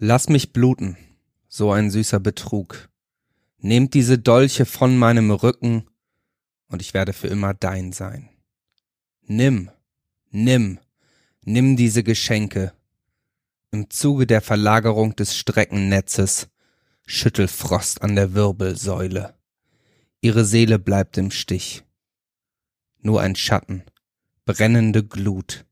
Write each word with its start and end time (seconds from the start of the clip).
Lass 0.00 0.28
mich 0.28 0.52
bluten, 0.52 0.96
so 1.48 1.72
ein 1.72 1.90
süßer 1.90 2.20
Betrug. 2.20 2.88
Nehmt 3.58 3.94
diese 3.94 4.16
Dolche 4.16 4.64
von 4.64 4.96
meinem 4.96 5.32
Rücken, 5.32 5.88
und 6.68 6.82
ich 6.82 6.94
werde 6.94 7.12
für 7.12 7.26
immer 7.26 7.52
dein 7.52 7.90
sein. 7.90 8.28
Nimm, 9.22 9.72
nimm, 10.30 10.78
nimm 11.42 11.76
diese 11.76 12.04
Geschenke. 12.04 12.72
Im 13.72 13.90
Zuge 13.90 14.28
der 14.28 14.40
Verlagerung 14.40 15.16
des 15.16 15.36
Streckennetzes 15.36 16.48
schüttel 17.04 17.48
Frost 17.48 18.00
an 18.00 18.14
der 18.14 18.34
Wirbelsäule. 18.34 19.34
Ihre 20.20 20.44
Seele 20.44 20.78
bleibt 20.78 21.18
im 21.18 21.32
Stich. 21.32 21.82
Nur 23.00 23.20
ein 23.20 23.34
Schatten, 23.34 23.82
brennende 24.44 25.04
Glut. 25.04 25.66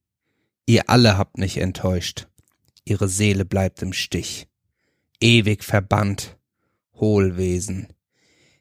Ihr 0.67 0.91
alle 0.91 1.17
habt 1.17 1.39
mich 1.39 1.59
enttäuscht. 1.59 2.27
Ihre 2.87 3.09
Seele 3.09 3.45
bleibt 3.45 3.83
im 3.83 3.93
Stich. 3.93 4.49
Ewig 5.21 5.65
verbannt, 5.65 6.39
Hohlwesen. 6.95 7.89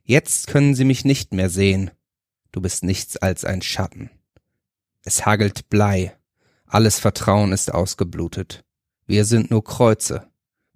Jetzt 0.04 0.48
können 0.48 0.74
sie 0.74 0.84
mich 0.84 1.06
nicht 1.06 1.32
mehr 1.32 1.50
sehen. 1.50 1.92
Du 2.52 2.60
bist 2.60 2.84
nichts 2.84 3.18
als 3.18 3.46
ein 3.46 3.62
Schatten. 3.62 4.10
Es 5.04 5.26
hagelt 5.26 5.70
Blei. 5.70 6.18
Alles 6.66 7.00
Vertrauen 7.00 7.52
ist 7.54 7.72
ausgeblutet. 7.72 8.66
Wir 9.06 9.26
sind 9.26 9.52
nur 9.52 9.64
Kreuze. 9.64 10.28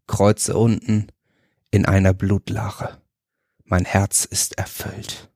Kreuze 0.05 0.55
unten 0.55 1.07
in 1.71 1.85
einer 1.85 2.13
Blutlache. 2.13 3.01
Mein 3.63 3.85
Herz 3.85 4.25
ist 4.25 4.59
erfüllt. 4.59 5.28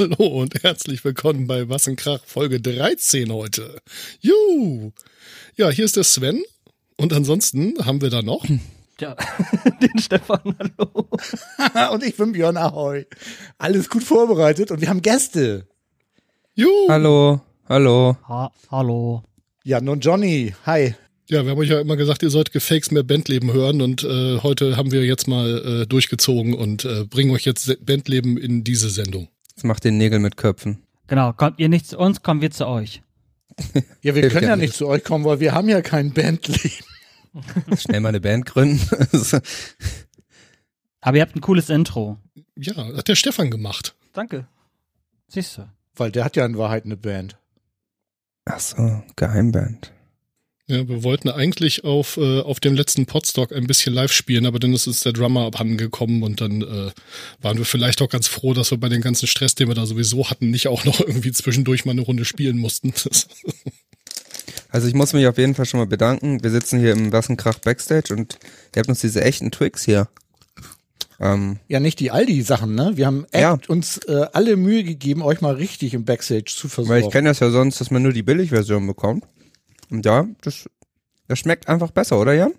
Hallo 0.00 0.28
und 0.28 0.62
herzlich 0.62 1.04
willkommen 1.04 1.46
bei 1.46 1.68
Was 1.68 1.86
ein 1.86 1.94
Krach 1.94 2.24
Folge 2.24 2.58
13 2.58 3.30
heute. 3.30 3.82
Juhu! 4.20 4.92
Ja, 5.56 5.68
hier 5.68 5.84
ist 5.84 5.96
der 5.96 6.04
Sven 6.04 6.42
und 6.96 7.12
ansonsten 7.12 7.74
haben 7.84 8.00
wir 8.00 8.08
da 8.08 8.22
noch 8.22 8.46
Ja, 8.98 9.14
den 9.82 9.98
Stefan, 9.98 10.56
hallo. 10.58 11.06
und 11.92 12.02
ich 12.02 12.16
bin 12.16 12.32
Björn 12.32 12.56
Ahoi. 12.56 13.04
Alles 13.58 13.90
gut 13.90 14.02
vorbereitet 14.02 14.70
und 14.70 14.80
wir 14.80 14.88
haben 14.88 15.02
Gäste. 15.02 15.66
Juhu! 16.54 16.88
Hallo, 16.88 17.42
hallo. 17.68 18.16
Ha 18.26 18.50
hallo. 18.70 19.22
Jan 19.64 19.86
und 19.86 20.02
Johnny. 20.02 20.54
Hi. 20.64 20.94
Ja, 21.28 21.44
wir 21.44 21.50
haben 21.50 21.58
euch 21.58 21.68
ja 21.68 21.78
immer 21.78 21.96
gesagt, 21.96 22.22
ihr 22.22 22.30
sollt 22.30 22.52
Gefakes 22.52 22.90
mehr 22.90 23.02
Bandleben 23.02 23.52
hören 23.52 23.82
und 23.82 24.02
äh, 24.02 24.38
heute 24.38 24.78
haben 24.78 24.92
wir 24.92 25.04
jetzt 25.04 25.28
mal 25.28 25.82
äh, 25.82 25.86
durchgezogen 25.86 26.54
und 26.54 26.86
äh, 26.86 27.04
bringen 27.04 27.32
euch 27.32 27.44
jetzt 27.44 27.84
Bandleben 27.84 28.38
in 28.38 28.64
diese 28.64 28.88
Sendung. 28.88 29.28
Jetzt 29.60 29.66
macht 29.66 29.84
den 29.84 29.98
Nägel 29.98 30.20
mit 30.20 30.38
Köpfen. 30.38 30.86
Genau, 31.06 31.34
kommt 31.34 31.58
ihr 31.58 31.68
nicht 31.68 31.86
zu 31.86 31.98
uns, 31.98 32.22
kommen 32.22 32.40
wir 32.40 32.50
zu 32.50 32.66
euch. 32.66 33.02
Ja, 34.00 34.14
wir 34.14 34.26
können 34.30 34.48
ja 34.48 34.56
nicht. 34.56 34.68
nicht 34.68 34.76
zu 34.78 34.88
euch 34.88 35.04
kommen, 35.04 35.26
weil 35.26 35.38
wir 35.38 35.52
haben 35.52 35.68
ja 35.68 35.82
kein 35.82 36.14
Bandleben. 36.14 36.86
Schnell 37.76 38.00
mal 38.00 38.08
eine 38.08 38.22
Band 38.22 38.46
gründen. 38.46 38.80
Aber 41.02 41.16
ihr 41.18 41.22
habt 41.22 41.36
ein 41.36 41.42
cooles 41.42 41.68
Intro. 41.68 42.16
Ja, 42.56 42.74
hat 42.96 43.06
der 43.06 43.16
Stefan 43.16 43.50
gemacht. 43.50 43.94
Danke. 44.14 44.48
Siehst 45.28 45.58
du. 45.58 45.68
Weil 45.94 46.10
der 46.10 46.24
hat 46.24 46.36
ja 46.36 46.46
in 46.46 46.56
Wahrheit 46.56 46.86
eine 46.86 46.96
Band. 46.96 47.36
Ach 48.46 48.60
so, 48.60 49.02
Geheimband. 49.16 49.92
Ja, 50.70 50.88
wir 50.88 51.02
wollten 51.02 51.28
eigentlich 51.28 51.84
auf, 51.84 52.16
äh, 52.16 52.40
auf 52.40 52.60
dem 52.60 52.74
letzten 52.74 53.06
Podstock 53.06 53.52
ein 53.52 53.66
bisschen 53.66 53.92
live 53.92 54.12
spielen, 54.12 54.46
aber 54.46 54.58
dann 54.58 54.72
ist 54.72 54.86
uns 54.86 55.00
der 55.00 55.12
Drummer 55.12 55.46
abhanden 55.46 55.76
gekommen 55.76 56.22
und 56.22 56.40
dann 56.40 56.62
äh, 56.62 56.90
waren 57.42 57.58
wir 57.58 57.64
vielleicht 57.64 58.00
auch 58.02 58.08
ganz 58.08 58.28
froh, 58.28 58.54
dass 58.54 58.70
wir 58.70 58.78
bei 58.78 58.88
dem 58.88 59.02
ganzen 59.02 59.26
Stress, 59.26 59.54
den 59.54 59.68
wir 59.68 59.74
da 59.74 59.84
sowieso 59.86 60.30
hatten, 60.30 60.50
nicht 60.50 60.68
auch 60.68 60.84
noch 60.84 61.00
irgendwie 61.06 61.32
zwischendurch 61.32 61.84
mal 61.84 61.92
eine 61.92 62.02
Runde 62.02 62.24
spielen 62.24 62.58
mussten. 62.58 62.94
Also 64.72 64.86
ich 64.86 64.94
muss 64.94 65.12
mich 65.12 65.26
auf 65.26 65.36
jeden 65.36 65.56
Fall 65.56 65.66
schon 65.66 65.80
mal 65.80 65.86
bedanken. 65.86 66.42
Wir 66.44 66.50
sitzen 66.50 66.78
hier 66.78 66.92
im 66.92 67.12
Wassenkrach 67.12 67.58
Backstage 67.58 68.14
und 68.14 68.38
ihr 68.74 68.78
habt 68.80 68.88
uns 68.88 69.00
diese 69.00 69.20
echten 69.22 69.50
Twix 69.50 69.84
hier. 69.84 70.08
Ähm, 71.18 71.58
Ja, 71.68 71.80
nicht 71.80 71.98
die 71.98 72.12
Aldi-Sachen, 72.12 72.74
ne? 72.76 72.92
Wir 72.94 73.06
haben 73.06 73.24
echt 73.32 73.42
Ja. 73.42 73.58
uns 73.66 73.98
äh, 74.06 74.26
alle 74.32 74.56
Mühe 74.56 74.84
gegeben, 74.84 75.22
euch 75.22 75.40
mal 75.40 75.54
richtig 75.54 75.92
im 75.94 76.04
Backstage 76.04 76.44
zu 76.46 76.64
weil 76.68 76.70
versorgen. 76.70 77.04
ich 77.04 77.10
kenne 77.10 77.28
das 77.30 77.40
ja 77.40 77.50
sonst, 77.50 77.80
dass 77.80 77.90
man 77.90 78.02
nur 78.02 78.12
die 78.12 78.22
Billigversion 78.22 78.86
bekommt. 78.86 79.24
Und 79.90 80.04
ja, 80.06 80.26
das, 80.42 80.68
das 81.28 81.38
schmeckt 81.38 81.68
einfach 81.68 81.90
besser, 81.90 82.18
oder 82.18 82.34
Jan? 82.34 82.52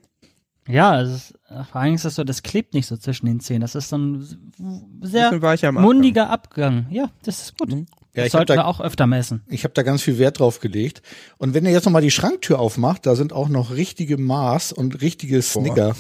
Ja, 0.68 1.02
es 1.02 1.10
ist, 1.10 1.34
vor 1.72 1.82
allem 1.82 1.96
ist 1.96 2.06
das 2.06 2.16
so, 2.16 2.24
das 2.24 2.44
klebt 2.44 2.74
nicht 2.74 2.86
so 2.86 2.96
zwischen 2.96 3.26
den 3.26 3.40
Zähnen. 3.40 3.62
Das 3.62 3.74
ist 3.76 3.90
so 3.90 3.98
ein 3.98 4.54
sehr 5.02 5.72
mundiger 5.72 6.30
Abgang. 6.30 6.86
Ja, 6.92 7.10
das 7.24 7.42
ist 7.42 7.58
gut. 7.58 7.72
ja, 7.72 7.78
das 7.78 7.88
ich 8.14 8.20
habe 8.20 8.30
sollten 8.30 8.50
wir 8.50 8.56
da, 8.58 8.66
auch 8.66 8.80
öfter 8.80 9.08
messen. 9.08 9.42
ich 9.48 9.64
hab 9.64 9.74
da 9.74 9.82
ganz 9.82 10.04
viel 10.04 10.20
Wert 10.20 10.40
drauf 10.40 10.60
gelegt. 10.60 11.02
Und 11.38 11.54
wenn 11.56 11.66
ihr 11.66 11.72
jetzt 11.72 11.86
nochmal 11.86 12.04
die 12.04 12.12
Schranktür 12.12 12.60
aufmacht, 12.60 13.06
da 13.08 13.16
sind 13.16 13.34
auch 13.34 13.50
noch 13.50 13.72
richtige 13.72 14.18
Maß 14.18 14.72
und 14.72 15.02
richtige 15.02 15.42
Snicker. 15.42 15.96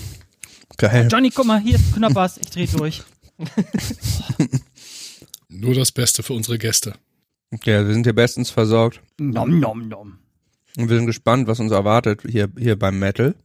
Geil. 0.77 1.07
Johnny, 1.11 1.31
guck 1.31 1.45
mal, 1.45 1.59
hier 1.59 1.75
ist 1.75 1.95
Knoppers, 1.95 2.37
ich 2.37 2.49
dreh 2.49 2.67
durch. 2.67 3.03
nur 5.49 5.73
das 5.73 5.91
Beste 5.91 6.21
für 6.23 6.33
unsere 6.33 6.59
Gäste. 6.59 6.93
Ja, 7.65 7.85
wir 7.85 7.93
sind 7.93 8.05
hier 8.05 8.15
bestens 8.15 8.51
versorgt. 8.51 9.01
Nom, 9.19 9.59
nom, 9.59 9.87
nom. 9.87 10.19
Und 10.77 10.89
wir 10.89 10.97
sind 10.97 11.05
gespannt, 11.07 11.47
was 11.47 11.59
uns 11.59 11.71
erwartet 11.71 12.21
hier, 12.27 12.49
hier 12.57 12.77
beim 12.77 12.97
Metal. 12.99 13.35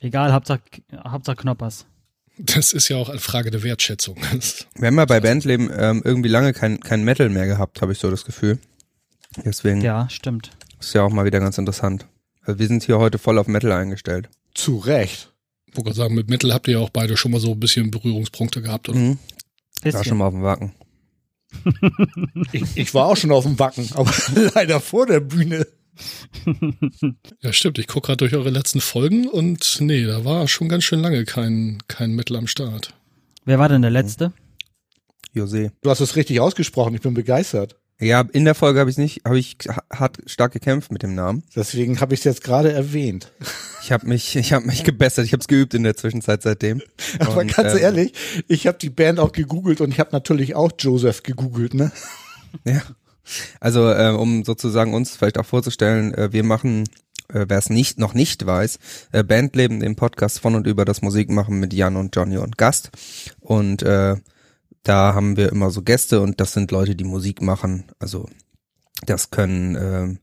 Egal, 0.00 0.32
Hauptsache, 0.32 0.60
Hauptsache 1.06 1.36
Knoppers. 1.36 1.86
Das 2.38 2.72
ist 2.72 2.88
ja 2.88 2.96
auch 2.98 3.08
eine 3.08 3.18
Frage 3.18 3.50
der 3.50 3.62
Wertschätzung. 3.64 4.16
Wir 4.76 4.86
haben 4.86 4.96
ja 4.96 5.04
bei 5.06 5.18
Bandleben 5.20 5.70
ähm, 5.76 6.02
irgendwie 6.04 6.28
lange 6.28 6.52
kein, 6.52 6.78
kein 6.78 7.02
Metal 7.04 7.28
mehr 7.30 7.46
gehabt, 7.46 7.82
habe 7.82 7.92
ich 7.92 7.98
so 7.98 8.10
das 8.10 8.24
Gefühl. 8.24 8.58
Deswegen 9.44 9.80
Ja, 9.80 10.08
stimmt. 10.08 10.50
ist 10.78 10.94
ja 10.94 11.02
auch 11.02 11.10
mal 11.10 11.24
wieder 11.24 11.40
ganz 11.40 11.58
interessant. 11.58 12.06
Also 12.42 12.60
wir 12.60 12.66
sind 12.68 12.84
hier 12.84 12.98
heute 12.98 13.18
voll 13.18 13.38
auf 13.38 13.48
Metal 13.48 13.72
eingestellt. 13.72 14.28
Zu 14.54 14.76
Recht. 14.78 15.32
Ich 15.66 15.76
wollte 15.76 15.88
gerade 15.88 15.96
sagen, 15.96 16.14
mit 16.14 16.30
Metal 16.30 16.52
habt 16.54 16.68
ihr 16.68 16.74
ja 16.74 16.78
auch 16.80 16.90
beide 16.90 17.16
schon 17.16 17.32
mal 17.32 17.40
so 17.40 17.52
ein 17.52 17.60
bisschen 17.60 17.90
Berührungspunkte 17.90 18.62
gehabt, 18.62 18.88
oder? 18.88 18.98
Mhm. 18.98 19.18
War 19.84 20.04
schon 20.04 20.18
mal 20.18 20.26
auf 20.26 20.32
dem 20.34 20.42
Wacken. 20.42 20.72
Ich, 22.52 22.62
ich 22.76 22.94
war 22.94 23.06
auch 23.06 23.16
schon 23.16 23.32
auf 23.32 23.44
dem 23.44 23.58
Wacken, 23.58 23.88
aber 23.94 24.12
leider 24.54 24.80
vor 24.80 25.06
der 25.06 25.20
Bühne. 25.20 25.66
Ja, 27.40 27.52
stimmt. 27.52 27.78
Ich 27.78 27.86
gucke 27.86 28.06
gerade 28.06 28.18
durch 28.18 28.34
eure 28.34 28.50
letzten 28.50 28.80
Folgen 28.80 29.26
und 29.28 29.78
nee, 29.80 30.04
da 30.04 30.24
war 30.24 30.46
schon 30.48 30.68
ganz 30.68 30.84
schön 30.84 31.00
lange 31.00 31.24
kein, 31.24 31.78
kein 31.88 32.12
Metal 32.14 32.36
am 32.36 32.46
Start. 32.46 32.94
Wer 33.44 33.58
war 33.58 33.68
denn 33.68 33.82
der 33.82 33.90
Letzte? 33.90 34.32
José. 35.34 35.70
Du 35.82 35.90
hast 35.90 36.00
es 36.00 36.16
richtig 36.16 36.40
ausgesprochen, 36.40 36.94
ich 36.94 37.00
bin 37.00 37.14
begeistert. 37.14 37.76
Ja, 38.00 38.20
in 38.32 38.44
der 38.44 38.54
Folge 38.54 38.78
habe 38.78 38.90
ich 38.90 38.96
nicht, 38.96 39.22
habe 39.24 39.38
ich 39.38 39.56
ha- 39.68 39.82
hart 39.92 40.18
stark 40.26 40.52
gekämpft 40.52 40.92
mit 40.92 41.02
dem 41.02 41.14
Namen. 41.16 41.42
Deswegen 41.56 42.00
habe 42.00 42.14
ich 42.14 42.20
es 42.20 42.24
jetzt 42.24 42.44
gerade 42.44 42.72
erwähnt. 42.72 43.32
Ich 43.80 43.92
habe 43.92 44.06
mich, 44.06 44.36
ich 44.36 44.52
habe 44.52 44.66
mich 44.66 44.84
gebessert. 44.84 45.24
Ich 45.24 45.32
habe 45.32 45.40
es 45.40 45.46
geübt 45.48 45.72
in 45.72 45.82
der 45.82 45.96
Zwischenzeit 45.96 46.42
seitdem. 46.42 46.82
Aber 47.20 47.38
Und, 47.38 47.54
ganz 47.54 47.72
ähm, 47.72 47.78
ehrlich, 47.78 48.12
ich 48.46 48.66
habe 48.66 48.76
die 48.76 48.90
Band 48.90 49.18
auch 49.18 49.32
gegoogelt 49.32 49.80
und 49.80 49.92
ich 49.92 49.98
habe 49.98 50.10
natürlich 50.12 50.54
auch 50.54 50.72
Joseph 50.78 51.22
gegoogelt, 51.22 51.72
ne? 51.72 51.90
Ja. 52.66 52.82
Also 53.60 53.90
äh, 53.90 54.10
um 54.10 54.44
sozusagen 54.44 54.94
uns 54.94 55.16
vielleicht 55.16 55.38
auch 55.38 55.46
vorzustellen, 55.46 56.14
äh, 56.14 56.32
wir 56.32 56.44
machen, 56.44 56.84
äh, 57.28 57.46
wer 57.48 57.58
es 57.58 57.70
nicht 57.70 57.98
noch 57.98 58.14
nicht 58.14 58.44
weiß, 58.44 58.78
äh, 59.12 59.22
Bandleben, 59.22 59.80
den 59.80 59.96
Podcast 59.96 60.40
von 60.40 60.54
und 60.54 60.66
über 60.66 60.84
das 60.84 61.02
Musikmachen 61.02 61.60
mit 61.60 61.72
Jan 61.72 61.96
und 61.96 62.14
Johnny 62.14 62.38
und 62.38 62.58
Gast. 62.58 62.90
Und 63.40 63.82
äh, 63.82 64.16
da 64.82 65.14
haben 65.14 65.36
wir 65.36 65.50
immer 65.50 65.70
so 65.70 65.82
Gäste 65.82 66.20
und 66.20 66.40
das 66.40 66.52
sind 66.52 66.70
Leute, 66.70 66.96
die 66.96 67.04
Musik 67.04 67.42
machen. 67.42 67.84
Also 67.98 68.28
das 69.04 69.30
können 69.30 69.76
ähm, 69.76 70.18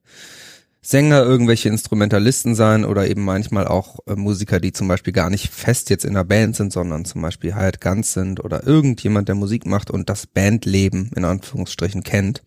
Sänger, 0.88 1.24
irgendwelche 1.24 1.68
Instrumentalisten 1.70 2.54
sein 2.54 2.86
oder 2.86 3.08
eben 3.08 3.26
manchmal 3.26 3.68
auch 3.68 3.98
äh, 4.06 4.16
Musiker, 4.16 4.60
die 4.60 4.72
zum 4.72 4.88
Beispiel 4.88 5.14
gar 5.14 5.32
nicht 5.32 5.52
fest 5.52 5.90
jetzt 5.90 6.06
in 6.06 6.12
einer 6.12 6.26
Band 6.26 6.56
sind, 6.56 6.72
sondern 6.72 7.06
zum 7.06 7.24
Beispiel 7.24 7.56
Hired 7.56 7.82
Guns 7.82 8.14
sind 8.14 8.44
oder 8.44 8.68
irgendjemand, 8.68 9.28
der 9.28 9.34
Musik 9.34 9.66
macht 9.66 9.90
und 9.90 10.12
das 10.12 10.28
Bandleben 10.28 11.10
in 11.16 11.26
Anführungsstrichen 11.26 12.04
kennt. 12.04 12.44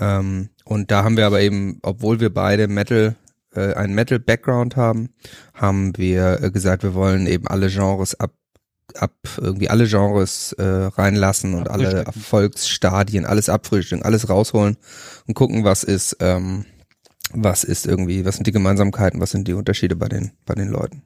Ähm, 0.00 0.48
und 0.64 0.90
da 0.90 1.04
haben 1.04 1.18
wir 1.18 1.26
aber 1.26 1.42
eben, 1.42 1.78
obwohl 1.82 2.20
wir 2.20 2.32
beide 2.32 2.68
Metal, 2.68 3.16
äh, 3.54 3.74
einen 3.74 3.94
Metal-Background 3.94 4.76
haben, 4.76 5.10
haben 5.52 5.94
wir 5.98 6.42
äh, 6.42 6.50
gesagt, 6.50 6.84
wir 6.84 6.94
wollen 6.94 7.26
eben 7.26 7.48
alle 7.48 7.68
Genres 7.68 8.18
ab 8.18 8.32
ab 8.94 9.12
irgendwie 9.36 9.68
alle 9.68 9.86
Genres 9.86 10.54
äh, 10.54 10.64
reinlassen 10.64 11.52
und 11.52 11.68
alle. 11.68 12.06
Erfolgsstadien, 12.06 13.26
alles 13.26 13.50
abfrühstücken, 13.50 14.02
alles 14.02 14.30
rausholen 14.30 14.78
und 15.26 15.34
gucken, 15.34 15.62
was 15.62 15.84
ist 15.84 16.16
ähm, 16.20 16.64
was 17.32 17.64
ist 17.64 17.86
irgendwie, 17.86 18.24
was 18.24 18.36
sind 18.36 18.46
die 18.46 18.52
Gemeinsamkeiten, 18.52 19.20
was 19.20 19.30
sind 19.30 19.48
die 19.48 19.52
Unterschiede 19.52 19.96
bei 19.96 20.08
den, 20.08 20.32
bei 20.46 20.54
den 20.54 20.68
Leuten. 20.68 21.02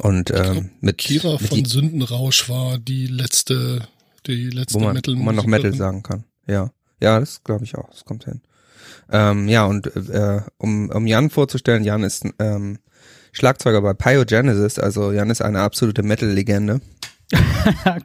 Und 0.00 0.32
ähm, 0.32 0.70
mit, 0.80 0.98
Kira 0.98 1.32
mit 1.32 1.48
von 1.48 1.62
die, 1.62 1.68
Sündenrausch 1.68 2.48
war 2.48 2.78
die 2.78 3.06
letzte, 3.06 3.86
die 4.26 4.50
letzte 4.50 4.74
wo 4.74 4.80
man, 4.80 4.94
Metal 4.94 5.16
wo 5.16 5.22
man 5.22 5.36
noch 5.36 5.46
Metal 5.46 5.72
sagen 5.74 6.02
kann. 6.02 6.24
Ja, 6.46 6.70
ja, 7.00 7.20
das 7.20 7.44
glaube 7.44 7.64
ich 7.64 7.76
auch. 7.76 7.90
Das 7.90 8.04
kommt 8.04 8.24
hin. 8.24 8.40
Ähm, 9.10 9.48
ja, 9.48 9.66
und 9.66 9.94
äh, 9.94 10.40
um, 10.58 10.90
um 10.90 11.06
Jan 11.06 11.30
vorzustellen, 11.30 11.84
Jan 11.84 12.02
ist 12.02 12.24
ähm, 12.38 12.78
Schlagzeuger 13.32 13.82
bei 13.82 13.94
Pyogenesis, 13.94 14.78
also 14.78 15.12
Jan 15.12 15.30
ist 15.30 15.42
eine 15.42 15.60
absolute 15.60 16.02
Metal-Legende 16.02 16.80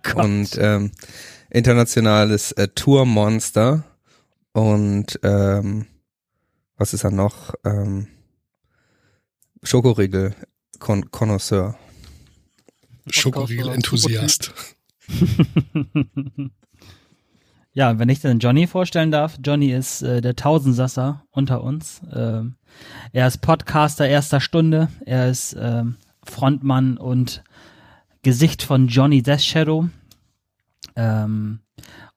Gott. 0.04 0.16
und 0.16 0.58
ähm, 0.60 0.92
internationales 1.50 2.52
äh, 2.54 2.68
Tour-Monster 2.68 3.84
und 4.54 5.20
ähm, 5.24 5.86
was 6.80 6.94
ist 6.94 7.04
er 7.04 7.12
noch? 7.12 7.54
Ähm, 7.64 8.08
Schokoriegel 9.62 10.34
Kon 10.80 11.12
Connoisseur. 11.12 11.78
Schokoriegel-Enthusiast. 13.08 14.54
Ja, 17.72 18.00
wenn 18.00 18.10
ich 18.10 18.20
dann 18.20 18.40
Johnny 18.40 18.66
vorstellen 18.66 19.12
darf, 19.12 19.38
Johnny 19.42 19.72
ist 19.72 20.02
äh, 20.02 20.22
der 20.22 20.36
Tausendsasser 20.36 21.24
unter 21.30 21.64
uns. 21.64 22.02
Ähm, 22.12 22.56
er 23.14 23.28
ist 23.28 23.38
Podcaster 23.38 24.08
erster 24.08 24.42
Stunde, 24.42 24.90
er 25.06 25.30
ist 25.30 25.56
ähm, 25.58 25.96
Frontmann 26.24 26.98
und 26.98 27.44
Gesicht 28.24 28.64
von 28.64 28.88
Johnny 28.88 29.22
Death 29.22 29.44
Shadow 29.44 29.88
ähm, 30.96 31.60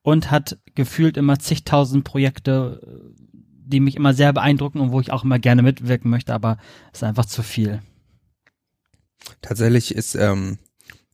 und 0.00 0.30
hat 0.30 0.58
gefühlt 0.74 1.16
immer 1.16 1.38
zigtausend 1.38 2.02
Projekte, 2.02 3.12
die 3.64 3.80
mich 3.80 3.96
immer 3.96 4.14
sehr 4.14 4.32
beeindrucken 4.32 4.80
und 4.80 4.92
wo 4.92 5.00
ich 5.00 5.12
auch 5.12 5.24
immer 5.24 5.38
gerne 5.38 5.62
mitwirken 5.62 6.10
möchte, 6.10 6.34
aber 6.34 6.58
es 6.92 6.98
ist 7.00 7.04
einfach 7.04 7.24
zu 7.26 7.42
viel. 7.42 7.80
Tatsächlich 9.40 9.94
ist, 9.94 10.14
ähm, 10.14 10.58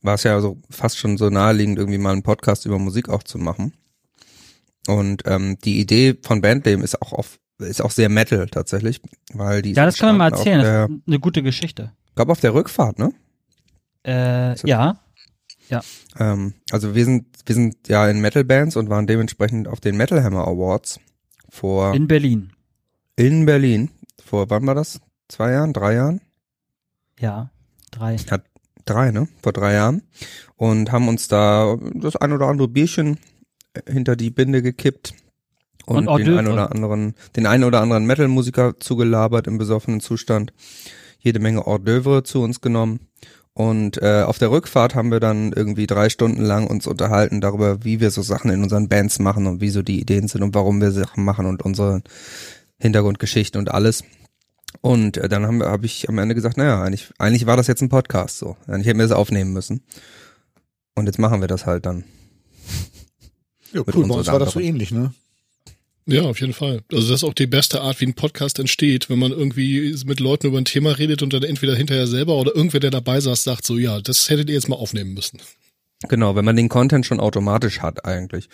war 0.01 0.15
es 0.15 0.23
ja 0.23 0.39
so 0.41 0.57
fast 0.69 0.97
schon 0.97 1.17
so 1.17 1.29
naheliegend, 1.29 1.77
irgendwie 1.77 1.97
mal 1.99 2.13
einen 2.13 2.23
Podcast 2.23 2.65
über 2.65 2.79
Musik 2.79 3.09
auch 3.09 3.23
zu 3.23 3.37
machen. 3.37 3.73
Und 4.87 5.23
ähm, 5.25 5.57
die 5.63 5.79
Idee 5.79 6.17
von 6.21 6.41
Bandleben 6.41 6.83
ist 6.83 7.01
auch 7.01 7.13
auf, 7.13 7.39
ist 7.59 7.81
auch 7.81 7.91
sehr 7.91 8.09
Metal 8.09 8.47
tatsächlich, 8.47 9.01
weil 9.33 9.61
die 9.61 9.73
Ja, 9.73 9.85
das 9.85 9.97
können 9.97 10.13
wir 10.13 10.17
mal 10.29 10.31
erzählen. 10.31 10.59
Auf 10.61 10.65
Das 10.65 10.89
ist 10.89 11.07
eine 11.07 11.19
gute 11.19 11.43
Geschichte. 11.43 11.83
der, 11.83 11.93
glaub 12.15 12.29
auf 12.29 12.39
der 12.39 12.53
Rückfahrt, 12.53 12.97
ne? 12.97 13.13
Äh, 14.03 14.55
So- 14.55 14.67
ja, 14.67 14.99
Ähm, 16.17 16.55
also 16.71 16.95
wir 16.95 17.05
sind, 17.05 17.27
wir 17.45 17.53
sind 17.53 17.87
ja 17.87 18.09
in 18.09 18.21
Metal 18.21 18.43
Bands 18.43 18.75
und 18.75 18.89
waren 18.89 19.05
dementsprechend 19.05 19.67
auf 19.67 19.79
den 19.79 19.97
Metal 19.97 20.23
Hammer 20.23 20.47
Awards 20.47 20.99
vor 21.49 21.93
in 21.93 22.07
Berlin. 22.07 22.51
in 23.15 23.45
Berlin. 23.45 23.89
Vor 24.23 24.49
wann 24.49 24.65
war 24.67 24.75
das? 24.75 24.99
Zwei 25.27 25.51
Jahren, 25.51 25.73
drei 25.73 25.95
Jahren? 25.95 26.21
Ja, 27.19 27.51
drei. 27.91 28.15
Drei, 28.85 29.11
ne? 29.11 29.27
Vor 29.43 29.53
drei 29.53 29.73
Jahren. 29.73 30.01
Und 30.55 30.91
haben 30.91 31.07
uns 31.07 31.27
da 31.27 31.77
das 31.93 32.15
ein 32.15 32.31
oder 32.31 32.47
andere 32.47 32.67
Bierchen 32.67 33.19
hinter 33.87 34.15
die 34.15 34.31
Binde 34.31 34.61
gekippt. 34.61 35.13
Und 35.85 36.07
Und, 36.07 36.19
den 36.25 36.37
einen 36.37 36.47
oder 36.47 36.71
anderen, 36.71 37.15
den 37.35 37.45
einen 37.45 37.63
oder 37.63 37.81
anderen 37.81 38.05
Metal-Musiker 38.05 38.79
zugelabert 38.79 39.47
im 39.47 39.57
besoffenen 39.57 39.99
Zustand. 40.01 40.53
Jede 41.19 41.39
Menge 41.39 41.65
Hors 41.65 41.81
d'oeuvre 41.81 42.23
zu 42.23 42.41
uns 42.41 42.61
genommen. 42.61 42.99
Und 43.59 44.01
äh, 44.01 44.21
auf 44.21 44.37
der 44.37 44.51
Rückfahrt 44.51 44.95
haben 44.95 45.11
wir 45.11 45.19
dann 45.19 45.51
irgendwie 45.51 45.85
drei 45.85 46.07
Stunden 46.07 46.41
lang 46.41 46.65
uns 46.65 46.87
unterhalten 46.87 47.41
darüber, 47.41 47.83
wie 47.83 47.99
wir 47.99 48.09
so 48.09 48.21
Sachen 48.21 48.49
in 48.51 48.63
unseren 48.63 48.87
Bands 48.87 49.19
machen 49.19 49.47
und 49.47 49.59
wie 49.59 49.69
so 49.69 49.81
die 49.81 49.99
Ideen 49.99 50.29
sind 50.29 50.43
und 50.43 50.55
warum 50.55 50.79
wir 50.79 50.93
Sachen 50.93 51.25
machen 51.25 51.45
und 51.45 51.61
unsere 51.61 52.01
Hintergrundgeschichten 52.77 53.59
und 53.59 53.69
alles. 53.69 54.05
Und 54.79 55.17
äh, 55.17 55.27
dann 55.27 55.45
habe 55.45 55.69
hab 55.69 55.83
ich 55.83 56.07
am 56.07 56.19
Ende 56.19 56.35
gesagt, 56.35 56.55
naja, 56.55 56.81
eigentlich, 56.81 57.11
eigentlich 57.17 57.47
war 57.47 57.57
das 57.57 57.67
jetzt 57.67 57.81
ein 57.81 57.89
Podcast 57.89 58.37
so. 58.37 58.55
Eigentlich 58.65 58.87
hätten 58.87 58.99
wir 58.99 59.09
das 59.09 59.17
aufnehmen 59.17 59.51
müssen. 59.51 59.83
Und 60.95 61.07
jetzt 61.07 61.19
machen 61.19 61.41
wir 61.41 61.49
das 61.49 61.65
halt 61.65 61.85
dann. 61.85 62.05
Ja, 63.73 63.81
cool, 63.93 64.07
bei 64.07 64.15
uns 64.15 64.27
war 64.27 64.39
das 64.39 64.53
so 64.53 64.61
ähnlich, 64.61 64.91
ne? 64.91 65.13
Ja, 66.05 66.23
auf 66.23 66.41
jeden 66.41 66.53
Fall. 66.53 66.81
Also 66.91 67.09
das 67.09 67.21
ist 67.21 67.23
auch 67.23 67.33
die 67.33 67.47
beste 67.47 67.81
Art, 67.81 68.01
wie 68.01 68.05
ein 68.05 68.15
Podcast 68.15 68.57
entsteht, 68.57 69.09
wenn 69.09 69.19
man 69.19 69.31
irgendwie 69.31 69.95
mit 70.05 70.19
Leuten 70.19 70.47
über 70.47 70.57
ein 70.57 70.65
Thema 70.65 70.97
redet 70.97 71.21
und 71.21 71.33
dann 71.33 71.43
entweder 71.43 71.75
hinterher 71.75 72.07
selber 72.07 72.35
oder 72.35 72.55
irgendwer, 72.55 72.79
der 72.79 72.89
dabei 72.89 73.19
saß, 73.19 73.43
sagt 73.43 73.65
so, 73.65 73.77
ja, 73.77 74.01
das 74.01 74.29
hättet 74.29 74.49
ihr 74.49 74.55
jetzt 74.55 74.69
mal 74.69 74.75
aufnehmen 74.75 75.13
müssen. 75.13 75.39
Genau, 76.07 76.35
wenn 76.35 76.45
man 76.45 76.55
den 76.55 76.69
Content 76.69 77.05
schon 77.05 77.19
automatisch 77.19 77.81
hat 77.81 78.05
eigentlich. 78.05 78.49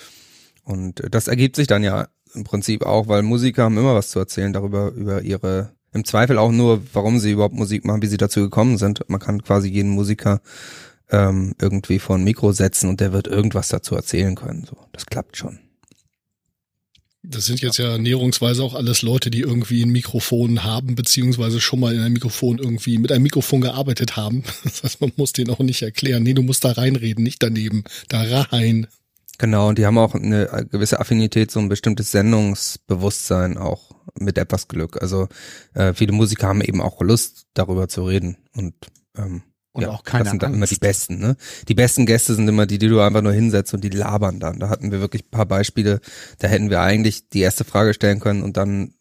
Und 0.63 1.03
das 1.11 1.27
ergibt 1.27 1.55
sich 1.55 1.67
dann 1.67 1.83
ja 1.83 2.07
im 2.33 2.43
Prinzip 2.43 2.83
auch, 2.83 3.07
weil 3.07 3.21
Musiker 3.21 3.63
haben 3.63 3.77
immer 3.77 3.95
was 3.95 4.09
zu 4.09 4.19
erzählen 4.19 4.51
darüber, 4.51 4.91
über 4.91 5.21
ihre, 5.21 5.71
im 5.93 6.03
Zweifel 6.03 6.37
auch 6.37 6.51
nur, 6.51 6.81
warum 6.93 7.19
sie 7.19 7.31
überhaupt 7.31 7.55
Musik 7.55 7.85
machen, 7.85 8.01
wie 8.01 8.07
sie 8.07 8.17
dazu 8.17 8.41
gekommen 8.41 8.77
sind. 8.77 9.07
Man 9.07 9.19
kann 9.19 9.41
quasi 9.43 9.69
jeden 9.69 9.91
Musiker 9.91 10.41
ähm, 11.09 11.53
irgendwie 11.61 11.99
vor 11.99 12.17
ein 12.17 12.23
Mikro 12.23 12.51
setzen 12.51 12.89
und 12.89 12.99
der 12.99 13.13
wird 13.13 13.27
irgendwas 13.27 13.69
dazu 13.69 13.95
erzählen 13.95 14.35
können. 14.35 14.65
So, 14.67 14.77
das 14.91 15.05
klappt 15.05 15.37
schon. 15.37 15.59
Das 17.27 17.45
sind 17.45 17.61
jetzt 17.61 17.77
ja 17.77 17.97
näherungsweise 17.97 18.63
auch 18.63 18.73
alles 18.73 19.01
Leute, 19.01 19.31
die 19.31 19.41
irgendwie 19.41 19.83
ein 19.83 19.89
Mikrofon 19.89 20.63
haben, 20.63 20.95
beziehungsweise 20.95 21.61
schon 21.61 21.79
mal 21.79 21.93
in 21.93 22.01
einem 22.01 22.13
Mikrofon 22.13 22.57
irgendwie 22.59 22.97
mit 22.97 23.11
einem 23.11 23.23
Mikrofon 23.23 23.61
gearbeitet 23.61 24.15
haben. 24.15 24.43
Das 24.63 24.83
heißt, 24.83 25.01
man 25.01 25.11
muss 25.15 25.31
denen 25.31 25.51
auch 25.51 25.59
nicht 25.59 25.81
erklären, 25.81 26.23
nee, 26.23 26.33
du 26.33 26.41
musst 26.41 26.65
da 26.65 26.71
reinreden, 26.71 27.23
nicht 27.23 27.41
daneben, 27.41 27.83
da 28.09 28.21
rein. 28.41 28.87
Genau, 29.37 29.69
und 29.69 29.77
die 29.77 29.85
haben 29.85 29.97
auch 29.97 30.15
eine 30.15 30.67
gewisse 30.71 30.99
Affinität, 30.99 31.51
so 31.51 31.59
ein 31.59 31.69
bestimmtes 31.69 32.11
Sendungsbewusstsein 32.11 33.57
auch 33.57 33.91
mit 34.19 34.37
etwas 34.37 34.67
Glück. 34.67 35.01
Also 35.01 35.27
äh, 35.73 35.93
viele 35.93 36.13
Musiker 36.13 36.47
haben 36.47 36.61
eben 36.61 36.81
auch 36.81 37.01
Lust, 37.01 37.47
darüber 37.53 37.87
zu 37.87 38.05
reden. 38.05 38.37
Und, 38.53 38.73
ähm, 39.17 39.43
Und 39.75 39.83
ja, 39.83 39.89
auch 39.91 40.03
keine 40.03 40.23
das 40.23 40.31
sind 40.31 40.41
dann 40.41 40.53
immer 40.53 40.63
Angst. 40.63 40.71
die 40.71 40.79
Besten, 40.79 41.19
ne? 41.19 41.35
Die 41.67 41.73
besten 41.73 42.05
Gäste 42.05 42.33
sind 42.33 42.47
immer 42.47 42.65
die, 42.65 42.77
die 42.77 42.87
du 42.87 43.01
einfach 43.01 43.21
nur 43.21 43.33
hinsetzt 43.33 43.73
und 43.73 43.83
die 43.83 43.89
labern 43.89 44.39
dann. 44.39 44.59
Da 44.59 44.69
hatten 44.69 44.91
wir 44.91 45.01
wirklich 45.01 45.25
ein 45.25 45.31
paar 45.31 45.45
Beispiele, 45.45 45.99
da 46.39 46.47
hätten 46.47 46.69
wir 46.69 46.79
eigentlich 46.79 47.27
die 47.29 47.41
erste 47.41 47.65
Frage 47.65 47.93
stellen 47.93 48.21
können 48.21 48.41
und 48.41 48.55
dann 48.55 48.85
Den 48.85 48.93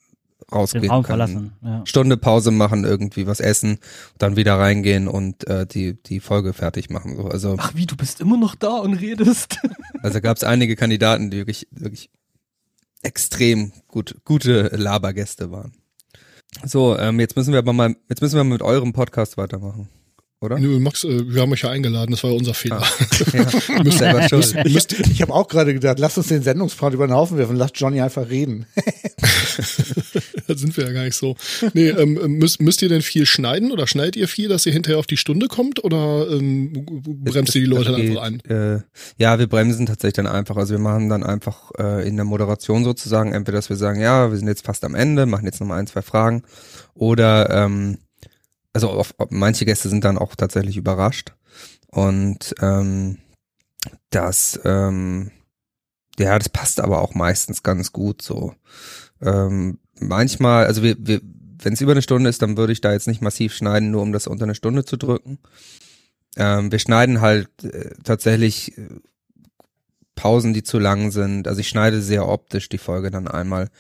rausgehen 0.53 0.91
Raum 0.91 1.05
können. 1.05 1.19
verlassen. 1.19 1.53
Ja. 1.63 1.83
Stunde 1.87 2.17
Pause 2.17 2.51
machen, 2.51 2.85
irgendwie 2.85 3.29
was 3.29 3.39
essen, 3.39 3.79
dann 4.19 4.35
wieder 4.35 4.59
reingehen 4.59 5.07
und 5.07 5.47
äh, 5.47 5.65
die 5.65 5.95
die 6.03 6.19
Folge 6.19 6.53
fertig 6.53 6.91
machen. 6.91 7.15
So. 7.17 7.29
Also 7.29 7.55
Ach 7.57 7.73
wie, 7.77 7.87
du 7.87 7.97
bist 7.97 8.21
immer 8.21 8.37
noch 8.37 8.57
da 8.57 8.79
und 8.79 8.95
redest. 8.95 9.59
also 10.03 10.21
gab 10.21 10.37
es 10.37 10.43
einige 10.43 10.75
Kandidaten, 10.75 11.31
die 11.31 11.37
wirklich, 11.37 11.69
wirklich 11.71 12.11
extrem 13.03 13.73
gut, 13.87 14.17
gute 14.25 14.71
Labergäste 14.75 15.53
waren. 15.53 15.73
So, 16.65 16.99
ähm, 16.99 17.21
jetzt 17.21 17.37
müssen 17.37 17.53
wir 17.53 17.59
aber 17.59 17.73
mal, 17.73 17.95
jetzt 18.09 18.23
müssen 18.23 18.37
wir 18.37 18.45
mit 18.45 18.63
eurem 18.63 18.93
Podcast 18.93 19.37
weitermachen, 19.37 19.89
oder? 20.45 20.59
Nö, 20.59 20.79
Max, 20.79 21.05
äh, 21.05 21.35
wir 21.35 21.43
haben 21.43 21.53
euch 21.53 21.63
ja 21.63 21.71
eingeladen, 21.71 22.11
das 22.13 22.23
war 22.23 22.31
ja 22.31 22.37
unser 22.37 22.55
Fehler. 22.55 22.83
Ja, 23.33 23.91
selber 23.91 24.29
schuld. 24.29 24.55
Ich, 24.65 25.11
ich 25.11 25.23
habe 25.23 25.33
auch 25.33 25.49
gerade 25.49 25.73
gedacht, 25.73 25.99
lass 25.99 26.17
uns 26.19 26.29
den 26.29 26.43
Sendungspart 26.43 26.95
über 26.95 27.07
den 27.07 27.15
Haufen 27.15 27.39
werfen, 27.39 27.57
lass 27.57 27.71
Johnny 27.75 28.01
einfach 28.01 28.29
reden. 28.29 28.67
da 30.47 30.55
sind 30.57 30.77
wir 30.77 30.85
ja 30.85 30.93
gar 30.93 31.05
nicht 31.05 31.17
so. 31.17 31.37
Nee, 31.73 31.89
ähm, 31.89 32.39
müsst, 32.39 32.61
müsst 32.61 32.83
ihr 32.83 32.89
denn 32.89 33.03
viel 33.03 33.27
schneiden 33.27 33.73
oder 33.73 33.87
schneidet 33.87 34.17
ihr 34.17 34.29
viel, 34.29 34.49
dass 34.49 34.67
ihr 34.67 34.73
hinterher 34.73 34.99
auf 34.99 35.07
die 35.07 35.17
Stunde 35.17 35.49
kommt 35.49 35.83
oder 35.83 36.29
ähm, 36.31 36.87
bremst 37.25 37.55
ihr 37.55 37.63
die 37.63 37.67
Leute 37.67 37.91
Das 37.91 37.97
dann 37.97 38.09
einfach 38.09 38.23
ein? 38.23 38.41
Äh, 38.41 38.81
ja, 39.19 39.39
wir 39.39 39.47
bremsen 39.47 39.87
tatsächlich 39.87 40.15
dann 40.15 40.27
einfach. 40.27 40.57
Also 40.57 40.75
wir 40.75 40.81
machen 40.81 41.09
dann 41.09 41.23
einfach 41.23 41.71
äh, 41.79 42.07
in 42.07 42.17
der 42.17 42.25
Moderation 42.25 42.85
sozusagen, 42.85 43.33
entweder 43.33 43.59
dass 43.59 43.69
wir 43.69 43.77
sagen, 43.77 44.01
ja, 44.01 44.31
wir 44.31 44.39
sind 44.39 44.49
jetzt 44.49 44.65
fast 44.65 44.85
am 44.85 44.95
Ende, 44.95 45.27
machen 45.27 45.47
jetzt 45.47 45.61
nochmal 45.61 45.79
ein, 45.79 45.87
zwei 45.87 46.03
Fragen. 46.03 46.43
Oder 46.95 47.51
ähm, 47.51 47.99
also 48.75 48.91
auf, 48.91 49.15
manche 49.31 49.65
Gäste 49.65 49.89
sind 49.89 50.05
dann 50.05 50.19
auch 50.19 50.37
tatsächlich 50.37 50.77
überrascht. 50.77 51.33
Und 51.91 52.55
ähm, 52.61 53.19
das, 54.11 54.61
ähm, 54.65 55.31
ja, 56.19 56.39
das 56.39 56.49
passt 56.49 56.81
aber 56.81 57.01
auch 57.01 57.15
meistens 57.15 57.63
ganz 57.63 57.93
gut 57.93 58.21
so. 58.21 58.55
Ähm, 59.23 59.79
manchmal, 59.99 60.67
also 60.67 60.83
wir, 60.83 60.97
wir 60.99 61.21
wenn 61.65 61.73
es 61.73 61.81
über 61.81 61.93
eine 61.93 62.03
Stunde 62.03 62.29
ist, 62.29 62.43
dann 62.43 62.57
würde 62.57 62.73
ich 62.73 62.81
da 62.81 62.93
jetzt 62.93 63.09
nicht 63.09 63.23
massiv 63.23 63.55
schneiden, 63.55 63.91
nur 63.91 64.03
um 64.03 64.13
das 64.13 64.27
unter 64.27 64.45
eine 64.45 64.55
Stunde 64.55 64.85
zu 64.85 64.97
drücken. 64.97 65.39
Ähm, 66.37 66.71
wir 66.71 66.79
schneiden 66.79 67.21
halt 67.21 67.49
äh, 67.63 67.91
tatsächlich 68.03 68.77
äh, 68.77 68.89
Pausen, 70.15 70.53
die 70.53 70.63
zu 70.63 70.79
lang 70.79 71.11
sind. 71.11 71.49
Also 71.49 71.61
ich 71.61 71.69
schneide 71.69 72.03
sehr 72.03 72.29
optisch 72.29 72.69
die 72.69 72.79
Folge 72.79 73.11
dann 73.11 73.29
einmal. 73.29 73.71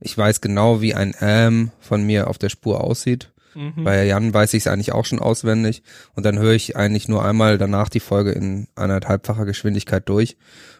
Ich 0.00 0.16
weiß 0.16 0.40
genau, 0.40 0.80
wie 0.80 0.94
ein 0.94 1.14
Ähm 1.20 1.70
von 1.80 2.04
mir 2.04 2.28
auf 2.28 2.38
der 2.38 2.48
Spur 2.48 2.82
aussieht. 2.82 3.32
Mhm. 3.54 3.84
Bei 3.84 4.04
Jan 4.04 4.32
weiß 4.34 4.54
ich 4.54 4.64
es 4.64 4.66
eigentlich 4.66 4.92
auch 4.92 5.04
schon 5.04 5.18
auswendig. 5.20 5.82
Und 6.14 6.24
dann 6.26 6.38
höre 6.38 6.52
ich 6.52 6.76
eigentlich 6.76 7.08
nur 7.08 7.24
einmal 7.24 7.58
danach 7.58 7.88
die 7.88 8.00
Folge 8.00 8.32
in 8.32 8.68
anderthalbfacher 8.74 9.44
Geschwindigkeit 9.44 10.08
durch 10.08 10.36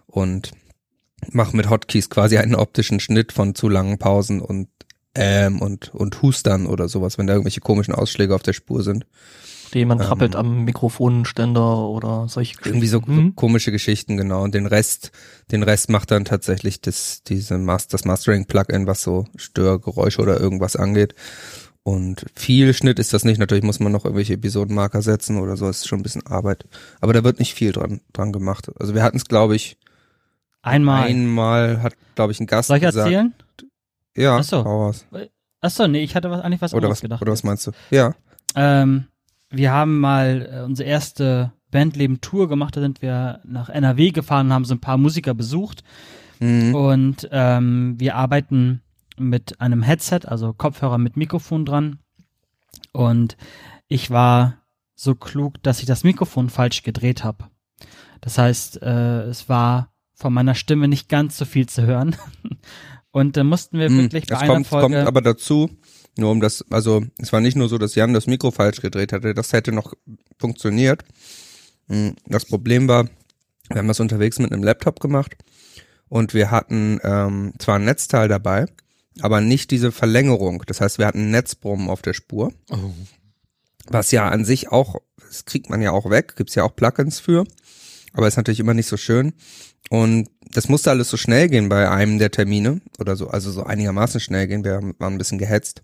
und 0.07 0.52
mache 1.31 1.57
mit 1.57 1.71
Hotkeys 1.71 2.11
quasi 2.11 2.37
einen 2.38 2.54
optischen 2.54 3.00
Schnitt 3.00 3.33
von 3.33 3.54
zu 3.54 3.69
langen 3.69 3.99
Pausen 3.99 4.40
und 4.40 4.69
ähm 5.14 5.61
und 5.62 5.95
und 5.95 6.23
Hustern 6.23 6.66
oder 6.66 6.88
sowas, 6.88 7.19
wenn 7.19 7.26
da 7.26 7.35
irgendwelche 7.35 7.61
komischen 7.61 7.95
Ausschläge 7.95 8.35
auf 8.35 8.43
der 8.43 8.52
Spur 8.52 8.83
sind. 8.83 9.07
Jemand 9.73 10.00
Ähm. 10.00 10.07
trappelt 10.07 10.37
am 10.37 10.64
Mikrofonständer 10.64 11.88
oder 11.88 12.26
solche 12.28 12.57
Irgendwie 12.64 12.87
so 12.88 13.04
Hm? 13.04 13.35
komische 13.35 13.73
Geschichten, 13.73 14.16
genau. 14.16 14.43
Und 14.43 14.54
den 14.54 14.66
Rest, 14.66 15.11
den 15.50 15.62
Rest 15.62 15.90
macht 15.90 16.11
dann 16.11 16.25
tatsächlich 16.25 16.81
das, 16.81 17.23
diese 17.25 17.59
Mas 17.59 17.88
das 17.88 18.04
Mastering-Plugin, 18.04 18.87
was 18.87 19.02
so 19.02 19.26
Störgeräusche 19.37 20.23
oder 20.23 20.38
irgendwas 20.38 20.76
angeht. 20.76 21.14
Und 21.86 22.24
viel 22.34 22.72
Schnitt 22.72 22.98
ist 22.98 23.12
das 23.12 23.24
nicht. 23.24 23.38
Natürlich 23.38 23.62
muss 23.62 23.78
man 23.78 23.92
noch 23.92 24.04
irgendwelche 24.06 24.32
Episodenmarker 24.34 25.02
setzen 25.02 25.36
oder 25.38 25.56
so. 25.56 25.68
ist 25.68 25.86
schon 25.86 26.00
ein 26.00 26.02
bisschen 26.02 26.26
Arbeit. 26.26 26.64
Aber 27.02 27.12
da 27.12 27.22
wird 27.22 27.38
nicht 27.38 27.52
viel 27.54 27.72
dran, 27.72 28.00
dran 28.14 28.32
gemacht. 28.32 28.70
Also 28.80 28.94
wir 28.94 29.02
hatten 29.02 29.18
es, 29.18 29.26
glaube 29.26 29.54
ich, 29.54 29.76
Einmal. 30.62 31.04
einmal 31.06 31.82
hat, 31.82 31.92
glaube 32.14 32.32
ich, 32.32 32.40
ein 32.40 32.46
Gast 32.46 32.68
Soll 32.68 32.78
ich 32.78 32.82
gesagt. 32.84 33.06
erzählen? 33.06 33.34
Ja, 34.16 34.38
Ach 34.38 34.42
so. 34.44 34.64
hau 34.64 34.84
raus. 34.86 35.04
Achso, 35.60 35.86
nee, 35.86 36.02
ich 36.02 36.16
hatte 36.16 36.30
was, 36.30 36.40
eigentlich 36.40 36.62
was 36.62 36.72
Oder 36.72 36.84
anderes 36.86 36.98
was, 36.98 37.02
gedacht. 37.02 37.22
oder 37.22 37.32
was 37.32 37.44
meinst 37.44 37.66
du? 37.66 37.72
Ja. 37.90 38.14
Ähm, 38.54 39.04
wir 39.50 39.70
haben 39.72 40.00
mal 40.00 40.48
äh, 40.50 40.64
unsere 40.64 40.88
erste 40.88 41.52
Bandleben-Tour 41.70 42.48
gemacht. 42.48 42.76
Da 42.76 42.80
sind 42.80 43.02
wir 43.02 43.40
nach 43.44 43.68
NRW 43.68 44.10
gefahren 44.10 44.46
und 44.46 44.52
haben 44.54 44.64
so 44.64 44.74
ein 44.74 44.80
paar 44.80 44.96
Musiker 44.96 45.34
besucht. 45.34 45.84
Mhm. 46.40 46.74
Und 46.74 47.28
ähm, 47.30 47.94
wir 47.98 48.16
arbeiten 48.16 48.80
mit 49.18 49.61
einem 49.61 49.83
Headset, 49.83 50.21
also 50.26 50.52
Kopfhörer 50.52 50.99
mit 50.99 51.16
Mikrofon 51.16 51.64
dran. 51.64 51.99
Und 52.92 53.37
ich 53.88 54.11
war 54.11 54.59
so 54.94 55.14
klug, 55.14 55.62
dass 55.62 55.80
ich 55.80 55.87
das 55.87 56.04
Mikrofon 56.04 56.50
falsch 56.50 56.83
gedreht 56.83 57.25
habe. 57.25 57.49
Das 58.21 58.38
heißt, 58.38 58.83
äh, 58.83 59.23
es 59.25 59.49
war 59.49 59.92
von 60.14 60.33
meiner 60.33 60.54
Stimme 60.54 60.88
nicht 60.88 61.09
ganz 61.09 61.37
so 61.37 61.44
viel 61.44 61.68
zu 61.68 61.83
hören. 61.87 62.16
Und 63.11 63.37
dann 63.37 63.47
mussten 63.47 63.78
wir 63.78 63.90
Mhm. 63.90 63.99
wirklich 64.02 64.26
bei 64.26 64.35
Es 64.37 64.40
einer 64.42 64.54
kommt, 64.54 64.66
Folge. 64.66 64.97
kommt 64.97 65.06
aber 65.09 65.21
dazu, 65.23 65.71
nur 66.16 66.30
um 66.30 66.40
das, 66.40 66.64
also 66.71 67.04
es 67.18 67.33
war 67.33 67.40
nicht 67.40 67.56
nur 67.56 67.68
so, 67.68 67.78
dass 67.78 67.94
Jan 67.94 68.12
das 68.14 68.26
Mikro 68.26 68.50
falsch 68.50 68.80
gedreht 68.80 69.12
hatte, 69.12 69.35
das 69.35 69.52
hätte 69.52 69.73
noch 69.73 69.94
funktioniert. 70.38 71.04
Mhm. 71.88 72.16
Das 72.26 72.44
Problem 72.44 72.88
war, 72.88 73.04
wir 73.68 73.78
haben 73.78 73.88
das 73.88 74.00
unterwegs 74.00 74.38
mit 74.38 74.52
einem 74.52 74.62
Laptop 74.62 75.00
gemacht 75.00 75.37
und 76.09 76.35
wir 76.35 76.50
hatten 76.50 76.99
ähm, 77.02 77.52
zwar 77.59 77.76
ein 77.76 77.85
Netzteil 77.85 78.28
dabei, 78.28 78.66
aber 79.21 79.40
nicht 79.40 79.71
diese 79.71 79.92
Verlängerung. 79.92 80.62
Das 80.66 80.80
heißt, 80.80 80.99
wir 80.99 81.06
hatten 81.06 81.30
Netzbrummen 81.30 81.88
auf 81.88 82.02
der 82.02 82.14
Spur, 82.14 82.52
Oh. 82.71 82.90
was 83.87 84.11
ja 84.11 84.28
an 84.28 84.44
sich 84.44 84.71
auch, 84.73 84.97
das 85.26 85.44
kriegt 85.44 85.71
man 85.71 85.83
ja 85.83 85.92
auch 85.92 86.11
weg, 86.11 86.35
gibt's 86.37 86.54
ja 86.54 86.64
auch 86.64 86.75
Plugins 86.75 87.21
für, 87.21 87.44
aber 88.12 88.28
ist 88.28 88.37
natürlich 88.37 88.61
immer 88.61 88.75
nicht 88.75 88.88
so 88.88 88.97
schön. 88.97 89.33
Und 89.90 90.28
das 90.52 90.68
musste 90.68 90.90
alles 90.90 91.11
so 91.11 91.16
schnell 91.16 91.49
gehen 91.49 91.68
bei 91.68 91.90
einem 91.90 92.18
der 92.18 92.30
Termine 92.30 92.80
oder 92.99 93.16
so, 93.16 93.28
also 93.28 93.50
so 93.50 93.64
einigermaßen 93.64 94.21
schnell 94.21 94.47
gehen. 94.47 94.64
Wir 94.64 94.80
waren 94.99 95.14
ein 95.14 95.18
bisschen 95.18 95.38
gehetzt, 95.38 95.83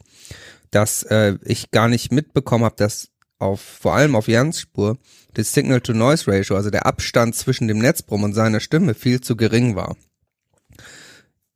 dass 0.71 1.03
äh, 1.03 1.37
ich 1.45 1.71
gar 1.71 1.89
nicht 1.89 2.13
mitbekommen 2.13 2.65
habe, 2.65 2.77
dass 2.77 3.09
auf 3.39 3.61
vor 3.61 3.95
allem 3.95 4.15
auf 4.17 4.29
Jans 4.29 4.61
Spur 4.61 4.99
das 5.35 5.53
Signal-to-Noise-Ratio, 5.55 6.57
also 6.57 6.71
der 6.71 6.87
Abstand 6.87 7.35
zwischen 7.35 7.69
dem 7.69 7.79
Netzbrumm 7.79 8.23
und 8.23 8.33
seiner 8.35 8.61
Stimme, 8.61 8.95
viel 8.95 9.21
zu 9.21 9.37
gering 9.37 9.77
war. 9.77 9.97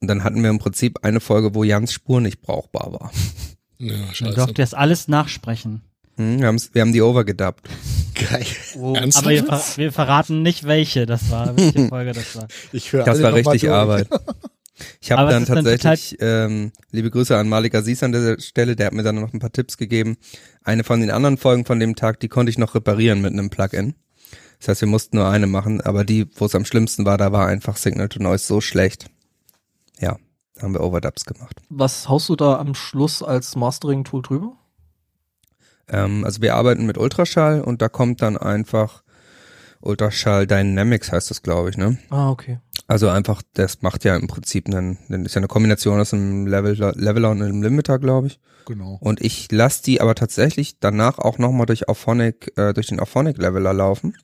Und 0.04 0.08
dann 0.08 0.22
hatten 0.22 0.42
wir 0.42 0.50
im 0.50 0.58
Prinzip 0.58 0.98
eine 1.02 1.18
Folge, 1.18 1.54
wo 1.54 1.64
Jans 1.64 1.90
Spur 1.90 2.20
nicht 2.20 2.42
brauchbar 2.42 2.92
war. 2.92 3.10
Ja, 3.78 3.94
Dann 3.94 4.14
scheiße. 4.14 4.34
durfte 4.34 4.60
das 4.60 4.74
alles 4.74 5.08
nachsprechen. 5.08 5.80
Hm, 6.16 6.40
wir, 6.40 6.46
haben's, 6.46 6.74
wir 6.74 6.82
haben 6.82 6.92
die 6.92 7.00
overgedubbt. 7.00 7.66
Geil. 8.14 8.44
Ernsthaft? 8.74 9.24
Aber 9.24 9.30
wir, 9.30 9.44
ver 9.46 9.62
wir 9.76 9.92
verraten 9.92 10.42
nicht, 10.42 10.64
welche 10.64 11.06
das 11.06 11.30
war, 11.30 11.56
welche 11.56 11.88
Folge 11.88 12.12
das 12.12 12.36
war. 12.36 12.48
Ich 12.72 12.92
höre 12.92 13.04
Das 13.04 13.22
war 13.22 13.32
richtig. 13.32 13.70
Arbeit. 13.70 14.08
Ich 15.00 15.10
habe 15.10 15.30
dann 15.30 15.44
ist 15.44 15.48
dann 15.48 15.64
tatsächlich, 15.64 16.18
ähm, 16.20 16.70
liebe 16.90 17.10
Grüße 17.10 17.34
an 17.34 17.48
Malik 17.48 17.74
Aziz 17.74 18.02
an 18.02 18.12
der 18.12 18.38
Stelle, 18.40 18.76
der 18.76 18.88
hat 18.88 18.92
mir 18.92 19.04
dann 19.04 19.14
noch 19.14 19.32
ein 19.32 19.38
paar 19.38 19.52
Tipps 19.52 19.78
gegeben. 19.78 20.18
Eine 20.62 20.84
von 20.84 21.00
den 21.00 21.10
anderen 21.10 21.38
Folgen 21.38 21.64
von 21.64 21.80
dem 21.80 21.96
Tag, 21.96 22.20
die 22.20 22.28
konnte 22.28 22.50
ich 22.50 22.58
noch 22.58 22.74
reparieren 22.74 23.22
mit 23.22 23.32
einem 23.32 23.48
Plugin. 23.48 23.94
Das 24.58 24.68
heißt, 24.68 24.80
wir 24.82 24.88
mussten 24.88 25.16
nur 25.16 25.28
eine 25.28 25.46
machen, 25.46 25.80
aber 25.80 26.04
die, 26.04 26.26
wo 26.36 26.44
es 26.44 26.54
am 26.54 26.66
schlimmsten 26.66 27.06
war, 27.06 27.16
da 27.18 27.32
war 27.32 27.46
einfach 27.46 27.78
Signal 27.78 28.08
to 28.10 28.22
Noise 28.22 28.46
so 28.46 28.60
schlecht. 28.60 29.06
Ja, 30.04 30.18
da 30.54 30.62
haben 30.62 30.74
wir 30.74 30.82
Overdubs 30.82 31.24
gemacht. 31.24 31.62
Was 31.70 32.08
haust 32.08 32.28
du 32.28 32.36
da 32.36 32.58
am 32.58 32.74
Schluss 32.74 33.22
als 33.22 33.56
Mastering-Tool 33.56 34.20
drüber? 34.20 34.52
Ähm, 35.88 36.24
also 36.24 36.42
wir 36.42 36.54
arbeiten 36.54 36.84
mit 36.84 36.98
Ultraschall 36.98 37.62
und 37.62 37.80
da 37.80 37.88
kommt 37.88 38.20
dann 38.20 38.36
einfach 38.36 39.02
Ultraschall 39.80 40.46
Dynamics 40.46 41.12
heißt 41.12 41.30
das, 41.30 41.42
glaube 41.42 41.70
ich, 41.70 41.76
ne? 41.76 41.98
Ah, 42.10 42.30
okay. 42.30 42.58
Also 42.86 43.08
einfach, 43.08 43.42
das 43.54 43.82
macht 43.82 44.04
ja 44.04 44.16
im 44.16 44.26
Prinzip 44.26 44.66
einen, 44.66 44.98
ist 45.24 45.34
ja 45.34 45.40
eine 45.40 45.48
Kombination 45.48 46.00
aus 46.00 46.12
einem 46.12 46.46
Leveler, 46.46 46.92
Leveler 46.96 47.30
und 47.30 47.42
einem 47.42 47.62
Limiter, 47.62 47.98
glaube 47.98 48.28
ich. 48.28 48.40
Genau. 48.66 48.98
Und 49.00 49.20
ich 49.22 49.50
lasse 49.52 49.82
die 49.82 50.00
aber 50.00 50.14
tatsächlich 50.14 50.80
danach 50.80 51.18
auch 51.18 51.38
nochmal 51.38 51.66
durch 51.66 51.88
Auphonic, 51.88 52.52
äh, 52.56 52.72
durch 52.72 52.88
den 52.88 53.00
Auphonic 53.00 53.38
Leveler 53.38 53.72
laufen, 53.72 54.16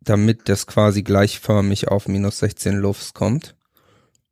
damit 0.00 0.48
das 0.48 0.66
quasi 0.66 1.02
gleichförmig 1.02 1.88
auf 1.88 2.08
minus 2.08 2.38
16 2.38 2.76
Lufts 2.76 3.14
kommt. 3.14 3.56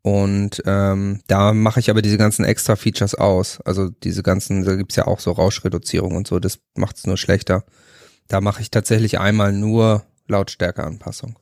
Und 0.03 0.63
ähm, 0.65 1.21
da 1.27 1.53
mache 1.53 1.81
ich 1.81 1.91
aber 1.91 2.03
diese 2.03 2.19
ganzen 2.19 2.45
extra 2.45 2.77
Features 2.77 3.15
aus. 3.15 3.61
Also 3.65 3.91
diese 3.91 4.23
ganzen, 4.23 4.65
da 4.65 4.77
gibt's 4.77 4.97
ja 4.97 5.07
auch 5.07 5.21
so 5.21 5.33
Rauschreduzierung 5.33 6.17
und 6.17 6.27
so, 6.27 6.39
das 6.39 6.61
macht's 6.77 7.07
nur 7.07 7.17
schlechter. 7.17 7.65
Da 8.29 8.41
mache 8.41 8.63
ich 8.63 8.71
tatsächlich 8.71 9.19
einmal 9.19 9.53
nur 9.53 10.05
Lautstärkeanpassung. 10.29 11.39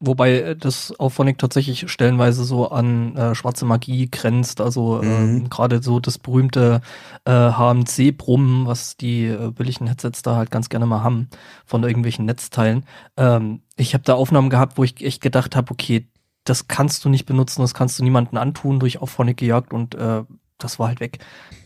Wobei 0.00 0.34
äh, 0.40 0.56
das 0.56 0.94
Auphonic 1.00 1.38
tatsächlich 1.38 1.90
stellenweise 1.90 2.44
so 2.44 2.70
an 2.70 3.16
äh, 3.16 3.34
schwarze 3.34 3.64
Magie 3.64 4.08
grenzt. 4.08 4.60
Also 4.60 5.02
Mhm. 5.02 5.10
ähm, 5.10 5.50
gerade 5.50 5.82
so 5.82 5.98
das 5.98 6.18
berühmte 6.18 6.80
äh, 7.24 7.32
HMC-Brummen, 7.32 8.66
was 8.66 8.96
die 8.96 9.26
äh, 9.26 9.50
billigen 9.50 9.88
Headsets 9.88 10.22
da 10.22 10.36
halt 10.36 10.50
ganz 10.50 10.68
gerne 10.68 10.86
mal 10.86 11.02
haben 11.02 11.28
von 11.66 11.82
irgendwelchen 11.82 12.26
Netzteilen. 12.26 12.84
Ähm, 13.16 13.62
ich 13.76 13.92
habe 13.94 14.04
da 14.04 14.14
Aufnahmen 14.14 14.50
gehabt, 14.50 14.78
wo 14.78 14.84
ich 14.84 15.04
echt 15.04 15.20
gedacht 15.20 15.56
habe, 15.56 15.72
okay, 15.72 16.06
das 16.48 16.68
kannst 16.68 17.04
du 17.04 17.08
nicht 17.08 17.26
benutzen, 17.26 17.62
das 17.62 17.74
kannst 17.74 17.98
du 17.98 18.04
niemandem 18.04 18.38
antun, 18.38 18.80
durch 18.80 19.00
Auphonic 19.00 19.38
gejagt 19.38 19.72
und 19.72 19.94
äh, 19.94 20.22
das 20.58 20.78
war 20.78 20.88
halt 20.88 21.00
weg. 21.00 21.18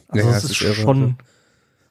Also 0.08 0.28
Ja, 0.28 0.32
das 0.32 0.44
es 0.44 0.44
ist 0.44 0.60
ist 0.60 0.60
irre. 0.62 0.74
schon 0.74 1.18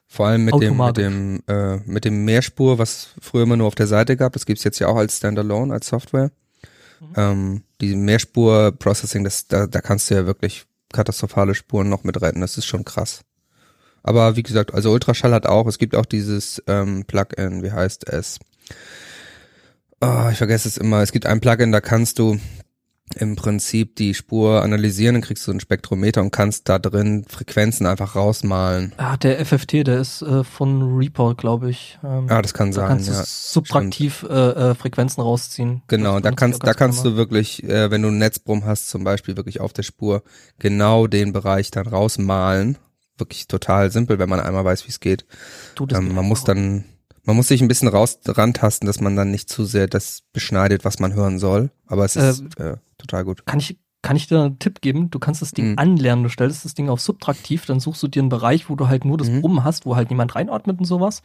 Vor 0.06 0.26
allem 0.26 0.44
mit 0.44 0.60
dem, 0.60 0.82
mit 0.82 0.96
dem, 0.96 1.42
äh, 1.48 1.78
mit 1.78 2.04
dem 2.04 2.24
Mehrspur, 2.24 2.78
was 2.78 3.14
früher 3.20 3.44
immer 3.44 3.56
nur 3.56 3.66
auf 3.66 3.74
der 3.74 3.86
Seite 3.86 4.16
gab, 4.16 4.34
das 4.34 4.46
gibt's 4.46 4.64
jetzt 4.64 4.78
ja 4.78 4.88
auch 4.88 4.96
als 4.96 5.16
Standalone, 5.16 5.72
als 5.72 5.86
Software. 5.88 6.30
Mhm. 7.00 7.12
Ähm, 7.16 7.62
die 7.80 7.96
Mehrspur-Processing, 7.96 9.24
das, 9.24 9.46
da, 9.48 9.66
da 9.66 9.80
kannst 9.80 10.10
du 10.10 10.14
ja 10.14 10.26
wirklich 10.26 10.66
katastrophale 10.92 11.54
Spuren 11.54 11.88
noch 11.88 12.04
mit 12.04 12.20
retten, 12.20 12.40
das 12.42 12.58
ist 12.58 12.66
schon 12.66 12.84
krass. 12.84 13.22
Aber 14.02 14.36
wie 14.36 14.42
gesagt, 14.42 14.74
also 14.74 14.92
Ultraschall 14.92 15.32
hat 15.32 15.46
auch, 15.46 15.66
es 15.66 15.78
gibt 15.78 15.94
auch 15.96 16.06
dieses 16.06 16.62
ähm, 16.66 17.04
Plugin, 17.06 17.62
wie 17.62 17.72
heißt 17.72 18.08
es? 18.08 18.38
Oh, 20.00 20.28
ich 20.30 20.38
vergesse 20.38 20.68
es 20.68 20.76
immer. 20.76 21.02
Es 21.02 21.12
gibt 21.12 21.26
ein 21.26 21.40
Plugin, 21.40 21.70
da 21.72 21.80
kannst 21.80 22.18
du 22.18 22.38
im 23.16 23.36
Prinzip 23.36 23.96
die 23.96 24.14
Spur 24.14 24.62
analysieren, 24.62 25.14
dann 25.14 25.22
kriegst 25.22 25.46
du 25.46 25.52
ein 25.52 25.60
Spektrometer 25.60 26.20
und 26.20 26.30
kannst 26.30 26.68
da 26.68 26.78
drin 26.78 27.24
Frequenzen 27.28 27.86
einfach 27.86 28.16
rausmalen. 28.16 28.92
Ah, 28.96 29.16
der 29.16 29.44
FFT, 29.44 29.86
der 29.86 30.00
ist 30.00 30.22
äh, 30.22 30.44
von 30.44 30.96
Reaper, 30.96 31.34
glaube 31.34 31.70
ich. 31.70 31.98
Ähm, 32.04 32.26
Ja, 32.28 32.42
das 32.42 32.54
kann 32.54 32.70
da 32.70 32.74
sein, 32.74 32.88
kannst 32.88 33.08
du 33.08 33.12
ja. 33.12 33.24
subtraktiv 33.24 34.26
äh, 34.28 34.70
äh, 34.70 34.74
Frequenzen 34.74 35.20
rausziehen. 35.22 35.82
Genau, 35.88 36.20
da 36.20 36.32
kannst, 36.32 36.66
da 36.66 36.74
kannst 36.74 37.02
gerne 37.02 37.16
du 37.16 37.18
wirklich, 37.18 37.62
äh, 37.64 37.90
wenn 37.90 38.02
du 38.02 38.08
einen 38.08 38.18
Netzbrumm 38.18 38.64
hast, 38.64 38.88
zum 38.88 39.04
Beispiel 39.04 39.36
wirklich 39.36 39.60
auf 39.60 39.72
der 39.72 39.82
Spur, 39.82 40.22
genau 40.58 41.06
den 41.06 41.32
Bereich 41.32 41.70
dann 41.70 41.86
rausmalen. 41.86 42.78
Wirklich 43.18 43.46
total 43.46 43.90
simpel, 43.90 44.18
wenn 44.18 44.28
man 44.28 44.40
einmal 44.40 44.64
weiß, 44.64 44.86
wie 44.86 44.90
es 44.90 44.98
geht. 45.00 45.26
Du, 45.74 45.86
das 45.86 45.98
Ähm, 45.98 46.14
man 46.14 46.24
muss 46.24 46.44
dann, 46.44 46.84
man 47.24 47.36
muss 47.36 47.48
sich 47.48 47.60
ein 47.62 47.68
bisschen 47.68 47.88
raus 47.88 48.18
rantasten, 48.26 48.86
dass 48.86 49.00
man 49.00 49.16
dann 49.16 49.30
nicht 49.30 49.48
zu 49.48 49.64
sehr 49.64 49.86
das 49.86 50.22
beschneidet, 50.32 50.84
was 50.84 50.98
man 50.98 51.14
hören 51.14 51.38
soll. 51.38 51.70
Aber 51.86 52.04
es 52.04 52.16
ist 52.16 52.42
äh, 52.58 52.76
total 52.98 53.24
gut. 53.24 53.46
Kann 53.46 53.60
ich, 53.60 53.78
kann 54.02 54.16
ich 54.16 54.26
dir 54.26 54.40
einen 54.40 54.58
Tipp 54.58 54.80
geben? 54.80 55.10
Du 55.10 55.18
kannst 55.18 55.42
das 55.42 55.52
Ding 55.52 55.72
Mhm. 55.72 55.78
anlernen. 55.78 56.24
Du 56.24 56.30
stellst 56.30 56.64
das 56.64 56.74
Ding 56.74 56.88
auf 56.88 57.00
subtraktiv, 57.00 57.66
dann 57.66 57.78
suchst 57.80 58.02
du 58.02 58.08
dir 58.08 58.20
einen 58.22 58.28
Bereich, 58.28 58.68
wo 58.68 58.74
du 58.74 58.88
halt 58.88 59.04
nur 59.04 59.18
das 59.18 59.28
Mhm. 59.28 59.40
Brummen 59.40 59.64
hast, 59.64 59.86
wo 59.86 59.94
halt 59.96 60.10
niemand 60.10 60.34
reinatmet 60.34 60.78
und 60.78 60.84
sowas. 60.84 61.22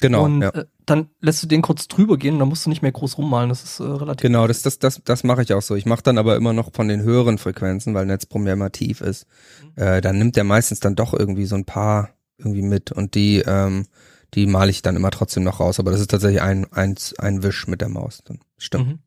Genau, 0.00 0.24
und 0.24 0.42
ja. 0.42 0.50
äh, 0.50 0.64
dann 0.86 1.08
lässt 1.20 1.42
du 1.42 1.48
den 1.48 1.60
kurz 1.60 1.88
drüber 1.88 2.18
gehen 2.18 2.34
und 2.34 2.38
dann 2.40 2.48
musst 2.48 2.64
du 2.66 2.70
nicht 2.70 2.82
mehr 2.82 2.92
groß 2.92 3.18
rummalen. 3.18 3.48
Das 3.48 3.64
ist 3.64 3.80
äh, 3.80 3.84
relativ. 3.84 4.22
Genau, 4.22 4.46
das, 4.46 4.62
das, 4.62 4.78
das, 4.78 5.02
das 5.04 5.24
mache 5.24 5.42
ich 5.42 5.52
auch 5.54 5.62
so. 5.62 5.74
Ich 5.74 5.86
mache 5.86 6.02
dann 6.04 6.18
aber 6.18 6.36
immer 6.36 6.52
noch 6.52 6.70
von 6.72 6.86
den 6.86 7.02
höheren 7.02 7.36
Frequenzen, 7.38 7.94
weil 7.94 8.06
Netzbrumm 8.06 8.46
ja 8.46 8.52
immer 8.52 8.70
tief 8.70 9.00
ist. 9.00 9.26
Äh, 9.74 10.00
dann 10.00 10.18
nimmt 10.18 10.36
der 10.36 10.44
meistens 10.44 10.78
dann 10.78 10.94
doch 10.94 11.14
irgendwie 11.14 11.46
so 11.46 11.56
ein 11.56 11.64
paar 11.64 12.10
irgendwie 12.38 12.62
mit 12.62 12.92
und 12.92 13.16
die, 13.16 13.42
ähm, 13.44 13.86
die 14.34 14.46
male 14.46 14.70
ich 14.70 14.82
dann 14.82 14.96
immer 14.96 15.10
trotzdem 15.10 15.42
noch 15.42 15.60
raus. 15.60 15.80
Aber 15.80 15.90
das 15.90 16.00
ist 16.00 16.10
tatsächlich 16.10 16.42
ein, 16.42 16.70
ein, 16.72 16.96
ein 17.18 17.42
Wisch 17.42 17.66
mit 17.66 17.80
der 17.80 17.88
Maus. 17.88 18.20
Dann 18.24 18.40
stimmt. 18.56 18.88
Mhm. 18.88 18.98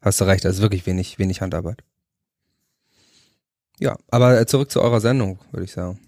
Hast 0.00 0.20
du 0.20 0.24
recht, 0.24 0.44
das 0.44 0.56
ist 0.56 0.62
wirklich 0.62 0.86
wenig, 0.86 1.18
wenig 1.18 1.40
Handarbeit. 1.40 1.82
Ja, 3.78 3.96
aber 4.08 4.40
äh, 4.40 4.46
zurück 4.46 4.70
zu 4.70 4.82
eurer 4.82 5.00
Sendung, 5.00 5.38
würde 5.52 5.64
ich 5.64 5.72
sagen. 5.72 5.98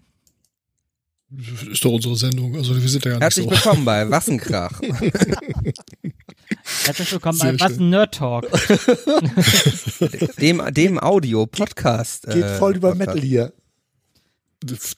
Ist 1.71 1.83
doch 1.85 1.93
unsere 1.93 2.15
Sendung. 2.15 2.55
Also 2.57 2.81
wir 2.81 2.89
sind 2.89 3.05
ja 3.07 3.13
gar 3.13 3.17
nicht 3.17 3.23
Herzlich 3.23 3.47
so. 3.47 3.51
willkommen 3.53 3.85
bei 3.87 4.11
Wassenkrach. 4.11 4.81
Herzlich 6.85 7.13
willkommen 7.13 7.39
Sehr 7.39 7.53
bei 7.55 7.69
schön. 7.69 7.81
ein 7.81 7.91
Nerd 7.91 8.15
Talk. 8.15 8.47
dem, 10.41 10.63
dem 10.75 11.03
Audio-Podcast. 11.03 12.27
Geht 12.27 12.45
äh, 12.45 12.59
voll 12.59 12.77
über 12.77 12.91
Podcast. 12.91 13.15
Metal 13.15 13.27
hier. 13.27 13.53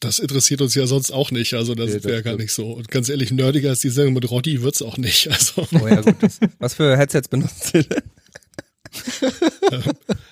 Das 0.01 0.19
interessiert 0.19 0.61
uns 0.61 0.75
ja 0.75 0.87
sonst 0.87 1.11
auch 1.11 1.31
nicht. 1.31 1.55
Also 1.55 1.75
das 1.75 1.89
Nee, 1.91 2.05
wäre 2.05 2.17
das 2.17 2.25
gar 2.25 2.33
stimmt. 2.33 2.41
nicht 2.41 2.53
so. 2.53 2.73
Und 2.73 2.89
ganz 2.89 3.09
ehrlich, 3.09 3.31
nerdiger 3.31 3.71
als 3.71 3.81
die 3.81 3.91
Sendung 3.91 4.15
mit 4.15 4.31
Roddy 4.31 4.63
wird's 4.63 4.83
auch 4.83 4.97
nicht. 4.97 5.29
Also, 5.31 5.67
Oh 5.81 5.87
ja, 5.89 6.01
gut. 6.01 6.17
Das, 6.21 6.39
was 6.59 6.75
für 6.75 6.97
Headsets 6.97 7.29
benutzt 7.29 7.73
ihr 7.75 7.85
denn? 7.85 8.03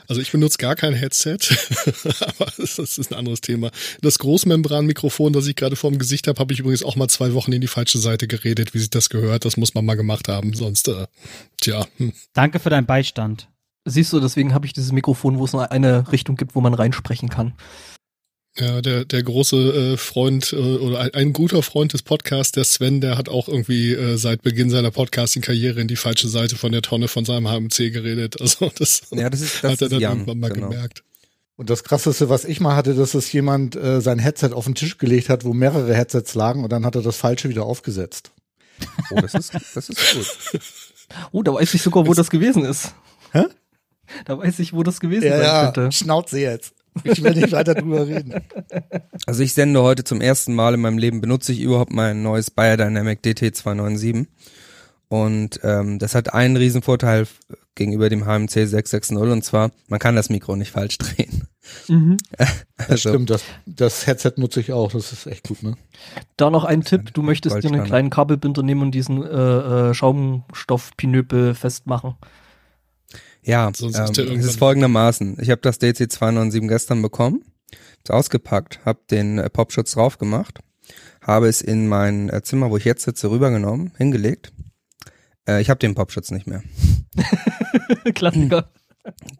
also 0.09 0.21
ich 0.21 0.31
benutze 0.31 0.59
gar 0.59 0.77
kein 0.77 0.95
Headset, 0.95 1.39
aber 2.21 2.53
das 2.57 2.79
ist 2.79 3.11
ein 3.11 3.15
anderes 3.19 3.41
Thema. 3.41 3.71
Das 4.03 4.19
Großmembranmikrofon, 4.19 5.33
das 5.33 5.47
ich 5.47 5.57
gerade 5.57 5.77
vor 5.77 5.91
dem 5.91 5.99
Gesicht 5.99 6.29
habe, 6.29 6.39
habe 6.39 6.53
ich 6.53 6.61
übrigens 6.61 6.83
auch 6.85 6.97
mal 6.97 7.09
zwei 7.09 7.35
Wochen 7.35 7.53
in 7.53 7.61
die 7.61 7.67
falsche 7.67 7.99
Seite 7.99 8.29
geredet, 8.29 8.75
wie 8.75 8.79
sich 8.79 8.91
das 8.91 9.09
gehört. 9.11 9.45
Das 9.45 9.57
muss 9.57 9.75
man 9.75 9.85
mal 9.85 9.97
gemacht 9.97 10.29
haben. 10.29 10.55
Sonst, 10.55 10.89
äh, 10.89 11.07
tja, 11.61 11.87
hm. 11.97 12.13
Danke 12.35 12.61
für 12.61 12.71
deinen 12.71 12.87
Beistand. 12.87 13.49
Siehst 13.85 14.13
du, 14.13 14.21
deswegen 14.21 14.55
habe 14.55 14.65
ich 14.67 14.73
dieses 14.73 14.93
Mikrofon, 14.93 15.39
wo 15.39 15.45
es 15.45 15.53
nur 15.53 15.73
eine 15.73 16.13
Richtung 16.13 16.37
gibt, 16.37 16.55
wo 16.55 16.61
man 16.61 16.75
reinsprechen 16.75 17.29
kann. 17.29 17.55
Ja, 18.59 18.83
der, 18.83 19.07
der 19.07 19.23
große 19.23 19.57
äh, 19.57 19.97
Freund 19.97 20.53
äh, 20.53 20.57
oder 20.57 21.01
ein, 21.01 21.15
ein 21.15 21.33
guter 21.33 21.63
Freund 21.63 21.95
des 21.95 22.03
Podcasts, 22.03 22.53
der 22.53 22.65
Sven, 22.65 23.01
der 23.01 23.17
hat 23.17 23.31
auch 23.31 23.49
irgendwie 23.49 23.95
äh, 23.95 24.17
seit 24.19 24.43
Beginn 24.43 24.69
seiner 24.69 24.91
Podcasting-Karriere 24.91 25.81
in 25.81 25.89
die 25.89 25.97
falsche 25.97 26.29
Seite 26.29 26.57
von 26.57 26.71
der 26.71 26.83
Tonne 26.83 27.09
von 27.09 27.25
seinem 27.25 27.49
HMC 27.49 27.91
geredet. 27.91 28.41
Also 28.41 28.71
das, 28.77 29.05
Ja, 29.11 29.31
das 29.31 29.41
ist, 29.41 29.65
das 29.65 29.73
hat 29.73 29.81
er 29.81 29.87
ist 29.87 29.93
dann 29.93 30.01
Jan. 30.01 30.13
irgendwann 30.13 30.41
mal 30.41 30.51
genau. 30.51 30.69
gemerkt. 30.69 31.03
Und 31.57 31.71
das 31.71 31.83
krasseste, 31.83 32.29
was 32.29 32.45
ich 32.45 32.61
mal 32.61 32.77
hatte, 32.77 32.95
dass 32.95 33.15
es 33.15 33.33
jemand 33.33 33.75
äh, 33.77 34.03
sein 34.03 34.19
Headset 34.19 34.51
auf 34.53 34.65
den 34.67 34.75
Tisch 34.75 34.99
gelegt 34.99 35.31
hat, 35.31 35.45
wo 35.45 35.55
mehrere 35.55 35.95
Headsets 35.95 36.35
lagen 36.35 36.63
und 36.63 36.71
dann 36.73 36.85
hat 36.85 36.95
er 36.95 37.03
das 37.03 37.17
falsche 37.17 37.49
wieder 37.49 37.65
aufgesetzt. 37.65 38.33
Oh, 39.11 39.21
das 39.21 39.33
ist, 39.35 39.55
das 39.75 39.89
ist 39.89 40.13
gut. 40.51 40.61
Oh, 41.31 41.43
da 41.43 41.53
weiß 41.53 41.75
ich 41.75 41.83
sogar, 41.83 42.07
wo 42.07 42.15
das 42.15 42.31
gewesen 42.31 42.65
ist. 42.65 42.95
Hä? 43.33 43.45
Da 44.25 44.39
weiß 44.39 44.61
ich, 44.61 44.73
wo 44.73 44.83
das 44.83 44.99
gewesen 44.99 45.29
sein 45.29 45.73
könnte. 45.75 45.93
Schnauze 45.93 46.39
jetzt. 46.39 46.73
Ich 47.05 47.23
will 47.23 47.35
nicht 47.35 47.53
weiter 47.53 47.75
drüber 47.75 48.07
reden. 48.07 48.35
Also 49.27 49.43
ich 49.43 49.55
sende 49.55 49.83
heute 49.83 50.05
zum 50.05 50.21
ersten 50.21 50.55
Mal 50.55 50.75
in 50.75 50.81
meinem 50.81 50.99
Leben, 50.99 51.21
benutze 51.21 51.53
ich 51.53 51.61
überhaupt 51.61 51.93
mein 51.93 52.23
neues 52.23 52.51
Biodynamic 52.51 53.21
DT297. 53.25 54.27
Und 55.09 55.61
ähm, 55.63 55.99
das 55.99 56.15
hat 56.15 56.33
einen 56.33 56.57
riesen 56.57 56.83
Vorteil 56.83 57.27
gegenüber 57.75 58.09
dem 58.09 58.25
HMC 58.25 58.67
660 58.67 59.17
und 59.17 59.45
zwar, 59.45 59.71
man 59.89 59.99
kann 59.99 60.17
das 60.17 60.31
Mikro 60.31 60.57
nicht 60.57 60.71
falsch 60.71 60.99
drehen. 60.99 61.49
Mhm. 61.89 62.17
Also, 62.89 63.11
Stimmt, 63.11 63.31
das, 63.31 63.45
das 63.65 64.09
Headset 64.09 64.33
nutze 64.39 64.59
ich 64.59 64.73
auch. 64.73 64.91
Das 64.91 65.13
ist 65.13 65.27
echt 65.27 65.47
gut, 65.47 65.63
ne? 65.63 65.77
Da 66.37 66.51
noch 66.51 66.65
ein 66.65 66.83
Tipp, 66.83 67.15
du 67.15 67.23
möchtest 67.23 67.63
dir 67.63 67.69
einen 67.71 67.85
kleinen 67.85 68.11
Kabelbinder 68.11 68.65
nehmen 68.65 68.83
und 68.83 68.91
diesen 68.91 69.23
äh, 69.23 69.91
äh, 69.91 69.95
Schaumstoffpinöpel 69.95 71.55
festmachen. 71.55 72.17
Ja, 73.45 73.67
ähm, 73.69 74.39
es 74.39 74.47
ist 74.47 74.59
folgendermaßen. 74.59 75.39
Ich 75.41 75.51
habe 75.51 75.61
das 75.61 75.81
DC297 75.81 76.69
gestern 76.69 77.03
bekommen, 77.03 77.45
hab's 77.99 78.11
ausgepackt, 78.11 78.81
habe 78.85 79.01
den 79.11 79.39
äh, 79.39 79.51
Popschutz 79.51 79.93
drauf 79.93 80.19
gemacht, 80.19 80.61
habe 81.21 81.49
es 81.49 81.61
in 81.61 81.89
mein 81.89 82.29
äh, 82.29 82.43
Zimmer, 82.43 82.71
wo 82.71 82.77
ich 82.77 82.85
jetzt 82.85 83.03
sitze, 83.03 83.31
rübergenommen, 83.31 83.93
hingelegt. 83.97 84.53
Äh, 85.49 85.61
ich 85.61 85.71
habe 85.71 85.79
den 85.79 85.95
Popschutz 85.95 86.31
nicht 86.31 86.47
mehr. 86.47 86.63
Klassiker. 88.15 88.71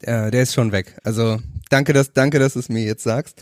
Äh, 0.01 0.31
der 0.33 0.43
ist 0.43 0.55
schon 0.55 0.73
weg. 0.73 0.99
Also 1.05 1.39
danke, 1.71 1.93
dass 1.93 2.13
danke, 2.13 2.41
dass 2.41 2.55
du 2.55 2.59
es 2.59 2.69
mir 2.69 2.83
jetzt 2.83 3.05
sagst. 3.05 3.41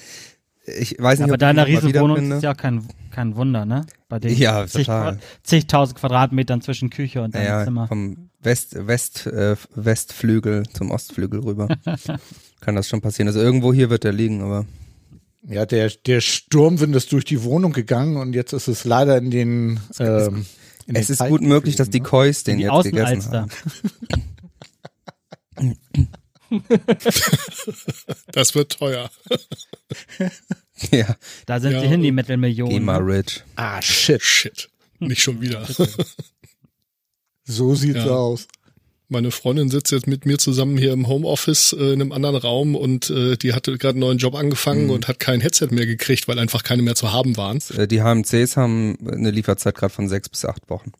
Ich 0.66 0.96
weiß 0.98 1.18
nicht, 1.18 1.24
Aber 1.24 1.34
ob 1.34 1.38
deine 1.40 1.62
ich 1.62 1.68
ihn 1.68 1.74
noch 1.74 1.82
mal 1.82 1.86
Riesenwohnung 1.86 2.32
ist 2.32 2.42
ja 2.42 2.54
kein, 2.54 2.86
kein 3.10 3.34
Wunder, 3.34 3.64
ne? 3.64 3.86
Bei 4.08 4.18
den 4.18 4.36
Ja, 4.36 4.66
zig, 4.66 4.86
total. 4.86 5.18
zigtausend 5.42 5.98
Quadratmetern 5.98 6.60
zwischen 6.60 6.90
Küche 6.90 7.22
und 7.22 7.34
deinem 7.34 7.46
ja, 7.46 7.64
Zimmer. 7.64 7.88
vom 7.88 8.29
West, 8.42 8.74
West, 8.86 9.26
äh, 9.26 9.56
Westflügel 9.74 10.64
zum 10.72 10.90
Ostflügel 10.90 11.40
rüber. 11.40 11.68
Kann 12.60 12.74
das 12.76 12.88
schon 12.88 13.00
passieren. 13.00 13.28
Also 13.28 13.40
irgendwo 13.40 13.72
hier 13.72 13.90
wird 13.90 14.04
er 14.04 14.12
liegen, 14.12 14.40
aber 14.42 14.66
Ja, 15.46 15.66
der, 15.66 15.90
der 15.90 16.20
Sturmwind 16.20 16.94
ist 16.96 17.12
durch 17.12 17.24
die 17.24 17.42
Wohnung 17.42 17.72
gegangen 17.72 18.16
und 18.16 18.34
jetzt 18.34 18.52
ist 18.52 18.68
es 18.68 18.84
leider 18.84 19.18
in 19.18 19.30
den. 19.30 19.80
Ähm, 19.98 20.46
in 20.86 20.96
es 20.96 21.06
den 21.06 21.12
ist 21.12 21.18
Teich 21.18 21.28
gut 21.30 21.42
möglich, 21.42 21.76
dass 21.76 21.90
die 21.90 22.00
geflogen, 22.00 22.32
Kois 22.32 22.42
den 22.44 22.58
Die 22.58 22.64
jetzt 22.64 22.84
gegessen 22.84 23.32
haben. 23.32 23.50
Das 28.32 28.54
wird 28.54 28.72
teuer. 28.72 29.10
Ja, 30.90 31.14
Da 31.44 31.60
sind 31.60 31.72
Ja, 31.72 31.80
sie 31.82 31.88
hin, 31.88 32.00
die 32.02 32.10
Mittelmillionen. 32.10 32.72
geh 32.72 32.80
mal 32.80 33.02
ne? 33.02 33.18
rich. 33.18 33.36
ne? 33.40 33.52
Ah, 33.56 33.82
shit. 33.82 34.22
Shit. 34.22 34.70
Nicht 34.98 35.20
schon 35.22 35.42
wieder. 35.42 35.68
So 37.50 37.74
sieht's 37.74 38.04
Ja. 38.04 38.10
aus. 38.16 38.46
Meine 39.12 39.32
Freundin 39.32 39.70
sitzt 39.70 39.90
jetzt 39.90 40.06
mit 40.06 40.24
mir 40.24 40.38
zusammen 40.38 40.78
hier 40.78 40.92
im 40.92 41.08
Homeoffice 41.08 41.72
äh, 41.72 41.94
in 41.94 42.00
einem 42.00 42.12
anderen 42.12 42.36
Raum 42.36 42.76
und 42.76 43.10
äh, 43.10 43.36
die 43.36 43.52
hatte 43.54 43.76
gerade 43.76 43.94
einen 43.94 44.00
neuen 44.00 44.18
Job 44.18 44.36
angefangen 44.36 44.84
Mhm. 44.84 44.90
und 44.90 45.08
hat 45.08 45.18
kein 45.18 45.40
Headset 45.40 45.66
mehr 45.72 45.86
gekriegt, 45.86 46.28
weil 46.28 46.38
einfach 46.38 46.62
keine 46.62 46.82
mehr 46.82 46.94
zu 46.94 47.12
haben 47.12 47.36
waren. 47.36 47.58
Äh, 47.76 47.88
Die 47.88 48.02
HMCs 48.02 48.56
haben 48.56 48.96
eine 49.10 49.32
Lieferzeit 49.32 49.74
gerade 49.74 49.92
von 49.92 50.08
sechs 50.08 50.28
bis 50.28 50.44
acht 50.44 50.70
Wochen. 50.70 50.92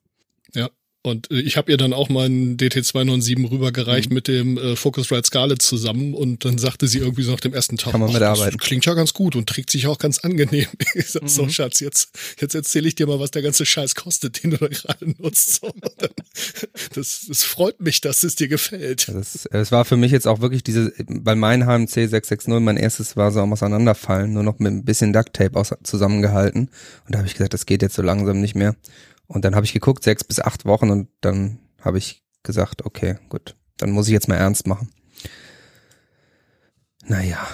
Ja. 0.57 0.69
Und 1.03 1.31
äh, 1.31 1.41
ich 1.41 1.57
habe 1.57 1.71
ihr 1.71 1.79
dann 1.79 1.95
auch 1.95 2.11
meinen 2.11 2.59
DT297 2.59 3.51
rübergereicht 3.51 4.11
Mhm. 4.11 4.15
mit 4.15 4.29
dem 4.29 4.59
äh, 4.59 4.77
Focusrite 4.77 5.27
Scarlett 5.27 5.63
zusammen 5.63 6.13
und 6.15 6.45
dann 6.45 6.59
sagte 6.59 6.89
sie 6.89 6.99
irgendwie 6.99 7.23
so 7.23 7.31
nach 7.33 7.41
dem 7.41 7.55
ersten 7.55 7.79
Tag, 7.79 7.93
Kann 7.93 8.01
man 8.01 8.11
"Ach, 8.11 8.15
mitarbeiten." 8.15 8.59
das 8.59 8.67
klingt 8.67 8.85
ja 8.85 8.93
ganz 8.95 9.15
gut 9.15 9.35
und 9.35 9.49
trägt 9.49 9.71
sich 9.71 9.87
auch 9.87 9.99
ganz 9.99 10.19
angenehm. 10.19 10.67
Ich 10.95 11.07
sag, 11.09 11.27
so 11.29 11.45
Mhm. 11.45 11.51
Schatz, 11.51 11.81
jetzt, 11.81 12.11
jetzt 12.41 12.55
erzähle 12.55 12.87
ich 12.89 12.97
dir 12.97 13.07
mal, 13.07 13.19
was 13.19 13.31
der 13.31 13.41
ganze 13.43 13.65
Scheiß 13.65 13.95
kostet, 13.95 14.43
den 14.43 14.51
du 14.51 14.57
da 14.59 14.69
gerade 14.69 15.15
nutzt. 15.19 15.61
So, 15.63 15.73
dann, 15.99 16.11
das, 16.95 17.25
das 17.29 17.45
freut 17.45 17.81
mich, 17.81 18.01
dass 18.03 18.23
es 18.23 18.35
dir 18.35 18.49
gefällt. 18.49 19.09
Also 19.09 19.21
es, 19.21 19.47
es 19.47 19.73
war 19.73 19.85
für 19.87 19.97
mich 19.97 20.13
jetzt 20.13 20.27
auch 20.29 20.41
wirklich 20.41 20.63
diese, 20.63 20.93
weil 21.07 21.37
mein 21.37 21.65
HMC 21.65 22.09
660, 22.09 22.61
mein 22.61 22.77
erstes 22.77 23.17
war 23.17 23.31
so 23.33 23.41
am 23.41 23.53
Auseinanderfallen, 23.53 24.33
nur 24.35 24.43
noch 24.43 24.59
mit 24.59 24.73
ein 24.73 24.85
bisschen 24.85 25.13
Duct 25.15 25.33
Tape 25.33 25.59
aus, 25.59 25.71
zusammengehalten. 25.83 26.69
Und 27.07 27.15
da 27.15 27.19
habe 27.19 27.27
ich 27.29 27.35
gesagt, 27.35 27.55
das 27.55 27.65
geht 27.67 27.81
jetzt 27.83 27.95
so 27.95 28.03
langsam 28.03 28.41
nicht 28.41 28.55
mehr. 28.55 28.77
Und 29.31 29.45
dann 29.45 29.55
habe 29.55 29.65
ich 29.65 29.73
geguckt, 29.73 30.03
sechs 30.03 30.25
bis 30.25 30.41
acht 30.41 30.65
Wochen 30.65 30.91
und 30.91 31.09
dann 31.21 31.61
habe 31.81 31.99
ich 31.99 32.25
gesagt, 32.43 32.85
okay, 32.85 33.17
gut, 33.29 33.55
dann 33.79 33.93
muss 33.93 34.09
ich 34.09 34.13
jetzt 34.13 34.27
mal 34.27 34.35
ernst 34.35 34.67
machen. 34.67 34.91
Naja, 37.07 37.47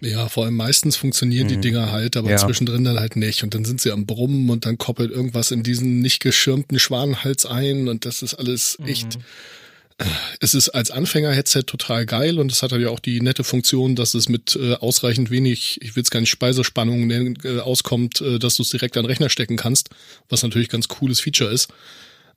Ja, 0.00 0.28
vor 0.28 0.44
allem 0.44 0.54
meistens 0.56 0.94
funktionieren 0.96 1.48
die 1.48 1.56
Mhm. 1.56 1.62
Dinger 1.62 1.90
halt, 1.90 2.16
aber 2.16 2.30
Ja. 2.30 2.36
zwischendrin 2.36 2.84
dann 2.84 3.00
halt 3.00 3.16
nicht. 3.16 3.42
Und 3.42 3.54
dann 3.54 3.64
sind 3.64 3.80
sie 3.80 3.90
am 3.90 4.06
Brummen 4.06 4.48
und 4.50 4.64
dann 4.64 4.78
koppelt 4.78 5.10
irgendwas 5.10 5.50
in 5.50 5.62
diesen 5.62 6.00
nicht 6.00 6.20
geschirmten 6.20 6.78
Schwanenhals 6.78 7.44
ein 7.44 7.88
und 7.88 8.04
das 8.04 8.22
ist 8.22 8.34
alles 8.34 8.78
echt. 8.86 9.18
Es 10.40 10.52
ist 10.52 10.68
als 10.70 10.90
Anfänger-Headset 10.90 11.62
total 11.62 12.04
geil 12.04 12.38
und 12.38 12.52
es 12.52 12.62
hat 12.62 12.72
halt 12.72 12.82
ja 12.82 12.90
auch 12.90 13.00
die 13.00 13.20
nette 13.22 13.44
Funktion, 13.44 13.96
dass 13.96 14.12
es 14.12 14.28
mit 14.28 14.54
äh, 14.54 14.74
ausreichend 14.74 15.30
wenig, 15.30 15.80
ich 15.80 15.96
will 15.96 16.02
es 16.02 16.10
gar 16.10 16.20
nicht 16.20 16.28
Speisespannung 16.28 17.06
nennen, 17.06 17.38
äh, 17.44 17.60
auskommt, 17.60 18.20
äh, 18.20 18.38
dass 18.38 18.56
du 18.56 18.62
es 18.62 18.68
direkt 18.68 18.96
an 18.98 19.04
den 19.04 19.08
Rechner 19.08 19.30
stecken 19.30 19.56
kannst, 19.56 19.88
was 20.28 20.42
natürlich 20.42 20.68
ganz 20.68 20.88
cooles 20.88 21.20
Feature 21.20 21.50
ist. 21.50 21.68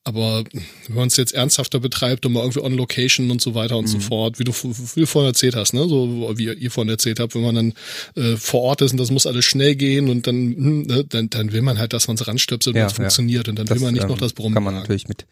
Aber 0.05 0.45
wenn 0.87 0.95
man 0.95 1.07
es 1.09 1.17
jetzt 1.17 1.33
ernsthafter 1.33 1.79
betreibt 1.81 2.25
und 2.25 2.31
mal 2.31 2.39
irgendwie 2.39 2.61
on 2.61 2.73
Location 2.73 3.29
und 3.31 3.41
so 3.41 3.53
weiter 3.53 3.77
und 3.77 3.87
so 3.87 3.99
fort, 3.99 4.39
wie 4.39 4.45
du, 4.45 4.53
wie 4.53 5.01
du 5.01 5.05
vorhin 5.05 5.29
erzählt 5.29 5.55
hast, 5.55 5.73
ne, 5.73 5.87
so 5.89 6.33
wie 6.37 6.45
ihr 6.45 6.71
vorhin 6.71 6.89
erzählt 6.89 7.19
habt, 7.19 7.35
wenn 7.35 7.41
man 7.41 7.55
dann 7.55 7.73
äh, 8.15 8.37
vor 8.37 8.61
Ort 8.61 8.81
ist 8.81 8.93
und 8.93 8.97
das 8.97 9.11
muss 9.11 9.25
alles 9.27 9.43
schnell 9.43 9.75
gehen 9.75 10.09
und 10.09 10.25
dann, 10.25 10.35
hm, 10.35 10.81
ne, 10.83 11.03
dann, 11.03 11.29
dann 11.29 11.51
will 11.51 11.61
man 11.61 11.77
halt, 11.77 11.91
dass 11.91 12.07
man 12.07 12.15
es 12.15 12.25
ranstöpselt 12.25 12.75
und 12.75 12.79
Ja, 12.79 12.87
es 12.87 12.93
ja. 12.93 12.95
funktioniert 12.95 13.49
und 13.49 13.59
dann 13.59 13.69
will 13.69 13.79
man 13.79 13.93
nicht 13.93 14.03
ähm, 14.03 14.09
noch 14.09 14.17
das 14.17 14.31
Brummen. 14.31 14.53
Kann 14.53 14.63
man 14.63 14.75
natürlich 14.75 15.09
mit 15.09 15.25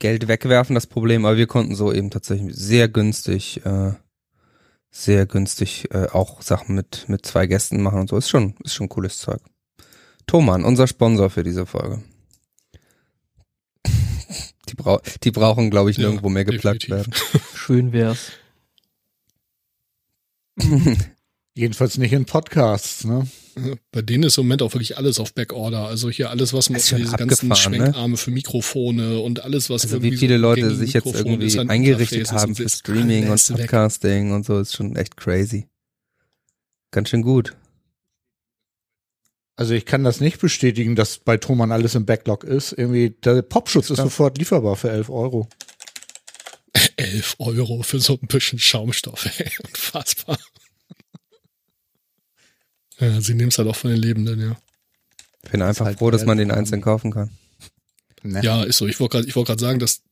Geld 0.00 0.26
wegwerfen, 0.28 0.74
das 0.74 0.88
Problem, 0.88 1.24
aber 1.24 1.36
wir 1.36 1.46
konnten 1.46 1.76
so 1.76 1.92
eben 1.92 2.10
tatsächlich 2.10 2.56
sehr 2.56 2.88
günstig, 2.88 3.64
äh, 3.64 3.92
sehr 4.90 5.26
günstig 5.26 5.88
äh, 5.92 6.06
auch 6.10 6.42
Sachen 6.42 6.74
mit, 6.74 7.08
mit 7.08 7.24
zwei 7.24 7.46
Gästen 7.46 7.80
machen 7.82 8.00
und 8.00 8.08
so. 8.08 8.16
Ist 8.16 8.30
schon, 8.30 8.56
ist 8.64 8.74
schon 8.74 8.88
cooles 8.88 9.18
Zeug. 9.18 9.40
Thomann, 10.26 10.64
unser 10.64 10.86
Sponsor 10.86 11.30
für 11.30 11.44
diese 11.44 11.66
Folge. 11.66 12.02
Die, 14.68 14.74
brau 14.74 15.00
die 15.24 15.32
brauchen, 15.32 15.68
glaube 15.70 15.90
ich, 15.90 15.96
Ja, 15.96 16.04
nirgendwo 16.04 16.28
mehr 16.28 16.44
geplagt 16.44 16.88
werden. 16.88 17.12
Schön 17.54 17.92
wär's. 17.92 18.30
Jedenfalls 21.54 21.98
nicht 21.98 22.12
in 22.12 22.24
Podcasts, 22.24 23.04
ne? 23.04 23.26
Bei 23.92 24.02
denen 24.02 24.24
ist 24.24 24.38
im 24.38 24.44
Moment 24.44 24.62
auch 24.62 24.72
wirklich 24.74 24.96
alles 24.96 25.18
auf 25.18 25.34
Backorder. 25.34 25.86
Also 25.86 26.10
hier 26.10 26.30
alles, 26.30 26.52
was 26.52 26.70
man 26.70 26.80
schon 26.80 26.98
diese 26.98 27.16
ganzen 27.16 27.48
ne? 27.48 27.56
Schwenkarme 27.56 28.16
für 28.16 28.30
Mikrofone 28.30 29.20
und 29.20 29.42
alles, 29.42 29.70
was 29.70 29.82
Also 29.82 29.96
irgendwie 29.96 30.12
wie 30.12 30.16
viele 30.16 30.36
so 30.36 30.42
Leute 30.42 30.74
sich 30.74 30.92
jetzt 30.92 31.06
Mikrofone 31.06 31.34
irgendwie 31.34 31.58
ein 31.58 31.70
eingerichtet 31.70 32.18
Interface 32.18 32.42
haben 32.42 32.54
für 32.54 32.68
Streaming 32.68 33.24
und 33.24 33.30
alles 33.30 33.50
weg. 33.50 33.58
Podcasting 33.58 34.32
und 34.32 34.46
so, 34.46 34.58
ist 34.58 34.74
schon 34.74 34.96
echt 34.96 35.16
crazy. 35.16 35.68
Ganz 36.90 37.08
schön 37.08 37.22
gut. 37.22 37.56
Also 39.56 39.74
ich 39.74 39.84
kann 39.84 40.04
das 40.04 40.20
nicht 40.20 40.40
bestätigen, 40.40 40.96
dass 40.96 41.18
bei 41.18 41.36
Thomann 41.36 41.70
alles 41.70 41.94
im 41.94 42.06
Backlog 42.06 42.44
ist. 42.44 42.72
Irgendwie, 42.72 43.10
der 43.10 43.42
Popschutz 43.42 43.90
ist 43.90 43.98
sofort 43.98 44.38
lieferbar 44.38 44.76
für 44.76 44.90
11 44.90 45.10
Euro. 45.10 45.48
11 46.96 47.36
Euro 47.38 47.82
für 47.82 48.00
so 48.00 48.18
ein 48.20 48.26
bisschen 48.26 48.58
Schaumstoff, 48.58 49.26
ey. 49.38 49.50
Unfassbar. 49.66 50.38
Ja, 53.00 53.20
sie 53.20 53.34
nehmen 53.34 53.48
es 53.48 53.58
halt 53.58 53.68
auch 53.68 53.76
von 53.76 53.90
den 53.90 54.00
Lebenden, 54.00 54.40
ja. 54.40 54.56
Ich 55.42 55.50
bin 55.50 55.62
einfach 55.62 55.86
halt 55.86 55.98
froh, 55.98 56.10
dass 56.10 56.26
man 56.26 56.36
den 56.38 56.50
einzeln 56.50 56.82
kaufen 56.82 57.12
kann. 57.12 57.30
Ne? 58.22 58.42
Ja, 58.42 58.62
ist 58.62 58.76
so. 58.76 58.86
Ich 58.86 59.00
wollte 59.00 59.16
gerade 59.16 59.28
ich 59.28 59.34
wollte 59.36 59.48
gerade 59.48 59.60
sagen, 59.60 59.78
dass 59.78 60.02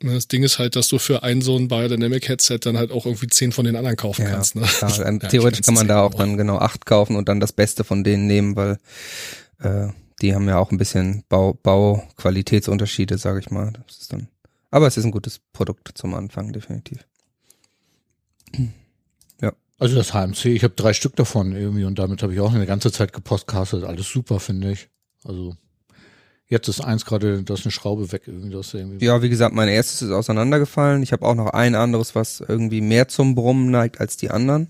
Das 0.00 0.26
Ding 0.28 0.42
ist 0.42 0.58
halt, 0.58 0.74
dass 0.76 0.88
du 0.88 0.98
für 0.98 1.22
ein 1.22 1.42
so 1.42 1.56
ein 1.56 1.68
Biodynamic 1.68 2.26
Headset 2.28 2.58
dann 2.62 2.76
halt 2.78 2.90
auch 2.90 3.04
irgendwie 3.06 3.26
zehn 3.28 3.52
von 3.52 3.64
den 3.66 3.76
anderen 3.76 3.96
kaufen 3.96 4.22
Ja, 4.22 4.30
kannst. 4.30 4.56
Ne? 4.56 4.62
klar, 4.62 4.96
dann 4.98 5.18
Ja, 5.22 5.28
theoretisch 5.28 5.60
ich 5.60 5.66
kann 5.66 5.74
man 5.74 5.86
da 5.86 6.02
auch 6.02 6.14
dann 6.14 6.36
genau 6.38 6.58
acht 6.58 6.86
kaufen 6.86 7.16
und 7.16 7.28
dann 7.28 7.40
das 7.40 7.52
Beste 7.52 7.84
von 7.84 8.02
denen 8.04 8.26
nehmen, 8.26 8.56
weil 8.56 8.78
äh, 9.60 9.88
die 10.22 10.34
haben 10.34 10.48
ja 10.48 10.58
auch 10.58 10.70
ein 10.72 10.78
bisschen 10.78 11.24
Bau, 11.28 11.52
Bauqualitätsunterschiede, 11.62 13.18
sage 13.18 13.40
ich 13.40 13.50
mal. 13.50 13.72
Das 13.86 13.98
ist 13.98 14.12
dann, 14.12 14.28
aber 14.70 14.86
es 14.86 14.96
ist 14.96 15.04
ein 15.04 15.10
gutes 15.10 15.40
Produkt 15.52 15.90
zum 15.94 16.14
Anfang, 16.14 16.52
definitiv. 16.52 17.06
Also 19.78 19.96
das 19.96 20.14
HMC, 20.14 20.46
ich 20.46 20.62
habe 20.62 20.74
drei 20.74 20.92
Stück 20.92 21.16
davon 21.16 21.52
irgendwie 21.52 21.84
und 21.84 21.98
damit 21.98 22.22
habe 22.22 22.32
ich 22.32 22.40
auch 22.40 22.54
eine 22.54 22.66
ganze 22.66 22.92
Zeit 22.92 23.12
gepostcastet. 23.12 23.84
Alles 23.84 24.08
super, 24.08 24.38
finde 24.38 24.72
ich. 24.72 24.88
Also 25.24 25.56
jetzt 26.46 26.68
ist 26.68 26.80
eins 26.80 27.04
gerade, 27.04 27.42
da 27.42 27.54
ist 27.54 27.64
eine 27.64 27.72
Schraube 27.72 28.12
weg 28.12 28.22
irgendwie. 28.26 28.50
Das 28.50 28.72
irgendwie 28.72 29.04
Ja, 29.04 29.20
wie 29.22 29.28
gesagt, 29.28 29.54
mein 29.54 29.68
erstes 29.68 30.02
ist 30.02 30.10
auseinandergefallen. 30.10 31.02
Ich 31.02 31.12
habe 31.12 31.26
auch 31.26 31.34
noch 31.34 31.48
ein 31.48 31.74
anderes, 31.74 32.14
was 32.14 32.40
irgendwie 32.40 32.80
mehr 32.80 33.08
zum 33.08 33.34
Brummen 33.34 33.70
neigt 33.70 34.00
als 34.00 34.16
die 34.16 34.30
anderen. 34.30 34.68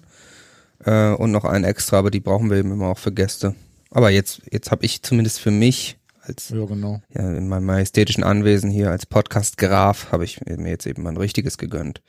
Äh, 0.84 1.12
und 1.12 1.30
noch 1.30 1.44
ein 1.44 1.64
extra, 1.64 1.98
aber 1.98 2.10
die 2.10 2.20
brauchen 2.20 2.50
wir 2.50 2.56
eben 2.56 2.72
immer 2.72 2.88
auch 2.88 2.98
für 2.98 3.12
Gäste. 3.12 3.54
Aber 3.90 4.10
jetzt, 4.10 4.42
jetzt 4.50 4.70
habe 4.70 4.84
ich 4.84 5.02
zumindest 5.02 5.38
für 5.38 5.50
mich 5.50 5.98
als 6.22 6.48
ja, 6.48 6.64
genau. 6.64 7.02
ja, 7.14 7.36
in 7.36 7.48
meinem 7.48 7.66
majestätischen 7.66 8.24
Anwesen 8.24 8.70
hier 8.70 8.90
als 8.90 9.04
Podcast-Graf 9.04 10.10
habe 10.10 10.24
ich 10.24 10.40
mir 10.40 10.70
jetzt 10.70 10.86
eben 10.86 11.06
ein 11.06 11.18
richtiges 11.18 11.58
gegönnt. 11.58 12.00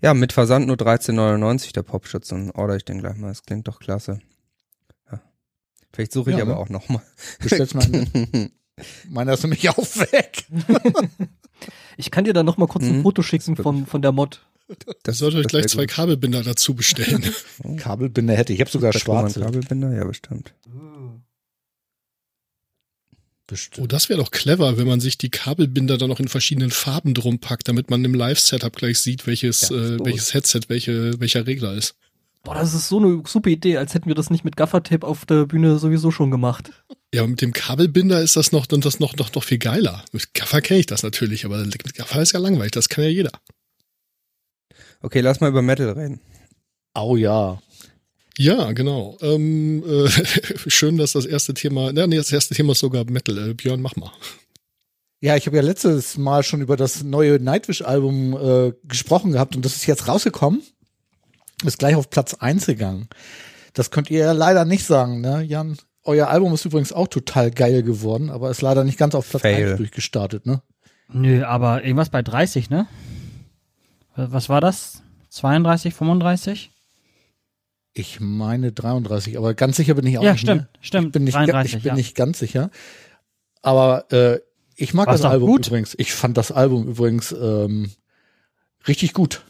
Ja, 0.00 0.14
mit 0.14 0.32
Versand 0.32 0.66
nur 0.68 0.76
13,99 0.76 1.72
der 1.72 1.82
Popschutz, 1.82 2.28
dann 2.28 2.50
order 2.52 2.76
ich 2.76 2.84
den 2.84 3.00
gleich 3.00 3.16
mal. 3.16 3.28
Das 3.28 3.42
klingt 3.42 3.66
doch 3.66 3.80
klasse. 3.80 4.20
Ja. 5.10 5.20
Vielleicht 5.92 6.12
suche 6.12 6.30
ich 6.30 6.36
Ja, 6.36 6.42
aber 6.44 6.52
ne? 6.54 6.58
auch 6.58 6.68
noch 6.68 6.88
mal. 6.88 7.02
Bestellst 7.40 7.74
mal 7.74 7.84
einen. 7.84 8.52
Meiner 9.08 9.32
ist 9.32 9.42
nämlich 9.42 9.68
auch 9.70 9.76
weg. 9.96 10.44
Ich 11.96 12.12
kann 12.12 12.22
dir 12.22 12.32
dann 12.32 12.46
noch 12.46 12.56
mal 12.58 12.68
kurz 12.68 12.84
ein 12.84 12.98
Mhm. 12.98 13.02
Foto 13.02 13.22
schicken 13.22 13.56
von, 13.56 13.84
von 13.86 14.00
der 14.00 14.12
Mod. 14.12 14.46
Ihr 15.04 15.12
solltet 15.12 15.38
euch 15.40 15.42
das 15.46 15.50
gleich 15.50 15.66
zwei 15.66 15.86
gut. 15.86 15.90
Kabelbinder 15.90 16.44
dazu 16.44 16.74
bestellen. 16.74 17.24
Kabelbinder 17.78 18.36
hätte 18.36 18.52
ich. 18.52 18.58
Ich 18.58 18.60
habe 18.60 18.70
sogar 18.70 18.92
schwarze. 18.92 19.40
Kabelbinder? 19.40 19.92
Ja, 19.92 20.04
bestimmt. 20.04 20.54
Bestimmt. 23.48 23.82
Oh, 23.82 23.86
das 23.86 24.10
wäre 24.10 24.20
doch 24.20 24.30
clever, 24.30 24.76
wenn 24.76 24.86
man 24.86 25.00
sich 25.00 25.16
die 25.16 25.30
Kabelbinder 25.30 25.96
dann 25.96 26.10
noch 26.10 26.20
in 26.20 26.28
verschiedenen 26.28 26.70
Farben 26.70 27.14
drum 27.14 27.40
packt, 27.40 27.66
damit 27.66 27.88
man 27.88 28.04
im 28.04 28.12
Live-Setup 28.12 28.76
gleich 28.76 29.00
sieht, 29.00 29.26
welches, 29.26 29.70
Ja, 29.70 29.76
äh, 29.76 29.98
welches 30.04 30.34
Headset, 30.34 30.60
welche, 30.68 31.18
welcher 31.18 31.46
Regler 31.46 31.72
ist. 31.72 31.96
Boah, 32.44 32.54
das 32.54 32.74
ist 32.74 32.88
so 32.88 32.98
eine 32.98 33.22
super 33.26 33.48
Idee, 33.48 33.78
als 33.78 33.94
hätten 33.94 34.06
wir 34.06 34.14
das 34.14 34.28
nicht 34.28 34.44
mit 34.44 34.56
Gaffertape 34.56 35.06
auf 35.06 35.24
der 35.24 35.46
Bühne 35.46 35.78
sowieso 35.78 36.10
schon 36.10 36.30
gemacht. 36.30 36.70
Ja, 37.12 37.26
mit 37.26 37.40
dem 37.40 37.54
Kabelbinder 37.54 38.20
ist 38.20 38.36
das 38.36 38.52
noch, 38.52 38.66
dann 38.66 38.82
das 38.82 39.00
noch, 39.00 39.16
noch, 39.16 39.34
noch 39.34 39.44
viel 39.44 39.58
geiler. 39.58 40.04
Mit 40.12 40.34
Gaffer 40.34 40.60
kenne 40.60 40.80
ich 40.80 40.86
das 40.86 41.02
natürlich, 41.02 41.46
aber 41.46 41.56
mit 41.64 41.94
Gaffer 41.94 42.20
ist 42.20 42.32
ja 42.32 42.40
langweilig, 42.40 42.72
das 42.72 42.90
kann 42.90 43.04
ja 43.04 43.10
jeder. 43.10 43.32
Okay, 45.00 45.20
lass 45.20 45.40
mal 45.40 45.48
über 45.48 45.62
Metal 45.62 45.88
reden. 45.90 46.20
Au 46.92 47.16
ja. 47.16 47.62
Ja, 48.38 48.70
genau. 48.70 49.16
Ähm, 49.20 49.82
äh, 49.84 50.08
schön, 50.68 50.96
dass 50.96 51.12
das 51.12 51.26
erste 51.26 51.54
Thema, 51.54 51.90
ja, 51.92 52.06
nee, 52.06 52.16
das 52.16 52.30
erste 52.30 52.54
Thema 52.54 52.72
ist 52.72 52.78
sogar 52.78 53.04
Metal. 53.10 53.50
Äh, 53.50 53.54
Björn, 53.54 53.82
mach 53.82 53.96
mal. 53.96 54.12
Ja, 55.20 55.34
ich 55.36 55.46
habe 55.46 55.56
ja 55.56 55.62
letztes 55.62 56.16
Mal 56.16 56.44
schon 56.44 56.60
über 56.60 56.76
das 56.76 57.02
neue 57.02 57.40
Nightwish-Album 57.40 58.36
äh, 58.36 58.72
gesprochen 58.84 59.32
gehabt 59.32 59.56
und 59.56 59.64
das 59.64 59.74
ist 59.74 59.86
jetzt 59.86 60.06
rausgekommen. 60.06 60.62
Ist 61.64 61.80
gleich 61.80 61.96
auf 61.96 62.10
Platz 62.10 62.34
eins 62.34 62.66
gegangen. 62.66 63.08
Das 63.72 63.90
könnt 63.90 64.08
ihr 64.08 64.20
ja 64.20 64.32
leider 64.32 64.64
nicht 64.64 64.84
sagen, 64.84 65.20
ne, 65.20 65.42
Jan? 65.42 65.76
Euer 66.04 66.28
Album 66.28 66.54
ist 66.54 66.64
übrigens 66.64 66.92
auch 66.92 67.08
total 67.08 67.50
geil 67.50 67.82
geworden, 67.82 68.30
aber 68.30 68.50
ist 68.50 68.62
leider 68.62 68.84
nicht 68.84 68.98
ganz 68.98 69.16
auf 69.16 69.28
Platz 69.28 69.42
Fail. 69.42 69.70
eins 69.70 69.78
durchgestartet, 69.78 70.46
ne? 70.46 70.62
Nö, 71.08 71.42
aber 71.44 71.82
irgendwas 71.82 72.10
bei 72.10 72.22
30, 72.22 72.70
ne? 72.70 72.86
Was 74.14 74.48
war 74.48 74.60
das? 74.60 75.02
32, 75.30 75.92
35? 75.92 76.70
Ich 77.92 78.20
meine 78.20 78.72
33, 78.72 79.36
aber 79.38 79.54
ganz 79.54 79.76
sicher 79.76 79.94
bin 79.94 80.06
ich 80.06 80.18
auch 80.18 80.22
ja, 80.22 80.32
nicht. 80.32 80.40
stimmt, 80.40 80.60
mehr. 80.62 80.68
stimmt. 80.80 81.06
Ich 81.06 81.12
bin 81.12 81.24
nicht, 81.24 81.34
ga- 81.34 81.46
33, 81.46 81.74
ich 81.76 81.82
bin 81.82 81.88
ja. 81.90 81.94
nicht 81.94 82.14
ganz 82.14 82.38
sicher. 82.38 82.70
Aber 83.62 84.10
äh, 84.12 84.38
ich 84.76 84.94
mag 84.94 85.08
War's 85.08 85.22
das 85.22 85.30
Album 85.30 85.50
gut? 85.50 85.66
übrigens. 85.66 85.94
Ich 85.98 86.12
fand 86.12 86.36
das 86.36 86.52
Album 86.52 86.86
übrigens 86.86 87.32
ähm, 87.32 87.90
richtig 88.86 89.12
gut. 89.14 89.42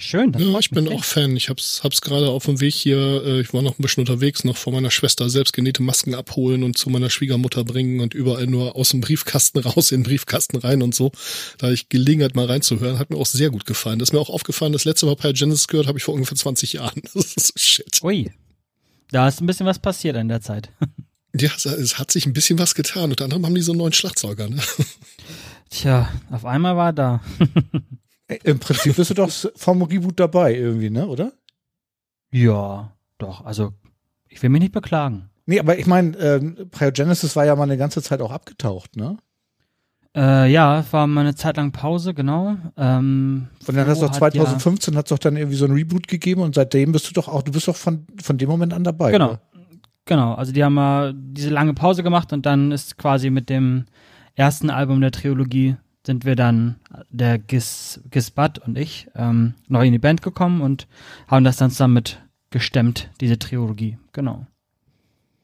Schön. 0.00 0.32
Ja, 0.38 0.58
ich 0.58 0.70
bin 0.70 0.88
auch 0.88 1.02
Fan. 1.02 1.36
Ich 1.36 1.48
hab's, 1.48 1.82
hab's 1.82 2.00
gerade 2.00 2.28
auf 2.28 2.44
dem 2.44 2.60
Weg 2.60 2.74
hier, 2.74 3.22
äh, 3.24 3.40
ich 3.40 3.52
war 3.52 3.62
noch 3.62 3.78
ein 3.78 3.82
bisschen 3.82 4.02
unterwegs, 4.02 4.44
noch 4.44 4.56
von 4.56 4.72
meiner 4.72 4.90
Schwester 4.90 5.28
selbst 5.28 5.52
genähte 5.52 5.82
Masken 5.82 6.14
abholen 6.14 6.62
und 6.62 6.78
zu 6.78 6.88
meiner 6.88 7.10
Schwiegermutter 7.10 7.64
bringen 7.64 8.00
und 8.00 8.14
überall 8.14 8.46
nur 8.46 8.76
aus 8.76 8.90
dem 8.90 9.00
Briefkasten 9.00 9.58
raus 9.66 9.90
in 9.90 10.00
den 10.00 10.08
Briefkasten 10.08 10.58
rein 10.58 10.82
und 10.82 10.94
so. 10.94 11.10
Da 11.58 11.66
hatte 11.66 11.74
ich 11.74 11.88
Gelegenheit 11.88 12.36
mal 12.36 12.46
reinzuhören, 12.46 12.98
hat 12.98 13.10
mir 13.10 13.16
auch 13.16 13.26
sehr 13.26 13.50
gut 13.50 13.66
gefallen. 13.66 13.98
Das 13.98 14.10
ist 14.10 14.12
mir 14.12 14.20
auch 14.20 14.30
aufgefallen, 14.30 14.72
das 14.72 14.84
letzte 14.84 15.06
Mal 15.06 15.16
bei 15.16 15.32
Genesis 15.32 15.66
gehört 15.66 15.88
habe 15.88 15.98
ich 15.98 16.04
vor 16.04 16.14
ungefähr 16.14 16.36
20 16.36 16.74
Jahren. 16.74 17.02
Das 17.14 17.34
ist 17.34 17.46
so 17.48 17.52
shit. 17.56 18.02
Ui. 18.02 18.30
Da 19.10 19.26
ist 19.26 19.40
ein 19.40 19.46
bisschen 19.46 19.66
was 19.66 19.78
passiert 19.78 20.16
in 20.16 20.28
der 20.28 20.40
Zeit. 20.40 20.70
Ja, 21.38 21.50
es, 21.54 21.66
es 21.66 21.98
hat 21.98 22.10
sich 22.10 22.24
ein 22.24 22.32
bisschen 22.32 22.58
was 22.58 22.74
getan. 22.74 23.10
Unter 23.10 23.24
anderem 23.24 23.44
haben 23.44 23.54
die 23.54 23.60
so 23.60 23.72
einen 23.72 23.80
neuen 23.80 23.92
Schlagzeuger, 23.92 24.48
ne? 24.48 24.60
Tja, 25.68 26.08
auf 26.30 26.46
einmal 26.46 26.74
war 26.74 26.88
er 26.88 26.92
da. 26.94 27.20
Äh, 28.28 28.38
Im 28.44 28.58
Prinzip 28.58 28.96
bist 28.96 29.10
du 29.10 29.14
doch 29.14 29.30
vom 29.56 29.82
Reboot 29.82 30.20
dabei 30.20 30.54
irgendwie, 30.54 30.90
ne, 30.90 31.06
oder? 31.06 31.32
Ja, 32.30 32.92
doch, 33.18 33.44
also 33.44 33.72
ich 34.28 34.42
will 34.42 34.50
mich 34.50 34.60
nicht 34.60 34.72
beklagen. 34.72 35.30
Nee, 35.46 35.60
aber 35.60 35.78
ich 35.78 35.86
meine, 35.86 36.16
ähm, 36.18 36.68
Priogenesis 36.70 37.34
war 37.34 37.46
ja 37.46 37.56
mal 37.56 37.62
eine 37.64 37.78
ganze 37.78 38.02
Zeit 38.02 38.20
auch 38.20 38.30
abgetaucht, 38.30 38.96
ne? 38.96 39.16
Äh, 40.14 40.50
ja, 40.50 40.84
war 40.90 41.06
mal 41.06 41.22
eine 41.22 41.34
Zeit 41.34 41.56
lang 41.56 41.72
Pause, 41.72 42.12
genau. 42.12 42.56
Ähm, 42.76 43.48
Und 43.66 43.76
dann 43.76 43.86
hast 43.86 44.02
du 44.02 44.06
doch 44.06 44.20
hat 44.20 44.34
ja- 44.34 44.42
2015 44.44 44.96
hat's 44.96 45.10
doch 45.10 45.18
dann 45.18 45.36
irgendwie 45.36 45.56
so 45.56 45.64
ein 45.64 45.72
Reboot 45.72 46.08
gegeben 46.08 46.42
und 46.42 46.54
seitdem 46.54 46.92
bist 46.92 47.08
du 47.08 47.12
doch 47.14 47.28
auch, 47.28 47.42
du 47.42 47.52
bist 47.52 47.68
doch 47.68 47.76
von, 47.76 48.06
von 48.22 48.36
dem 48.36 48.48
Moment 48.48 48.72
an 48.74 48.84
dabei. 48.84 49.10
Genau. 49.12 49.28
oder? 49.30 49.40
Genau, 50.06 50.34
also 50.34 50.52
die 50.52 50.64
haben 50.64 50.74
mal 50.74 51.14
diese 51.14 51.50
lange 51.50 51.74
Pause 51.74 52.02
gemacht 52.02 52.32
und 52.32 52.46
dann 52.46 52.72
ist 52.72 52.96
quasi 52.96 53.28
mit 53.28 53.50
dem 53.50 53.84
ersten 54.34 54.70
Album 54.70 55.00
der 55.02 55.12
Trilogie 55.12 55.76
sind 56.08 56.24
wir 56.24 56.36
dann, 56.36 56.76
der 57.10 57.38
Gis, 57.38 58.00
Gisbad 58.10 58.58
und 58.60 58.78
ich, 58.78 59.08
ähm, 59.14 59.52
noch 59.68 59.82
in 59.82 59.92
die 59.92 59.98
Band 59.98 60.22
gekommen 60.22 60.62
und 60.62 60.88
haben 61.26 61.44
das 61.44 61.58
dann 61.58 61.70
zusammen 61.70 61.92
mit 61.92 62.18
gestemmt, 62.48 63.10
diese 63.20 63.38
Trilogie. 63.38 63.98
Genau. 64.14 64.46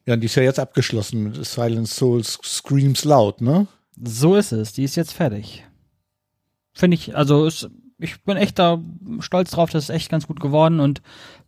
Ja, 0.07 0.15
und 0.15 0.21
die 0.21 0.25
ist 0.25 0.37
ja 0.37 0.43
jetzt 0.43 0.59
abgeschlossen 0.59 1.23
mit 1.23 1.45
Silent 1.45 1.87
Souls 1.87 2.39
Screams 2.43 3.05
Loud, 3.05 3.43
ne? 3.43 3.67
So 4.03 4.37
ist 4.37 4.53
es, 4.53 4.73
die 4.73 4.85
ist 4.85 4.97
jetzt 4.97 5.13
fertig. 5.13 5.67
Finde 6.73 6.95
ich, 6.95 7.15
also 7.15 7.45
ist, 7.45 7.69
ich 7.99 8.23
bin 8.25 8.39
echt 8.39 8.59
da 8.59 8.81
stolz 9.21 9.51
drauf, 9.51 9.69
das 9.69 9.85
ist 9.85 9.91
echt 9.91 10.11
ganz 10.11 10.27
gut 10.27 10.41
geworden 10.41 10.81
und 10.81 11.03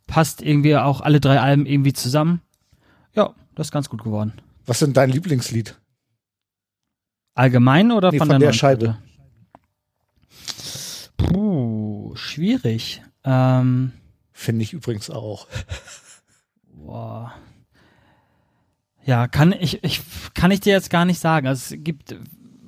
passt 0.07 0.42
irgendwie 0.42 0.76
auch 0.76 1.00
alle 1.00 1.20
drei 1.20 1.40
Alben 1.40 1.64
irgendwie 1.64 1.94
zusammen. 1.94 2.42
Ja, 3.14 3.35
das 3.55 3.68
ist 3.68 3.72
ganz 3.72 3.88
gut 3.88 4.05
geworden. 4.05 4.35
Was 4.66 4.76
ist 4.83 4.88
denn 4.88 4.92
dein 4.92 5.09
Lieblingslied? 5.09 5.81
Allgemein 7.35 7.92
oder 7.92 8.12
Nee, 8.12 8.18
von, 8.18 8.29
von 8.29 8.40
der 8.40 8.52
Scheibe. 8.52 8.85
Platte? 8.85 9.05
Puh, 11.16 12.14
schwierig. 12.16 13.02
Ähm, 13.24 13.92
Finde 14.33 14.62
ich 14.62 14.72
übrigens 14.72 15.11
auch. 15.11 15.48
boah. 16.72 17.35
Ja, 19.05 19.29
kann 19.29 19.52
ich, 19.52 19.83
ich, 19.85 20.02
kann 20.35 20.50
ich 20.50 20.61
dir 20.61 20.72
jetzt 20.72 20.90
gar 20.90 21.05
nicht 21.05 21.20
sagen. 21.20 21.46
Also 21.46 21.74
es 21.74 21.85
gibt 21.85 22.16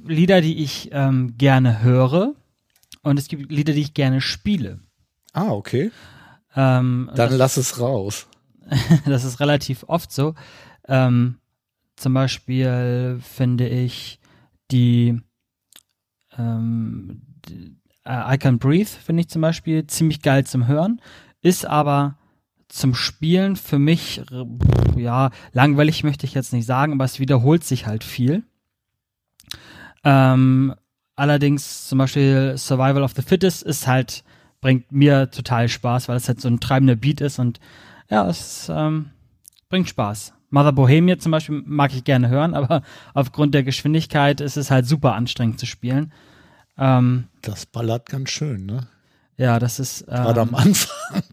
Lieder, 0.05 0.41
die 0.41 0.63
ich 0.63 0.89
ähm, 0.93 1.37
gerne 1.37 1.83
höre 1.83 2.35
und 3.03 3.19
es 3.19 3.29
gibt 3.29 3.51
Lieder, 3.51 3.73
die 3.73 3.81
ich 3.81 3.95
gerne 3.95 4.21
spiele. 4.21 4.81
Ah, 5.33 5.51
okay. 5.51 5.91
Ähm, 6.55 7.11
Dann 7.15 7.31
das, 7.31 7.39
lass 7.39 7.57
es 7.57 7.81
raus. 7.81 8.29
das 9.05 9.25
ist 9.25 9.41
relativ 9.41 9.85
oft 9.89 10.13
so. 10.13 10.35
Ähm, 10.87 11.39
zum 11.97 12.15
Beispiel 12.15 13.21
finde 13.23 13.69
ich 13.69 14.21
die, 14.71 15.21
ähm, 16.37 17.23
die 17.49 17.77
äh, 18.09 18.35
I 18.35 18.39
Can 18.39 18.59
Breathe 18.59 18.89
finde 18.89 19.21
ich 19.21 19.29
zum 19.29 19.43
Beispiel 19.43 19.87
ziemlich 19.87 20.23
geil 20.23 20.45
zum 20.45 20.67
Hören, 20.67 21.01
ist 21.43 21.67
aber 21.67 22.17
zum 22.69 22.95
Spielen 22.95 23.57
für 23.57 23.79
mich, 23.79 24.23
pff, 24.29 24.97
ja, 24.97 25.31
langweilig 25.53 26.05
möchte 26.05 26.27
ich 26.27 26.35
jetzt 26.35 26.53
nicht 26.53 26.67
sagen, 26.67 26.93
aber 26.93 27.05
es 27.05 27.21
wiederholt 27.21 27.65
sich 27.65 27.87
halt 27.87 28.05
viel. 28.05 28.43
Ähm, 30.05 30.75
allerdings 31.17 31.89
zum 31.89 31.99
Beispiel 31.99 32.55
Survival 32.57 33.03
of 33.03 33.13
the 33.15 33.23
Fittest 33.23 33.63
ist 33.63 33.87
halt, 33.87 34.25
bringt 34.61 34.91
mir 34.91 35.31
total 35.31 35.69
Spaß, 35.69 36.09
weil 36.09 36.17
es 36.17 36.29
halt 36.29 36.41
so 36.41 36.49
ein 36.49 36.61
treibender 36.61 36.97
Beat 36.97 37.21
ist 37.21 37.39
und 37.39 37.61
ja, 38.11 38.29
es 38.29 38.71
ähm, 38.75 39.11
bringt 39.69 39.89
Spaß. 39.89 40.35
Mother 40.51 40.73
Bohemia 40.73 41.19
zum 41.19 41.33
Beispiel 41.33 41.63
mag 41.65 41.95
ich 41.95 42.05
gerne 42.05 42.29
hören, 42.29 42.55
aber 42.55 42.83
aufgrund 43.15 43.55
der 43.55 43.63
Geschwindigkeit 43.63 44.41
ist 44.41 44.57
es 44.57 44.71
halt 44.71 44.87
super 44.87 45.15
anstrengend 45.15 45.59
zu 45.59 45.67
spielen. 45.67 46.13
Ähm, 46.79 47.25
Das 47.43 47.67
ballert 47.67 48.09
ganz 48.09 48.31
schön, 48.31 48.67
ne? 48.67 48.87
ja, 49.37 49.59
das 49.59 49.79
ist 49.79 50.07
Gerade 50.07 50.41
am 50.41 50.49
ähm, 50.51 50.55
Anfang. 50.55 51.23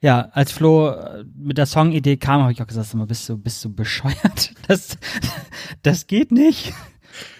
ja, 0.00 0.28
als 0.32 0.52
Flo 0.52 0.90
äh, 0.90 1.24
mit 1.36 1.58
der 1.58 1.66
Songidee 1.66 2.16
kam, 2.16 2.42
habe 2.42 2.52
ich 2.52 2.62
auch 2.62 2.66
gesagt, 2.66 2.88
sag 2.88 2.98
mal, 2.98 3.06
bist 3.06 3.28
du 3.28 3.38
bist 3.38 3.64
du 3.64 3.74
bescheuert? 3.74 4.52
Das 4.68 4.98
das 5.82 6.06
geht 6.06 6.30
nicht. 6.30 6.74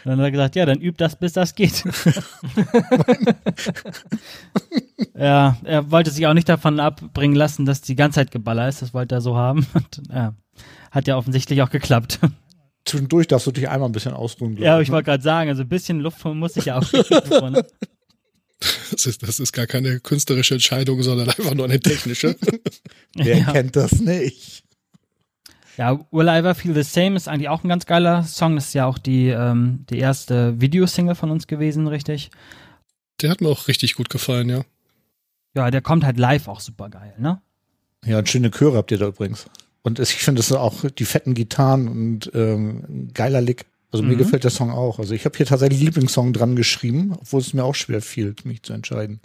dann 0.05 0.19
hat 0.19 0.25
er 0.25 0.31
gesagt, 0.31 0.57
ja, 0.57 0.65
dann 0.65 0.81
übt 0.81 0.97
das, 0.99 1.17
bis 1.17 1.35
das 1.35 1.55
geht. 1.55 1.85
ja, 5.15 5.59
er 5.63 5.91
wollte 5.91 6.11
sich 6.11 6.27
auch 6.27 6.33
nicht 6.33 6.49
davon 6.49 6.81
abbringen 6.81 7.37
lassen, 7.37 7.67
dass 7.67 7.83
die 7.83 7.97
ganze 7.97 8.17
Zeit 8.17 8.31
Geballer 8.31 8.69
ist. 8.69 8.81
Das 8.81 8.95
wollte 8.95 9.17
er 9.17 9.21
so 9.21 9.37
haben. 9.37 9.67
Und, 9.75 10.03
ja, 10.11 10.33
hat 10.91 11.07
ja 11.07 11.17
offensichtlich 11.17 11.61
auch 11.61 11.71
geklappt. 11.71 12.19
Zwischendurch 12.89 13.27
darfst 13.27 13.47
du 13.47 13.53
dich 13.53 13.69
einmal 13.69 13.89
ein 13.89 13.93
bisschen 13.93 14.15
ausruhen. 14.15 14.57
glaub 14.57 14.65
Ja, 14.65 14.81
ich 14.81 14.89
ne? 14.89 14.95
wollte 14.95 15.07
gerade 15.07 15.23
sagen, 15.23 15.51
also 15.51 15.63
ein 15.63 15.69
bisschen 15.69 16.01
Luft 16.01 16.25
muss 16.25 16.57
ich 16.57 16.67
ja 16.67 16.79
auch. 16.79 16.93
ne? 16.93 17.65
Das 18.91 19.07
ist, 19.07 19.23
das 19.23 19.39
ist 19.39 19.53
gar 19.53 19.69
keine 19.69 20.01
künstlerische 20.01 20.55
Entscheidung, 20.55 21.01
sondern 21.05 21.29
einfach 21.29 21.55
nur 21.55 21.67
eine 21.67 21.79
technische. 21.79 22.35
Wer 23.15 23.39
ja. 23.39 23.53
kennt 23.53 23.77
das 23.77 24.01
nicht? 24.01 24.65
Ja, 25.77 26.01
Will 26.11 26.27
I 26.27 26.39
Ever 26.39 26.57
Feel 26.57 26.75
the 26.75 26.83
Same 26.83 27.15
ist 27.15 27.29
eigentlich 27.29 27.49
auch 27.49 27.63
ein 27.63 27.69
ganz 27.69 27.87
geiler 27.87 28.25
Song. 28.25 28.57
Das 28.57 28.67
ist 28.67 28.75
ja 28.75 28.87
auch 28.87 28.99
die, 28.99 29.29
ähm, 29.29 29.85
die 29.91 29.99
erste 29.99 30.61
Videosingle 30.61 31.15
von 31.15 31.31
uns 31.31 31.47
gewesen, 31.47 31.87
richtig? 31.87 32.31
Der 33.21 33.31
hat 33.31 33.41
mir 33.41 33.49
auch 33.49 33.69
richtig 33.69 33.95
gut 33.95 34.11
gefallen, 34.11 34.49
ja. 34.49 34.63
Ja, 35.55 35.71
der 35.71 35.81
kommt 35.81 36.05
halt 36.05 36.19
live 36.19 36.49
auch 36.49 36.59
super 36.61 36.89
geil, 36.89 37.15
ne? 37.19 37.41
Ja, 38.05 38.19
und 38.19 38.29
schöne 38.29 38.51
Chöre 38.51 38.77
habt 38.77 38.91
ihr 38.91 38.99
da 38.99 39.07
übrigens. 39.07 39.47
Und 39.83 39.99
es- 39.99 40.11
ich 40.11 40.19
finde 40.23 40.41
es 40.41 40.53
auch 40.53 40.85
die 40.91 41.05
fetten 41.05 41.35
Gitarren 41.35 41.89
und 41.89 42.31
ähm, 42.35 42.85
ein 42.89 43.11
geiler 43.15 43.41
Lick. 43.41 43.67
Also 43.91 44.05
mir 44.05 44.15
Mhm. 44.15 44.19
gefällt 44.19 44.45
der 44.45 44.51
Song 44.51 44.71
auch. 44.71 44.99
Also 44.99 45.15
ich 45.15 45.25
habe 45.25 45.37
hier 45.37 45.47
tatsächlich 45.47 45.81
Lieblingssong 45.81 46.33
dran 46.35 46.57
geschrieben, 46.57 47.13
obwohl 47.19 47.41
es 47.41 47.55
mir 47.55 47.65
auch 47.65 47.75
schwer 47.75 48.03
fiel, 48.03 48.35
mich 48.45 48.63
zu 48.63 48.73
entscheiden. 48.75 49.21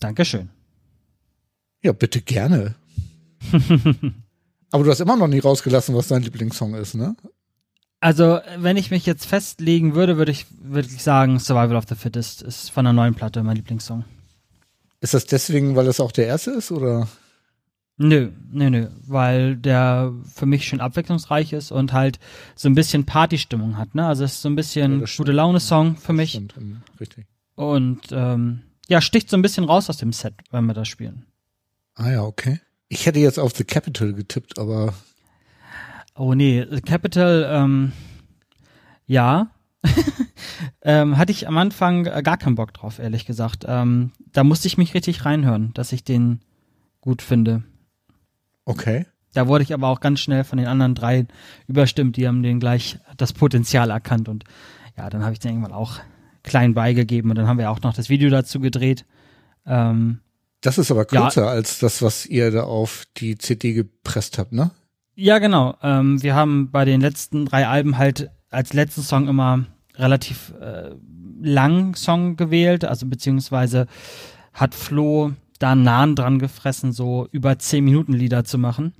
Dankeschön. 0.00 0.50
Ja, 1.82 1.92
bitte 1.92 2.20
gerne. 2.20 2.74
Aber 4.70 4.84
du 4.84 4.90
hast 4.90 5.00
immer 5.00 5.16
noch 5.16 5.28
nie 5.28 5.38
rausgelassen, 5.38 5.94
was 5.94 6.08
dein 6.08 6.22
Lieblingssong 6.22 6.74
ist, 6.74 6.94
ne? 6.94 7.16
Also, 8.00 8.38
wenn 8.58 8.76
ich 8.76 8.92
mich 8.92 9.06
jetzt 9.06 9.26
festlegen 9.26 9.94
würde, 9.96 10.16
würde 10.18 10.30
ich 10.30 10.46
wirklich 10.62 11.02
sagen, 11.02 11.40
Survival 11.40 11.76
of 11.76 11.86
the 11.88 11.96
Fittest 11.96 12.42
ist 12.42 12.70
von 12.70 12.84
der 12.84 12.92
neuen 12.92 13.14
Platte 13.14 13.42
mein 13.42 13.56
Lieblingssong. 13.56 14.04
Ist 15.00 15.14
das 15.14 15.26
deswegen, 15.26 15.74
weil 15.74 15.86
das 15.86 15.98
auch 15.98 16.12
der 16.12 16.26
erste 16.26 16.52
ist, 16.52 16.70
oder? 16.70 17.08
Nö, 18.00 18.30
nö, 18.52 18.70
nö, 18.70 18.86
weil 19.06 19.56
der 19.56 20.12
für 20.32 20.46
mich 20.46 20.66
schön 20.68 20.80
abwechslungsreich 20.80 21.52
ist 21.52 21.72
und 21.72 21.92
halt 21.92 22.20
so 22.54 22.68
ein 22.68 22.74
bisschen 22.76 23.04
Partystimmung 23.06 23.76
hat, 23.76 23.94
ne? 23.96 24.06
Also 24.06 24.22
es 24.24 24.34
ist 24.34 24.42
so 24.42 24.48
ein 24.48 24.52
Ja, 24.52 24.56
bisschen 24.56 25.06
stimmt. 25.06 25.16
gute 25.18 25.32
Laune-Song 25.32 25.96
für 25.96 26.12
mich 26.12 26.30
Stimmt, 26.30 26.56
mhm, 26.56 26.82
richtig. 27.00 27.26
und 27.56 28.00
ähm, 28.12 28.62
ja, 28.88 29.00
sticht 29.00 29.28
so 29.28 29.36
ein 29.36 29.42
bisschen 29.42 29.64
raus 29.64 29.90
aus 29.90 29.96
dem 29.96 30.12
Set, 30.12 30.34
wenn 30.52 30.64
wir 30.66 30.74
das 30.74 30.86
spielen. 30.86 31.26
Ah 31.96 32.10
ja, 32.10 32.22
okay. 32.22 32.60
Ich 32.88 33.04
hätte 33.04 33.18
jetzt 33.18 33.38
auf 33.40 33.54
The 33.56 33.64
Capital 33.64 34.12
getippt, 34.14 34.58
aber 34.60 34.94
Oh 36.14 36.34
nee, 36.34 36.64
Capital, 36.86 37.48
ähm, 37.50 37.92
ja. 39.06 39.50
ähm, 40.82 41.16
hatte 41.18 41.32
ich 41.32 41.46
am 41.48 41.58
Anfang 41.58 42.06
äh, 42.06 42.22
gar 42.22 42.36
keinen 42.36 42.54
Bock 42.56 42.72
drauf, 42.74 42.98
ehrlich 42.98 43.26
gesagt. 43.26 43.64
Ähm, 43.68 44.12
da 44.32 44.44
musste 44.44 44.68
ich 44.68 44.78
mich 44.78 44.94
richtig 44.94 45.24
reinhören, 45.24 45.72
dass 45.74 45.92
ich 45.92 46.04
den 46.04 46.40
gut 47.00 47.22
finde. 47.22 47.62
Okay. 48.68 49.06
Da 49.34 49.46
wurde 49.46 49.62
ich 49.62 49.74
aber 49.74 49.88
auch 49.88 50.00
ganz 50.00 50.20
schnell 50.20 50.42
von 50.42 50.56
den 50.58 50.66
anderen 50.66 50.94
drei 50.94 51.26
überstimmt, 51.66 52.16
die 52.16 52.26
haben 52.26 52.42
den 52.42 52.60
gleich 52.60 52.98
das 53.16 53.32
Potenzial 53.34 53.90
erkannt 53.90 54.28
und 54.28 54.44
ja, 54.96 55.10
dann 55.10 55.22
habe 55.22 55.32
ich 55.34 55.38
den 55.38 55.50
irgendwann 55.52 55.72
auch 55.72 56.00
klein 56.42 56.72
beigegeben 56.74 57.30
und 57.30 57.36
dann 57.36 57.46
haben 57.46 57.58
wir 57.58 57.70
auch 57.70 57.80
noch 57.82 57.92
das 57.94 58.08
Video 58.08 58.30
dazu 58.30 58.58
gedreht. 58.58 59.04
Ähm, 59.66 60.20
Das 60.62 60.78
ist 60.78 60.90
aber 60.90 61.06
Ja. 61.12 61.22
kürzer 61.22 61.46
als 61.48 61.78
das, 61.78 62.00
was 62.02 62.24
ihr 62.26 62.50
da 62.50 62.62
auf 62.64 63.04
die 63.18 63.36
CD 63.36 63.74
gepresst 63.74 64.38
habt, 64.38 64.52
ne? 64.52 64.70
Ja, 65.14 65.38
genau. 65.38 65.76
Ähm, 65.82 66.22
wir 66.22 66.34
haben 66.34 66.70
bei 66.70 66.84
den 66.84 67.00
letzten 67.00 67.44
drei 67.44 67.66
Alben 67.68 67.98
halt 67.98 68.30
als 68.50 68.72
letzten 68.72 69.02
Song 69.02 69.28
immer 69.28 69.66
relativ 69.96 70.54
äh, 70.60 70.90
lang 71.40 71.94
Song 71.96 72.36
gewählt, 72.36 72.84
also 72.84 73.06
beziehungsweise 73.06 73.86
hat 74.52 74.74
Flo 74.74 75.32
da 75.58 75.74
nahen 75.74 76.14
dran 76.14 76.38
gefressen, 76.38 76.92
so 76.92 77.28
über 77.32 77.58
zehn 77.58 77.84
Minuten 77.84 78.12
Lieder 78.12 78.44
zu 78.44 78.58
machen. 78.58 78.92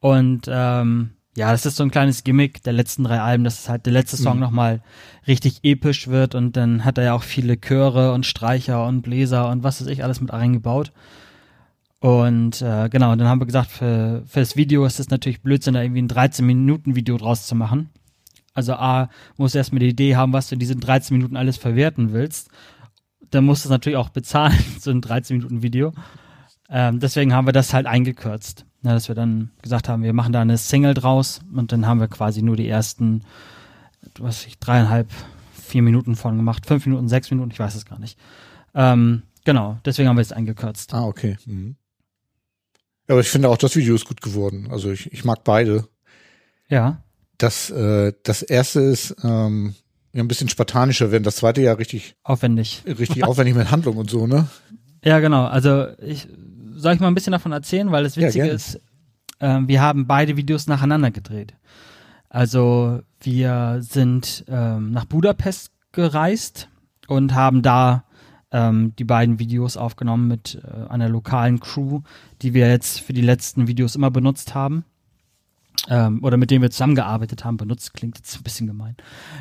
Und 0.00 0.46
ähm, 0.48 1.10
ja, 1.36 1.50
das 1.52 1.66
ist 1.66 1.76
so 1.76 1.82
ein 1.82 1.90
kleines 1.90 2.24
Gimmick 2.24 2.62
der 2.62 2.72
letzten 2.72 3.04
drei 3.04 3.20
Alben, 3.20 3.44
dass 3.44 3.60
es 3.60 3.68
halt 3.68 3.84
der 3.86 3.92
letzte 3.92 4.16
Song 4.16 4.34
Mhm. 4.36 4.40
nochmal 4.40 4.82
richtig 5.26 5.60
episch 5.64 6.08
wird 6.08 6.34
und 6.34 6.56
dann 6.56 6.84
hat 6.84 6.96
er 6.98 7.04
ja 7.04 7.12
auch 7.14 7.22
viele 7.22 7.60
Chöre 7.60 8.12
und 8.12 8.24
Streicher 8.24 8.86
und 8.86 9.02
Bläser 9.02 9.48
und 9.50 9.62
was 9.62 9.80
weiß 9.80 9.88
ich 9.88 10.02
alles 10.02 10.20
mit 10.20 10.32
reingebaut. 10.32 10.92
Und 12.00 12.62
äh, 12.62 12.88
genau, 12.90 13.14
dann 13.16 13.26
haben 13.26 13.40
wir 13.40 13.46
gesagt, 13.46 13.70
für, 13.70 14.22
für 14.26 14.40
das 14.40 14.56
Video 14.56 14.84
ist 14.84 15.00
es 15.00 15.08
natürlich 15.10 15.42
Blödsinn, 15.42 15.74
da 15.74 15.82
irgendwie 15.82 16.02
ein 16.02 16.08
13-Minuten-Video 16.08 17.16
draus 17.16 17.46
zu 17.46 17.54
machen. 17.54 17.88
Also 18.54 18.74
A, 18.74 19.10
musst 19.36 19.54
du 19.54 19.58
erstmal 19.58 19.80
die 19.80 19.88
Idee 19.88 20.16
haben, 20.16 20.32
was 20.32 20.48
du 20.48 20.54
in 20.54 20.58
diesen 20.60 20.80
13 20.80 21.16
Minuten 21.16 21.36
alles 21.36 21.56
verwerten 21.56 22.12
willst. 22.12 22.48
Dann 23.30 23.44
musst 23.44 23.64
du 23.64 23.68
es 23.68 23.70
natürlich 23.70 23.96
auch 23.96 24.10
bezahlen, 24.10 24.58
so 24.80 24.90
ein 24.90 25.00
13-Minuten-Video. 25.00 25.92
Ähm, 26.68 27.00
deswegen 27.00 27.32
haben 27.32 27.46
wir 27.46 27.52
das 27.52 27.72
halt 27.72 27.86
eingekürzt. 27.86 28.64
Na, 28.82 28.94
dass 28.94 29.08
wir 29.08 29.14
dann 29.14 29.50
gesagt 29.62 29.88
haben, 29.88 30.02
wir 30.02 30.12
machen 30.12 30.32
da 30.32 30.40
eine 30.40 30.58
Single 30.58 30.94
draus 30.94 31.40
und 31.52 31.72
dann 31.72 31.86
haben 31.86 32.00
wir 32.00 32.08
quasi 32.08 32.42
nur 32.42 32.56
die 32.56 32.68
ersten, 32.68 33.22
was 34.18 34.46
ich, 34.46 34.58
dreieinhalb, 34.58 35.10
vier 35.52 35.82
Minuten 35.82 36.14
von 36.14 36.36
gemacht. 36.36 36.66
Fünf 36.66 36.86
Minuten, 36.86 37.08
sechs 37.08 37.30
Minuten, 37.30 37.50
ich 37.50 37.58
weiß 37.58 37.74
es 37.74 37.84
gar 37.84 37.98
nicht. 37.98 38.18
Ähm, 38.74 39.22
genau, 39.44 39.78
deswegen 39.84 40.08
haben 40.08 40.16
wir 40.16 40.22
es 40.22 40.32
eingekürzt. 40.32 40.94
Ah, 40.94 41.04
okay. 41.04 41.36
Mhm. 41.46 41.76
Ja, 43.08 43.14
aber 43.14 43.20
ich 43.20 43.28
finde 43.28 43.48
auch, 43.48 43.56
das 43.56 43.76
Video 43.76 43.94
ist 43.94 44.04
gut 44.04 44.20
geworden. 44.20 44.68
Also 44.70 44.90
ich, 44.90 45.12
ich 45.12 45.24
mag 45.24 45.44
beide. 45.44 45.88
Ja. 46.68 47.02
Das, 47.38 47.70
äh, 47.70 48.12
das 48.22 48.42
erste 48.42 48.80
ist 48.80 49.14
ähm, 49.22 49.74
ja, 50.16 50.22
ein 50.22 50.28
bisschen 50.28 50.48
spartanischer, 50.48 51.10
während 51.12 51.26
das 51.26 51.36
zweite 51.36 51.60
ja 51.62 51.74
richtig, 51.74 52.16
Aufwendig. 52.22 52.82
richtig 52.86 53.22
aufwendig 53.28 53.54
mit 53.54 53.70
Handlung 53.70 53.96
und 53.98 54.10
so, 54.10 54.26
ne? 54.26 54.48
Ja, 55.04 55.20
genau. 55.20 55.44
Also 55.44 55.86
ich 56.02 56.26
soll 56.74 56.94
ich 56.94 57.00
mal 57.00 57.08
ein 57.08 57.14
bisschen 57.14 57.32
davon 57.32 57.52
erzählen, 57.52 57.90
weil 57.92 58.04
das 58.04 58.16
Ja, 58.16 58.22
Witzige 58.28 58.44
gerne. 58.44 58.56
ist, 58.56 58.80
ähm, 59.40 59.68
wir 59.68 59.80
haben 59.80 60.06
beide 60.06 60.36
Videos 60.36 60.66
nacheinander 60.66 61.10
gedreht. 61.10 61.54
Also 62.28 63.00
wir 63.20 63.78
sind 63.80 64.44
ähm, 64.48 64.90
nach 64.92 65.04
Budapest 65.04 65.70
gereist 65.92 66.68
und 67.08 67.34
haben 67.34 67.62
da 67.62 68.04
ähm, 68.52 68.94
die 68.98 69.04
beiden 69.04 69.38
Videos 69.38 69.76
aufgenommen 69.76 70.28
mit 70.28 70.60
äh, 70.64 70.88
einer 70.88 71.08
lokalen 71.08 71.60
Crew, 71.60 72.00
die 72.42 72.52
wir 72.54 72.68
jetzt 72.68 73.00
für 73.00 73.12
die 73.12 73.22
letzten 73.22 73.68
Videos 73.68 73.96
immer 73.96 74.10
benutzt 74.10 74.54
haben. 74.54 74.84
Ähm, 75.88 76.22
oder 76.24 76.36
mit 76.36 76.50
denen 76.50 76.62
wir 76.62 76.70
zusammengearbeitet 76.70 77.44
haben. 77.44 77.56
Benutzt 77.56 77.94
klingt 77.94 78.16
jetzt 78.16 78.36
ein 78.36 78.42
bisschen 78.42 78.66
gemein. 78.66 78.96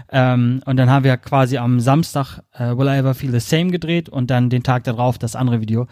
Ähm, 0.09 0.61
und 0.65 0.77
dann 0.77 0.89
haben 0.89 1.03
wir 1.03 1.17
quasi 1.17 1.57
am 1.57 1.79
Samstag 1.79 2.39
äh, 2.53 2.77
Will 2.77 2.87
I 2.87 2.97
Ever 2.97 3.13
Feel 3.13 3.31
the 3.31 3.39
Same 3.39 3.71
gedreht 3.71 4.09
und 4.09 4.29
dann 4.29 4.49
den 4.49 4.63
Tag 4.63 4.83
darauf 4.83 5.17
das 5.17 5.35
andere 5.35 5.61
Video. 5.61 5.87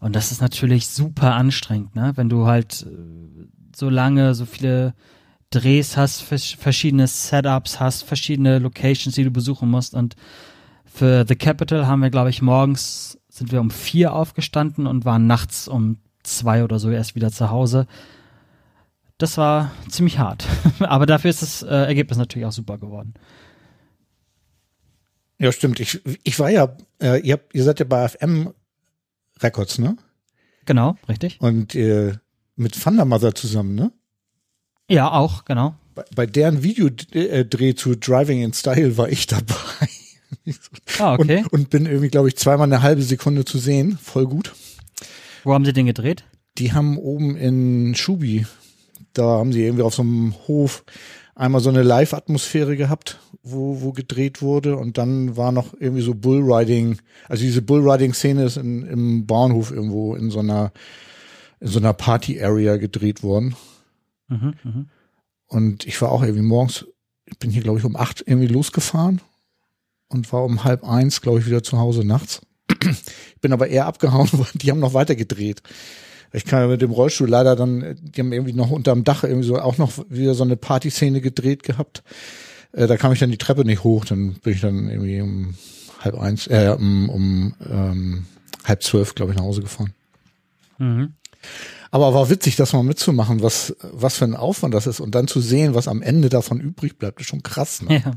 Und 0.00 0.16
das 0.16 0.32
ist 0.32 0.40
natürlich 0.40 0.88
super 0.88 1.34
anstrengend, 1.34 1.94
ne? 1.94 2.12
Wenn 2.16 2.28
du 2.28 2.46
halt 2.46 2.82
äh, 2.82 3.46
so 3.74 3.88
lange, 3.88 4.34
so 4.34 4.44
viele 4.44 4.94
Drehs 5.50 5.96
hast, 5.96 6.22
vers 6.22 6.50
verschiedene 6.50 7.06
Setups 7.06 7.80
hast, 7.80 8.02
verschiedene 8.02 8.58
Locations, 8.58 9.14
die 9.14 9.24
du 9.24 9.30
besuchen 9.30 9.70
musst. 9.70 9.94
Und 9.94 10.16
für 10.84 11.24
The 11.26 11.36
Capital 11.36 11.86
haben 11.86 12.02
wir, 12.02 12.10
glaube 12.10 12.30
ich, 12.30 12.42
morgens 12.42 13.18
sind 13.28 13.52
wir 13.52 13.60
um 13.60 13.70
vier 13.70 14.12
aufgestanden 14.12 14.86
und 14.86 15.04
waren 15.04 15.26
nachts 15.26 15.68
um 15.68 15.98
zwei 16.22 16.64
oder 16.64 16.78
so 16.78 16.90
erst 16.90 17.14
wieder 17.14 17.30
zu 17.30 17.50
Hause. 17.50 17.86
Das 19.18 19.36
war 19.38 19.72
ziemlich 19.88 20.18
hart. 20.18 20.46
Aber 20.80 21.06
dafür 21.06 21.30
ist 21.30 21.42
das 21.42 21.62
äh, 21.62 21.68
Ergebnis 21.68 22.18
natürlich 22.18 22.46
auch 22.46 22.52
super 22.52 22.78
geworden. 22.78 23.14
Ja, 25.38 25.52
stimmt. 25.52 25.80
Ich, 25.80 26.00
ich 26.22 26.38
war 26.38 26.50
ja, 26.50 26.76
äh, 27.00 27.20
ihr, 27.20 27.34
habt, 27.34 27.54
ihr 27.54 27.64
seid 27.64 27.78
ja 27.80 27.84
bei 27.84 28.08
FM 28.08 28.52
Records, 29.40 29.78
ne? 29.78 29.96
Genau, 30.64 30.96
richtig. 31.08 31.40
Und 31.40 31.74
äh, 31.74 32.14
mit 32.56 32.80
Thunder 32.80 33.04
Mother 33.04 33.34
zusammen, 33.34 33.74
ne? 33.74 33.92
Ja, 34.88 35.10
auch, 35.10 35.44
genau. 35.44 35.74
Bei, 35.94 36.04
bei 36.14 36.26
deren 36.26 36.62
Videodreh 36.62 37.74
zu 37.74 37.94
Driving 37.96 38.42
in 38.42 38.52
Style 38.52 38.96
war 38.96 39.08
ich 39.08 39.26
dabei. 39.26 39.54
Ah, 40.98 41.14
okay. 41.14 41.42
Und, 41.44 41.52
und 41.52 41.70
bin 41.70 41.86
irgendwie, 41.86 42.08
glaube 42.08 42.28
ich, 42.28 42.36
zweimal 42.36 42.66
eine 42.66 42.82
halbe 42.82 43.02
Sekunde 43.02 43.44
zu 43.44 43.56
sehen. 43.56 43.96
Voll 44.02 44.26
gut. 44.26 44.52
Wo 45.42 45.54
haben 45.54 45.64
sie 45.64 45.72
den 45.72 45.86
gedreht? 45.86 46.24
Die 46.58 46.72
haben 46.72 46.98
oben 46.98 47.36
in 47.36 47.94
Schubi, 47.94 48.44
da 49.14 49.24
haben 49.24 49.52
sie 49.52 49.64
irgendwie 49.64 49.82
auf 49.82 49.94
so 49.94 50.02
einem 50.02 50.34
Hof 50.46 50.84
einmal 51.34 51.60
so 51.60 51.70
eine 51.70 51.82
Live-Atmosphäre 51.82 52.76
gehabt, 52.76 53.18
wo, 53.42 53.80
wo 53.80 53.92
gedreht 53.92 54.40
wurde 54.40 54.76
und 54.76 54.98
dann 54.98 55.36
war 55.36 55.52
noch 55.52 55.74
irgendwie 55.78 56.02
so 56.02 56.14
Bullriding, 56.14 56.98
also 57.28 57.42
diese 57.42 57.62
Bullriding-Szene 57.62 58.44
ist 58.44 58.56
in, 58.56 58.86
im 58.86 59.26
Bahnhof 59.26 59.70
irgendwo 59.70 60.14
in 60.14 60.30
so 60.30 60.40
einer, 60.40 60.72
in 61.60 61.68
so 61.68 61.78
einer 61.78 61.92
Party-Area 61.92 62.76
gedreht 62.76 63.22
worden. 63.22 63.56
Mhm, 64.28 64.54
mhm. 64.62 64.86
Und 65.46 65.86
ich 65.86 66.00
war 66.00 66.12
auch 66.12 66.22
irgendwie 66.22 66.42
morgens, 66.42 66.86
ich 67.26 67.38
bin 67.38 67.50
hier 67.50 67.62
glaube 67.62 67.78
ich 67.78 67.84
um 67.84 67.96
acht 67.96 68.22
irgendwie 68.26 68.48
losgefahren 68.48 69.20
und 70.08 70.32
war 70.32 70.44
um 70.44 70.64
halb 70.64 70.84
eins, 70.84 71.20
glaube 71.20 71.40
ich, 71.40 71.46
wieder 71.46 71.62
zu 71.62 71.78
Hause 71.78 72.04
nachts. 72.04 72.42
Ich 73.36 73.40
bin 73.44 73.52
aber 73.52 73.68
eher 73.68 73.84
abgehauen, 73.84 74.28
weil 74.32 74.46
die 74.54 74.70
haben 74.70 74.80
noch 74.80 74.94
weiter 74.94 75.14
gedreht. 75.14 75.62
Ich 76.34 76.44
kann 76.44 76.62
ja 76.62 76.66
mit 76.66 76.82
dem 76.82 76.90
Rollstuhl 76.90 77.28
leider 77.28 77.54
dann, 77.54 77.96
die 78.00 78.20
haben 78.20 78.32
irgendwie 78.32 78.52
noch 78.52 78.70
unterm 78.70 79.04
Dach 79.04 79.22
irgendwie 79.22 79.46
so 79.46 79.58
auch 79.58 79.78
noch 79.78 79.92
wieder 80.08 80.34
so 80.34 80.42
eine 80.42 80.56
Partyszene 80.56 81.20
gedreht 81.20 81.62
gehabt. 81.62 82.02
Äh, 82.72 82.86
da 82.86 82.96
kam 82.96 83.12
ich 83.12 83.20
dann 83.20 83.30
die 83.30 83.38
Treppe 83.38 83.64
nicht 83.64 83.84
hoch, 83.84 84.04
dann 84.04 84.34
bin 84.34 84.52
ich 84.52 84.60
dann 84.60 84.88
irgendwie 84.88 85.20
um 85.20 85.54
halb 86.00 86.18
eins, 86.18 86.48
äh, 86.48 86.74
um, 86.76 87.08
um 87.08 87.54
ähm, 87.70 88.26
halb 88.64 88.82
zwölf, 88.82 89.14
glaube 89.14 89.32
ich, 89.32 89.38
nach 89.38 89.44
Hause 89.44 89.62
gefahren. 89.62 89.92
Mhm. 90.78 91.14
Aber 91.92 92.12
war 92.14 92.28
witzig, 92.30 92.56
das 92.56 92.72
mal 92.72 92.82
mitzumachen, 92.82 93.40
was, 93.40 93.76
was 93.80 94.16
für 94.16 94.24
ein 94.24 94.34
Aufwand 94.34 94.74
das 94.74 94.88
ist 94.88 94.98
und 94.98 95.14
dann 95.14 95.28
zu 95.28 95.40
sehen, 95.40 95.74
was 95.74 95.86
am 95.86 96.02
Ende 96.02 96.30
davon 96.30 96.58
übrig 96.58 96.98
bleibt, 96.98 97.20
ist 97.20 97.28
schon 97.28 97.44
krass. 97.44 97.82
Ne? 97.82 98.02
Ja. 98.04 98.12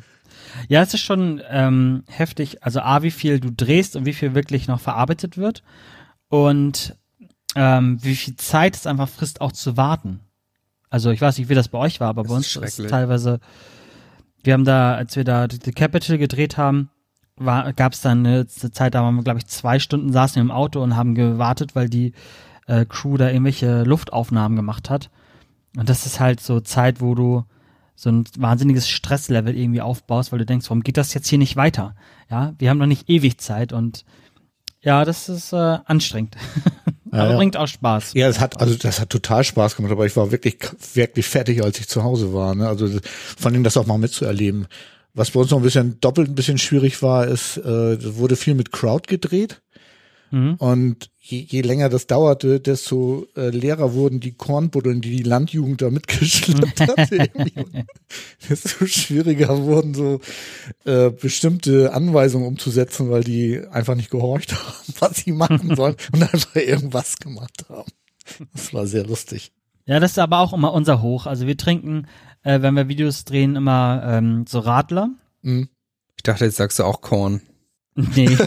Ja, 0.70 0.82
es 0.82 0.94
ist 0.94 1.02
schon 1.02 1.42
ähm, 1.50 2.04
heftig. 2.08 2.64
Also 2.64 2.80
A, 2.80 3.04
wie 3.04 3.12
viel 3.12 3.40
du 3.40 3.52
drehst 3.52 3.96
und 3.96 4.06
wie 4.06 4.14
viel 4.14 4.34
wirklich 4.34 4.68
noch 4.68 4.80
verarbeitet 4.80 5.38
wird. 5.38 5.62
Und 6.30 6.96
ähm, 7.60 7.98
wie 8.04 8.16
viel 8.16 8.36
Zeit 8.36 8.76
es 8.76 8.86
einfach 8.86 9.10
frisst, 9.10 9.42
auch 9.42 9.52
zu 9.52 9.78
warten. 9.78 10.20
Also 10.90 11.10
ich 11.10 11.20
weiß 11.20 11.38
nicht, 11.40 11.50
wie 11.50 11.56
das 11.56 11.68
bei 11.70 11.80
euch 11.80 12.00
war, 12.00 12.10
aber 12.10 12.22
Das 12.24 12.32
bei 12.32 12.38
ist 12.38 12.38
uns 12.38 12.46
ist 12.66 12.76
schrecklich. 12.76 12.92
teilweise, 12.92 13.40
wir 14.44 14.54
haben 14.54 14.64
da, 14.64 14.94
als 14.94 15.16
wir 15.16 15.24
da 15.24 15.48
The 15.50 15.72
Capital 15.72 16.18
gedreht 16.20 16.58
haben, 16.58 16.90
gab 17.76 17.94
es 17.94 18.02
dann 18.02 18.26
eine 18.26 18.48
Zeit, 18.48 18.94
da 18.96 19.04
waren 19.04 19.16
wir, 19.16 19.24
glaube 19.24 19.40
ich, 19.40 19.48
zwei 19.48 19.80
Stunden 19.80 20.12
saßen 20.14 20.40
im 20.42 20.52
Auto 20.52 20.82
und 20.82 20.96
haben 20.96 21.16
gewartet, 21.16 21.76
weil 21.76 21.90
die 21.90 22.14
äh, 22.68 22.86
Crew 22.86 23.18
da 23.18 23.30
irgendwelche 23.30 23.84
Luftaufnahmen 23.84 24.56
gemacht 24.56 24.90
hat. 24.90 25.10
Und 25.76 25.90
das 25.90 26.06
ist 26.06 26.20
halt 26.20 26.40
so 26.40 26.60
Zeit, 26.60 27.02
wo 27.02 27.16
du 27.16 27.44
so 27.96 28.10
ein 28.12 28.26
wahnsinniges 28.38 28.88
Stresslevel 28.88 29.58
irgendwie 29.58 29.82
aufbaust, 29.82 30.32
weil 30.32 30.40
du 30.40 30.46
denkst, 30.46 30.68
warum 30.70 30.84
geht 30.84 30.98
das 30.98 31.14
jetzt 31.16 31.28
hier 31.28 31.40
nicht 31.40 31.56
weiter? 31.56 31.96
Ja, 32.30 32.54
wir 32.60 32.70
haben 32.70 32.78
noch 32.78 32.86
nicht 32.86 33.10
ewig 33.10 33.40
Zeit 33.40 33.74
und 33.74 34.06
ja, 34.88 35.04
das 35.04 35.28
ist 35.28 35.52
äh, 35.52 35.80
anstrengend. 35.84 36.38
Aber 37.12 37.32
ja. 37.32 37.36
bringt 37.36 37.58
auch 37.58 37.68
Spaß. 37.68 38.14
Ja, 38.14 38.28
das 38.28 38.40
hat, 38.40 38.62
also 38.62 38.76
das 38.76 39.02
hat 39.02 39.10
total 39.10 39.44
Spaß 39.44 39.76
gemacht, 39.76 39.94
aber 39.94 40.06
ich 40.06 40.16
war 40.18 40.30
wirklich, 40.32 40.58
wirklich 40.94 41.26
fertig, 41.26 41.64
als 41.64 41.80
ich 41.80 41.88
zu 41.88 42.04
Hause 42.04 42.34
war. 42.34 42.54
Ne? 42.54 42.68
Also 42.68 42.88
vor 43.38 43.50
allem 43.50 43.64
das 43.64 43.78
auch 43.78 43.86
mal 43.86 43.98
mitzuerleben. 43.98 44.68
Was 45.14 45.32
bei 45.32 45.40
uns 45.40 45.50
noch 45.52 45.58
ein 45.58 45.64
bisschen 45.64 46.00
doppelt 46.02 46.30
ein 46.30 46.36
bisschen 46.36 46.58
schwierig 46.58 47.02
war, 47.02 47.26
ist, 47.26 47.58
äh, 47.58 47.94
es 47.94 48.18
wurde 48.18 48.36
viel 48.36 48.56
mit 48.56 48.74
Crowd 48.74 49.08
gedreht. 49.08 49.62
Mhm. 50.32 50.56
Und 50.56 51.10
je, 51.20 51.40
je 51.40 51.62
länger 51.62 51.90
das 51.90 52.08
dauerte, 52.08 52.60
desto 52.60 53.28
äh, 53.36 53.50
leerer 53.50 53.94
wurden 53.94 54.20
die 54.20 54.34
Kornbuddeln, 54.34 55.02
die 55.02 55.18
die 55.18 55.24
Landjugend 55.24 55.82
da 55.82 55.90
mitgeschleppt 55.90 56.82
hat. 56.88 57.10
desto 58.50 58.86
schwieriger 58.86 59.64
wurden 59.64 59.94
so 59.94 60.20
äh, 60.86 61.10
bestimmte 61.10 61.94
Anweisungen 61.94 62.48
umzusetzen, 62.48 63.10
weil 63.10 63.24
die 63.24 63.62
einfach 63.72 63.96
nicht 63.96 64.12
gehorcht 64.12 64.54
haben, 64.54 64.94
was 65.00 65.18
sie 65.18 65.32
machen 65.32 65.76
sollen 65.76 65.96
und 66.14 66.24
einfach 66.24 66.56
irgendwas 66.56 67.18
gemacht 67.18 67.66
haben. 67.70 67.92
Das 68.54 68.74
war 68.74 68.88
sehr 68.88 69.06
lustig. 69.06 69.52
Ja, 69.86 70.02
das 70.02 70.12
ist 70.12 70.20
aber 70.20 70.40
auch 70.40 70.52
immer 70.52 70.74
unser 70.74 71.02
Hoch. 71.02 71.28
Also 71.28 71.48
wir 71.48 71.56
trinken, 71.56 72.08
äh, 72.44 72.62
wenn 72.62 72.74
wir 72.74 72.90
Videos 72.90 73.24
drehen, 73.24 73.56
immer 73.56 74.04
ähm, 74.06 74.46
so 74.48 74.60
Radler. 74.60 75.10
Mhm. 75.42 75.70
Ich 76.18 76.24
dachte, 76.24 76.46
jetzt 76.46 76.58
sagst 76.58 76.80
du 76.80 76.84
auch 76.84 77.02
Korn. 77.02 77.42
Nee. 77.96 78.38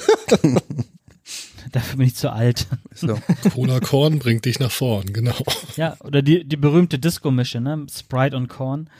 Dafür 1.73 1.99
bin 1.99 2.07
ich 2.07 2.17
zu 2.17 2.33
alt. 2.33 2.67
So. 2.95 3.19
Cola 3.53 3.81
Korn 3.81 4.19
bringt 4.19 4.45
dich 4.45 4.59
nach 4.59 4.71
vorn, 4.71 5.13
genau. 5.13 5.37
Ja, 5.77 5.97
oder 6.01 6.23
die, 6.23 6.45
die 6.45 6.57
berühmte 6.57 6.99
Disco-Mische, 6.99 7.61
ne? 7.61 7.87
Sprite 7.91 8.37
und 8.37 8.49
Korn. 8.49 8.91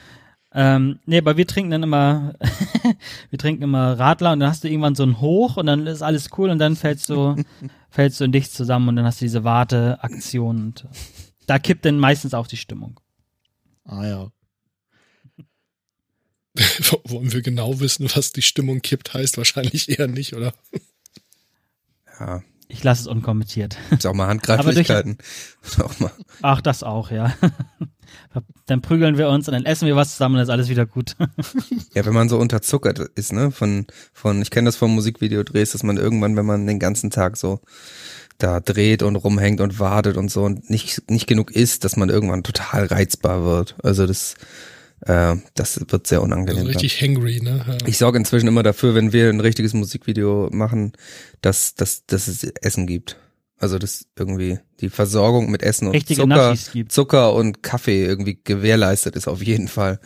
Ähm, 0.53 0.99
nee, 1.05 1.17
aber 1.17 1.37
wir 1.37 1.47
trinken 1.47 1.71
dann 1.71 1.83
immer, 1.83 2.33
wir 3.29 3.39
trinken 3.39 3.63
immer 3.63 3.97
Radler 3.97 4.33
und 4.33 4.41
dann 4.41 4.49
hast 4.49 4.63
du 4.63 4.67
irgendwann 4.67 4.95
so 4.95 5.03
ein 5.03 5.21
Hoch 5.21 5.57
und 5.57 5.65
dann 5.65 5.87
ist 5.87 6.01
alles 6.01 6.29
cool 6.37 6.49
und 6.49 6.59
dann 6.59 6.75
fällst 6.75 7.09
du, 7.09 7.35
fällst 7.89 8.19
du 8.19 8.25
in 8.25 8.31
dich 8.31 8.51
zusammen 8.51 8.89
und 8.89 8.95
dann 8.97 9.05
hast 9.05 9.21
du 9.21 9.25
diese 9.25 9.43
Warteaktion 9.43 10.57
und 10.57 10.87
da 11.47 11.57
kippt 11.57 11.85
dann 11.85 11.99
meistens 11.99 12.33
auch 12.33 12.47
die 12.47 12.57
Stimmung. 12.57 12.99
Ah 13.85 14.05
ja. 14.05 14.31
Wollen 17.05 17.31
wir 17.31 17.41
genau 17.41 17.79
wissen, 17.79 18.09
was 18.13 18.33
die 18.33 18.41
Stimmung 18.41 18.81
kippt, 18.81 19.13
heißt 19.13 19.37
wahrscheinlich 19.37 19.87
eher 19.87 20.07
nicht, 20.07 20.33
oder? 20.33 20.53
Ja, 22.19 22.43
Ich 22.71 22.83
lasse 22.83 23.01
es 23.01 23.07
unkommentiert. 23.07 23.77
gibt's 23.89 24.05
auch 24.05 24.13
mal 24.13 24.27
Handgreiflichkeiten. 24.27 25.17
auch 25.83 25.99
mal. 25.99 26.11
Ach, 26.41 26.61
das 26.61 26.83
auch, 26.83 27.11
ja. 27.11 27.33
Dann 28.65 28.81
prügeln 28.81 29.17
wir 29.17 29.29
uns 29.29 29.47
und 29.47 29.53
dann 29.53 29.65
essen 29.65 29.87
wir 29.87 29.95
was 29.95 30.11
zusammen 30.11 30.35
und 30.35 30.39
dann 30.39 30.43
ist 30.43 30.49
alles 30.49 30.69
wieder 30.69 30.85
gut. 30.85 31.15
Ja, 31.93 32.05
wenn 32.05 32.13
man 32.13 32.29
so 32.29 32.37
unterzuckert 32.37 32.99
ist, 33.15 33.33
ne, 33.33 33.51
von, 33.51 33.85
von, 34.13 34.41
ich 34.41 34.49
kenne 34.49 34.67
das 34.67 34.77
vom 34.77 34.95
Musikvideodrehs, 34.95 35.71
dass 35.71 35.83
man 35.83 35.97
irgendwann, 35.97 36.37
wenn 36.37 36.45
man 36.45 36.65
den 36.65 36.79
ganzen 36.79 37.09
Tag 37.09 37.35
so 37.35 37.59
da 38.37 38.61
dreht 38.61 39.03
und 39.03 39.17
rumhängt 39.17 39.59
und 39.59 39.79
wartet 39.79 40.15
und 40.15 40.31
so 40.31 40.43
und 40.43 40.69
nicht, 40.69 41.09
nicht 41.09 41.27
genug 41.27 41.51
isst, 41.51 41.83
dass 41.83 41.97
man 41.97 42.09
irgendwann 42.09 42.43
total 42.43 42.85
reizbar 42.85 43.43
wird. 43.43 43.75
Also 43.83 44.07
das, 44.07 44.35
äh, 45.01 45.35
das 45.55 45.79
wird 45.89 46.07
sehr 46.07 46.21
unangenehm. 46.21 46.67
Also 46.67 46.69
richtig 46.69 47.01
hangry, 47.01 47.41
ne? 47.41 47.65
Ja. 47.67 47.87
Ich 47.87 47.97
sorge 47.97 48.17
inzwischen 48.17 48.47
immer 48.47 48.63
dafür, 48.63 48.95
wenn 48.95 49.13
wir 49.13 49.29
ein 49.29 49.39
richtiges 49.39 49.73
Musikvideo 49.73 50.49
machen, 50.51 50.93
dass, 51.41 51.75
dass, 51.75 52.05
dass 52.05 52.27
es 52.27 52.43
Essen 52.43 52.87
gibt. 52.87 53.17
Also 53.57 53.77
dass 53.77 54.07
irgendwie 54.17 54.59
die 54.79 54.89
Versorgung 54.89 55.51
mit 55.51 55.61
Essen 55.61 55.87
und 55.87 55.93
Richtige 55.93 56.21
Zucker. 56.21 56.55
Zucker 56.89 57.33
und 57.33 57.61
Kaffee 57.61 58.05
irgendwie 58.05 58.39
gewährleistet 58.43 59.15
ist 59.15 59.27
auf 59.27 59.43
jeden 59.43 59.67
Fall. 59.67 59.99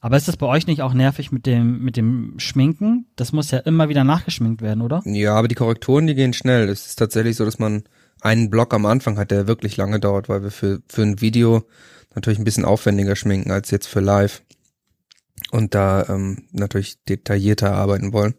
Aber 0.00 0.16
ist 0.18 0.28
das 0.28 0.36
bei 0.36 0.46
euch 0.46 0.66
nicht 0.66 0.82
auch 0.82 0.92
nervig 0.92 1.32
mit 1.32 1.46
dem, 1.46 1.82
mit 1.82 1.96
dem 1.96 2.34
Schminken? 2.38 3.06
Das 3.16 3.32
muss 3.32 3.50
ja 3.50 3.58
immer 3.60 3.88
wieder 3.88 4.04
nachgeschminkt 4.04 4.60
werden, 4.60 4.82
oder? 4.82 5.00
Ja, 5.06 5.34
aber 5.34 5.48
die 5.48 5.54
Korrekturen, 5.54 6.06
die 6.06 6.14
gehen 6.14 6.34
schnell. 6.34 6.68
Es 6.68 6.86
ist 6.86 6.96
tatsächlich 6.96 7.36
so, 7.36 7.44
dass 7.44 7.58
man 7.58 7.84
einen 8.20 8.50
Block 8.50 8.74
am 8.74 8.84
Anfang 8.84 9.16
hat, 9.16 9.30
der 9.30 9.46
wirklich 9.46 9.76
lange 9.76 10.00
dauert, 10.00 10.28
weil 10.28 10.42
wir 10.42 10.50
für, 10.50 10.82
für 10.88 11.02
ein 11.02 11.20
Video 11.20 11.64
natürlich 12.14 12.38
ein 12.38 12.44
bisschen 12.44 12.64
aufwendiger 12.64 13.16
schminken 13.16 13.50
als 13.50 13.70
jetzt 13.70 13.86
für 13.86 14.00
live. 14.00 14.42
Und 15.50 15.74
da 15.74 16.06
ähm, 16.08 16.44
natürlich 16.52 17.02
detaillierter 17.04 17.72
arbeiten 17.74 18.12
wollen. 18.12 18.34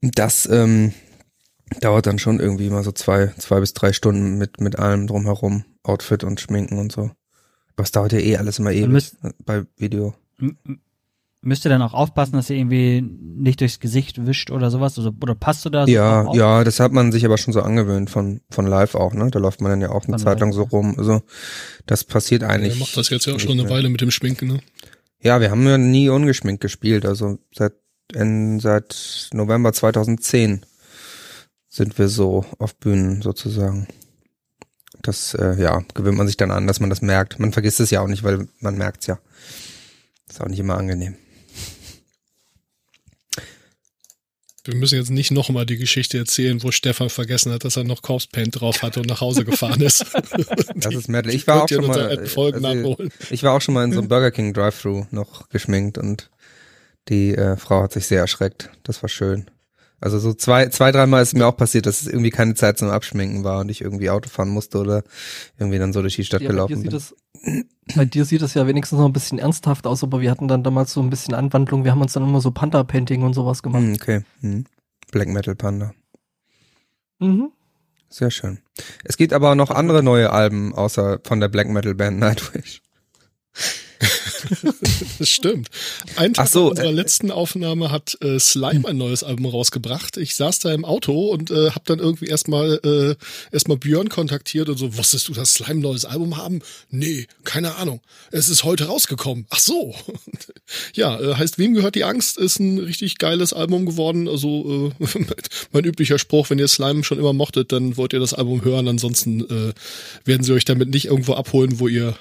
Das 0.00 0.46
ähm, 0.46 0.92
dauert 1.80 2.06
dann 2.06 2.18
schon 2.18 2.40
irgendwie 2.40 2.70
mal 2.70 2.84
so 2.84 2.92
zwei, 2.92 3.28
zwei 3.38 3.60
bis 3.60 3.72
drei 3.72 3.92
Stunden 3.92 4.36
mit, 4.36 4.60
mit 4.60 4.78
allem 4.78 5.06
drumherum. 5.06 5.64
Outfit 5.82 6.24
und 6.24 6.40
Schminken 6.40 6.78
und 6.78 6.92
so. 6.92 7.10
Aber 7.76 7.82
es 7.82 7.92
dauert 7.92 8.12
ja 8.12 8.18
eh 8.18 8.36
alles 8.36 8.58
immer 8.58 8.72
ewig 8.72 8.88
müsst- 8.90 9.16
bei 9.44 9.64
Video. 9.76 10.14
Müsst 11.44 11.66
ihr 11.66 11.68
dann 11.68 11.82
auch 11.82 11.94
aufpassen, 11.94 12.32
dass 12.32 12.48
ihr 12.48 12.56
irgendwie 12.56 13.02
nicht 13.02 13.60
durchs 13.60 13.78
Gesicht 13.78 14.26
wischt 14.26 14.50
oder 14.50 14.70
sowas? 14.70 14.98
Oder, 14.98 15.12
oder 15.22 15.34
passt 15.34 15.64
du 15.64 15.70
da 15.70 15.84
so 15.86 15.92
Ja, 15.92 16.22
auf? 16.22 16.34
ja, 16.34 16.64
das 16.64 16.80
hat 16.80 16.92
man 16.92 17.12
sich 17.12 17.24
aber 17.24 17.36
schon 17.36 17.52
so 17.52 17.60
angewöhnt 17.60 18.08
von, 18.08 18.40
von 18.50 18.66
live 18.66 18.94
auch, 18.94 19.12
ne? 19.12 19.30
Da 19.30 19.38
läuft 19.38 19.60
man 19.60 19.70
dann 19.70 19.80
ja 19.80 19.90
auch 19.90 20.04
eine 20.06 20.18
Von 20.18 20.18
Zeit 20.18 20.40
lang 20.40 20.52
so 20.52 20.62
ja. 20.62 20.68
rum. 20.68 20.94
Also 20.98 21.22
das 21.86 22.04
passiert 22.04 22.42
eigentlich. 22.42 22.74
Er 22.74 22.80
macht 22.80 22.96
das 22.96 23.10
jetzt 23.10 23.26
ja 23.26 23.34
auch 23.34 23.40
schon 23.40 23.58
eine. 23.60 23.68
Weile 23.68 23.88
mit 23.88 24.00
dem 24.00 24.10
Schminken, 24.10 24.48
ne? 24.48 24.60
Ja, 25.20 25.40
wir 25.40 25.50
haben 25.50 25.66
ja 25.66 25.78
nie 25.78 26.08
ungeschminkt 26.08 26.60
gespielt. 26.60 27.06
Also 27.06 27.38
seit, 27.54 27.72
in, 28.12 28.60
seit 28.60 29.28
November 29.32 29.72
2010 29.72 30.64
sind 31.68 31.98
wir 31.98 32.08
so 32.08 32.44
auf 32.58 32.76
Bühnen 32.76 33.22
sozusagen. 33.22 33.88
Das, 35.02 35.34
äh, 35.34 35.60
ja, 35.60 35.82
gewöhnt 35.94 36.16
man 36.16 36.26
sich 36.26 36.36
dann 36.36 36.50
an, 36.50 36.66
dass 36.66 36.80
man 36.80 36.88
das 36.88 37.02
merkt. 37.02 37.38
Man 37.38 37.52
vergisst 37.52 37.80
es 37.80 37.90
ja 37.90 38.00
auch 38.00 38.08
nicht, 38.08 38.22
weil 38.22 38.48
man 38.60 38.76
merkt's 38.78 39.06
ja. 39.06 39.18
Ist 40.28 40.40
auch 40.40 40.48
nicht 40.48 40.60
immer 40.60 40.78
angenehm. 40.78 41.16
Wir 44.64 44.74
müssen 44.74 44.96
jetzt 44.96 45.10
nicht 45.10 45.30
nochmal 45.30 45.66
die 45.66 45.76
Geschichte 45.76 46.16
erzählen, 46.16 46.62
wo 46.62 46.70
Stefan 46.70 47.10
vergessen 47.10 47.52
hat, 47.52 47.64
dass 47.64 47.76
er 47.76 47.84
noch 47.84 48.00
Corpse 48.00 48.28
Paint 48.32 48.58
drauf 48.58 48.82
hatte 48.82 49.00
und 49.00 49.08
nach 49.08 49.20
Hause 49.20 49.44
gefahren 49.44 49.80
ist. 49.82 50.04
Das 50.74 50.94
ist 50.94 51.08
Metal. 51.08 51.32
Ich 51.32 51.46
war 51.46 51.64
auch 51.64 51.68
schon 51.68 51.86
mal, 51.86 52.00
also, 52.00 52.96
ich 53.30 53.42
war 53.42 53.54
auch 53.54 53.60
schon 53.60 53.74
mal 53.74 53.84
in 53.84 53.92
so 53.92 54.00
einem 54.00 54.08
Burger 54.08 54.30
King 54.30 54.52
Drive-Thru 54.52 55.06
noch 55.10 55.48
geschminkt 55.50 55.98
und 55.98 56.30
die 57.08 57.34
äh, 57.34 57.56
Frau 57.56 57.82
hat 57.82 57.92
sich 57.92 58.06
sehr 58.06 58.20
erschreckt. 58.20 58.70
Das 58.82 59.02
war 59.02 59.08
schön. 59.08 59.50
Also 60.00 60.18
so 60.18 60.34
zwei, 60.34 60.68
zwei, 60.68 60.92
dreimal 60.92 61.22
ist 61.22 61.34
mir 61.34 61.46
auch 61.46 61.56
passiert, 61.56 61.86
dass 61.86 62.02
es 62.02 62.06
irgendwie 62.08 62.30
keine 62.30 62.54
Zeit 62.54 62.78
zum 62.78 62.90
Abschminken 62.90 63.42
war 63.42 63.60
und 63.60 63.70
ich 63.70 63.80
irgendwie 63.80 64.10
Auto 64.10 64.28
fahren 64.28 64.50
musste 64.50 64.78
oder 64.78 65.02
irgendwie 65.58 65.78
dann 65.78 65.92
so 65.92 66.02
durch 66.02 66.16
die 66.16 66.24
Stadt 66.24 66.42
Ja, 66.42 66.48
bei, 66.48 66.52
dir 66.52 66.56
gelaufen 66.56 66.82
sieht 66.82 66.90
bin. 66.90 66.96
es, 66.96 67.96
bei 67.96 68.04
dir 68.04 68.24
sieht 68.24 68.42
es 68.42 68.54
ja 68.54 68.66
wenigstens 68.66 68.98
noch 68.98 69.06
ein 69.06 69.12
bisschen 69.12 69.38
ernsthaft 69.38 69.86
aus, 69.86 70.02
aber 70.02 70.20
wir 70.20 70.30
hatten 70.30 70.48
dann 70.48 70.62
damals 70.62 70.92
so 70.92 71.00
ein 71.00 71.10
bisschen 71.10 71.34
Anwandlung. 71.34 71.84
Wir 71.84 71.92
haben 71.92 72.02
uns 72.02 72.12
dann 72.12 72.22
immer 72.22 72.40
so 72.40 72.50
Panda-Painting 72.50 73.22
und 73.22 73.34
sowas 73.34 73.62
gemacht. 73.62 73.82
Hm, 73.82 73.94
okay. 73.94 74.20
Hm. 74.40 74.64
Black 75.10 75.28
Metal 75.28 75.54
Panda. 75.54 75.94
Mhm. 77.18 77.50
Sehr 78.10 78.30
schön. 78.30 78.58
Es 79.04 79.16
gibt 79.16 79.32
aber 79.32 79.54
noch 79.54 79.70
andere 79.70 80.02
neue 80.02 80.30
Alben 80.30 80.74
außer 80.74 81.20
von 81.24 81.40
der 81.40 81.48
Black 81.48 81.68
Metal 81.68 81.94
Band 81.94 82.18
Nightwish. 82.18 82.82
das 85.18 85.28
stimmt. 85.28 85.68
Ein 86.16 86.34
Tag 86.34 86.48
so, 86.48 86.70
unserer 86.70 86.88
äh, 86.88 86.92
letzten 86.92 87.30
Aufnahme 87.30 87.90
hat 87.90 88.16
äh, 88.22 88.38
Slime 88.38 88.88
ein 88.88 88.96
neues 88.96 89.22
Album 89.22 89.46
rausgebracht. 89.46 90.16
Ich 90.16 90.34
saß 90.34 90.58
da 90.60 90.72
im 90.72 90.84
Auto 90.84 91.30
und 91.30 91.50
äh, 91.50 91.70
habe 91.70 91.82
dann 91.84 91.98
irgendwie 91.98 92.26
erstmal 92.26 92.80
äh, 92.84 93.14
erstmal 93.52 93.78
Björn 93.78 94.08
kontaktiert 94.08 94.68
und 94.68 94.76
so, 94.76 94.96
wusstest 94.96 95.28
du, 95.28 95.32
dass 95.32 95.54
Slime 95.54 95.74
ein 95.74 95.80
neues 95.80 96.04
Album 96.04 96.36
haben? 96.36 96.60
Nee, 96.90 97.26
keine 97.44 97.76
Ahnung. 97.76 98.00
Es 98.30 98.48
ist 98.48 98.64
heute 98.64 98.86
rausgekommen. 98.86 99.46
Ach 99.50 99.58
so. 99.58 99.94
ja, 100.94 101.20
äh, 101.20 101.34
heißt, 101.34 101.58
wem 101.58 101.74
gehört 101.74 101.94
die 101.94 102.04
Angst? 102.04 102.38
Ist 102.38 102.58
ein 102.58 102.78
richtig 102.78 103.18
geiles 103.18 103.52
Album 103.52 103.86
geworden. 103.86 104.28
Also 104.28 104.92
äh, 105.00 105.06
mein 105.72 105.84
üblicher 105.84 106.18
Spruch, 106.18 106.50
wenn 106.50 106.58
ihr 106.58 106.68
Slime 106.68 107.04
schon 107.04 107.18
immer 107.18 107.32
mochtet, 107.32 107.72
dann 107.72 107.96
wollt 107.96 108.12
ihr 108.12 108.20
das 108.20 108.34
Album 108.34 108.64
hören. 108.64 108.88
Ansonsten 108.88 109.40
äh, 109.42 109.72
werden 110.24 110.42
sie 110.42 110.52
euch 110.52 110.64
damit 110.64 110.90
nicht 110.90 111.06
irgendwo 111.06 111.34
abholen, 111.34 111.80
wo 111.80 111.88
ihr, 111.88 112.16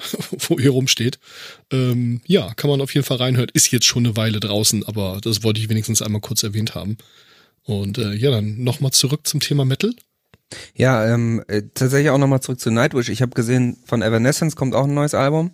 wo 0.48 0.58
ihr 0.58 0.72
rumsteht. 0.72 1.20
Ähm, 1.74 2.22
ja, 2.28 2.54
kann 2.54 2.70
man 2.70 2.82
auf 2.82 2.94
jeden 2.94 3.06
Fall 3.06 3.18
reinhören. 3.18 3.50
Ist 3.54 3.72
jetzt 3.72 3.86
schon 3.86 4.06
eine 4.06 4.16
Weile 4.16 4.40
draußen, 4.40 4.86
aber 4.86 5.20
das 5.22 5.44
wollte 5.44 5.60
ich 5.60 5.70
wenigstens 5.70 6.02
einmal 6.02 6.22
kurz 6.22 6.44
erwähnt 6.44 6.76
haben. 6.76 6.98
Und 7.64 7.98
äh, 7.98 8.14
ja, 8.14 8.30
dann 8.30 8.64
nochmal 8.64 8.92
zurück 8.92 9.26
zum 9.26 9.40
Thema 9.40 9.66
Metal. 9.66 9.94
Ja, 10.76 11.12
ähm, 11.12 11.44
äh, 11.48 11.64
tatsächlich 11.74 12.12
auch 12.12 12.18
nochmal 12.20 12.42
zurück 12.42 12.60
zu 12.60 12.70
Nightwish. 12.70 13.10
Ich 13.10 13.24
habe 13.24 13.32
gesehen, 13.32 13.78
von 13.86 14.04
Evanescence 14.04 14.56
kommt 14.56 14.76
auch 14.76 14.84
ein 14.84 14.94
neues 14.94 15.16
Album. 15.16 15.52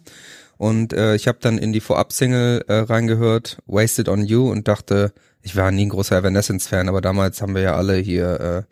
Und 0.58 0.92
äh, 0.92 1.16
ich 1.16 1.30
habe 1.30 1.38
dann 1.40 1.58
in 1.58 1.72
die 1.72 1.80
Vorab-Single 1.80 2.66
äh, 2.68 2.74
reingehört, 2.74 3.60
Wasted 3.66 4.10
on 4.10 4.26
You, 4.26 4.52
und 4.52 4.68
dachte, 4.68 5.14
ich 5.42 5.56
war 5.56 5.72
nie 5.72 5.86
ein 5.86 5.90
großer 5.90 6.18
Evanescence-Fan, 6.18 6.90
aber 6.90 7.00
damals 7.00 7.42
haben 7.42 7.56
wir 7.56 7.62
ja 7.62 7.76
alle 7.76 7.96
hier 7.96 8.66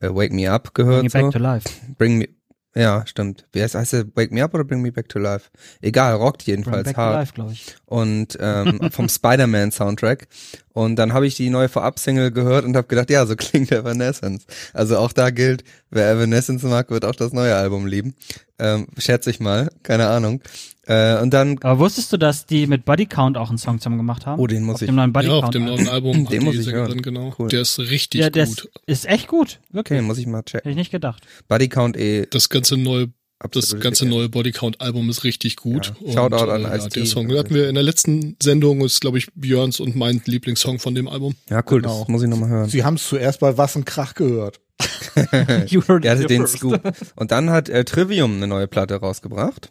äh, 0.00 0.06
äh, 0.06 0.12
Wake 0.12 0.32
Me 0.32 0.50
Up 0.50 0.74
gehört. 0.74 1.02
Bring 1.02 1.06
it 1.06 1.12
so. 1.12 1.18
back 1.20 1.30
to 1.30 1.38
life. 1.38 1.68
Bring 1.98 2.18
Me, 2.18 2.28
ja, 2.74 3.04
stimmt. 3.06 3.46
Wie 3.52 3.62
heißt, 3.62 3.74
heißt 3.74 3.92
der 3.92 4.06
Wake 4.14 4.30
Me 4.30 4.42
Up 4.44 4.54
oder 4.54 4.64
Bring 4.64 4.80
Me 4.80 4.92
Back 4.92 5.08
to 5.08 5.18
Life? 5.18 5.50
Egal, 5.80 6.14
rockt 6.14 6.44
Bring 6.44 6.56
jedenfalls 6.56 6.84
back 6.84 6.96
to 6.96 7.10
life, 7.10 7.32
glaube 7.34 7.52
ich. 7.52 7.74
und 7.86 8.38
ähm, 8.40 8.80
vom 8.92 9.08
Spider-Man 9.08 9.72
Soundtrack 9.72 10.28
und 10.72 10.96
dann 10.96 11.12
habe 11.12 11.26
ich 11.26 11.34
die 11.34 11.50
neue 11.50 11.68
Vorab-Single 11.68 12.30
gehört 12.30 12.64
und 12.64 12.76
habe 12.76 12.86
gedacht, 12.86 13.10
ja, 13.10 13.26
so 13.26 13.34
klingt 13.34 13.72
Evanescence. 13.72 14.46
Also 14.72 14.98
auch 14.98 15.12
da 15.12 15.30
gilt, 15.30 15.64
wer 15.90 16.10
Evanescence 16.12 16.62
mag, 16.62 16.90
wird 16.90 17.04
auch 17.04 17.16
das 17.16 17.32
neue 17.32 17.56
Album 17.56 17.86
lieben. 17.86 18.14
Ähm, 18.58 18.86
schätze 18.98 19.30
ich 19.30 19.40
mal, 19.40 19.70
keine 19.82 20.08
Ahnung. 20.08 20.42
Äh, 20.90 21.22
und 21.22 21.30
dann, 21.32 21.56
Aber 21.62 21.78
wusstest 21.78 22.12
du, 22.12 22.16
dass 22.16 22.46
die 22.46 22.66
mit 22.66 22.84
Body 22.84 23.06
Count 23.06 23.36
auch 23.36 23.48
einen 23.48 23.58
Song 23.58 23.78
zusammen 23.78 23.96
gemacht 23.98 24.26
haben? 24.26 24.40
oh, 24.40 24.46
den 24.48 24.64
muss 24.64 24.76
Auf 24.76 24.82
ich, 24.82 24.86
dem 24.86 24.96
neuen 24.96 25.12
Body 25.12 25.26
ja, 25.28 25.32
Count. 25.34 25.44
auf 25.44 25.50
dem 25.50 25.64
neuen 25.66 25.88
Album 25.88 26.12
Den 26.28 26.40
die 26.40 26.44
muss 26.44 26.56
ich 26.56 26.64
Sängerin, 26.64 26.88
hören. 26.88 27.02
genau. 27.02 27.34
Cool. 27.38 27.48
Der 27.48 27.60
ist 27.60 27.78
richtig 27.78 28.20
ja, 28.22 28.30
der 28.30 28.46
gut. 28.46 28.58
ist, 28.86 29.04
ist 29.04 29.06
echt 29.08 29.28
gut. 29.28 29.60
Wirklich. 29.70 29.98
okay, 29.98 30.06
muss 30.06 30.18
ich 30.18 30.26
mal 30.26 30.42
checken. 30.42 30.60
Hätte 30.62 30.70
ich 30.70 30.76
nicht 30.76 30.90
gedacht. 30.90 31.24
Body 31.48 31.68
Count 31.68 31.96
eh, 31.96 32.26
Das 32.30 32.48
ganze 32.48 32.76
neue 32.76 33.06
das 33.38 33.64
absolut 33.64 33.82
ganze 33.84 34.04
dick. 34.04 34.12
neue 34.14 34.28
Bodycount-Album 34.28 35.08
ist 35.08 35.24
richtig 35.24 35.56
gut. 35.56 35.94
Ja. 36.04 36.12
Shoutout 36.12 36.50
an 36.50 36.60
ja, 36.62 36.74
Ice-T. 36.76 37.00
der 37.00 37.06
Song. 37.06 37.26
Den 37.28 37.38
hatten 37.38 37.54
wir 37.54 37.68
in 37.70 37.74
der 37.74 37.84
letzten 37.84 38.36
Sendung, 38.42 38.82
ist, 38.84 39.00
glaube 39.00 39.16
ich, 39.16 39.28
Björns 39.34 39.80
und 39.80 39.96
mein 39.96 40.20
Lieblingssong 40.26 40.78
von 40.78 40.94
dem 40.94 41.08
Album. 41.08 41.34
Ja, 41.48 41.62
cool, 41.70 41.80
Genau. 41.80 42.00
das 42.00 42.08
muss 42.08 42.22
ich 42.22 42.28
nochmal 42.28 42.50
hören. 42.50 42.68
Sie 42.68 42.84
haben 42.84 42.96
es 42.96 43.08
zuerst 43.08 43.40
bei 43.40 43.56
Was 43.56 43.76
ein 43.76 43.86
Krach 43.86 44.14
gehört. 44.14 44.60
You 45.68 45.80
heard 45.88 46.04
Er 46.04 46.12
hatte 46.12 46.24
it 46.24 46.30
den 46.30 46.42
first. 46.42 46.58
Scoop. 46.58 46.82
Und 47.16 47.30
dann 47.30 47.48
hat 47.48 47.68
äh, 47.70 47.84
Trivium 47.84 48.36
eine 48.36 48.46
neue 48.46 48.66
Platte 48.66 48.96
rausgebracht. 48.96 49.70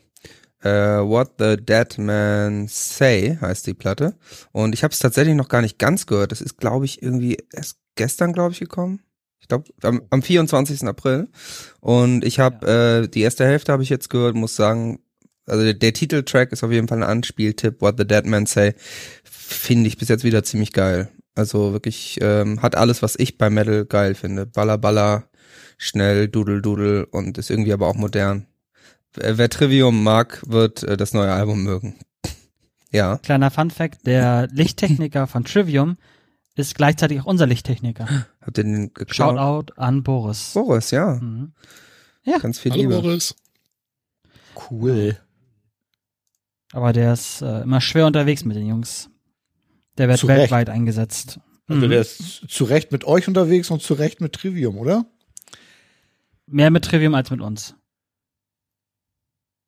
Äh, 0.61 0.69
What 0.69 1.33
the 1.39 1.57
Dead 1.57 1.97
Man 1.97 2.67
Say 2.67 3.37
heißt 3.39 3.65
die 3.67 3.73
Platte. 3.73 4.15
Und 4.51 4.73
ich 4.73 4.83
habe 4.83 4.91
es 4.91 4.99
tatsächlich 4.99 5.35
noch 5.35 5.49
gar 5.49 5.61
nicht 5.61 5.79
ganz 5.79 6.05
gehört. 6.05 6.31
Das 6.31 6.41
ist, 6.41 6.57
glaube 6.57 6.85
ich, 6.85 7.01
irgendwie 7.01 7.37
erst 7.53 7.77
gestern, 7.95 8.33
glaube 8.33 8.53
ich, 8.53 8.59
gekommen. 8.59 9.01
Ich 9.39 9.47
glaube, 9.47 9.65
am, 9.83 10.01
am 10.09 10.21
24. 10.21 10.83
April. 10.83 11.29
Und 11.79 12.25
ich 12.25 12.39
habe 12.39 13.03
äh, 13.03 13.07
die 13.07 13.21
erste 13.21 13.45
Hälfte 13.45 13.71
habe 13.71 13.83
ich 13.83 13.89
jetzt 13.89 14.09
gehört, 14.09 14.35
muss 14.35 14.55
sagen, 14.55 14.99
also 15.45 15.63
der, 15.63 15.73
der 15.73 15.93
Titeltrack 15.93 16.51
ist 16.51 16.63
auf 16.63 16.71
jeden 16.71 16.87
Fall 16.87 16.99
ein 16.99 17.09
Anspieltipp. 17.09 17.81
What 17.81 17.95
the 17.97 18.05
Dead 18.05 18.25
Man 18.25 18.45
Say 18.45 18.73
finde 19.23 19.87
ich 19.87 19.97
bis 19.97 20.09
jetzt 20.09 20.23
wieder 20.23 20.43
ziemlich 20.43 20.73
geil. 20.73 21.09
Also 21.35 21.73
wirklich 21.73 22.19
ähm, 22.21 22.61
hat 22.61 22.75
alles, 22.75 23.01
was 23.01 23.15
ich 23.17 23.37
bei 23.37 23.49
Metal 23.49 23.85
geil 23.85 24.13
finde. 24.13 24.45
Baller, 24.45 24.77
baller, 24.77 25.29
schnell, 25.77 26.27
dudel, 26.27 26.61
dudel 26.61 27.05
und 27.09 27.37
ist 27.37 27.49
irgendwie 27.49 27.73
aber 27.73 27.87
auch 27.87 27.95
modern. 27.95 28.45
Wer, 29.19 29.37
wer 29.37 29.49
Trivium 29.49 30.03
mag, 30.03 30.41
wird 30.47 30.83
äh, 30.83 30.97
das 30.97 31.13
neue 31.13 31.31
Album 31.31 31.63
mögen. 31.63 31.95
ja. 32.91 33.17
Kleiner 33.17 33.51
Fun 33.51 33.71
Fact, 33.71 34.05
der 34.05 34.47
Lichttechniker 34.51 35.27
von 35.27 35.43
Trivium 35.43 35.97
ist 36.55 36.75
gleichzeitig 36.75 37.21
auch 37.21 37.25
unser 37.25 37.45
Lichttechniker. 37.45 38.07
Habt 38.41 38.57
ihr 38.57 38.63
den 38.63 38.93
geklaut? 38.93 39.35
Shoutout 39.35 39.73
an 39.77 40.03
Boris. 40.03 40.51
Boris, 40.53 40.91
ja. 40.91 41.15
Mhm. 41.15 41.53
Ganz 42.41 42.59
viel 42.59 42.71
Hallo 42.71 42.81
Liebe. 42.81 43.01
Boris. 43.01 43.35
Cool. 44.69 45.17
Aber 46.73 46.93
der 46.93 47.13
ist 47.13 47.41
äh, 47.41 47.61
immer 47.61 47.81
schwer 47.81 48.05
unterwegs 48.05 48.45
mit 48.45 48.55
den 48.55 48.67
Jungs. 48.67 49.09
Der 49.97 50.07
wird 50.07 50.19
Zu 50.19 50.27
Recht. 50.27 50.39
weltweit 50.39 50.69
eingesetzt. 50.69 51.39
Also 51.67 51.85
Mhm. 51.85 51.89
der 51.89 52.01
ist 52.01 52.43
zu 52.49 52.63
Recht 52.65 52.91
mit 52.91 53.03
euch 53.05 53.27
unterwegs 53.27 53.71
und 53.71 53.81
zu 53.81 53.93
Recht 53.95 54.21
mit 54.21 54.33
Trivium, 54.33 54.77
oder? 54.77 55.05
Mehr 56.45 56.69
mit 56.71 56.85
Trivium 56.85 57.15
als 57.15 57.31
mit 57.31 57.41
uns. 57.41 57.75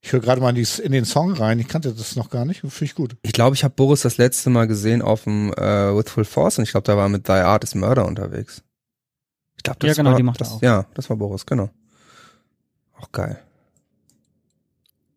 Ich 0.03 0.11
höre 0.13 0.19
gerade 0.19 0.41
mal 0.41 0.49
in, 0.49 0.55
die, 0.55 0.67
in 0.81 0.91
den 0.91 1.05
Song 1.05 1.33
rein. 1.33 1.59
Ich 1.59 1.67
kannte 1.67 1.93
das 1.93 2.15
noch 2.15 2.29
gar 2.31 2.43
nicht. 2.45 2.61
Finde 2.61 2.85
ich 2.85 2.95
gut. 2.95 3.15
Ich 3.21 3.33
glaube, 3.33 3.55
ich 3.55 3.63
habe 3.63 3.73
Boris 3.75 4.01
das 4.01 4.17
letzte 4.17 4.49
Mal 4.49 4.65
gesehen 4.67 5.01
auf 5.01 5.25
dem 5.25 5.53
äh, 5.53 5.95
With 5.95 6.09
Full 6.09 6.25
Force 6.25 6.57
und 6.57 6.63
ich 6.63 6.71
glaube, 6.71 6.85
da 6.85 6.97
war 6.97 7.05
er 7.05 7.09
mit 7.09 7.25
Thy 7.25 7.33
Art 7.33 7.63
is 7.63 7.75
Murder 7.75 8.05
unterwegs. 8.07 8.63
Ich 9.57 9.63
glaube, 9.63 9.77
das 9.79 9.89
Ja, 9.89 9.93
genau, 9.93 10.09
war, 10.11 10.17
die 10.17 10.23
macht 10.23 10.37
er 10.41 10.45
das, 10.45 10.53
auch. 10.53 10.61
Ja, 10.63 10.85
das 10.95 11.09
war 11.09 11.17
Boris, 11.17 11.45
genau. 11.45 11.69
Auch 12.99 13.11
geil. 13.11 13.39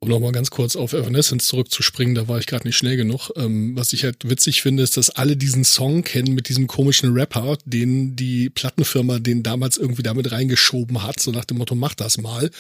Um 0.05 0.11
nochmal 0.11 0.33
ganz 0.33 0.51
kurz 0.51 0.77
auf 0.77 0.93
Evanescence 0.93 1.47
zurückzuspringen, 1.47 2.15
da 2.15 2.29
war 2.29 2.39
ich 2.39 2.47
gerade 2.47 2.67
nicht 2.67 2.77
schnell 2.77 2.97
genug. 2.97 3.31
Ähm, 3.37 3.77
was 3.77 3.93
ich 3.93 4.05
halt 4.05 4.29
witzig 4.29 4.63
finde, 4.63 4.83
ist, 4.83 4.97
dass 4.97 5.11
alle 5.11 5.37
diesen 5.37 5.65
Song 5.65 6.05
kennen 6.05 6.35
mit 6.35 6.49
diesem 6.49 6.67
komischen 6.67 7.13
Rapper, 7.13 7.59
den 7.65 8.17
die 8.17 8.51
Plattenfirma 8.51 9.19
den 9.19 9.43
damals 9.43 9.77
irgendwie 9.77 10.03
damit 10.03 10.33
reingeschoben 10.33 11.03
hat, 11.03 11.21
so 11.21 11.31
nach 11.31 11.45
dem 11.45 11.59
Motto, 11.59 11.75
mach 11.75 11.95
das 11.95 12.19
mal. 12.19 12.51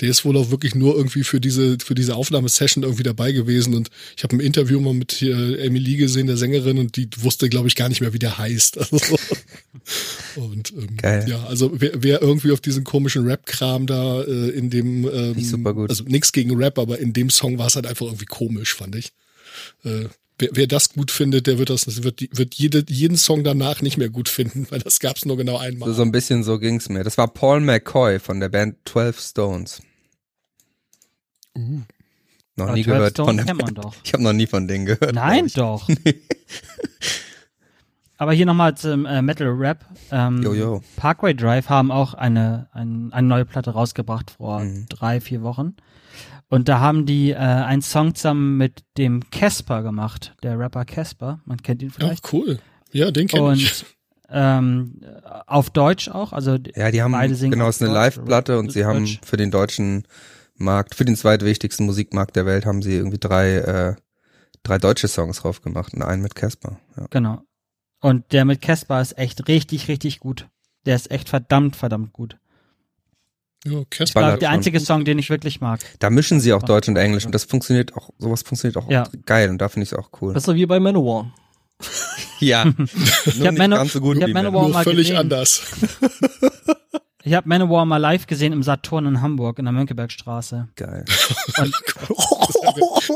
Der 0.00 0.08
ist 0.08 0.24
wohl 0.24 0.36
auch 0.36 0.50
wirklich 0.50 0.74
nur 0.74 0.96
irgendwie 0.96 1.24
für 1.24 1.40
diese, 1.40 1.78
für 1.78 1.94
diese 1.94 2.16
Aufnahmesession 2.16 2.84
irgendwie 2.84 3.02
dabei 3.02 3.32
gewesen 3.32 3.74
und 3.74 3.90
ich 4.16 4.22
habe 4.22 4.36
ein 4.36 4.40
Interview 4.40 4.80
mal 4.80 4.94
mit 4.94 5.20
äh, 5.22 5.56
Emily 5.56 5.96
gesehen, 5.96 6.26
der 6.26 6.36
Sängerin, 6.36 6.78
und 6.78 6.96
die 6.96 7.08
wusste, 7.18 7.48
glaube 7.48 7.68
ich, 7.68 7.76
gar 7.76 7.88
nicht 7.88 8.00
mehr, 8.00 8.12
wie 8.12 8.18
der 8.18 8.38
heißt. 8.38 8.78
Also, 8.94 9.16
und 10.36 10.72
ähm, 10.72 10.96
Geil. 10.96 11.26
ja, 11.28 11.44
also 11.44 11.72
wer, 11.74 11.90
wer 11.94 12.22
irgendwie 12.22 12.52
auf 12.52 12.60
diesen 12.60 12.84
komischen 12.84 13.26
Rap-Kram 13.26 13.86
da 13.86 14.22
äh, 14.22 14.50
in 14.50 14.70
dem 14.70 15.08
ähm, 15.08 15.42
super 15.42 15.74
gut. 15.74 15.90
also 15.90 16.04
nichts 16.04 16.32
gegen 16.32 16.56
Rap, 16.56 16.78
aber 16.78 16.93
in 16.98 17.12
dem 17.12 17.30
Song 17.30 17.58
war 17.58 17.66
es 17.66 17.76
halt 17.76 17.86
einfach 17.86 18.06
irgendwie 18.06 18.24
komisch, 18.26 18.74
fand 18.74 18.96
ich. 18.96 19.12
Äh, 19.84 20.06
wer, 20.38 20.48
wer 20.52 20.66
das 20.66 20.90
gut 20.90 21.10
findet, 21.10 21.46
der 21.46 21.58
wird 21.58 21.70
das 21.70 22.02
wird, 22.02 22.20
wird 22.36 22.54
jede, 22.54 22.84
jeden 22.88 23.16
Song 23.16 23.44
danach 23.44 23.82
nicht 23.82 23.96
mehr 23.98 24.10
gut 24.10 24.28
finden, 24.28 24.66
weil 24.70 24.80
das 24.80 25.00
gab's 25.00 25.24
nur 25.24 25.36
genau 25.36 25.58
einmal. 25.58 25.88
So, 25.88 25.94
so 25.94 26.02
ein 26.02 26.12
bisschen 26.12 26.42
so 26.44 26.58
ging's 26.58 26.88
mir. 26.88 27.04
Das 27.04 27.18
war 27.18 27.28
Paul 27.28 27.60
McCoy 27.60 28.18
von 28.18 28.40
der 28.40 28.48
Band 28.48 28.76
12 28.86 29.20
Stones. 29.20 29.82
Uh. 31.56 31.82
Noch 32.56 32.66
Aber 32.66 32.74
nie 32.76 32.84
12 32.84 32.96
gehört 32.96 33.12
Stones 33.14 33.28
von 33.28 33.36
der 33.36 33.46
kennt 33.46 33.60
man 33.62 33.74
Band. 33.74 33.84
doch. 33.84 33.94
Ich 34.04 34.12
habe 34.12 34.22
noch 34.22 34.32
nie 34.32 34.46
von 34.46 34.68
denen 34.68 34.86
gehört. 34.86 35.14
Nein, 35.14 35.48
doch. 35.54 35.88
Aber 38.16 38.32
hier 38.32 38.46
nochmal 38.46 38.76
zum 38.76 39.06
äh, 39.06 39.22
Metal 39.22 39.48
Rap. 39.48 39.84
Ähm, 40.12 40.40
Jojo. 40.42 40.82
Parkway 40.96 41.34
Drive 41.34 41.68
haben 41.68 41.90
auch 41.90 42.14
eine, 42.14 42.68
ein, 42.72 43.12
eine 43.12 43.26
neue 43.26 43.44
Platte 43.44 43.70
rausgebracht 43.72 44.30
vor 44.32 44.60
Mhm. 44.60 44.86
drei, 44.88 45.20
vier 45.20 45.42
Wochen. 45.42 45.74
Und 46.48 46.68
da 46.68 46.78
haben 46.80 47.06
die 47.06 47.30
äh, 47.30 47.36
einen 47.36 47.82
Song 47.82 48.14
zusammen 48.14 48.56
mit 48.56 48.84
dem 48.98 49.28
Casper 49.30 49.82
gemacht, 49.82 50.34
der 50.42 50.58
Rapper 50.58 50.84
Casper. 50.84 51.40
Man 51.46 51.58
kennt 51.62 51.82
ihn 51.82 51.88
Ja, 51.88 51.94
vielleicht. 51.94 52.32
cool. 52.32 52.58
Ja, 52.92 53.10
den 53.10 53.26
kenne 53.26 53.54
ich. 53.54 53.82
Und 53.82 53.86
ähm, 54.30 55.00
auf 55.46 55.70
Deutsch 55.70 56.08
auch. 56.08 56.32
Also 56.32 56.58
Ja, 56.76 56.90
die 56.90 57.02
haben, 57.02 57.12
Beide 57.12 57.34
singen 57.34 57.52
genau, 57.52 57.64
auf 57.64 57.70
es 57.70 57.76
ist 57.76 57.82
eine 57.82 57.92
Live-Platte 57.92 58.58
und 58.58 58.66
Deutsch. 58.66 58.74
sie 58.74 58.84
haben 58.84 59.06
für 59.06 59.36
den 59.36 59.50
deutschen 59.50 60.06
Markt, 60.56 60.94
für 60.94 61.04
den 61.04 61.16
zweitwichtigsten 61.16 61.86
Musikmarkt 61.86 62.36
der 62.36 62.46
Welt, 62.46 62.66
haben 62.66 62.82
sie 62.82 62.94
irgendwie 62.94 63.18
drei, 63.18 63.54
äh, 63.56 63.94
drei 64.62 64.78
deutsche 64.78 65.08
Songs 65.08 65.38
drauf 65.40 65.62
gemacht 65.62 65.92
und 65.94 66.02
einen 66.02 66.22
mit 66.22 66.34
Casper. 66.34 66.78
Ja. 66.96 67.06
genau. 67.10 67.42
Und 68.00 68.32
der 68.32 68.44
mit 68.44 68.60
Casper 68.60 69.00
ist 69.00 69.16
echt 69.18 69.48
richtig, 69.48 69.88
richtig 69.88 70.20
gut. 70.20 70.48
Der 70.86 70.94
ist 70.94 71.10
echt 71.10 71.28
verdammt, 71.30 71.74
verdammt 71.74 72.12
gut. 72.12 72.36
Ja, 73.66 73.80
Ich 73.98 74.12
glaube, 74.12 74.38
der 74.38 74.50
einzige 74.50 74.78
Song, 74.78 75.04
den 75.06 75.18
ich 75.18 75.30
wirklich 75.30 75.60
mag. 75.60 75.80
Da 75.98 76.10
mischen 76.10 76.38
sie 76.38 76.52
auch 76.52 76.62
Deutsch 76.62 76.86
und 76.88 76.96
Englisch 76.96 77.24
und 77.24 77.34
das 77.34 77.44
funktioniert 77.44 77.94
auch, 77.96 78.10
sowas 78.18 78.42
funktioniert 78.42 78.76
auch 78.76 78.90
Ja. 78.90 79.04
geil 79.24 79.48
und 79.48 79.58
da 79.58 79.68
finde 79.70 79.84
ich 79.84 79.92
es 79.92 79.98
auch 79.98 80.10
cool. 80.20 80.34
Besser 80.34 80.54
wie 80.54 80.66
bei 80.66 80.78
Manowar. 80.80 81.32
Ja, 82.40 82.64
nur 82.66 82.74
hab 82.76 82.84
nicht 83.36 83.58
Mano- 83.58 83.76
ganz 83.76 83.92
so 83.94 84.12
ich 84.12 84.22
hab 84.22 84.28
Manowar- 84.30 84.32
Manowar. 84.34 84.68
mal 84.68 84.84
völlig 84.84 85.08
gesehen. 85.08 85.16
anders. 85.16 85.62
Ich 87.26 87.32
habe 87.32 87.48
Manowar 87.48 87.86
mal 87.86 87.96
live 87.96 88.26
gesehen 88.26 88.52
im 88.52 88.62
Saturn 88.62 89.06
in 89.06 89.22
Hamburg 89.22 89.58
in 89.58 89.64
der 89.64 89.72
Mönckebergstraße. 89.72 90.68
Geil. 90.76 91.04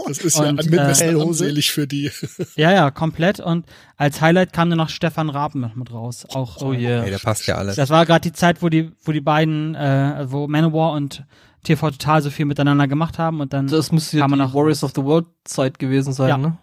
Das 0.06 0.18
ist 0.18 0.38
ja 0.38 0.48
Und, 0.48 0.64
mindestens 0.70 1.00
äh, 1.00 1.20
ansehlich 1.20 1.70
für 1.72 1.86
die. 1.86 2.10
Ja, 2.56 2.72
ja, 2.72 2.90
komplett. 2.90 3.40
Und 3.40 3.66
als 3.96 4.20
Highlight 4.20 4.52
kam 4.52 4.68
dann 4.70 4.78
noch 4.78 4.88
Stefan 4.88 5.28
Raab 5.30 5.54
mit, 5.54 5.76
mit 5.76 5.92
raus. 5.92 6.26
Auch, 6.30 6.60
Oh 6.62 6.72
äh, 6.72 6.80
yeah. 6.80 7.04
Ey, 7.04 7.10
da 7.10 7.18
passt 7.18 7.46
ja 7.46 7.56
alles. 7.56 7.76
Das 7.76 7.90
war 7.90 8.04
gerade 8.06 8.22
die 8.22 8.32
Zeit, 8.32 8.62
wo 8.62 8.68
die, 8.68 8.90
wo 9.04 9.12
die 9.12 9.20
beiden, 9.20 9.74
äh, 9.74 10.26
wo 10.30 10.46
Manowar 10.48 10.92
und 10.92 11.24
TV 11.64 11.90
Total 11.90 12.22
so 12.22 12.30
viel 12.30 12.46
miteinander 12.46 12.88
gemacht 12.88 13.18
haben 13.18 13.40
und 13.40 13.52
dann 13.52 13.66
Das 13.68 13.92
müsste 13.92 14.16
ja 14.18 14.22
Kann 14.24 14.32
die 14.32 14.38
man 14.38 14.48
auch- 14.48 14.54
Warriors 14.54 14.82
of 14.84 14.92
the 14.94 15.02
World 15.02 15.26
Zeit 15.44 15.78
gewesen 15.78 16.12
sein, 16.12 16.28
Ja. 16.28 16.38
ne? 16.38 16.56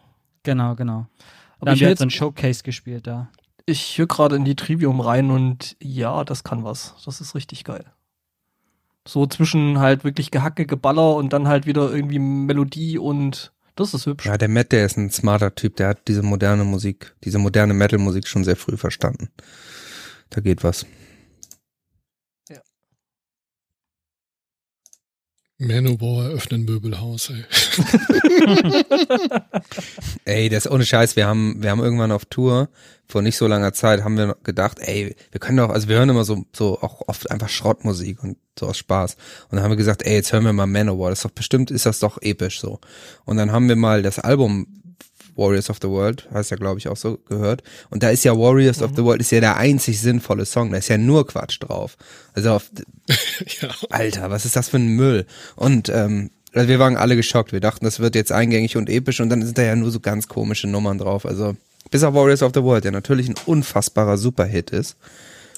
genau, 0.43 0.75
genau. 0.75 1.07
Aber 1.59 1.65
da 1.65 1.71
haben 1.71 1.75
ich 1.75 1.81
wir 1.81 1.89
jetzt 1.89 1.99
so 1.99 2.05
ein 2.05 2.09
Showcase 2.11 2.63
gespielt 2.63 3.07
da. 3.07 3.29
Ich 3.65 3.97
höre 3.97 4.07
gerade 4.07 4.35
in 4.35 4.45
die 4.45 4.55
Trivium 4.55 4.99
rein 4.99 5.31
und 5.31 5.75
ja, 5.81 6.23
das 6.23 6.43
kann 6.43 6.63
was. 6.63 6.95
Das 7.05 7.21
ist 7.21 7.35
richtig 7.35 7.63
geil. 7.63 7.85
So 9.07 9.25
zwischen 9.27 9.79
halt 9.79 10.03
wirklich 10.03 10.31
Gehacke, 10.31 10.65
Geballer 10.65 11.15
und 11.15 11.33
dann 11.33 11.47
halt 11.47 11.65
wieder 11.65 11.91
irgendwie 11.91 12.19
Melodie 12.19 12.97
und 12.97 13.53
das 13.75 13.93
ist 13.93 14.05
hübsch. 14.05 14.25
Ja, 14.25 14.37
der 14.37 14.47
Matt, 14.47 14.71
der 14.71 14.85
ist 14.85 14.97
ein 14.97 15.11
smarter 15.11 15.53
Typ, 15.53 15.75
der 15.75 15.89
hat 15.89 16.07
diese 16.07 16.23
moderne 16.23 16.63
Musik, 16.63 17.15
diese 17.23 17.39
moderne 17.39 17.73
Metal-Musik 17.73 18.27
schon 18.27 18.43
sehr 18.43 18.55
früh 18.55 18.77
verstanden. 18.77 19.29
Da 20.29 20.41
geht 20.41 20.63
was. 20.63 20.85
Manowar 25.57 26.25
eröffnen 26.25 26.65
Möbelhaus, 26.65 27.29
ey. 27.29 27.45
Ey, 30.25 30.49
das 30.49 30.65
ist 30.65 30.71
ohne 30.71 30.85
Scheiß. 30.85 31.15
Wir 31.15 31.27
haben, 31.27 31.63
wir 31.63 31.69
haben 31.69 31.79
irgendwann 31.79 32.11
auf 32.11 32.25
Tour 32.25 32.67
vor 33.07 33.21
nicht 33.21 33.37
so 33.37 33.47
langer 33.47 33.71
Zeit 33.73 34.03
haben 34.03 34.17
wir 34.17 34.35
gedacht, 34.43 34.79
ey, 34.79 35.15
wir 35.31 35.39
können 35.39 35.57
doch, 35.57 35.69
also 35.69 35.87
wir 35.87 35.97
hören 35.97 36.09
immer 36.09 36.23
so, 36.23 36.43
so 36.53 36.81
auch 36.81 37.07
oft 37.07 37.29
einfach 37.29 37.49
Schrottmusik 37.49 38.23
und 38.23 38.37
so 38.59 38.67
aus 38.67 38.77
Spaß. 38.77 39.15
Und 39.49 39.55
dann 39.55 39.63
haben 39.63 39.71
wir 39.71 39.77
gesagt, 39.77 40.03
ey, 40.03 40.15
jetzt 40.15 40.33
hören 40.33 40.43
wir 40.43 40.53
mal 40.53 40.65
Manowar. 40.65 41.09
Das 41.09 41.19
ist 41.19 41.25
doch 41.25 41.31
bestimmt, 41.31 41.71
ist 41.71 41.85
das 41.85 41.99
doch 41.99 42.21
episch 42.21 42.59
so. 42.59 42.79
Und 43.23 43.37
dann 43.37 43.51
haben 43.51 43.69
wir 43.69 43.75
mal 43.75 44.01
das 44.01 44.19
Album 44.19 44.67
Warriors 45.35 45.69
of 45.69 45.77
the 45.81 45.89
World, 45.89 46.27
heißt 46.33 46.51
ja 46.51 46.57
glaube 46.57 46.79
ich 46.79 46.87
auch 46.87 46.97
so, 46.97 47.17
gehört. 47.27 47.63
Und 47.89 48.03
da 48.03 48.09
ist 48.09 48.23
ja 48.23 48.37
Warriors 48.37 48.81
of 48.81 48.91
the 48.95 49.03
World 49.03 49.21
ist 49.21 49.31
ja 49.31 49.39
der 49.39 49.57
einzig 49.57 49.99
sinnvolle 49.99 50.45
Song. 50.45 50.71
Da 50.71 50.77
ist 50.77 50.87
ja 50.87 50.97
nur 50.97 51.27
Quatsch 51.27 51.59
drauf. 51.61 51.97
Also 52.33 52.51
auf, 52.51 52.71
ja. 53.61 53.69
Alter, 53.89 54.31
was 54.31 54.45
ist 54.45 54.55
das 54.55 54.69
für 54.69 54.77
ein 54.77 54.87
Müll? 54.87 55.25
Und 55.55 55.89
ähm, 55.89 56.31
also 56.53 56.69
wir 56.69 56.79
waren 56.79 56.95
alle 56.95 57.15
geschockt. 57.15 57.51
Wir 57.51 57.59
dachten, 57.59 57.83
das 57.83 57.99
wird 57.99 58.15
jetzt 58.15 58.31
eingängig 58.31 58.77
und 58.77 58.89
episch 58.89 59.19
und 59.19 59.29
dann 59.29 59.45
sind 59.45 59.57
da 59.57 59.63
ja 59.63 59.75
nur 59.75 59.91
so 59.91 59.99
ganz 59.99 60.27
komische 60.27 60.67
Nummern 60.67 60.97
drauf. 60.97 61.25
Also 61.25 61.55
bis 61.91 62.03
auf 62.03 62.13
Warriors 62.13 62.43
of 62.43 62.53
the 62.55 62.63
World, 62.63 62.85
der 62.85 62.91
natürlich 62.91 63.27
ein 63.27 63.35
unfassbarer 63.45 64.17
Superhit 64.17 64.71
ist. 64.71 64.95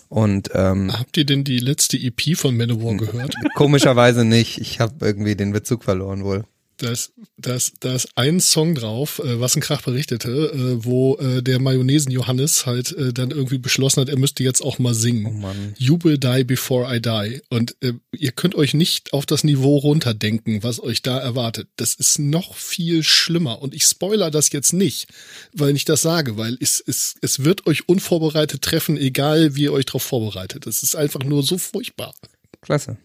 Und 0.09 0.49
ähm, 0.53 0.91
Habt 0.91 1.17
ihr 1.17 1.25
denn 1.25 1.43
die 1.43 1.59
letzte 1.59 1.97
EP 1.97 2.36
von 2.36 2.55
Manowar 2.55 2.95
gehört? 2.95 3.36
komischerweise 3.55 4.25
nicht. 4.25 4.59
Ich 4.59 4.80
habe 4.80 5.05
irgendwie 5.05 5.36
den 5.36 5.51
Bezug 5.51 5.84
verloren 5.84 6.23
wohl. 6.23 6.45
Da 6.78 6.91
ist, 6.91 7.11
da 7.38 7.55
ist, 7.55 7.73
da 7.80 7.95
ist 7.95 8.09
ein 8.15 8.39
Song 8.39 8.75
drauf, 8.75 9.19
äh, 9.19 9.39
was 9.39 9.55
ein 9.55 9.61
Krach 9.61 9.82
berichtete, 9.82 10.30
äh, 10.30 10.86
wo 10.86 11.17
äh, 11.17 11.41
der 11.41 11.59
Mayonnaisen 11.59 12.11
Johannes 12.11 12.67
halt 12.67 12.91
äh, 12.91 13.13
dann 13.13 13.32
irgendwie 13.32 13.57
beschlossen 13.57 14.01
hat, 14.01 14.09
er 14.09 14.17
müsste 14.17 14.43
jetzt 14.43 14.61
auch 14.61 14.78
mal 14.78 14.93
singen. 14.93 15.25
Oh 15.25 15.32
Mann. 15.32 15.73
You 15.78 15.97
will 16.03 16.19
die 16.19 16.43
before 16.43 16.95
I 16.95 17.01
die. 17.01 17.41
Und 17.49 17.75
äh, 17.82 17.93
ihr 18.15 18.32
könnt 18.32 18.53
euch 18.53 18.75
nicht 18.75 19.13
auf 19.13 19.25
das 19.25 19.43
Niveau 19.43 19.78
runterdenken, 19.78 20.61
was 20.61 20.80
euch 20.80 21.01
da 21.01 21.17
erwartet. 21.17 21.67
Das 21.78 21.95
ist 21.95 22.19
noch 22.19 22.55
viel 22.55 23.01
schlimmer. 23.01 23.61
Und 23.61 23.73
ich 23.73 23.84
spoiler 23.84 24.30
das 24.30 24.51
jetzt 24.51 24.73
nicht, 24.73 25.07
weil 25.53 25.75
ich 25.75 25.86
das 25.86 26.03
sage, 26.03 26.38
weil 26.38 26.57
es, 26.59 26.84
es, 26.86 27.15
es 27.21 27.43
wird 27.43 27.65
euch 27.65 27.89
unvorbereitet 27.89 28.61
treffen, 28.61 28.97
egal 28.97 29.55
wie 29.55 29.63
ihr 29.63 29.73
euch 29.73 29.86
darauf 29.86 30.03
vorbereitet. 30.03 30.67
Es 30.67 30.84
ist 30.84 30.95
einfach 30.95 31.23
nur 31.23 31.41
so 31.41 31.57
furchtbar. 31.57 32.13
Klasse. 32.61 32.97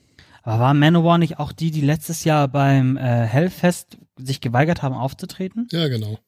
Aber 0.43 0.59
war 0.61 0.75
Manowar 0.75 1.19
nicht 1.19 1.39
auch 1.39 1.53
die, 1.53 1.71
die 1.71 1.81
letztes 1.81 2.25
Jahr 2.25 2.49
beim 2.49 2.97
äh, 2.97 3.01
Hellfest 3.27 3.99
sich 4.19 4.41
geweigert 4.41 4.83
haben 4.83 4.95
aufzutreten? 4.95 5.69
Ja, 5.71 5.89
genau. 5.89 6.19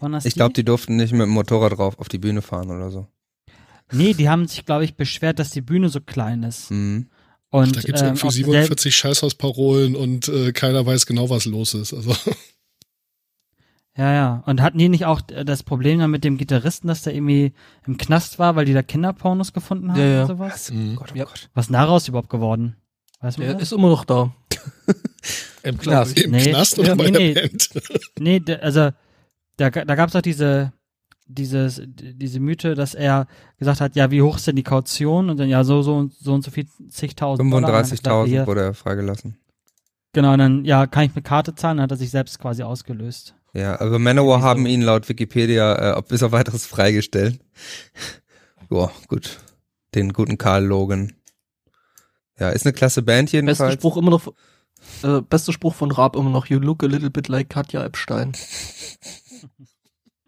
Waren 0.00 0.18
Ich 0.24 0.34
glaube, 0.34 0.52
die 0.52 0.64
durften 0.64 0.96
nicht 0.96 1.12
mit 1.12 1.22
dem 1.22 1.30
Motorrad 1.30 1.78
drauf 1.78 1.98
auf 1.98 2.08
die 2.08 2.18
Bühne 2.18 2.42
fahren 2.42 2.70
oder 2.70 2.90
so. 2.90 3.06
Nee, 3.92 4.14
die 4.14 4.28
haben 4.28 4.46
sich, 4.48 4.64
glaube 4.66 4.84
ich, 4.84 4.96
beschwert, 4.96 5.38
dass 5.38 5.50
die 5.52 5.60
Bühne 5.60 5.88
so 5.88 6.00
klein 6.00 6.42
ist. 6.42 6.70
Mhm. 6.70 7.08
Und 7.50 7.76
Da 7.76 7.80
gibt's 7.80 8.00
ähm, 8.02 8.08
irgendwie 8.08 8.26
auch 8.26 8.30
sel- 8.32 8.44
47 8.44 8.94
Scheißhausparolen 8.96 9.94
und 9.94 10.26
äh, 10.28 10.52
keiner 10.52 10.84
weiß 10.84 11.06
genau, 11.06 11.30
was 11.30 11.44
los 11.46 11.74
ist. 11.74 11.94
Also 11.94 12.14
Ja, 13.96 14.12
ja. 14.12 14.42
Und 14.46 14.60
hatten 14.60 14.76
die 14.78 14.88
nicht 14.90 15.06
auch 15.06 15.22
äh, 15.30 15.44
das 15.44 15.62
Problem 15.62 15.98
dann 15.98 16.10
mit 16.10 16.24
dem 16.24 16.36
Gitarristen, 16.36 16.88
dass 16.88 17.02
der 17.02 17.14
irgendwie 17.14 17.52
im 17.86 17.96
Knast 17.96 18.38
war, 18.38 18.54
weil 18.56 18.66
die 18.66 18.74
da 18.74 18.82
Kinderpornos 18.82 19.52
gefunden 19.54 19.90
haben 19.92 20.00
Ja, 20.00 20.06
ja. 20.06 20.20
und 20.22 20.28
sowas? 20.28 20.70
Mhm. 20.70 20.96
Gott, 20.96 21.10
oh 21.14 21.16
Ja. 21.16 21.24
Gott. 21.24 21.48
Was 21.54 21.64
ist 21.64 21.68
denn 21.68 21.74
daraus 21.74 22.08
überhaupt 22.08 22.28
geworden? 22.28 22.76
Weißt 23.20 23.38
du 23.38 23.42
Der 23.42 23.58
ist 23.58 23.72
immer 23.72 23.88
noch 23.88 24.04
da. 24.04 24.34
Im 25.62 25.78
Knast. 25.78 26.18
im 26.20 26.30
Nee. 26.30 26.50
Knast 26.50 26.78
oder 26.78 26.88
Ja, 26.88 26.94
bei 26.94 27.10
nee, 27.10 27.34
der 27.34 27.42
nee. 27.44 27.48
Band. 27.48 27.70
Nee, 28.18 28.42
also 28.60 28.90
da, 29.56 29.70
da 29.70 29.94
gab 29.96 30.08
es 30.08 30.12
doch 30.12 30.20
diese, 30.22 30.72
dieses, 31.26 31.82
diese 31.84 32.38
Mythe, 32.40 32.74
dass 32.74 32.94
er 32.94 33.26
gesagt 33.58 33.80
hat, 33.80 33.96
ja, 33.96 34.10
wie 34.10 34.22
hoch 34.22 34.36
ist 34.36 34.46
denn 34.46 34.54
die 34.56 34.62
Kaution? 34.62 35.28
Und 35.30 35.38
dann 35.38 35.48
ja, 35.48 35.64
so, 35.64 35.82
so 35.82 35.96
und 35.96 36.14
so 36.14 36.34
und 36.34 36.44
so 36.44 36.50
viel 36.50 36.66
zigtausend. 36.88 37.40
Dollar. 37.50 37.56
Und 37.56 37.62
dann 37.64 37.72
hat 37.74 37.86
er 37.86 37.90
gesagt, 37.90 38.06
35.000 38.06 38.26
hier- 38.26 38.46
wurde 38.46 38.60
er 38.62 38.74
freigelassen. 38.74 39.36
Genau, 40.12 40.32
und 40.34 40.38
dann, 40.38 40.64
ja, 40.64 40.86
kann 40.86 41.04
ich 41.04 41.14
mit 41.14 41.24
Karte 41.24 41.54
zahlen? 41.54 41.78
Dann 41.78 41.84
hat 41.84 41.90
er 41.90 41.96
sich 41.96 42.10
selbst 42.10 42.38
quasi 42.38 42.62
ausgelöst. 42.62 43.34
Ja, 43.52 43.80
aber 43.80 43.98
Manowar 43.98 44.36
Irgendwie 44.36 44.42
so. 44.42 44.48
haben 44.48 44.66
ihn 44.66 44.82
laut 44.82 45.08
Wikipedia 45.08 45.98
äh, 45.98 46.02
bis 46.08 46.22
auf 46.22 46.32
weiteres 46.32 46.64
freigestellt. 46.66 47.40
Boah, 48.68 48.92
gut. 49.08 49.38
Den 49.94 50.12
guten 50.12 50.38
Karl 50.38 50.64
Logan. 50.64 51.12
Ja, 52.38 52.50
ist 52.50 52.66
eine 52.66 52.72
klasse 52.72 53.02
Band 53.02 53.30
Bester 53.30 53.38
jedenfalls. 53.38 53.74
Spruch 53.74 53.96
immer 53.96 54.10
noch, 54.10 54.32
äh, 55.02 55.20
bester 55.22 55.52
Spruch 55.52 55.74
von 55.74 55.90
Raab 55.90 56.16
immer 56.16 56.30
noch, 56.30 56.46
you 56.46 56.58
look 56.58 56.82
a 56.82 56.86
little 56.86 57.10
bit 57.10 57.28
like 57.28 57.48
Katja 57.48 57.84
Epstein. 57.84 58.32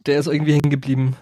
Der 0.06 0.18
ist 0.20 0.26
irgendwie 0.26 0.52
hängen 0.54 0.70
geblieben. 0.70 1.16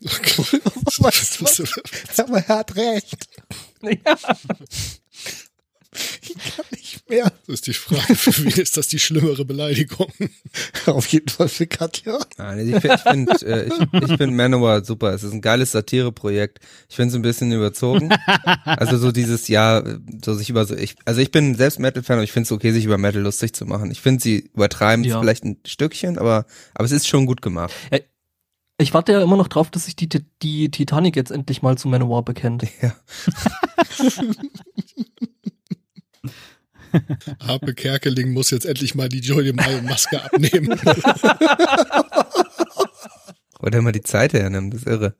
Was, 0.98 1.42
was? 1.42 2.18
Aber 2.20 2.38
er 2.38 2.48
hat 2.58 2.76
recht. 2.76 3.28
Ja. 3.82 4.16
Ich 6.22 6.34
kann 6.56 6.64
nicht 6.72 6.85
mehr. 7.08 7.32
Das 7.46 7.54
ist 7.54 7.66
die 7.66 7.72
Frage, 7.74 8.14
für 8.14 8.44
wen 8.44 8.52
ist 8.62 8.76
das 8.76 8.88
die 8.88 8.98
schlimmere 8.98 9.44
Beleidigung? 9.44 10.06
Auf 10.86 11.06
jeden 11.08 11.28
Fall 11.28 11.48
für 11.48 11.66
Katja. 11.66 12.18
Nein, 12.38 12.68
ich 12.68 12.80
finde, 12.80 12.94
ich 12.96 13.00
find, 13.02 13.42
äh, 13.42 13.66
ich, 13.66 14.02
ich 14.10 14.16
find 14.16 14.32
Manowar 14.34 14.84
super. 14.84 15.12
Es 15.14 15.22
ist 15.22 15.32
ein 15.32 15.40
geiles 15.40 15.72
Satireprojekt. 15.72 16.60
Ich 16.88 16.96
finde 16.96 17.10
es 17.10 17.14
ein 17.14 17.22
bisschen 17.22 17.52
überzogen. 17.52 18.10
Also 18.64 18.98
so 18.98 19.12
dieses 19.12 19.48
Jahr, 19.48 19.84
so 20.24 20.34
sich 20.34 20.50
über 20.50 20.64
so, 20.64 20.74
ich, 20.76 20.96
also 21.04 21.20
ich 21.20 21.30
bin 21.30 21.54
selbst 21.54 21.78
Metal-Fan 21.78 22.18
und 22.18 22.24
ich 22.24 22.32
finde 22.32 22.46
es 22.46 22.52
okay, 22.52 22.72
sich 22.72 22.84
über 22.84 22.98
Metal 22.98 23.22
lustig 23.22 23.52
zu 23.54 23.66
machen. 23.66 23.90
Ich 23.90 24.00
finde, 24.00 24.22
sie 24.22 24.50
übertreiben 24.54 25.04
es 25.04 25.10
Ja. 25.10 25.20
vielleicht 25.20 25.44
ein 25.44 25.58
Stückchen, 25.66 26.18
aber, 26.18 26.46
aber 26.74 26.84
es 26.84 26.92
ist 26.92 27.06
schon 27.08 27.26
gut 27.26 27.42
gemacht. 27.42 27.72
Ich 28.78 28.92
warte 28.92 29.12
ja 29.12 29.22
immer 29.22 29.36
noch 29.38 29.48
drauf, 29.48 29.70
dass 29.70 29.86
sich 29.86 29.96
die, 29.96 30.08
die 30.42 30.70
Titanic 30.70 31.16
jetzt 31.16 31.30
endlich 31.30 31.62
mal 31.62 31.78
zu 31.78 31.88
Manowar 31.88 32.24
bekennt. 32.24 32.64
Ja. 32.82 32.94
Harpe 37.40 37.74
Kerkeling 37.74 38.32
muss 38.32 38.50
jetzt 38.50 38.66
endlich 38.66 38.94
mal 38.94 39.08
die 39.08 39.20
Joy 39.20 39.52
Mayo 39.52 39.82
Maske 39.82 40.22
abnehmen. 40.22 40.78
Oder 43.60 43.78
immer 43.78 43.92
die 43.92 44.02
Zeit 44.02 44.32
hernimmt, 44.32 44.74
das 44.74 44.82
ist 44.82 44.86
irre. 44.86 45.14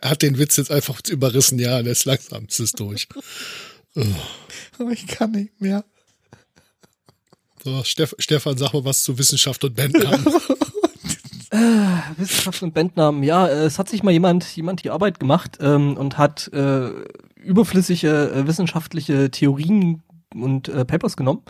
hat 0.10 0.22
den 0.22 0.38
Witz 0.38 0.56
jetzt 0.56 0.70
einfach 0.70 1.00
überrissen, 1.08 1.58
ja, 1.58 1.82
der 1.82 1.92
ist 1.92 2.04
langsam, 2.04 2.46
es 2.48 2.60
ist 2.60 2.78
durch. 2.78 3.08
Aber 4.78 4.92
ich 4.92 5.06
kann 5.06 5.32
nicht 5.32 5.60
mehr. 5.60 5.84
So, 7.64 7.82
Steff, 7.84 8.14
Stefan, 8.18 8.56
sag 8.56 8.72
mal 8.72 8.84
was 8.84 9.02
zu 9.02 9.18
Wissenschaft 9.18 9.64
und 9.64 9.74
Bandnamen. 9.74 10.24
Wissenschaft 12.16 12.62
und 12.62 12.72
Bandnamen. 12.74 13.22
Ja, 13.22 13.48
äh, 13.48 13.64
es 13.64 13.78
hat 13.78 13.88
sich 13.88 14.02
mal 14.02 14.12
jemand, 14.12 14.44
jemand 14.56 14.84
die 14.84 14.90
Arbeit 14.90 15.18
gemacht 15.18 15.58
ähm, 15.60 15.96
und 15.96 16.18
hat 16.18 16.48
äh, 16.52 16.90
überflüssige 17.42 18.30
äh, 18.30 18.46
wissenschaftliche 18.46 19.30
Theorien 19.30 20.02
und 20.34 20.68
äh, 20.68 20.84
Papers 20.84 21.16
genommen 21.16 21.42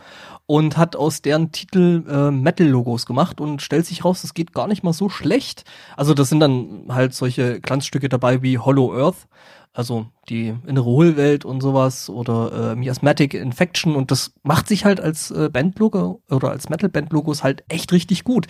und 0.47 0.77
hat 0.77 0.97
aus 0.97 1.23
deren 1.23 1.53
Titel 1.53 2.05
äh, 2.09 2.31
Metal-Logos 2.31 3.07
gemacht 3.07 3.41
und 3.41 3.61
stellt 3.63 3.87
sich 3.87 4.05
raus, 4.05 4.23
das 4.23 4.35
geht 4.35 4.53
gar 4.53 4.69
nicht 4.69 4.85
mal 4.85 4.93
so 4.93 5.09
schlecht. 5.09 5.65
Also 5.97 6.15
das 6.15 6.29
sind 6.29 6.41
dann 6.41 6.85
halt 6.89 7.15
solche 7.15 7.61
Glanzstücke 7.61 8.09
dabei 8.09 8.43
wie 8.43 8.59
Hollow 8.59 8.95
Earth, 8.95 9.27
also 9.73 10.07
die 10.29 10.55
innere 10.67 10.85
Hohlwelt 10.85 11.45
und 11.45 11.61
sowas 11.61 12.09
oder 12.09 12.73
äh, 12.73 12.77
Miasmatic 12.77 13.35
Infection 13.35 13.97
und 13.97 14.11
das 14.11 14.33
macht 14.43 14.69
sich 14.69 14.85
halt 14.85 15.01
als 15.01 15.31
äh, 15.31 15.49
Bandlogo 15.53 16.23
oder 16.31 16.51
als 16.51 16.69
Metal-Band-Logos 16.69 17.43
halt 17.43 17.65
echt 17.69 17.93
richtig 17.93 18.25
gut. 18.25 18.47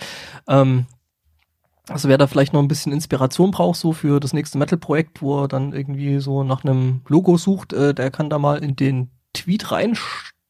Ähm, 0.47 0.85
also 1.89 2.07
wer 2.09 2.17
da 2.17 2.27
vielleicht 2.27 2.53
noch 2.53 2.61
ein 2.61 2.67
bisschen 2.67 2.91
Inspiration 2.93 3.51
braucht, 3.51 3.79
so 3.79 3.93
für 3.93 4.19
das 4.19 4.33
nächste 4.33 4.57
Metal-Projekt, 4.57 5.21
wo 5.21 5.43
er 5.43 5.47
dann 5.47 5.73
irgendwie 5.73 6.19
so 6.19 6.43
nach 6.43 6.63
einem 6.63 7.01
Logo 7.07 7.37
sucht, 7.37 7.73
äh, 7.73 7.93
der 7.93 8.11
kann 8.11 8.29
da 8.29 8.39
mal 8.39 8.63
in 8.63 8.75
den 8.75 9.09
Tweet 9.33 9.71
rein 9.71 9.97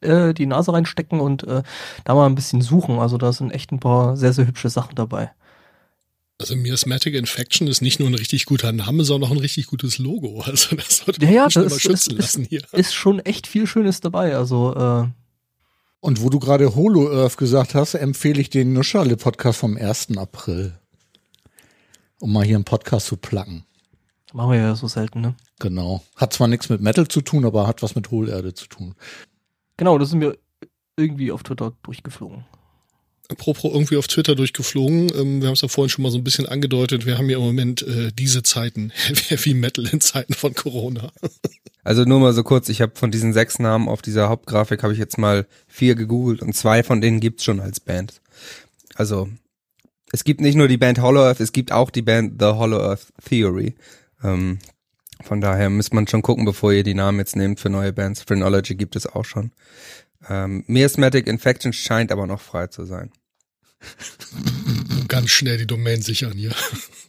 äh, 0.02 0.34
die 0.34 0.46
Nase 0.46 0.72
reinstecken 0.74 1.20
und 1.20 1.44
äh, 1.44 1.64
da 2.06 2.16
mal 2.16 2.26
ein 2.26 2.36
bisschen 2.36 2.62
suchen. 2.62 3.00
Also 3.00 3.18
da 3.18 3.34
sind 3.34 3.52
echt 3.52 3.72
ein 3.72 3.80
paar 3.80 4.16
sehr, 4.18 4.34
sehr 4.34 4.48
hübsche 4.48 4.70
Sachen 4.70 4.96
dabei. 4.96 5.32
Also 6.42 6.56
Miasmatic 6.56 7.16
Infection 7.16 7.68
ist 7.68 7.82
nicht 7.82 8.00
nur 8.00 8.08
ein 8.10 8.14
richtig 8.16 8.46
guter 8.46 8.72
Name, 8.72 9.04
sondern 9.04 9.30
auch 9.30 9.34
ein 9.36 9.40
richtig 9.42 9.68
gutes 9.68 9.98
Logo. 9.98 10.42
Also 10.46 10.76
das 10.76 10.98
sollte 11.00 11.26
Ja, 11.26 11.26
man 11.26 11.34
ja, 11.34 11.46
immer 11.56 11.70
das, 11.70 11.74
das, 11.74 11.82
schützen 11.82 12.16
das 12.16 12.26
lassen 12.38 12.46
hier. 12.46 12.62
ist 12.72 12.94
schon 12.94 13.20
echt 13.20 13.46
viel 13.48 13.68
Schönes 13.68 14.00
dabei. 14.00 14.36
Also 14.38 14.74
äh, 14.74 15.08
Und 16.00 16.22
wo 16.22 16.30
du 16.30 16.40
gerade 16.40 16.76
Holo 16.76 17.12
Earth 17.12 17.38
gesagt 17.38 17.76
hast, 17.76 17.94
empfehle 17.94 18.40
ich 18.40 18.50
den 18.50 18.72
Nuschale-Podcast 18.72 19.60
vom 19.60 19.76
1. 19.76 20.18
April. 20.18 20.80
Um 22.20 22.34
mal 22.34 22.46
hier 22.46 22.56
einen 22.56 22.66
Podcast 22.66 23.08
zu 23.08 23.18
placken. 23.18 23.64
Machen 24.34 24.52
wir 24.52 24.60
ja 24.60 24.76
so 24.76 24.88
selten, 24.88 25.22
ne? 25.22 25.36
Genau. 25.60 26.04
Hat 26.16 26.34
zwar 26.34 26.48
nichts 26.48 26.70
mit 26.70 26.82
Metal 26.82 27.08
zu 27.08 27.22
tun, 27.22 27.46
aber 27.46 27.66
hat 27.66 27.82
was 27.82 27.96
mit 27.96 28.12
Hohlerde 28.12 28.54
zu 28.54 28.68
tun. 28.68 28.96
Genau, 29.78 29.98
das 29.98 30.10
sind 30.10 30.22
wir 30.22 30.38
irgendwie 30.98 31.32
auf 31.32 31.44
Twitter 31.44 31.74
durchgeflogen. 31.84 32.46
Apropos 33.30 33.72
irgendwie 33.72 33.98
auf 33.98 34.08
Twitter 34.08 34.36
durchgeflogen. 34.36 35.12
Ähm, 35.16 35.42
wir 35.42 35.48
haben 35.48 35.54
es 35.54 35.62
ja 35.62 35.68
vorhin 35.68 35.90
schon 35.90 36.04
mal 36.04 36.12
so 36.12 36.18
ein 36.18 36.24
bisschen 36.24 36.48
angedeutet. 36.48 37.06
Wir 37.06 37.18
haben 37.18 37.30
ja 37.30 37.38
im 37.38 37.44
Moment 37.44 37.84
äh, 37.84 38.12
diese 38.12 38.44
Zeiten, 38.44 38.92
Heavy 39.28 39.54
Metal 39.54 39.88
in 39.88 40.02
Zeiten 40.02 40.34
von 40.34 40.54
Corona. 40.54 41.12
Also 41.84 42.04
nur 42.04 42.20
mal 42.20 42.34
so 42.34 42.44
kurz, 42.44 42.70
ich 42.70 42.82
habe 42.82 42.94
von 42.96 43.12
diesen 43.12 43.34
sechs 43.34 43.58
Namen 43.60 43.88
auf 43.88 44.02
dieser 44.02 44.30
Hauptgrafik 44.30 44.84
habe 44.84 44.94
ich 44.94 45.00
jetzt 45.00 45.18
mal 45.18 45.48
vier 45.68 45.96
gegoogelt 45.96 46.42
und 46.42 46.56
zwei 46.56 46.84
von 46.84 47.02
denen 47.02 47.20
gibt's 47.20 47.44
schon 47.44 47.60
als 47.60 47.80
Band. 47.80 48.22
Also 48.96 49.30
es 50.12 50.24
gibt 50.24 50.42
nicht 50.42 50.56
nur 50.56 50.68
die 50.68 50.78
Band 50.78 51.00
Hollow 51.00 51.24
Earth, 51.24 51.40
es 51.40 51.52
gibt 51.52 51.72
auch 51.72 51.90
die 51.90 52.02
Band 52.02 52.42
The 52.42 52.48
Hollow 52.48 52.82
Earth 52.82 53.08
Theory. 53.28 53.76
Ähm, 54.24 54.60
von 55.22 55.42
daher 55.42 55.70
muss 55.70 55.92
man 55.92 56.08
schon 56.08 56.22
gucken, 56.22 56.46
bevor 56.46 56.72
ihr 56.72 56.84
die 56.84 56.94
Namen 56.94 57.20
jetzt 57.20 57.36
nehmt 57.36 57.60
für 57.60 57.70
neue 57.70 57.94
Bands. 57.94 58.22
Phrenology 58.22 58.76
gibt 58.76 58.96
es 58.96 59.06
auch 59.06 59.26
schon. 59.26 59.52
Ähm, 60.28 60.64
Miasmatic 60.68 61.28
Infection 61.28 61.74
scheint 61.74 62.12
aber 62.12 62.28
noch 62.28 62.42
frei 62.42 62.68
zu 62.68 62.86
sein. 62.86 63.12
Ganz 65.08 65.30
schnell 65.30 65.58
die 65.58 65.68
Domain 65.68 66.02
sichern 66.02 66.34
hier. 66.34 66.54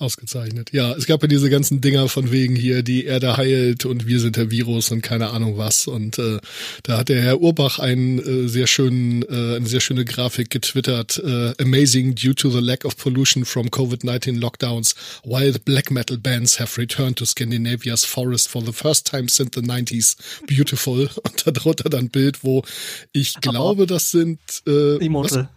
Ausgezeichnet. 0.00 0.70
Ja, 0.72 0.92
es 0.92 1.06
gab 1.06 1.22
ja 1.22 1.28
diese 1.28 1.50
ganzen 1.50 1.80
Dinger 1.80 2.08
von 2.08 2.32
wegen 2.32 2.56
hier, 2.56 2.82
die 2.82 3.04
Erde 3.04 3.36
heilt 3.36 3.84
und 3.84 4.06
wir 4.06 4.20
sind 4.20 4.36
der 4.36 4.50
Virus 4.50 4.90
und 4.90 5.02
keine 5.02 5.30
Ahnung 5.30 5.58
was. 5.58 5.86
Und 5.86 6.18
äh, 6.18 6.38
da 6.82 6.98
hat 6.98 7.08
der 7.08 7.22
Herr 7.22 7.40
Urbach 7.40 7.78
einen 7.78 8.18
äh, 8.18 8.48
sehr 8.48 8.66
schönen, 8.66 9.22
äh, 9.22 9.56
eine 9.56 9.66
sehr 9.66 9.80
schöne 9.80 10.04
Grafik 10.04 10.50
getwittert. 10.50 11.22
Äh, 11.24 11.54
Amazing 11.62 12.14
due 12.14 12.34
to 12.34 12.50
the 12.50 12.60
lack 12.60 12.84
of 12.84 12.96
pollution 12.96 13.44
from 13.44 13.66
COVID-19 13.68 14.38
lockdowns, 14.38 14.94
wild 15.24 15.64
black 15.64 15.90
metal 15.90 16.16
bands 16.16 16.58
have 16.58 16.78
returned 16.78 17.16
to 17.16 17.24
Scandinavia's 17.24 18.04
forest 18.04 18.48
for 18.48 18.62
the 18.62 18.72
first 18.72 19.06
time 19.06 19.28
since 19.28 19.50
the 19.54 19.60
90s. 19.60 20.16
Beautiful. 20.46 21.08
Und 21.22 21.46
darunter 21.46 21.88
dann 21.88 22.08
ein 22.08 22.10
Bild, 22.10 22.44
wo 22.44 22.64
ich 23.12 23.34
glaube, 23.40 23.86
das 23.86 24.10
sind 24.10 24.38
äh, 24.66 24.96
Immortal. 25.04 25.48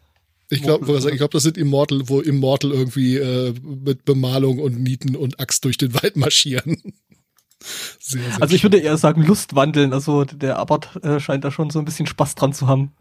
Ich 0.52 0.62
glaube, 0.62 1.10
ich 1.10 1.18
glaube, 1.18 1.32
das 1.32 1.44
sind 1.44 1.58
Immortal, 1.58 2.02
wo 2.10 2.20
Immortal 2.20 2.72
irgendwie 2.72 3.18
äh, 3.18 3.54
mit 3.64 4.06
Bemalung 4.06 4.60
und 4.60 4.82
Nieten 4.82 5.16
und 5.16 5.40
Axt 5.40 5.64
durch 5.66 5.78
den 5.78 5.94
Wald 5.94 6.18
marschieren. 6.18 6.82
Sehr, 8.00 8.24
sehr 8.24 8.42
Also 8.42 8.56
ich 8.56 8.64
würde 8.64 8.80
eher 8.80 8.98
sagen 8.98 9.24
Lustwandeln. 9.24 9.94
Also 9.94 10.26
der 10.26 10.58
Abbott 10.58 10.96
äh, 11.04 11.20
scheint 11.20 11.44
da 11.44 11.52
schon 11.52 11.70
so 11.70 11.78
ein 11.78 11.86
bisschen 11.86 12.08
Spaß 12.08 12.34
dran 12.34 12.54
zu 12.54 12.66
haben. 12.66 12.92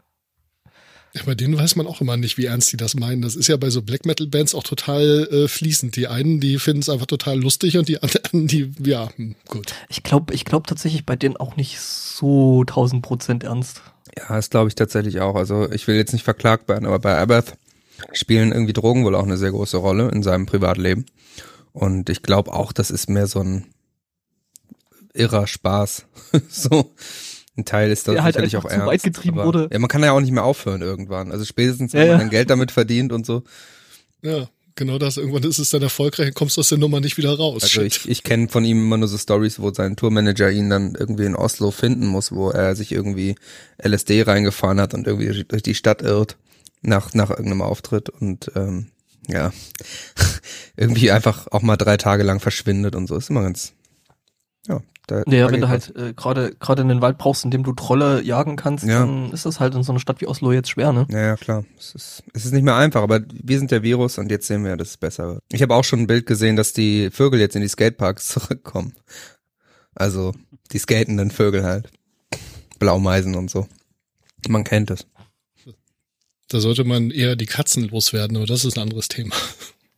Ja, 1.13 1.23
bei 1.25 1.35
denen 1.35 1.57
weiß 1.57 1.75
man 1.75 1.87
auch 1.87 1.99
immer 1.99 2.15
nicht, 2.15 2.37
wie 2.37 2.45
ernst 2.45 2.71
die 2.71 2.77
das 2.77 2.95
meinen. 2.95 3.21
Das 3.21 3.35
ist 3.35 3.47
ja 3.47 3.57
bei 3.57 3.69
so 3.69 3.81
Black 3.81 4.05
Metal 4.05 4.27
Bands 4.27 4.55
auch 4.55 4.63
total 4.63 5.27
äh, 5.31 5.47
fließend. 5.47 5.95
Die 5.95 6.07
einen, 6.07 6.39
die 6.39 6.57
finden 6.57 6.81
es 6.81 6.89
einfach 6.89 7.07
total 7.07 7.39
lustig 7.39 7.77
und 7.77 7.89
die 7.89 8.01
anderen, 8.03 8.47
die, 8.47 8.71
ja, 8.83 9.09
hm, 9.15 9.35
gut. 9.47 9.73
Ich 9.89 10.03
glaube 10.03 10.33
ich 10.33 10.45
glaub 10.45 10.67
tatsächlich 10.67 11.05
bei 11.05 11.15
denen 11.15 11.37
auch 11.37 11.55
nicht 11.57 11.79
so 11.79 12.61
1000 12.61 13.01
Prozent 13.01 13.43
ernst. 13.43 13.81
Ja, 14.17 14.35
das 14.35 14.49
glaube 14.49 14.67
ich 14.67 14.75
tatsächlich 14.75 15.21
auch. 15.21 15.35
Also 15.35 15.71
ich 15.71 15.87
will 15.87 15.95
jetzt 15.95 16.13
nicht 16.13 16.23
verklagt 16.23 16.67
werden, 16.67 16.85
aber 16.85 16.99
bei 16.99 17.17
Abath 17.17 17.57
spielen 18.13 18.51
irgendwie 18.51 18.73
Drogen 18.73 19.05
wohl 19.05 19.15
auch 19.15 19.23
eine 19.23 19.37
sehr 19.37 19.51
große 19.51 19.77
Rolle 19.77 20.09
in 20.09 20.23
seinem 20.23 20.45
Privatleben. 20.45 21.05
Und 21.73 22.09
ich 22.09 22.21
glaube 22.23 22.51
auch, 22.53 22.73
das 22.73 22.91
ist 22.91 23.09
mehr 23.09 23.27
so 23.27 23.39
ein 23.41 23.65
irrer 25.13 25.47
Spaß. 25.47 26.05
so 26.49 26.91
ein 27.57 27.65
Teil 27.65 27.91
ist 27.91 28.07
das 28.07 28.15
Der 28.15 28.23
halt 28.23 28.35
sicherlich 28.35 28.55
einfach 28.55 28.65
auch 28.69 28.73
zu 28.73 28.75
ernst. 28.79 28.87
weit 28.93 29.03
getrieben 29.03 29.39
aber, 29.39 29.45
wurde. 29.47 29.69
Ja, 29.71 29.79
man 29.79 29.87
kann 29.89 30.03
ja 30.03 30.11
auch 30.11 30.19
nicht 30.21 30.31
mehr 30.31 30.43
aufhören 30.43 30.81
irgendwann. 30.81 31.31
Also 31.31 31.45
spätestens, 31.45 31.93
wenn 31.93 32.01
Ja, 32.01 32.05
man 32.07 32.13
ja. 32.13 32.19
dann 32.19 32.29
Geld 32.29 32.49
damit 32.49 32.71
verdient 32.71 33.11
und 33.13 33.25
so. 33.25 33.43
Ja, 34.21 34.47
genau 34.75 34.97
das. 34.97 35.17
Irgendwann 35.17 35.43
ist 35.43 35.59
es 35.59 35.69
dann 35.69 35.81
erfolgreich 35.81 36.27
und 36.27 36.33
kommst 36.35 36.57
aus 36.59 36.69
der 36.69 36.77
Nummer 36.77 36.99
nicht 36.99 37.17
wieder 37.17 37.35
raus. 37.35 37.63
Also 37.63 37.81
Shit. 37.81 37.85
ich, 37.85 38.09
ich 38.09 38.23
kenne 38.23 38.49
von 38.49 38.65
ihm 38.65 38.79
immer 38.79 38.97
nur 38.97 39.07
so 39.07 39.17
Stories, 39.17 39.59
wo 39.59 39.73
sein 39.73 39.95
Tourmanager 39.95 40.49
ihn 40.49 40.69
dann 40.69 40.95
irgendwie 40.95 41.25
in 41.25 41.35
Oslo 41.35 41.71
finden 41.71 42.07
muss, 42.07 42.31
wo 42.31 42.49
er 42.49 42.75
sich 42.75 42.91
irgendwie 42.91 43.35
LSD 43.83 44.23
reingefahren 44.23 44.79
hat 44.79 44.93
und 44.93 45.07
irgendwie 45.07 45.43
durch 45.43 45.63
die 45.63 45.75
Stadt 45.75 46.01
irrt 46.01 46.37
nach, 46.81 47.13
nach 47.13 47.29
irgendeinem 47.29 47.61
Auftritt 47.61 48.09
und 48.09 48.51
ähm, 48.55 48.87
ja, 49.27 49.53
irgendwie 50.75 51.11
einfach 51.11 51.47
auch 51.51 51.61
mal 51.61 51.77
drei 51.77 51.97
Tage 51.97 52.23
lang 52.23 52.39
verschwindet 52.39 52.95
und 52.95 53.07
so. 53.07 53.15
Ist 53.15 53.29
immer 53.29 53.43
ganz, 53.43 53.73
ja. 54.67 54.81
Da, 55.07 55.23
Ja, 55.27 55.47
da 55.47 55.51
wenn 55.51 55.61
du 55.61 55.67
halt 55.67 55.93
äh, 55.95 56.13
gerade 56.13 56.55
gerade 56.59 56.81
in 56.83 56.87
den 56.87 57.01
Wald 57.01 57.17
brauchst, 57.17 57.43
in 57.43 57.51
dem 57.51 57.63
du 57.63 57.73
Trolle 57.73 58.21
jagen 58.23 58.55
kannst, 58.55 58.85
Ja. 58.85 58.99
dann 58.99 59.31
ist 59.31 59.45
das 59.45 59.59
halt 59.59 59.73
in 59.75 59.83
so 59.83 59.91
einer 59.91 59.99
Stadt 59.99 60.21
wie 60.21 60.27
Oslo 60.27 60.51
jetzt 60.51 60.69
schwer, 60.69 60.93
ne? 60.93 61.07
Ja, 61.09 61.19
ja, 61.19 61.35
klar. 61.35 61.65
Es 61.77 61.95
ist, 61.95 62.23
es 62.33 62.45
ist 62.45 62.51
nicht 62.53 62.63
mehr 62.63 62.75
einfach, 62.75 63.01
aber 63.01 63.21
wir 63.31 63.57
sind 63.57 63.71
der 63.71 63.81
Virus 63.83 64.17
und 64.19 64.29
jetzt 64.31 64.47
sehen 64.47 64.63
wir, 64.63 64.77
dass 64.77 64.89
es 64.89 64.97
besser 64.97 65.27
wird. 65.27 65.43
Ich 65.51 65.61
habe 65.61 65.73
auch 65.75 65.83
schon 65.83 65.99
ein 66.01 66.07
Bild 66.07 66.25
gesehen, 66.27 66.55
dass 66.55 66.73
die 66.73 67.09
Vögel 67.11 67.39
jetzt 67.39 67.55
in 67.55 67.61
die 67.61 67.67
Skateparks 67.67 68.27
zurückkommen. 68.29 68.93
Also 69.95 70.33
die 70.71 70.79
skatenden 70.79 71.31
Vögel 71.31 71.63
halt. 71.63 71.89
Blaumeisen 72.79 73.35
und 73.35 73.49
so. 73.51 73.67
Man 74.47 74.63
kennt 74.63 74.91
es. 74.91 75.05
Da 76.47 76.59
sollte 76.59 76.83
man 76.83 77.11
eher 77.11 77.35
die 77.35 77.45
Katzen 77.45 77.87
loswerden, 77.89 78.37
aber 78.37 78.45
das 78.45 78.65
ist 78.65 78.77
ein 78.77 78.81
anderes 78.83 79.07
Thema. 79.07 79.35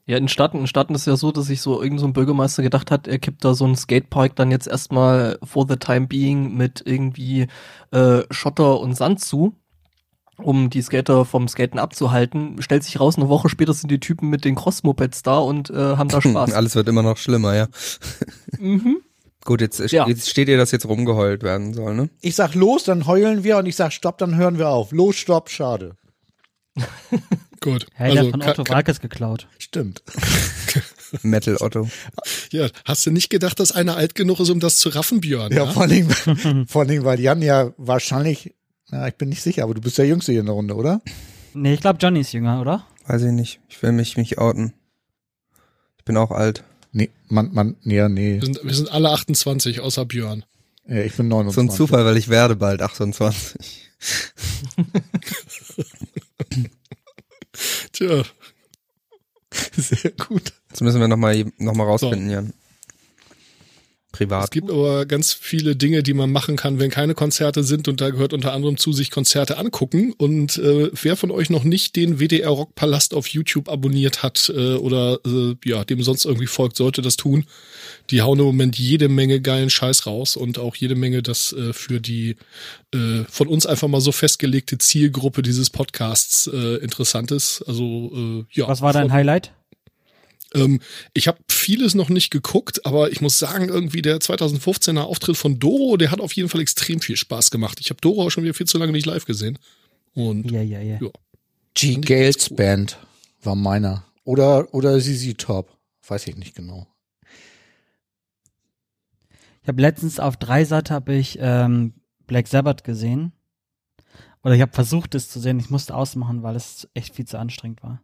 Ja, 0.05 0.17
in 0.17 0.27
Staaten, 0.27 0.57
in 0.59 0.67
Staaten 0.67 0.93
ist 0.95 1.01
es 1.01 1.05
ja 1.07 1.15
so, 1.15 1.31
dass 1.31 1.45
sich 1.45 1.61
so 1.61 1.81
irgend 1.81 1.99
so 1.99 2.05
ein 2.05 2.13
Bürgermeister 2.13 2.61
gedacht 2.61 2.91
hat, 2.91 3.07
er 3.07 3.19
kippt 3.19 3.45
da 3.45 3.53
so 3.53 3.63
einen 3.63 3.77
Skatepark 3.77 4.35
dann 4.35 4.51
jetzt 4.51 4.67
erstmal 4.67 5.39
for 5.43 5.65
the 5.67 5.77
time 5.77 6.07
being 6.07 6.55
mit 6.55 6.83
irgendwie 6.85 7.47
äh, 7.91 8.23
Schotter 8.29 8.81
und 8.81 8.95
Sand 8.95 9.21
zu, 9.21 9.55
um 10.37 10.69
die 10.69 10.81
Skater 10.81 11.23
vom 11.23 11.47
Skaten 11.47 11.79
abzuhalten. 11.79 12.61
Stellt 12.61 12.83
sich 12.83 12.99
raus, 12.99 13.15
eine 13.17 13.29
Woche 13.29 13.47
später 13.47 13.73
sind 13.73 13.91
die 13.91 13.99
Typen 14.01 14.29
mit 14.29 14.43
den 14.43 14.55
Cross-Mopeds 14.55 15.23
da 15.23 15.37
und 15.37 15.69
äh, 15.69 15.95
haben 15.95 16.09
da 16.09 16.21
Spaß. 16.21 16.51
Alles 16.53 16.75
wird 16.75 16.89
immer 16.89 17.03
noch 17.03 17.15
schlimmer, 17.17 17.55
ja. 17.55 17.67
mhm. 18.59 18.97
Gut, 19.45 19.59
jetzt, 19.59 19.79
Ja. 19.91 20.07
jetzt 20.07 20.29
steht 20.29 20.47
ihr, 20.47 20.57
dass 20.57 20.71
jetzt 20.71 20.85
rumgeheult 20.87 21.43
werden 21.43 21.73
soll, 21.73 21.95
ne? 21.95 22.09
Ich 22.21 22.35
sag 22.35 22.55
los, 22.55 22.85
dann 22.85 23.07
heulen 23.07 23.43
wir 23.43 23.57
und 23.57 23.65
ich 23.65 23.75
sag 23.75 23.91
stopp, 23.91 24.17
dann 24.17 24.35
hören 24.35 24.57
wir 24.57 24.69
auf. 24.69 24.91
Los, 24.93 25.15
stopp, 25.17 25.49
schade. 25.49 25.95
Gut. 27.63 27.87
Hey, 27.93 28.11
der 28.11 28.23
also, 28.23 28.31
von 28.31 28.41
Otto 28.41 28.67
Walkes 28.67 28.99
geklaut. 28.99 29.47
Stimmt. 29.57 30.03
Metal 31.21 31.55
Otto. 31.61 31.89
ja, 32.51 32.67
hast 32.83 33.05
du 33.05 33.11
nicht 33.11 33.29
gedacht, 33.29 33.57
dass 33.57 33.71
einer 33.71 33.95
alt 33.95 34.15
genug 34.15 34.41
ist, 34.41 34.49
um 34.49 34.59
das 34.59 34.79
zu 34.79 34.89
raffen, 34.89 35.21
Björn? 35.21 35.53
Ja, 35.53 35.65
vor 35.67 35.83
allen 35.83 35.91
Dingen, 35.91 36.65
vor 36.67 36.81
allen 36.81 36.89
Dingen, 36.89 37.05
weil 37.05 37.21
Jan 37.21 37.41
ja 37.41 37.71
wahrscheinlich, 37.77 38.53
ja, 38.91 39.07
ich 39.07 39.15
bin 39.15 39.29
nicht 39.29 39.41
sicher, 39.41 39.63
aber 39.63 39.75
du 39.75 39.79
bist 39.79 39.97
der 39.97 40.07
Jüngste 40.07 40.33
hier 40.33 40.41
in 40.41 40.47
der 40.47 40.55
Runde, 40.55 40.75
oder? 40.75 41.01
Nee, 41.53 41.75
ich 41.75 41.79
glaube, 41.79 41.99
Johnny 42.01 42.19
ist 42.19 42.33
jünger, 42.33 42.59
oder? 42.59 42.85
Weiß 43.07 43.21
ich 43.21 43.31
nicht. 43.31 43.61
Ich 43.69 43.81
will 43.81 43.93
mich 43.93 44.17
nicht 44.17 44.39
outen. 44.39 44.73
Ich 45.97 46.03
bin 46.03 46.17
auch 46.17 46.31
alt. 46.31 46.65
Nee, 46.91 47.11
man, 47.29 47.53
man, 47.53 47.77
nee, 47.83 47.95
ja, 47.95 48.09
nee. 48.09 48.41
Wir 48.41 48.45
sind, 48.45 48.59
wir 48.61 48.73
sind 48.73 48.91
alle 48.91 49.09
28, 49.11 49.79
außer 49.79 50.03
Björn. 50.05 50.43
Ja, 50.85 50.97
ich 50.97 51.15
bin 51.15 51.29
So 51.29 51.37
29. 51.37 51.57
ein 51.57 51.77
Zufall, 51.77 52.03
weil 52.03 52.17
ich 52.17 52.27
werde 52.27 52.57
bald 52.57 52.81
28. 52.81 53.89
Tja, 57.91 58.23
Sehr 59.75 60.11
gut. 60.11 60.53
Das 60.69 60.81
müssen 60.81 60.99
wir 60.99 61.07
nochmal 61.07 61.45
noch 61.57 61.75
mal 61.75 61.85
rausfinden, 61.85 62.29
Jan. 62.29 62.53
Es 64.13 64.17
Privat. 64.19 64.51
gibt 64.51 64.69
aber 64.69 65.05
ganz 65.05 65.33
viele 65.33 65.75
Dinge, 65.75 66.03
die 66.03 66.13
man 66.13 66.31
machen 66.31 66.55
kann, 66.55 66.79
wenn 66.79 66.91
keine 66.91 67.15
Konzerte 67.15 67.63
sind 67.63 67.87
und 67.87 67.99
da 67.99 68.11
gehört 68.11 68.33
unter 68.33 68.53
anderem 68.53 68.77
zu 68.77 68.93
sich 68.93 69.09
Konzerte 69.09 69.57
angucken 69.57 70.13
und 70.13 70.57
äh, 70.57 70.91
wer 71.01 71.17
von 71.17 71.31
euch 71.31 71.49
noch 71.49 71.63
nicht 71.63 71.95
den 71.95 72.19
WDR 72.19 72.49
Rockpalast 72.49 73.13
auf 73.15 73.27
YouTube 73.27 73.69
abonniert 73.69 74.21
hat 74.21 74.51
äh, 74.55 74.75
oder 74.75 75.19
äh, 75.25 75.55
ja, 75.65 75.83
dem 75.83 76.03
sonst 76.03 76.25
irgendwie 76.25 76.47
folgt, 76.47 76.77
sollte 76.77 77.01
das 77.01 77.17
tun. 77.17 77.45
Die 78.09 78.21
hauen 78.21 78.39
im 78.39 78.45
Moment 78.45 78.77
jede 78.77 79.09
Menge 79.09 79.41
geilen 79.41 79.69
Scheiß 79.69 80.05
raus 80.05 80.35
und 80.37 80.59
auch 80.59 80.75
jede 80.75 80.95
Menge, 80.95 81.23
das 81.23 81.53
äh, 81.53 81.73
für 81.73 81.99
die 81.99 82.35
äh, 82.93 83.23
von 83.27 83.47
uns 83.47 83.65
einfach 83.65 83.87
mal 83.87 84.01
so 84.01 84.11
festgelegte 84.11 84.77
Zielgruppe 84.77 85.41
dieses 85.41 85.69
Podcasts 85.69 86.47
äh, 86.47 86.75
interessant 86.77 87.31
ist. 87.31 87.63
Also 87.67 88.11
äh, 88.13 88.45
ja. 88.51 88.67
Was 88.67 88.81
war 88.81 88.93
dein 88.93 89.11
Highlight? 89.11 89.53
Ähm, 90.53 90.79
ich 91.13 91.27
habe 91.27 91.39
vieles 91.49 91.95
noch 91.95 92.09
nicht 92.09 92.29
geguckt, 92.31 92.85
aber 92.85 93.11
ich 93.11 93.21
muss 93.21 93.39
sagen, 93.39 93.69
irgendwie 93.69 94.01
der 94.01 94.19
2015er 94.19 95.01
Auftritt 95.01 95.37
von 95.37 95.59
Doro, 95.59 95.97
der 95.97 96.11
hat 96.11 96.19
auf 96.21 96.33
jeden 96.33 96.49
Fall 96.49 96.61
extrem 96.61 96.99
viel 96.99 97.15
Spaß 97.17 97.51
gemacht. 97.51 97.79
Ich 97.79 97.89
habe 97.89 98.01
Doro 98.01 98.23
auch 98.23 98.29
schon 98.29 98.43
wieder 98.43 98.53
viel 98.53 98.67
zu 98.67 98.77
lange 98.77 98.91
nicht 98.91 99.05
live 99.05 99.25
gesehen. 99.25 99.57
Und 100.13 100.51
Ja, 100.51 100.61
ja, 100.61 100.79
ja. 100.79 100.99
Ja. 101.01 101.09
G. 101.73 101.95
Gales 101.95 102.49
Band 102.49 102.97
war 103.41 103.55
meiner. 103.55 104.05
Oder, 104.25 104.73
oder 104.73 104.99
ZZ 104.99 105.35
Top. 105.37 105.75
Weiß 106.07 106.27
ich 106.27 106.35
nicht 106.35 106.55
genau. 106.55 106.87
Ich 109.61 109.67
habe 109.67 109.81
letztens 109.81 110.19
auf 110.19 110.37
Dreisat 110.37 110.91
habe 110.91 111.13
ich 111.15 111.37
ähm, 111.39 111.93
Black 112.27 112.47
Sabbath 112.47 112.83
gesehen. 112.83 113.31
Oder 114.43 114.55
ich 114.55 114.61
habe 114.61 114.73
versucht, 114.73 115.15
es 115.15 115.29
zu 115.29 115.39
sehen. 115.39 115.57
Ich 115.59 115.69
musste 115.69 115.95
ausmachen, 115.95 116.43
weil 116.43 116.55
es 116.55 116.89
echt 116.93 117.15
viel 117.15 117.25
zu 117.25 117.39
anstrengend 117.39 117.81
war. 117.81 118.03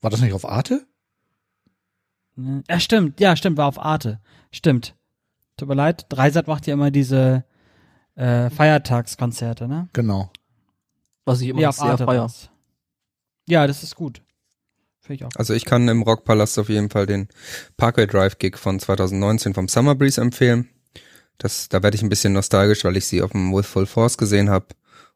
War 0.00 0.10
das 0.10 0.20
nicht 0.20 0.32
auf 0.32 0.48
Arte? 0.48 0.86
Ne? 2.42 2.64
Ja, 2.68 2.80
stimmt. 2.80 3.20
Ja, 3.20 3.36
stimmt. 3.36 3.56
War 3.56 3.66
auf 3.66 3.78
Arte. 3.78 4.20
Stimmt. 4.50 4.94
Tut 5.56 5.68
mir 5.68 5.74
leid. 5.74 6.06
Dreisat 6.08 6.46
macht 6.46 6.66
ja 6.66 6.74
immer 6.74 6.90
diese 6.90 7.44
äh, 8.14 8.50
Feiertagskonzerte, 8.50 9.68
ne? 9.68 9.88
Genau. 9.92 10.30
Was 11.24 11.40
ich 11.40 11.48
immer 11.48 11.60
Ja, 11.60 11.72
sehr 11.72 11.84
Arte 11.86 12.04
feier. 12.04 12.30
Ja, 13.46 13.66
das 13.66 13.82
ist 13.82 13.94
gut. 13.94 14.22
Finde 15.00 15.14
ich 15.14 15.24
auch. 15.24 15.30
Also 15.36 15.54
ich 15.54 15.64
kann 15.64 15.88
im 15.88 16.02
Rockpalast 16.02 16.58
auf 16.58 16.68
jeden 16.68 16.90
Fall 16.90 17.06
den 17.06 17.28
Parkway 17.76 18.06
Drive 18.06 18.38
Gig 18.38 18.56
von 18.56 18.78
2019 18.78 19.54
vom 19.54 19.68
Summer 19.68 19.94
Breeze 19.94 20.20
empfehlen. 20.20 20.68
Das, 21.38 21.68
da 21.68 21.82
werde 21.82 21.96
ich 21.96 22.02
ein 22.02 22.10
bisschen 22.10 22.32
nostalgisch, 22.32 22.84
weil 22.84 22.96
ich 22.96 23.06
sie 23.06 23.22
auf 23.22 23.32
dem 23.32 23.52
With 23.52 23.66
Full 23.66 23.86
Force 23.86 24.18
gesehen 24.18 24.50
habe. 24.50 24.66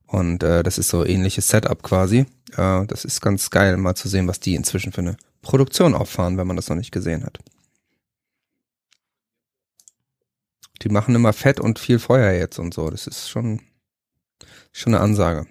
Und 0.07 0.43
äh, 0.43 0.63
das 0.63 0.79
ist 0.79 0.89
so 0.89 1.05
ähnliches 1.05 1.49
Setup 1.49 1.83
quasi. 1.83 2.27
Äh, 2.57 2.87
das 2.87 3.05
ist 3.05 3.21
ganz 3.21 3.51
geil, 3.51 3.77
mal 3.77 3.95
zu 3.95 4.09
sehen, 4.09 4.27
was 4.27 4.41
die 4.41 4.55
inzwischen 4.55 4.93
für 4.93 5.03
eine 5.03 5.17
Produktion 5.45 5.95
auffahren, 5.95 6.37
wenn 6.37 6.47
man 6.47 6.57
das 6.57 6.69
noch 6.69 6.77
nicht 6.77 6.91
gesehen 6.91 7.25
hat. 7.25 7.39
Die 10.83 10.89
machen 10.89 11.15
immer 11.15 11.33
Fett 11.33 11.61
und 11.61 11.79
viel 11.79 11.99
Feuer 11.99 12.33
jetzt 12.33 12.59
und 12.59 12.75
so. 12.75 12.91
Das 12.91 13.07
ist 13.07 13.29
schon, 13.29 13.61
schon 14.73 14.95
eine 14.95 15.03
Ansage. 15.03 15.47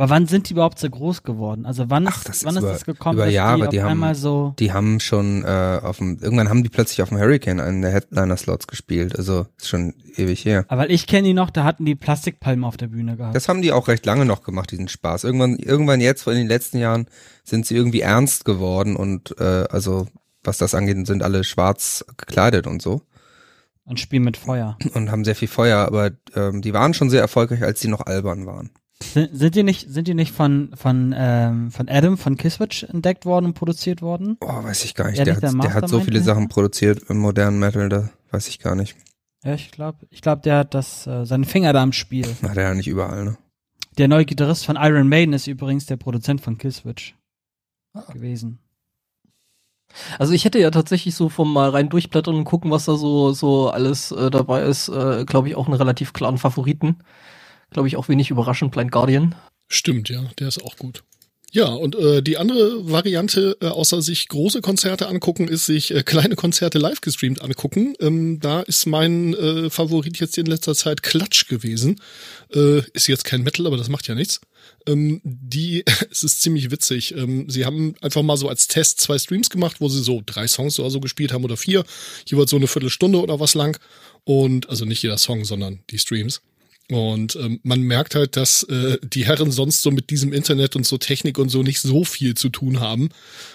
Aber 0.00 0.08
wann 0.08 0.26
sind 0.26 0.48
die 0.48 0.54
überhaupt 0.54 0.78
so 0.78 0.88
groß 0.88 1.24
geworden? 1.24 1.66
Also 1.66 1.90
wann, 1.90 2.08
Ach, 2.08 2.24
das 2.24 2.42
wann 2.46 2.56
ist 2.56 2.62
über- 2.62 2.72
das 2.72 2.84
gekommen, 2.86 3.18
über 3.18 3.26
Jahre, 3.28 3.64
die 3.64 3.76
die 3.76 3.82
haben- 3.82 3.90
einmal 3.90 4.14
so 4.14 4.54
Die 4.58 4.72
haben 4.72 4.98
schon 4.98 5.44
äh, 5.44 5.78
auf 5.82 5.98
dem, 5.98 6.18
irgendwann 6.22 6.48
haben 6.48 6.62
die 6.62 6.70
plötzlich 6.70 7.02
auf 7.02 7.10
dem 7.10 7.18
Hurricane 7.18 7.60
einen 7.60 7.82
der 7.82 7.90
Headliner-Slots 7.92 8.66
gespielt. 8.66 9.14
Also 9.18 9.46
ist 9.58 9.68
schon 9.68 9.92
ewig 10.16 10.42
her. 10.46 10.64
Aber 10.68 10.88
ich 10.88 11.06
kenne 11.06 11.28
die 11.28 11.34
noch, 11.34 11.50
da 11.50 11.64
hatten 11.64 11.84
die 11.84 11.96
Plastikpalmen 11.96 12.64
auf 12.64 12.78
der 12.78 12.86
Bühne 12.86 13.18
gehabt. 13.18 13.36
Das 13.36 13.46
haben 13.48 13.60
die 13.60 13.72
auch 13.72 13.88
recht 13.88 14.06
lange 14.06 14.24
noch 14.24 14.42
gemacht, 14.42 14.70
diesen 14.70 14.88
Spaß. 14.88 15.24
Irgendwann, 15.24 15.56
irgendwann 15.56 16.00
jetzt, 16.00 16.26
in 16.26 16.34
den 16.34 16.48
letzten 16.48 16.78
Jahren, 16.78 17.04
sind 17.44 17.66
sie 17.66 17.76
irgendwie 17.76 18.00
ernst 18.00 18.46
geworden 18.46 18.96
und 18.96 19.38
äh, 19.38 19.66
also 19.70 20.06
was 20.42 20.56
das 20.56 20.74
angeht, 20.74 21.06
sind 21.06 21.22
alle 21.22 21.44
schwarz 21.44 22.06
gekleidet 22.16 22.66
und 22.66 22.80
so 22.80 23.02
Ein 23.84 23.98
Spiel 23.98 24.20
mit 24.20 24.38
Feuer. 24.38 24.78
und 24.94 25.10
haben 25.10 25.24
sehr 25.26 25.34
viel 25.34 25.48
Feuer, 25.48 25.80
aber 25.80 26.12
ähm, 26.34 26.62
die 26.62 26.72
waren 26.72 26.94
schon 26.94 27.10
sehr 27.10 27.20
erfolgreich, 27.20 27.62
als 27.62 27.80
die 27.80 27.88
noch 27.88 28.06
albern 28.06 28.46
waren. 28.46 28.70
Sind, 29.02 29.36
sind 29.36 29.54
die 29.54 29.62
nicht, 29.62 29.90
sind 29.90 30.08
die 30.08 30.14
nicht 30.14 30.32
von, 30.32 30.70
von, 30.74 31.14
ähm, 31.16 31.70
von 31.70 31.88
Adam 31.88 32.18
von 32.18 32.36
Kisswitch 32.36 32.84
entdeckt 32.84 33.24
worden 33.24 33.46
und 33.46 33.54
produziert 33.54 34.02
worden? 34.02 34.36
Oh, 34.40 34.46
weiß 34.46 34.84
ich 34.84 34.94
gar 34.94 35.06
nicht. 35.10 35.18
Der, 35.18 35.26
nicht 35.26 35.42
der 35.42 35.50
hat, 35.50 35.64
der 35.64 35.74
hat 35.74 35.88
so 35.88 36.00
viele? 36.00 36.20
Sachen 36.20 36.48
produziert 36.48 37.02
im 37.08 37.18
modernen 37.18 37.58
Metal, 37.58 37.88
da 37.88 38.10
weiß 38.30 38.48
ich 38.48 38.58
gar 38.58 38.74
nicht. 38.74 38.96
Ja, 39.42 39.54
ich 39.54 39.70
glaube, 39.70 40.06
ich 40.10 40.20
glaube, 40.20 40.42
der 40.42 40.58
hat 40.58 40.74
das, 40.74 41.06
äh, 41.06 41.24
seinen 41.24 41.44
Finger 41.44 41.72
da 41.72 41.82
im 41.82 41.92
Spiel. 41.92 42.26
Hat 42.42 42.56
er 42.56 42.62
ja 42.64 42.74
nicht 42.74 42.88
überall, 42.88 43.24
ne? 43.24 43.38
Der 43.98 44.06
neue 44.06 44.24
Gitarrist 44.24 44.66
von 44.66 44.76
Iron 44.76 45.08
Maiden 45.08 45.34
ist 45.34 45.46
übrigens 45.46 45.86
der 45.86 45.96
Produzent 45.96 46.40
von 46.40 46.58
Killswitch 46.58 47.16
gewesen. 48.12 48.60
Also 50.18 50.32
ich 50.32 50.44
hätte 50.44 50.60
ja 50.60 50.70
tatsächlich 50.70 51.14
so 51.14 51.28
vom 51.28 51.52
mal 51.52 51.70
rein 51.70 51.88
durchblättern 51.88 52.36
und 52.36 52.44
gucken, 52.44 52.70
was 52.70 52.84
da 52.84 52.94
so 52.94 53.32
so 53.32 53.70
alles 53.70 54.12
äh, 54.12 54.30
dabei 54.30 54.62
ist, 54.62 54.88
äh, 54.88 55.24
glaube 55.24 55.48
ich 55.48 55.56
auch 55.56 55.66
einen 55.66 55.74
relativ 55.74 56.12
klaren 56.12 56.38
Favoriten. 56.38 56.98
Glaube 57.70 57.88
ich 57.88 57.96
auch 57.96 58.08
wenig 58.08 58.30
überraschend, 58.30 58.72
Blind 58.72 58.92
Guardian. 58.92 59.34
Stimmt, 59.68 60.08
ja, 60.08 60.22
der 60.38 60.48
ist 60.48 60.62
auch 60.62 60.76
gut. 60.76 61.02
Ja, 61.52 61.66
und 61.66 61.96
äh, 61.96 62.22
die 62.22 62.38
andere 62.38 62.88
Variante, 62.90 63.56
äh, 63.60 63.66
außer 63.66 64.02
sich 64.02 64.28
große 64.28 64.60
Konzerte 64.60 65.08
angucken, 65.08 65.48
ist 65.48 65.66
sich 65.66 65.92
äh, 65.92 66.04
kleine 66.04 66.36
Konzerte 66.36 66.78
live 66.78 67.00
gestreamt 67.00 67.42
angucken. 67.42 67.94
Ähm, 67.98 68.38
da 68.38 68.60
ist 68.60 68.86
mein 68.86 69.34
äh, 69.34 69.68
Favorit 69.68 70.20
jetzt 70.20 70.38
in 70.38 70.46
letzter 70.46 70.76
Zeit 70.76 71.02
Klatsch 71.02 71.48
gewesen. 71.48 72.00
Äh, 72.54 72.82
ist 72.92 73.08
jetzt 73.08 73.24
kein 73.24 73.42
Metal, 73.42 73.66
aber 73.66 73.76
das 73.76 73.88
macht 73.88 74.06
ja 74.06 74.14
nichts. 74.14 74.40
Ähm, 74.86 75.20
die, 75.24 75.84
es 76.10 76.22
ist 76.22 76.40
ziemlich 76.40 76.70
witzig. 76.70 77.16
Ähm, 77.16 77.50
sie 77.50 77.64
haben 77.64 77.96
einfach 78.00 78.22
mal 78.22 78.36
so 78.36 78.48
als 78.48 78.68
Test 78.68 79.00
zwei 79.00 79.18
Streams 79.18 79.50
gemacht, 79.50 79.80
wo 79.80 79.88
sie 79.88 80.04
so 80.04 80.22
drei 80.24 80.46
Songs 80.46 80.78
oder 80.78 80.90
so 80.90 81.00
gespielt 81.00 81.32
haben 81.32 81.44
oder 81.44 81.56
vier, 81.56 81.84
jeweils 82.26 82.50
so 82.50 82.56
eine 82.56 82.68
Viertelstunde 82.68 83.20
oder 83.20 83.40
was 83.40 83.54
lang. 83.54 83.76
Und 84.22 84.68
also 84.68 84.84
nicht 84.84 85.02
jeder 85.02 85.18
Song, 85.18 85.44
sondern 85.44 85.80
die 85.90 85.98
Streams. 85.98 86.42
Und 86.90 87.36
ähm, 87.36 87.60
man 87.62 87.82
merkt 87.82 88.16
halt, 88.16 88.36
dass 88.36 88.64
äh, 88.64 88.98
die 89.02 89.24
Herren 89.24 89.52
sonst 89.52 89.80
so 89.80 89.92
mit 89.92 90.10
diesem 90.10 90.32
Internet 90.32 90.74
und 90.74 90.84
so 90.84 90.98
Technik 90.98 91.38
und 91.38 91.48
so 91.48 91.62
nicht 91.62 91.80
so 91.80 92.04
viel 92.04 92.34
zu 92.34 92.48
tun 92.48 92.80
haben. 92.80 93.10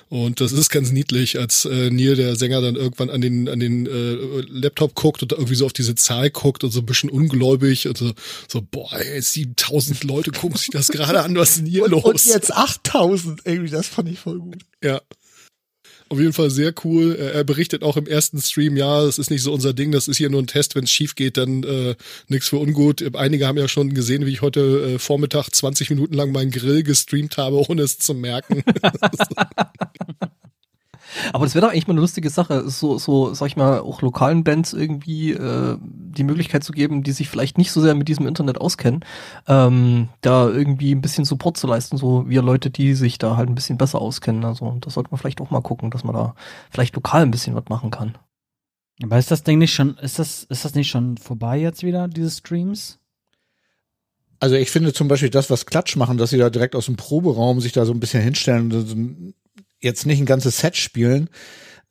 Und 0.07 0.39
das 0.39 0.53
ist 0.53 0.69
ganz 0.69 0.91
niedlich, 0.91 1.37
als 1.37 1.65
äh, 1.65 1.89
Neil, 1.89 2.15
der 2.15 2.37
Sänger, 2.37 2.61
dann 2.61 2.77
irgendwann 2.77 3.09
an 3.09 3.19
den, 3.19 3.49
an 3.49 3.59
den 3.59 3.87
äh, 3.87 4.41
Laptop 4.47 4.95
guckt 4.95 5.21
und 5.21 5.33
irgendwie 5.33 5.55
so 5.55 5.65
auf 5.65 5.73
diese 5.73 5.95
Zahl 5.95 6.29
guckt 6.29 6.63
und 6.63 6.71
so 6.71 6.79
ein 6.79 6.85
bisschen 6.85 7.09
ungläubig 7.09 7.89
und 7.89 7.97
so, 7.97 8.13
so 8.47 8.61
boah, 8.61 8.93
ey, 8.93 9.21
7000 9.21 10.05
Leute 10.05 10.31
gucken 10.31 10.57
sich 10.57 10.69
das 10.69 10.87
gerade 10.87 11.21
an, 11.21 11.35
was 11.35 11.49
ist 11.51 11.57
denn 11.59 11.65
hier 11.65 11.89
los? 11.89 12.05
Und 12.05 12.25
jetzt 12.25 12.55
8000 12.55 13.41
irgendwie, 13.43 13.71
das 13.71 13.87
fand 13.87 14.07
ich 14.07 14.19
voll 14.19 14.39
gut. 14.39 14.63
Ja. 14.81 15.01
Auf 16.09 16.19
jeden 16.19 16.33
Fall 16.33 16.49
sehr 16.51 16.73
cool. 16.83 17.15
Er 17.19 17.33
er 17.33 17.43
berichtet 17.43 17.83
auch 17.83 17.97
im 17.97 18.05
ersten 18.05 18.39
Stream, 18.41 18.77
ja, 18.77 19.03
das 19.03 19.17
ist 19.17 19.31
nicht 19.31 19.41
so 19.41 19.51
unser 19.53 19.73
Ding, 19.73 19.91
das 19.91 20.07
ist 20.07 20.17
hier 20.17 20.29
nur 20.29 20.41
ein 20.41 20.47
Test, 20.47 20.75
wenn 20.75 20.83
es 20.83 20.91
schief 20.91 21.15
geht, 21.15 21.37
dann 21.37 21.63
äh, 21.63 21.95
nichts 22.27 22.49
für 22.49 22.57
ungut. 22.57 23.15
Einige 23.15 23.47
haben 23.47 23.57
ja 23.57 23.67
schon 23.67 23.93
gesehen, 23.93 24.25
wie 24.25 24.31
ich 24.31 24.41
heute 24.41 24.95
äh, 24.95 24.99
Vormittag 24.99 25.49
20 25.49 25.89
Minuten 25.89 26.13
lang 26.13 26.31
meinen 26.31 26.51
Grill 26.51 26.83
gestreamt 26.83 27.37
habe, 27.37 27.57
ohne 27.69 27.81
es 27.81 27.97
zu 27.97 28.13
merken. 28.13 28.63
Aber 31.33 31.45
das 31.45 31.55
wäre 31.55 31.65
doch 31.65 31.71
eigentlich 31.71 31.87
mal 31.87 31.93
eine 31.93 32.01
lustige 32.01 32.29
Sache, 32.29 32.69
so, 32.69 32.97
so, 32.97 33.33
sag 33.33 33.47
ich 33.47 33.55
mal, 33.55 33.79
auch 33.79 34.01
lokalen 34.01 34.43
Bands 34.43 34.73
irgendwie 34.73 35.31
äh, 35.31 35.77
die 35.81 36.23
Möglichkeit 36.23 36.63
zu 36.63 36.71
geben, 36.71 37.03
die 37.03 37.11
sich 37.11 37.29
vielleicht 37.29 37.57
nicht 37.57 37.71
so 37.71 37.81
sehr 37.81 37.95
mit 37.95 38.07
diesem 38.07 38.27
Internet 38.27 38.59
auskennen, 38.59 39.03
ähm, 39.47 40.09
da 40.21 40.47
irgendwie 40.49 40.93
ein 40.93 41.01
bisschen 41.01 41.25
Support 41.25 41.57
zu 41.57 41.67
leisten, 41.67 41.97
so 41.97 42.27
wir 42.29 42.41
Leute, 42.41 42.69
die 42.69 42.93
sich 42.93 43.17
da 43.17 43.37
halt 43.37 43.49
ein 43.49 43.55
bisschen 43.55 43.77
besser 43.77 43.99
auskennen. 44.01 44.45
Also 44.45 44.77
das 44.81 44.93
sollte 44.93 45.11
man 45.11 45.19
vielleicht 45.19 45.41
auch 45.41 45.51
mal 45.51 45.61
gucken, 45.61 45.91
dass 45.91 46.03
man 46.03 46.15
da 46.15 46.35
vielleicht 46.71 46.95
lokal 46.95 47.21
ein 47.23 47.31
bisschen 47.31 47.55
was 47.55 47.65
machen 47.69 47.91
kann. 47.91 48.17
Aber 49.03 49.17
ist 49.17 49.31
das 49.31 49.43
Ding 49.43 49.59
nicht 49.59 49.73
schon, 49.73 49.97
ist 49.97 50.19
das, 50.19 50.43
ist 50.43 50.63
das 50.63 50.75
nicht 50.75 50.89
schon 50.89 51.17
vorbei 51.17 51.59
jetzt 51.59 51.83
wieder, 51.83 52.07
diese 52.07 52.31
Streams? 52.31 52.99
Also 54.39 54.55
ich 54.55 54.69
finde 54.71 54.93
zum 54.93 55.07
Beispiel 55.07 55.29
das, 55.29 55.49
was 55.49 55.65
Klatsch 55.65 55.95
machen, 55.95 56.17
dass 56.17 56.29
sie 56.29 56.37
da 56.37 56.49
direkt 56.49 56.75
aus 56.75 56.85
dem 56.85 56.95
Proberaum 56.97 57.61
sich 57.61 57.71
da 57.71 57.85
so 57.85 57.93
ein 57.93 57.99
bisschen 57.99 58.21
hinstellen 58.21 58.71
und 58.71 58.87
so 58.87 58.95
ein- 58.95 59.33
jetzt 59.85 60.05
nicht 60.05 60.19
ein 60.19 60.25
ganzes 60.25 60.59
Set 60.59 60.75
spielen, 60.75 61.29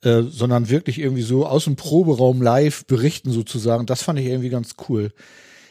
äh, 0.03 0.21
sondern 0.23 0.69
wirklich 0.69 0.99
irgendwie 0.99 1.23
so 1.23 1.47
aus 1.47 1.63
dem 1.63 1.75
Proberaum 1.75 2.41
live 2.43 2.85
berichten 2.85 3.31
sozusagen. 3.31 3.87
Das 3.87 4.03
fand 4.03 4.19
ich 4.19 4.27
irgendwie 4.27 4.49
ganz 4.49 4.75
cool. 4.87 5.11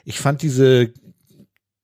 Ich 0.05 0.19
fand 0.19 0.43
diese 0.43 0.93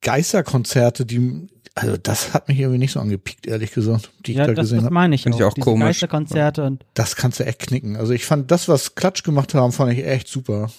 Geisterkonzerte, 0.02 1.04
die, 1.06 1.46
also 1.74 1.96
das 1.96 2.32
hat 2.34 2.48
mich 2.48 2.58
irgendwie 2.58 2.78
nicht 2.78 2.92
so 2.92 3.00
angepickt, 3.00 3.46
ehrlich 3.46 3.72
gesagt, 3.72 4.10
die 4.26 4.32
ich 4.32 4.38
Ja, 4.38 4.46
da 4.46 4.54
das, 4.54 4.64
gesehen 4.64 4.78
das 4.78 4.84
habe. 4.86 4.94
meine 4.94 5.14
ich 5.14 5.22
Find 5.22 5.34
auch. 5.34 5.38
ich 5.40 5.44
auch 5.44 5.54
Diese 5.54 5.64
komisch. 5.64 5.86
Geisterkonzerte 5.86 6.64
und 6.64 6.84
Das 6.94 7.16
kannst 7.16 7.38
du 7.40 7.44
echt 7.46 7.60
knicken. 7.60 7.96
Also 7.96 8.12
ich 8.12 8.24
fand 8.24 8.50
das, 8.50 8.68
was 8.68 8.94
Klatsch 8.94 9.22
gemacht 9.22 9.54
haben, 9.54 9.72
fand 9.72 9.92
ich 9.92 10.04
echt 10.04 10.28
super. 10.28 10.70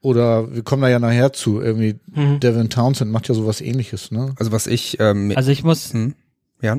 Oder 0.00 0.54
wir 0.54 0.62
kommen 0.62 0.82
da 0.82 0.88
ja 0.88 1.00
nachher 1.00 1.32
zu. 1.32 1.60
Irgendwie 1.60 1.98
Mhm. 2.14 2.38
Devin 2.38 2.70
Townsend 2.70 3.10
macht 3.10 3.26
ja 3.28 3.34
sowas 3.34 3.60
ähnliches, 3.60 4.12
ne? 4.12 4.32
Also 4.38 4.52
was 4.52 4.68
ich, 4.68 4.98
ähm, 5.00 5.32
also 5.34 5.50
ich 5.50 5.64
muss, 5.64 5.92
hm, 5.92 6.14
ja, 6.62 6.76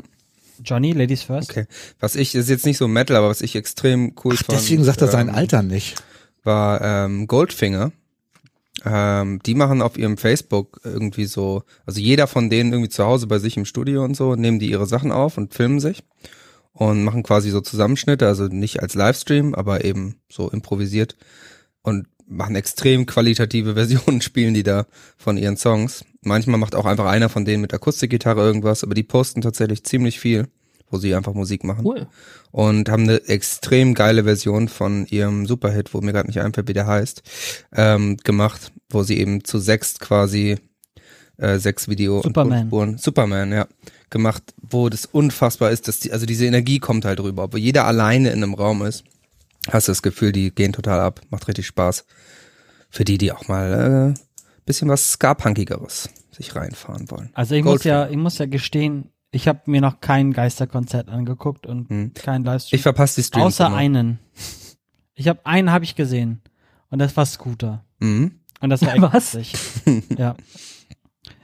Johnny, 0.64 0.92
Ladies 0.94 1.24
first. 1.24 1.50
okay. 1.52 1.66
Was 2.00 2.16
ich, 2.16 2.36
ist 2.36 2.50
jetzt 2.50 2.66
nicht 2.66 2.78
so 2.78 2.88
Metal, 2.88 3.16
aber 3.16 3.30
was 3.30 3.42
ich 3.42 3.56
extrem 3.56 4.14
cool 4.24 4.36
Ach, 4.38 4.46
fand. 4.46 4.60
deswegen 4.60 4.84
sagt 4.84 5.02
er 5.02 5.08
sein 5.08 5.30
ähm, 5.30 5.36
Alter 5.36 5.62
nicht. 5.64 6.02
war 6.44 6.82
ähm, 6.82 7.28
Goldfinger. 7.28 7.92
Ähm, 8.86 9.42
die 9.46 9.56
machen 9.56 9.82
auf 9.82 9.98
ihrem 9.98 10.18
Facebook 10.18 10.80
irgendwie 10.84 11.26
so, 11.26 11.64
also 11.86 12.00
jeder 12.00 12.28
von 12.28 12.50
denen 12.50 12.72
irgendwie 12.72 12.90
zu 12.90 13.04
Hause 13.04 13.28
bei 13.28 13.40
sich 13.40 13.58
im 13.58 13.66
Studio 13.66 14.04
und 14.04 14.16
so, 14.16 14.36
nehmen 14.36 14.60
die 14.60 14.72
ihre 14.72 14.86
Sachen 14.86 15.12
auf 15.12 15.38
und 15.38 15.54
filmen 15.54 15.80
sich 15.80 16.04
und 16.72 17.04
machen 17.04 17.24
quasi 17.24 17.50
so 17.50 17.60
Zusammenschnitte, 17.60 18.26
also 18.26 18.46
nicht 18.46 18.82
als 18.82 18.96
Livestream, 18.96 19.54
aber 19.54 19.84
eben 19.84 20.16
so 20.30 20.50
improvisiert 20.50 21.18
und 21.82 22.08
machen 22.30 22.56
extrem 22.56 23.06
qualitative 23.06 23.74
Versionen, 23.76 24.22
spielen 24.22 24.54
die 24.54 24.64
da 24.64 24.86
von 25.18 25.38
ihren 25.38 25.58
Songs. 25.58 26.06
Manchmal 26.22 26.60
macht 26.60 26.76
auch 26.76 26.86
einfach 26.86 27.06
einer 27.06 27.30
von 27.30 27.46
denen 27.46 27.62
mit 27.62 27.74
Akustikgitarre 27.74 28.42
irgendwas, 28.42 28.84
aber 28.84 28.94
die 28.94 29.04
posten 29.04 29.42
tatsächlich 29.42 29.84
ziemlich 29.84 30.20
viel, 30.20 30.48
wo 30.90 30.98
sie 30.98 31.16
einfach 31.16 31.34
Musik 31.34 31.64
machen 31.64 31.86
Cool. 31.86 32.08
und 32.52 32.90
haben 32.90 33.04
eine 33.04 33.22
extrem 33.28 33.94
geile 33.94 34.24
Version 34.24 34.68
von 34.68 35.06
ihrem 35.08 35.46
Superhit, 35.46 35.94
wo 35.94 36.02
mir 36.02 36.14
gerade 36.14 36.28
nicht 36.28 36.42
einfällt, 36.42 36.68
wie 36.68 36.74
der 36.74 36.88
heißt, 36.88 37.24
ähm, 37.76 38.18
gemacht, 38.18 38.72
wo 38.90 39.04
sie 39.04 39.18
eben 39.18 39.44
zu 39.44 39.60
sechst 39.60 40.00
quasi 40.00 40.58
äh, 41.38 41.58
sechs 41.58 41.88
Video 41.88 42.22
Superman. 42.22 42.60
und 42.60 42.68
Spuren, 42.68 42.98
Superman, 42.98 43.52
ja, 43.52 43.68
gemacht, 44.10 44.44
wo 44.62 44.90
das 44.90 45.06
unfassbar 45.06 45.72
ist, 45.72 45.88
dass 45.88 46.00
die, 46.00 46.12
also 46.12 46.26
diese 46.26 46.46
Energie 46.46 46.80
kommt 46.80 47.06
halt 47.06 47.20
rüber, 47.22 47.44
obwohl 47.46 47.60
jeder 47.60 47.86
alleine 47.86 48.32
in 48.32 48.44
einem 48.44 48.54
Raum 48.56 48.84
ist, 48.86 49.04
hast 49.74 49.88
du 49.88 49.92
das 49.92 50.02
Gefühl, 50.02 50.32
die 50.32 50.52
gehen 50.54 50.74
total 50.74 51.00
ab, 51.00 51.22
macht 51.30 51.48
richtig 51.48 51.68
Spaß. 51.68 52.06
Für 52.90 53.04
die, 53.04 53.18
die 53.18 53.32
auch 53.32 53.48
mal 53.48 54.14
äh, 54.16 54.20
bisschen 54.66 54.90
was 54.90 55.12
Ska-Punkigeres 55.14 56.10
sich 56.32 56.56
reinfahren 56.56 57.10
wollen. 57.12 57.30
Also 57.34 57.56
ich 57.56 57.64
muss 57.64 57.84
ja, 57.84 58.08
ich 58.10 58.18
muss 58.18 58.38
ja 58.38 58.46
gestehen, 58.46 59.12
ich 59.32 59.48
habe 59.48 59.62
mir 59.66 59.82
noch 59.82 60.00
kein 60.02 60.34
Geisterkonzert 60.34 61.10
angeguckt 61.10 61.68
und 61.68 61.90
Hm. 61.90 62.14
kein 62.14 62.44
Livestream. 62.44 62.78
Ich 62.78 62.82
verpasse 62.84 63.22
die 63.22 63.26
Streams 63.28 63.46
außer 63.46 63.68
immer. 63.68 63.76
einen. 63.78 64.20
Ich 65.14 65.28
habe 65.28 65.46
einen 65.46 65.72
habe 65.72 65.84
ich 65.86 65.96
gesehen 65.96 66.42
und 66.90 67.00
das 67.00 67.16
war 67.18 67.26
Scooter 67.26 67.86
Mhm. 68.00 68.40
und 68.62 68.70
das 68.70 68.82
war 68.82 68.94
echt 68.94 69.02
Was? 69.14 69.36
witzig. 69.36 69.54
ja. 70.18 70.36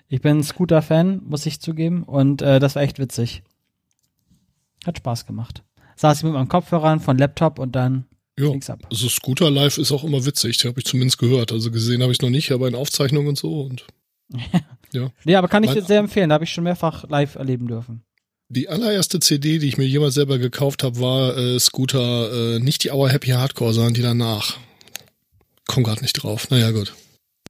Ich 0.07 0.21
bin 0.21 0.37
ein 0.39 0.43
Scooter-Fan, 0.43 1.21
muss 1.25 1.45
ich 1.45 1.59
zugeben 1.61 2.03
und 2.03 2.41
äh, 2.41 2.59
das 2.59 2.75
war 2.75 2.81
echt 2.83 2.99
witzig. 2.99 3.43
Hat 4.85 4.97
Spaß 4.97 5.25
gemacht. 5.25 5.63
Saß 5.95 6.19
ich 6.19 6.23
mit 6.23 6.33
meinem 6.33 6.47
Kopfhörern 6.49 6.99
von 6.99 7.17
Laptop 7.17 7.57
und 7.59 7.71
dann 7.75 8.05
Ja. 8.39 8.49
ging's 8.49 8.69
ab. 8.69 8.79
Also 8.91 9.07
Scooter 9.09 9.49
Live 9.49 9.77
ist 9.77 9.91
auch 9.91 10.03
immer 10.03 10.25
witzig, 10.25 10.63
habe 10.65 10.79
ich 10.79 10.85
zumindest 10.85 11.17
gehört. 11.19 11.51
Also 11.51 11.71
gesehen 11.71 12.01
habe 12.01 12.11
ich 12.11 12.21
noch 12.21 12.29
nicht, 12.29 12.51
aber 12.51 12.67
in 12.67 12.75
Aufzeichnungen 12.75 13.27
und 13.29 13.37
so. 13.37 13.61
Und 13.61 13.85
Ja, 15.25 15.39
aber 15.39 15.47
kann 15.49 15.63
ich 15.63 15.69
Mein- 15.71 15.79
dir 15.79 15.85
sehr 15.85 15.99
empfehlen. 15.99 16.29
Da 16.29 16.35
habe 16.35 16.43
ich 16.45 16.51
schon 16.51 16.63
mehrfach 16.63 17.07
live 17.09 17.35
erleben 17.35 17.67
dürfen. 17.67 18.03
Die 18.49 18.69
allererste 18.69 19.19
CD, 19.19 19.57
die 19.59 19.67
ich 19.67 19.77
mir 19.77 19.85
jemals 19.87 20.13
selber 20.13 20.37
gekauft 20.37 20.83
habe, 20.83 20.99
war 20.99 21.35
äh, 21.35 21.59
Scooter, 21.59 22.55
äh, 22.55 22.59
nicht 22.59 22.83
die 22.83 22.91
Our 22.91 23.09
Happy 23.09 23.29
Hardcore, 23.29 23.73
sondern 23.73 23.93
die 23.95 24.01
danach. 24.03 24.57
Komm 25.67 25.83
grad 25.83 26.01
nicht 26.01 26.13
drauf. 26.13 26.49
Naja, 26.51 26.71
gut. 26.71 26.93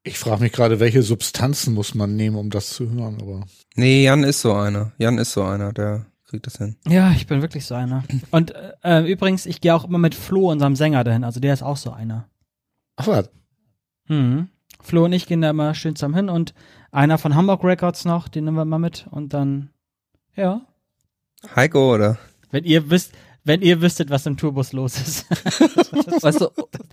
Ich 0.04 0.18
frage 0.18 0.42
mich 0.44 0.54
gerade, 0.54 0.80
welche 0.80 1.04
Substanzen 1.04 1.74
muss 1.74 1.96
man 1.96 2.16
nehmen, 2.16 2.36
um 2.38 2.50
das 2.50 2.70
zu 2.70 2.90
hören, 2.90 3.18
aber. 3.22 3.46
Nee, 3.76 4.04
Jan 4.06 4.24
ist 4.24 4.42
so 4.42 4.54
einer. 4.54 4.94
Jan 4.98 5.18
ist 5.18 5.34
so 5.34 5.44
einer, 5.44 5.74
der 5.74 6.06
kriegt 6.26 6.48
das 6.48 6.58
hin. 6.58 6.78
Ja, 6.88 7.12
ich 7.12 7.28
bin 7.28 7.42
wirklich 7.42 7.66
so 7.66 7.76
einer. 7.76 8.04
Und 8.32 8.54
äh, 8.84 9.02
übrigens, 9.02 9.46
ich 9.46 9.62
gehe 9.62 9.74
auch 9.76 9.86
immer 9.86 9.98
mit 9.98 10.16
Flo, 10.16 10.52
unserem 10.52 10.76
Sänger, 10.76 11.04
dahin. 11.04 11.24
Also 11.24 11.40
der 11.40 11.54
ist 11.54 11.64
auch 11.64 11.78
so 11.78 11.92
einer. 11.92 12.28
Ach 12.96 13.08
was. 13.08 13.30
Mhm. 14.08 14.50
Flo 14.82 15.06
und 15.06 15.14
ich 15.14 15.28
gehen 15.28 15.42
da 15.42 15.50
immer 15.50 15.74
schön 15.74 15.96
zusammen 15.96 16.16
hin 16.16 16.30
und 16.30 16.54
einer 16.92 17.18
von 17.18 17.36
Hamburg 17.36 17.64
Records 17.64 18.06
noch, 18.06 18.28
den 18.28 18.46
nehmen 18.46 18.58
wir 18.58 18.66
mal 18.66 18.80
mit 18.80 19.08
und 19.10 19.34
dann, 19.34 19.72
ja. 20.36 20.62
Heiko, 21.56 21.94
oder? 21.94 22.18
Wenn 22.52 22.64
ihr 22.64 22.90
wisst, 22.90 23.14
wenn 23.46 23.62
ihr 23.62 23.82
wüsstet, 23.82 24.10
was 24.10 24.26
im 24.26 24.36
Tourbus 24.38 24.74
los 24.74 24.98
ist. 24.98 25.26
Weißt 26.22 26.42
du, 26.42 26.50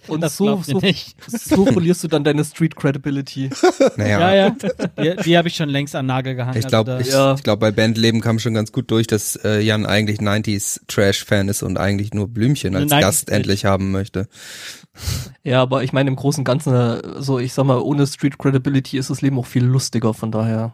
und 0.09 0.21
das 0.21 0.37
so, 0.37 0.63
so, 0.63 0.79
nicht. 0.79 1.17
so 1.27 1.65
verlierst 1.67 2.05
du 2.05 2.09
dann 2.09 2.25
deine 2.25 2.45
Street 2.45 2.77
Credibility. 2.77 3.51
Naja. 3.97 4.21
Ja, 4.21 4.35
ja. 4.35 4.51
Die, 5.17 5.23
die 5.25 5.37
habe 5.39 5.49
ich 5.49 5.57
schon 5.57 5.69
längst 5.69 5.95
an 5.97 6.07
Nagel 6.07 6.35
gehangen. 6.35 6.59
Ich 6.59 6.67
glaube, 6.67 6.93
also 6.93 7.07
ich, 7.09 7.13
da- 7.13 7.31
Ja. 7.31 7.35
ich 7.35 7.43
glaub, 7.43 7.61
bei 7.61 7.71
Bandleben 7.73 8.21
kam 8.21 8.39
schon 8.39 8.55
ganz 8.55 8.71
gut 8.73 8.91
durch, 8.91 9.07
dass 9.07 9.37
äh, 9.37 9.61
Jan 9.61 9.87
eigentlich 9.87 10.19
90s 10.21 10.81
Trash-Fan 10.89 11.49
ist 11.49 11.63
und 11.63 11.79
eigentlich 11.79 12.15
nur 12.15 12.29
Blümchen 12.29 12.77
als 12.77 12.93
90s 12.93 13.01
Gast 13.01 13.31
endlich 13.31 13.65
haben 13.65 13.91
möchte. 13.91 14.29
Ja, 15.43 15.63
aber 15.63 15.83
ich 15.83 15.93
meine 15.93 16.11
im 16.11 16.17
Großen 16.17 16.41
und 16.43 16.45
Ganzen, 16.45 16.75
äh, 16.75 17.01
so 17.19 17.39
ich 17.39 17.55
sag 17.55 17.65
mal, 17.65 17.79
ohne 17.79 18.07
Street 18.07 18.39
Credibility 18.39 18.99
ist 18.99 19.11
das 19.11 19.23
Leben 19.23 19.39
auch 19.39 19.47
viel 19.47 19.65
lustiger, 19.65 20.13
von 20.15 20.31
daher. 20.31 20.73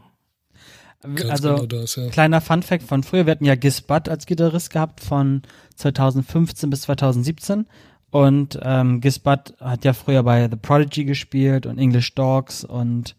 Ganz 1.02 1.30
also 1.30 1.54
genau 1.54 1.66
das, 1.66 1.94
ja. 1.96 2.08
kleiner 2.08 2.40
Funfact 2.40 2.82
von 2.82 3.04
früher, 3.04 3.26
wir 3.26 3.32
hatten 3.32 3.44
ja 3.44 3.54
Gis 3.54 3.82
Butt 3.82 4.08
als 4.08 4.26
Gitarrist 4.26 4.70
gehabt 4.70 5.00
von 5.00 5.42
2015 5.76 6.70
bis 6.70 6.82
2017 6.82 7.66
und 8.10 8.58
ähm, 8.62 9.00
Gis 9.00 9.20
Butt 9.20 9.54
hat 9.60 9.84
ja 9.84 9.92
früher 9.92 10.24
bei 10.24 10.48
The 10.50 10.56
Prodigy 10.56 11.04
gespielt 11.04 11.66
und 11.66 11.78
English 11.78 12.14
Dogs 12.16 12.64
und 12.64 13.14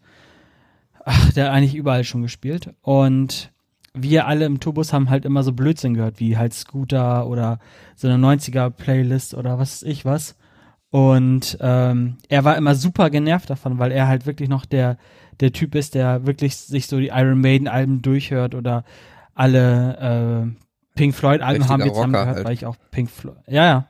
ach, 1.04 1.32
der 1.32 1.46
hat 1.46 1.52
eigentlich 1.52 1.74
überall 1.74 2.04
schon 2.04 2.20
gespielt 2.20 2.70
und 2.82 3.50
wir 3.94 4.26
alle 4.26 4.44
im 4.44 4.60
Tourbus 4.60 4.92
haben 4.92 5.10
halt 5.10 5.24
immer 5.24 5.42
so 5.42 5.52
Blödsinn 5.52 5.94
gehört, 5.94 6.20
wie 6.20 6.36
halt 6.36 6.54
Scooter 6.54 7.26
oder 7.26 7.58
so 7.96 8.08
eine 8.08 8.24
90er 8.24 8.70
Playlist 8.70 9.34
oder 9.34 9.58
was 9.58 9.82
weiß 9.82 9.90
ich 9.90 10.04
was. 10.04 10.36
Und 10.90 11.56
ähm, 11.60 12.16
er 12.28 12.44
war 12.44 12.56
immer 12.56 12.74
super 12.74 13.10
genervt 13.10 13.50
davon, 13.50 13.78
weil 13.78 13.92
er 13.92 14.08
halt 14.08 14.26
wirklich 14.26 14.48
noch 14.48 14.64
der, 14.64 14.96
der 15.40 15.52
Typ 15.52 15.74
ist, 15.74 15.94
der 15.94 16.26
wirklich 16.26 16.56
sich 16.56 16.86
so 16.86 16.98
die 16.98 17.08
Iron 17.08 17.40
Maiden 17.40 17.68
Alben 17.68 18.02
durchhört 18.02 18.54
oder 18.54 18.84
alle 19.34 20.46
äh, 20.46 20.96
Pink 20.96 21.14
Floyd 21.14 21.40
Alben 21.40 21.62
Richtiger 21.62 21.72
haben 21.72 21.84
wir 21.84 21.92
zusammen 21.92 22.12
gehört, 22.12 22.36
halt. 22.36 22.44
weil 22.44 22.52
ich 22.52 22.66
auch 22.66 22.76
Pink 22.90 23.10
Floyd, 23.10 23.38
ja, 23.46 23.64
ja. 23.64 23.86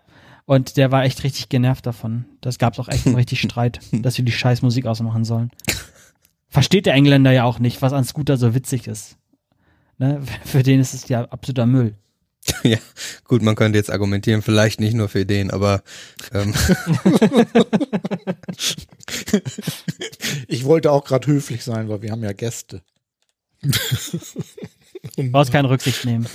Und 0.46 0.76
der 0.76 0.90
war 0.90 1.04
echt 1.04 1.22
richtig 1.22 1.48
genervt 1.48 1.86
davon. 1.86 2.24
Das 2.40 2.58
gab's 2.58 2.80
auch 2.80 2.88
echt 2.88 3.06
einen 3.06 3.14
richtig 3.16 3.40
Streit, 3.40 3.80
dass 3.92 4.18
wir 4.18 4.24
die 4.24 4.32
scheiß 4.32 4.62
Musik 4.62 4.86
ausmachen 4.86 5.24
sollen. 5.24 5.50
Versteht 6.48 6.86
der 6.86 6.94
Engländer 6.94 7.30
ja 7.30 7.44
auch 7.44 7.60
nicht, 7.60 7.82
was 7.82 7.92
an 7.92 8.04
Scooter 8.04 8.36
so 8.36 8.54
witzig 8.54 8.88
ist. 8.88 9.16
Ne? 9.98 10.20
Für 10.44 10.62
den 10.62 10.80
ist 10.80 10.94
es 10.94 11.08
ja 11.08 11.24
absoluter 11.26 11.66
Müll. 11.66 11.94
ja, 12.62 12.78
gut, 13.24 13.42
man 13.42 13.56
könnte 13.56 13.78
jetzt 13.78 13.90
argumentieren, 13.90 14.42
vielleicht 14.42 14.80
nicht 14.80 14.94
nur 14.94 15.08
für 15.08 15.26
den, 15.26 15.50
aber 15.50 15.82
ähm, 16.32 16.54
Ich 20.48 20.64
wollte 20.64 20.90
auch 20.90 21.04
gerade 21.04 21.26
höflich 21.26 21.64
sein, 21.64 21.88
weil 21.88 22.02
wir 22.02 22.10
haben 22.10 22.22
ja 22.22 22.32
Gäste. 22.32 22.82
Um, 25.16 25.32
Brauchst 25.32 25.52
keine 25.52 25.70
Rücksicht 25.70 26.04
nehmen. 26.04 26.26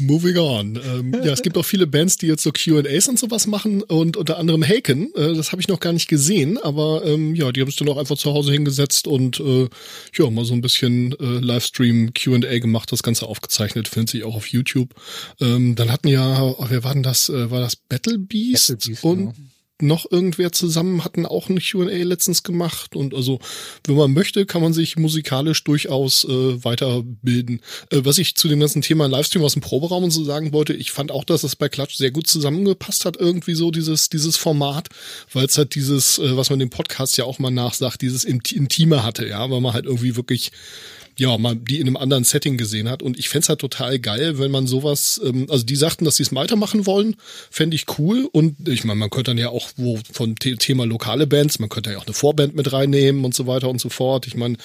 Moving 0.00 0.36
on. 0.36 0.80
Ähm, 0.84 1.12
ja, 1.24 1.32
es 1.32 1.42
gibt 1.42 1.58
auch 1.58 1.64
viele 1.64 1.86
Bands, 1.86 2.16
die 2.16 2.26
jetzt 2.26 2.44
so 2.44 2.52
Q&As 2.52 3.08
und 3.08 3.18
sowas 3.18 3.46
machen 3.48 3.82
und 3.82 4.16
unter 4.16 4.38
anderem 4.38 4.62
Haken. 4.62 5.12
Äh, 5.14 5.34
das 5.34 5.50
habe 5.50 5.60
ich 5.60 5.68
noch 5.68 5.80
gar 5.80 5.92
nicht 5.92 6.08
gesehen, 6.08 6.58
aber 6.58 7.04
ähm, 7.04 7.34
ja, 7.34 7.50
die 7.50 7.60
haben 7.60 7.68
sich 7.68 7.76
dann 7.76 7.88
auch 7.88 7.96
einfach 7.96 8.16
zu 8.16 8.32
Hause 8.32 8.52
hingesetzt 8.52 9.08
und 9.08 9.40
äh, 9.40 9.68
ja, 10.14 10.30
mal 10.30 10.44
so 10.44 10.54
ein 10.54 10.60
bisschen 10.60 11.12
äh, 11.18 11.40
Livestream 11.40 12.12
Q&A 12.14 12.58
gemacht, 12.58 12.92
das 12.92 13.02
Ganze 13.02 13.26
aufgezeichnet, 13.26 13.88
findet 13.88 14.10
sich 14.10 14.24
auch 14.24 14.36
auf 14.36 14.46
YouTube. 14.46 14.94
Ähm, 15.40 15.74
dann 15.74 15.90
hatten 15.90 16.08
ja, 16.08 16.54
wer 16.70 16.84
war 16.84 16.94
denn 16.94 17.02
das? 17.02 17.28
Äh, 17.28 17.50
war 17.50 17.60
das 17.60 17.74
Battle 17.74 18.18
Beast, 18.18 18.68
Battle 18.68 18.90
Beast, 18.90 19.04
und 19.04 19.18
genau. 19.18 19.34
Noch 19.80 20.10
irgendwer 20.10 20.52
zusammen 20.52 21.04
hatten 21.04 21.26
auch 21.26 21.48
ein 21.48 21.60
Q&A 21.60 21.86
letztens 22.04 22.42
gemacht 22.42 22.96
und 22.96 23.14
also 23.14 23.38
wenn 23.86 23.96
man 23.96 24.12
möchte, 24.12 24.46
kann 24.46 24.62
man 24.62 24.72
sich 24.72 24.96
musikalisch 24.96 25.62
durchaus 25.64 26.24
äh, 26.24 26.64
weiterbilden. 26.64 27.60
Äh, 27.90 28.00
was 28.04 28.18
ich 28.18 28.34
zu 28.34 28.48
dem 28.48 28.60
ganzen 28.60 28.82
Thema 28.82 29.06
Livestream 29.06 29.44
aus 29.44 29.52
dem 29.52 29.62
Proberaum 29.62 30.04
und 30.04 30.10
so 30.10 30.24
sagen 30.24 30.52
wollte, 30.52 30.72
ich 30.74 30.90
fand 30.90 31.10
auch, 31.10 31.24
dass 31.24 31.42
das 31.42 31.56
bei 31.56 31.68
Klatsch 31.68 31.96
sehr 31.96 32.10
gut 32.10 32.26
zusammengepasst 32.26 33.04
hat, 33.04 33.16
irgendwie 33.16 33.54
so 33.54 33.70
dieses 33.70 34.08
dieses 34.08 34.36
Format, 34.36 34.88
weil 35.32 35.46
es 35.46 35.56
halt 35.58 35.74
dieses, 35.74 36.18
äh, 36.18 36.36
was 36.36 36.50
man 36.50 36.58
dem 36.58 36.70
Podcast 36.70 37.16
ja 37.16 37.24
auch 37.24 37.38
mal 37.38 37.50
nachsagt, 37.50 38.02
dieses 38.02 38.24
Int- 38.24 38.52
Intime 38.52 39.02
hatte, 39.04 39.26
ja, 39.26 39.48
weil 39.50 39.60
man 39.60 39.74
halt 39.74 39.86
irgendwie 39.86 40.16
wirklich 40.16 40.50
ja, 41.18 41.36
mal 41.36 41.56
die 41.56 41.80
in 41.80 41.88
einem 41.88 41.96
anderen 41.96 42.22
Setting 42.22 42.56
gesehen 42.56 42.88
hat. 42.88 43.02
Und 43.02 43.18
ich 43.18 43.28
fänd's 43.28 43.48
halt 43.48 43.58
total 43.58 43.98
geil, 43.98 44.38
wenn 44.38 44.52
man 44.52 44.68
sowas, 44.68 45.20
ähm, 45.24 45.46
also 45.50 45.64
die 45.64 45.74
sagten, 45.74 46.04
dass 46.04 46.16
sie 46.16 46.22
es 46.22 46.32
weitermachen 46.32 46.86
wollen, 46.86 47.16
fände 47.50 47.74
ich 47.74 47.86
cool. 47.98 48.28
Und 48.30 48.68
ich 48.68 48.84
meine, 48.84 49.00
man 49.00 49.10
könnte 49.10 49.32
dann 49.32 49.38
ja 49.38 49.48
auch 49.48 49.68
wo 49.76 49.98
von 50.12 50.36
The 50.40 50.54
Thema 50.54 50.86
lokale 50.86 51.26
Bands, 51.26 51.58
man 51.58 51.68
könnte 51.68 51.90
ja 51.90 51.98
auch 51.98 52.06
eine 52.06 52.14
Vorband 52.14 52.54
mit 52.54 52.72
reinnehmen 52.72 53.24
und 53.24 53.34
so 53.34 53.48
weiter 53.48 53.68
und 53.68 53.80
so 53.80 53.88
fort. 53.88 54.28
Ich 54.28 54.36
meine, 54.36 54.58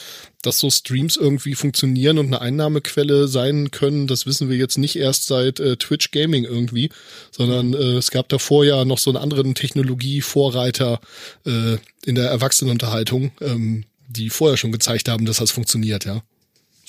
dass 0.43 0.59
so 0.59 0.69
Streams 0.69 1.15
irgendwie 1.15 1.55
funktionieren 1.55 2.19
und 2.19 2.27
eine 2.27 2.41
Einnahmequelle 2.41 3.27
sein 3.27 3.71
können, 3.71 4.05
das 4.05 4.27
wissen 4.27 4.47
wir 4.47 4.57
jetzt 4.57 4.77
nicht 4.77 4.95
erst 4.95 5.25
seit 5.25 5.59
äh, 5.59 5.77
Twitch 5.77 6.11
Gaming 6.11 6.43
irgendwie, 6.43 6.89
sondern 7.31 7.73
äh, 7.73 7.97
es 7.97 8.11
gab 8.11 8.29
davor 8.29 8.63
ja 8.63 8.85
noch 8.85 8.99
so 8.99 9.09
einen 9.09 9.17
anderen 9.17 9.55
Technologie-Vorreiter 9.55 10.99
äh, 11.47 11.77
in 12.05 12.13
der 12.13 12.29
Erwachsenenunterhaltung, 12.29 13.31
ähm, 13.41 13.85
die 14.07 14.29
vorher 14.29 14.57
schon 14.57 14.71
gezeigt 14.71 15.09
haben, 15.09 15.25
dass 15.25 15.37
das 15.37 15.49
funktioniert, 15.49 16.05
ja. 16.05 16.21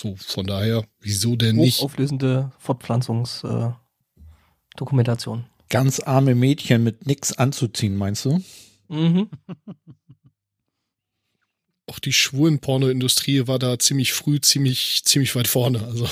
So, 0.05 0.17
von 0.17 0.47
daher, 0.47 0.85
wieso 1.01 1.35
denn 1.35 1.57
nicht? 1.57 1.79
Hochauflösende 1.79 2.53
Fortpflanzungsdokumentation. 2.59 3.73
Äh, 3.73 4.77
Dokumentation. 4.77 5.45
Ganz 5.71 5.99
arme 6.01 6.35
Mädchen 6.35 6.85
mit 6.85 7.07
nix 7.07 7.33
anzuziehen, 7.33 7.97
meinst 7.97 8.27
du? 8.27 8.43
mhm. 8.89 9.31
Auch 11.87 11.99
die 11.99 12.13
schwulen 12.13 12.59
Pornoindustrie 12.59 13.47
war 13.47 13.59
da 13.59 13.79
ziemlich 13.79 14.13
früh, 14.13 14.41
ziemlich, 14.41 15.05
ziemlich 15.05 15.35
weit 15.37 15.49
vorne. 15.49 15.83
Also, 15.83 16.07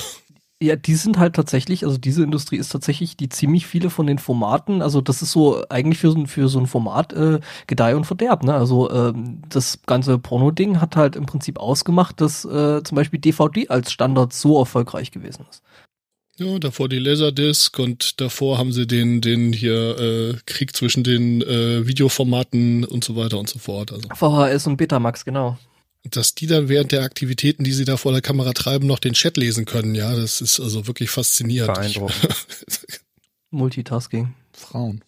Ja, 0.63 0.75
die 0.77 0.95
sind 0.95 1.17
halt 1.17 1.35
tatsächlich, 1.35 1.85
also 1.85 1.97
diese 1.97 2.23
Industrie 2.23 2.55
ist 2.57 2.69
tatsächlich, 2.71 3.17
die 3.17 3.27
ziemlich 3.27 3.67
viele 3.67 3.89
von 3.89 4.07
den 4.07 4.17
Formaten, 4.17 4.81
also 4.81 5.01
das 5.01 5.21
ist 5.21 5.31
so 5.31 5.63
eigentlich 5.69 5.99
für 5.99 6.11
so, 6.11 6.17
ein- 6.17 6.27
für 6.27 6.47
so 6.47 6.59
ein 6.59 6.67
Format 6.67 7.11
äh, 7.13 7.39
Gedeih 7.67 7.95
und 7.97 8.05
Verderb, 8.05 8.43
ne? 8.43 8.53
Also 8.53 8.89
ähm, 8.91 9.41
das 9.49 9.79
ganze 9.85 10.17
Porno-Ding 10.19 10.79
hat 10.79 10.95
halt 10.95 11.15
im 11.17 11.25
Prinzip 11.25 11.59
ausgemacht, 11.59 12.21
dass 12.21 12.45
äh, 12.45 12.81
zum 12.83 12.95
Beispiel 12.95 13.19
DVD 13.19 13.67
als 13.67 13.91
Standard 13.91 14.31
so 14.31 14.57
erfolgreich 14.57 15.11
gewesen 15.11 15.45
ist. 15.49 15.61
ja, 16.39 16.57
davor 16.59 16.87
die 16.87 16.99
Laserdisc 16.99 17.77
und 17.79 18.21
davor 18.21 18.57
haben 18.57 18.71
sie 18.71 18.87
den, 18.87 19.19
den 19.21 19.51
hier 19.53 19.99
äh, 19.99 20.35
Krieg 20.45 20.75
zwischen 20.75 21.03
den 21.03 21.41
äh, 21.41 21.85
Videoformaten 21.85 22.85
und 22.85 23.03
so 23.03 23.15
weiter 23.17 23.37
und 23.37 23.49
so 23.49 23.59
fort. 23.59 23.91
Also, 23.91 24.07
VHS 24.15 24.67
und 24.67 24.77
Betamax, 24.77 25.25
genau. 25.25 25.57
Dass 26.09 26.35
die 26.35 26.47
dann 26.47 26.69
während 26.69 26.91
der 26.91 27.03
Aktivitäten, 27.03 27.63
die 27.63 27.71
sie 27.71 27.85
da 27.85 27.97
vor 27.97 28.11
der 28.11 28.21
Kamera 28.21 28.53
treiben, 28.53 28.87
noch 28.87 28.99
den 28.99 29.13
Chat 29.13 29.37
lesen 29.37 29.65
können, 29.65 29.95
ja, 29.95 30.15
das 30.15 30.41
ist 30.41 30.59
also 30.59 30.87
wirklich 30.87 31.09
faszinierend. 31.09 31.73
Beeindruckend. 31.73 32.47
Multitasking. 33.51 34.33
Frauen. 34.51 35.03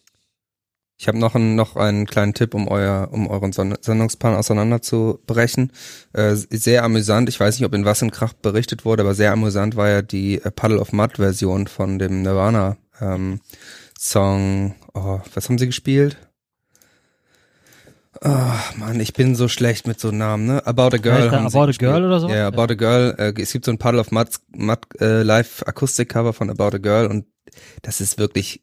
Ich 0.98 1.08
habe 1.08 1.18
noch 1.18 1.34
einen, 1.34 1.56
noch 1.56 1.76
einen 1.76 2.06
kleinen 2.06 2.32
Tipp, 2.32 2.54
um 2.54 2.68
euer, 2.68 3.08
um 3.12 3.26
euren 3.26 3.52
Sendungsplan 3.52 4.34
auseinanderzubrechen. 4.34 5.70
Äh, 6.14 6.34
sehr 6.34 6.84
amüsant. 6.84 7.28
Ich 7.28 7.38
weiß 7.38 7.58
nicht, 7.58 7.66
ob 7.66 7.74
in 7.74 7.84
Was 7.84 8.00
in 8.00 8.10
Kraft 8.10 8.40
berichtet 8.40 8.86
wurde, 8.86 9.02
aber 9.02 9.14
sehr 9.14 9.32
amüsant 9.32 9.76
war 9.76 9.90
ja 9.90 10.00
die 10.00 10.40
äh, 10.42 10.50
Puddle 10.50 10.80
of 10.80 10.92
Mud 10.92 11.16
Version 11.16 11.66
von 11.66 11.98
dem 11.98 12.22
Nirvana 12.22 12.78
ähm, 13.00 13.40
Song. 13.98 14.74
Oh, 14.94 15.20
was 15.34 15.48
haben 15.48 15.58
sie 15.58 15.66
gespielt? 15.66 16.16
Oh, 18.22 18.78
Mann, 18.78 19.00
ich 19.00 19.12
bin 19.12 19.34
so 19.34 19.48
schlecht 19.48 19.86
mit 19.86 20.00
so 20.00 20.10
Namen, 20.10 20.46
ne? 20.46 20.66
About 20.66 20.94
a 20.94 20.98
Girl. 20.98 21.30
Haben 21.30 21.46
About 21.46 21.58
a 21.58 21.66
gespielt. 21.66 21.92
Girl 21.92 22.04
oder 22.04 22.20
so? 22.20 22.28
Ja, 22.28 22.48
About 22.48 22.72
a 22.72 22.74
Girl. 22.74 23.14
Äh, 23.18 23.40
es 23.40 23.52
gibt 23.52 23.64
so 23.64 23.70
ein 23.70 23.78
Puddle 23.78 24.00
of 24.00 24.10
Mud, 24.10 24.28
Mud 24.54 24.78
äh, 25.00 25.22
Live 25.22 25.62
Akustik 25.66 26.08
Cover 26.08 26.32
von 26.32 26.50
About 26.50 26.76
a 26.76 26.78
Girl 26.78 27.06
und 27.06 27.26
das 27.82 28.00
ist 28.00 28.18
wirklich 28.18 28.62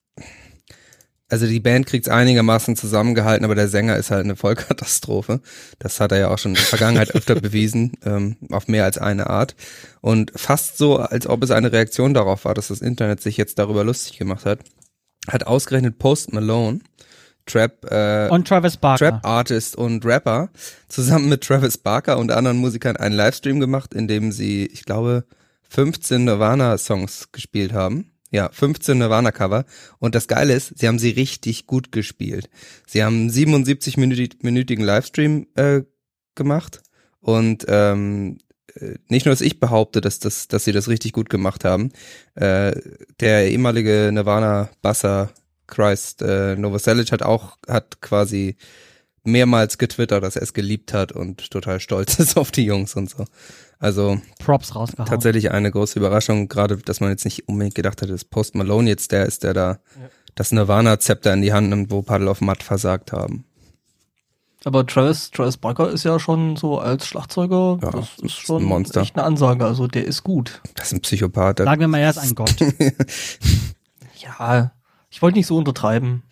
also 1.34 1.47
die 1.47 1.60
Band 1.60 1.88
kriegt's 1.88 2.10
einigermaßen 2.10 2.76
zusammengehalten, 2.76 3.43
aber 3.43 3.56
der 3.56 3.68
Sänger 3.68 3.97
ist 3.97 4.12
halt 4.12 4.24
eine 4.24 4.36
Vollkatastrophe. 4.36 5.41
Das 5.80 5.99
hat 5.99 6.12
er 6.12 6.20
ja 6.20 6.28
auch 6.30 6.38
schon 6.38 6.51
in 6.51 6.58
der 6.58 6.64
Vergangenheit 6.64 7.10
öfter 7.16 7.34
bewiesen, 7.34 7.93
ähm, 8.06 8.38
auf 8.51 8.68
mehr 8.68 8.84
als 8.84 8.99
eine 8.99 9.32
Art. 9.32 9.56
Und 10.01 10.32
fast 10.36 10.78
so, 10.78 10.97
als 10.97 11.26
ob 11.26 11.41
es 11.43 11.49
eine 11.49 11.72
Reaktion 11.72 12.14
darauf 12.14 12.45
war, 12.45 12.54
dass 12.54 12.68
das 12.68 12.82
Internet 12.82 13.20
sich 13.20 13.36
jetzt 13.36 13.58
darüber 13.58 13.84
lustig 13.84 14.20
gemacht 14.20 14.45
hat, 14.45 14.60
hat 15.28 15.47
ausgerechnet 15.47 15.97
Post 15.97 16.34
Malone, 16.34 16.82
Trap, 17.45 17.85
äh, 17.91 18.29
Und 18.29 18.47
Travis 18.47 18.77
Barker. 18.77 19.11
Trap 19.11 19.25
Artist 19.25 19.75
und 19.75 20.05
Rapper 20.05 20.49
zusammen 20.87 21.29
mit 21.29 21.41
Travis 21.41 21.77
Barker 21.77 22.17
und 22.17 22.31
anderen 22.31 22.57
Musikern 22.57 22.95
einen 22.95 23.15
Livestream 23.15 23.59
gemacht, 23.59 23.93
in 23.93 24.07
dem 24.07 24.31
sie, 24.31 24.65
ich 24.65 24.85
glaube, 24.85 25.25
15 25.69 26.23
Nirvana-Songs 26.23 27.31
gespielt 27.31 27.73
haben. 27.73 28.11
Ja, 28.31 28.49
15 28.51 28.97
Nirvana-Cover. 28.97 29.65
Und 29.99 30.15
das 30.15 30.27
Geile 30.27 30.53
ist, 30.53 30.77
sie 30.77 30.87
haben 30.87 30.99
sie 30.99 31.11
richtig 31.11 31.67
gut 31.67 31.91
gespielt. 31.91 32.49
Sie 32.87 33.03
haben 33.03 33.15
einen 33.15 33.29
77-minütigen 33.29 34.83
Livestream 34.83 35.47
äh, 35.55 35.81
gemacht. 36.35 36.81
Und 37.19 37.65
ähm, 37.67 38.37
äh, 38.75 38.95
nicht 39.07 39.25
nur, 39.25 39.33
dass 39.33 39.41
ich 39.41 39.59
behaupte, 39.59 40.01
dass, 40.01 40.19
dass, 40.19 40.47
dass 40.47 40.65
sie 40.65 40.71
das 40.71 40.87
richtig 40.87 41.13
gut 41.13 41.29
gemacht 41.29 41.63
haben. 41.63 41.91
Äh, 42.35 42.73
der 43.19 43.51
ehemalige 43.51 44.09
Nirvana-Basser 44.11 45.29
Christ 45.74 46.21
äh, 46.21 46.55
Novoselic 46.55 47.11
hat 47.11 47.24
auch, 47.24 47.57
hat 47.67 48.01
quasi 48.01 48.55
mehrmals 49.24 49.78
getwittert, 49.78 50.24
dass 50.24 50.36
er 50.36 50.41
es 50.43 50.53
geliebt 50.53 50.93
hat 50.93 51.11
und 51.11 51.49
total 51.49 51.80
stolz 51.80 52.19
ist 52.19 52.38
auf 52.38 52.51
die 52.51 52.65
Jungs 52.65 52.95
und 52.95 53.09
so. 53.09 53.26
Also 53.80 54.19
Props 54.39 54.76
rausgehauen. 54.76 55.09
tatsächlich 55.09 55.51
eine 55.51 55.71
große 55.71 55.99
Überraschung, 55.99 56.47
gerade 56.47 56.78
dass 56.78 56.99
man 57.01 57.09
jetzt 57.09 57.26
nicht 57.26 57.47
unbedingt 57.49 57.76
gedacht 57.76 58.01
hat, 58.01 58.09
dass 58.09 58.24
Post 58.26 58.55
Malone 58.55 58.89
jetzt 58.89 59.11
der 59.11 59.26
ist, 59.26 59.43
der 59.43 59.53
da 59.53 59.69
Ja. 59.71 59.78
das 60.36 60.51
Nirvana-Zepter 60.51 61.34
in 61.34 61.41
die 61.41 61.51
Hand 61.53 61.69
nimmt, 61.69 61.91
wo 61.91 62.01
Paddle 62.01 62.30
of 62.30 62.39
Mud 62.41 62.63
versagt 62.63 63.11
haben. 63.11 63.45
Aber 64.65 64.86
Travis, 64.88 65.30
Travis 65.32 65.57
Barker 65.57 65.89
ist 65.89 66.05
ja 66.05 66.17
schon 66.19 66.55
so 66.55 66.80
als 66.80 67.05
Schlagzeuger, 67.05 67.80
Ja, 67.82 67.91
das 67.91 68.07
ist 68.21 68.32
schon 68.32 68.61
ein 68.63 68.65
Monster. 68.65 69.01
echt 69.01 69.15
eine 69.17 69.26
Ansage. 69.26 69.65
Also 69.65 69.88
der 69.88 70.05
ist 70.05 70.24
gut. 70.24 70.61
Das 70.76 70.88
ist 70.88 70.93
ein 70.93 71.01
Psychopath. 71.01 71.59
Sagen 71.59 71.82
wir 71.82 71.88
mal, 71.89 71.97
er 71.99 72.11
ist 72.11 72.19
ein 72.19 72.34
Gott. 72.36 72.55
Ja, 74.19 74.71
ich 75.14 75.22
wollte 75.22 75.38
nicht 75.38 75.45
so 75.45 75.57
untertreiben. 75.57 76.24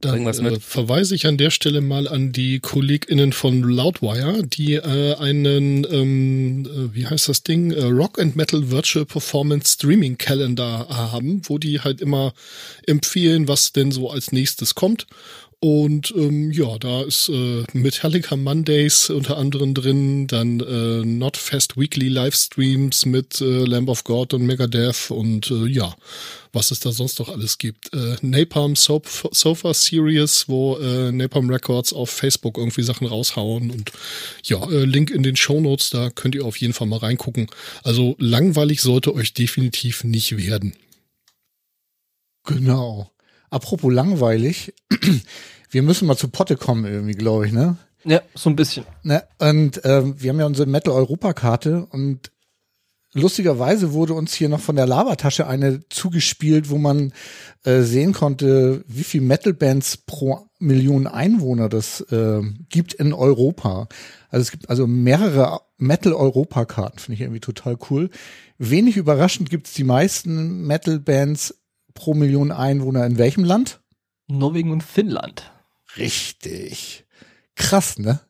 Dann 0.00 0.26
äh, 0.26 0.60
verweise 0.60 1.14
ich 1.14 1.26
an 1.26 1.38
der 1.38 1.50
Stelle 1.50 1.80
mal 1.80 2.06
an 2.08 2.32
die 2.32 2.58
KollegInnen 2.58 3.32
von 3.32 3.62
Loudwire, 3.62 4.42
die 4.42 4.74
äh, 4.74 5.14
einen, 5.14 5.86
ähm, 5.90 6.66
äh, 6.66 6.94
wie 6.94 7.06
heißt 7.06 7.28
das 7.28 7.44
Ding, 7.44 7.70
äh, 7.70 7.84
Rock 7.84 8.18
and 8.18 8.36
Metal 8.36 8.70
Virtual 8.70 9.06
Performance 9.06 9.74
Streaming 9.74 10.18
Calendar 10.18 10.88
haben, 10.88 11.40
wo 11.44 11.56
die 11.56 11.80
halt 11.80 12.02
immer 12.02 12.34
empfehlen, 12.86 13.48
was 13.48 13.72
denn 13.72 13.90
so 13.90 14.10
als 14.10 14.32
nächstes 14.32 14.74
kommt. 14.74 15.06
Und 15.58 16.12
ähm, 16.14 16.52
ja, 16.52 16.78
da 16.78 17.02
ist 17.02 17.30
äh, 17.30 17.64
Metallica 17.72 18.36
Mondays 18.36 19.08
unter 19.08 19.38
anderem 19.38 19.72
drin, 19.72 20.26
dann 20.26 20.60
äh, 20.60 21.02
Notfest 21.02 21.78
Weekly 21.78 22.08
Livestreams 22.08 23.06
mit 23.06 23.40
äh, 23.40 23.64
Lamb 23.64 23.88
of 23.88 24.04
God 24.04 24.34
und 24.34 24.44
Megadeth 24.44 25.10
und 25.10 25.50
äh, 25.50 25.66
ja, 25.66 25.96
was 26.52 26.72
es 26.72 26.80
da 26.80 26.92
sonst 26.92 27.18
noch 27.20 27.30
alles 27.30 27.56
gibt. 27.56 27.90
Äh, 27.94 28.16
Napalm 28.20 28.76
Sof 28.76 29.26
Sofa 29.32 29.72
Series, 29.72 30.44
wo 30.46 30.76
äh, 30.76 31.10
Napalm 31.10 31.48
Records 31.48 31.94
auf 31.94 32.10
Facebook 32.10 32.58
irgendwie 32.58 32.82
Sachen 32.82 33.06
raushauen 33.06 33.70
und 33.70 33.92
ja, 34.44 34.62
äh, 34.70 34.84
Link 34.84 35.10
in 35.10 35.22
den 35.22 35.36
Show 35.36 35.58
Notes, 35.58 35.88
da 35.88 36.10
könnt 36.10 36.34
ihr 36.34 36.44
auf 36.44 36.58
jeden 36.58 36.74
Fall 36.74 36.86
mal 36.86 36.98
reingucken. 36.98 37.46
Also 37.82 38.14
langweilig 38.18 38.82
sollte 38.82 39.14
euch 39.14 39.32
definitiv 39.32 40.04
nicht 40.04 40.36
werden. 40.36 40.74
Genau. 42.44 43.10
Apropos 43.50 43.92
langweilig, 43.92 44.74
wir 45.70 45.82
müssen 45.82 46.06
mal 46.06 46.16
zu 46.16 46.28
Potte 46.28 46.56
kommen 46.56 46.84
irgendwie, 46.84 47.14
glaube 47.14 47.46
ich, 47.46 47.52
ne? 47.52 47.76
Ja, 48.04 48.22
so 48.34 48.50
ein 48.50 48.56
bisschen. 48.56 48.84
Ne, 49.02 49.24
und 49.38 49.80
ähm, 49.84 50.14
wir 50.18 50.30
haben 50.30 50.38
ja 50.38 50.46
unsere 50.46 50.68
Metal-Europa-Karte 50.68 51.86
und 51.90 52.30
lustigerweise 53.12 53.92
wurde 53.92 54.14
uns 54.14 54.34
hier 54.34 54.48
noch 54.48 54.60
von 54.60 54.76
der 54.76 54.86
Labertasche 54.86 55.46
eine 55.46 55.88
zugespielt, 55.88 56.70
wo 56.70 56.78
man 56.78 57.12
äh, 57.64 57.80
sehen 57.80 58.12
konnte, 58.12 58.84
wie 58.86 59.02
viel 59.02 59.22
Metal-Bands 59.22 59.98
pro 60.06 60.46
Million 60.58 61.06
Einwohner 61.06 61.68
das 61.68 62.00
äh, 62.12 62.42
gibt 62.68 62.94
in 62.94 63.12
Europa. 63.12 63.88
Also 64.28 64.42
es 64.42 64.50
gibt 64.50 64.70
also 64.70 64.86
mehrere 64.86 65.60
Metal-Europa-Karten, 65.78 66.98
finde 66.98 67.14
ich 67.14 67.20
irgendwie 67.22 67.40
total 67.40 67.76
cool. 67.90 68.10
Wenig 68.58 68.96
überraschend 68.96 69.50
gibt 69.50 69.66
es 69.66 69.74
die 69.74 69.84
meisten 69.84 70.66
Metal-Bands 70.66 71.54
pro 71.96 72.14
Million 72.14 72.52
Einwohner 72.52 73.04
in 73.04 73.18
welchem 73.18 73.42
Land? 73.42 73.80
Norwegen 74.28 74.70
und 74.70 74.84
Finnland. 74.84 75.50
Richtig. 75.96 77.04
Krass, 77.56 77.98
ne? 77.98 78.20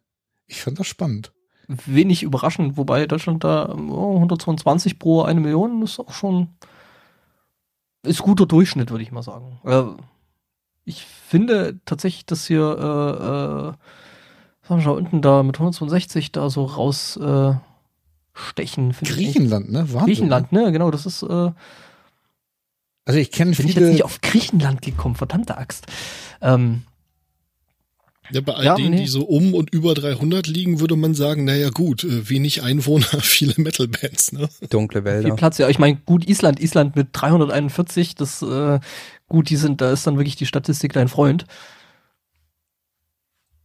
Ich 0.47 0.63
fand 0.63 0.79
das 0.79 0.87
spannend. 0.87 1.33
Wenig 1.69 2.23
überraschend, 2.23 2.79
wobei 2.79 3.07
Deutschland 3.07 3.45
da 3.45 3.75
oh, 3.75 4.15
122 4.17 4.99
pro 4.99 5.23
eine 5.23 5.41
Million 5.41 5.83
ist 5.83 5.99
auch 5.99 6.13
schon 6.13 6.49
ist 8.03 8.23
guter 8.23 8.47
Durchschnitt, 8.47 8.91
würde 8.91 9.03
ich 9.03 9.11
mal 9.11 9.23
sagen. 9.23 9.59
Äh, 9.65 9.83
ich 10.85 11.05
finde 11.05 11.81
tatsächlich, 11.85 12.25
dass 12.25 12.47
hier 12.47 12.63
äh, 12.63 13.73
äh, 13.73 14.69
sagen 14.69 14.81
wir 14.81 14.93
mal, 14.93 14.97
unten 14.97 15.23
da 15.23 15.43
mit 15.43 15.57
162 15.57 16.31
da 16.31 16.51
so 16.51 16.65
raus 16.65 17.17
äh, 17.17 17.55
stechen. 18.33 18.95
Griechenland, 19.03 19.71
ne? 19.71 19.81
Wahnsinn. 19.93 20.05
Griechenland, 20.05 20.53
ne? 20.53 20.71
Genau, 20.71 20.91
das 20.91 21.07
ist 21.07 21.23
äh, 21.23 21.51
Also 23.07 23.19
ich 23.19 23.31
kenne 23.31 23.53
bin 23.53 23.67
ich 23.67 23.75
jetzt 23.75 23.79
viele. 23.79 23.93
nicht 23.93 24.05
auf 24.05 24.21
Griechenland 24.21 24.83
gekommen, 24.83 25.15
verdammte 25.15 25.57
Axt. 25.57 25.87
Ähm, 26.43 26.83
Ja, 28.33 28.41
bei 28.41 28.55
all 28.55 28.65
Ja, 28.65 28.75
denen, 28.75 28.91
nee. 28.91 29.03
die 29.03 29.07
so 29.07 29.23
um 29.25 29.55
und 29.55 29.71
über 29.73 29.95
300 29.95 30.49
liegen, 30.49 30.81
würde 30.81 30.97
man 30.97 31.15
sagen, 31.15 31.45
naja 31.45 31.71
gut, 31.71 32.03
äh, 32.03 32.29
wenig 32.29 32.63
Einwohner, 32.63 33.07
viele 33.21 33.55
Metal-Bands, 33.57 34.33
ne? 34.33 34.49
Dunkle 34.71 35.03
viel 35.03 35.05
Wälder. 35.05 35.37
Platz, 35.37 35.59
ja. 35.59 35.69
Ich 35.69 35.79
meine, 35.79 35.97
gut, 36.05 36.29
Island, 36.29 36.59
Island 36.61 36.97
mit 36.97 37.09
341, 37.13 38.17
das, 38.17 38.43
äh, 38.43 38.81
gut, 39.29 39.49
die 39.51 39.57
sind, 39.57 39.81
da 39.81 39.93
ist 39.93 40.05
dann 40.07 40.17
wirklich 40.19 40.35
die 40.37 40.47
Statistik 40.47 40.93
dein 40.93 41.07
Freund. 41.09 41.45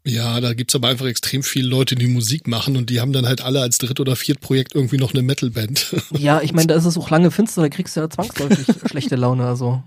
Ja, 0.03 0.39
da 0.41 0.53
gibt's 0.53 0.73
aber 0.73 0.87
einfach 0.87 1.05
extrem 1.05 1.43
viele 1.43 1.67
Leute, 1.69 1.93
die 1.95 2.07
Musik 2.07 2.47
machen 2.47 2.75
und 2.75 2.89
die 2.89 2.99
haben 3.01 3.13
dann 3.13 3.27
halt 3.27 3.41
alle 3.41 3.61
als 3.61 3.77
Dritt- 3.77 3.99
oder 3.99 4.15
Viertprojekt 4.15 4.73
irgendwie 4.73 4.97
noch 4.97 5.13
eine 5.13 5.21
Metal-Band. 5.21 5.95
Ja, 6.17 6.41
ich 6.41 6.53
meine, 6.53 6.67
da 6.67 6.75
ist 6.75 6.85
es 6.85 6.97
auch 6.97 7.09
lange 7.11 7.29
finster, 7.31 7.61
da 7.61 7.69
kriegst 7.69 7.95
du 7.95 7.99
ja 8.01 8.09
zwangsläufig 8.09 8.65
schlechte 8.89 9.15
Laune, 9.15 9.45
also. 9.45 9.83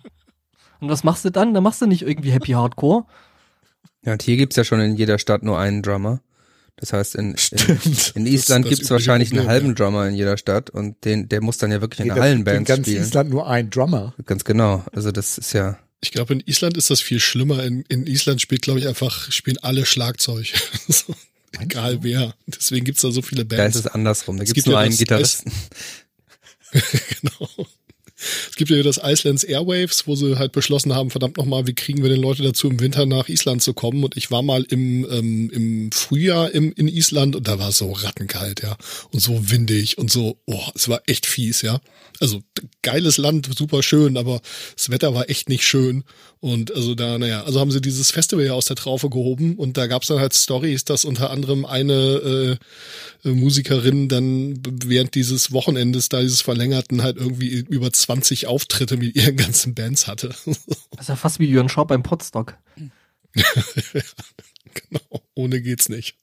Und 0.81 0.89
was 0.89 1.03
machst 1.05 1.25
du 1.25 1.31
dann? 1.31 1.53
Da 1.55 1.61
machst 1.61 1.81
du 1.83 1.87
nicht 1.87 2.03
irgendwie 2.03 2.31
Happy 2.31 2.53
Hardcore. 2.53 3.05
Ja, 4.05 4.13
und 4.13 4.23
hier 4.23 4.37
gibt's 4.37 4.57
ja 4.57 4.65
schon 4.65 4.81
in 4.81 4.97
jeder 4.97 5.19
Stadt 5.19 5.43
nur 5.43 5.59
einen 5.59 5.83
Drummer. 5.83 6.21
Das 6.77 6.93
heißt, 6.93 7.15
in, 7.15 7.31
in, 7.33 7.37
Stimmt. 7.39 8.13
in 8.17 8.27
Island 8.27 8.65
gibt's 8.65 8.81
übliche 8.81 8.91
wahrscheinlich 8.91 9.31
einen 9.31 9.39
Problem, 9.39 9.51
halben 9.51 9.69
ja. 9.69 9.75
Drummer 9.75 10.09
in 10.09 10.15
jeder 10.17 10.37
Stadt 10.37 10.71
und 10.71 11.05
den, 11.05 11.29
der 11.29 11.41
muss 11.41 11.57
dann 11.59 11.71
ja 11.71 11.81
wirklich 11.81 12.01
in 12.01 12.07
Jeder- 12.07 12.21
allen 12.23 12.39
in 12.39 12.45
Bands 12.45 12.69
ganz 12.69 12.87
spielen. 12.87 13.03
Island 13.03 13.31
nur 13.31 13.49
ein 13.49 13.71
Drummer. 13.71 14.13
Ganz 14.27 14.45
genau. 14.45 14.85
Also 14.93 15.11
das 15.13 15.39
ist 15.39 15.53
ja, 15.53 15.79
Ich 16.05 16.13
glaube, 16.13 16.35
in 16.35 16.43
Island 16.45 16.77
ist 16.77 16.91
das 16.91 17.01
viel 17.01 17.19
schlimmer. 17.19 17.65
In, 17.65 17.83
in 17.89 18.07
Island 18.07 18.43
spielt, 18.43 18.61
glaube 18.61 18.79
ich, 18.79 18.87
einfach, 18.87 19.33
spielen 19.33 19.57
alle 19.63 19.87
Schlagzeug. 19.87 20.53
so, 20.89 21.15
egal 21.59 22.03
wer. 22.03 22.35
Deswegen 22.47 22.85
gibt's 22.85 23.01
da 23.01 23.11
so 23.11 23.23
viele 23.23 23.47
da 23.47 23.57
Bands. 23.57 23.77
ist 23.77 23.87
es 23.87 23.91
andersrum. 23.91 24.37
Da 24.37 24.43
Es 24.43 24.49
gibt's 24.49 24.65
gibt 24.65 24.67
nur 24.67 24.77
ja 24.77 24.85
einen 24.85 24.97
Gitarristen. 24.97 25.51
genau. 27.21 27.49
Es 28.49 28.57
gibt 28.57 28.71
ja 28.71 28.83
das 28.83 29.01
Icelands 29.03 29.45
Airwaves, 29.45 30.07
wo 30.07 30.15
sie 30.15 30.39
halt 30.39 30.53
beschlossen 30.53 30.95
haben, 30.95 31.11
verdammt 31.11 31.37
nochmal, 31.37 31.67
wie 31.67 31.75
kriegen 31.75 32.03
wir 32.03 32.11
denn 32.11 32.21
Leute 32.21 32.43
dazu, 32.43 32.69
im 32.69 32.81
Winter 32.81 33.07
nach 33.07 33.29
Island 33.29 33.63
zu 33.63 33.73
kommen? 33.73 34.05
Und 34.05 34.17
ich 34.17 34.31
war 34.31 34.43
mal 34.43 34.63
im, 34.69 35.07
ähm, 35.11 35.51
im 35.51 35.93
Frühjahr 35.93 36.51
im, 36.53 36.73
in 36.75 36.87
Island 36.87 37.35
und 37.35 37.49
da 37.49 37.59
war 37.59 37.71
es 37.71 37.79
so 37.79 37.91
rattenkalt, 37.93 38.63
ja. 38.63 38.77
Und 39.11 39.21
so 39.21 39.51
windig 39.51 39.99
und 39.99 40.11
so, 40.11 40.39
oh, 40.47 40.63
es 40.75 40.89
war 40.89 41.03
echt 41.07 41.27
fies, 41.27 41.63
ja. 41.63 41.81
Also 42.21 42.43
geiles 42.83 43.17
Land, 43.17 43.51
super 43.57 43.83
schön, 43.83 44.17
aber 44.17 44.41
das 44.77 44.91
Wetter 44.91 45.15
war 45.15 45.29
echt 45.29 45.49
nicht 45.49 45.67
schön. 45.67 46.05
Und 46.41 46.73
also 46.75 46.95
da, 46.95 47.19
naja, 47.19 47.43
also 47.43 47.59
haben 47.59 47.71
sie 47.71 47.81
dieses 47.81 48.11
Festival 48.11 48.45
ja 48.45 48.53
aus 48.53 48.67
der 48.67 48.77
Traufe 48.77 49.11
gehoben 49.11 49.57
und 49.57 49.77
da 49.77 49.87
gab's 49.87 50.07
dann 50.07 50.21
halt 50.21 50.35
Stories, 50.35 50.85
dass 50.85 51.05
unter 51.05 51.31
anderem 51.31 51.65
eine 51.65 52.59
äh, 53.25 53.29
Musikerin 53.29 54.09
dann 54.09 54.61
während 54.85 55.15
dieses 55.15 55.53
Wochenendes, 55.53 56.09
da 56.09 56.21
dieses 56.21 56.43
verlängerten, 56.43 57.03
halt 57.03 57.17
irgendwie 57.17 57.49
über 57.49 57.93
20 57.93 58.47
Auftritte 58.47 58.97
mit 58.97 59.17
ihren 59.17 59.37
ganzen 59.37 59.75
Bands 59.75 60.07
hatte. 60.07 60.35
Das 60.91 61.07
ist 61.07 61.09
ja 61.09 61.17
fast 61.17 61.41
wie 61.41 61.47
Jörn 61.47 61.69
Schaub 61.69 61.89
beim 61.89 62.05
Potstock. 62.05 62.57
genau, 63.35 65.23
ohne 65.35 65.61
geht's 65.61 65.89
nicht. 65.89 66.17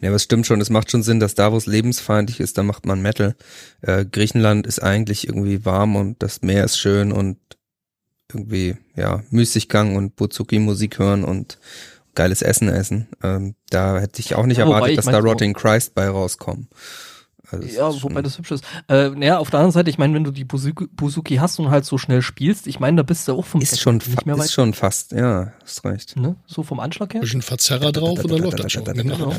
Ja, 0.00 0.08
aber 0.08 0.16
es 0.16 0.24
stimmt 0.24 0.46
schon, 0.46 0.60
es 0.60 0.70
macht 0.70 0.90
schon 0.90 1.02
Sinn, 1.02 1.20
dass 1.20 1.34
da, 1.34 1.52
wo 1.52 1.56
es 1.56 1.66
lebensfeindlich 1.66 2.40
ist, 2.40 2.58
da 2.58 2.62
macht 2.62 2.86
man 2.86 3.00
Metal. 3.00 3.34
Äh, 3.80 4.04
Griechenland 4.04 4.66
ist 4.66 4.82
eigentlich 4.82 5.26
irgendwie 5.28 5.64
warm 5.64 5.96
und 5.96 6.22
das 6.22 6.42
Meer 6.42 6.64
ist 6.64 6.78
schön 6.78 7.12
und 7.12 7.38
irgendwie, 8.32 8.76
ja, 8.96 9.22
Müßiggang 9.30 9.96
und 9.96 10.16
Buzuki-Musik 10.16 10.98
hören 10.98 11.24
und 11.24 11.58
geiles 12.14 12.42
Essen 12.42 12.68
essen. 12.68 13.08
Ähm, 13.22 13.54
da 13.70 13.98
hätte 13.98 14.20
ich 14.20 14.34
auch 14.34 14.46
nicht 14.46 14.58
Ja, 14.58 14.64
erwartet, 14.64 14.98
dass 14.98 15.06
da 15.06 15.18
Rotting 15.18 15.54
Christ 15.54 15.94
bei 15.94 16.08
rauskommen. 16.08 16.68
Also 17.52 17.66
Ja, 17.68 18.02
wobei 18.02 18.22
das 18.22 18.38
hübsch 18.38 18.50
ist. 18.52 18.64
Äh, 18.88 19.10
naja, 19.10 19.38
auf 19.38 19.50
der 19.50 19.60
anderen 19.60 19.72
Seite, 19.72 19.90
ich 19.90 19.98
meine, 19.98 20.14
wenn 20.14 20.24
du 20.24 20.30
die 20.30 20.44
Buzuki, 20.44 20.86
Buzuki 20.90 21.36
hast 21.36 21.58
und 21.58 21.70
halt 21.70 21.84
so 21.84 21.98
schnell 21.98 22.22
spielst, 22.22 22.66
ich 22.66 22.80
meine, 22.80 22.96
da 22.98 23.02
bist 23.02 23.28
du 23.28 23.32
auch 23.34 23.44
vom 23.44 23.60
ist 23.60 23.78
schon, 23.80 23.96
nicht 23.98 24.26
mehr 24.26 24.36
weit, 24.38 24.46
ist 24.46 24.52
schon 24.54 24.72
fast, 24.74 25.12
ja, 25.12 25.52
hast 25.62 25.84
recht. 25.84 26.16
ne? 26.16 26.36
So 26.46 26.62
vom 26.62 26.80
Anschlag 26.80 27.14
her. 27.14 27.20
Bisschen 27.20 27.42
Verzerrer 27.42 27.92
drauf 27.92 28.24
und 28.24 28.30
dann 28.30 28.40
läuft 28.42 28.58
das 28.58 28.72
schon. 28.72 28.84
Genau. 28.84 29.32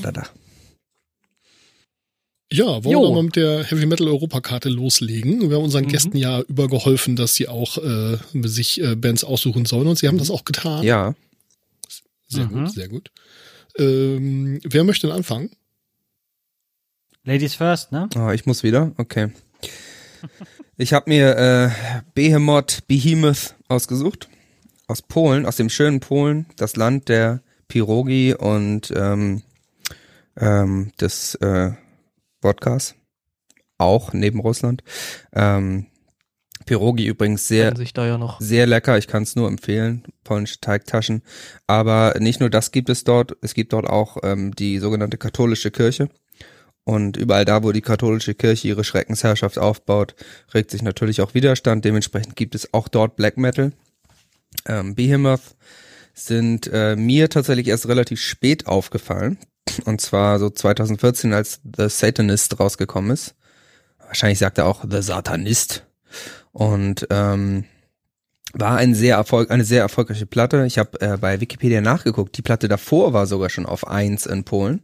Ja, 2.51 2.84
wollen 2.84 2.93
Jo. 2.93 3.01
wir 3.01 3.16
mal 3.16 3.24
mit 3.24 3.36
der 3.36 3.64
Heavy 3.64 3.86
Metal 3.88 4.07
Europakarte 4.07 4.70
loslegen. 4.70 5.49
Wir 5.49 5.57
haben 5.57 5.64
unseren 5.64 5.86
Mhm. 5.86 5.89
Gästen 5.89 6.18
ja 6.18 6.41
übergeholfen, 6.41 7.16
dass 7.16 7.34
sie 7.34 7.47
auch 7.47 7.78
äh, 7.80 8.18
sich 8.43 8.80
äh, 8.80 8.95
Bands 8.95 9.24
aussuchen 9.24 9.66
sollen 9.66 9.88
und 9.88 9.97
sie 9.97 10.07
haben 10.07 10.20
das 10.20 10.30
auch 10.30 10.45
getan. 10.45 10.84
Ja, 10.84 11.16
Sehr 12.28 12.45
Mhm. 12.45 12.49
gut, 12.66 12.72
sehr 12.74 12.88
gut. 12.89 13.11
Ähm, 13.78 14.59
wer 14.64 14.84
möchte 14.84 15.07
denn 15.07 15.16
anfangen? 15.16 15.49
Ladies 17.26 17.55
first, 17.55 17.93
ne? 17.93 18.09
oh, 18.17 18.32
ich 18.32 18.45
muss 18.45 18.63
wieder, 18.63 18.91
okay. 18.97 19.32
Ich 20.76 20.91
habe 20.91 21.09
mir 21.09 21.38
äh, 21.38 22.01
Behemoth, 22.13 22.86
Behemoth 22.88 23.55
ausgesucht. 23.69 24.28
Aus 24.88 25.01
Polen, 25.01 25.45
aus 25.45 25.55
dem 25.55 25.69
schönen 25.69 26.01
Polen, 26.01 26.47
das 26.57 26.76
Land 26.76 27.07
der 27.07 27.41
Pirogi 27.69 28.34
und 28.34 28.91
ähm, 28.93 29.41
ähm, 30.36 30.91
des 30.99 31.36
äh, 31.36 31.71
Wodkas. 32.41 32.95
Auch 33.78 34.11
neben 34.11 34.39
Russland. 34.41 34.84
Ähm, 35.32 35.86
Pirogi 36.65 37.05
übrigens 37.07 37.47
sehr, 37.47 37.67
Kennen 37.67 37.78
sich 37.78 37.93
da 37.93 38.05
ja 38.05 38.17
noch. 38.17 38.41
sehr 38.41 38.67
lecker, 38.67 38.97
ich 38.97 39.07
kann 39.07 39.24
es 39.24 39.38
nur 39.38 39.47
empfehlen, 39.47 40.03
polnische 40.26 40.59
Teigtaschen. 40.59 41.21
Aber 41.67 42.15
nicht 42.19 42.41
nur 42.41 42.49
das 42.49 42.71
gibt 42.71 42.89
es 42.89 43.05
dort, 43.05 43.38
es 43.41 43.53
gibt 43.53 43.71
dort 43.71 43.88
auch 43.88 44.17
ähm, 44.24 44.53
die 44.53 44.80
sogenannte 44.80 45.17
katholische 45.17 45.71
Kirche. 45.71 46.09
Und 46.86 47.15
überall 47.15 47.45
da, 47.45 47.63
wo 47.63 47.71
die 47.71 47.81
katholische 47.81 48.34
Kirche 48.34 48.67
ihre 48.67 48.84
Schreckensherrschaft 48.84 49.57
aufbaut, 49.57 50.15
regt 50.53 50.71
sich 50.71 50.81
natürlich 50.81 51.21
auch 51.21 51.34
Widerstand. 51.34 51.86
Dementsprechend 51.86 52.36
gibt 52.36 52.55
es 52.55 52.73
auch 52.73 52.88
dort 52.89 53.15
Black 53.15 53.38
Metal. 53.38 53.71
Ähm, 54.67 54.93
Behemoth 54.95 55.55
sind 56.13 56.69
äh, 56.71 56.95
mir 56.95 57.29
tatsächlich 57.29 57.67
erst 57.67 57.88
relativ 57.88 58.19
spät 58.19 58.67
aufgefallen. 58.67 59.38
Und 59.86 60.01
zwar 60.01 60.39
so 60.39 60.49
2014, 60.49 61.34
als 61.34 61.61
The 61.63 61.88
Satanist 61.89 62.59
rausgekommen 62.59 63.11
ist. 63.11 63.36
Wahrscheinlich 63.99 64.39
sagt 64.39 64.57
er 64.57 64.67
auch 64.67 64.84
The 64.88 65.01
Satanist. 65.01 65.86
Und 66.51 67.07
ähm, 67.09 67.65
war 68.54 68.78
ein 68.78 68.93
sehr 68.93 69.16
Erfolg, 69.16 69.51
eine 69.51 69.66
sehr 69.66 69.82
erfolgreiche 69.82 70.26
Platte. 70.26 70.66
Ich 70.66 70.78
habe 70.78 71.01
äh, 71.01 71.18
bei 71.18 71.41
Wikipedia 71.41 71.82
nachgeguckt. 71.82 72.38
Die 72.38 72.43
Platte 72.43 72.68
davor 72.68 73.12
war 73.12 73.26
sogar 73.26 73.49
schon 73.49 73.66
auf 73.66 73.88
eins 73.88 74.26
in 74.26 74.43
Polen. 74.43 74.82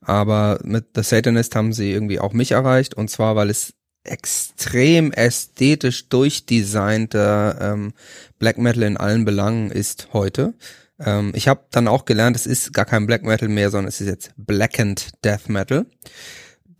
Aber 0.00 0.60
mit 0.64 0.86
The 0.94 1.02
Satanist 1.02 1.54
haben 1.54 1.72
sie 1.72 1.92
irgendwie 1.92 2.20
auch 2.20 2.32
mich 2.32 2.52
erreicht. 2.52 2.94
Und 2.94 3.10
zwar, 3.10 3.36
weil 3.36 3.50
es 3.50 3.74
extrem 4.04 5.12
ästhetisch 5.12 6.08
durchdesignter 6.08 7.58
ähm, 7.60 7.92
Black 8.38 8.58
Metal 8.58 8.82
in 8.82 8.96
allen 8.96 9.24
Belangen 9.24 9.70
ist 9.70 10.08
heute. 10.12 10.54
Ähm, 10.98 11.32
ich 11.34 11.48
habe 11.48 11.62
dann 11.70 11.88
auch 11.88 12.04
gelernt, 12.04 12.36
es 12.36 12.46
ist 12.46 12.72
gar 12.72 12.84
kein 12.84 13.06
Black 13.06 13.22
Metal 13.22 13.48
mehr, 13.48 13.70
sondern 13.70 13.88
es 13.88 14.00
ist 14.00 14.08
jetzt 14.08 14.32
Blackened 14.36 15.12
Death 15.24 15.48
Metal. 15.48 15.86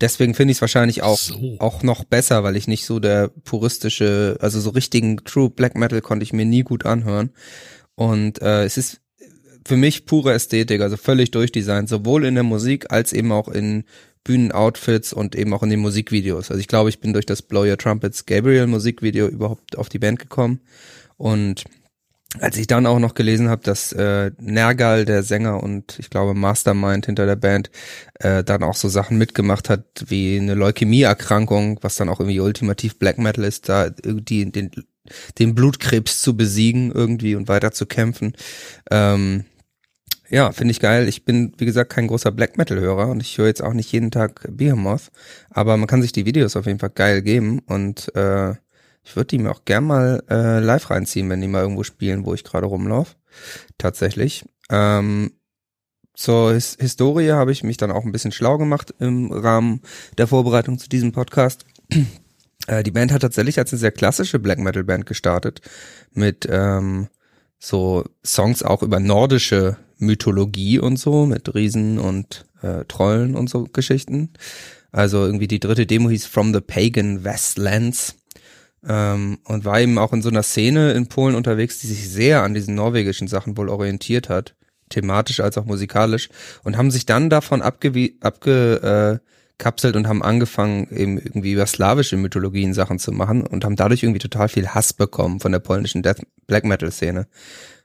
Deswegen 0.03 0.33
finde 0.33 0.51
ich 0.51 0.57
es 0.57 0.61
wahrscheinlich 0.61 1.01
auch 1.01 1.17
So. 1.17 1.55
auch 1.59 1.81
noch 1.81 2.03
besser, 2.03 2.43
weil 2.43 2.57
ich 2.57 2.67
nicht 2.67 2.85
so 2.85 2.99
der 2.99 3.29
puristische, 3.45 4.35
also 4.41 4.59
so 4.59 4.71
richtigen 4.71 5.23
True 5.23 5.49
Black 5.49 5.77
Metal 5.77 6.01
konnte 6.01 6.23
ich 6.23 6.33
mir 6.33 6.43
nie 6.43 6.63
gut 6.63 6.85
anhören. 6.85 7.29
Und 7.95 8.41
äh, 8.41 8.65
es 8.65 8.75
ist 8.75 8.99
für 9.65 9.77
mich 9.77 10.05
pure 10.05 10.33
Ästhetik, 10.33 10.81
also 10.81 10.97
völlig 10.97 11.31
durchdesignt, 11.31 11.87
sowohl 11.87 12.25
in 12.25 12.33
der 12.33 12.43
Musik 12.43 12.91
als 12.91 13.13
eben 13.13 13.31
auch 13.31 13.47
in 13.47 13.85
Bühnenoutfits 14.25 15.13
und 15.13 15.35
eben 15.35 15.53
auch 15.53 15.63
in 15.63 15.69
den 15.69 15.79
Musikvideos. 15.79 16.51
Also 16.51 16.59
ich 16.59 16.67
glaube, 16.67 16.89
ich 16.89 16.99
bin 16.99 17.13
durch 17.13 17.25
das 17.25 17.41
Blow 17.41 17.65
Your 17.65 17.77
Trumpets 17.77 18.25
Gabriel 18.25 18.67
Musikvideo 18.67 19.27
überhaupt 19.27 19.77
auf 19.77 19.87
die 19.87 19.99
Band 19.99 20.19
gekommen. 20.19 20.59
Und 21.15 21.63
als 22.39 22.57
ich 22.57 22.67
dann 22.67 22.87
auch 22.87 22.99
noch 22.99 23.13
gelesen 23.13 23.49
habe, 23.49 23.63
dass 23.63 23.91
äh, 23.93 24.31
Nergal, 24.39 25.05
der 25.05 25.23
Sänger 25.23 25.61
und 25.61 25.99
ich 25.99 26.09
glaube 26.09 26.33
Mastermind 26.33 27.05
hinter 27.05 27.25
der 27.25 27.35
Band, 27.35 27.69
äh, 28.15 28.43
dann 28.43 28.63
auch 28.63 28.75
so 28.75 28.89
Sachen 28.89 29.17
mitgemacht 29.17 29.69
hat 29.69 30.05
wie 30.07 30.37
eine 30.39 30.55
Leukämieerkrankung, 30.55 31.79
was 31.81 31.95
dann 31.95 32.09
auch 32.09 32.19
irgendwie 32.19 32.39
ultimativ 32.39 32.97
Black 32.97 33.19
Metal 33.19 33.43
ist, 33.43 33.69
da 33.69 33.85
irgendwie 33.85 34.45
den, 34.45 34.71
den 35.37 35.55
Blutkrebs 35.55 36.21
zu 36.21 36.35
besiegen 36.35 36.91
irgendwie 36.91 37.35
und 37.35 37.47
weiter 37.47 37.71
zu 37.71 37.85
kämpfen. 37.85 38.33
Ähm, 38.89 39.45
ja, 40.29 40.51
finde 40.51 40.71
ich 40.71 40.79
geil. 40.79 41.07
Ich 41.07 41.25
bin, 41.25 41.53
wie 41.57 41.65
gesagt, 41.65 41.91
kein 41.91 42.07
großer 42.07 42.31
Black 42.31 42.57
Metal-Hörer 42.57 43.09
und 43.09 43.21
ich 43.21 43.37
höre 43.37 43.47
jetzt 43.47 43.61
auch 43.61 43.73
nicht 43.73 43.91
jeden 43.91 44.09
Tag 44.09 44.47
Behemoth, 44.49 45.11
aber 45.51 45.77
man 45.77 45.87
kann 45.87 46.01
sich 46.01 46.11
die 46.11 46.25
Videos 46.25 46.55
auf 46.55 46.65
jeden 46.65 46.79
Fall 46.79 46.89
geil 46.89 47.21
geben 47.21 47.59
und 47.67 48.13
äh, 48.15 48.55
ich 49.03 49.15
würde 49.15 49.27
die 49.27 49.37
mir 49.37 49.51
auch 49.51 49.65
gern 49.65 49.85
mal 49.85 50.23
äh, 50.29 50.59
live 50.59 50.89
reinziehen, 50.89 51.29
wenn 51.29 51.41
die 51.41 51.47
mal 51.47 51.61
irgendwo 51.61 51.83
spielen, 51.83 52.25
wo 52.25 52.33
ich 52.33 52.43
gerade 52.43 52.67
rumlaufe. 52.67 53.15
Tatsächlich. 53.77 54.45
Ähm, 54.69 55.31
zur 56.13 56.53
His 56.53 56.77
Historie 56.79 57.31
habe 57.31 57.51
ich 57.51 57.63
mich 57.63 57.77
dann 57.77 57.91
auch 57.91 58.05
ein 58.05 58.11
bisschen 58.11 58.31
schlau 58.31 58.57
gemacht 58.57 58.93
im 58.99 59.31
Rahmen 59.31 59.81
der 60.17 60.27
Vorbereitung 60.27 60.77
zu 60.77 60.89
diesem 60.89 61.11
Podcast. 61.11 61.65
Äh, 62.65 62.81
die 62.81 62.91
Band 62.91 63.11
hat 63.11 63.23
tatsächlich 63.23 63.59
als 63.59 63.73
eine 63.73 63.79
sehr 63.81 63.91
klassische 63.91 64.39
Black 64.39 64.57
Metal 64.57 64.85
Band 64.85 65.05
gestartet 65.05 65.59
mit 66.13 66.47
ähm, 66.49 67.09
so 67.59 68.05
Songs 68.25 68.63
auch 68.63 68.83
über 68.83 69.01
nordische 69.01 69.75
Mythologie 69.97 70.79
und 70.79 70.97
so 70.97 71.25
mit 71.25 71.53
Riesen 71.55 71.99
und 71.99 72.45
äh, 72.61 72.85
Trollen 72.85 73.35
und 73.35 73.49
so 73.49 73.65
Geschichten. 73.65 74.29
Also 74.93 75.25
irgendwie 75.25 75.47
die 75.47 75.59
dritte 75.59 75.85
Demo 75.85 76.09
hieß 76.09 76.25
From 76.25 76.53
the 76.53 76.61
Pagan 76.61 77.25
Westlands 77.25 78.15
ähm, 78.87 79.39
und 79.45 79.65
war 79.65 79.79
eben 79.79 79.97
auch 79.97 80.13
in 80.13 80.21
so 80.21 80.29
einer 80.29 80.43
Szene 80.43 80.93
in 80.93 81.07
Polen 81.07 81.35
unterwegs, 81.35 81.79
die 81.79 81.87
sich 81.87 82.09
sehr 82.09 82.43
an 82.43 82.53
diesen 82.53 82.75
norwegischen 82.75 83.27
Sachen 83.27 83.57
wohl 83.57 83.69
orientiert 83.69 84.29
hat, 84.29 84.55
thematisch 84.89 85.39
als 85.39 85.57
auch 85.57 85.65
musikalisch 85.65 86.29
und 86.63 86.77
haben 86.77 86.91
sich 86.91 87.05
dann 87.05 87.29
davon 87.29 87.61
abgekapselt 87.61 89.21
und 89.95 90.07
haben 90.07 90.23
angefangen 90.23 90.87
eben 90.91 91.17
irgendwie 91.17 91.53
über 91.53 91.65
slawische 91.65 92.17
Mythologien 92.17 92.73
Sachen 92.73 92.99
zu 92.99 93.11
machen 93.11 93.47
und 93.47 93.65
haben 93.65 93.75
dadurch 93.75 94.03
irgendwie 94.03 94.19
total 94.19 94.49
viel 94.49 94.69
Hass 94.69 94.93
bekommen 94.93 95.39
von 95.39 95.51
der 95.51 95.59
polnischen 95.59 96.03
Death 96.03 96.21
Black 96.47 96.65
Metal 96.65 96.91
Szene. 96.91 97.27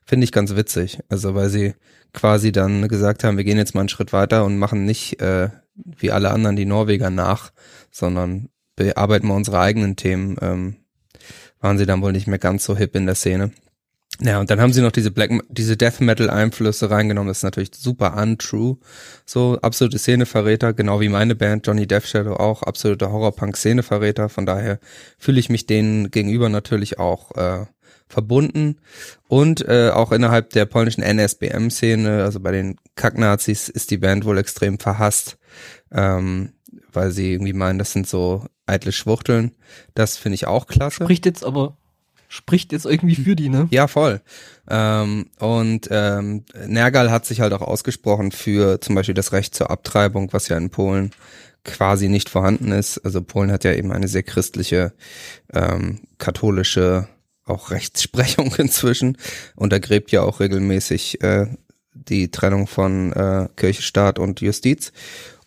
Finde 0.05 0.25
ich 0.25 0.33
ganz 0.33 0.57
witzig, 0.57 0.99
also 1.09 1.35
weil 1.35 1.51
sie 1.51 1.75
quasi 2.15 2.51
dann 2.51 2.89
gesagt 2.89 3.25
haben, 3.25 3.37
wir 3.37 3.45
gehen 3.45 3.59
jetzt 3.59 3.75
mal 3.75 3.83
einen 3.83 3.91
Schritt 3.91 4.13
weiter 4.13 4.45
und 4.45 4.59
machen 4.59 4.87
nicht 4.87 5.21
äh, 5.21 5.51
wie 5.75 6.11
alle 6.11 6.31
anderen 6.31 6.57
die 6.57 6.65
Norweger 6.65 7.11
nach, 7.11 7.53
sondern 7.91 8.49
bearbeiten 8.75 9.29
wir 9.29 9.35
unsere 9.35 9.61
eigenen 9.61 9.97
Themen. 9.97 10.37
Ähm, 10.41 10.77
waren 11.61 11.79
sie 11.79 11.87
dann 11.87 12.03
wohl 12.03 12.13
nicht 12.13 12.27
mehr 12.27 12.39
ganz 12.39 12.65
so 12.65 12.77
hip 12.77 12.95
in 12.95 13.07
der 13.07 13.15
Szene. 13.15 13.53
Ja, 14.21 14.41
und 14.41 14.51
dann 14.51 14.61
haben 14.61 14.73
sie 14.73 14.83
noch 14.83 14.91
diese 14.91 15.13
Black, 15.13 15.31
diese 15.49 15.77
Death 15.77 16.01
Metal 16.01 16.29
Einflüsse 16.29 16.91
reingenommen. 16.91 17.29
Das 17.29 17.39
ist 17.39 17.43
natürlich 17.45 17.71
super 17.77 18.17
untrue. 18.17 18.79
So 19.25 19.59
absolute 19.63 19.99
Szeneverräter, 19.99 20.73
genau 20.73 21.01
wie 21.01 21.09
meine 21.09 21.37
Band 21.37 21.67
Johnny 21.67 21.87
Death 21.87 22.07
Shadow 22.07 22.35
auch 22.35 22.65
absolute 22.65 23.13
Horrorpunk 23.13 23.57
Szeneverräter. 23.57 24.29
Von 24.29 24.45
daher 24.45 24.81
fühle 25.19 25.39
ich 25.39 25.51
mich 25.51 25.67
denen 25.67 26.11
gegenüber 26.11 26.49
natürlich 26.49 26.99
auch 26.99 27.37
äh, 27.37 27.67
verbunden 28.09 28.79
und 29.29 29.67
äh, 29.69 29.91
auch 29.91 30.11
innerhalb 30.13 30.51
der 30.51 30.65
polnischen 30.65 31.03
NSBM-Szene, 31.03 32.25
also 32.25 32.41
bei 32.41 32.53
den 32.53 32.77
Kacknazis, 32.97 33.69
ist 33.69 33.91
die 33.91 33.99
Band 33.99 34.25
wohl 34.25 34.39
extrem 34.39 34.79
verhasst, 34.79 35.39
ähm, 35.93 36.55
weil 36.93 37.11
sie 37.11 37.33
irgendwie 37.33 37.53
meinen, 37.53 37.79
das 37.79 37.93
sind 37.93 38.07
so 38.07 38.45
eitle 38.67 38.93
Schwuchteln. 38.93 39.53
Das 39.95 40.17
finde 40.17 40.35
ich 40.35 40.47
auch 40.47 40.67
klasse. 40.67 41.05
Spricht 41.05 41.27
jetzt 41.27 41.45
aber, 41.45 41.77
spricht 42.29 42.73
jetzt 42.73 42.87
irgendwie 42.87 43.17
für 43.17 43.37
die, 43.37 43.49
ne? 43.49 43.69
Ja, 43.71 43.87
voll. 43.87 44.21
Ähm, 44.69 45.27
und 45.39 45.89
ähm, 45.91 46.45
Nergal 46.67 47.11
hat 47.11 47.27
sich 47.27 47.41
halt 47.41 47.53
auch 47.53 47.63
ausgesprochen 47.63 48.33
für 48.33 48.81
zum 48.81 48.95
Beispiel 48.95 49.15
das 49.15 49.33
Recht 49.33 49.55
zur 49.55 49.71
Abtreibung, 49.71 50.33
was 50.33 50.49
ja 50.49 50.57
in 50.57 50.71
Polen 50.71 51.11
quasi 51.65 52.09
nicht 52.09 52.29
vorhanden 52.29 52.73
ist. 52.73 52.99
Also 52.99 53.23
Polen 53.23 53.53
hat 53.53 53.65
ja 53.65 53.73
eben 53.73 53.93
eine 53.93 54.09
sehr 54.09 54.23
christliche, 54.23 54.93
ähm, 55.53 56.01
katholische 56.19 57.09
auch 57.45 57.71
Rechtsprechung 57.71 58.55
inzwischen 58.59 59.17
untergräbt 59.57 60.13
ja 60.13 60.23
auch 60.23 60.41
regelmäßig 60.41 61.23
äh, 61.23 61.47
die 61.95 62.31
Trennung 62.31 62.67
von 62.67 63.13
äh, 63.13 63.49
Kirche, 63.57 63.83
Staat 63.83 64.19
und 64.19 64.41
Justiz. 64.41 64.93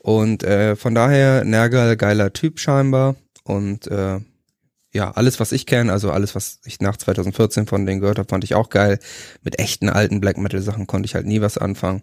Und 0.03 0.43
äh, 0.43 0.75
von 0.75 0.95
daher 0.95 1.43
Nergal 1.43 1.95
geiler 1.95 2.33
Typ 2.33 2.59
scheinbar 2.59 3.15
und 3.43 3.87
äh, 3.87 4.19
ja, 4.93 5.11
alles, 5.11 5.39
was 5.39 5.51
ich 5.51 5.65
kenne, 5.65 5.91
also 5.91 6.11
alles, 6.11 6.35
was 6.35 6.59
ich 6.65 6.81
nach 6.81 6.97
2014 6.97 7.65
von 7.65 7.85
denen 7.85 8.01
gehört 8.01 8.17
habe, 8.17 8.27
fand 8.27 8.43
ich 8.43 8.55
auch 8.55 8.69
geil. 8.69 8.99
Mit 9.43 9.59
echten 9.59 9.89
alten 9.89 10.19
Black 10.19 10.37
Metal 10.37 10.61
Sachen 10.61 10.87
konnte 10.87 11.05
ich 11.05 11.15
halt 11.15 11.27
nie 11.27 11.39
was 11.39 11.57
anfangen. 11.57 12.01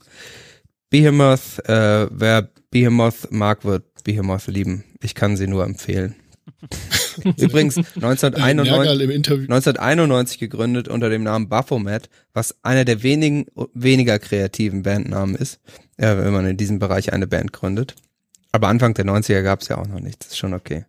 Behemoth, 0.90 1.58
äh, 1.68 2.06
wer 2.10 2.48
Behemoth 2.70 3.30
mag, 3.30 3.64
wird 3.64 3.84
Behemoth 4.04 4.46
lieben. 4.46 4.84
Ich 5.02 5.14
kann 5.14 5.36
sie 5.36 5.46
nur 5.46 5.64
empfehlen. 5.64 6.14
Übrigens 7.36 7.76
1991, 7.76 8.72
Nergal 8.72 9.00
im 9.00 9.10
Interview. 9.10 9.44
1991 9.44 10.38
gegründet 10.38 10.88
unter 10.88 11.08
dem 11.10 11.22
Namen 11.22 11.48
Baphomet, 11.48 12.08
was 12.32 12.56
einer 12.62 12.84
der 12.84 13.02
wenigen 13.02 13.46
weniger 13.74 14.18
kreativen 14.18 14.82
Bandnamen 14.82 15.34
ist, 15.34 15.60
äh, 15.96 16.16
wenn 16.16 16.32
man 16.32 16.46
in 16.46 16.56
diesem 16.56 16.78
Bereich 16.78 17.12
eine 17.12 17.26
Band 17.26 17.52
gründet. 17.52 17.94
Aber 18.52 18.68
Anfang 18.68 18.94
der 18.94 19.04
90er 19.04 19.42
gab 19.42 19.60
es 19.60 19.68
ja 19.68 19.78
auch 19.78 19.86
noch 19.86 20.00
nichts, 20.00 20.28
ist 20.28 20.38
schon 20.38 20.54
okay. 20.54 20.84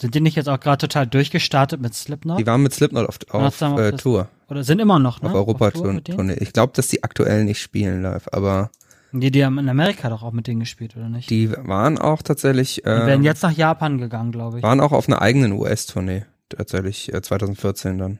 Sind 0.00 0.14
die 0.14 0.20
nicht 0.20 0.36
jetzt 0.36 0.48
auch 0.48 0.60
gerade 0.60 0.78
total 0.78 1.06
durchgestartet 1.06 1.80
mit 1.80 1.94
Slipknot? 1.94 2.38
Die 2.38 2.46
waren 2.46 2.62
mit 2.62 2.74
Slipknot 2.74 3.08
auf, 3.08 3.16
auf 3.30 3.58
du 3.58 3.78
äh, 3.78 3.92
Tour, 3.92 4.28
Oder 4.48 4.62
sind 4.62 4.78
immer 4.78 4.98
noch, 4.98 5.22
ne? 5.22 5.28
auf 5.28 5.32
Tour 5.32 5.40
Europatournee. 5.48 6.36
Ich 6.40 6.52
glaube, 6.52 6.74
dass 6.76 6.88
die 6.88 7.02
aktuell 7.02 7.44
nicht 7.44 7.60
spielen 7.60 8.02
live, 8.02 8.28
aber 8.30 8.70
Die, 9.20 9.30
die 9.30 9.44
haben 9.44 9.58
in 9.58 9.68
Amerika 9.68 10.08
doch 10.10 10.22
auch 10.22 10.32
mit 10.32 10.46
denen 10.46 10.60
gespielt, 10.60 10.96
oder 10.96 11.08
nicht? 11.08 11.30
die 11.30 11.50
waren 11.50 11.98
auch 11.98 12.22
tatsächlich, 12.22 12.76
Die 12.76 12.84
werden 12.84 13.22
äh, 13.22 13.26
jetzt 13.26 13.42
nach 13.42 13.52
Japan 13.52 13.98
gegangen, 13.98 14.32
glaube 14.32 14.58
ich. 14.58 14.62
waren 14.62 14.80
auch 14.80 14.92
auf 14.92 15.08
einer 15.08 15.22
eigenen 15.22 15.52
US-Tournee, 15.52 16.24
tatsächlich 16.48 17.12
äh, 17.12 17.22
2014 17.22 17.98
dann. 17.98 18.18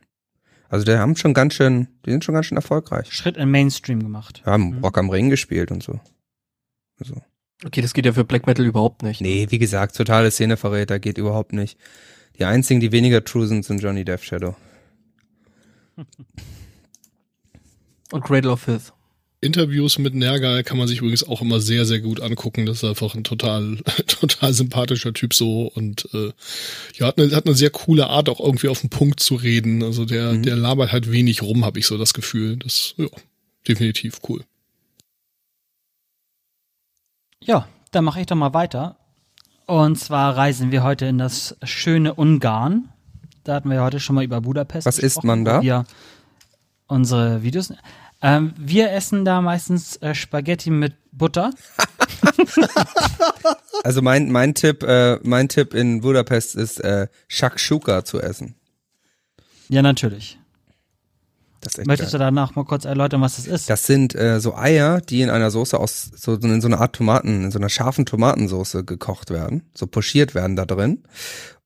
Also 0.69 0.85
die 0.85 0.97
haben 0.99 1.15
schon 1.17 1.33
ganz 1.35 1.55
schön, 1.55 1.89
die 2.05 2.11
sind 2.11 2.25
schon 2.25 2.35
ganz 2.35 2.47
schön 2.47 2.57
erfolgreich. 2.57 3.13
Schritt 3.13 3.37
in 3.37 3.51
Mainstream 3.51 4.01
gemacht. 4.03 4.41
Wir 4.45 4.53
haben 4.53 4.77
Mhm. 4.77 4.79
Rock 4.85 4.99
am 4.99 5.11
Ring 5.11 5.31
gespielt 5.31 5.71
und 5.71 5.83
so. 5.83 6.01
Also, 6.99 7.21
Okay, 7.65 7.81
das 7.81 7.95
geht 7.95 8.05
ja 8.05 8.13
für 8.13 8.25
Black 8.25 8.47
Metal 8.47 8.67
überhaupt 8.67 9.03
nicht. 9.03 9.21
Nee, 9.23 9.47
wie 9.51 9.59
gesagt, 9.59 9.97
totale 9.97 10.31
Szeneverräter 10.31 10.99
geht 10.99 11.17
überhaupt 11.19 11.53
nicht. 11.55 11.79
Die 12.39 12.45
einzigen, 12.45 12.81
die 12.81 12.93
weniger 12.93 13.25
true 13.25 13.47
sind, 13.47 13.65
sind 13.65 13.81
Johnny 13.83 14.05
Death 14.05 14.21
Shadow. 14.25 14.57
Und 18.13 18.25
Cradle 18.25 18.51
of 18.53 18.61
Filth. 18.61 18.93
Interviews 19.47 19.99
mit 19.99 20.15
Nergal 20.15 20.63
kann 20.65 20.77
man 20.77 20.89
sich 20.89 20.99
übrigens 20.99 21.27
auch 21.27 21.41
immer 21.41 21.61
sehr, 21.61 21.87
sehr 21.87 22.01
gut 22.01 22.21
angucken. 22.21 22.67
Das 22.67 22.79
ist 22.79 22.85
einfach 22.85 23.15
ein 23.15 23.25
total, 23.25 23.77
total 24.07 24.53
sympathischer 24.53 25.13
Typ 25.15 25.33
so 25.33 25.69
und 25.75 26.09
äh, 26.13 26.33
ja, 26.97 27.07
hat 27.07 27.19
eine, 27.19 27.35
hat 27.35 27.47
eine 27.47 27.55
sehr 27.55 27.71
coole 27.71 28.09
Art, 28.09 28.29
auch 28.29 28.41
irgendwie 28.41 28.69
auf 28.69 28.81
den 28.83 28.91
Punkt 28.91 29.21
zu 29.21 29.37
reden. 29.37 29.83
Also 29.83 30.05
der, 30.05 30.33
Mhm. 30.33 30.43
der 30.43 30.57
labert 30.57 30.93
halt 30.93 31.11
wenig 31.11 31.41
rum, 31.43 31.65
habe 31.65 31.79
ich 31.79 31.87
so 31.87 31.97
das 31.97 32.13
Gefühl. 32.13 32.57
Das, 32.59 32.95
ja, 32.99 33.07
definitiv 33.67 34.19
cool. 34.29 34.43
Ja, 37.43 37.69
dann 37.93 38.05
mache 38.05 38.21
ich 38.21 38.27
doch 38.27 38.37
mal 38.37 38.55
weiter. 38.55 38.97
Und 39.67 39.99
zwar 39.99 40.37
reisen 40.37 40.71
wir 40.73 40.83
heute 40.83 41.07
in 41.07 41.19
das 41.19 41.57
schöne 41.63 42.15
Ungarn. 42.15 42.89
Da 43.45 43.55
hatten 43.55 43.69
wir 43.69 43.77
ja 43.77 43.85
heute 43.85 44.01
schon 44.01 44.15
mal 44.17 44.25
über 44.25 44.41
Budapest 44.41 44.87
Was 44.87 44.99
isst 44.99 45.25
man 45.25 45.45
da? 45.45 45.63
Wir 45.63 45.85
unsere 46.89 47.43
Videos. 47.43 47.73
Ähm, 48.23 48.55
wir 48.57 48.93
essen 48.93 49.25
da 49.25 49.41
meistens 49.41 49.97
äh, 49.97 50.15
Spaghetti 50.15 50.71
mit 50.71 50.95
Butter. 51.13 51.51
Also 53.85 54.03
mein, 54.03 54.33
mein 54.33 54.55
Tipp, 54.55 54.83
äh, 54.83 55.21
mein 55.23 55.49
Tipp 55.49 55.73
in 55.73 56.01
Budapest 56.01 56.57
ist, 56.57 56.81
äh, 56.81 57.07
Shakshuka 57.29 58.05
zu 58.05 58.21
essen. 58.21 58.57
Ja, 59.69 59.81
natürlich. 59.83 60.41
Möchtest 61.85 62.13
geil. 62.13 62.19
du 62.19 62.25
danach 62.25 62.55
mal 62.55 62.65
kurz 62.65 62.85
erläutern, 62.85 63.21
was 63.21 63.37
das 63.37 63.47
ist? 63.47 63.71
Das 63.71 63.87
sind 63.87 64.15
äh, 64.15 64.41
so 64.41 64.55
Eier, 64.55 65.01
die 65.01 65.23
in 65.23 65.31
einer 65.31 65.51
Soße 65.51 65.79
aus 65.79 66.11
so 66.15 66.35
in 66.35 66.61
so 66.61 66.69
einer 66.69 66.81
Art 66.81 66.97
Tomaten, 66.97 67.45
in 67.45 67.51
so 67.51 67.59
einer 67.59 67.69
scharfen 67.69 68.07
Tomatensoße 68.07 68.85
gekocht 68.85 69.31
werden, 69.31 69.63
so 69.75 69.87
pochiert 69.87 70.35
werden 70.35 70.57
da 70.57 70.65
drin. 70.65 71.03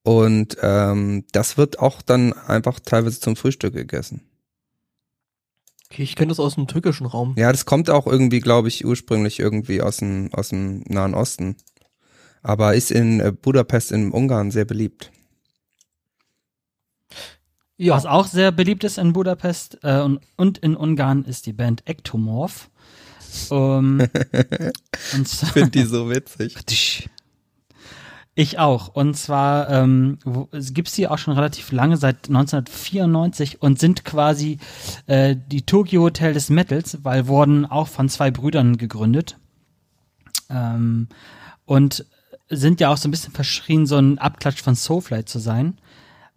Und 0.03 0.57
ähm, 0.63 1.25
das 1.33 1.59
wird 1.59 1.79
auch 1.79 2.01
dann 2.01 2.33
einfach 2.33 2.81
teilweise 2.81 3.21
zum 3.21 3.37
Frühstück 3.37 3.75
gegessen. 3.75 4.30
Okay, 5.91 6.05
ich 6.05 6.15
kenne 6.15 6.29
das 6.29 6.39
aus 6.39 6.55
dem 6.55 6.69
türkischen 6.69 7.07
Raum. 7.07 7.35
Ja, 7.37 7.51
das 7.51 7.67
kommt 7.67 7.91
auch 7.91 8.07
irgendwie, 8.07 8.39
glaube 8.39 8.69
ich, 8.69 8.85
ursprünglich 8.85 9.41
irgendwie 9.41 9.83
aus 9.83 9.97
dem 9.97 10.33
aus 10.33 10.51
dem 10.51 10.85
Nahen 10.87 11.15
Osten, 11.15 11.57
aber 12.43 12.75
ist 12.75 12.93
in 12.93 13.19
äh, 13.19 13.33
Budapest 13.33 13.91
in 13.91 14.13
Ungarn 14.13 14.53
sehr 14.53 14.65
beliebt. 14.65 15.11
Ja, 17.77 17.95
Was 17.95 18.07
auch 18.07 18.27
sehr 18.27 18.53
beliebt 18.53 18.85
ist 18.85 18.99
in 18.99 19.15
Budapest 19.15 19.79
äh, 19.83 20.01
und, 20.01 20.21
und 20.37 20.59
in 20.59 20.77
Ungarn 20.77 21.25
ist 21.25 21.47
die 21.47 21.55
Band 21.55 21.83
Ectomorph. 21.87 22.71
Um, 23.49 24.01
und 25.15 25.29
zwar, 25.29 25.51
Finde 25.51 25.71
die 25.71 25.85
so 25.85 26.11
witzig. 26.11 27.09
Ich 28.35 28.59
auch. 28.59 28.89
Und 28.89 29.17
zwar 29.17 29.69
ähm, 29.71 30.19
gibt 30.53 30.89
sie 30.89 31.09
auch 31.09 31.19
schon 31.19 31.35
relativ 31.35 31.73
lange, 31.73 31.97
seit 31.97 32.29
1994 32.29 33.61
und 33.61 33.79
sind 33.79 34.05
quasi 34.05 34.59
äh, 35.07 35.37
die 35.49 35.63
Tokyo 35.63 36.03
Hotel 36.03 36.33
des 36.33 36.49
Metals, 36.49 36.99
weil 37.03 37.27
wurden 37.27 37.67
auch 37.67 37.89
von 37.89 38.09
zwei 38.09 38.31
Brüdern 38.31 38.77
gegründet. 38.77 39.37
Ähm, 40.49 41.09
und 41.65 42.07
sind 42.49 42.81
ja 42.81 42.93
auch 42.93 42.97
so 42.97 43.09
ein 43.09 43.13
bisschen 43.13 43.33
verschrien, 43.33 43.87
so 43.87 43.97
ein 43.97 44.19
Abklatsch 44.19 44.63
von 44.63 44.75
Soulfly 44.75 45.25
zu 45.25 45.39
sein. 45.39 45.79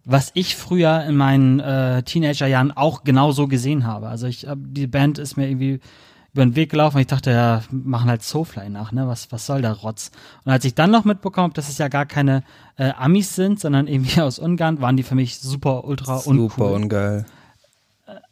Was 0.04 0.30
ich 0.34 0.56
früher 0.56 1.04
in 1.04 1.16
meinen 1.16 1.60
äh, 1.60 2.02
Teenagerjahren 2.02 2.72
auch 2.72 3.04
genauso 3.04 3.48
gesehen 3.48 3.86
habe. 3.86 4.08
Also 4.08 4.26
ich 4.26 4.46
hab, 4.46 4.58
die 4.62 4.86
Band 4.86 5.18
ist 5.18 5.36
mir 5.36 5.48
irgendwie 5.48 5.80
über 6.34 6.44
den 6.44 6.56
Weg 6.56 6.70
gelaufen 6.70 6.96
und 6.96 7.00
ich 7.00 7.06
dachte, 7.06 7.30
ja, 7.30 7.62
machen 7.70 8.10
halt 8.10 8.22
Soulfly 8.22 8.68
nach, 8.68 8.90
ne? 8.90 9.06
Was, 9.06 9.30
was 9.30 9.46
soll 9.46 9.62
der 9.62 9.72
Rotz? 9.72 10.10
Und 10.44 10.50
als 10.50 10.64
ich 10.64 10.74
dann 10.74 10.90
noch 10.90 11.04
mitbekommen 11.04 11.44
habe, 11.44 11.54
dass 11.54 11.68
es 11.68 11.78
ja 11.78 11.86
gar 11.86 12.06
keine 12.06 12.42
äh, 12.76 12.90
Amis 12.90 13.36
sind, 13.36 13.60
sondern 13.60 13.86
irgendwie 13.86 14.20
aus 14.20 14.40
Ungarn, 14.40 14.80
waren 14.80 14.96
die 14.96 15.04
für 15.04 15.14
mich 15.14 15.38
super, 15.38 15.84
ultra 15.84 16.16
uncool. 16.16 16.50
Super 16.50 16.72
ungeil. 16.72 17.26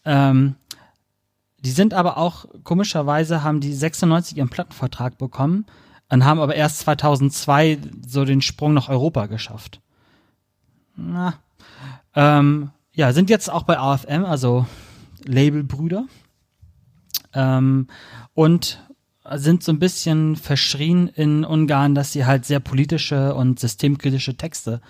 Ähm, 0.05 0.57
die 1.61 1.71
sind 1.71 1.95
aber 1.95 2.19
auch, 2.19 2.47
komischerweise 2.65 3.45
haben 3.45 3.61
die 3.61 3.73
96 3.73 4.37
ihren 4.37 4.51
Plattenvertrag 4.51 5.17
bekommen 5.17 5.65
und 6.09 6.25
haben 6.25 6.41
aber 6.41 6.57
erst 6.57 6.81
2002 6.81 7.79
so 8.05 8.25
den 8.25 8.43
Sprung 8.43 8.75
nach 8.75 8.89
Europa 8.89 9.27
geschafft. 9.27 9.81
Na, 10.97 11.35
ähm, 12.17 12.71
ja, 12.93 13.13
sind 13.13 13.31
jetzt 13.31 13.49
auch 13.49 13.63
bei 13.63 13.79
AFM, 13.79 14.25
also 14.25 14.67
Labelbrüder. 15.25 16.07
Ähm, 17.35 17.87
und 18.35 18.83
sind 19.35 19.63
so 19.63 19.73
ein 19.73 19.79
bisschen 19.79 20.37
verschrien 20.37 21.09
in 21.09 21.45
Ungarn, 21.45 21.95
dass 21.95 22.13
sie 22.13 22.27
halt 22.27 22.45
sehr 22.45 22.61
politische 22.61 23.35
und 23.35 23.61
systemkritische 23.61 24.37
Texte 24.37 24.81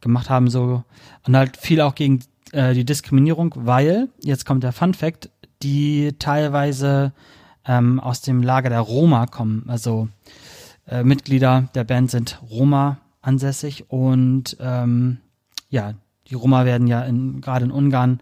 gemacht 0.00 0.30
haben, 0.30 0.48
so 0.48 0.84
und 1.26 1.36
halt 1.36 1.56
viel 1.56 1.80
auch 1.80 1.94
gegen 1.94 2.20
äh, 2.52 2.74
die 2.74 2.84
Diskriminierung, 2.84 3.54
weil, 3.56 4.08
jetzt 4.22 4.46
kommt 4.46 4.62
der 4.62 4.72
Fun 4.72 4.94
Fact, 4.94 5.30
die 5.62 6.12
teilweise 6.18 7.12
ähm, 7.66 7.98
aus 7.98 8.20
dem 8.20 8.42
Lager 8.42 8.68
der 8.68 8.80
Roma 8.80 9.26
kommen. 9.26 9.64
Also 9.66 10.08
äh, 10.86 11.02
Mitglieder 11.02 11.68
der 11.74 11.84
Band 11.84 12.10
sind 12.10 12.40
Roma 12.48 12.98
ansässig 13.22 13.90
und 13.90 14.56
ähm, 14.60 15.18
ja, 15.70 15.94
die 16.28 16.34
Roma 16.34 16.64
werden 16.64 16.86
ja 16.86 17.02
in, 17.02 17.40
gerade 17.40 17.64
in 17.64 17.70
Ungarn 17.70 18.20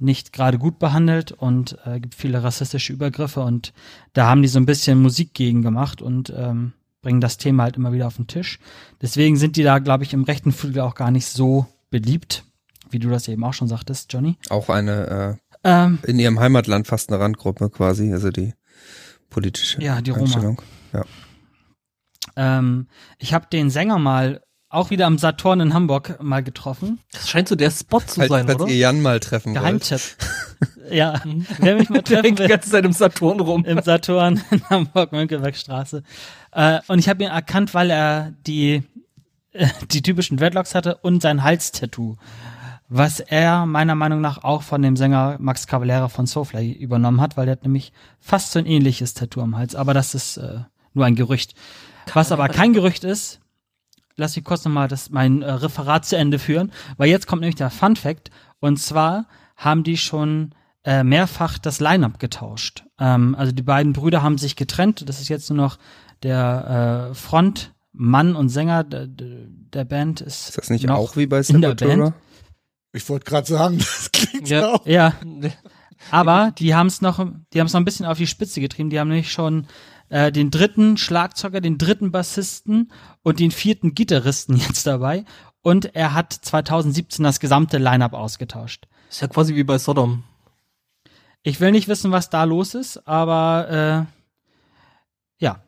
nicht 0.00 0.32
gerade 0.32 0.58
gut 0.58 0.78
behandelt 0.78 1.32
und 1.32 1.76
äh, 1.84 2.00
gibt 2.00 2.14
viele 2.14 2.42
rassistische 2.42 2.92
Übergriffe 2.92 3.40
und 3.40 3.72
da 4.12 4.26
haben 4.26 4.42
die 4.42 4.48
so 4.48 4.58
ein 4.58 4.66
bisschen 4.66 5.00
Musik 5.02 5.34
gegen 5.34 5.62
gemacht 5.62 6.00
und 6.02 6.32
ähm, 6.36 6.72
bringen 7.02 7.20
das 7.20 7.36
Thema 7.38 7.64
halt 7.64 7.76
immer 7.76 7.92
wieder 7.92 8.06
auf 8.06 8.16
den 8.16 8.26
Tisch. 8.26 8.58
Deswegen 9.00 9.36
sind 9.36 9.56
die 9.56 9.62
da, 9.62 9.78
glaube 9.78 10.04
ich, 10.04 10.12
im 10.12 10.24
rechten 10.24 10.52
Flügel 10.52 10.82
auch 10.82 10.94
gar 10.94 11.10
nicht 11.10 11.26
so 11.26 11.66
beliebt, 11.90 12.44
wie 12.90 12.98
du 12.98 13.08
das 13.08 13.28
eben 13.28 13.42
auch 13.44 13.54
schon 13.54 13.68
sagtest, 13.68 14.12
Johnny. 14.12 14.36
Auch 14.48 14.68
eine 14.68 15.38
Ähm, 15.62 15.98
äh, 16.02 16.10
in 16.10 16.18
ihrem 16.18 16.40
Heimatland 16.40 16.86
fast 16.86 17.10
eine 17.10 17.20
Randgruppe 17.20 17.68
quasi, 17.70 18.12
also 18.12 18.30
die 18.30 18.54
politische 19.28 19.82
Ja, 19.82 20.00
die 20.00 20.10
Roma. 20.10 20.24
Einstellung. 20.24 20.62
ähm, 22.36 22.86
ich 23.18 23.34
habe 23.34 23.46
den 23.52 23.70
Sänger 23.70 23.98
mal 23.98 24.42
auch 24.70 24.90
wieder 24.90 25.06
am 25.06 25.18
Saturn 25.18 25.60
in 25.60 25.74
Hamburg 25.74 26.22
mal 26.22 26.42
getroffen. 26.42 27.00
das 27.12 27.28
scheint 27.28 27.48
so 27.48 27.56
der 27.56 27.70
Spot 27.70 28.00
zu 28.00 28.20
sein, 28.20 28.46
falls 28.46 28.60
oder? 28.60 28.70
ihr 28.70 28.76
Jan 28.78 29.02
mal 29.02 29.18
treffen 29.20 29.52
wollt. 29.54 29.62
Geheimtipp. 29.62 30.00
ja, 30.90 31.20
wer 31.58 31.74
mich 31.76 31.90
mal 31.90 31.96
Der 32.02 32.04
treffen 32.04 32.24
hängt 32.24 32.38
die 32.38 32.42
will, 32.44 32.48
ganze 32.48 32.70
Zeit 32.70 32.84
im 32.84 32.92
Saturn 32.92 33.40
rum. 33.40 33.64
im 33.64 33.82
Saturn 33.82 34.40
in 34.50 34.62
Hamburg-Mönckebergstraße. 34.70 36.02
Äh, 36.52 36.78
und 36.86 37.00
ich 37.00 37.08
habe 37.08 37.22
ihn 37.22 37.30
erkannt, 37.30 37.74
weil 37.74 37.90
er 37.90 38.32
die, 38.46 38.84
äh, 39.52 39.66
die 39.90 40.02
typischen 40.02 40.36
Dreadlocks 40.36 40.74
hatte 40.74 40.96
und 40.98 41.20
sein 41.20 41.42
Halstattoo. 41.42 42.16
Was 42.88 43.20
er 43.20 43.66
meiner 43.66 43.94
Meinung 43.94 44.20
nach 44.20 44.42
auch 44.42 44.62
von 44.62 44.82
dem 44.82 44.96
Sänger 44.96 45.36
Max 45.40 45.66
Cavalera 45.66 46.08
von 46.08 46.26
Soulfly 46.26 46.72
übernommen 46.72 47.20
hat, 47.20 47.36
weil 47.36 47.46
der 47.46 47.52
hat 47.52 47.62
nämlich 47.62 47.92
fast 48.20 48.52
so 48.52 48.58
ein 48.58 48.66
ähnliches 48.66 49.14
Tattoo 49.14 49.40
am 49.42 49.56
Hals. 49.56 49.74
Aber 49.76 49.94
das 49.94 50.14
ist 50.14 50.36
äh, 50.38 50.60
nur 50.94 51.04
ein 51.06 51.14
Gerücht. 51.16 51.54
Was 52.14 52.32
aber 52.32 52.48
kein 52.48 52.72
Gerücht 52.72 53.04
ist, 53.04 53.39
lass 54.16 54.36
mich 54.36 54.44
kurz 54.44 54.64
nochmal 54.64 54.88
das, 54.88 55.10
mein 55.10 55.42
äh, 55.42 55.50
Referat 55.50 56.04
zu 56.04 56.16
Ende 56.16 56.38
führen, 56.38 56.72
weil 56.96 57.08
jetzt 57.08 57.26
kommt 57.26 57.40
nämlich 57.40 57.56
der 57.56 57.70
Fun 57.70 57.96
Fact. 57.96 58.30
Und 58.60 58.78
zwar 58.78 59.26
haben 59.56 59.84
die 59.84 59.96
schon 59.96 60.54
äh, 60.84 61.04
mehrfach 61.04 61.58
das 61.58 61.80
Line-Up 61.80 62.18
getauscht. 62.18 62.84
Ähm, 62.98 63.34
also 63.34 63.52
die 63.52 63.62
beiden 63.62 63.92
Brüder 63.92 64.22
haben 64.22 64.38
sich 64.38 64.56
getrennt. 64.56 65.08
Das 65.08 65.20
ist 65.20 65.28
jetzt 65.28 65.48
nur 65.50 65.56
noch 65.56 65.78
der 66.22 67.10
äh, 67.10 67.14
Frontmann 67.14 68.36
und 68.36 68.48
Sänger 68.48 68.84
der, 68.84 69.06
der 69.08 69.84
Band. 69.84 70.20
Ist, 70.20 70.50
Ist 70.50 70.58
das 70.58 70.70
nicht 70.70 70.86
noch 70.86 70.96
auch 70.98 71.16
wie 71.16 71.26
bei 71.26 71.42
Sepultura? 71.42 72.14
Ich 72.92 73.08
wollte 73.08 73.24
gerade 73.24 73.46
sagen, 73.46 73.78
das 73.78 74.10
klingt 74.12 74.48
Ja. 74.48 74.74
auch. 74.74 74.86
Ja, 74.86 75.14
aber 76.10 76.52
die 76.58 76.74
haben 76.74 76.86
es 76.86 77.02
noch, 77.02 77.18
die 77.52 77.60
haben 77.60 77.66
es 77.66 77.72
noch 77.72 77.80
ein 77.80 77.84
bisschen 77.84 78.06
auf 78.06 78.18
die 78.18 78.26
Spitze 78.26 78.60
getrieben. 78.60 78.90
Die 78.90 78.98
haben 78.98 79.08
nämlich 79.08 79.30
schon 79.32 79.66
äh, 80.10 80.30
den 80.30 80.50
dritten 80.50 80.96
Schlagzeuger, 80.98 81.60
den 81.60 81.78
dritten 81.78 82.12
Bassisten 82.12 82.92
und 83.22 83.40
den 83.40 83.50
vierten 83.50 83.94
Gitarristen 83.94 84.56
jetzt 84.68 84.86
dabei. 84.86 85.24
Und 85.62 85.94
er 85.94 86.14
hat 86.14 86.32
2017 86.32 87.22
das 87.24 87.40
gesamte 87.40 87.78
Line-up 87.78 88.12
ausgetauscht. 88.12 88.86
Ist 89.10 89.22
ja 89.22 89.28
quasi 89.28 89.54
wie 89.56 89.64
bei 89.64 89.78
Sodom. 89.78 90.22
Ich 91.42 91.60
will 91.60 91.70
nicht 91.72 91.88
wissen, 91.88 92.12
was 92.12 92.28
da 92.30 92.44
los 92.44 92.74
ist, 92.74 93.06
aber 93.08 94.06
äh, 94.08 95.44
ja, 95.44 95.62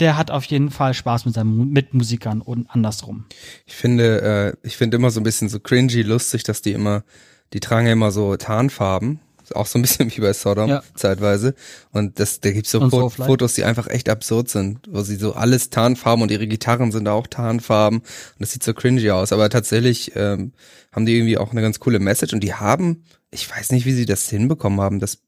der 0.00 0.16
hat 0.16 0.30
auf 0.30 0.44
jeden 0.44 0.70
Fall 0.70 0.94
Spaß 0.94 1.24
mit 1.26 1.34
seinen 1.34 1.56
Mu- 1.56 1.64
Mitmusikern 1.64 2.40
und 2.42 2.68
andersrum. 2.70 3.24
Ich 3.66 3.74
finde, 3.74 4.54
äh, 4.62 4.66
ich 4.66 4.76
finde 4.76 4.96
immer 4.96 5.10
so 5.10 5.20
ein 5.20 5.24
bisschen 5.24 5.48
so 5.48 5.60
cringy 5.60 6.02
lustig, 6.02 6.42
dass 6.42 6.60
die 6.62 6.72
immer, 6.72 7.04
die 7.52 7.60
tragen 7.60 7.86
ja 7.86 7.92
immer 7.92 8.10
so 8.10 8.36
Tarnfarben. 8.36 9.20
Auch 9.54 9.66
so 9.66 9.78
ein 9.78 9.82
bisschen 9.82 10.10
wie 10.16 10.20
bei 10.20 10.32
Sodom 10.32 10.68
Ja. 10.68 10.82
zeitweise. 10.94 11.54
Und 11.92 12.18
das, 12.20 12.40
da 12.40 12.50
gibt's 12.50 12.70
so 12.70 12.88
Fo. 12.88 13.08
Fotos, 13.08 13.54
die 13.54 13.64
einfach 13.64 13.86
echt 13.88 14.08
absurd 14.08 14.48
sind, 14.48 14.80
wo 14.90 15.02
sie 15.02 15.16
so 15.16 15.34
alles 15.34 15.70
Tarnfarben 15.70 16.22
und 16.22 16.30
ihre 16.30 16.46
Gitarren 16.46 16.92
sind 16.92 17.08
auch 17.08 17.26
Tarnfarben. 17.26 17.98
Und 18.00 18.06
das 18.38 18.52
sieht 18.52 18.62
so 18.62 18.74
cringy 18.74 19.10
aus. 19.10 19.32
Aber 19.32 19.48
tatsächlich 19.50 20.12
ähm, 20.16 20.52
haben 20.92 21.06
die 21.06 21.16
irgendwie 21.16 21.38
auch 21.38 21.52
eine 21.52 21.62
ganz 21.62 21.80
coole 21.80 21.98
Message. 21.98 22.32
Und 22.34 22.40
die 22.40 22.54
haben, 22.54 23.04
ich 23.30 23.50
weiß 23.50 23.72
nicht, 23.72 23.86
wie 23.86 23.92
sie 23.92 24.06
das 24.06 24.28
hinbekommen 24.28 24.80
haben. 24.80 25.00
Das, 25.00 25.18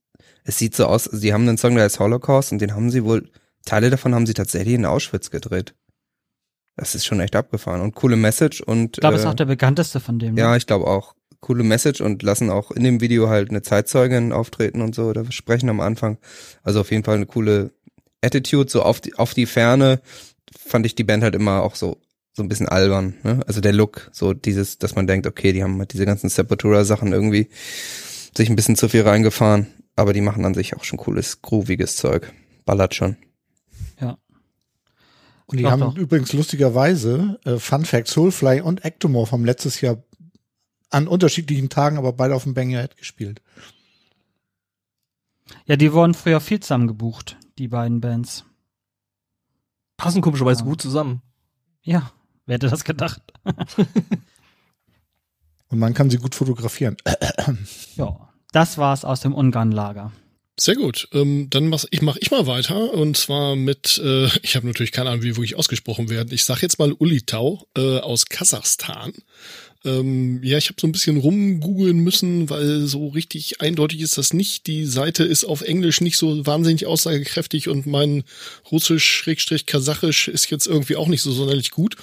es 0.45 0.59
sieht 0.59 0.75
so 0.77 0.87
aus, 0.87 1.09
also 1.09 1.21
die 1.21 1.33
haben 1.33 1.49
einen 1.49 1.59
Song, 1.59 1.75
der 1.75 1.85
heißt 1.85 2.01
Holocaust 2.01 2.53
und 2.53 2.59
den 2.61 2.75
haben 2.75 2.91
sie 2.91 3.05
wohl 3.05 3.31
Teile 3.65 3.89
davon 3.89 4.15
haben 4.15 4.27
sie 4.27 4.35
tatsächlich 4.35 4.75
in 4.75 4.85
Auschwitz 4.85 5.31
gedreht. 5.31 5.75
Das 6.77 6.95
ist 6.95 7.07
schon 7.07 7.21
echt 7.21 7.35
abgefahren 7.37 7.81
und 7.81 7.95
coole 7.95 8.17
Message 8.17 8.61
und 8.61 8.97
Ich 8.97 9.01
glaube, 9.01 9.17
äh, 9.17 9.19
ist 9.21 9.27
auch 9.27 9.33
der 9.35 9.45
bekannteste 9.47 10.01
von 10.01 10.19
dem. 10.19 10.35
ne? 10.35 10.41
ja, 10.41 10.57
ich 10.57 10.67
glaube 10.67 10.87
auch 10.87 11.15
coole 11.45 11.63
Message 11.63 12.01
und 12.01 12.23
lassen 12.23 12.49
auch 12.49 12.71
in 12.71 12.85
dem 12.85 13.03
Video 13.03 13.29
halt 13.29 13.51
eine 13.51 13.61
Zeitzeugin 13.61 14.33
auftreten 14.33 14.81
und 14.81 14.95
so 14.95 15.05
oder 15.05 15.31
sprechen 15.31 15.69
am 15.69 15.81
Anfang. 15.81 16.17
Also 16.63 16.81
auf 16.81 16.91
jeden 16.91 17.05
Fall 17.05 17.17
eine 17.17 17.27
coole 17.27 17.71
Attitude 18.23 18.71
so 18.71 18.83
auf 18.83 19.03
die 19.03 19.15
auf 19.17 19.35
die 19.35 19.45
Ferne 19.45 20.01
fand 20.59 20.87
ich 20.87 20.95
die 20.95 21.05
Band 21.05 21.23
halt 21.23 21.35
immer 21.35 21.63
auch 21.63 21.75
so 21.75 21.99
so 22.33 22.43
ein 22.43 22.49
bisschen 22.49 22.67
albern, 22.67 23.15
ne? 23.23 23.41
Also 23.47 23.61
der 23.61 23.75
Look, 23.75 24.09
so 24.13 24.33
dieses, 24.33 24.79
dass 24.79 24.97
man 24.97 25.07
denkt, 25.07 25.27
okay, 25.27 25.53
die 25.53 25.63
haben 25.63 25.79
halt 25.79 25.93
diese 25.93 26.07
ganzen 26.07 26.31
Sepultura 26.31 26.85
Sachen 26.85 27.13
irgendwie 27.13 27.49
sich 28.37 28.49
ein 28.49 28.57
bisschen 28.57 28.75
zu 28.75 28.89
viel 28.89 29.03
reingefahren, 29.03 29.67
aber 29.97 30.15
die 30.15 30.23
machen 30.23 30.45
an 30.47 30.55
sich 30.55 30.75
auch 30.75 30.83
schon 30.83 30.99
cooles 30.99 31.43
grooviges 31.43 31.97
Zeug. 31.97 32.33
Ballert 32.65 32.95
schon. 32.95 33.17
Und 35.47 35.59
die 35.59 35.65
Doch, 35.65 35.73
haben 35.73 35.81
doch. 35.81 35.97
übrigens 35.97 36.33
lustigerweise, 36.33 37.39
äh, 37.45 37.59
Fun 37.59 37.85
Fact, 37.85 38.09
Soulfly 38.09 38.61
und 38.63 38.85
Ectomorph 38.85 39.33
haben 39.33 39.45
letztes 39.45 39.81
Jahr 39.81 40.03
an 40.95 41.09
unterschiedlichen 41.09 41.69
Tagen, 41.69 41.99
aber 41.99 42.13
beide 42.13 42.35
auf 42.35 42.45
dem 42.45 42.55
Bang 42.55 42.71
Your 42.73 42.81
Head 42.81 42.97
gespielt. 42.97 43.43
Ja, 45.67 45.77
die 45.77 45.93
wurden 45.93 46.15
früher 46.15 46.41
viel 46.41 46.61
zusammen 46.61 46.87
gebucht, 46.87 47.37
die 47.59 47.69
beiden 47.69 48.01
Bands. 48.01 48.45
Passen 49.97 50.23
komischerweise 50.23 50.61
Ja. 50.63 50.67
gut 50.67 50.81
zusammen. 50.81 51.23
Ja, 51.83 52.11
wer 52.47 52.55
hätte 52.55 52.69
das 52.71 52.85
gedacht? 52.85 53.21
Und 55.69 55.79
man 55.79 55.95
kann 55.95 56.11
sie 56.11 56.19
gut 56.19 56.35
fotografieren. 56.35 56.97
Ja, 57.97 58.29
das 58.53 58.79
war's 58.79 59.05
aus 59.05 59.21
dem 59.21 59.35
Ungarn-Lager. 59.35 60.13
Sehr 60.59 60.77
gut. 60.77 61.09
Ähm, 61.13 61.49
dann 61.51 61.69
mach 61.69 61.85
ich, 61.91 62.01
mach 62.03 62.17
ich 62.17 62.31
mal 62.31 62.47
weiter 62.47 62.93
und 62.95 63.17
zwar 63.17 63.57
mit, 63.57 64.01
äh, 64.03 64.27
ich 64.43 64.55
habe 64.57 64.67
natürlich 64.67 64.93
keine 64.93 65.11
Ahnung, 65.11 65.23
wie 65.23 65.37
wirklich 65.37 65.57
ausgesprochen 65.57 66.09
werden. 66.11 66.33
Ich 66.33 66.45
sag 66.45 66.63
jetzt 66.63 66.79
mal 66.79 66.93
Ulitau 66.93 67.67
äh, 67.77 67.99
aus 67.99 68.27
Kasachstan. 68.27 69.13
Ähm, 69.85 70.43
ja, 70.43 70.57
ich 70.57 70.69
habe 70.69 70.81
so 70.81 70.87
ein 70.87 70.93
bisschen 70.93 71.19
rumgoogeln 71.19 71.99
müssen, 71.99 72.49
weil 72.49 72.87
so 72.87 73.09
richtig 73.09 73.61
eindeutig 73.61 74.01
ist 74.01 74.17
das 74.17 74.33
nicht. 74.33 74.67
Die 74.67 74.87
Seite 74.87 75.25
ist 75.25 75.45
auf 75.45 75.61
Englisch 75.61 76.01
nicht 76.01 76.17
so 76.17 76.47
wahnsinnig 76.47 76.87
aussagekräftig 76.87 77.69
und 77.69 77.87
mein 77.87 78.25
Russisch-Kasachisch 78.71 80.29
ist 80.29 80.51
jetzt 80.51 80.67
irgendwie 80.67 80.97
auch 80.97 81.09
nicht 81.09 81.23
so 81.23 81.33
sonderlich 81.33 81.71
gut. 81.71 81.97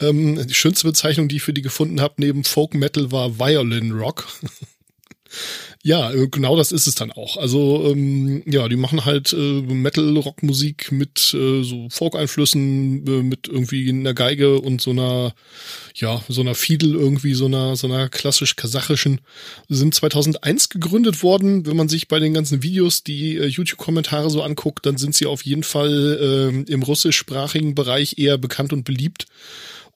Ähm, 0.00 0.46
die 0.46 0.54
schönste 0.54 0.86
Bezeichnung, 0.86 1.28
die 1.28 1.36
ich 1.36 1.42
für 1.42 1.52
die 1.52 1.62
gefunden 1.62 2.00
habe, 2.00 2.14
neben 2.18 2.44
Folk 2.44 2.74
Metal 2.74 3.12
war 3.12 3.38
Violin 3.38 3.92
Rock. 3.92 4.26
Ja, 5.86 6.10
äh, 6.12 6.26
genau 6.26 6.56
das 6.56 6.72
ist 6.72 6.88
es 6.88 6.96
dann 6.96 7.12
auch. 7.12 7.36
Also 7.36 7.92
ähm, 7.92 8.42
ja, 8.44 8.66
die 8.68 8.74
machen 8.74 9.04
halt 9.04 9.32
äh, 9.32 9.36
Metal-Rock-Musik 9.36 10.90
mit 10.90 11.32
äh, 11.32 11.62
so 11.62 11.86
Folk-Einflüssen, 11.90 13.06
äh, 13.06 13.22
mit 13.22 13.46
irgendwie 13.46 13.88
einer 13.90 14.12
Geige 14.12 14.60
und 14.60 14.80
so 14.80 14.90
einer, 14.90 15.32
ja, 15.94 16.24
so 16.28 16.40
einer 16.40 16.56
Fiedel 16.56 16.96
irgendwie, 16.96 17.34
so 17.34 17.46
einer, 17.46 17.76
so 17.76 17.86
einer 17.86 18.08
klassisch 18.08 18.56
kasachischen. 18.56 19.20
Sind 19.68 19.94
2001 19.94 20.70
gegründet 20.70 21.22
worden. 21.22 21.66
Wenn 21.66 21.76
man 21.76 21.88
sich 21.88 22.08
bei 22.08 22.18
den 22.18 22.34
ganzen 22.34 22.64
Videos 22.64 23.04
die 23.04 23.36
äh, 23.36 23.46
YouTube-Kommentare 23.46 24.28
so 24.28 24.42
anguckt, 24.42 24.86
dann 24.86 24.96
sind 24.96 25.14
sie 25.14 25.26
auf 25.26 25.42
jeden 25.42 25.62
Fall 25.62 26.64
äh, 26.68 26.72
im 26.72 26.82
russischsprachigen 26.82 27.76
Bereich 27.76 28.18
eher 28.18 28.38
bekannt 28.38 28.72
und 28.72 28.82
beliebt. 28.82 29.28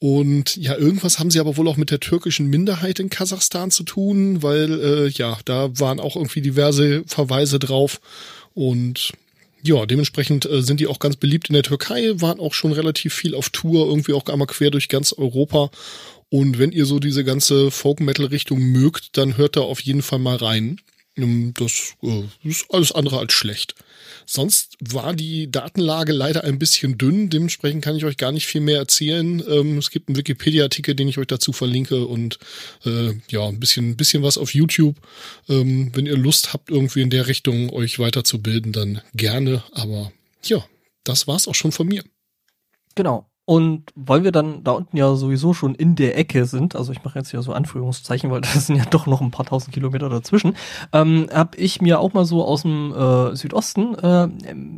Und 0.01 0.57
ja, 0.57 0.77
irgendwas 0.77 1.19
haben 1.19 1.31
sie 1.31 1.41
aber 1.41 1.59
wohl 1.59 1.69
auch 1.69 1.77
mit 1.77 1.91
der 1.91 2.01
türkischen 2.01 2.47
Minderheit 2.47 2.99
in 2.99 3.11
Kasachstan 3.11 3.71
zu 3.71 3.83
tun, 3.83 4.43
weil 4.43 4.81
äh, 4.81 5.09
ja, 5.09 5.39
da 5.45 5.79
waren 5.79 6.01
auch 6.01 6.17
irgendwie 6.17 6.41
diverse 6.41 7.05
Verweise 7.07 7.59
drauf. 7.59 8.01
Und 8.55 9.13
ja, 9.63 9.85
dementsprechend 9.85 10.47
äh, 10.47 10.63
sind 10.63 10.81
die 10.81 10.87
auch 10.87 11.01
ganz 11.01 11.17
beliebt 11.17 11.51
in 11.51 11.53
der 11.53 11.63
Türkei, 11.63 12.13
waren 12.15 12.41
auch 12.41 12.55
schon 12.55 12.73
relativ 12.73 13.13
viel 13.13 13.35
auf 13.35 13.51
Tour, 13.51 13.87
irgendwie 13.89 14.15
auch 14.15 14.25
einmal 14.27 14.47
quer 14.47 14.71
durch 14.71 14.89
ganz 14.89 15.13
Europa. 15.13 15.71
Und 16.31 16.59
wenn 16.59 16.73
ihr 16.73 16.87
so 16.87 16.99
diese 16.99 17.23
ganze 17.23 17.71
Folk-Metal-Richtung 17.71 18.59
mögt, 18.59 19.19
dann 19.19 19.37
hört 19.37 19.57
da 19.57 19.61
auf 19.61 19.81
jeden 19.81 20.01
Fall 20.01 20.19
mal 20.19 20.37
rein. 20.37 20.81
Ähm, 21.17 21.53
Das 21.55 21.95
äh, 22.03 22.23
ist 22.43 22.65
alles 22.71 22.93
andere 22.93 23.19
als 23.19 23.35
schlecht. 23.35 23.75
Sonst 24.33 24.77
war 24.79 25.13
die 25.13 25.51
Datenlage 25.51 26.13
leider 26.13 26.45
ein 26.45 26.61
bisschen 26.61 26.97
dünn, 26.97 27.31
dementsprechend 27.31 27.83
kann 27.83 27.97
ich 27.97 28.05
euch 28.05 28.17
gar 28.17 28.31
nicht 28.31 28.47
viel 28.47 28.61
mehr 28.61 28.79
erzählen. 28.79 29.43
Ähm, 29.49 29.77
es 29.77 29.91
gibt 29.91 30.09
einen 30.09 30.17
Wikipedia-Artikel, 30.17 30.95
den 30.95 31.09
ich 31.09 31.19
euch 31.19 31.27
dazu 31.27 31.53
verlinke 31.53 32.07
und 32.07 32.39
äh, 32.87 33.15
ja, 33.29 33.49
ein 33.49 33.59
bisschen, 33.59 33.91
ein 33.91 33.97
bisschen 33.97 34.23
was 34.23 34.39
auf 34.39 34.55
YouTube. 34.55 34.95
Ähm, 35.49 35.91
wenn 35.97 36.07
ihr 36.07 36.17
Lust 36.17 36.53
habt, 36.53 36.71
irgendwie 36.71 37.03
in 37.03 37.11
der 37.11 37.27
Richtung 37.27 37.71
euch 37.71 37.99
weiterzubilden, 37.99 38.71
dann 38.71 39.01
gerne. 39.15 39.65
Aber 39.73 40.13
ja, 40.45 40.65
das 41.03 41.27
war's 41.27 41.49
auch 41.49 41.57
schon 41.57 41.73
von 41.73 41.89
mir. 41.89 42.05
Genau. 42.95 43.30
Und 43.51 43.91
weil 43.97 44.23
wir 44.23 44.31
dann 44.31 44.63
da 44.63 44.71
unten 44.71 44.97
ja 44.97 45.13
sowieso 45.17 45.55
schon 45.55 45.75
in 45.75 45.97
der 45.97 46.17
Ecke 46.17 46.45
sind, 46.45 46.77
also 46.77 46.93
ich 46.93 47.03
mache 47.03 47.19
jetzt 47.19 47.33
hier 47.33 47.43
so 47.43 47.53
Anführungszeichen, 47.53 48.31
weil 48.31 48.41
das 48.43 48.69
sind 48.69 48.77
ja 48.77 48.85
doch 48.85 49.07
noch 49.07 49.21
ein 49.21 49.33
paar 49.33 49.45
tausend 49.45 49.75
Kilometer 49.75 50.09
dazwischen, 50.09 50.55
ähm, 50.93 51.27
habe 51.35 51.57
ich 51.57 51.83
mir 51.83 51.99
auch 51.99 52.13
mal 52.13 52.25
so 52.25 52.45
aus 52.45 52.63
dem 52.63 52.95
äh, 52.95 53.35
Südosten 53.35 53.97
äh, 53.97 54.29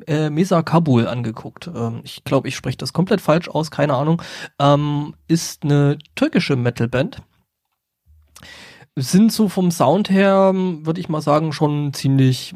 äh, 0.06 0.30
Mesa 0.30 0.62
Kabul 0.62 1.06
angeguckt. 1.06 1.66
Ähm, 1.66 2.00
ich 2.02 2.24
glaube, 2.24 2.48
ich 2.48 2.56
spreche 2.56 2.78
das 2.78 2.94
komplett 2.94 3.20
falsch 3.20 3.50
aus, 3.50 3.70
keine 3.70 3.92
Ahnung. 3.92 4.22
Ähm, 4.58 5.16
ist 5.28 5.64
eine 5.64 5.98
türkische 6.14 6.56
Metalband. 6.56 7.18
Sind 8.96 9.32
so 9.32 9.50
vom 9.50 9.70
Sound 9.70 10.08
her, 10.08 10.52
würde 10.54 10.98
ich 10.98 11.10
mal 11.10 11.20
sagen, 11.20 11.52
schon 11.52 11.92
ziemlich, 11.92 12.54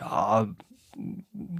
ja, 0.00 0.48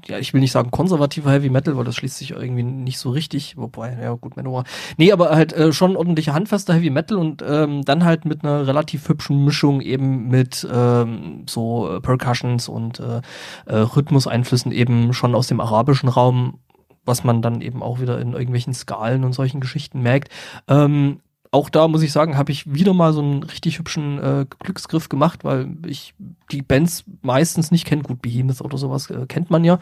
ja, 0.06 0.18
ich 0.18 0.32
will 0.32 0.40
nicht 0.40 0.52
sagen 0.52 0.70
konservativer 0.70 1.30
Heavy 1.30 1.50
Metal, 1.50 1.76
weil 1.76 1.84
das 1.84 1.96
schließt 1.96 2.18
sich 2.18 2.32
irgendwie 2.32 2.62
nicht 2.62 2.98
so 2.98 3.10
richtig, 3.10 3.56
wobei, 3.56 3.96
ja 4.00 4.12
gut, 4.14 4.36
Manowar. 4.36 4.64
Nee, 4.96 5.12
aber 5.12 5.30
halt 5.30 5.52
äh, 5.52 5.72
schon 5.72 5.96
ordentlicher 5.96 6.34
handfester 6.34 6.74
Heavy 6.74 6.90
Metal 6.90 7.18
und 7.18 7.42
ähm, 7.46 7.82
dann 7.82 8.04
halt 8.04 8.24
mit 8.24 8.44
einer 8.44 8.66
relativ 8.66 9.08
hübschen 9.08 9.44
Mischung 9.44 9.80
eben 9.80 10.28
mit 10.28 10.66
ähm, 10.72 11.44
so 11.48 11.96
äh, 11.96 12.00
Percussions 12.00 12.68
und 12.68 13.00
äh, 13.00 13.20
äh, 13.66 13.76
Rhythmuseinflüssen 13.76 14.72
eben 14.72 15.12
schon 15.12 15.34
aus 15.34 15.48
dem 15.48 15.60
arabischen 15.60 16.08
Raum, 16.08 16.58
was 17.04 17.24
man 17.24 17.42
dann 17.42 17.60
eben 17.60 17.82
auch 17.82 18.00
wieder 18.00 18.20
in 18.20 18.32
irgendwelchen 18.32 18.74
Skalen 18.74 19.24
und 19.24 19.32
solchen 19.32 19.60
Geschichten 19.60 20.02
merkt. 20.02 20.30
Ähm, 20.68 21.20
auch 21.52 21.68
da 21.68 21.88
muss 21.88 22.02
ich 22.02 22.12
sagen, 22.12 22.36
habe 22.36 22.52
ich 22.52 22.72
wieder 22.72 22.94
mal 22.94 23.12
so 23.12 23.20
einen 23.20 23.42
richtig 23.42 23.78
hübschen 23.78 24.18
äh, 24.18 24.46
Glücksgriff 24.60 25.08
gemacht, 25.08 25.42
weil 25.42 25.76
ich 25.84 26.14
die 26.52 26.62
Bands 26.62 27.04
meistens 27.22 27.72
nicht 27.72 27.86
kenne. 27.86 28.02
Gut, 28.02 28.22
Behemoth 28.22 28.60
oder 28.60 28.78
sowas 28.78 29.10
äh, 29.10 29.26
kennt 29.26 29.50
man 29.50 29.64
ja, 29.64 29.80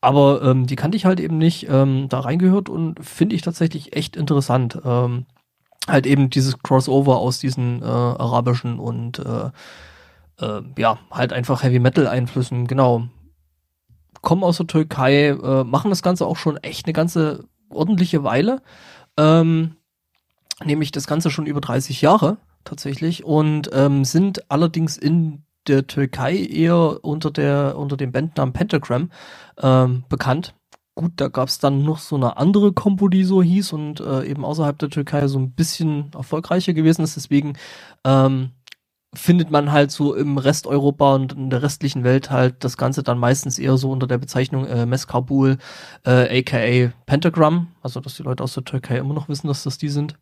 aber 0.00 0.42
ähm, 0.42 0.66
die 0.66 0.76
kannte 0.76 0.96
ich 0.96 1.06
halt 1.06 1.18
eben 1.18 1.38
nicht. 1.38 1.68
Ähm, 1.68 2.08
da 2.08 2.20
reingehört 2.20 2.68
und 2.68 3.04
finde 3.04 3.34
ich 3.34 3.42
tatsächlich 3.42 3.96
echt 3.96 4.16
interessant. 4.16 4.78
Ähm, 4.84 5.26
halt 5.88 6.06
eben 6.06 6.30
dieses 6.30 6.62
Crossover 6.62 7.16
aus 7.16 7.40
diesen 7.40 7.82
äh, 7.82 7.86
arabischen 7.86 8.78
und 8.78 9.18
äh, 9.18 9.50
äh, 10.40 10.62
ja, 10.76 10.98
halt 11.10 11.32
einfach 11.32 11.62
Heavy 11.64 11.80
Metal 11.80 12.06
Einflüssen, 12.06 12.66
genau. 12.68 13.08
Kommen 14.20 14.44
aus 14.44 14.58
der 14.58 14.66
Türkei, 14.66 15.28
äh, 15.28 15.64
machen 15.64 15.90
das 15.90 16.02
Ganze 16.02 16.26
auch 16.26 16.36
schon 16.36 16.56
echt 16.58 16.86
eine 16.86 16.92
ganze 16.92 17.44
ordentliche 17.70 18.22
Weile. 18.24 18.62
Ähm, 19.16 19.76
nämlich 20.64 20.92
das 20.92 21.06
Ganze 21.06 21.30
schon 21.30 21.46
über 21.46 21.60
30 21.60 22.02
Jahre 22.02 22.38
tatsächlich 22.64 23.24
und 23.24 23.70
ähm, 23.72 24.04
sind 24.04 24.50
allerdings 24.50 24.96
in 24.96 25.42
der 25.66 25.86
Türkei 25.86 26.36
eher 26.36 27.04
unter 27.04 27.30
der 27.30 27.76
unter 27.76 27.96
dem 27.96 28.12
Bandnamen 28.12 28.52
Pentagram 28.52 29.10
ähm, 29.60 30.04
bekannt. 30.08 30.54
Gut, 30.94 31.12
da 31.16 31.28
gab 31.28 31.48
es 31.48 31.58
dann 31.58 31.84
noch 31.84 31.98
so 31.98 32.16
eine 32.16 32.38
andere 32.38 32.72
Kombo, 32.72 33.08
die 33.08 33.22
so 33.22 33.42
hieß 33.42 33.72
und 33.72 34.00
äh, 34.00 34.24
eben 34.24 34.44
außerhalb 34.44 34.78
der 34.78 34.90
Türkei 34.90 35.28
so 35.28 35.38
ein 35.38 35.52
bisschen 35.52 36.10
erfolgreicher 36.12 36.72
gewesen 36.72 37.02
ist. 37.04 37.16
Deswegen 37.16 37.52
ähm, 38.04 38.50
findet 39.14 39.50
man 39.50 39.70
halt 39.70 39.90
so 39.90 40.14
im 40.14 40.38
Rest 40.38 40.66
Europa 40.66 41.14
und 41.14 41.34
in 41.34 41.50
der 41.50 41.62
restlichen 41.62 42.02
Welt 42.02 42.30
halt 42.30 42.64
das 42.64 42.76
Ganze 42.76 43.02
dann 43.02 43.18
meistens 43.18 43.58
eher 43.58 43.76
so 43.76 43.90
unter 43.92 44.06
der 44.06 44.18
Bezeichnung 44.18 44.66
äh, 44.66 44.86
Meskabul, 44.86 45.58
äh, 46.04 46.40
aka 46.40 46.92
Pentagram. 47.06 47.68
Also, 47.80 48.00
dass 48.00 48.16
die 48.16 48.24
Leute 48.24 48.42
aus 48.42 48.54
der 48.54 48.64
Türkei 48.64 48.98
immer 48.98 49.14
noch 49.14 49.28
wissen, 49.28 49.46
dass 49.46 49.62
das 49.62 49.78
die 49.78 49.90
sind. 49.90 50.18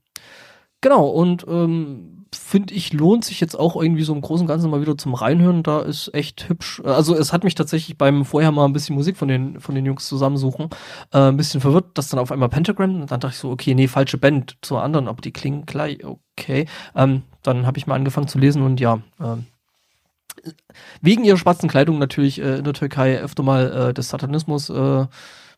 Genau, 0.80 1.06
und 1.06 1.44
ähm, 1.48 2.26
finde 2.34 2.74
ich, 2.74 2.92
lohnt 2.92 3.24
sich 3.24 3.40
jetzt 3.40 3.58
auch 3.58 3.80
irgendwie 3.80 4.02
so 4.02 4.12
im 4.14 4.20
Großen 4.20 4.44
und 4.44 4.48
Ganzen 4.48 4.70
mal 4.70 4.80
wieder 4.80 4.98
zum 4.98 5.14
Reinhören. 5.14 5.62
Da 5.62 5.80
ist 5.80 6.12
echt 6.14 6.48
hübsch. 6.48 6.82
Also 6.84 7.14
es 7.14 7.32
hat 7.32 7.44
mich 7.44 7.54
tatsächlich 7.54 7.96
beim 7.96 8.24
vorher 8.24 8.52
mal 8.52 8.64
ein 8.66 8.72
bisschen 8.72 8.94
Musik 8.94 9.16
von 9.16 9.28
den, 9.28 9.60
von 9.60 9.74
den 9.74 9.86
Jungs 9.86 10.06
zusammensuchen, 10.06 10.68
äh, 11.12 11.18
ein 11.28 11.36
bisschen 11.36 11.60
verwirrt, 11.60 11.96
dass 11.96 12.08
dann 12.08 12.20
auf 12.20 12.32
einmal 12.32 12.48
Pentagram, 12.48 13.02
und 13.02 13.10
dann 13.10 13.20
dachte 13.20 13.34
ich 13.34 13.38
so, 13.38 13.50
okay, 13.50 13.74
nee, 13.74 13.88
falsche 13.88 14.18
Band 14.18 14.56
zur 14.62 14.82
anderen, 14.82 15.08
aber 15.08 15.20
die 15.20 15.32
klingen 15.32 15.66
gleich, 15.66 15.98
okay. 16.04 16.66
Ähm, 16.94 17.22
dann 17.42 17.66
habe 17.66 17.78
ich 17.78 17.86
mal 17.86 17.94
angefangen 17.94 18.28
zu 18.28 18.38
lesen 18.38 18.62
und 18.62 18.80
ja, 18.80 19.00
ähm, 19.20 19.46
wegen 21.00 21.24
ihrer 21.24 21.38
schwarzen 21.38 21.68
Kleidung 21.68 21.98
natürlich 21.98 22.40
äh, 22.40 22.58
in 22.58 22.64
der 22.64 22.74
Türkei 22.74 23.18
öfter 23.18 23.42
mal 23.42 23.88
äh, 23.90 23.94
des 23.94 24.10
Satanismus 24.10 24.70
äh, 24.70 25.06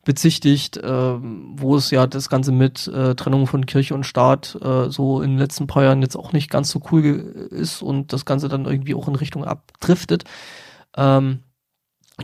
bezichtigt, 0.05 0.77
äh, 0.77 1.15
wo 1.19 1.75
es 1.75 1.91
ja 1.91 2.07
das 2.07 2.29
Ganze 2.29 2.51
mit 2.51 2.87
äh, 2.87 3.15
Trennung 3.15 3.47
von 3.47 3.65
Kirche 3.65 3.93
und 3.93 4.05
Staat 4.05 4.57
äh, 4.61 4.89
so 4.89 5.21
in 5.21 5.31
den 5.31 5.39
letzten 5.39 5.67
paar 5.67 5.83
Jahren 5.83 6.01
jetzt 6.01 6.15
auch 6.15 6.33
nicht 6.33 6.49
ganz 6.49 6.69
so 6.69 6.81
cool 6.91 7.05
ist 7.51 7.81
und 7.81 8.13
das 8.13 8.25
Ganze 8.25 8.47
dann 8.47 8.65
irgendwie 8.65 8.95
auch 8.95 9.07
in 9.07 9.15
Richtung 9.15 9.43
abdriftet, 9.43 10.23
ähm, 10.95 11.43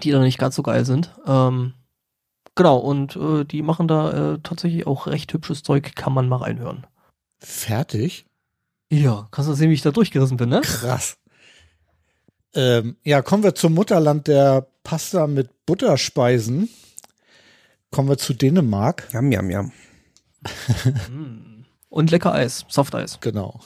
die 0.02 0.12
dann 0.12 0.24
nicht 0.24 0.38
ganz 0.38 0.56
so 0.56 0.64
geil 0.64 0.86
sind. 0.86 1.14
Ähm, 1.28 1.74
genau, 2.56 2.78
und 2.78 3.16
äh, 3.18 3.44
die 3.44 3.62
machen 3.62 3.88
da 3.88 4.34
äh, 4.34 4.40
tatsächlich 4.42 4.88
auch 4.88 5.08
recht 5.08 5.32
hübsches 5.34 5.64
Zeug, 5.64 5.96
kann 5.96 6.14
man 6.14 6.30
mal 6.30 6.38
reinhören. 6.38 6.88
Fertig? 7.40 8.26
Ja, 8.90 9.28
kannst 9.32 9.50
du 9.50 9.54
sehen, 9.54 9.70
wie 9.70 9.76
ich 9.76 9.82
da 9.82 9.92
durchgerissen 9.92 10.38
bin, 10.38 10.50
ne? 10.50 10.62
Krass. 10.62 11.18
Ähm, 12.54 12.96
ja, 13.04 13.22
kommen 13.22 13.44
wir 13.44 13.54
zum 13.54 13.74
Mutterland 13.74 14.28
der 14.28 14.66
Pasta 14.84 15.28
mit 15.28 15.66
Butterspeisen. 15.66 16.70
Kommen 17.96 18.10
wir 18.10 18.18
zu 18.18 18.34
Dänemark. 18.34 19.08
Jam, 19.14 19.32
jam, 19.32 19.50
jam. 19.50 19.72
Und 21.88 22.12
lecker 22.12 22.34
Eis, 22.34 22.66
Softeis. 22.68 23.20
Genau. 23.22 23.62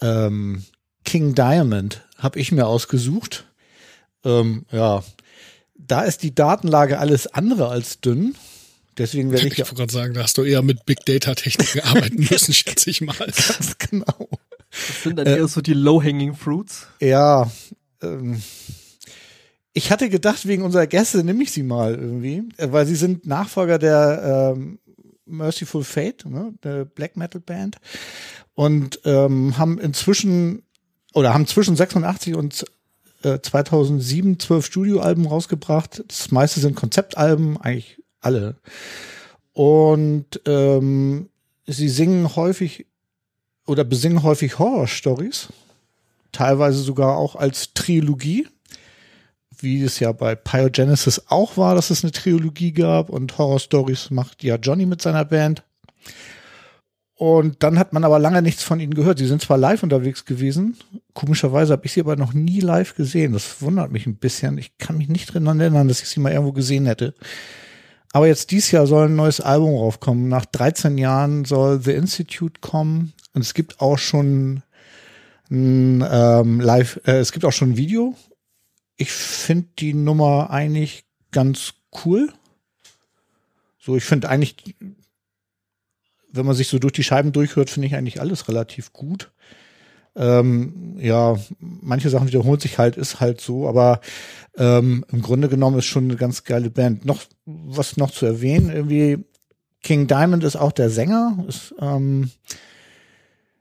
Ähm, 0.00 0.64
King 1.04 1.36
Diamond 1.36 2.04
habe 2.16 2.40
ich 2.40 2.50
mir 2.50 2.66
ausgesucht. 2.66 3.46
Ähm, 4.24 4.66
ja, 4.72 5.04
da 5.76 6.02
ist 6.02 6.24
die 6.24 6.34
Datenlage 6.34 6.98
alles 6.98 7.28
andere 7.28 7.68
als 7.68 8.00
dünn. 8.00 8.34
Deswegen 8.98 9.30
werde 9.30 9.46
Ich 9.46 9.52
ich 9.52 9.58
ja 9.58 9.64
wollte 9.66 9.76
gerade 9.76 9.92
sagen, 9.92 10.14
da 10.14 10.24
hast 10.24 10.36
du 10.38 10.42
eher 10.42 10.62
mit 10.62 10.84
Big 10.84 11.06
Data 11.06 11.36
Techniken 11.36 11.78
arbeiten 11.84 12.26
müssen, 12.28 12.52
schätze 12.52 12.90
ich 12.90 13.00
mal. 13.00 13.14
ganz 13.16 13.78
genau. 13.78 14.28
Das 14.70 15.04
sind 15.04 15.20
dann 15.20 15.26
eher 15.26 15.46
so 15.46 15.60
die 15.60 15.74
low-hanging 15.74 16.34
fruits. 16.34 16.88
Ja, 16.98 17.48
ähm, 18.02 18.42
ich 19.72 19.90
hatte 19.90 20.08
gedacht, 20.08 20.46
wegen 20.46 20.62
unserer 20.62 20.86
Gäste 20.86 21.22
nehme 21.22 21.42
ich 21.42 21.52
sie 21.52 21.62
mal 21.62 21.94
irgendwie, 21.94 22.44
äh, 22.56 22.72
weil 22.72 22.86
sie 22.86 22.96
sind 22.96 23.26
Nachfolger 23.26 23.78
der 23.78 24.54
ähm, 24.56 24.78
Merciful 25.26 25.84
Fate, 25.84 26.24
ne, 26.26 26.54
der 26.62 26.84
Black 26.84 27.16
Metal 27.16 27.40
Band, 27.40 27.76
und 28.54 29.00
ähm, 29.04 29.58
haben 29.58 29.78
inzwischen 29.78 30.62
oder 31.14 31.34
haben 31.34 31.46
zwischen 31.46 31.76
86 31.76 32.34
und 32.34 32.64
äh, 33.22 33.38
2007 33.40 34.38
zwölf 34.38 34.66
Studioalben 34.66 35.26
rausgebracht. 35.26 36.04
Das 36.06 36.30
meiste 36.30 36.60
sind 36.60 36.76
Konzeptalben, 36.76 37.56
eigentlich 37.58 38.00
alle. 38.20 38.56
Und 39.52 40.40
ähm, 40.46 41.28
sie 41.66 41.88
singen 41.88 42.36
häufig 42.36 42.86
oder 43.66 43.84
besingen 43.84 44.22
häufig 44.22 44.58
Horror-Stories 44.58 45.48
teilweise 46.32 46.80
sogar 46.80 47.16
auch 47.16 47.36
als 47.36 47.74
Trilogie, 47.74 48.46
wie 49.62 49.82
es 49.82 50.00
ja 50.00 50.12
bei 50.12 50.34
Pyogenesis 50.34 51.22
auch 51.28 51.56
war, 51.56 51.74
dass 51.74 51.90
es 51.90 52.04
eine 52.04 52.12
Trilogie 52.12 52.72
gab 52.72 53.10
und 53.10 53.38
Horror 53.38 53.60
Stories 53.60 54.10
macht 54.10 54.42
ja 54.42 54.56
Johnny 54.56 54.86
mit 54.86 55.02
seiner 55.02 55.24
Band. 55.24 55.62
Und 57.14 57.64
dann 57.64 57.80
hat 57.80 57.92
man 57.92 58.04
aber 58.04 58.20
lange 58.20 58.42
nichts 58.42 58.62
von 58.62 58.78
ihnen 58.78 58.94
gehört. 58.94 59.18
Sie 59.18 59.26
sind 59.26 59.42
zwar 59.42 59.58
live 59.58 59.82
unterwegs 59.82 60.24
gewesen, 60.24 60.76
komischerweise 61.14 61.72
habe 61.72 61.84
ich 61.84 61.92
sie 61.92 62.00
aber 62.00 62.14
noch 62.14 62.32
nie 62.32 62.60
live 62.60 62.94
gesehen. 62.94 63.32
Das 63.32 63.60
wundert 63.60 63.90
mich 63.90 64.06
ein 64.06 64.16
bisschen. 64.16 64.56
Ich 64.56 64.78
kann 64.78 64.98
mich 64.98 65.08
nicht 65.08 65.34
dran 65.34 65.60
erinnern, 65.60 65.88
dass 65.88 66.00
ich 66.00 66.08
sie 66.08 66.20
mal 66.20 66.32
irgendwo 66.32 66.52
gesehen 66.52 66.86
hätte. 66.86 67.14
Aber 68.12 68.28
jetzt 68.28 68.52
dieses 68.52 68.70
Jahr 68.70 68.86
soll 68.86 69.06
ein 69.06 69.16
neues 69.16 69.40
Album 69.40 69.74
raufkommen. 69.74 70.28
Nach 70.28 70.44
13 70.46 70.96
Jahren 70.96 71.44
soll 71.44 71.82
The 71.82 71.92
Institute 71.92 72.60
kommen. 72.60 73.12
Und 73.34 73.42
es 73.42 73.52
gibt 73.52 73.80
auch 73.80 73.98
schon 73.98 74.62
ein 75.50 76.04
ähm, 76.08 76.60
Live, 76.60 77.00
äh, 77.04 77.18
es 77.18 77.32
gibt 77.32 77.44
auch 77.44 77.52
schon 77.52 77.72
ein 77.72 77.76
Video. 77.76 78.14
Ich 78.98 79.12
finde 79.12 79.68
die 79.78 79.94
Nummer 79.94 80.50
eigentlich 80.50 81.04
ganz 81.30 81.74
cool. 82.04 82.32
So, 83.78 83.96
ich 83.96 84.04
finde 84.04 84.28
eigentlich, 84.28 84.76
wenn 86.30 86.44
man 86.44 86.54
sich 86.54 86.68
so 86.68 86.78
durch 86.78 86.92
die 86.92 87.04
Scheiben 87.04 87.32
durchhört, 87.32 87.70
finde 87.70 87.86
ich 87.86 87.94
eigentlich 87.94 88.20
alles 88.20 88.48
relativ 88.48 88.92
gut. 88.92 89.30
Ähm, 90.16 90.96
ja, 90.98 91.38
manche 91.60 92.10
Sachen 92.10 92.26
wiederholen 92.26 92.58
sich 92.58 92.78
halt, 92.78 92.96
ist 92.96 93.20
halt 93.20 93.40
so, 93.40 93.68
aber 93.68 94.00
ähm, 94.56 95.04
im 95.12 95.22
Grunde 95.22 95.48
genommen 95.48 95.78
ist 95.78 95.86
schon 95.86 96.04
eine 96.04 96.16
ganz 96.16 96.42
geile 96.42 96.70
Band. 96.70 97.04
Noch 97.04 97.22
was 97.46 97.96
noch 97.96 98.10
zu 98.10 98.26
erwähnen, 98.26 98.70
irgendwie 98.70 99.24
King 99.80 100.08
Diamond 100.08 100.42
ist 100.42 100.56
auch 100.56 100.72
der 100.72 100.90
Sänger, 100.90 101.44
ist 101.46 101.72
ähm, 101.80 102.32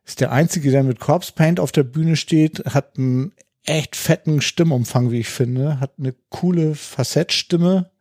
ist 0.03 0.22
der 0.22 0.31
einzige, 0.31 0.72
der 0.72 0.84
mit 0.84 0.99
Corpse 0.99 1.34
Paint 1.34 1.59
auf 1.59 1.72
der 1.72 1.84
Bühne 1.84 2.15
steht, 2.15 2.64
hat 2.65 2.97
einen 2.97 3.34
echt 3.68 3.95
fetten 3.95 4.41
Stimmumfang, 4.41 5.11
wie 5.11 5.19
ich 5.19 5.30
finde, 5.30 5.80
hat 5.80 5.94
eine 5.99 6.15
coole 6.30 6.73
Facettstimme 6.73 7.91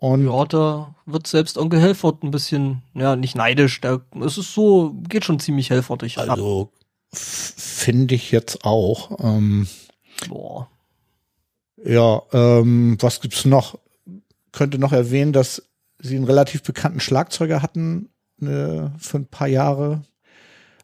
und 0.00 0.26
Ja, 0.26 0.44
da 0.46 0.94
wird 1.04 1.26
selbst 1.26 1.58
Onkel 1.58 1.80
Helford 1.80 2.22
ein 2.22 2.30
bisschen, 2.30 2.82
ja, 2.94 3.16
nicht 3.16 3.36
neidisch. 3.36 3.80
Da, 3.80 4.00
es 4.24 4.38
ist 4.38 4.54
so, 4.54 4.94
geht 5.08 5.24
schon 5.24 5.38
ziemlich 5.40 5.70
helfortig 5.70 6.18
also 6.18 6.70
finde 7.12 8.14
ich 8.14 8.30
jetzt 8.30 8.64
auch. 8.64 9.18
Ähm, 9.22 9.68
Boah. 10.28 10.68
ja, 11.84 12.22
ähm, 12.32 12.96
was 13.00 13.20
gibt's 13.20 13.44
noch? 13.44 13.78
Könnte 14.52 14.78
noch 14.78 14.92
erwähnen, 14.92 15.32
dass 15.32 15.62
sie 15.98 16.16
einen 16.16 16.24
relativ 16.24 16.62
bekannten 16.62 17.00
Schlagzeuger 17.00 17.62
hatten 17.62 18.10
äh, 18.40 18.88
für 18.98 19.18
ein 19.18 19.26
paar 19.26 19.48
Jahre. 19.48 20.02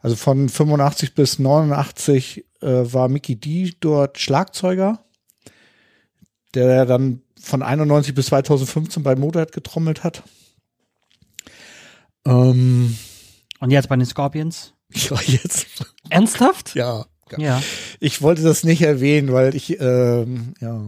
Also 0.02 0.16
von 0.16 0.48
85 0.48 1.14
bis 1.14 1.38
89 1.38 2.44
äh, 2.60 2.66
war 2.92 3.08
Mickey 3.08 3.36
D 3.36 3.74
dort 3.80 4.18
Schlagzeuger, 4.18 5.00
der 6.54 6.86
dann 6.86 7.22
von 7.40 7.62
91 7.62 8.14
bis 8.14 8.26
2015 8.26 9.02
bei 9.02 9.16
Motorhead 9.16 9.52
getrommelt 9.52 10.04
hat. 10.04 10.22
Ähm, 12.24 12.96
Und 13.60 13.70
jetzt 13.70 13.88
bei 13.88 13.96
den 13.96 14.06
Scorpions? 14.06 14.72
ja, 14.92 15.18
jetzt, 15.26 15.66
Ernsthaft? 16.10 16.74
ja. 16.74 17.06
Ja. 17.38 17.60
Ich 17.98 18.22
wollte 18.22 18.42
das 18.42 18.62
nicht 18.62 18.82
erwähnen, 18.82 19.32
weil 19.32 19.56
ich, 19.56 19.80
ähm, 19.80 20.54
ja. 20.60 20.86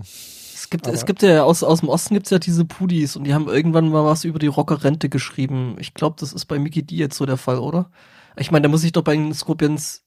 Es 0.55 0.71
gibt, 0.71 0.87
Aber- 0.87 0.95
es 0.95 1.05
gibt 1.05 1.23
ja 1.23 1.43
aus, 1.43 1.65
aus 1.65 1.81
dem 1.81 1.89
Osten 1.89 2.15
gibt's 2.15 2.31
ja 2.31 2.39
diese 2.39 2.65
Pudis 2.65 3.17
und 3.17 3.25
die 3.25 3.35
haben 3.35 3.49
irgendwann 3.49 3.89
mal 3.89 4.05
was 4.05 4.23
über 4.23 4.39
die 4.39 4.47
Rockerrente 4.47 5.09
geschrieben. 5.09 5.75
Ich 5.81 5.95
glaube, 5.95 6.15
das 6.21 6.33
ist 6.33 6.45
bei 6.45 6.61
Mickey 6.61 6.85
D 6.85 6.95
jetzt 6.95 7.17
so 7.17 7.27
der 7.27 7.39
Fall, 7.39 7.59
oder? 7.59 7.91
Ich 8.39 8.51
meine, 8.51 8.63
da 8.63 8.69
muss 8.69 8.85
ich 8.85 8.93
doch 8.93 9.03
bei 9.03 9.15
den 9.15 9.35
Scorpions 9.35 10.05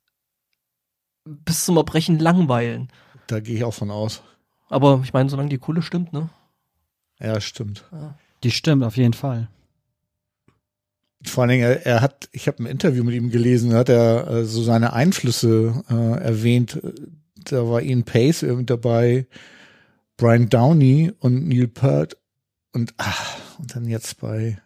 bis 1.26 1.66
zum 1.66 1.78
Erbrechen 1.78 2.20
langweilen. 2.20 2.90
Da 3.28 3.40
gehe 3.40 3.58
ich 3.58 3.64
auch 3.64 3.74
von 3.74 3.91
aus. 3.91 4.22
Aber 4.70 5.02
ich 5.03 5.14
meine, 5.14 5.30
solange 5.30 5.49
die 5.49 5.58
Kohle 5.58 5.82
stimmt, 5.82 6.14
ne? 6.14 6.30
Ja, 7.20 7.40
stimmt. 7.40 7.86
Die 8.44 8.52
stimmt 8.52 8.84
auf 8.84 8.98
jeden 8.98 9.14
Fall. 9.14 9.49
Vor 11.24 11.44
allen 11.44 11.49
Dingen, 11.49 11.64
er, 11.64 11.86
er 11.86 12.02
hat, 12.02 12.30
ich 12.32 12.48
habe 12.48 12.64
ein 12.64 12.66
Interview 12.66 13.03
mit 13.03 13.14
ihm 13.14 13.30
gelesen, 13.30 13.72
da 13.72 13.78
hat 13.80 13.90
er 13.90 14.28
äh, 14.28 14.45
so 14.45 14.64
seine 14.64 14.94
Einflüsse 14.94 15.84
äh, 15.90 16.24
erwähnt. 16.24 16.82
Da 17.36 17.68
war 17.68 17.82
Ian 17.82 18.03
Pace 18.03 18.44
irgendwie 18.44 18.66
dabei, 18.66 19.28
Brian 20.18 20.49
Downey 20.49 21.12
und 21.20 21.48
Neil 21.48 21.68
Peart 21.68 22.18
und, 22.74 22.94
ach, 22.98 23.38
und 23.60 23.76
dann 23.76 23.86
jetzt 23.86 24.20
bei 24.20 24.58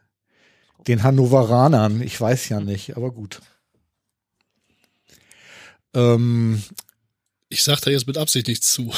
den 0.87 1.03
Hannoveranern. 1.03 2.01
Ich 2.01 2.19
weiß 2.19 2.47
ja 2.49 2.61
nicht, 2.61 2.95
aber 2.95 3.11
gut. 3.11 3.41
Ähm, 5.95 6.61
Ich 7.49 7.63
sag 7.63 7.81
da 7.81 7.91
jetzt 7.91 8.07
mit 8.07 8.17
Absicht 8.17 8.47
nichts 8.47 8.71
zu. 8.71 8.93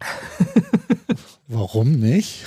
warum 1.48 1.92
nicht? 1.92 2.44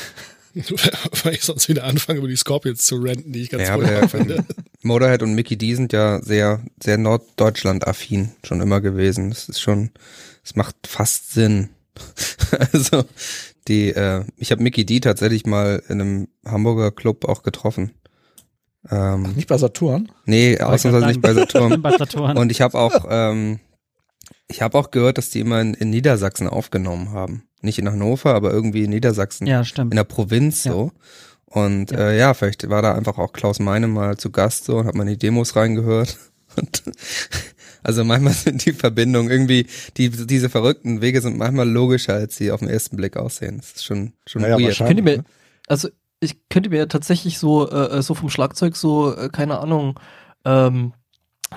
Weil 1.23 1.35
ich 1.35 1.43
sonst 1.43 1.69
wieder 1.69 1.83
anfange, 1.83 2.19
über 2.19 2.27
die 2.27 2.35
Scorpions 2.35 2.85
zu 2.85 2.97
renten, 2.97 3.31
die 3.31 3.43
ich 3.43 3.49
ganz 3.49 3.67
Ja, 3.67 3.77
der, 3.77 4.09
finde. 4.09 4.45
Motorhead 4.81 5.21
und 5.21 5.35
Mickey 5.35 5.57
D 5.57 5.75
sind 5.75 5.93
ja 5.93 6.21
sehr, 6.21 6.63
sehr 6.81 6.97
Norddeutschland-affin 6.97 8.31
schon 8.43 8.61
immer 8.61 8.81
gewesen. 8.81 9.29
Das 9.29 9.47
ist 9.47 9.61
schon, 9.61 9.91
es 10.43 10.55
macht 10.55 10.75
fast 10.87 11.31
Sinn. 11.31 11.69
also, 12.73 13.05
die, 13.67 13.89
äh, 13.89 14.25
ich 14.37 14.51
habe 14.51 14.63
Mickey 14.63 14.85
D 14.85 14.99
tatsächlich 14.99 15.45
mal 15.45 15.83
in 15.87 16.01
einem 16.01 16.27
Hamburger 16.45 16.91
Club 16.91 17.25
auch 17.25 17.43
getroffen. 17.43 17.91
Ähm, 18.91 19.33
Nicht 19.35 19.47
bei 19.47 19.57
Saturn? 19.57 20.11
nee, 20.25 20.59
ausnahmsweise 20.59 21.07
nicht 21.07 21.21
bei 21.21 21.33
Saturn. 21.33 21.81
Bei 21.83 21.95
Saturn. 21.97 22.37
Und 22.37 22.51
ich 22.51 22.61
habe 22.61 22.77
auch, 22.77 23.05
ähm, 23.09 23.59
ich 24.47 24.61
habe 24.61 24.77
auch 24.77 24.89
gehört, 24.91 25.17
dass 25.17 25.29
die 25.29 25.39
immer 25.41 25.61
in, 25.61 25.73
in 25.75 25.89
Niedersachsen 25.91 26.47
aufgenommen 26.47 27.11
haben. 27.11 27.43
Nicht 27.61 27.77
in 27.79 27.87
Hannover, 27.89 28.33
aber 28.33 28.51
irgendwie 28.51 28.83
in 28.85 28.89
Niedersachsen. 28.89 29.45
ja, 29.47 29.59
In 29.59 29.65
stimmt. 29.65 29.93
der 29.93 30.03
Provinz 30.05 30.63
Ja. 30.63 30.71
so. 30.71 30.91
Und 31.45 31.91
Äh, 31.91 32.17
ja, 32.17 32.33
vielleicht 32.33 32.69
war 32.69 32.81
da 32.81 32.93
einfach 32.95 33.17
auch 33.17 33.33
Klaus 33.33 33.59
Meine 33.59 33.87
mal 33.87 34.17
zu 34.17 34.31
Gast 34.31 34.65
so 34.65 34.77
und 34.77 34.87
hat 34.87 34.95
mal 34.95 35.03
in 35.03 35.09
die 35.09 35.17
Demos 35.17 35.55
reingehört. 35.55 36.17
Und 36.55 36.81
also 37.83 38.03
manchmal 38.03 38.33
sind 38.45 38.65
die 38.65 38.73
Verbindungen 38.73 39.29
irgendwie, 39.29 39.67
die, 39.97 40.09
diese 40.09 40.49
verrückten 40.49 40.99
Wege 41.01 41.21
sind 41.21 41.37
manchmal 41.37 41.69
logischer, 41.69 42.15
als 42.15 42.35
sie 42.37 42.51
auf 42.51 42.59
den 42.61 42.69
ersten 42.69 42.97
Blick 42.97 43.17
aussehen. 43.17 43.57
Das 43.57 43.71
ist 43.73 43.85
schon, 43.85 44.13
schon 44.25 44.41
Ja, 44.41 44.47
ja, 44.49 44.59
weird. 44.59 44.77
Könnt 44.79 44.97
ihr 44.97 45.03
mir, 45.03 45.17
ne? 45.17 45.23
also 45.67 45.89
ich 46.19 46.49
könnte 46.49 46.69
mir 46.69 46.87
tatsächlich 46.87 47.39
so, 47.39 47.69
äh, 47.69 48.01
so 48.01 48.13
vom 48.13 48.29
Schlagzeug 48.29 48.75
so, 48.75 49.15
äh, 49.15 49.29
keine 49.29 49.59
Ahnung, 49.59 49.99
ähm, 50.45 50.93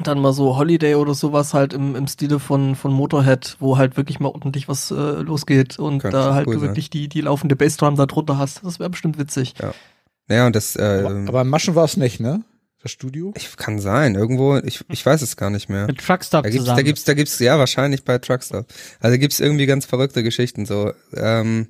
dann 0.02 0.20
mal 0.20 0.32
so 0.32 0.56
Holiday 0.56 0.94
oder 0.94 1.14
sowas 1.14 1.52
halt 1.52 1.74
im, 1.74 1.94
im 1.94 2.06
Stile 2.06 2.38
von, 2.38 2.76
von 2.76 2.92
Motorhead, 2.92 3.56
wo 3.60 3.76
halt 3.76 3.96
wirklich 3.96 4.20
mal 4.20 4.28
ordentlich 4.28 4.68
was 4.68 4.90
äh, 4.90 4.94
losgeht 4.94 5.78
und 5.78 5.98
Könnte 5.98 6.16
da 6.16 6.34
halt 6.34 6.46
cool 6.46 6.62
wirklich 6.62 6.88
die, 6.88 7.08
die 7.08 7.20
laufende 7.20 7.56
Bassdrum 7.56 7.96
da 7.96 8.06
drunter 8.06 8.38
hast. 8.38 8.64
Das 8.64 8.78
wäre 8.78 8.88
bestimmt 8.88 9.18
witzig. 9.18 9.54
Ja, 10.28 10.46
und 10.46 10.56
das, 10.56 10.76
äh, 10.76 11.02
Aber, 11.04 11.28
aber 11.28 11.44
Maschen 11.44 11.74
war 11.74 11.84
es 11.84 11.96
nicht, 11.96 12.20
ne? 12.20 12.42
Das 12.82 12.90
Studio? 12.90 13.32
ich, 13.36 13.56
kann 13.56 13.78
sein, 13.78 14.16
irgendwo, 14.16 14.56
ich, 14.56 14.84
ich 14.88 15.06
weiß 15.06 15.22
es 15.22 15.36
gar 15.36 15.50
nicht 15.50 15.68
mehr. 15.68 15.86
Mit 15.86 15.98
Truckstop 15.98 16.42
Da 16.42 16.50
gibt's, 16.50 16.64
zusammen. 16.64 16.76
da 16.78 16.82
gibt's, 16.82 17.04
da 17.04 17.14
gibt's, 17.14 17.38
ja, 17.38 17.58
wahrscheinlich 17.58 18.04
bei 18.04 18.18
Truckstop. 18.18 18.66
Also 18.98 19.18
gibt's 19.18 19.38
irgendwie 19.38 19.66
ganz 19.66 19.86
verrückte 19.86 20.24
Geschichten 20.24 20.66
so. 20.66 20.92
Ähm, 21.14 21.68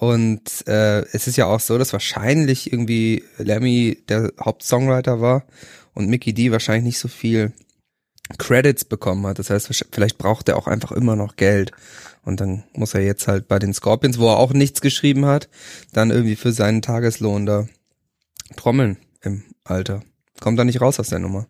Und 0.00 0.64
äh, 0.68 1.00
es 1.12 1.26
ist 1.26 1.36
ja 1.36 1.46
auch 1.46 1.58
so, 1.58 1.76
dass 1.76 1.92
wahrscheinlich 1.92 2.72
irgendwie 2.72 3.24
Lemmy 3.36 3.98
der 4.08 4.32
Hauptsongwriter 4.40 5.20
war 5.20 5.44
und 5.92 6.08
Mickey 6.08 6.32
D 6.32 6.52
wahrscheinlich 6.52 6.84
nicht 6.84 6.98
so 7.00 7.08
viel 7.08 7.52
Credits 8.38 8.84
bekommen 8.84 9.26
hat. 9.26 9.40
Das 9.40 9.50
heißt, 9.50 9.86
vielleicht 9.90 10.16
braucht 10.16 10.48
er 10.48 10.56
auch 10.56 10.68
einfach 10.68 10.92
immer 10.92 11.16
noch 11.16 11.34
Geld. 11.34 11.72
Und 12.24 12.40
dann 12.40 12.62
muss 12.74 12.94
er 12.94 13.00
jetzt 13.00 13.26
halt 13.26 13.48
bei 13.48 13.58
den 13.58 13.74
Scorpions, 13.74 14.20
wo 14.20 14.28
er 14.28 14.36
auch 14.36 14.52
nichts 14.52 14.80
geschrieben 14.80 15.26
hat, 15.26 15.48
dann 15.92 16.12
irgendwie 16.12 16.36
für 16.36 16.52
seinen 16.52 16.80
Tageslohn 16.80 17.44
da 17.44 17.66
trommeln 18.54 18.98
im 19.22 19.42
Alter. 19.64 20.04
Kommt 20.38 20.60
da 20.60 20.64
nicht 20.64 20.80
raus 20.80 21.00
aus 21.00 21.08
der 21.08 21.18
Nummer. 21.18 21.48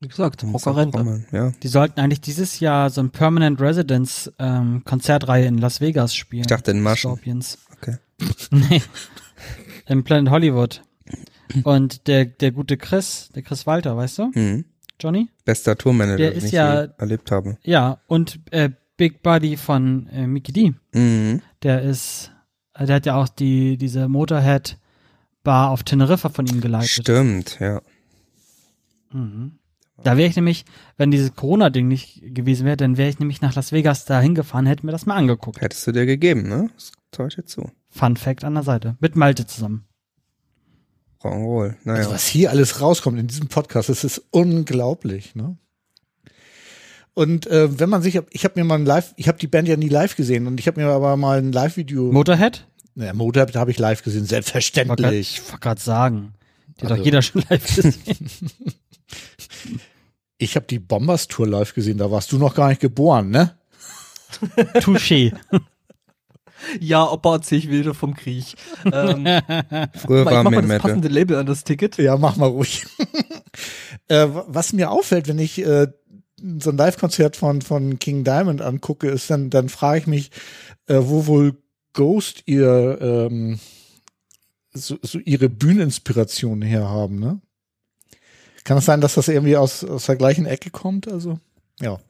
Wie 0.00 0.08
gesagt, 0.08 0.44
Rockerrente. 0.44 0.98
trommeln, 0.98 1.26
Ja. 1.32 1.52
Die 1.62 1.68
sollten 1.68 2.00
eigentlich 2.00 2.20
dieses 2.20 2.60
Jahr 2.60 2.90
so 2.90 3.00
ein 3.00 3.10
Permanent 3.10 3.60
Residence 3.60 4.30
ähm, 4.38 4.82
Konzertreihe 4.84 5.46
in 5.46 5.58
Las 5.58 5.80
Vegas 5.80 6.14
spielen. 6.14 6.42
Ich 6.42 6.46
dachte 6.48 6.70
in 6.72 6.82
Maschen. 6.82 7.10
Scorpions. 7.12 7.58
Okay. 7.76 7.96
nee. 8.50 8.82
Im 9.86 10.04
Planet 10.04 10.30
Hollywood. 10.30 10.82
Und 11.64 12.06
der, 12.08 12.26
der 12.26 12.50
gute 12.52 12.76
Chris, 12.76 13.30
der 13.34 13.42
Chris 13.42 13.66
Walter, 13.66 13.96
weißt 13.96 14.18
du? 14.18 14.30
Mhm. 14.34 14.64
Johnny? 15.00 15.28
Bester 15.44 15.76
Tourmanager, 15.76 16.16
Der 16.18 16.30
den 16.30 16.38
ist 16.38 16.44
ich 16.44 16.52
ja- 16.52 16.82
je 16.84 16.88
erlebt 16.98 17.30
habe. 17.30 17.56
Ja, 17.62 18.00
und 18.06 18.40
äh, 18.50 18.70
Big 18.96 19.22
Buddy 19.22 19.56
von 19.56 20.08
äh, 20.08 20.26
Mickey 20.26 20.52
D. 20.52 20.72
Mhm. 20.92 21.40
Der 21.62 21.82
ist, 21.82 22.32
äh, 22.74 22.84
der 22.86 22.96
hat 22.96 23.06
ja 23.06 23.16
auch 23.16 23.28
die, 23.28 23.76
diese 23.78 24.08
Motorhead 24.08 24.78
Bar 25.44 25.70
auf 25.70 25.84
Teneriffa 25.84 26.28
von 26.30 26.46
ihm 26.46 26.60
geleitet. 26.60 26.90
Stimmt, 26.90 27.58
ja. 27.60 27.80
Mhm. 29.12 29.58
Da 30.02 30.16
wäre 30.16 30.28
ich 30.28 30.36
nämlich, 30.36 30.64
wenn 30.98 31.10
dieses 31.10 31.34
Corona-Ding 31.34 31.88
nicht 31.88 32.20
gewesen 32.34 32.66
wäre, 32.66 32.76
dann 32.76 32.96
wäre 32.98 33.08
ich 33.08 33.18
nämlich 33.18 33.40
nach 33.40 33.54
Las 33.54 33.72
Vegas 33.72 34.04
da 34.04 34.20
hingefahren, 34.20 34.66
hätte 34.66 34.84
mir 34.84 34.92
das 34.92 35.06
mal 35.06 35.16
angeguckt. 35.16 35.60
Hättest 35.60 35.86
du 35.86 35.92
dir 35.92 36.04
gegeben, 36.06 36.42
ne? 36.48 36.68
Das 36.74 36.92
traue 37.12 37.28
ich 37.28 37.34
dir 37.36 37.44
zu. 37.46 37.70
Fun 37.88 38.16
Fact 38.16 38.44
an 38.44 38.54
der 38.54 38.62
Seite. 38.62 38.96
Mit 39.00 39.16
Malte 39.16 39.46
zusammen. 39.46 39.84
Rock'n'Roll. 41.22 41.76
Naja. 41.84 42.00
Also 42.00 42.10
was 42.12 42.26
hier 42.26 42.50
alles 42.50 42.80
rauskommt 42.80 43.18
in 43.18 43.26
diesem 43.26 43.48
Podcast, 43.48 43.88
das 43.88 44.04
ist 44.04 44.22
unglaublich, 44.30 45.34
ne? 45.34 45.56
Und 47.14 47.46
äh, 47.46 47.80
wenn 47.80 47.88
man 47.88 48.02
sich, 48.02 48.20
ich 48.30 48.44
habe 48.44 48.60
mir 48.60 48.64
mal 48.64 48.74
ein 48.74 48.84
Live, 48.84 49.14
ich 49.16 49.26
habe 49.28 49.38
die 49.38 49.46
Band 49.46 49.66
ja 49.66 49.78
nie 49.78 49.88
live 49.88 50.16
gesehen 50.16 50.46
und 50.46 50.60
ich 50.60 50.66
habe 50.66 50.78
mir 50.78 50.88
aber 50.88 51.16
mal 51.16 51.38
ein 51.38 51.50
Live-Video, 51.52 52.12
Motorhead? 52.12 52.66
naja, 52.94 53.14
Motorhead 53.14 53.56
habe 53.56 53.70
ich 53.70 53.78
live 53.78 54.02
gesehen, 54.02 54.26
selbstverständlich. 54.26 55.38
Ich 55.38 55.42
wollte 55.48 55.60
gerade 55.60 55.80
sagen. 55.80 56.34
Die 56.78 56.82
hat 56.84 56.90
Also- 56.90 56.96
doch 56.96 57.04
jeder 57.06 57.22
schon 57.22 57.42
live 57.48 57.74
gesehen. 57.74 58.30
Ich 60.38 60.56
habe 60.56 60.66
die 60.66 60.78
Bombers 60.78 61.28
Tour 61.28 61.46
live 61.46 61.74
gesehen, 61.74 61.98
da 61.98 62.10
warst 62.10 62.32
du 62.32 62.38
noch 62.38 62.54
gar 62.54 62.68
nicht 62.68 62.80
geboren, 62.80 63.30
ne? 63.30 63.56
Touché. 64.80 65.32
Ja, 66.80 67.10
Opa 67.10 67.36
erzähl 67.36 67.58
ich 67.58 67.70
wieder 67.70 67.94
vom 67.94 68.14
Krieg. 68.14 68.54
Ähm, 68.84 69.26
Früher 69.94 70.24
mal, 70.24 70.26
war 70.26 70.38
ich 70.38 70.44
mach 70.44 70.50
mal 70.50 70.52
das 70.52 70.66
Metal. 70.66 70.80
passende 70.80 71.08
Label 71.08 71.36
an 71.36 71.46
das 71.46 71.64
Ticket. 71.64 71.96
Ja, 71.98 72.16
mach 72.16 72.36
mal 72.36 72.48
ruhig. 72.48 72.86
äh, 74.08 74.26
was 74.46 74.72
mir 74.72 74.90
auffällt, 74.90 75.28
wenn 75.28 75.38
ich 75.38 75.58
äh, 75.58 75.88
so 76.60 76.70
ein 76.70 76.76
Live-Konzert 76.76 77.36
von, 77.36 77.62
von 77.62 77.98
King 77.98 78.24
Diamond 78.24 78.62
angucke, 78.62 79.08
ist 79.08 79.30
dann, 79.30 79.50
dann 79.50 79.68
frage 79.68 80.00
ich 80.00 80.06
mich, 80.06 80.30
äh, 80.86 80.98
wo 81.00 81.26
wohl 81.26 81.56
Ghost 81.92 82.42
ihr 82.46 82.98
ähm, 83.00 83.58
so, 84.72 84.98
so 85.02 85.18
ihre 85.18 85.48
Bühneninspiration 85.48 86.62
herhaben, 86.62 87.18
ne? 87.18 87.40
Kann 88.66 88.78
es 88.78 88.84
sein, 88.84 89.00
dass 89.00 89.14
das 89.14 89.28
irgendwie 89.28 89.56
aus, 89.56 89.84
aus 89.84 90.06
der 90.06 90.16
gleichen 90.16 90.44
Ecke 90.44 90.70
kommt? 90.70 91.06
Also, 91.06 91.38
ja. 91.80 92.00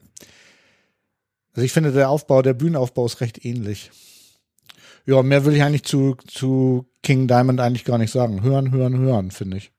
Also 1.53 1.63
ich 1.63 1.71
finde, 1.71 1.91
der 1.91 2.09
Aufbau, 2.09 2.41
der 2.41 2.55
Bühnenaufbau 2.55 3.05
ist 3.05 3.21
recht 3.21 3.45
ähnlich. 3.45 3.91
Ja, 5.05 5.21
mehr 5.21 5.45
will 5.45 5.55
ich 5.55 5.61
eigentlich 5.61 5.83
zu, 5.83 6.17
zu 6.27 6.87
King 7.03 7.27
Diamond 7.27 7.59
eigentlich 7.59 7.85
gar 7.85 7.99
nicht 7.99 8.11
sagen. 8.11 8.41
Hören, 8.41 8.71
hören, 8.71 8.97
hören, 8.97 9.29
finde 9.29 9.57
ich. 9.57 9.69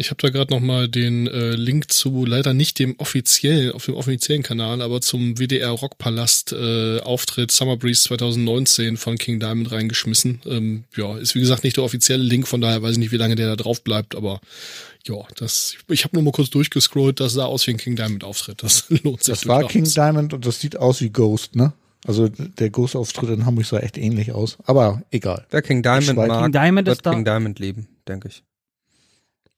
Ich 0.00 0.10
habe 0.10 0.22
da 0.22 0.28
gerade 0.30 0.54
noch 0.54 0.60
mal 0.60 0.88
den 0.88 1.26
äh, 1.26 1.56
Link 1.56 1.90
zu 1.90 2.24
leider 2.24 2.54
nicht 2.54 2.78
dem 2.78 2.94
offiziellen 2.98 3.72
auf 3.72 3.84
dem 3.84 3.96
offiziellen 3.96 4.44
Kanal, 4.44 4.80
aber 4.80 5.00
zum 5.00 5.38
WDR 5.38 5.70
Rockpalast 5.70 6.52
äh, 6.52 7.00
Auftritt 7.00 7.50
Summer 7.50 7.76
Breeze 7.76 8.04
2019 8.04 8.96
von 8.96 9.18
King 9.18 9.40
Diamond 9.40 9.72
reingeschmissen. 9.72 10.40
Ähm, 10.46 10.84
ja, 10.96 11.18
ist 11.18 11.34
wie 11.34 11.40
gesagt 11.40 11.64
nicht 11.64 11.78
der 11.78 11.84
offizielle 11.84 12.22
Link, 12.22 12.46
von 12.46 12.60
daher 12.60 12.80
weiß 12.80 12.92
ich 12.92 12.98
nicht, 12.98 13.10
wie 13.10 13.16
lange 13.16 13.34
der 13.34 13.48
da 13.48 13.56
drauf 13.56 13.82
bleibt, 13.82 14.14
aber 14.14 14.40
ja, 15.08 15.16
das 15.36 15.74
ich 15.88 16.04
habe 16.04 16.14
nur 16.16 16.22
mal 16.24 16.32
kurz 16.32 16.50
durchgescrollt, 16.50 17.18
das 17.20 17.32
sah 17.32 17.44
aus 17.46 17.66
wie 17.66 17.72
ein 17.72 17.76
King 17.78 17.96
Diamond 17.96 18.22
Auftritt. 18.24 18.62
Das 18.62 18.84
lohnt 19.02 19.24
sich 19.24 19.34
Das 19.34 19.46
war. 19.48 19.66
King 19.66 19.84
Diamond 19.84 20.32
und 20.34 20.46
das 20.46 20.60
sieht 20.60 20.76
aus 20.76 21.00
wie 21.00 21.10
Ghost, 21.10 21.56
ne? 21.56 21.72
Also 22.06 22.28
der 22.28 22.70
Ghost-Auftritt 22.70 23.30
in 23.30 23.44
Hamburg 23.44 23.66
sah 23.66 23.78
echt 23.80 23.98
ähnlich 23.98 24.32
aus. 24.32 24.56
Aber 24.64 25.02
egal. 25.10 25.46
Wer 25.50 25.62
King 25.62 25.82
Diamond 25.82 26.16
mag, 26.16 26.42
King 26.44 26.52
Diamond 26.52 26.86
wird 26.86 26.98
ist 26.98 27.04
da- 27.06 27.10
King 27.12 27.24
Diamond 27.24 27.58
lieben, 27.58 27.88
denke 28.06 28.28
ich. 28.28 28.44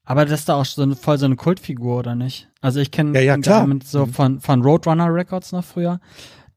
Aber 0.03 0.25
das 0.25 0.39
ist 0.41 0.49
da 0.49 0.55
auch 0.55 0.65
so 0.65 0.81
eine, 0.81 0.95
voll 0.95 1.17
so 1.19 1.25
eine 1.25 1.35
Kultfigur, 1.35 1.99
oder 1.99 2.15
nicht? 2.15 2.49
Also 2.59 2.79
ich 2.79 2.89
kenne 2.91 3.13
Ja, 3.19 3.23
ja, 3.23 3.33
King 3.35 3.43
klar. 3.43 3.59
Diamond 3.61 3.87
so 3.87 4.07
Mhm. 4.07 4.13
von, 4.13 4.39
von 4.41 4.61
Roadrunner 4.63 5.13
Records 5.13 5.51
noch 5.51 5.63
früher. 5.63 5.99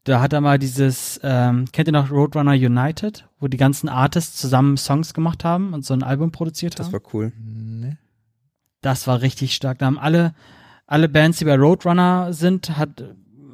Da 0.03 0.21
hat 0.21 0.33
er 0.33 0.41
mal 0.41 0.59
dieses, 0.59 1.19
ähm, 1.23 1.65
kennt 1.71 1.87
ihr 1.87 1.91
noch 1.91 2.11
Roadrunner 2.11 2.53
United, 2.53 3.25
wo 3.39 3.47
die 3.47 3.57
ganzen 3.57 3.87
Artists 3.89 4.39
zusammen 4.41 4.77
Songs 4.77 5.13
gemacht 5.13 5.43
haben 5.43 5.73
und 5.73 5.85
so 5.85 5.93
ein 5.93 6.03
Album 6.03 6.31
produziert 6.31 6.77
Das 6.79 6.87
haben? 6.87 6.93
war 6.93 7.01
cool. 7.13 7.31
Das 8.85 9.07
war 9.07 9.21
richtig 9.23 9.55
stark. 9.55 9.79
Da 9.79 9.87
haben 9.87 9.97
alle, 9.97 10.35
alle 10.85 11.09
Bands, 11.09 11.39
die 11.39 11.45
bei 11.45 11.55
Roadrunner 11.55 12.33
sind, 12.33 12.77
hat, 12.77 13.03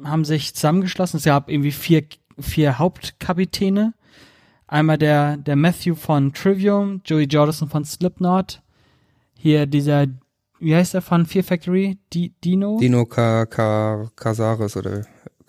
haben 0.04 0.26
sich 0.26 0.54
zusammengeschlossen. 0.54 1.16
Es 1.16 1.24
gab 1.24 1.48
irgendwie 1.48 1.72
vier, 1.72 2.04
vier 2.38 2.78
Hauptkapitäne. 2.78 3.94
Einmal 4.66 4.98
der, 4.98 5.38
der 5.38 5.56
Matthew 5.56 5.94
von 5.94 6.34
Trivium, 6.34 7.00
Joey 7.06 7.24
Jordison 7.24 7.70
von 7.70 7.84
Slipknot. 7.86 8.60
Hier 9.38 9.64
dieser, 9.66 10.06
wie 10.60 10.74
heißt 10.76 10.92
der 10.92 11.00
von 11.00 11.24
Fear 11.24 11.44
Factory? 11.44 11.98
Di, 12.12 12.34
Dino? 12.44 12.78
Dino 12.78 13.06
Ka 13.06 13.46
Ka 13.46 14.10
Casares 14.14 14.76
oder 14.76 15.06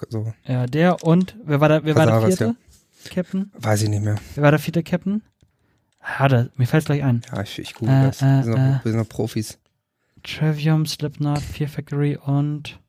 so. 0.10 0.34
Ja, 0.48 0.66
der 0.66 1.04
und, 1.04 1.36
wer 1.44 1.60
war 1.60 1.68
der, 1.68 1.84
wer 1.84 1.96
war 1.96 2.06
der 2.06 2.16
Casares, 2.16 2.38
vierte? 2.38 2.56
Captain? 3.14 3.52
Weiß 3.58 3.82
ich 3.82 3.90
nicht 3.90 4.04
mehr. 4.04 4.16
Wer 4.36 4.44
war 4.44 4.52
der 4.52 4.60
vierte 4.62 4.82
Captain? 4.82 5.24
Ah, 6.00 6.28
da, 6.30 6.48
mir 6.56 6.68
fällt 6.68 6.86
gleich 6.86 7.04
ein. 7.04 7.22
Ja, 7.34 7.42
ich, 7.44 7.60
ich 7.60 7.74
google 7.74 7.94
Äh, 7.94 8.06
das. 8.08 8.22
äh, 8.22 8.26
wir, 8.26 8.44
sind 8.44 8.54
noch, 8.54 8.60
äh. 8.60 8.80
wir 8.84 8.92
sind 8.92 8.98
noch 8.98 9.10
Profis. 9.10 9.60
Trivium, 10.24 10.86
Slipknot, 10.86 11.40
Fear 11.40 11.70
Factory 11.70 12.18
und. 12.18 12.80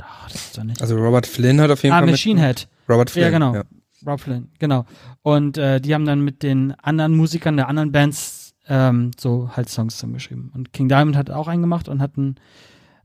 Ach, 0.00 0.30
das 0.30 0.46
ist 0.46 0.58
doch 0.58 0.64
nicht. 0.64 0.80
Also 0.80 0.96
Robert 0.96 1.26
Flynn 1.26 1.60
hat 1.60 1.70
auf 1.70 1.82
jeden 1.82 1.94
ah, 1.94 1.98
Fall 1.98 2.10
Machine 2.10 2.40
mit, 2.40 2.58
Head. 2.60 2.68
Robert 2.88 3.10
Flynn. 3.10 3.24
Ja, 3.24 3.30
genau. 3.30 3.62
Rob 4.06 4.20
Flynn, 4.20 4.50
genau. 4.58 4.86
Und 5.22 5.58
äh, 5.58 5.80
die 5.80 5.94
haben 5.94 6.04
dann 6.04 6.20
mit 6.20 6.42
den 6.42 6.72
anderen 6.72 7.16
Musikern 7.16 7.56
der 7.56 7.68
anderen 7.68 7.92
Bands 7.92 8.54
ähm, 8.68 9.10
so 9.18 9.50
halt 9.56 9.68
Songs 9.68 9.96
zusammengeschrieben. 9.96 10.50
Und 10.54 10.72
King 10.72 10.88
Diamond 10.88 11.16
hat 11.16 11.30
auch 11.30 11.48
einen 11.48 11.62
gemacht 11.62 11.88
und 11.88 12.00
hat 12.00 12.12
einen 12.16 12.36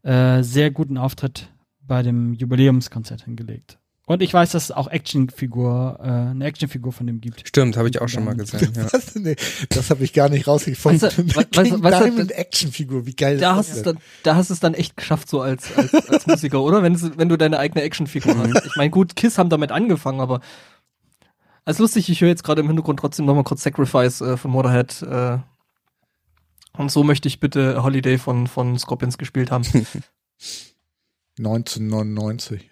äh, 0.04 0.44
sehr 0.44 0.72
guten 0.72 0.98
Auftritt 0.98 1.50
bei 1.82 2.04
dem 2.04 2.34
Jubiläumskonzert 2.34 3.24
hingelegt. 3.24 3.80
Und 4.06 4.22
ich 4.22 4.34
weiß, 4.34 4.52
dass 4.52 4.66
es 4.66 4.72
auch 4.72 4.88
Actionfigur, 4.90 5.98
äh, 6.02 6.04
eine 6.08 6.44
Actionfigur 6.44 6.92
von 6.92 7.08
dem 7.08 7.22
gibt. 7.22 7.48
Stimmt, 7.48 7.78
habe 7.78 7.88
ich 7.88 8.02
auch 8.02 8.10
schon 8.10 8.26
mal 8.26 8.36
gesehen. 8.36 8.74
Ja. 8.76 8.92
Was? 8.92 9.16
Nee, 9.16 9.38
das 9.70 9.90
habe 9.92 10.04
ich 10.04 10.12
gar 10.12 10.28
nicht 10.28 10.46
rausgefunden. 10.46 11.02
Weißt 11.02 11.18
du, 11.18 11.26
weißt 11.36 11.52
King 11.52 11.82
weißt 11.82 12.02
du, 12.02 12.06
Diamond 12.10 12.32
Actionfigur, 12.34 13.06
wie 13.06 13.16
geil 13.16 13.38
Da 13.38 13.52
ist 13.54 13.58
hast, 13.60 13.70
das 13.70 13.78
es 13.78 13.84
denn? 13.84 13.94
dann, 13.96 14.04
da 14.24 14.36
hast 14.36 14.50
du 14.50 14.54
es 14.56 14.60
dann 14.60 14.74
echt 14.74 14.98
geschafft, 14.98 15.30
so 15.30 15.40
als, 15.40 15.74
als, 15.78 15.94
als 16.10 16.28
Musiker, 16.28 16.62
oder? 16.62 16.84
Wenn, 16.84 16.96
es- 16.96 17.18
wenn 17.18 17.30
du 17.30 17.38
deine 17.38 17.60
eigene 17.60 17.82
Actionfigur 17.82 18.38
hast. 18.38 18.66
Ich 18.66 18.76
meine, 18.76 18.90
gut, 18.90 19.16
Kiss 19.16 19.38
haben 19.38 19.50
damit 19.50 19.72
angefangen, 19.72 20.20
aber 20.20 20.42
als 21.64 21.80
lustig, 21.80 22.10
ich 22.10 22.20
höre 22.20 22.28
jetzt 22.28 22.44
gerade 22.44 22.60
im 22.60 22.68
Hintergrund 22.68 23.00
trotzdem 23.00 23.26
nochmal 23.26 23.46
kurz 23.46 23.64
Sacrifice 23.64 24.20
äh, 24.20 24.36
von 24.36 24.52
Motorhead. 24.52 25.02
Äh, 25.04 25.38
und 26.78 26.92
so 26.92 27.06
möchte 27.06 27.30
ich 27.30 27.40
bitte 27.40 27.82
Holiday 27.84 28.18
von, 28.18 28.48
von 28.48 28.78
Scorpions 28.78 29.18
gespielt 29.18 29.50
haben. 29.50 29.64
1999. 31.40 32.70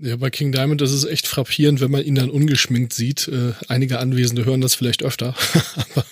Ja, 0.00 0.14
bei 0.16 0.30
King 0.30 0.52
Diamond 0.52 0.80
ist 0.80 0.92
es 0.92 1.04
echt 1.04 1.26
frappierend, 1.26 1.80
wenn 1.80 1.90
man 1.90 2.04
ihn 2.04 2.14
dann 2.14 2.30
ungeschminkt 2.30 2.92
sieht. 2.92 3.26
Äh, 3.28 3.52
einige 3.66 3.98
Anwesende 3.98 4.44
hören 4.44 4.60
das 4.60 4.74
vielleicht 4.76 5.02
öfter, 5.02 5.34
aber 5.76 6.04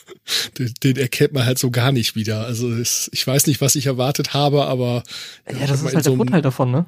den, 0.58 0.74
den 0.82 0.96
erkennt 0.96 1.32
man 1.34 1.44
halt 1.46 1.58
so 1.58 1.70
gar 1.70 1.92
nicht 1.92 2.16
wieder. 2.16 2.44
Also 2.46 2.68
es, 2.72 3.08
ich 3.12 3.24
weiß 3.24 3.46
nicht, 3.46 3.60
was 3.60 3.76
ich 3.76 3.86
erwartet 3.86 4.34
habe, 4.34 4.64
aber 4.64 5.04
Ja, 5.48 5.66
das 5.68 5.82
ist 5.82 5.94
halt 5.94 6.04
so 6.04 6.10
der 6.10 6.16
Vorteil 6.16 6.42
davon, 6.42 6.72
ne? 6.72 6.86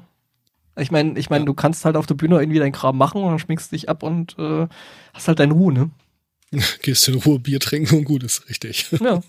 Ich 0.77 0.91
meine, 0.91 1.17
ich 1.17 1.29
meine, 1.29 1.43
Ja. 1.43 1.45
du 1.45 1.53
kannst 1.53 1.85
halt 1.85 1.95
auf 1.95 2.05
der 2.05 2.15
Bühne 2.15 2.37
irgendwie 2.39 2.59
deinen 2.59 2.71
Kram 2.73 2.97
machen 2.97 3.21
und 3.21 3.29
dann 3.29 3.39
schminkst 3.39 3.71
dich 3.71 3.87
ab 3.87 4.03
und 4.03 4.37
äh, 4.37 4.67
hast 5.13 5.27
halt 5.29 5.39
deine 5.39 5.53
Ruhe, 5.53 5.71
ne? 5.73 5.89
Gehst 6.81 7.07
in 7.07 7.15
Ruhe 7.15 7.39
Bier 7.39 7.61
trinken 7.61 7.95
und 7.95 8.03
gut 8.03 8.23
ist 8.23 8.49
richtig. 8.49 8.87
Ja. 9.01 9.21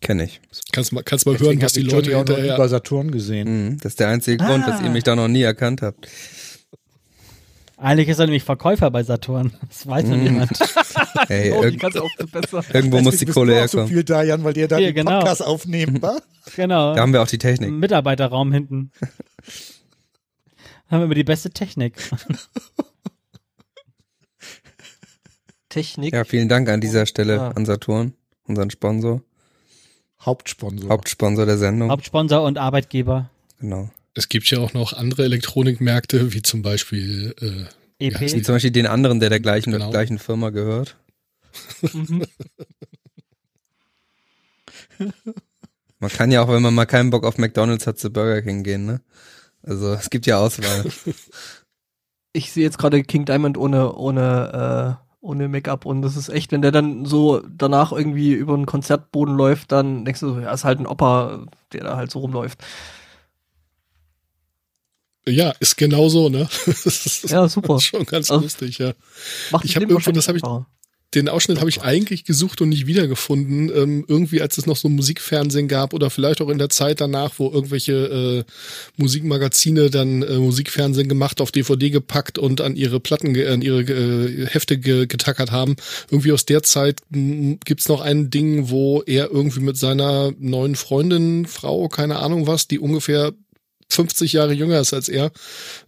Kenne 0.00 0.24
ich. 0.24 0.40
Kannst 0.70 0.92
mal, 0.92 1.02
kannst 1.02 1.26
mal 1.26 1.36
hören, 1.40 1.60
was 1.60 1.72
die 1.72 1.82
Leute 1.82 2.16
auch 2.16 2.20
noch 2.24 2.28
hinterher. 2.36 2.54
über 2.54 2.68
Saturn 2.68 3.10
gesehen. 3.10 3.66
Mhm, 3.70 3.78
das 3.78 3.92
ist 3.92 4.00
der 4.00 4.06
einzige 4.08 4.36
Grund, 4.44 4.64
dass 4.66 4.80
ihr 4.80 4.90
mich 4.90 5.02
da 5.02 5.16
noch 5.16 5.26
nie 5.26 5.42
erkannt 5.42 5.82
habt. 5.82 6.06
Eigentlich 7.80 8.08
ist 8.08 8.18
er 8.18 8.26
nämlich 8.26 8.42
Verkäufer 8.42 8.90
bei 8.90 9.04
Saturn. 9.04 9.52
Das 9.68 9.86
weiß 9.86 10.04
noch 10.06 10.16
Mhm. 10.16 10.22
niemand. 10.24 10.50
Hey, 11.28 11.52
oh, 11.52 11.62
die 11.62 11.76
irg 11.78 12.74
irgendwo 12.74 13.00
muss 13.00 13.18
die 13.18 13.26
Kohle 13.26 13.52
auch 13.64 13.68
so 13.68 13.78
herkommen. 13.78 13.88
viel 13.88 14.02
da, 14.04 14.22
Jan, 14.22 14.42
weil 14.44 14.52
dir 14.54 14.66
da 14.66 14.78
Ja, 14.78 14.88
die 14.88 14.94
genau. 14.94 15.18
Podcast 15.20 15.44
aufnehmen, 15.44 16.00
wa? 16.02 16.18
genau. 16.56 16.94
Da 16.94 17.02
haben 17.02 17.12
wir 17.12 17.22
auch 17.22 17.26
die 17.28 17.38
Technik. 17.38 17.68
Im 17.68 17.78
Mitarbeiterraum 17.80 18.52
hinten. 18.52 18.90
Haben 20.90 21.00
wir 21.00 21.04
über 21.06 21.14
die 21.14 21.24
beste 21.24 21.50
Technik. 21.50 21.94
Technik. 25.68 26.14
Ja, 26.14 26.24
vielen 26.24 26.48
Dank 26.48 26.68
an 26.68 26.80
dieser 26.80 27.06
Stelle 27.06 27.40
Ah. 27.40 27.48
an 27.50 27.66
Saturn, 27.66 28.14
unseren 28.46 28.70
Sponsor, 28.70 29.22
Hauptsponsor. 30.24 30.88
Hauptsponsor 30.90 31.46
der 31.46 31.58
Sendung. 31.58 31.90
Hauptsponsor 31.90 32.42
und 32.42 32.58
Arbeitgeber. 32.58 33.30
genau. 33.60 33.90
Es 34.18 34.28
gibt 34.28 34.50
ja 34.50 34.58
auch 34.58 34.72
noch 34.72 34.94
andere 34.94 35.22
Elektronikmärkte, 35.22 36.32
wie 36.32 36.42
zum 36.42 36.60
Beispiel 36.60 37.36
äh, 37.40 38.04
EP. 38.08 38.20
Wie 38.20 38.42
zum 38.42 38.56
Beispiel 38.56 38.72
den 38.72 38.86
anderen, 38.86 39.20
der 39.20 39.30
der 39.30 39.38
gleichen, 39.38 39.70
Genau. 39.72 39.90
gleichen 39.90 40.18
Firma 40.18 40.50
gehört. 40.50 40.96
Mhm. 41.92 42.24
Man 46.00 46.10
kann 46.10 46.32
ja 46.32 46.42
auch, 46.42 46.48
wenn 46.48 46.62
man 46.62 46.74
mal 46.74 46.86
keinen 46.86 47.10
Bock 47.10 47.24
auf 47.24 47.38
McDonalds 47.38 47.86
hat, 47.86 47.98
zu 47.98 48.10
Burger 48.10 48.42
King 48.42 48.64
gehen, 48.64 48.86
ne? 48.86 49.00
Also 49.62 49.92
es 49.92 50.10
gibt 50.10 50.26
ja 50.26 50.38
Auswahl. 50.38 50.84
Ich 52.32 52.52
sehe 52.52 52.64
jetzt 52.64 52.78
gerade 52.78 53.02
King 53.02 53.24
Diamond 53.24 53.56
ohne, 53.56 53.94
ohne, 53.94 54.98
äh, 55.00 55.04
ohne 55.20 55.48
Make-up 55.48 55.84
und 55.86 56.02
das 56.02 56.16
ist 56.16 56.28
echt, 56.28 56.52
wenn 56.52 56.62
der 56.62 56.70
dann 56.72 57.04
so 57.04 57.42
danach 57.48 57.92
irgendwie 57.92 58.32
über 58.32 58.54
einen 58.54 58.66
Konzertboden 58.66 59.36
läuft, 59.36 59.72
dann 59.72 60.04
denkst 60.04 60.20
du 60.20 60.34
so, 60.34 60.40
ja, 60.40 60.52
ist 60.52 60.64
halt 60.64 60.78
ein 60.80 60.86
Opa, 60.86 61.46
der 61.72 61.84
da 61.84 61.96
halt 61.96 62.10
so 62.10 62.20
rumläuft. 62.20 62.58
Ja, 65.30 65.52
ist 65.60 65.76
genau 65.76 66.08
so, 66.08 66.28
ne? 66.28 66.48
Das 66.66 66.86
ist 66.86 67.30
Ja, 67.30 67.48
super. 67.48 67.80
schon 67.80 68.04
ganz 68.06 68.30
Also- 68.30 68.42
lustig, 68.42 68.78
ja. 68.78 68.92
Macht 69.50 69.64
Ich 69.64 69.70
das 69.72 69.76
hab 69.76 69.80
Leben 69.82 69.92
irgendwo- 69.92 70.10
das 70.12 70.26
wahrscheinlich 70.28 70.42
hab 70.42 70.60
ich-. 70.62 70.66
Den 71.14 71.30
Ausschnitt 71.30 71.58
habe 71.60 71.70
ich 71.70 71.80
eigentlich 71.80 72.24
gesucht 72.26 72.60
und 72.60 72.68
nicht 72.68 72.86
wiedergefunden. 72.86 73.70
Ähm, 73.74 74.04
irgendwie, 74.08 74.42
als 74.42 74.58
es 74.58 74.66
noch 74.66 74.76
so 74.76 74.90
Musikfernsehen 74.90 75.66
gab 75.66 75.94
oder 75.94 76.10
vielleicht 76.10 76.42
auch 76.42 76.50
in 76.50 76.58
der 76.58 76.68
Zeit 76.68 77.00
danach, 77.00 77.32
wo 77.38 77.50
irgendwelche 77.50 78.44
äh, 78.46 78.52
Musikmagazine 78.98 79.88
dann 79.88 80.22
äh, 80.22 80.34
Musikfernsehen 80.36 81.08
gemacht, 81.08 81.40
auf 81.40 81.50
DVD 81.50 81.88
gepackt 81.88 82.36
und 82.38 82.60
an 82.60 82.76
ihre 82.76 83.00
Platten, 83.00 83.32
ge- 83.32 83.48
an 83.48 83.62
ihre 83.62 83.80
äh, 83.82 84.46
Hefte 84.48 84.76
ge 84.78 85.06
getackert 85.06 85.50
haben. 85.50 85.76
Irgendwie 86.10 86.32
aus 86.32 86.44
der 86.44 86.62
Zeit 86.62 87.00
gibt's 87.10 87.88
noch 87.88 88.02
ein 88.02 88.28
Ding, 88.28 88.68
wo 88.68 89.02
er 89.06 89.30
irgendwie 89.30 89.60
mit 89.60 89.78
seiner 89.78 90.32
neuen 90.38 90.74
Freundin, 90.76 91.46
Frau, 91.46 91.88
keine 91.88 92.18
Ahnung 92.18 92.46
was, 92.46 92.68
die 92.68 92.78
ungefähr 92.78 93.32
50 93.90 94.32
Jahre 94.34 94.52
jünger 94.52 94.80
ist 94.80 94.92
als 94.92 95.08
er, 95.08 95.32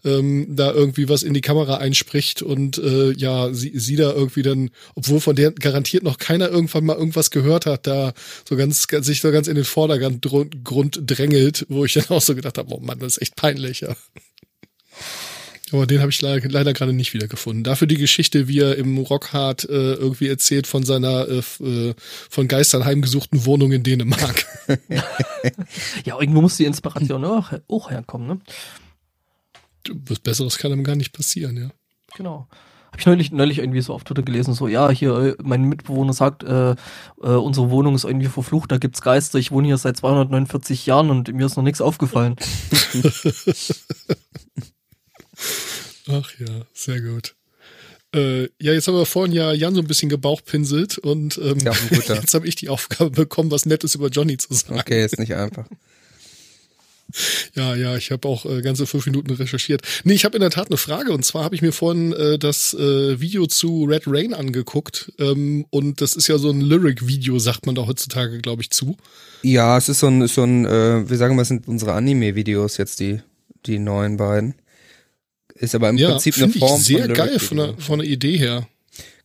ähm, 0.05 0.47
da 0.49 0.73
irgendwie 0.73 1.09
was 1.09 1.23
in 1.23 1.35
die 1.35 1.41
Kamera 1.41 1.77
einspricht 1.79 2.43
und 2.43 2.79
äh, 2.79 3.13
ja, 3.13 3.53
sie, 3.53 3.73
sie 3.75 3.97
da 3.97 4.13
irgendwie 4.13 4.43
dann, 4.43 4.71
obwohl 4.95 5.21
von 5.21 5.37
der 5.37 5.53
garantiert 5.53 6.03
noch 6.03 6.19
keiner 6.19 6.49
irgendwann 6.49 6.85
mal 6.85 6.97
irgendwas 6.97 7.31
gehört 7.31 7.67
hat, 7.67 7.87
da 7.87 8.13
so 8.49 8.57
ganz, 8.57 8.87
ganz 8.89 9.07
sich 9.07 9.21
so 9.21 9.31
ganz 9.31 9.49
in 9.49 9.55
den 9.55 9.65
Vordergrund 9.65 11.01
drängelt, 11.07 11.67
wo 11.69 11.85
ich 11.85 11.95
dann 11.95 12.09
auch 12.09 12.23
so 12.23 12.35
gedacht 12.35 12.59
habe, 12.59 12.73
oh 12.75 12.81
Mann, 12.81 12.99
das 12.99 13.17
ist 13.17 13.23
echt 13.23 13.37
peinlich, 13.37 13.81
ja. 13.81 13.95
Aber 15.73 15.87
den 15.87 16.01
habe 16.01 16.11
ich 16.11 16.21
leider, 16.21 16.49
leider 16.49 16.73
gerade 16.73 16.93
nicht 16.93 17.15
wiedergefunden. 17.15 17.65
Dafür 17.65 17.87
die 17.87 17.97
Geschichte, 17.97 18.49
wie 18.49 18.59
er 18.59 18.77
im 18.77 18.99
Rockhard 18.99 19.65
äh, 19.69 19.95
irgendwie 19.95 20.29
erzählt 20.29 20.67
von 20.67 20.85
seiner 20.85 21.29
äh, 21.29 21.43
äh, 21.63 21.95
von 22.29 22.49
Geistern 22.49 22.85
heimgesuchten 22.85 23.45
Wohnung 23.45 23.73
in 23.73 23.83
Dänemark. 23.83 24.47
Ja, 26.05 26.21
irgendwo 26.21 26.43
muss 26.43 26.57
die 26.59 26.65
Inspiration 26.65 27.25
auch, 27.25 27.53
auch 27.67 27.91
herkommen, 27.91 28.29
ne? 28.29 28.39
Was 30.07 30.21
Besseres 30.21 30.59
kann 30.59 30.73
einem 30.73 30.85
gar 30.85 30.95
nicht 30.95 31.13
passieren, 31.13 31.57
ja. 31.57 31.71
Genau. 32.17 32.47
Habe 32.89 32.99
ich 33.01 33.07
neulich, 33.07 33.33
neulich 33.33 33.59
irgendwie 33.59 33.81
so 33.81 33.95
auf 33.95 34.05
Twitter 34.05 34.23
gelesen, 34.23 34.55
so, 34.55 34.69
ja, 34.69 34.91
hier, 34.91 35.17
äh, 35.17 35.35
mein 35.43 35.65
Mitbewohner 35.65 36.13
sagt, 36.13 36.45
äh, 36.45 36.73
äh, 36.73 36.77
unsere 37.21 37.71
Wohnung 37.71 37.95
ist 37.95 38.05
irgendwie 38.05 38.29
verflucht, 38.29 38.71
da 38.71 38.79
gibt's 38.79 39.03
Geister, 39.03 39.39
ich 39.39 39.51
wohne 39.51 39.67
hier 39.67 39.79
seit 39.79 39.97
249 39.97 40.87
Jahren 40.87 41.11
und 41.11 41.33
mir 41.33 41.47
ist 41.47 41.57
noch 41.57 41.65
nichts 41.65 41.81
aufgefallen. 41.81 42.37
Ach 46.09 46.33
ja, 46.39 46.67
sehr 46.75 47.01
gut. 47.01 47.35
Äh, 48.15 48.45
ja, 48.61 48.73
jetzt 48.73 48.89
haben 48.89 48.97
wir 48.97 49.07
vorhin 49.07 49.33
ja 49.33 49.53
Jan 49.53 49.75
so 49.75 49.81
ein 49.81 49.87
bisschen 49.87 50.09
gebauchpinselt 50.09 50.99
und 50.99 51.39
ähm, 51.39 51.59
Ja, 51.61 51.73
jetzt 51.91 52.35
habe 52.35 52.49
ich 52.49 52.57
die 52.57 52.69
Aufgabe 52.69 53.11
bekommen, 53.11 53.51
was 53.53 53.67
Nettes 53.67 53.95
über 53.95 54.09
Johnny 54.09 54.37
zu 54.37 54.53
sagen. 54.53 54.81
Okay, 54.81 55.05
ist 55.05 55.19
nicht 55.19 55.35
einfach. 55.35 55.67
Ja, 57.57 57.75
ja, 57.75 57.97
ich 57.97 58.12
habe 58.12 58.29
auch 58.29 58.47
äh, 58.47 58.62
ganze 58.62 58.87
fünf 58.87 59.05
Minuten 59.07 59.33
recherchiert. 59.33 59.83
Nee, 60.05 60.15
ich 60.15 60.25
habe 60.25 60.37
in 60.37 60.43
der 60.43 60.51
Tat 60.51 60.69
eine 60.69 60.77
Frage 60.77 61.12
und 61.12 61.25
zwar 61.25 61.43
habe 61.43 61.57
ich 61.57 61.61
mir 61.61 61.73
vorhin 61.73 62.12
äh, 62.12 62.39
das 62.39 62.73
äh, 62.73 63.21
Video 63.21 63.47
zu 63.47 63.85
Red 63.85 64.05
Rain 64.07 64.33
angeguckt 64.33 65.12
ähm, 65.19 65.67
und 65.71 66.01
das 66.01 66.15
ist 66.15 66.29
ja 66.29 66.39
so 66.39 66.51
ein 66.51 66.61
Lyric-Video, 66.61 67.41
sagt 67.41 67.67
man 67.67 67.75
da 67.75 67.87
heutzutage, 67.87 68.39
glaube 68.39 68.62
ich, 68.62 68.71
zu. 68.71 68.97
Ja, 69.43 69.77
es 69.77 69.89
ist 69.89 69.99
so 69.99 70.07
ein, 70.07 70.29
so 70.29 70.45
ein 70.45 70.65
äh, 70.65 71.11
wir 71.11 71.17
sagen 71.17 71.35
mal, 71.35 71.43
es 71.43 71.49
sind 71.49 71.67
unsere 71.67 71.95
Anime-Videos 71.95 72.77
jetzt, 72.77 73.01
die, 73.01 73.21
die 73.67 73.81
neuen 73.81 74.17
beiden. 74.17 74.55
Ist 75.61 75.74
aber 75.74 75.91
im 75.91 75.99
ja, 75.99 76.11
Prinzip 76.11 76.37
eine 76.37 76.45
finde 76.45 76.59
Form 76.59 76.81
ich 76.81 76.87
sehr 76.87 77.05
von 77.05 77.15
geil 77.15 77.39
von 77.39 77.57
der, 77.59 77.77
von 77.77 77.99
der 77.99 78.09
Idee 78.09 78.37
her. 78.39 78.66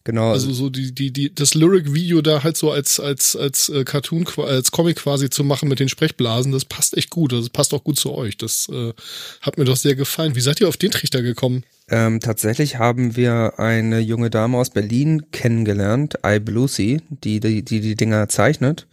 Genau, 0.05 0.29
Also 0.29 0.53
so 0.53 0.69
die 0.69 0.93
die 0.93 1.11
die 1.11 1.33
das 1.33 1.55
Lyric 1.55 1.91
Video 1.91 2.21
da 2.21 2.43
halt 2.43 2.55
so 2.57 2.69
als 2.69 2.99
als 2.99 3.35
als 3.35 3.69
äh, 3.69 3.83
Cartoon 3.83 4.27
als 4.37 4.69
Comic 4.69 4.97
quasi 4.97 5.31
zu 5.31 5.43
machen 5.43 5.67
mit 5.67 5.79
den 5.79 5.89
Sprechblasen, 5.89 6.51
das 6.51 6.63
passt 6.63 6.95
echt 6.95 7.09
gut. 7.09 7.33
Also 7.33 7.47
das 7.47 7.49
passt 7.49 7.73
auch 7.73 7.83
gut 7.83 7.97
zu 7.97 8.13
euch. 8.13 8.37
Das 8.37 8.69
äh, 8.71 8.93
hat 9.41 9.57
mir 9.57 9.65
doch 9.65 9.75
sehr 9.75 9.95
gefallen. 9.95 10.35
Wie 10.35 10.41
seid 10.41 10.61
ihr 10.61 10.67
auf 10.67 10.77
den 10.77 10.91
Trichter 10.91 11.23
gekommen? 11.23 11.63
Ähm, 11.89 12.19
tatsächlich 12.19 12.77
haben 12.77 13.15
wir 13.15 13.59
eine 13.59 13.99
junge 13.99 14.29
Dame 14.29 14.59
aus 14.59 14.69
Berlin 14.69 15.31
kennengelernt, 15.31 16.19
I 16.23 16.37
Lucy, 16.37 17.01
die, 17.09 17.39
die 17.39 17.65
die 17.65 17.79
die 17.79 17.95
Dinger 17.95 18.29
zeichnet, 18.29 18.85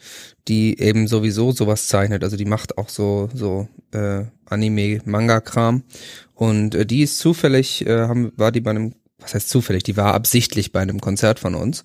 die 0.48 0.80
eben 0.80 1.08
sowieso 1.08 1.52
sowas 1.52 1.88
zeichnet. 1.88 2.24
Also 2.24 2.38
die 2.38 2.46
macht 2.46 2.78
auch 2.78 2.88
so 2.88 3.28
so 3.34 3.68
äh, 3.92 4.24
Anime 4.46 5.02
Manga 5.04 5.40
Kram 5.40 5.82
und 6.34 6.74
äh, 6.74 6.86
die 6.86 7.02
ist 7.02 7.18
zufällig 7.18 7.86
äh, 7.86 8.08
haben 8.08 8.32
war 8.36 8.50
die 8.50 8.62
bei 8.62 8.70
einem 8.70 8.94
was 9.22 9.34
heißt 9.34 9.48
zufällig, 9.48 9.82
die 9.82 9.96
war 9.96 10.14
absichtlich 10.14 10.72
bei 10.72 10.80
einem 10.80 11.00
Konzert 11.00 11.38
von 11.38 11.54
uns 11.54 11.84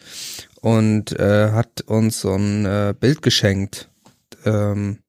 und 0.62 1.18
äh, 1.20 1.52
hat 1.52 1.82
uns 1.82 2.22
so 2.22 2.34
ein 2.34 2.66
äh, 2.66 2.94
Bild 3.00 3.22
geschenkt. 3.22 3.90
Ähm, 4.46 5.00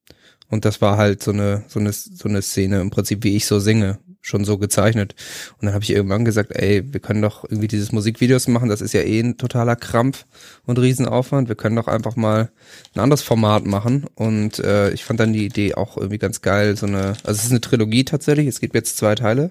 und 0.50 0.64
das 0.64 0.80
war 0.80 0.96
halt 0.96 1.22
so 1.22 1.32
eine, 1.32 1.64
so 1.68 1.78
eine, 1.78 1.92
so 1.92 2.28
eine 2.28 2.42
Szene 2.42 2.80
im 2.80 2.90
Prinzip, 2.90 3.22
wie 3.22 3.36
ich 3.36 3.46
so 3.46 3.59
singe, 3.59 3.98
schon 4.20 4.44
so 4.44 4.59
gezeichnet. 4.59 5.14
Und 5.59 5.66
dann 5.66 5.74
habe 5.74 5.84
ich 5.84 5.90
irgendwann 5.90 6.24
gesagt, 6.24 6.52
ey, 6.55 6.82
wir 6.92 7.00
können 7.00 7.22
doch 7.22 7.44
irgendwie 7.44 7.68
dieses 7.68 7.92
Musikvideos 7.92 8.48
machen, 8.48 8.68
das 8.68 8.80
ist 8.80 8.92
ja 8.94 9.02
eh 9.02 9.20
ein 9.20 9.36
totaler 9.36 9.76
Krampf 9.76 10.26
und 10.64 10.78
Riesenaufwand. 10.78 11.48
Wir 11.48 11.56
können 11.56 11.76
doch 11.76 11.88
einfach 11.88 12.16
mal 12.16 12.50
ein 12.94 13.00
anderes 13.00 13.22
Format 13.22 13.66
machen. 13.66 14.06
Und 14.14 14.59
äh, 14.60 14.90
ich 14.90 15.05
fand 15.05 15.20
dann 15.20 15.32
die 15.32 15.46
Idee 15.46 15.74
auch 15.74 15.96
irgendwie 15.96 16.18
ganz 16.18 16.40
geil. 16.40 16.76
So 16.76 16.86
eine, 16.86 17.14
also 17.24 17.32
es 17.32 17.44
ist 17.44 17.50
eine 17.50 17.60
Trilogie 17.60 18.05
tatsächlich, 18.05 18.46
es 18.46 18.60
gibt 18.60 18.74
jetzt 18.74 18.96
zwei 18.96 19.14
Teile. 19.14 19.50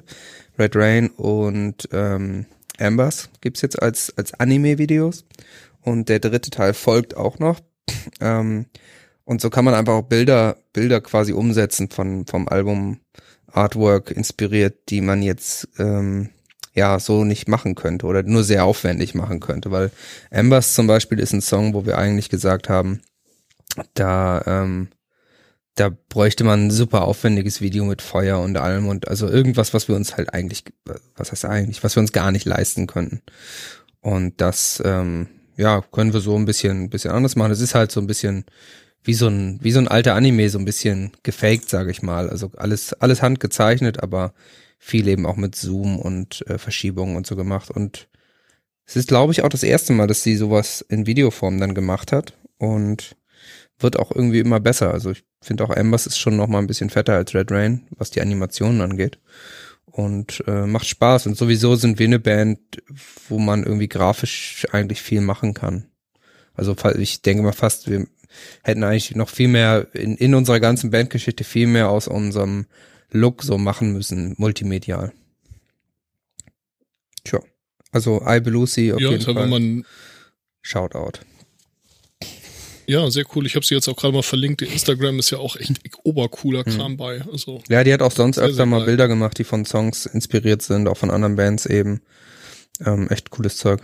Red 0.60 0.76
Rain 0.76 1.10
und 1.10 1.88
ähm, 1.92 2.46
Ambers 2.80 3.30
gibt's 3.42 3.62
jetzt 3.62 3.82
als, 3.82 4.14
als 4.18 4.34
Anime-Videos. 4.34 5.26
Und 5.82 6.10
der 6.10 6.20
dritte 6.20 6.50
Teil 6.50 6.74
folgt 6.74 7.16
auch 7.16 7.40
noch. 7.40 7.60
Ähm, 8.20 8.68
und 9.26 9.42
so 9.42 9.50
kann 9.50 9.66
man 9.66 9.74
einfach 9.74 9.94
auch 9.94 10.04
Bilder, 10.04 10.58
Bilder 10.72 11.02
quasi 11.02 11.34
umsetzen 11.34 11.90
von, 11.90 12.26
vom 12.26 12.48
Album 12.48 13.02
Artwork 13.52 14.12
inspiriert, 14.12 14.90
die 14.90 15.02
man 15.02 15.22
jetzt, 15.22 15.68
ähm, 15.78 16.30
ja, 16.74 17.00
so 17.00 17.26
nicht 17.26 17.50
machen 17.50 17.76
könnte 17.76 18.06
oder 18.06 18.24
nur 18.24 18.46
sehr 18.46 18.64
aufwendig 18.64 19.16
machen 19.16 19.42
könnte, 19.42 19.72
weil 19.72 19.92
Ambers 20.32 20.74
zum 20.74 20.88
Beispiel 20.88 21.20
ist 21.20 21.34
ein 21.34 21.42
Song, 21.42 21.74
wo 21.74 21.86
wir 21.86 21.98
eigentlich 21.98 22.30
gesagt 22.30 22.70
haben, 22.70 23.02
da, 23.94 24.42
ähm, 24.46 24.88
da 25.78 25.96
bräuchte 26.10 26.44
man 26.44 26.68
ein 26.68 26.72
super 26.72 27.04
aufwendiges 27.04 27.62
Video 27.62 27.86
mit 27.86 28.02
Feuer 28.02 28.40
und 28.40 28.58
allem 28.58 28.88
und 28.88 29.08
also 29.08 29.28
irgendwas, 29.30 29.74
was 29.74 29.88
wir 29.88 29.96
uns 29.96 30.18
halt 30.18 30.34
eigentlich, 30.34 30.64
was 31.16 31.32
heißt 31.32 31.46
eigentlich, 31.46 31.84
was 31.84 31.96
wir 31.96 32.02
uns 32.02 32.12
gar 32.12 32.32
nicht 32.32 32.46
leisten 32.46 32.88
könnten. 32.88 33.22
Und 34.02 34.42
das, 34.42 34.82
ähm, 34.84 35.28
ja, 35.56 35.84
können 35.92 36.14
wir 36.14 36.20
so 36.20 36.36
ein 36.36 36.46
bisschen, 36.46 36.90
bisschen 36.90 37.12
anders 37.12 37.36
machen. 37.36 37.52
Es 37.52 37.62
ist 37.62 37.76
halt 37.76 37.92
so 37.92 38.00
ein 38.00 38.08
bisschen 38.08 38.46
wie 39.04 39.14
so 39.14 39.28
ein, 39.28 39.60
wie 39.62 39.72
so 39.72 39.80
ein 39.80 39.88
alter 39.88 40.16
Anime, 40.16 40.50
so 40.50 40.58
ein 40.58 40.66
bisschen 40.66 41.12
gefaked, 41.22 41.70
sage 41.70 41.92
ich 41.92 42.02
mal. 42.02 42.30
Also 42.30 42.52
alles, 42.58 42.94
alles 42.94 43.22
handgezeichnet, 43.22 44.02
aber 44.02 44.34
viel 44.80 45.08
eben 45.08 45.28
auch 45.28 45.36
mit 45.36 45.56
Zoom 45.56 46.00
und 46.00 46.44
äh, 46.48 46.58
Verschiebungen 46.58 47.16
und 47.16 47.28
so 47.28 47.36
gemacht. 47.36 47.70
Und 47.70 48.08
es 48.86 48.96
ist, 48.96 49.10
glaube 49.10 49.32
ich, 49.32 49.44
auch 49.44 49.50
das 49.50 49.64
erste 49.64 49.94
Mal, 49.94 50.08
dass 50.08 50.24
sie 50.24 50.36
sowas 50.36 50.84
in 50.90 51.06
Videoform 51.06 51.60
dann 51.60 51.76
gemacht 51.76 52.12
hat 52.12 52.34
und 52.58 53.16
wird 53.80 54.00
auch 54.00 54.12
irgendwie 54.12 54.40
immer 54.40 54.60
besser. 54.60 54.92
Also 54.92 55.12
ich 55.12 55.24
finde 55.42 55.64
auch 55.64 55.70
Embers 55.70 56.08
ist 56.08 56.18
schon 56.18 56.38
noch 56.38 56.48
mal 56.48 56.60
ein 56.60 56.68
bisschen 56.68 56.90
fetter 56.90 57.14
als 57.14 57.34
Red 57.34 57.52
Rain, 57.52 57.88
was 57.92 58.12
die 58.12 58.22
Animationen 58.22 58.82
angeht. 58.82 59.20
Und 59.86 60.44
äh, 60.48 60.66
macht 60.66 60.88
Spaß. 60.88 61.28
Und 61.28 61.38
sowieso 61.38 61.76
sind 61.76 61.98
wir 62.00 62.06
eine 62.06 62.20
Band, 62.20 62.60
wo 63.30 63.40
man 63.40 63.64
irgendwie 63.64 63.88
grafisch 63.88 64.68
eigentlich 64.72 65.02
viel 65.02 65.22
machen 65.22 65.54
kann. 65.54 65.86
Also 66.54 66.76
ich 66.98 67.22
denke 67.22 67.44
mal 67.44 67.54
fast, 67.54 67.90
wir 67.90 68.08
hätten 68.64 68.84
eigentlich 68.84 69.16
noch 69.16 69.30
viel 69.30 69.48
mehr 69.48 69.88
in, 69.94 70.16
in 70.18 70.36
unserer 70.36 70.60
ganzen 70.60 70.92
Bandgeschichte 70.92 71.44
viel 71.44 71.68
mehr 71.68 71.90
aus 71.90 72.08
unserem 72.08 72.66
Look 73.12 73.44
so 73.44 73.58
machen 73.58 73.94
müssen, 73.94 74.36
multimedial. 74.38 75.14
Tja. 77.24 77.40
Also 77.92 78.22
I 78.28 78.40
Lucy 78.40 78.92
auf 78.92 79.00
ja, 79.00 79.12
jeden 79.12 79.26
wir 79.26 79.34
Fall. 79.34 79.48
mal 79.48 79.60
ein, 79.60 79.86
Shoutout. 80.62 81.20
Ja, 82.90 83.12
sehr 83.12 83.26
cool. 83.36 83.46
Ich 83.46 83.56
habe 83.56 83.66
sie 83.66 83.76
jetzt 83.76 83.90
auch 83.90 83.98
gerade 83.98 84.14
mal 84.14 84.24
verlinkt. 84.24 84.62
Instagram 84.62 85.20
ist 85.20 85.30
ja 85.30 85.40
auch 85.40 85.58
echt 85.58 85.82
obercooler 86.04 86.64
Kram 86.64 86.96
bei. 86.96 87.22
Also 87.32 87.62
Ja, 87.68 87.84
die 87.84 87.92
hat 87.94 88.02
auch 88.02 88.12
sonst 88.14 88.38
Sehr, 88.38 88.46
öfter 88.46 88.56
sehr 88.56 88.66
mal 88.66 88.78
geil. 88.78 88.86
Bilder 88.88 89.08
gemacht, 89.10 89.38
die 89.38 89.44
von 89.44 89.66
Songs 89.66 90.06
inspiriert 90.06 90.62
sind, 90.62 90.88
auch 90.88 90.96
von 90.98 91.12
anderen 91.12 91.36
Bands 91.36 91.66
eben. 91.66 92.02
Ähm, 92.86 93.10
echt 93.10 93.30
cooles 93.30 93.58
Zeug. 93.58 93.82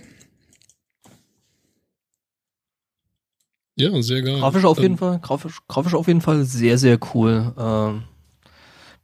ja, 3.75 4.01
sehr 4.01 4.21
geil. 4.21 4.39
Grafisch 4.39 4.65
auf 4.65 4.77
Ähm, 4.77 4.83
jeden 4.83 4.97
Fall, 4.97 5.19
grafisch, 5.19 5.57
grafisch 5.67 5.95
auf 5.95 6.07
jeden 6.07 6.21
Fall 6.21 6.45
sehr, 6.45 6.77
sehr 6.77 6.99
cool. 7.13 7.53
Ähm, 7.57 8.03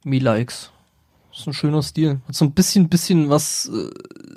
Me 0.04 0.18
likes. 0.18 0.70
Ist 1.36 1.46
ein 1.46 1.52
schöner 1.52 1.82
Stil. 1.82 2.20
Hat 2.26 2.34
so 2.34 2.44
ein 2.44 2.52
bisschen, 2.52 2.88
bisschen 2.88 3.28
was 3.30 3.68
äh, 3.72 3.90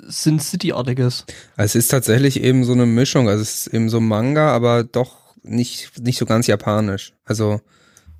Sin 0.08 0.38
City-artiges. 0.40 1.24
Also 1.56 1.78
es 1.78 1.84
ist 1.84 1.88
tatsächlich 1.88 2.42
eben 2.42 2.64
so 2.64 2.72
eine 2.72 2.86
Mischung. 2.86 3.28
Also 3.28 3.42
es 3.42 3.66
ist 3.66 3.74
eben 3.74 3.88
so 3.88 4.00
Manga, 4.00 4.52
aber 4.54 4.84
doch 4.84 5.23
nicht, 5.44 6.00
nicht 6.00 6.18
so 6.18 6.26
ganz 6.26 6.46
japanisch. 6.46 7.14
Also 7.24 7.60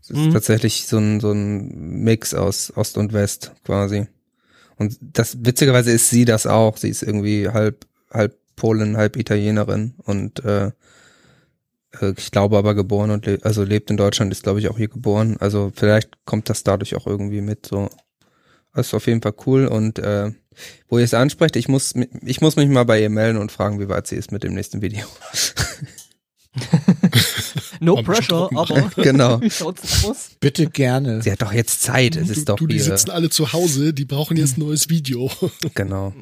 es 0.01 0.11
ist 0.11 0.19
Mhm. 0.19 0.33
tatsächlich 0.33 0.87
so 0.87 0.99
ein, 0.99 1.21
so 1.21 1.33
ein 1.33 2.03
Mix 2.05 2.35
aus 2.35 2.73
Ost 2.77 2.97
und 2.99 3.13
West 3.13 3.53
quasi. 3.65 4.07
Und 4.77 4.99
das, 5.01 5.39
witzigerweise 5.45 5.91
ist 5.93 6.11
sie 6.11 6.25
das 6.25 6.47
auch. 6.47 6.77
Sie 6.77 6.89
ist 6.89 7.03
irgendwie 7.03 7.49
halb, 7.49 7.87
halb 8.13 8.37
Polin, 8.57 8.97
halb 8.97 9.17
Italienerin 9.17 9.95
und 9.99 10.45
äh, 10.45 10.67
äh, 12.01 12.13
ich 12.17 12.31
glaube 12.31 12.57
aber 12.59 12.75
geboren 12.75 13.11
und 13.11 13.27
le 13.27 13.39
also 13.43 13.65
lebt 13.65 13.91
in 13.91 13.97
Deutschland, 13.97 14.31
ist 14.33 14.43
glaube 14.45 14.61
ich 14.61 14.69
auch 14.69 14.77
hier 14.77 14.89
geboren. 14.89 15.37
Also 15.41 15.73
vielleicht 15.75 16.25
kommt 16.25 16.49
das 16.49 16.63
dadurch 16.63 16.95
auch 16.95 17.07
irgendwie 17.07 17.41
mit 17.41 17.67
so. 17.67 17.89
Das 18.75 18.89
ist 18.89 18.95
auf 18.95 19.07
jeden 19.07 19.23
Fall 19.23 19.35
cool 19.47 19.67
und 19.67 19.99
äh, 20.01 20.33
wo 20.89 20.99
ihr 20.99 21.05
es 21.05 21.15
ansprecht, 21.15 21.57
ich 21.57 21.67
muss, 21.69 21.95
ich 22.25 22.41
muss 22.41 22.55
mich 22.57 22.69
mal 22.69 22.85
bei 22.85 23.01
ihr 23.01 23.11
melden 23.11 23.39
und 23.39 23.51
fragen, 23.51 23.81
wie 23.81 23.89
weit 23.89 24.07
sie 24.07 24.17
ist 24.17 24.31
mit 24.33 24.43
dem 24.45 24.55
nächsten 24.55 24.83
Video. 24.83 25.05
No 27.85 27.97
pressure, 28.03 28.49
aber 28.55 28.91
Genau. 28.97 29.41
wie 29.41 29.51
schaut's 29.51 30.05
aus? 30.05 30.31
Bitte 30.41 30.69
gerne. 30.69 31.23
Sie 31.23 31.31
hat 31.31 31.43
doch 31.43 31.53
jetzt 31.53 31.83
Zeit, 31.83 32.17
es 32.17 32.27
du, 32.29 32.33
ist 32.33 32.49
doch 32.49 32.57
du, 32.57 32.67
die 32.67 32.77
hier. 32.77 32.85
sitzen 32.85 33.11
alle 33.11 33.31
zu 33.31 33.53
Hause, 33.53 33.93
die 33.95 34.05
brauchen 34.05 34.37
jetzt 34.37 34.57
ein 34.57 34.61
neues 34.61 34.89
Video. 34.89 35.31
Genau. 35.75 36.13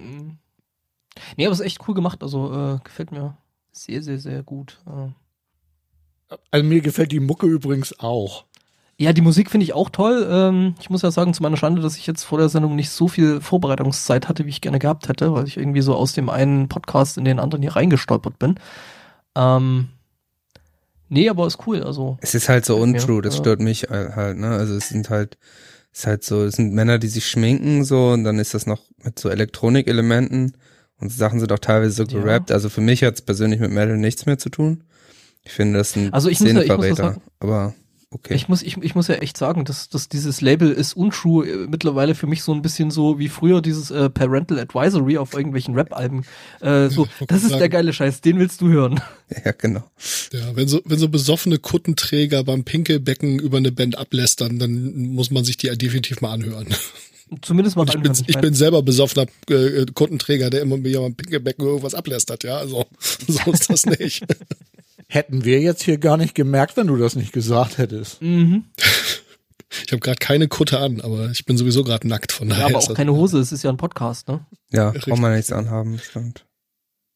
Nee, 1.36 1.46
aber 1.46 1.52
ist 1.52 1.60
echt 1.60 1.86
cool 1.88 1.94
gemacht. 1.94 2.22
Also 2.22 2.52
äh, 2.52 2.78
gefällt 2.84 3.12
mir 3.12 3.36
sehr, 3.70 4.02
sehr, 4.02 4.18
sehr 4.18 4.42
gut. 4.42 4.80
Äh. 4.86 6.34
Also 6.50 6.66
mir 6.66 6.80
gefällt 6.80 7.12
die 7.12 7.20
Mucke 7.20 7.46
übrigens 7.46 7.98
auch. 8.00 8.44
Ja, 8.98 9.12
die 9.12 9.20
Musik 9.20 9.50
finde 9.50 9.64
ich 9.64 9.72
auch 9.72 9.90
toll. 9.90 10.26
Ähm, 10.30 10.74
ich 10.80 10.88
muss 10.90 11.02
ja 11.02 11.10
sagen, 11.10 11.34
zu 11.34 11.42
meiner 11.42 11.56
Schande, 11.56 11.82
dass 11.82 11.96
ich 11.96 12.06
jetzt 12.06 12.22
vor 12.24 12.38
der 12.38 12.48
Sendung 12.48 12.76
nicht 12.76 12.90
so 12.90 13.08
viel 13.08 13.40
Vorbereitungszeit 13.40 14.28
hatte, 14.28 14.44
wie 14.46 14.50
ich 14.50 14.60
gerne 14.60 14.78
gehabt 14.78 15.08
hätte, 15.08 15.32
weil 15.32 15.46
ich 15.46 15.56
irgendwie 15.56 15.80
so 15.82 15.94
aus 15.94 16.12
dem 16.12 16.28
einen 16.30 16.68
Podcast 16.68 17.18
in 17.18 17.24
den 17.24 17.38
anderen 17.40 17.62
hier 17.62 17.74
reingestolpert 17.76 18.38
bin. 18.38 18.56
Ähm, 19.34 19.88
nee, 21.12 21.28
aber 21.28 21.46
ist 21.46 21.58
cool. 21.66 21.82
Also 21.82 22.18
Es 22.20 22.34
ist 22.34 22.48
halt 22.48 22.64
so 22.64 22.76
mir, 22.76 22.82
untrue, 22.82 23.22
das 23.22 23.34
ja. 23.36 23.40
stört 23.42 23.60
mich 23.60 23.82
halt, 23.90 24.38
ne? 24.38 24.48
Also 24.48 24.74
es 24.74 24.88
sind 24.88 25.10
halt, 25.10 25.38
es 25.92 26.00
ist 26.00 26.06
halt 26.06 26.24
so, 26.24 26.42
es 26.44 26.54
sind 26.56 26.72
Männer, 26.72 26.98
die 26.98 27.08
sich 27.08 27.26
schminken 27.26 27.84
so 27.84 28.10
und 28.10 28.24
dann 28.24 28.38
ist 28.38 28.54
das 28.54 28.66
noch 28.66 28.80
mit 29.04 29.18
so 29.18 29.28
Elektronikelementen 29.28 30.56
und 31.00 31.12
Sachen 31.12 31.40
sind 31.40 31.52
auch 31.52 31.58
teilweise 31.58 31.92
so 31.92 32.04
Ja. 32.04 32.20
gerappt. 32.22 32.50
Also 32.52 32.68
für 32.68 32.80
mich 32.80 33.02
hat 33.04 33.14
es 33.14 33.22
persönlich 33.22 33.60
mit 33.60 33.70
Metal 33.70 33.96
nichts 33.96 34.26
mehr 34.26 34.38
zu 34.38 34.48
tun. 34.48 34.84
Ich 35.44 35.52
finde 35.52 35.78
das 35.78 35.96
ein 35.96 36.12
Also 36.12 36.28
ich 36.28 36.38
muss 36.40 36.52
ja- 36.52 36.60
ich 36.62 36.68
muss 36.68 36.68
ja 36.68 36.74
Szenenverräter, 36.94 37.02
sagen- 37.14 37.22
aber 37.40 37.74
okay. 38.12 38.34
Ich 38.34 38.48
muss, 38.48 38.62
ich, 38.62 38.76
ich 38.78 38.94
muss 38.94 39.08
ja 39.08 39.16
echt 39.16 39.36
sagen, 39.36 39.64
dass, 39.64 39.88
dass 39.88 40.08
dieses 40.08 40.40
Label 40.40 40.70
ist 40.70 40.94
untrue 40.94 41.46
äh, 41.46 41.66
mittlerweile 41.68 42.14
für 42.14 42.26
mich 42.26 42.42
so 42.42 42.52
ein 42.52 42.62
bisschen 42.62 42.90
so 42.90 43.18
wie 43.18 43.28
früher 43.28 43.60
dieses 43.60 43.90
äh, 43.90 44.10
Parental 44.10 44.58
Advisory 44.58 45.18
auf 45.18 45.34
irgendwelchen 45.34 45.74
Rap-Alben. 45.74 46.24
Äh, 46.60 46.88
so, 46.88 47.06
das 47.26 47.42
ist 47.42 47.50
sagen. 47.50 47.60
der 47.60 47.68
geile 47.68 47.92
Scheiß, 47.92 48.20
den 48.20 48.38
willst 48.38 48.60
du 48.60 48.68
hören. 48.68 49.00
ja, 49.44 49.52
genau. 49.52 49.82
Ja, 50.32 50.54
wenn 50.54 50.68
so, 50.68 50.80
wenn 50.84 50.98
so 50.98 51.08
besoffene 51.08 51.58
Kuttenträger 51.58 52.44
beim 52.44 52.64
Pinkelbecken 52.64 53.38
über 53.38 53.56
eine 53.56 53.72
Band 53.72 53.98
ablästern, 53.98 54.58
dann 54.58 54.94
muss 55.08 55.30
man 55.30 55.44
sich 55.44 55.56
die 55.56 55.76
definitiv 55.76 56.20
mal 56.20 56.32
anhören. 56.32 56.68
Zumindest 57.40 57.76
mal 57.76 57.82
Und 57.82 57.94
ich 57.94 58.00
bin, 58.00 58.12
ich 58.26 58.38
bin 58.38 58.52
selber 58.52 58.82
besoffener 58.82 59.26
äh, 59.48 59.86
Kuttenträger, 59.94 60.50
der 60.50 60.60
immer 60.60 60.84
wieder 60.84 61.00
beim 61.00 61.14
Pinkelbecken 61.14 61.64
irgendwas 61.64 61.94
ablästert, 61.94 62.44
ja. 62.44 62.58
Also 62.58 62.86
so 63.26 63.52
ist 63.52 63.70
das 63.70 63.86
nicht. 63.86 64.26
Hätten 65.12 65.44
wir 65.44 65.60
jetzt 65.60 65.82
hier 65.82 65.98
gar 65.98 66.16
nicht 66.16 66.34
gemerkt, 66.34 66.78
wenn 66.78 66.86
du 66.86 66.96
das 66.96 67.16
nicht 67.16 67.34
gesagt 67.34 67.76
hättest. 67.76 68.22
mhm. 68.22 68.64
Ich 69.84 69.92
habe 69.92 70.00
gerade 70.00 70.18
keine 70.18 70.48
Kutte 70.48 70.78
an, 70.78 71.02
aber 71.02 71.30
ich 71.30 71.44
bin 71.44 71.58
sowieso 71.58 71.84
gerade 71.84 72.08
nackt, 72.08 72.32
von 72.32 72.48
ja, 72.48 72.54
daher 72.54 72.66
aber 72.68 72.78
ist 72.78 72.90
auch 72.90 72.94
keine 72.94 73.12
Hose, 73.12 73.38
es 73.38 73.52
ist 73.52 73.62
ja 73.62 73.68
ein 73.68 73.76
Podcast, 73.76 74.28
ne? 74.28 74.46
Ja, 74.70 74.90
braucht 74.90 75.20
man 75.20 75.34
nichts 75.34 75.52
anhaben, 75.52 75.98
stimmt. 75.98 76.46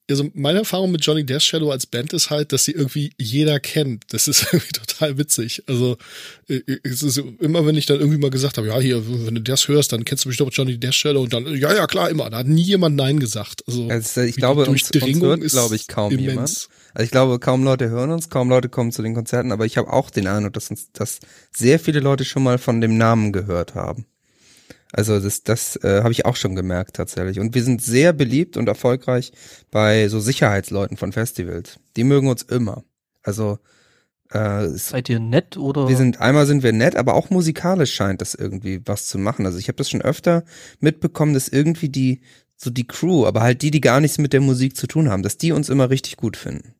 Also 0.08 0.30
meine 0.34 0.60
Erfahrung 0.60 0.92
mit 0.92 1.04
Johnny 1.04 1.24
Death 1.24 1.42
Shadow 1.42 1.70
als 1.70 1.86
Band 1.86 2.12
ist 2.12 2.30
halt, 2.30 2.52
dass 2.52 2.64
sie 2.64 2.72
irgendwie 2.72 3.12
jeder 3.18 3.58
kennt. 3.58 4.04
Das 4.10 4.28
ist 4.28 4.42
irgendwie 4.52 4.72
total 4.72 5.18
witzig. 5.18 5.64
Also 5.66 5.96
äh, 6.48 6.60
es 6.84 7.02
ist 7.02 7.18
immer, 7.40 7.66
wenn 7.66 7.76
ich 7.76 7.86
dann 7.86 7.98
irgendwie 7.98 8.18
mal 8.18 8.30
gesagt 8.30 8.56
habe, 8.56 8.68
ja 8.68 8.78
hier, 8.78 9.02
wenn 9.26 9.34
du 9.34 9.40
das 9.40 9.68
hörst, 9.68 9.92
dann 9.92 10.04
kennst 10.04 10.24
du 10.24 10.28
bestimmt 10.28 10.54
Johnny 10.54 10.78
Death 10.78 10.94
Shadow 10.94 11.22
und 11.22 11.32
dann, 11.32 11.46
ja 11.56 11.74
ja 11.74 11.86
klar 11.86 12.08
immer. 12.10 12.30
Da 12.30 12.38
hat 12.38 12.46
nie 12.46 12.62
jemand 12.62 12.96
Nein 12.96 13.18
gesagt. 13.18 13.64
Also 13.66 13.88
Also 13.88 14.20
ich 14.20 14.36
glaube, 14.36 14.66
uns, 14.66 14.90
uns 14.90 15.20
hört, 15.20 15.40
glaube 15.48 15.76
ich, 15.76 15.88
kaum 15.88 16.12
immens. 16.12 16.26
jemand. 16.26 16.68
Also 16.94 17.04
ich 17.04 17.10
glaube, 17.10 17.38
kaum 17.38 17.64
Leute 17.64 17.90
hören 17.90 18.10
uns, 18.10 18.30
kaum 18.30 18.48
Leute 18.48 18.68
kommen 18.68 18.92
zu 18.92 19.02
den 19.02 19.14
Konzerten, 19.14 19.52
aber 19.52 19.66
ich 19.66 19.76
habe 19.76 19.92
auch 19.92 20.08
den 20.10 20.26
Eindruck, 20.26 20.54
dass 20.54 20.70
uns, 20.70 20.92
dass 20.92 21.18
sehr 21.54 21.78
viele 21.78 22.00
Leute 22.00 22.24
schon 22.24 22.42
mal 22.42 22.58
von 22.58 22.80
dem 22.80 22.96
Namen 22.96 23.32
gehört 23.32 23.74
haben. 23.74 24.06
Also 24.92 25.20
das, 25.20 25.42
das 25.42 25.76
äh, 25.76 26.02
habe 26.02 26.12
ich 26.12 26.24
auch 26.26 26.36
schon 26.36 26.54
gemerkt 26.54 26.96
tatsächlich. 26.96 27.40
Und 27.40 27.54
wir 27.54 27.62
sind 27.62 27.82
sehr 27.82 28.12
beliebt 28.12 28.56
und 28.56 28.68
erfolgreich 28.68 29.32
bei 29.70 30.08
so 30.08 30.20
Sicherheitsleuten 30.20 30.96
von 30.96 31.12
Festivals. 31.12 31.78
Die 31.96 32.04
mögen 32.04 32.28
uns 32.28 32.42
immer. 32.42 32.84
Also 33.22 33.58
äh, 34.30 34.68
Seid 34.68 35.08
ihr 35.08 35.20
nett 35.20 35.56
oder? 35.56 35.88
wir 35.88 35.96
sind 35.96 36.20
einmal 36.20 36.46
sind 36.46 36.62
wir 36.62 36.72
nett, 36.72 36.96
aber 36.96 37.14
auch 37.14 37.30
musikalisch 37.30 37.94
scheint 37.94 38.20
das 38.20 38.34
irgendwie 38.34 38.80
was 38.84 39.06
zu 39.06 39.18
machen. 39.18 39.44
Also 39.46 39.58
ich 39.58 39.68
habe 39.68 39.76
das 39.76 39.90
schon 39.90 40.02
öfter 40.02 40.44
mitbekommen, 40.80 41.34
dass 41.34 41.48
irgendwie 41.48 41.88
die 41.88 42.22
so 42.56 42.70
die 42.70 42.86
Crew, 42.86 43.26
aber 43.26 43.42
halt 43.42 43.62
die, 43.62 43.70
die 43.70 43.82
gar 43.82 44.00
nichts 44.00 44.18
mit 44.18 44.32
der 44.32 44.40
Musik 44.40 44.76
zu 44.76 44.86
tun 44.86 45.10
haben, 45.10 45.22
dass 45.22 45.36
die 45.36 45.52
uns 45.52 45.68
immer 45.68 45.90
richtig 45.90 46.16
gut 46.16 46.36
finden. 46.36 46.75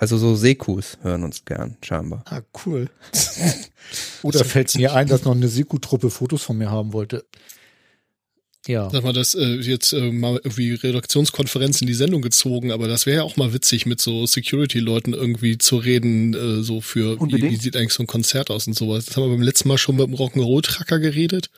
Also 0.00 0.16
so 0.16 0.34
Sekus 0.34 0.96
hören 1.02 1.24
uns 1.24 1.44
gern, 1.44 1.76
scheinbar. 1.82 2.24
Ah, 2.24 2.40
cool. 2.64 2.88
Oder 4.22 4.46
fällt 4.46 4.74
mir 4.74 4.94
ein, 4.94 5.06
dass 5.06 5.24
noch 5.24 5.34
eine 5.34 5.48
Siku-Truppe 5.48 6.08
Fotos 6.08 6.42
von 6.42 6.56
mir 6.56 6.70
haben 6.70 6.94
wollte. 6.94 7.26
Ja. 8.66 8.88
Sag 8.88 9.04
mal, 9.04 9.12
das 9.12 9.34
äh, 9.34 9.56
jetzt 9.56 9.92
äh, 9.92 10.10
mal 10.10 10.36
irgendwie 10.42 10.72
Redaktionskonferenz 10.72 11.82
in 11.82 11.86
die 11.86 11.94
Sendung 11.94 12.22
gezogen, 12.22 12.72
aber 12.72 12.88
das 12.88 13.04
wäre 13.04 13.18
ja 13.18 13.22
auch 13.24 13.36
mal 13.36 13.52
witzig, 13.52 13.84
mit 13.84 14.00
so 14.00 14.24
Security-Leuten 14.24 15.12
irgendwie 15.12 15.58
zu 15.58 15.76
reden, 15.76 16.32
äh, 16.32 16.62
so 16.62 16.80
für 16.80 17.20
wie, 17.20 17.42
wie 17.42 17.56
sieht 17.56 17.76
eigentlich 17.76 17.92
so 17.92 18.02
ein 18.02 18.06
Konzert 18.06 18.50
aus 18.50 18.66
und 18.66 18.74
sowas. 18.74 19.04
Das 19.04 19.16
haben 19.16 19.24
wir 19.24 19.36
beim 19.36 19.42
letzten 19.42 19.68
Mal 19.68 19.76
schon 19.76 19.96
mit 19.96 20.06
dem 20.06 20.14
Rock'n'Roll-Tracker 20.14 20.98
geredet. 20.98 21.50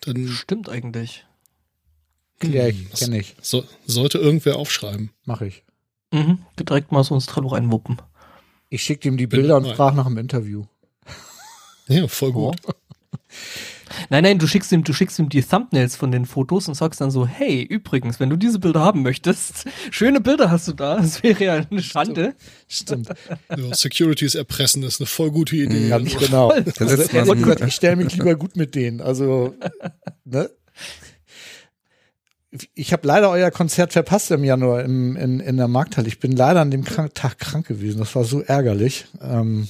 Dann 0.00 0.28
Stimmt 0.28 0.70
eigentlich. 0.70 1.24
Klär 2.38 2.68
ich, 2.68 2.90
kenn 2.92 3.12
ich, 3.12 3.34
so, 3.42 3.64
sollte 3.86 4.16
irgendwer 4.16 4.56
aufschreiben. 4.56 5.10
mach 5.24 5.42
ich. 5.42 5.62
Mhm. 6.16 6.38
Direkt 6.58 6.92
mal 6.92 7.04
so 7.04 7.14
ins 7.14 7.26
Trello 7.26 7.48
reinwuppen. 7.48 8.00
Ich 8.68 8.82
schicke 8.82 9.08
ihm 9.08 9.16
die 9.16 9.26
Bilder 9.26 9.56
und 9.56 9.68
frage 9.68 9.96
nach 9.96 10.06
dem 10.06 10.18
Interview. 10.18 10.64
Ja, 11.88 12.08
voll 12.08 12.32
gut. 12.32 12.56
Nein, 14.10 14.24
nein, 14.24 14.38
du 14.38 14.46
schickst 14.46 14.72
ihm, 14.72 14.82
du 14.82 14.92
schickst 14.92 15.18
ihm 15.18 15.28
die 15.28 15.42
Thumbnails 15.42 15.96
von 15.96 16.10
den 16.10 16.26
Fotos 16.26 16.66
und 16.68 16.74
sagst 16.74 17.00
dann 17.00 17.10
so, 17.10 17.26
hey, 17.26 17.62
übrigens, 17.62 18.18
wenn 18.18 18.28
du 18.28 18.36
diese 18.36 18.58
Bilder 18.58 18.80
haben 18.80 19.02
möchtest, 19.02 19.64
schöne 19.90 20.20
Bilder 20.20 20.50
hast 20.50 20.68
du 20.68 20.72
da, 20.72 20.96
das 20.96 21.22
wäre 21.22 21.44
ja 21.44 21.54
eine 21.70 21.82
Schande. 21.82 22.34
Stimmt. 22.68 23.08
Ja, 23.48 23.74
Securities 23.74 24.34
erpressen 24.34 24.82
ist 24.82 25.00
eine 25.00 25.06
voll 25.06 25.30
gute 25.30 25.56
Idee. 25.56 25.88
Ganz 25.88 26.16
genau. 26.16 26.52
Da 26.52 26.88
sitzt 26.88 27.14
Er 27.14 27.22
hat 27.22 27.28
man, 27.28 27.38
gesagt, 27.38 27.60
ich 27.60 27.74
stelle 27.74 27.96
mich 27.96 28.14
lieber 28.16 28.34
gut 28.34 28.56
mit 28.56 28.74
denen. 28.74 29.00
Also, 29.00 29.54
ne? 30.24 30.50
Ich 32.74 32.92
habe 32.92 33.06
leider 33.06 33.30
euer 33.30 33.50
Konzert 33.50 33.92
verpasst 33.92 34.30
im 34.30 34.44
Januar 34.44 34.84
im, 34.84 35.16
in, 35.16 35.40
in 35.40 35.56
der 35.56 35.68
Markthalle. 35.68 36.08
Ich 36.08 36.20
bin 36.20 36.32
leider 36.32 36.60
an 36.60 36.70
dem 36.70 36.84
krank, 36.84 37.14
Tag 37.14 37.38
krank 37.38 37.66
gewesen. 37.66 37.98
Das 37.98 38.14
war 38.14 38.24
so 38.24 38.42
ärgerlich. 38.42 39.06
Ähm, 39.20 39.68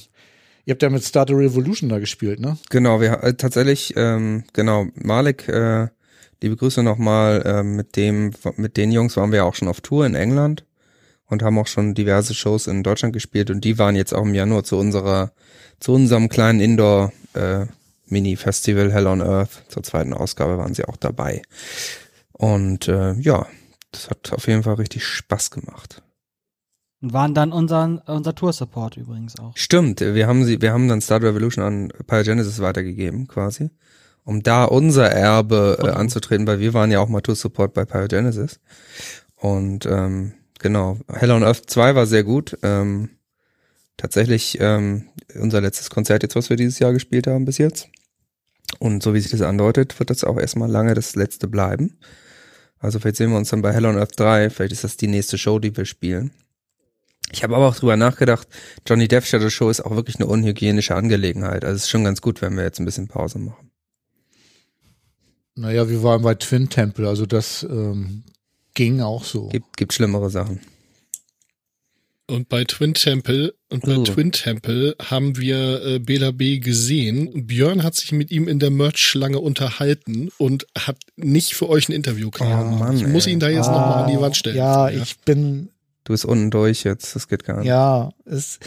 ihr 0.65 0.73
habt 0.73 0.83
ja 0.83 0.89
mit 0.89 1.03
Start 1.03 1.31
a 1.31 1.33
Revolution 1.33 1.89
da 1.89 1.97
gespielt, 1.99 2.39
ne? 2.39 2.57
genau, 2.69 2.99
wir 3.01 3.23
äh, 3.23 3.33
tatsächlich, 3.33 3.93
ähm, 3.95 4.43
genau, 4.53 4.87
Malik, 4.95 5.47
äh, 5.47 5.87
liebe 6.41 6.57
Grüße 6.57 6.83
nochmal, 6.83 7.41
äh, 7.45 7.63
mit 7.63 7.95
dem, 7.95 8.33
mit 8.57 8.77
den 8.77 8.91
Jungs 8.91 9.15
waren 9.17 9.31
wir 9.31 9.45
auch 9.45 9.55
schon 9.55 9.69
auf 9.69 9.81
Tour 9.81 10.05
in 10.05 10.13
England 10.13 10.65
und 11.27 11.41
haben 11.41 11.57
auch 11.57 11.67
schon 11.67 11.95
diverse 11.95 12.33
Shows 12.33 12.67
in 12.67 12.83
Deutschland 12.83 13.13
gespielt 13.13 13.49
und 13.49 13.63
die 13.63 13.79
waren 13.79 13.95
jetzt 13.95 14.13
auch 14.13 14.23
im 14.23 14.35
Januar 14.35 14.65
zu 14.65 14.77
unserer, 14.77 15.31
zu 15.79 15.93
unserem 15.93 16.27
kleinen 16.27 16.59
Indoor 16.59 17.13
äh, 17.33 17.65
Mini-Festival 18.07 18.91
Hell 18.91 19.07
on 19.07 19.21
Earth, 19.21 19.63
zur 19.69 19.83
zweiten 19.83 20.13
Ausgabe 20.13 20.57
waren 20.57 20.73
sie 20.73 20.85
auch 20.85 20.97
dabei. 20.97 21.41
Und 22.37 22.87
äh, 22.87 23.13
ja, 23.13 23.47
das 23.91 24.09
hat 24.09 24.31
auf 24.31 24.47
jeden 24.47 24.63
Fall 24.63 24.75
richtig 24.75 25.05
Spaß 25.05 25.51
gemacht. 25.51 26.03
Und 27.01 27.13
waren 27.13 27.33
dann 27.33 27.51
unser, 27.51 28.01
unser 28.07 28.33
Tour-Support 28.33 28.97
übrigens 28.97 29.39
auch. 29.39 29.55
Stimmt, 29.55 30.01
wir 30.01 30.27
haben 30.27 30.45
sie, 30.45 30.61
wir 30.61 30.71
haben 30.71 30.87
dann 30.87 31.01
Star 31.01 31.21
Revolution 31.21 31.63
an 31.63 31.93
Pyrogenesis 32.07 32.59
weitergegeben, 32.59 33.27
quasi, 33.27 33.69
um 34.23 34.41
da 34.41 34.65
unser 34.65 35.11
Erbe 35.11 35.77
äh, 35.79 35.89
anzutreten, 35.89 36.47
weil 36.47 36.59
wir 36.59 36.73
waren 36.73 36.91
ja 36.91 36.99
auch 36.99 37.07
mal 37.07 37.21
Tour 37.21 37.35
Support 37.35 37.73
bei 37.73 37.85
Pyrogenesis. 37.85 38.59
Und 39.35 39.85
ähm, 39.85 40.33
genau, 40.59 40.97
Hell 41.07 41.31
on 41.31 41.43
Earth 41.43 41.69
2 41.69 41.95
war 41.95 42.07
sehr 42.07 42.23
gut. 42.23 42.57
Ähm, 42.63 43.09
tatsächlich 43.95 44.57
ähm, 44.59 45.09
unser 45.39 45.61
letztes 45.61 45.89
Konzert 45.89 46.23
jetzt, 46.23 46.35
was 46.35 46.49
wir 46.49 46.57
dieses 46.57 46.79
Jahr 46.79 46.93
gespielt 46.93 47.27
haben 47.27 47.45
bis 47.45 47.57
jetzt. 47.57 47.89
Und 48.79 49.01
so 49.01 49.13
wie 49.13 49.19
sich 49.19 49.31
das 49.31 49.41
andeutet, 49.41 49.99
wird 49.99 50.09
das 50.09 50.23
auch 50.23 50.37
erstmal 50.37 50.69
lange 50.69 50.93
das 50.93 51.15
letzte 51.15 51.47
bleiben. 51.47 51.99
Also 52.79 52.99
vielleicht 52.99 53.17
sehen 53.17 53.31
wir 53.31 53.37
uns 53.37 53.49
dann 53.49 53.61
bei 53.61 53.73
Hell 53.73 53.85
on 53.85 53.97
Earth 53.97 54.19
3, 54.19 54.49
vielleicht 54.49 54.71
ist 54.71 54.83
das 54.83 54.97
die 54.97 55.07
nächste 55.07 55.37
Show, 55.37 55.59
die 55.59 55.75
wir 55.75 55.85
spielen. 55.85 56.31
Ich 57.31 57.43
habe 57.43 57.55
aber 57.55 57.67
auch 57.67 57.75
drüber 57.75 57.97
nachgedacht, 57.97 58.47
Johnny 58.85 59.07
Depp 59.07 59.25
Shadow 59.25 59.49
Show 59.49 59.69
ist 59.69 59.81
auch 59.81 59.95
wirklich 59.95 60.17
eine 60.17 60.27
unhygienische 60.27 60.95
Angelegenheit. 60.95 61.65
Also 61.65 61.75
es 61.75 61.83
ist 61.83 61.89
schon 61.89 62.03
ganz 62.03 62.21
gut, 62.21 62.41
wenn 62.41 62.55
wir 62.55 62.63
jetzt 62.63 62.79
ein 62.79 62.85
bisschen 62.85 63.07
Pause 63.07 63.39
machen. 63.39 63.71
Naja, 65.55 65.89
wir 65.89 66.03
waren 66.03 66.21
bei 66.21 66.35
Twin 66.35 66.69
Temple, 66.69 67.07
also 67.07 67.25
das 67.25 67.63
ähm, 67.69 68.23
ging 68.75 69.01
auch 69.01 69.23
so. 69.23 69.49
Gibt, 69.49 69.75
gibt 69.75 69.93
schlimmere 69.93 70.29
Sachen. 70.29 70.61
Und 72.29 72.49
bei 72.49 72.65
Twin 72.65 72.93
Temple 72.93 73.53
und 73.69 73.83
bei 73.85 73.95
Oh. 73.97 74.03
Twin 74.03 74.33
Temple 74.33 74.95
haben 75.01 75.37
wir 75.37 75.81
äh, 75.85 75.99
Bela 75.99 76.31
B 76.31 76.59
gesehen. 76.59 77.47
Björn 77.47 77.83
hat 77.83 77.95
sich 77.95 78.11
mit 78.11 78.31
ihm 78.31 78.49
in 78.49 78.59
der 78.59 78.69
Merch-Schlange 78.69 79.39
unterhalten 79.39 80.29
und 80.37 80.67
hat 80.77 80.97
nicht 81.15 81.53
für 81.55 81.69
euch 81.69 81.87
ein 81.87 81.93
Interview 81.93 82.29
klar 82.29 82.59
Oh, 82.61 82.63
gemacht. 82.65 82.79
Mann, 82.79 82.97
Ich 82.97 83.07
muss 83.07 83.27
ey. 83.27 83.33
ihn 83.33 83.39
da 83.39 83.47
jetzt 83.47 83.67
noch 83.67 83.79
nochmal 83.79 84.03
an 84.03 84.11
die 84.11 84.19
Wand 84.19 84.35
stellen. 84.35 84.57
Ja, 84.57 84.89
ich 84.89 85.17
bin, 85.19 85.69
Du 86.03 86.11
bist 86.13 86.25
unten 86.25 86.51
durch 86.51 86.83
jetzt, 86.83 87.15
das 87.15 87.29
geht 87.29 87.45
gar 87.45 87.59
nicht. 87.59 87.67
ja, 87.67 88.11
es, 88.25 88.59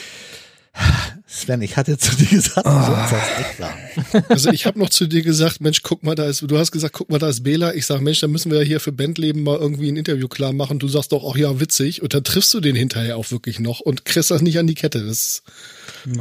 Sven, 1.27 1.63
ich 1.63 1.77
hatte 1.77 1.97
zu 1.97 2.17
dir 2.17 2.29
gesagt, 2.29 2.67
das 2.67 3.39
nicht 3.39 3.59
sagen. 3.59 4.25
Also 4.29 4.51
ich 4.51 4.67
habe 4.67 4.79
noch 4.79 4.91
zu 4.91 5.07
dir 5.07 5.23
gesagt, 5.23 5.61
Mensch, 5.61 5.83
guck 5.83 6.03
mal, 6.03 6.15
da 6.15 6.27
ist, 6.27 6.43
du 6.43 6.59
hast 6.59 6.73
gesagt, 6.73 6.95
guck 6.95 7.09
mal, 7.09 7.19
da 7.19 7.29
ist 7.29 7.43
Bela. 7.43 7.73
Ich 7.75 7.87
sag, 7.87 8.01
Mensch, 8.01 8.21
da 8.21 8.29
müssen 8.29 8.51
wir 8.51 8.59
ja 8.59 8.65
hier 8.65 8.81
für 8.81 8.93
Bandleben 8.93 9.43
mal 9.43 9.59
irgendwie 9.59 9.91
ein 9.91 9.97
Interview 9.97 10.29
klar 10.29 10.53
machen. 10.53 10.79
Du 10.79 10.89
sagst 10.89 11.13
doch 11.13 11.23
auch, 11.23 11.37
ja, 11.37 11.61
witzig. 11.61 12.03
Und 12.03 12.15
dann 12.15 12.25
triffst 12.25 12.53
du 12.55 12.61
den 12.61 12.75
hinterher 12.77 13.17
auch 13.17 13.31
wirklich 13.31 13.61
noch 13.61 13.81
und 13.81 14.05
kriegst 14.05 14.31
das 14.31 14.43
nicht 14.43 14.59
an 14.59 14.67
die 14.67 14.75
Kette. 14.75 15.05
Das 15.07 15.43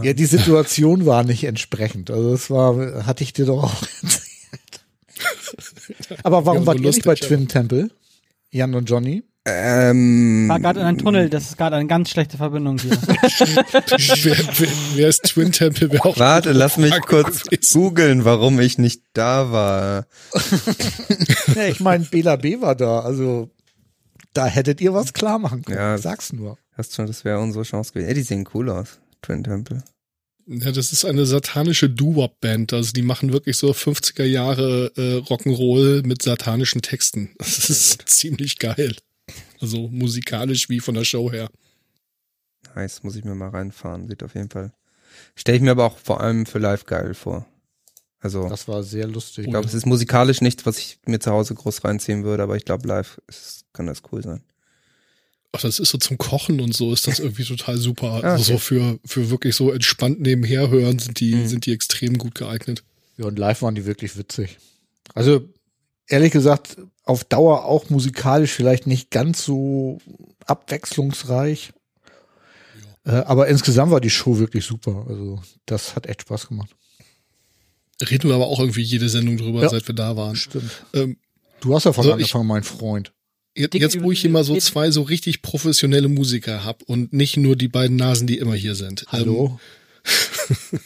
Ja, 0.04 0.14
die 0.14 0.26
Situation 0.26 1.06
war 1.06 1.24
nicht 1.24 1.44
entsprechend. 1.44 2.12
Also 2.12 2.32
das 2.32 2.50
war, 2.50 3.06
hatte 3.06 3.24
ich 3.24 3.34
dir 3.34 3.46
doch 3.46 3.64
auch 3.64 3.84
erzählt. 4.04 4.26
Aber 6.24 6.46
warum 6.46 6.62
Ja, 6.62 6.68
wart 6.68 6.78
so 6.78 6.84
ihr 6.84 6.90
nicht 6.90 7.04
bei 7.04 7.16
Twin 7.16 7.48
Temple? 7.48 7.90
Jan 8.52 8.74
und 8.76 8.90
Johnny? 8.90 9.24
Ähm, 9.46 10.48
War 10.48 10.60
gerade 10.60 10.82
in 10.82 10.86
einem 10.86 10.98
Tunnel, 10.98 11.30
das 11.30 11.46
ist 11.46 11.58
gerade 11.58 11.76
eine 11.78 11.88
ganz 11.88 12.10
schlechte 12.10 12.38
Verbindung 12.38 12.78
hier. 12.78 12.92
wer, 13.02 14.38
wer, 14.38 14.68
wer 14.96 15.08
ist 15.08 15.24
Twin 15.24 15.52
Temple? 15.52 15.92
Wer 15.92 16.06
auch 16.06 16.20
warte, 16.20 16.52
lass 16.52 16.78
mich 16.78 16.94
kurz 17.02 17.44
googeln, 17.74 18.26
warum 18.26 18.60
ich 18.60 18.78
nicht 18.78 19.04
da 19.14 19.52
war. 19.52 20.06
Ja, 21.56 21.66
ich 21.66 21.80
meine, 21.80 22.06
Bela 22.06 22.36
B 22.36 22.62
war 22.62 22.76
da. 22.76 23.00
Also 23.00 23.50
da 24.34 24.46
hättet 24.46 24.82
ihr 24.82 24.94
was 24.94 25.14
klar 25.14 25.40
machen 25.40 25.64
können. 25.64 25.80
Ja. 25.80 25.98
Sag's 25.98 26.32
nur. 26.32 26.58
Hast 26.78 26.94
schon, 26.94 27.08
das 27.08 27.26
wäre 27.26 27.40
unsere 27.40 27.64
Chance 27.64 27.92
gewesen. 27.92 28.08
Ey, 28.08 28.14
die 28.14 28.22
sehen 28.22 28.48
cool 28.54 28.70
aus, 28.70 29.00
Twin 29.24 29.44
Temple. 29.44 29.84
Ja, 30.52 30.72
das 30.72 30.92
ist 30.92 31.06
eine 31.06 31.28
satanische 31.28 31.90
Doo-Wop-Band. 31.92 32.74
Also 32.74 32.92
die 32.92 33.04
machen 33.04 33.32
wirklich 33.32 33.56
so 33.58 33.70
50er 33.72 34.24
Jahre 34.24 34.92
äh, 34.98 35.18
Rock'n'Roll 35.20 36.04
mit 36.06 36.24
satanischen 36.24 36.82
Texten. 36.82 37.30
Das 37.38 37.70
ist 37.70 38.10
ziemlich 38.10 38.58
geil. 38.58 38.96
Also 39.62 39.88
musikalisch 39.90 40.68
wie 40.70 40.80
von 40.80 40.96
der 40.96 41.04
Show 41.04 41.32
her. 41.32 41.50
Nice, 42.76 43.04
muss 43.04 43.16
ich 43.16 43.24
mir 43.24 43.36
mal 43.36 43.50
reinfahren. 43.50 44.08
Sieht 44.08 44.24
auf 44.24 44.34
jeden 44.34 44.50
Fall. 44.50 44.74
Stelle 45.36 45.58
ich 45.58 45.62
mir 45.64 45.72
aber 45.72 45.86
auch 45.86 45.98
vor 46.00 46.22
allem 46.22 46.48
für 46.48 46.60
live 46.60 46.86
geil 46.86 47.14
vor. 47.14 47.46
Also, 48.20 48.50
Das 48.50 48.68
war 48.68 48.82
sehr 48.84 49.08
lustig. 49.08 49.46
ich 49.46 49.52
glaube, 49.52 49.68
es 49.68 49.74
ist 49.74 49.86
musikalisch 49.86 50.42
nichts, 50.42 50.66
was 50.66 50.78
ich 50.78 51.00
mir 51.06 51.20
zu 51.20 51.32
Hause 51.32 51.54
groß 51.56 51.84
reinziehen 51.86 52.24
würde, 52.24 52.44
aber 52.44 52.58
ich 52.58 52.66
glaube, 52.66 52.88
live 52.88 53.22
ist, 53.28 53.66
kann 53.72 53.86
das 53.86 54.02
cool 54.12 54.24
sein. 54.24 54.44
Ach, 55.52 55.62
das 55.62 55.80
ist 55.80 55.90
so 55.90 55.98
zum 55.98 56.18
Kochen 56.18 56.62
und 56.62 56.76
so 56.76 56.94
ist 56.94 57.08
das 57.08 57.20
irgendwie 57.20 57.44
total 57.44 57.78
super. 57.78 58.22
Ah, 58.24 58.34
Also 58.34 58.44
so 58.44 58.54
okay. 58.54 58.62
für, 58.62 59.00
für 59.06 59.30
wirklich 59.32 59.56
so 59.56 59.72
entspannt 59.72 60.20
nebenher 60.22 60.70
hören 60.70 61.00
sind 61.00 61.20
die, 61.20 61.34
Mhm. 61.36 61.48
sind 61.48 61.66
die 61.66 61.74
extrem 61.74 62.18
gut 62.18 62.36
geeignet. 62.36 62.84
Ja, 63.18 63.26
und 63.26 63.38
live 63.40 63.62
waren 63.62 63.76
die 63.76 63.86
wirklich 63.86 64.16
witzig. 64.18 64.58
Also, 65.16 65.50
ehrlich 66.08 66.32
gesagt, 66.32 66.78
auf 67.04 67.24
Dauer 67.24 67.66
auch 67.66 67.90
musikalisch 67.90 68.52
vielleicht 68.52 68.86
nicht 68.88 69.10
ganz 69.12 69.44
so 69.44 69.98
abwechslungsreich. 70.46 71.72
Äh, 73.06 73.12
aber 73.12 73.48
insgesamt 73.48 73.92
war 73.92 74.02
die 74.02 74.10
Show 74.10 74.38
wirklich 74.38 74.66
super. 74.66 75.06
Also, 75.10 75.42
das 75.66 75.96
hat 75.96 76.06
echt 76.06 76.22
Spaß 76.22 76.48
gemacht. 76.50 76.70
Reden 78.10 78.30
wir 78.30 78.36
aber 78.36 78.48
auch 78.48 78.60
irgendwie 78.60 78.82
jede 78.84 79.10
Sendung 79.10 79.38
drüber, 79.38 79.64
Ja. 79.64 79.70
seit 79.70 79.88
wir 79.88 79.96
da 79.96 80.16
waren. 80.16 80.36
Stimmt. 80.36 80.86
Ähm, 80.94 81.18
Du 81.62 81.76
hast 81.76 81.86
davon 81.86 82.04
So, 82.06 82.10
ich- 82.12 82.14
angefangen, 82.14 82.48
mein 82.48 82.64
Freund. 82.64 83.12
Jetzt, 83.56 84.02
wo 84.02 84.12
ich 84.12 84.22
hier 84.22 84.30
mal 84.30 84.44
so 84.44 84.56
zwei 84.58 84.92
so 84.92 85.02
richtig 85.02 85.42
professionelle 85.42 86.08
Musiker 86.08 86.64
hab 86.64 86.84
und 86.84 87.14
nicht 87.14 87.36
nur 87.36 87.56
die 87.56 87.68
beiden 87.68 87.98
Nasen, 87.98 88.28
die 88.28 88.38
immer 88.38 88.56
hier 88.56 88.76
sind. 88.76 89.02
Ähm, 89.02 89.08
Hallo? 89.12 89.60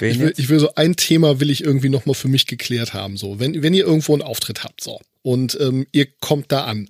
Wen 0.00 0.10
ich, 0.10 0.18
will, 0.18 0.34
ich 0.36 0.48
will 0.48 0.60
so 0.60 0.74
ein 0.74 0.96
Thema 0.96 1.40
will 1.40 1.50
ich 1.50 1.64
irgendwie 1.64 1.88
noch 1.88 2.04
mal 2.06 2.14
für 2.14 2.28
mich 2.28 2.46
geklärt 2.46 2.92
haben. 2.94 3.16
So, 3.16 3.40
wenn 3.40 3.62
wenn 3.62 3.74
ihr 3.74 3.84
irgendwo 3.84 4.12
einen 4.12 4.22
Auftritt 4.22 4.64
habt, 4.64 4.82
so 4.82 5.00
und 5.22 5.58
ähm, 5.60 5.86
ihr 5.92 6.06
kommt 6.06 6.52
da 6.52 6.64
an, 6.64 6.88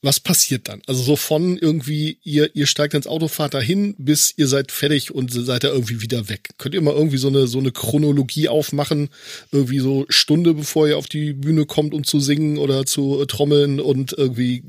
was 0.00 0.20
passiert 0.20 0.68
dann? 0.68 0.80
Also 0.86 1.02
so 1.02 1.16
von 1.16 1.58
irgendwie 1.58 2.18
ihr 2.22 2.54
ihr 2.54 2.66
steigt 2.66 2.94
ins 2.94 3.08
Auto, 3.08 3.26
fahrt 3.26 3.54
dahin, 3.54 3.96
bis 3.98 4.32
ihr 4.36 4.46
seid 4.46 4.70
fertig 4.70 5.12
und 5.12 5.32
seid 5.32 5.64
da 5.64 5.68
irgendwie 5.68 6.00
wieder 6.00 6.28
weg. 6.28 6.50
Könnt 6.58 6.74
ihr 6.74 6.80
mal 6.80 6.94
irgendwie 6.94 7.18
so 7.18 7.28
eine 7.28 7.48
so 7.48 7.58
eine 7.58 7.72
Chronologie 7.72 8.48
aufmachen, 8.48 9.08
irgendwie 9.50 9.80
so 9.80 10.06
Stunde 10.08 10.54
bevor 10.54 10.86
ihr 10.86 10.98
auf 10.98 11.08
die 11.08 11.32
Bühne 11.32 11.66
kommt, 11.66 11.94
um 11.94 12.04
zu 12.04 12.20
singen 12.20 12.58
oder 12.58 12.86
zu 12.86 13.20
äh, 13.20 13.26
trommeln 13.26 13.80
und 13.80 14.12
irgendwie 14.12 14.62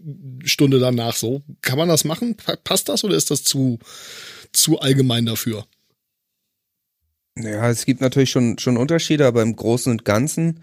Stunde 0.46 0.80
danach 0.80 1.16
so. 1.16 1.44
Kann 1.62 1.78
man 1.78 1.90
das 1.90 2.06
machen? 2.06 2.36
Pa- 2.36 2.56
Passt 2.56 2.90
das 2.90 3.04
oder 3.04 3.16
ist 3.16 3.30
das 3.30 3.44
zu 3.44 3.78
zu 4.52 4.80
allgemein 4.80 5.28
dafür? 5.28 5.68
Ja, 7.38 7.70
es 7.70 7.86
gibt 7.86 8.02
natürlich 8.02 8.32
schon, 8.32 8.58
schon 8.60 8.78
Unterschiede, 8.78 9.26
aber 9.26 9.42
im 9.42 9.56
Großen 9.56 9.92
und 9.92 10.04
Ganzen 10.06 10.60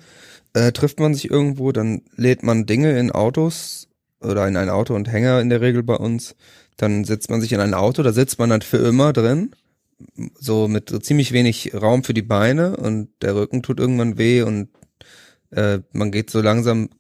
äh, 0.53 0.73
trifft 0.73 1.01
man 1.01 1.15
sich 1.15 1.31
irgendwo, 1.31 1.73
dann 1.73 2.03
lädt 2.17 2.43
man 2.43 2.67
Dinge 2.67 2.99
in 2.99 3.11
Autos 3.13 3.86
oder 4.27 4.47
in 4.47 4.57
ein 4.57 4.69
Auto 4.69 4.95
und 4.95 5.11
Hänger 5.11 5.41
in 5.41 5.49
der 5.49 5.61
Regel 5.61 5.83
bei 5.83 5.97
uns. 5.97 6.35
Dann 6.77 7.05
setzt 7.05 7.31
man 7.31 7.41
sich 7.41 7.53
in 7.53 7.61
ein 7.61 7.75
Auto, 7.75 8.03
da 8.03 8.13
sitzt 8.13 8.39
man 8.39 8.51
dann 8.51 8.63
für 8.63 8.79
immer 8.79 9.13
drin, 9.13 9.53
so 10.39 10.69
mit 10.69 10.91
so 10.91 10.99
ziemlich 10.99 11.33
wenig 11.33 11.73
Raum 11.75 12.05
für 12.05 12.15
die 12.15 12.23
Beine 12.23 12.77
und 12.77 13.09
der 13.23 13.35
Rücken 13.35 13.63
tut 13.63 13.81
irgendwann 13.81 14.19
weh 14.19 14.43
und 14.43 14.69
äh, 15.51 15.79
man 15.93 16.11
geht 16.11 16.31
so 16.31 16.41
langsam, 16.41 16.91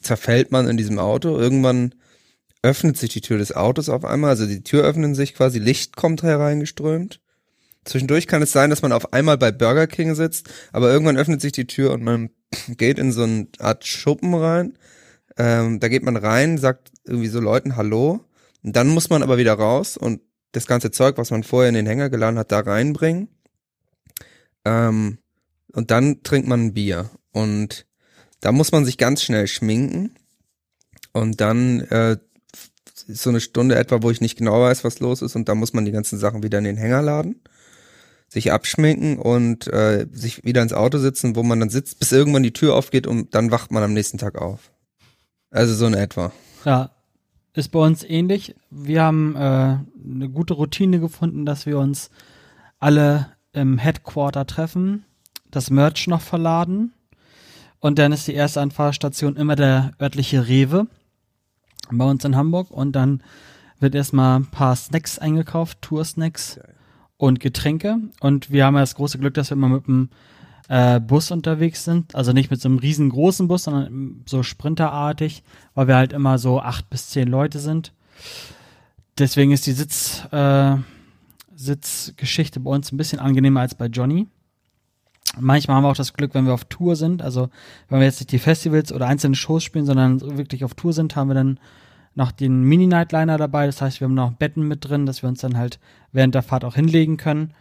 zerfällt 0.00 0.52
man 0.52 0.68
in 0.68 0.76
diesem 0.76 0.98
Auto. 0.98 1.36
Irgendwann 1.36 1.94
öffnet 2.62 2.96
sich 2.96 3.10
die 3.10 3.20
Tür 3.20 3.38
des 3.38 3.54
Autos 3.54 3.88
auf 3.88 4.04
einmal, 4.04 4.30
also 4.30 4.46
die 4.46 4.62
Tür 4.62 4.84
öffnen 4.84 5.14
sich 5.14 5.34
quasi, 5.34 5.58
Licht 5.58 5.96
kommt 5.96 6.22
hereingeströmt. 6.22 7.20
Zwischendurch 7.84 8.26
kann 8.26 8.42
es 8.42 8.52
sein, 8.52 8.70
dass 8.70 8.82
man 8.82 8.92
auf 8.92 9.12
einmal 9.12 9.38
bei 9.38 9.52
Burger 9.52 9.86
King 9.86 10.14
sitzt, 10.14 10.48
aber 10.72 10.90
irgendwann 10.90 11.16
öffnet 11.16 11.40
sich 11.40 11.52
die 11.52 11.66
Tür 11.66 11.92
und 11.92 12.02
man 12.02 12.30
geht 12.76 12.98
in 12.98 13.12
so 13.12 13.22
eine 13.22 13.46
Art 13.58 13.86
Schuppen 13.86 14.34
rein. 14.34 14.76
Ähm, 15.36 15.80
da 15.80 15.88
geht 15.88 16.02
man 16.02 16.16
rein, 16.16 16.58
sagt 16.58 16.92
irgendwie 17.04 17.28
so 17.28 17.40
Leuten 17.40 17.76
Hallo. 17.76 18.24
Und 18.62 18.76
dann 18.76 18.88
muss 18.88 19.10
man 19.10 19.22
aber 19.22 19.38
wieder 19.38 19.54
raus 19.54 19.96
und 19.96 20.20
das 20.52 20.66
ganze 20.66 20.90
Zeug, 20.90 21.18
was 21.18 21.30
man 21.30 21.42
vorher 21.42 21.68
in 21.68 21.74
den 21.74 21.86
Hänger 21.86 22.10
geladen 22.10 22.38
hat, 22.38 22.50
da 22.50 22.60
reinbringen. 22.60 23.28
Ähm, 24.64 25.18
und 25.72 25.90
dann 25.90 26.22
trinkt 26.22 26.48
man 26.48 26.66
ein 26.66 26.74
Bier. 26.74 27.10
Und 27.32 27.86
da 28.40 28.52
muss 28.52 28.72
man 28.72 28.84
sich 28.84 28.98
ganz 28.98 29.22
schnell 29.22 29.46
schminken. 29.46 30.14
Und 31.12 31.40
dann 31.40 31.80
äh, 31.82 32.16
so 33.06 33.30
eine 33.30 33.40
Stunde 33.40 33.76
etwa, 33.76 34.02
wo 34.02 34.10
ich 34.10 34.20
nicht 34.20 34.38
genau 34.38 34.62
weiß, 34.62 34.84
was 34.84 35.00
los 35.00 35.22
ist. 35.22 35.36
Und 35.36 35.48
da 35.48 35.54
muss 35.54 35.74
man 35.74 35.84
die 35.84 35.92
ganzen 35.92 36.18
Sachen 36.18 36.42
wieder 36.42 36.58
in 36.58 36.64
den 36.64 36.76
Hänger 36.76 37.02
laden 37.02 37.40
sich 38.28 38.52
abschminken 38.52 39.18
und 39.18 39.66
äh, 39.68 40.06
sich 40.12 40.44
wieder 40.44 40.62
ins 40.62 40.72
Auto 40.72 40.98
sitzen, 40.98 41.36
wo 41.36 41.42
man 41.42 41.60
dann 41.60 41.70
sitzt, 41.70 41.98
bis 41.98 42.12
irgendwann 42.12 42.42
die 42.42 42.52
Tür 42.52 42.74
aufgeht 42.74 43.06
und 43.06 43.34
dann 43.34 43.50
wacht 43.50 43.70
man 43.70 43.82
am 43.82 43.92
nächsten 43.92 44.18
Tag 44.18 44.36
auf. 44.36 44.72
Also 45.50 45.74
so 45.74 45.86
in 45.86 45.94
etwa. 45.94 46.32
Ja, 46.64 46.90
ist 47.54 47.70
bei 47.70 47.78
uns 47.78 48.04
ähnlich. 48.04 48.54
Wir 48.70 49.02
haben 49.02 49.34
äh, 49.34 49.38
eine 49.38 50.28
gute 50.30 50.54
Routine 50.54 51.00
gefunden, 51.00 51.46
dass 51.46 51.66
wir 51.66 51.78
uns 51.78 52.10
alle 52.78 53.32
im 53.52 53.78
Headquarter 53.78 54.46
treffen, 54.46 55.04
das 55.50 55.70
Merch 55.70 56.06
noch 56.06 56.20
verladen 56.20 56.92
und 57.80 57.98
dann 57.98 58.12
ist 58.12 58.28
die 58.28 58.34
erste 58.34 58.60
Anfahrstation 58.60 59.36
immer 59.36 59.56
der 59.56 59.92
örtliche 60.00 60.46
Rewe 60.46 60.86
bei 61.90 62.04
uns 62.04 62.24
in 62.24 62.36
Hamburg 62.36 62.70
und 62.70 62.92
dann 62.92 63.22
wird 63.80 63.94
erstmal 63.94 64.40
ein 64.40 64.46
paar 64.46 64.76
Snacks 64.76 65.18
eingekauft, 65.18 65.80
Tour-Snacks 65.80 66.60
und 67.16 67.40
Getränke 67.40 67.98
und 68.20 68.50
wir 68.50 68.66
haben 68.66 68.74
ja 68.74 68.80
das 68.80 68.96
große 68.96 69.18
Glück, 69.18 69.34
dass 69.34 69.50
wir 69.50 69.56
immer 69.56 69.68
mit 69.68 69.86
dem 69.86 70.10
äh, 70.68 71.00
Bus 71.00 71.30
unterwegs 71.30 71.84
sind. 71.84 72.14
Also 72.14 72.32
nicht 72.32 72.50
mit 72.50 72.60
so 72.60 72.68
einem 72.68 72.78
riesengroßen 72.78 73.48
Bus, 73.48 73.64
sondern 73.64 74.22
so 74.26 74.42
sprinterartig, 74.42 75.42
weil 75.74 75.88
wir 75.88 75.96
halt 75.96 76.12
immer 76.12 76.38
so 76.38 76.60
acht 76.60 76.90
bis 76.90 77.10
zehn 77.10 77.28
Leute 77.28 77.58
sind. 77.58 77.92
Deswegen 79.18 79.52
ist 79.52 79.66
die 79.66 79.72
Sitz, 79.72 80.24
äh, 80.32 80.76
Sitzgeschichte 81.54 82.60
bei 82.60 82.70
uns 82.70 82.92
ein 82.92 82.96
bisschen 82.96 83.18
angenehmer 83.18 83.60
als 83.60 83.74
bei 83.74 83.86
Johnny. 83.86 84.26
Manchmal 85.38 85.76
haben 85.76 85.84
wir 85.84 85.90
auch 85.90 85.96
das 85.96 86.14
Glück, 86.14 86.34
wenn 86.34 86.46
wir 86.46 86.54
auf 86.54 86.64
Tour 86.64 86.96
sind, 86.96 87.20
also 87.20 87.50
wenn 87.88 87.98
wir 87.98 88.06
jetzt 88.06 88.20
nicht 88.20 88.32
die 88.32 88.38
Festivals 88.38 88.92
oder 88.92 89.06
einzelne 89.06 89.34
Shows 89.34 89.64
spielen, 89.64 89.84
sondern 89.84 90.20
wirklich 90.38 90.64
auf 90.64 90.74
Tour 90.74 90.92
sind, 90.92 91.16
haben 91.16 91.28
wir 91.28 91.34
dann 91.34 91.58
noch 92.14 92.32
den 92.32 92.62
Mini-Nightliner 92.62 93.36
dabei. 93.36 93.66
Das 93.66 93.82
heißt, 93.82 94.00
wir 94.00 94.06
haben 94.06 94.14
noch 94.14 94.32
Betten 94.32 94.66
mit 94.66 94.88
drin, 94.88 95.06
dass 95.06 95.22
wir 95.22 95.28
uns 95.28 95.40
dann 95.40 95.56
halt 95.56 95.78
während 96.12 96.34
der 96.34 96.42
Fahrt 96.42 96.64
auch 96.64 96.74
hinlegen 96.74 97.18
können. 97.18 97.52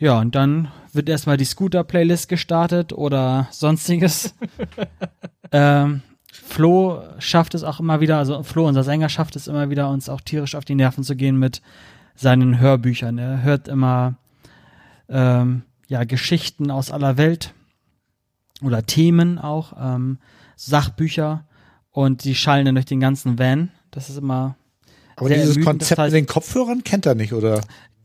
Ja, 0.00 0.18
und 0.18 0.34
dann 0.34 0.68
wird 0.94 1.10
erstmal 1.10 1.36
die 1.36 1.44
Scooter-Playlist 1.44 2.28
gestartet 2.28 2.92
oder 2.94 3.48
sonstiges. 3.52 4.34
ähm, 5.52 6.00
Flo 6.32 7.02
schafft 7.18 7.54
es 7.54 7.62
auch 7.64 7.80
immer 7.80 8.00
wieder, 8.00 8.16
also 8.16 8.42
Flo, 8.42 8.66
unser 8.66 8.82
Sänger, 8.82 9.10
schafft 9.10 9.36
es 9.36 9.46
immer 9.46 9.68
wieder, 9.68 9.90
uns 9.90 10.08
auch 10.08 10.22
tierisch 10.22 10.54
auf 10.54 10.64
die 10.64 10.74
Nerven 10.74 11.04
zu 11.04 11.16
gehen 11.16 11.38
mit 11.38 11.60
seinen 12.14 12.58
Hörbüchern. 12.58 13.18
Er 13.18 13.42
hört 13.42 13.68
immer 13.68 14.14
ähm, 15.10 15.62
ja, 15.86 16.04
Geschichten 16.04 16.70
aus 16.70 16.90
aller 16.90 17.18
Welt 17.18 17.52
oder 18.62 18.86
Themen 18.86 19.38
auch, 19.38 19.74
ähm, 19.78 20.18
Sachbücher 20.56 21.44
und 21.90 22.24
die 22.24 22.34
schallen 22.34 22.64
dann 22.64 22.74
durch 22.74 22.86
den 22.86 23.00
ganzen 23.00 23.38
Van. 23.38 23.70
Das 23.90 24.08
ist 24.08 24.16
immer. 24.16 24.56
Aber 25.16 25.28
dieses. 25.28 25.60
Konzept 25.62 25.98
Das 25.98 25.98
heißt- 25.98 26.04
mit 26.12 26.14
den 26.14 26.26
Kopfhörern 26.26 26.84
kennt 26.84 27.04
er 27.06 27.14
nicht, 27.14 27.34
oder? 27.34 27.60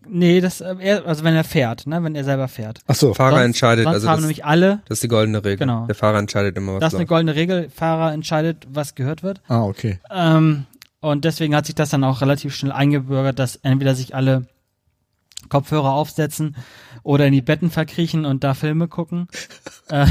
Nee, 0.07 0.41
das, 0.41 0.61
äh, 0.61 0.75
er, 0.79 1.05
also 1.05 1.23
wenn 1.23 1.35
er 1.35 1.43
fährt, 1.43 1.87
ne, 1.87 2.03
wenn 2.03 2.15
er 2.15 2.23
selber 2.23 2.47
fährt. 2.47 2.79
Ach 2.87 2.95
so. 2.95 3.13
Fahrer 3.13 3.37
Sonst- 3.37 3.45
entscheidet, 3.45 3.83
Sonst 3.85 3.95
also 3.95 4.07
haben 4.09 4.15
das, 4.17 4.21
nämlich 4.23 4.45
alle, 4.45 4.81
das 4.87 4.97
ist 4.97 5.03
die 5.03 5.07
goldene 5.07 5.43
Regel. 5.43 5.57
Genau. 5.57 5.85
Der 5.87 5.95
Fahrer 5.95 6.19
entscheidet 6.19 6.57
immer, 6.57 6.73
was 6.73 6.79
das 6.81 6.93
ist 6.93 6.99
eine 6.99 7.05
goldene 7.05 7.35
Regel, 7.35 7.69
Fahrer 7.69 8.13
entscheidet, 8.13 8.67
was 8.69 8.95
gehört 8.95 9.23
wird. 9.23 9.41
Ah, 9.47 9.63
okay. 9.63 9.99
Ähm, 10.11 10.65
und 11.01 11.25
deswegen 11.25 11.55
hat 11.55 11.65
sich 11.65 11.75
das 11.75 11.89
dann 11.89 12.03
auch 12.03 12.21
relativ 12.21 12.55
schnell 12.55 12.71
eingebürgert, 12.71 13.37
dass 13.39 13.57
entweder 13.57 13.95
sich 13.95 14.15
alle 14.15 14.47
Kopfhörer 15.49 15.93
aufsetzen 15.93 16.55
oder 17.03 17.27
in 17.27 17.33
die 17.33 17.41
Betten 17.41 17.69
verkriechen 17.69 18.25
und 18.25 18.43
da 18.43 18.53
Filme 18.53 18.87
gucken. 18.87 19.27
äh, 19.89 20.07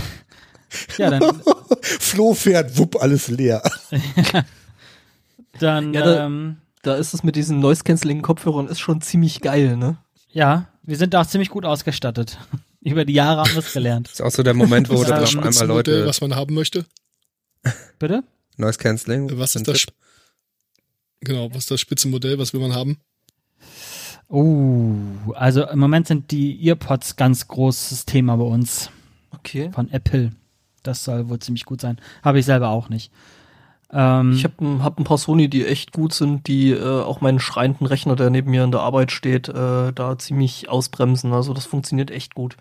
ja, 0.99 1.11
dann, 1.11 1.41
Flo 1.83 2.35
fährt, 2.35 2.79
wupp, 2.79 3.01
alles 3.01 3.29
leer. 3.29 3.63
dann 5.59 5.95
Ja, 5.95 6.27
ähm, 6.27 6.57
Da 6.85 6.95
ist 6.97 7.15
es 7.15 7.23
mit 7.25 7.35
diesen 7.35 7.61
Noise-Canceling-Kopfhörern 7.61 8.69
ist 8.69 8.79
schon 8.79 9.01
ziemlich 9.01 9.41
geil, 9.41 9.77
ne? 9.77 9.97
ja, 10.31 10.69
wir 10.83 10.97
sind 10.99 11.15
da 11.15 11.23
auch 11.23 11.27
ziemlich 11.27 11.49
gut 11.49 11.65
ausgestattet. 11.65 12.39
Über 12.83 13.05
die 13.07 13.15
Jahre 13.15 13.41
haben 13.41 13.53
wir 13.53 13.59
es 13.61 13.73
gelernt. 13.73 14.09
ist 14.11 14.21
auch 14.21 14.31
so 14.31 14.43
der 14.43 14.53
Moment, 14.53 14.91
wo 14.91 14.97
Das 14.97 15.07
dann 15.09 15.23
ist 15.23 15.23
auf 15.23 15.25
das 15.25 15.31
einmal 15.35 15.53
Spitzenmodell, 15.53 15.95
Leute 16.01 16.07
was 16.07 16.21
man 16.21 16.35
haben 16.37 16.55
möchte. 16.55 16.85
Bitte? 17.99 18.23
Noise 18.59 18.79
Cancelling. 18.79 19.39
Was 19.39 19.57
ist 19.57 19.67
das? 19.67 19.79
Tipp. 19.81 19.95
Genau, 21.21 21.49
was 21.51 21.59
ist 21.61 21.71
das 21.71 21.81
Spitzenmodell, 21.81 22.39
was 22.39 22.53
will 22.53 22.61
man 22.61 22.75
haben? 22.75 22.99
Oh, 24.29 24.93
also 25.35 25.67
im 25.67 25.79
Moment 25.79 26.07
sind 26.07 26.31
die 26.31 26.67
Earpods 26.67 27.17
ganz 27.17 27.49
großes 27.49 28.05
Thema 28.05 28.37
bei 28.37 28.45
uns 28.45 28.91
Okay. 29.33 29.71
von 29.73 29.91
Apple. 29.91 30.33
Das 30.83 31.05
soll 31.05 31.29
wohl 31.31 31.39
ziemlich 31.39 31.65
gut 31.65 31.81
sein. 31.81 31.99
Habe 32.23 32.39
ich 32.39 32.45
selber 32.45 32.69
auch 32.69 32.91
nicht. 32.91 33.11
Ähm, 33.95 34.33
Ich 34.33 34.45
habe 34.45 34.83
hab 34.83 34.99
ein 34.99 35.05
paar 35.05 35.19
Sony, 35.19 35.49
die 35.49 35.65
echt 35.65 35.93
gut 35.93 36.13
sind, 36.13 36.49
die 36.49 36.73
äh, 36.73 37.03
auch 37.03 37.21
meinen 37.21 37.39
schreienden 37.39 37.87
Rechner, 37.87 38.17
der 38.17 38.29
neben 38.31 38.51
mir 38.51 38.65
in 38.65 38.73
der 38.73 38.81
Arbeit 38.81 39.13
steht, 39.13 39.49
äh, 39.49 39.93
da 39.93 40.19
ziemlich 40.19 40.69
ausbremsen. 40.69 41.33
Also 41.33 41.55
das 41.55 41.65
funktioniert 41.67 42.11
echt 42.11 42.35
gut. 42.35 42.57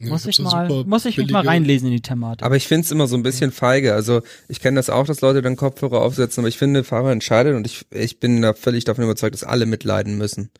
Ja, 0.00 0.08
muss 0.08 0.24
ich 0.24 0.38
mal, 0.38 0.84
muss 0.86 1.04
ich 1.04 1.18
mich 1.18 1.30
mal 1.30 1.46
reinlesen 1.46 1.88
in 1.88 1.94
die 1.94 2.00
Thematik. 2.00 2.44
Aber 2.44 2.56
ich 2.56 2.66
finde 2.66 2.86
es 2.86 2.90
immer 2.90 3.06
so 3.06 3.16
ein 3.16 3.22
bisschen 3.22 3.52
feige. 3.52 3.94
Also 3.94 4.22
ich 4.48 4.60
kenne 4.60 4.76
das 4.76 4.88
auch, 4.88 5.06
dass 5.06 5.20
Leute 5.20 5.42
dann 5.42 5.56
Kopfhörer 5.56 6.00
aufsetzen, 6.00 6.40
aber 6.40 6.48
ich 6.48 6.56
finde, 6.56 6.84
Fahrer 6.84 7.12
entscheidet 7.12 7.54
und 7.54 7.66
ich, 7.66 7.86
ich 7.90 8.18
bin 8.18 8.40
da 8.40 8.54
völlig 8.54 8.84
davon 8.84 9.04
überzeugt, 9.04 9.34
dass 9.34 9.44
alle 9.44 9.66
mitleiden 9.66 10.16
müssen. 10.16 10.50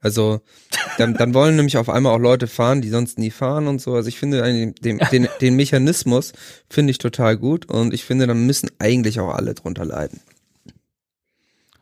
Also 0.00 0.40
dann, 0.96 1.14
dann 1.14 1.34
wollen 1.34 1.56
nämlich 1.56 1.76
auf 1.76 1.88
einmal 1.88 2.14
auch 2.14 2.20
Leute 2.20 2.46
fahren, 2.46 2.82
die 2.82 2.88
sonst 2.88 3.18
nie 3.18 3.30
fahren 3.30 3.66
und 3.68 3.80
so. 3.80 3.94
Also 3.94 4.08
ich 4.08 4.18
finde 4.18 4.42
eigentlich 4.42 4.74
den, 4.80 4.98
den, 5.12 5.28
den 5.40 5.54
Mechanismus 5.54 6.32
finde 6.68 6.90
ich 6.90 6.98
total 6.98 7.36
gut 7.36 7.66
und 7.66 7.94
ich 7.94 8.04
finde, 8.04 8.26
dann 8.26 8.46
müssen 8.46 8.70
eigentlich 8.78 9.20
auch 9.20 9.34
alle 9.34 9.54
drunter 9.54 9.84
leiden. 9.84 10.20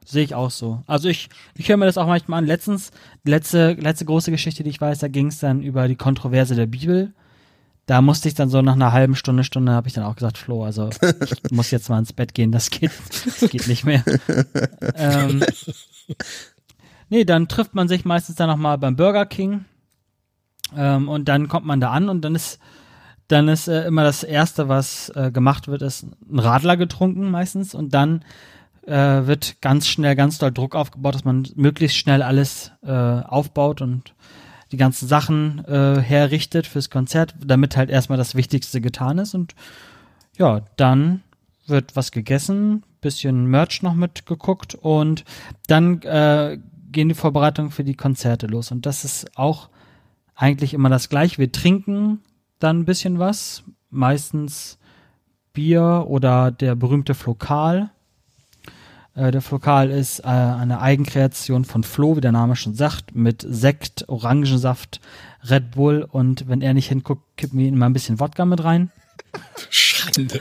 Sehe 0.09 0.23
ich 0.23 0.37
auch 0.37 0.53
so. 0.53 0.83
Also 0.87 1.09
ich, 1.09 1.29
ich 1.57 1.69
höre 1.69 1.77
mir 1.77 1.87
das 1.87 1.99
auch 1.99 2.07
manchmal 2.07 2.39
an. 2.39 2.47
Letztens, 2.47 2.93
letzte, 3.25 3.73
letzte 3.73 4.05
große 4.05 4.31
Geschichte, 4.31 4.63
die 4.63 4.71
ich 4.71 4.81
weiß, 4.81 5.01
da 5.01 5.09
ging 5.09 5.27
es 5.27 5.41
dann 5.41 5.63
über 5.63 5.89
die 5.89 5.97
Kontroverse 5.97 6.55
der 6.55 6.67
Bibel. 6.67 7.13
Da 7.87 8.01
musste 8.01 8.29
ich 8.29 8.35
dann 8.35 8.49
so 8.49 8.63
nach 8.63 8.75
einer 8.75 8.93
halben 8.93 9.17
Stunde, 9.17 9.43
Stunde, 9.43 9.73
habe 9.73 9.89
ich 9.89 9.95
dann 9.95 10.05
auch 10.05 10.15
gesagt, 10.15 10.39
Flo, 10.39 10.65
also 10.65 10.91
ich 10.91 11.43
muss 11.51 11.73
jetzt 11.73 11.89
mal 11.89 11.99
ins 11.99 12.13
Bett 12.13 12.35
gehen, 12.35 12.53
das 12.53 12.71
geht, 12.71 12.93
das 13.25 13.51
geht 13.51 13.67
nicht 13.67 13.85
mehr. 13.85 14.05
ähm, 14.95 15.43
nee, 17.09 17.25
dann 17.25 17.49
trifft 17.49 17.75
man 17.75 17.89
sich 17.89 18.05
meistens 18.05 18.37
dann 18.37 18.49
nochmal 18.49 18.79
beim 18.79 18.95
Burger 18.95 19.27
King 19.27 19.65
ähm, 20.77 21.09
und 21.09 21.29
dann 21.29 21.49
kommt 21.49 21.67
man 21.67 21.81
da 21.81 21.91
an 21.91 22.09
und 22.09 22.23
dann 22.23 22.37
ist 22.37 22.61
dann 23.29 23.49
ist 23.49 23.67
äh, 23.67 23.85
immer 23.87 24.05
das 24.05 24.23
Erste, 24.23 24.69
was 24.69 25.09
äh, 25.17 25.33
gemacht 25.33 25.67
wird, 25.67 25.83
ist 25.83 26.05
ein 26.05 26.39
Radler 26.39 26.77
getrunken 26.77 27.29
meistens 27.31 27.75
und 27.75 27.93
dann 27.93 28.25
äh, 28.87 29.27
wird 29.27 29.61
ganz 29.61 29.89
schnell 29.89 30.17
ganz 30.17 30.39
doll 30.39 30.53
Druck 30.53 30.75
aufgebaut, 30.75 31.15
dass 31.15 31.25
man 31.25 31.49
möglichst 31.55 31.97
schnell 31.97 32.23
alles 32.23 32.73
äh, 32.83 32.91
aufbaut 32.91 33.83
und 33.83 34.15
die 34.73 34.77
ganzen 34.77 35.07
Sachen 35.07 35.65
äh, 35.67 36.01
herrichtet 36.01 36.67
fürs 36.67 36.91
Konzert, 36.91 37.35
damit 37.45 37.77
halt 37.77 37.91
erstmal 37.91 38.19
das 38.19 38.35
Wichtigste 38.35 38.81
getan 38.81 39.19
ist 39.19 39.35
und 39.35 39.55
ja, 40.39 40.63
dann 40.77 41.23
wird 41.67 41.97
was 41.97 42.13
gegessen, 42.13 42.85
bisschen 43.01 43.47
Merch 43.47 43.83
noch 43.83 43.95
mitgeguckt 43.95 44.75
und 44.75 45.25
dann 45.67 46.03
äh, 46.03 46.59
gehen 46.91 47.09
die 47.09 47.15
Vorbereitungen 47.15 47.71
für 47.71 47.85
die 47.85 47.95
Konzerte 47.95 48.47
los 48.47 48.71
und 48.71 48.87
das 48.87 49.05
ist 49.05 49.37
auch 49.37 49.69
eigentlich 50.35 50.75
immer 50.75 50.91
das 50.91 51.09
gleiche. 51.09 51.39
Wir 51.39 51.51
trinken 51.51 52.21
dann 52.59 52.81
ein 52.81 52.85
bisschen 52.85 53.19
was, 53.19 53.65
meistens 53.91 54.79
Bier 55.53 56.05
oder 56.07 56.51
der 56.51 56.75
berühmte 56.75 57.15
Flokal. 57.15 57.91
Äh, 59.17 59.31
der 59.31 59.41
Flokal 59.41 59.91
ist 59.91 60.21
äh, 60.21 60.25
eine 60.25 60.81
Eigenkreation 60.81 61.65
von 61.65 61.83
Flo, 61.83 62.17
wie 62.17 62.21
der 62.21 62.33
Name 62.33 62.55
schon 62.55 62.75
sagt, 62.75 63.15
mit 63.15 63.45
Sekt, 63.49 64.09
Orangensaft, 64.09 65.01
Red 65.49 65.73
Bull 65.73 66.07
und 66.09 66.49
wenn 66.49 66.61
er 66.61 66.75
nicht 66.75 66.89
hinguckt, 66.89 67.23
kippen 67.37 67.59
wir 67.59 67.67
ihm 67.67 67.79
mal 67.79 67.87
ein 67.87 67.93
bisschen 67.93 68.21
Wodka 68.21 68.45
mit 68.45 68.63
rein. 68.63 68.91
Schande. 69.71 70.41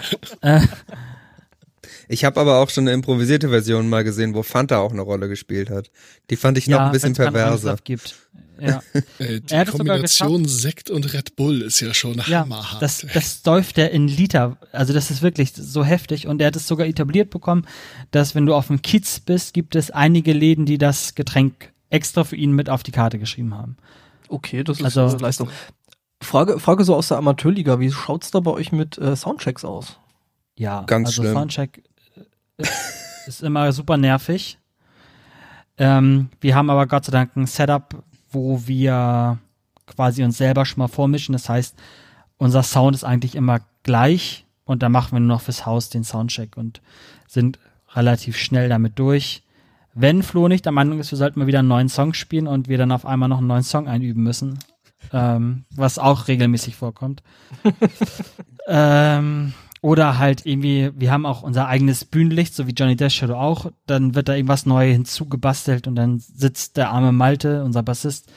Ich 2.07 2.26
habe 2.26 2.39
aber 2.39 2.60
auch 2.60 2.69
schon 2.69 2.84
eine 2.84 2.93
improvisierte 2.93 3.49
Version 3.49 3.89
mal 3.89 4.03
gesehen, 4.03 4.34
wo 4.35 4.43
Fanta 4.43 4.77
auch 4.77 4.91
eine 4.91 5.02
Rolle 5.02 5.27
gespielt 5.27 5.69
hat. 5.69 5.89
Die 6.30 6.35
fand 6.35 6.57
ich 6.57 6.68
noch 6.68 6.80
ein 6.80 6.91
bisschen 6.91 7.14
perverser. 7.14 7.77
Gibt. 7.84 8.15
Ja, 8.60 8.82
Ey, 9.19 9.41
die 9.41 9.53
Er 9.53 9.64
es 9.64 9.72
Kombination 9.72 10.45
Sekt 10.45 10.90
und 10.90 11.14
Red 11.14 11.36
Bull 11.36 11.61
ist 11.61 11.80
ja 11.82 11.94
schon 11.94 12.15
ja 12.27 12.41
hammerhart. 12.41 12.82
das, 12.82 13.06
das 13.14 13.41
säuft 13.44 13.77
er 13.77 13.91
in 13.91 14.07
Liter. 14.07 14.57
Also 14.72 14.94
das 14.94 15.11
ist 15.11 15.22
wirklich 15.22 15.53
so 15.53 15.84
heftig 15.84 16.27
und 16.27 16.41
er 16.41 16.48
hat 16.48 16.56
es 16.56 16.68
sogar 16.68 16.88
etabliert 16.88 17.30
bekommen, 17.30 17.65
dass 18.11 18.36
wenn 18.36 18.45
du 18.45 18.53
auf 18.56 18.68
dem 18.68 18.82
Kiez 18.82 19.19
bist, 19.19 19.53
gibt 19.53 19.76
es 19.76 19.91
einige 19.91 20.34
Läden, 20.34 20.65
die 20.65 20.77
das 20.77 21.15
Getränk 21.15 21.72
extra 21.90 22.23
für 22.23 22.36
ihn 22.36 22.52
mit 22.52 22.69
auf 22.69 22.84
die 22.84 22.91
Karte 22.91 23.19
geschrieben 23.19 23.53
haben. 23.53 23.77
Okay, 24.30 24.64
das 24.64 24.80
ist 24.80 24.86
Also- 24.86 25.02
eine 25.07 25.18
Leistung. 25.18 25.49
Frage, 26.23 26.60
Frage 26.60 26.84
so 26.86 26.95
aus 26.95 27.10
der 27.10 27.18
Amateurliga, 27.18 27.80
wie 27.80 27.91
schaut's 27.91 28.32
da 28.32 28.40
bei 28.40 28.52
euch 28.52 28.72
mit 28.72 28.98
äh, 28.98 29.15
Soundchecks 29.15 29.65
aus? 29.65 29.99
Ja, 30.57 30.84
Ganz 30.84 31.10
also 31.10 31.22
schlimm. 31.23 31.34
Soundcheck 31.34 31.84
äh, 32.57 32.64
ist 33.27 33.44
immer 33.44 33.72
super 33.73 33.98
nervig. 33.98 34.57
Ähm, 35.77 36.30
wir 36.40 36.56
haben 36.56 36.69
aber 36.69 36.88
Gott 36.88 37.06
sei 37.06 37.11
Dank 37.11 37.36
ein 37.36 37.48
Setup, 37.48 38.02
wo 38.36 38.68
wir 38.68 39.40
quasi 39.88 40.24
uns 40.24 40.38
selber 40.38 40.66
schon 40.66 40.80
mal 40.80 40.88
vormischen. 40.88 41.34
Das 41.34 41.49
heißt, 41.49 41.76
unser 42.38 42.62
Sound 42.62 42.95
ist 42.95 43.03
eigentlich 43.03 43.34
immer 43.36 43.62
gleich 43.82 44.45
und 44.66 44.84
dann 44.84 44.91
machen 44.91 45.14
wir 45.14 45.20
nur 45.20 45.36
noch 45.36 45.41
fürs 45.41 45.66
Haus 45.66 45.90
den 45.90 46.03
Soundcheck 46.03 46.57
und 46.57 46.82
sind 47.28 47.57
relativ 47.94 48.38
schnell 48.38 48.70
damit 48.70 48.99
durch. 48.99 49.41
Wenn 49.94 50.22
Flo 50.24 50.48
nicht 50.48 50.66
der 50.66 50.74
Meinung 50.74 50.99
ist, 50.99 51.12
wir 51.12 51.18
sollten 51.18 51.40
mal 51.40 51.48
wieder 51.48 51.60
einen 51.60 51.70
neuen 51.70 51.90
Song 51.90 52.14
spielen 52.14 52.48
und 52.48 52.68
wir 52.68 52.78
dann 52.78 52.91
auf 52.91 53.06
einmal 53.06 53.30
noch 53.30 53.38
einen 53.38 53.48
neuen 53.48 53.64
Song 53.64 53.88
einüben 53.88 54.22
müssen, 54.22 54.60
ähm, 55.14 55.64
was 55.74 55.98
auch 55.98 56.28
regelmäßig 56.28 56.76
vorkommt. 56.76 57.24
ähm, 58.68 59.53
oder 59.86 60.18
halt 60.18 60.48
irgendwie, 60.48 60.90
wir 60.95 61.12
haben 61.12 61.28
auch 61.28 61.44
unser 61.44 61.68
eigenes 61.68 62.06
Bühnenlicht, 62.06 62.56
so 62.56 62.66
wie 62.66 62.72
Johnny 62.72 62.95
Dash 62.95 63.14
Shadow 63.14 63.36
auch. 63.36 63.72
Dann 63.86 64.16
wird 64.16 64.28
da 64.28 64.34
irgendwas 64.34 64.66
neu 64.66 64.91
hinzugebastelt 64.91 65.86
und 65.86 65.94
dann 65.94 66.18
sitzt 66.18 66.76
der 66.78 66.90
arme 66.90 67.12
Malte, 67.12 67.64
unser 67.64 67.84
Bassist, 67.84 68.32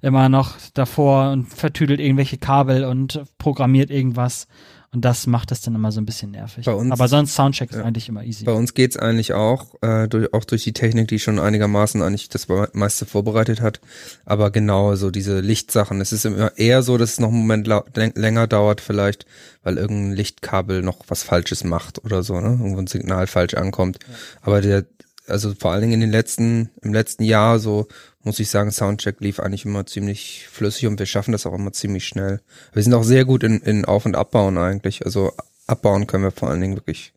immer 0.00 0.30
noch 0.30 0.54
davor 0.72 1.32
und 1.32 1.52
vertüdelt 1.52 2.00
irgendwelche 2.00 2.38
Kabel 2.38 2.84
und 2.84 3.22
programmiert 3.36 3.90
irgendwas. 3.90 4.48
Und 4.94 5.04
das 5.04 5.26
macht 5.26 5.50
es 5.50 5.60
dann 5.60 5.74
immer 5.74 5.90
so 5.90 6.00
ein 6.00 6.06
bisschen 6.06 6.30
nervig. 6.30 6.64
Bei 6.66 6.72
uns- 6.72 6.92
Aber 6.92 7.08
sonst 7.08 7.34
Soundcheck 7.34 7.70
ist 7.72 7.78
Ja. 7.78 7.82
eigentlich 7.84 8.08
immer 8.08 8.22
easy. 8.22 8.44
Bei 8.44 8.52
uns 8.52 8.74
geht's 8.74 8.96
eigentlich 8.96 9.32
auch, 9.32 9.74
äh, 9.82 10.06
durch, 10.06 10.32
auch 10.32 10.44
durch 10.44 10.62
die 10.62 10.72
Technik, 10.72 11.08
die 11.08 11.18
schon 11.18 11.40
einigermaßen 11.40 12.00
eigentlich 12.00 12.28
das 12.28 12.46
meiste 12.72 13.04
vorbereitet 13.04 13.60
hat. 13.60 13.80
Aber 14.24 14.52
genau 14.52 14.94
so 14.94 15.10
diese 15.10 15.40
Lichtsachen. 15.40 16.00
Es 16.00 16.12
ist 16.12 16.24
immer 16.24 16.56
eher 16.56 16.82
so, 16.82 16.96
dass 16.96 17.14
es 17.14 17.20
noch 17.20 17.28
einen 17.30 17.38
Moment 17.40 17.68
länger 18.16 18.46
dauert 18.46 18.80
vielleicht, 18.80 19.26
weil 19.64 19.78
irgendein 19.78 20.12
Lichtkabel 20.16 20.82
noch 20.82 20.98
was 21.08 21.24
Falsches 21.24 21.64
macht 21.64 22.04
oder 22.04 22.22
so, 22.22 22.40
ne? 22.40 22.50
Irgendwo 22.50 22.78
ein 22.78 22.86
Signal 22.86 23.26
falsch 23.26 23.54
ankommt. 23.54 23.98
Aber 24.42 24.60
der, 24.60 24.84
also 25.26 25.54
vor 25.54 25.72
allen 25.72 25.82
Dingen 25.82 25.94
in 25.94 26.00
den 26.00 26.10
letzten, 26.10 26.70
im 26.82 26.92
letzten 26.92 27.24
Jahr 27.24 27.58
so, 27.58 27.88
muss 28.22 28.38
ich 28.38 28.50
sagen, 28.50 28.70
Soundcheck 28.70 29.20
lief 29.20 29.40
eigentlich 29.40 29.64
immer 29.64 29.86
ziemlich 29.86 30.46
flüssig 30.50 30.86
und 30.86 30.98
wir 30.98 31.06
schaffen 31.06 31.32
das 31.32 31.46
auch 31.46 31.54
immer 31.54 31.72
ziemlich 31.72 32.06
schnell. 32.06 32.40
Wir 32.72 32.82
sind 32.82 32.94
auch 32.94 33.04
sehr 33.04 33.24
gut 33.24 33.42
in, 33.42 33.60
in 33.60 33.84
Auf- 33.84 34.06
und 34.06 34.16
Abbauen 34.16 34.58
eigentlich. 34.58 35.04
Also 35.04 35.32
abbauen 35.66 36.06
können 36.06 36.24
wir 36.24 36.30
vor 36.30 36.50
allen 36.50 36.60
Dingen 36.60 36.76
wirklich 36.76 37.12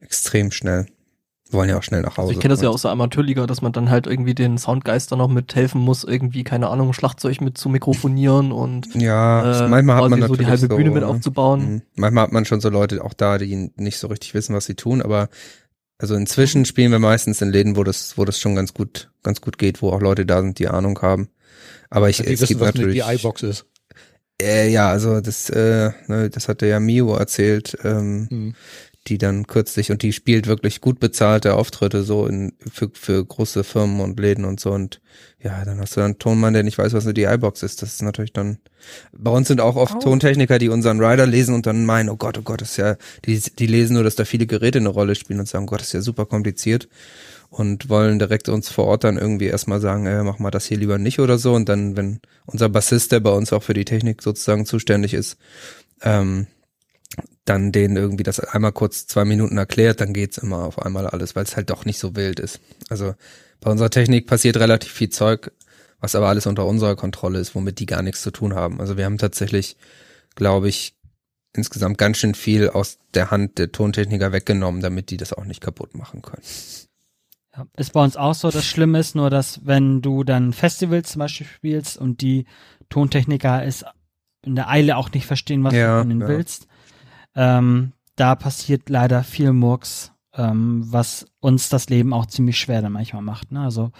extrem 0.00 0.50
schnell. 0.50 0.86
Wollen 1.50 1.68
ja 1.68 1.78
auch 1.78 1.82
schnell 1.82 2.00
nach 2.00 2.16
Hause. 2.16 2.28
Also 2.28 2.32
ich 2.32 2.40
kenne 2.40 2.54
das 2.54 2.62
ja 2.62 2.70
aus 2.70 2.82
der 2.82 2.90
Amateurliga, 2.90 3.46
dass 3.46 3.60
man 3.60 3.72
dann 3.72 3.90
halt 3.90 4.06
irgendwie 4.06 4.34
den 4.34 4.58
Soundgeister 4.58 5.14
noch 5.14 5.28
mithelfen 5.28 5.80
muss, 5.80 6.02
irgendwie, 6.02 6.42
keine 6.42 6.68
Ahnung, 6.68 6.92
Schlagzeug 6.94 7.40
mit 7.42 7.58
zu 7.58 7.68
mikrofonieren 7.68 8.50
und 8.50 8.94
Ja, 8.94 9.66
äh, 9.66 9.68
manchmal 9.68 9.96
hat 9.96 10.02
man 10.02 10.10
so 10.12 10.16
natürlich 10.16 10.38
die 10.38 10.46
halbe 10.46 10.66
so, 10.68 10.76
Bühne 10.76 10.90
mit 10.90 11.02
äh, 11.02 11.06
aufzubauen. 11.06 11.60
Mhm. 11.60 11.82
Manchmal 11.96 12.24
hat 12.24 12.32
man 12.32 12.44
schon 12.46 12.60
so 12.60 12.70
Leute 12.70 13.04
auch 13.04 13.12
da, 13.12 13.38
die 13.38 13.70
nicht 13.76 13.98
so 13.98 14.06
richtig 14.08 14.32
wissen, 14.34 14.54
was 14.54 14.64
sie 14.64 14.74
tun, 14.74 15.02
aber 15.02 15.28
also 15.98 16.14
inzwischen 16.14 16.60
Mhm. 16.62 16.64
spielen 16.66 16.92
wir 16.92 16.98
meistens 16.98 17.40
in 17.42 17.50
Läden, 17.50 17.76
wo 17.76 17.84
das, 17.84 18.16
wo 18.18 18.24
das 18.24 18.38
schon 18.38 18.54
ganz 18.56 18.74
gut, 18.74 19.10
ganz 19.22 19.40
gut 19.40 19.58
geht, 19.58 19.82
wo 19.82 19.90
auch 19.90 20.00
Leute 20.00 20.26
da 20.26 20.40
sind, 20.42 20.58
die 20.58 20.68
Ahnung 20.68 21.00
haben. 21.02 21.28
Aber 21.90 22.08
ich, 22.10 22.18
Die 22.18 22.24
es 22.24 22.40
wissen, 22.40 22.46
gibt 22.46 22.60
was 22.60 22.74
eine 22.74 22.86
natürlich, 22.86 23.04
DI-Box 23.04 23.42
ist. 23.44 23.66
äh, 24.42 24.68
ja, 24.70 24.90
also 24.90 25.20
das, 25.20 25.48
äh, 25.50 25.90
ne, 26.08 26.28
das 26.30 26.48
hat 26.48 26.60
der 26.60 26.68
ja 26.68 26.80
Mio 26.80 27.14
erzählt, 27.14 27.76
ähm, 27.84 28.26
Hm. 28.30 28.54
Die 29.06 29.18
dann 29.18 29.46
kürzlich 29.46 29.90
und 29.90 30.02
die 30.02 30.12
spielt 30.12 30.46
wirklich 30.46 30.80
gut 30.80 30.98
bezahlte 30.98 31.54
Auftritte 31.54 32.02
so 32.02 32.26
in 32.26 32.54
für, 32.72 32.90
für 32.94 33.24
große 33.24 33.62
Firmen 33.62 34.00
und 34.00 34.18
Läden 34.18 34.44
und 34.44 34.60
so 34.60 34.72
und 34.72 35.00
ja, 35.40 35.64
dann 35.64 35.78
hast 35.78 35.94
du 35.94 36.00
dann 36.00 36.12
einen 36.12 36.18
Tonmann, 36.18 36.54
der 36.54 36.62
nicht 36.62 36.78
weiß, 36.78 36.94
was 36.94 37.04
eine 37.04 37.12
DI-Box 37.12 37.62
ist. 37.62 37.82
Das 37.82 37.92
ist 37.92 38.02
natürlich 38.02 38.32
dann 38.32 38.58
bei 39.12 39.30
uns 39.30 39.48
sind 39.48 39.60
auch 39.60 39.76
oft 39.76 39.96
Auch. 39.96 40.02
Tontechniker, 40.02 40.58
die 40.58 40.68
unseren 40.68 41.02
Rider 41.02 41.26
lesen 41.26 41.54
und 41.54 41.66
dann 41.66 41.84
meinen, 41.84 42.08
oh 42.08 42.16
Gott, 42.16 42.38
oh 42.38 42.42
Gott, 42.42 42.60
das 42.60 42.72
ist 42.72 42.76
ja, 42.78 42.96
die, 43.24 43.38
die 43.38 43.66
lesen 43.66 43.94
nur, 43.94 44.04
dass 44.04 44.14
da 44.14 44.24
viele 44.24 44.46
Geräte 44.46 44.78
eine 44.78 44.88
Rolle 44.88 45.14
spielen 45.14 45.40
und 45.40 45.48
sagen, 45.48 45.66
Gott, 45.66 45.80
das 45.80 45.88
ist 45.88 45.92
ja 45.92 46.00
super 46.00 46.26
kompliziert 46.26 46.88
und 47.50 47.88
wollen 47.88 48.18
direkt 48.18 48.48
uns 48.48 48.68
vor 48.68 48.86
Ort 48.86 49.04
dann 49.04 49.16
irgendwie 49.16 49.46
erstmal 49.46 49.80
sagen, 49.80 50.06
äh, 50.06 50.22
mach 50.22 50.38
mal 50.38 50.50
das 50.50 50.66
hier 50.66 50.78
lieber 50.78 50.98
nicht 50.98 51.20
oder 51.20 51.38
so 51.38 51.54
und 51.54 51.68
dann, 51.68 51.96
wenn 51.96 52.20
unser 52.46 52.68
Bassist, 52.68 53.12
der 53.12 53.20
bei 53.20 53.30
uns 53.30 53.52
auch 53.52 53.62
für 53.62 53.74
die 53.74 53.84
Technik 53.84 54.22
sozusagen 54.22 54.66
zuständig 54.66 55.14
ist, 55.14 55.36
ähm, 56.02 56.46
dann 57.44 57.72
denen 57.72 57.96
irgendwie 57.96 58.22
das 58.22 58.40
einmal 58.40 58.72
kurz 58.72 59.06
zwei 59.06 59.24
Minuten 59.24 59.58
erklärt, 59.58 60.00
dann 60.00 60.14
geht's 60.14 60.38
immer 60.38 60.64
auf 60.64 60.78
einmal 60.80 61.06
alles, 61.06 61.36
weil 61.36 61.44
es 61.44 61.56
halt 61.56 61.70
doch 61.70 61.84
nicht 61.84 61.98
so 61.98 62.16
wild 62.16 62.40
ist. 62.40 62.60
Also 62.88 63.14
bei 63.60 63.70
unserer 63.70 63.90
Technik 63.90 64.26
passiert 64.26 64.56
relativ 64.56 64.92
viel 64.92 65.10
Zeug, 65.10 65.52
was 66.00 66.14
aber 66.14 66.28
alles 66.28 66.46
unter 66.46 66.66
unserer 66.66 66.96
Kontrolle 66.96 67.38
ist, 67.38 67.54
womit 67.54 67.78
die 67.78 67.86
gar 67.86 68.02
nichts 68.02 68.22
zu 68.22 68.30
tun 68.30 68.54
haben. 68.54 68.80
Also 68.80 68.96
wir 68.96 69.04
haben 69.04 69.18
tatsächlich, 69.18 69.76
glaube 70.34 70.68
ich, 70.68 70.94
insgesamt 71.54 71.98
ganz 71.98 72.18
schön 72.18 72.34
viel 72.34 72.68
aus 72.70 72.98
der 73.14 73.30
Hand 73.30 73.58
der 73.58 73.72
Tontechniker 73.72 74.32
weggenommen, 74.32 74.80
damit 74.80 75.10
die 75.10 75.16
das 75.16 75.32
auch 75.32 75.44
nicht 75.44 75.60
kaputt 75.60 75.94
machen 75.94 76.22
können. 76.22 76.42
Ja, 77.56 77.66
ist 77.76 77.92
bei 77.92 78.02
uns 78.02 78.16
auch 78.16 78.34
so. 78.34 78.50
Das 78.50 78.66
Schlimme 78.66 78.98
ist 78.98 79.14
nur, 79.14 79.30
dass 79.30 79.64
wenn 79.64 80.02
du 80.02 80.24
dann 80.24 80.52
Festivals 80.52 81.12
zum 81.12 81.20
Beispiel 81.20 81.46
spielst 81.46 81.96
und 81.96 82.20
die 82.20 82.46
Tontechniker 82.88 83.64
es 83.64 83.84
in 84.44 84.56
der 84.56 84.68
Eile 84.68 84.96
auch 84.96 85.10
nicht 85.12 85.26
verstehen, 85.26 85.62
was 85.64 85.72
Ja, 85.72 85.96
du 85.96 86.02
von 86.02 86.10
ihnen 86.10 86.20
ja. 86.20 86.28
willst, 86.28 86.66
ähm, 87.34 87.92
da 88.16 88.34
passiert 88.34 88.88
leider 88.88 89.24
viel 89.24 89.52
Murks, 89.52 90.12
ähm, 90.34 90.84
was 90.86 91.26
uns 91.40 91.68
das 91.68 91.88
Leben 91.88 92.12
auch 92.12 92.26
ziemlich 92.26 92.58
schwer 92.58 92.82
dann 92.82 92.92
manchmal 92.92 93.22
macht. 93.22 93.52
Ne? 93.52 93.60
Also 93.60 93.90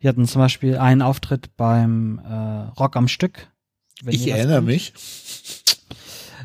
wir 0.00 0.08
hatten 0.10 0.26
zum 0.26 0.40
Beispiel 0.40 0.76
einen 0.78 1.02
Auftritt 1.02 1.56
beim 1.56 2.18
äh, 2.20 2.68
Rock 2.78 2.96
am 2.96 3.08
Stück. 3.08 3.48
wenn 4.02 4.14
Ich 4.14 4.28
erinnere 4.28 4.56
kennt. 4.56 4.66
mich. 4.66 4.92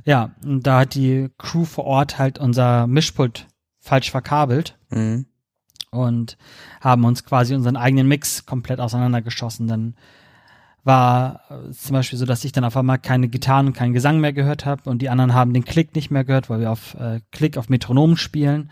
Ja, 0.06 0.32
und 0.44 0.64
da 0.68 0.80
hat 0.82 0.96
die 0.96 1.30
Crew 1.38 1.64
vor 1.66 1.86
Ort 1.86 2.18
halt 2.20 2.38
unser 2.40 2.88
Mischpult 2.88 3.48
falsch 3.80 4.12
verkabelt 4.12 4.78
Mhm. 4.90 5.26
und 5.92 6.38
haben 6.82 7.04
uns 7.06 7.24
quasi 7.24 7.54
unseren 7.56 7.76
eigenen 7.78 8.08
Mix 8.08 8.46
komplett 8.46 8.80
auseinandergeschossen. 8.80 9.68
Dann 9.68 9.96
war 10.84 11.42
äh, 11.50 11.72
zum 11.72 11.94
Beispiel 11.94 12.20
so, 12.20 12.26
dass 12.26 12.44
ich 12.44 12.52
dann 12.52 12.66
auf 12.66 12.76
einmal 12.76 13.00
keine 13.00 13.28
Gitarren 13.30 13.68
und 13.68 13.74
keinen 13.74 13.94
Gesang 13.94 14.20
mehr 14.20 14.34
gehört 14.34 14.66
habe 14.66 14.90
und 14.90 15.02
die 15.02 15.10
anderen 15.10 15.34
haben 15.34 15.54
den 15.54 15.66
Klick 15.66 15.96
nicht 15.96 16.12
mehr 16.12 16.24
gehört, 16.24 16.50
weil 16.50 16.60
wir 16.60 16.72
auf 16.72 16.96
äh, 16.96 17.22
Klick 17.32 17.58
auf 17.58 17.70
Metronom 17.70 18.18
spielen. 18.18 18.70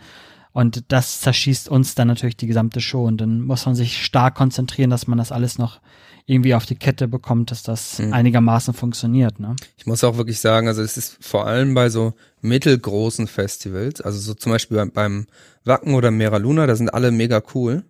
Und 0.54 0.92
das 0.92 1.22
zerschießt 1.22 1.70
uns 1.70 1.94
dann 1.94 2.08
natürlich 2.08 2.36
die 2.36 2.46
gesamte 2.46 2.82
Show. 2.82 3.06
Und 3.06 3.18
dann 3.22 3.40
muss 3.40 3.64
man 3.64 3.74
sich 3.74 4.04
stark 4.04 4.34
konzentrieren, 4.34 4.90
dass 4.90 5.06
man 5.06 5.16
das 5.16 5.32
alles 5.32 5.56
noch 5.56 5.80
irgendwie 6.26 6.54
auf 6.54 6.66
die 6.66 6.74
Kette 6.74 7.08
bekommt, 7.08 7.50
dass 7.50 7.62
das 7.62 7.98
Mhm. 7.98 8.12
einigermaßen 8.12 8.74
funktioniert. 8.74 9.40
Ne? 9.40 9.56
Ich 9.78 9.86
muss 9.86 10.04
auch 10.04 10.18
wirklich 10.18 10.40
sagen, 10.40 10.68
also 10.68 10.82
es 10.82 10.98
ist 10.98 11.16
vor 11.24 11.46
allem 11.46 11.72
bei 11.72 11.88
so 11.88 12.12
mittelgroßen 12.42 13.28
Festivals, 13.28 14.02
also 14.02 14.18
so 14.18 14.34
zum 14.34 14.52
Beispiel 14.52 14.76
beim, 14.76 14.90
beim 14.92 15.26
Wacken 15.64 15.94
oder 15.94 16.10
Mera 16.10 16.36
Luna, 16.36 16.66
da 16.66 16.76
sind 16.76 16.92
alle 16.92 17.10
mega 17.12 17.40
cool. 17.54 17.84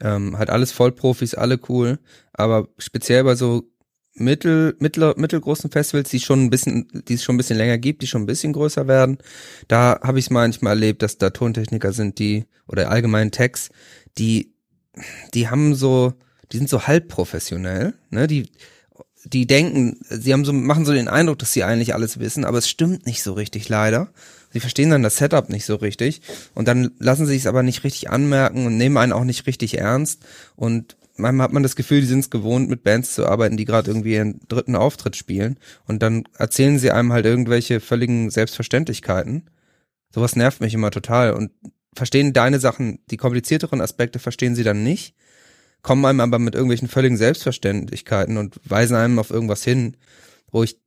Ähm, 0.00 0.36
halt 0.38 0.50
alles 0.50 0.72
Vollprofis, 0.72 1.34
alle 1.34 1.58
cool. 1.68 1.98
Aber 2.32 2.68
speziell 2.78 3.24
bei 3.24 3.34
so 3.34 3.70
mittel, 4.14 4.76
mittler, 4.78 5.14
mittelgroßen 5.16 5.70
Festivals, 5.70 6.10
die 6.10 6.20
schon 6.20 6.44
ein 6.44 6.50
bisschen, 6.50 6.88
die 7.08 7.14
es 7.14 7.24
schon 7.24 7.34
ein 7.34 7.38
bisschen 7.38 7.56
länger 7.56 7.78
gibt, 7.78 8.02
die 8.02 8.06
schon 8.06 8.22
ein 8.22 8.26
bisschen 8.26 8.52
größer 8.52 8.86
werden, 8.86 9.18
da 9.68 9.98
habe 10.02 10.18
ich 10.18 10.26
es 10.26 10.30
manchmal 10.30 10.74
erlebt, 10.74 11.02
dass 11.02 11.18
da 11.18 11.30
Tontechniker 11.30 11.92
sind, 11.92 12.18
die, 12.18 12.44
oder 12.68 12.90
allgemein 12.90 13.32
Techs, 13.32 13.70
die, 14.18 14.54
die 15.34 15.48
haben 15.48 15.74
so, 15.74 16.14
die 16.52 16.58
sind 16.58 16.68
so 16.68 16.86
halb 16.86 17.08
professionell, 17.08 17.94
ne, 18.10 18.26
die, 18.26 18.50
die 19.24 19.46
denken, 19.46 19.98
sie 20.08 20.32
haben 20.32 20.44
so, 20.44 20.52
machen 20.52 20.84
so 20.84 20.92
den 20.92 21.08
Eindruck, 21.08 21.38
dass 21.38 21.52
sie 21.52 21.64
eigentlich 21.64 21.94
alles 21.94 22.18
wissen, 22.20 22.44
aber 22.44 22.58
es 22.58 22.68
stimmt 22.68 23.06
nicht 23.06 23.22
so 23.22 23.32
richtig 23.32 23.68
leider. 23.68 24.12
Sie 24.54 24.60
verstehen 24.60 24.90
dann 24.90 25.02
das 25.02 25.16
Setup 25.16 25.50
nicht 25.50 25.66
so 25.66 25.74
richtig. 25.74 26.22
Und 26.54 26.68
dann 26.68 26.92
lassen 27.00 27.26
sie 27.26 27.34
es 27.34 27.48
aber 27.48 27.64
nicht 27.64 27.82
richtig 27.82 28.10
anmerken 28.10 28.66
und 28.66 28.76
nehmen 28.76 28.96
einen 28.96 29.12
auch 29.12 29.24
nicht 29.24 29.48
richtig 29.48 29.78
ernst. 29.78 30.24
Und 30.54 30.96
manchmal 31.16 31.46
hat 31.46 31.52
man 31.52 31.64
das 31.64 31.74
Gefühl, 31.74 32.02
die 32.02 32.06
sind 32.06 32.20
es 32.20 32.30
gewohnt, 32.30 32.70
mit 32.70 32.84
Bands 32.84 33.16
zu 33.16 33.26
arbeiten, 33.26 33.56
die 33.56 33.64
gerade 33.64 33.90
irgendwie 33.90 34.14
ihren 34.14 34.38
dritten 34.46 34.76
Auftritt 34.76 35.16
spielen. 35.16 35.58
Und 35.88 36.04
dann 36.04 36.22
erzählen 36.38 36.78
sie 36.78 36.92
einem 36.92 37.12
halt 37.12 37.26
irgendwelche 37.26 37.80
völligen 37.80 38.30
Selbstverständlichkeiten. 38.30 39.50
Sowas 40.14 40.36
nervt 40.36 40.60
mich 40.60 40.72
immer 40.72 40.92
total. 40.92 41.32
Und 41.32 41.50
verstehen 41.96 42.32
deine 42.32 42.60
Sachen, 42.60 43.00
die 43.10 43.16
komplizierteren 43.16 43.80
Aspekte 43.80 44.20
verstehen 44.20 44.54
sie 44.54 44.62
dann 44.62 44.84
nicht, 44.84 45.16
kommen 45.82 46.04
einem 46.04 46.20
aber 46.20 46.38
mit 46.38 46.54
irgendwelchen 46.54 46.86
völligen 46.86 47.16
Selbstverständlichkeiten 47.16 48.36
und 48.36 48.60
weisen 48.62 48.96
einem 48.96 49.18
auf 49.18 49.30
irgendwas 49.30 49.64
hin, 49.64 49.96
wo 50.52 50.62
ich 50.62 50.78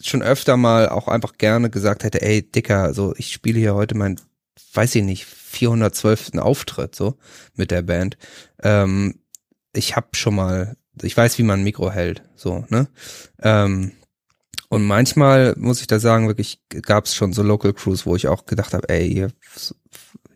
schon 0.00 0.22
öfter 0.22 0.56
mal 0.56 0.88
auch 0.88 1.08
einfach 1.08 1.34
gerne 1.38 1.70
gesagt 1.70 2.04
hätte, 2.04 2.22
ey, 2.22 2.42
Dicker, 2.42 2.94
so, 2.94 3.14
ich 3.16 3.32
spiele 3.32 3.58
hier 3.58 3.74
heute 3.74 3.96
mein, 3.96 4.20
weiß 4.74 4.94
ich 4.94 5.02
nicht, 5.02 5.24
412. 5.26 6.38
Auftritt, 6.38 6.94
so, 6.94 7.18
mit 7.54 7.70
der 7.70 7.82
Band. 7.82 8.16
Ähm, 8.62 9.20
ich 9.74 9.96
hab 9.96 10.16
schon 10.16 10.34
mal, 10.34 10.76
ich 11.00 11.16
weiß, 11.16 11.38
wie 11.38 11.42
man 11.42 11.60
ein 11.60 11.64
Mikro 11.64 11.90
hält, 11.90 12.22
so, 12.36 12.64
ne? 12.68 12.88
Ähm, 13.40 13.92
und 14.68 14.84
manchmal, 14.86 15.54
muss 15.58 15.82
ich 15.82 15.86
da 15.86 15.98
sagen, 15.98 16.28
wirklich 16.28 16.60
gab 16.68 17.04
es 17.04 17.14
schon 17.14 17.34
so 17.34 17.42
Local 17.42 17.74
Crews, 17.74 18.06
wo 18.06 18.16
ich 18.16 18.28
auch 18.28 18.46
gedacht 18.46 18.72
habe, 18.72 18.88
ey, 18.88 19.06
ihr, 19.06 19.30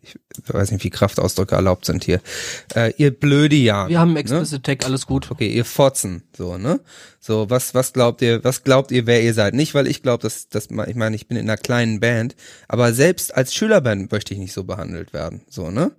ich 0.07 0.55
weiß 0.55 0.70
nicht, 0.70 0.85
wie 0.85 0.91
Kraftausdrücke 0.91 1.55
erlaubt 1.55 1.85
sind 1.85 2.05
hier, 2.05 2.20
äh, 2.74 2.93
ihr 2.97 3.11
Blödian. 3.11 3.89
Wir 3.89 3.99
haben 3.99 4.12
ne? 4.12 4.20
Explicit 4.20 4.62
Tech, 4.62 4.78
alles 4.85 5.07
gut. 5.07 5.31
Okay, 5.31 5.49
ihr 5.49 5.65
Fotzen, 5.65 6.23
so, 6.37 6.59
ne? 6.59 6.81
So, 7.20 7.51
was, 7.51 7.74
was 7.74 7.93
glaubt 7.93 8.23
ihr, 8.23 8.45
was 8.45 8.62
glaubt 8.62 8.93
ihr, 8.93 9.07
wer 9.07 9.23
ihr 9.23 9.35
seid? 9.35 9.55
Nicht, 9.55 9.74
weil 9.74 9.87
ich 9.87 10.03
glaube, 10.03 10.23
dass, 10.23 10.49
dass, 10.49 10.69
ich 10.70 10.95
meine, 10.95 11.16
ich 11.16 11.27
bin 11.27 11.37
in 11.37 11.49
einer 11.49 11.57
kleinen 11.57 12.01
Band, 12.01 12.37
aber 12.69 12.93
selbst 12.93 13.35
als 13.35 13.55
Schülerband 13.55 14.12
möchte 14.12 14.35
ich 14.35 14.41
nicht 14.41 14.53
so 14.53 14.65
behandelt 14.65 15.12
werden, 15.12 15.43
so, 15.49 15.70
ne? 15.70 15.93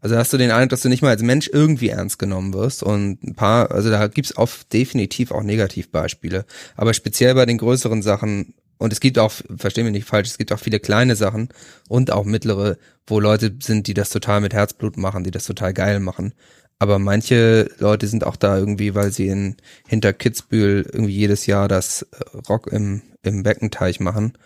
Also 0.00 0.16
hast 0.16 0.34
du 0.34 0.36
den 0.36 0.50
Eindruck, 0.50 0.68
dass 0.68 0.82
du 0.82 0.90
nicht 0.90 1.00
mal 1.00 1.08
als 1.08 1.22
Mensch 1.22 1.48
irgendwie 1.50 1.88
ernst 1.88 2.18
genommen 2.18 2.52
wirst 2.52 2.82
und 2.82 3.22
ein 3.22 3.34
paar, 3.34 3.70
also 3.70 3.88
da 3.88 4.06
gibt's 4.08 4.36
auch 4.36 4.50
definitiv 4.70 5.30
auch 5.30 5.42
Negativbeispiele, 5.42 6.44
aber 6.76 6.92
speziell 6.92 7.34
bei 7.34 7.46
den 7.46 7.56
größeren 7.56 8.02
Sachen 8.02 8.52
und 8.78 8.92
es 8.92 9.00
gibt 9.00 9.18
auch, 9.18 9.32
verstehen 9.56 9.84
wir 9.84 9.92
nicht 9.92 10.06
falsch, 10.06 10.30
es 10.30 10.38
gibt 10.38 10.52
auch 10.52 10.58
viele 10.58 10.80
kleine 10.80 11.16
Sachen 11.16 11.48
und 11.88 12.10
auch 12.10 12.24
mittlere, 12.24 12.76
wo 13.06 13.20
Leute 13.20 13.54
sind, 13.60 13.86
die 13.86 13.94
das 13.94 14.10
total 14.10 14.40
mit 14.40 14.54
Herzblut 14.54 14.96
machen, 14.96 15.24
die 15.24 15.30
das 15.30 15.44
total 15.44 15.72
geil 15.72 16.00
machen. 16.00 16.34
Aber 16.78 16.98
manche 16.98 17.70
Leute 17.78 18.06
sind 18.08 18.24
auch 18.24 18.36
da 18.36 18.58
irgendwie, 18.58 18.94
weil 18.94 19.12
sie 19.12 19.28
in 19.28 19.56
hinter 19.86 20.12
Kitzbühel 20.12 20.88
irgendwie 20.92 21.14
jedes 21.14 21.46
Jahr 21.46 21.68
das 21.68 22.02
äh, 22.02 22.36
Rock 22.48 22.66
im, 22.66 23.02
im 23.22 23.42
Beckenteich 23.42 24.00
machen, 24.00 24.36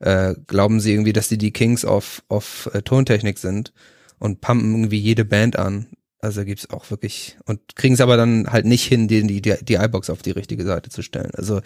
äh, 0.00 0.34
glauben 0.46 0.80
sie 0.80 0.92
irgendwie, 0.92 1.12
dass 1.12 1.28
sie 1.28 1.38
die 1.38 1.52
Kings 1.52 1.84
of, 1.84 2.22
of 2.28 2.70
äh, 2.72 2.82
Tontechnik 2.82 3.38
sind 3.38 3.72
und 4.18 4.40
pumpen 4.40 4.74
irgendwie 4.74 4.98
jede 4.98 5.24
Band 5.24 5.58
an. 5.58 5.86
Also 6.20 6.44
gibt's 6.44 6.70
auch 6.70 6.90
wirklich 6.90 7.36
und 7.46 7.76
kriegen 7.76 7.94
es 7.94 8.00
aber 8.00 8.16
dann 8.16 8.48
halt 8.50 8.66
nicht 8.66 8.84
hin, 8.84 9.08
die, 9.08 9.22
die, 9.22 9.54
die 9.62 9.74
iBox 9.74 10.10
auf 10.10 10.22
die 10.22 10.32
richtige 10.32 10.64
Seite 10.64 10.90
zu 10.90 11.02
stellen. 11.02 11.30
Also 11.34 11.60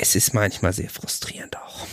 es 0.00 0.14
ist 0.14 0.34
manchmal 0.34 0.72
sehr 0.72 0.90
frustrierend 0.90 1.56
auch. 1.56 1.86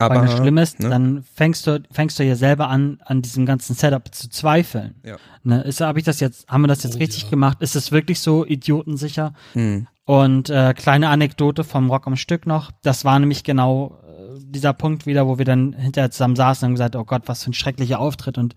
Aber 0.00 0.14
Aber 0.14 0.20
Weil 0.20 0.28
das 0.28 0.36
Schlimme 0.38 0.62
ist, 0.62 0.78
ne? 0.78 0.90
dann 0.90 1.24
fängst 1.34 1.66
du, 1.66 1.82
fängst 1.90 2.18
du 2.18 2.24
ja 2.24 2.36
selber 2.36 2.68
an, 2.68 3.00
an 3.04 3.20
diesem 3.20 3.46
ganzen 3.46 3.74
Setup 3.74 4.14
zu 4.14 4.28
zweifeln. 4.30 4.94
Ja. 5.04 5.16
Ne, 5.42 5.62
ist, 5.62 5.80
hab 5.80 5.96
ich 5.96 6.04
das 6.04 6.20
jetzt, 6.20 6.48
haben 6.48 6.62
wir 6.62 6.68
das 6.68 6.84
jetzt 6.84 6.96
Oh, 6.96 6.98
richtig 6.98 7.24
ja. 7.24 7.30
gemacht? 7.30 7.60
Ist 7.60 7.74
es 7.74 7.90
wirklich 7.90 8.20
so 8.20 8.46
idiotensicher? 8.46 9.34
Hm. 9.54 9.88
Und 10.04 10.50
äh, 10.50 10.72
kleine 10.74 11.08
Anekdote 11.08 11.64
vom 11.64 11.90
Rock 11.90 12.06
am 12.06 12.16
Stück 12.16 12.46
noch. 12.46 12.70
Das 12.82 13.04
war 13.04 13.18
nämlich 13.18 13.42
genau 13.42 13.98
äh, 14.06 14.38
dieser 14.40 14.72
Punkt 14.72 15.04
wieder, 15.04 15.26
wo 15.26 15.36
wir 15.36 15.44
dann 15.44 15.72
hinterher 15.72 16.12
zusammen 16.12 16.36
saßen 16.36 16.64
und 16.64 16.68
haben 16.68 16.74
gesagt, 16.74 16.96
oh 16.96 17.04
Gott, 17.04 17.22
was 17.26 17.42
für 17.42 17.50
ein 17.50 17.54
schrecklicher 17.54 17.98
Auftritt. 17.98 18.38
Und 18.38 18.54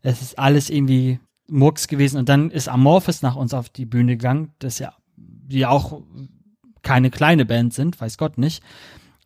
es 0.00 0.22
ist 0.22 0.38
alles 0.38 0.70
irgendwie 0.70 1.20
Murks 1.46 1.88
gewesen. 1.88 2.16
Und 2.16 2.28
dann 2.30 2.50
ist 2.50 2.68
Amorphis 2.68 3.20
nach 3.20 3.36
uns 3.36 3.52
auf 3.52 3.68
die 3.68 3.84
Bühne 3.86 4.16
gegangen, 4.16 4.54
das 4.60 4.78
ja, 4.78 4.94
die 5.16 5.58
ja 5.58 5.68
auch 5.68 6.00
keine 6.82 7.10
kleine 7.10 7.44
Band 7.44 7.74
sind, 7.74 8.00
weiß 8.00 8.18
Gott 8.18 8.38
nicht. 8.38 8.62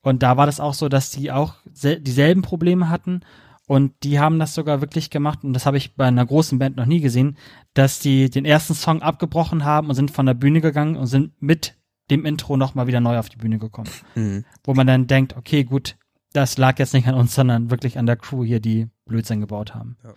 Und 0.03 0.23
da 0.23 0.37
war 0.37 0.47
das 0.47 0.61
auch 0.61 0.75
so, 0.75 0.89
dass 0.89 1.11
die 1.11 1.33
auch 1.33 1.55
sel 1.73 2.01
dieselben 2.01 2.43
Probleme 2.43 2.91
hatten 2.91 3.23
Und 3.67 3.95
die 4.03 4.19
haben 4.19 4.39
das 4.39 4.55
sogar 4.55 4.81
wirklich 4.81 5.09
gemacht, 5.11 5.43
und 5.43 5.55
das 5.55 5.65
habe 5.65 5.79
ich 5.79 5.95
bei 5.95 6.05
einer 6.05 6.27
großen 6.27 6.59
Band 6.59 6.77
noch 6.77 6.85
nie 6.87 7.01
gesehen, 7.01 7.39
dass 7.73 7.99
die 7.99 8.29
den 8.29 8.45
ersten 8.45 8.75
Song 8.75 9.01
abgebrochen 9.01 9.65
haben 9.65 9.89
und 9.89 9.95
sind 9.95 10.11
von 10.11 10.27
der 10.27 10.35
Bühne 10.35 10.61
gegangen 10.61 10.97
und 10.97 11.07
sind 11.07 11.33
mit 11.41 11.75
dem 12.11 12.27
Intro 12.27 12.59
nochmal 12.59 12.87
wieder 12.87 13.01
neu 13.01 13.19
auf 13.19 13.31
die 13.31 13.39
Bühne 13.39 13.59
gekommen. 13.59 13.91
Mhm. 14.15 14.45
Wo 14.63 14.75
man 14.75 14.87
dann 14.87 15.07
denkt, 15.07 15.35
okay, 15.37 15.65
gut, 15.65 15.97
das 16.35 16.59
lag 16.59 16.79
jetzt 16.79 16.93
nicht 16.93 17.09
an 17.09 17.15
uns, 17.15 17.35
sondern 17.35 17.71
wirklich 17.71 17.99
an 17.99 18.05
der 18.05 18.17
Crew 18.17 18.45
hier, 18.45 18.61
die 18.61 18.89
Blödsinn 19.07 19.41
gebaut 19.41 19.75
haben. 19.75 19.97
Ja. 20.05 20.13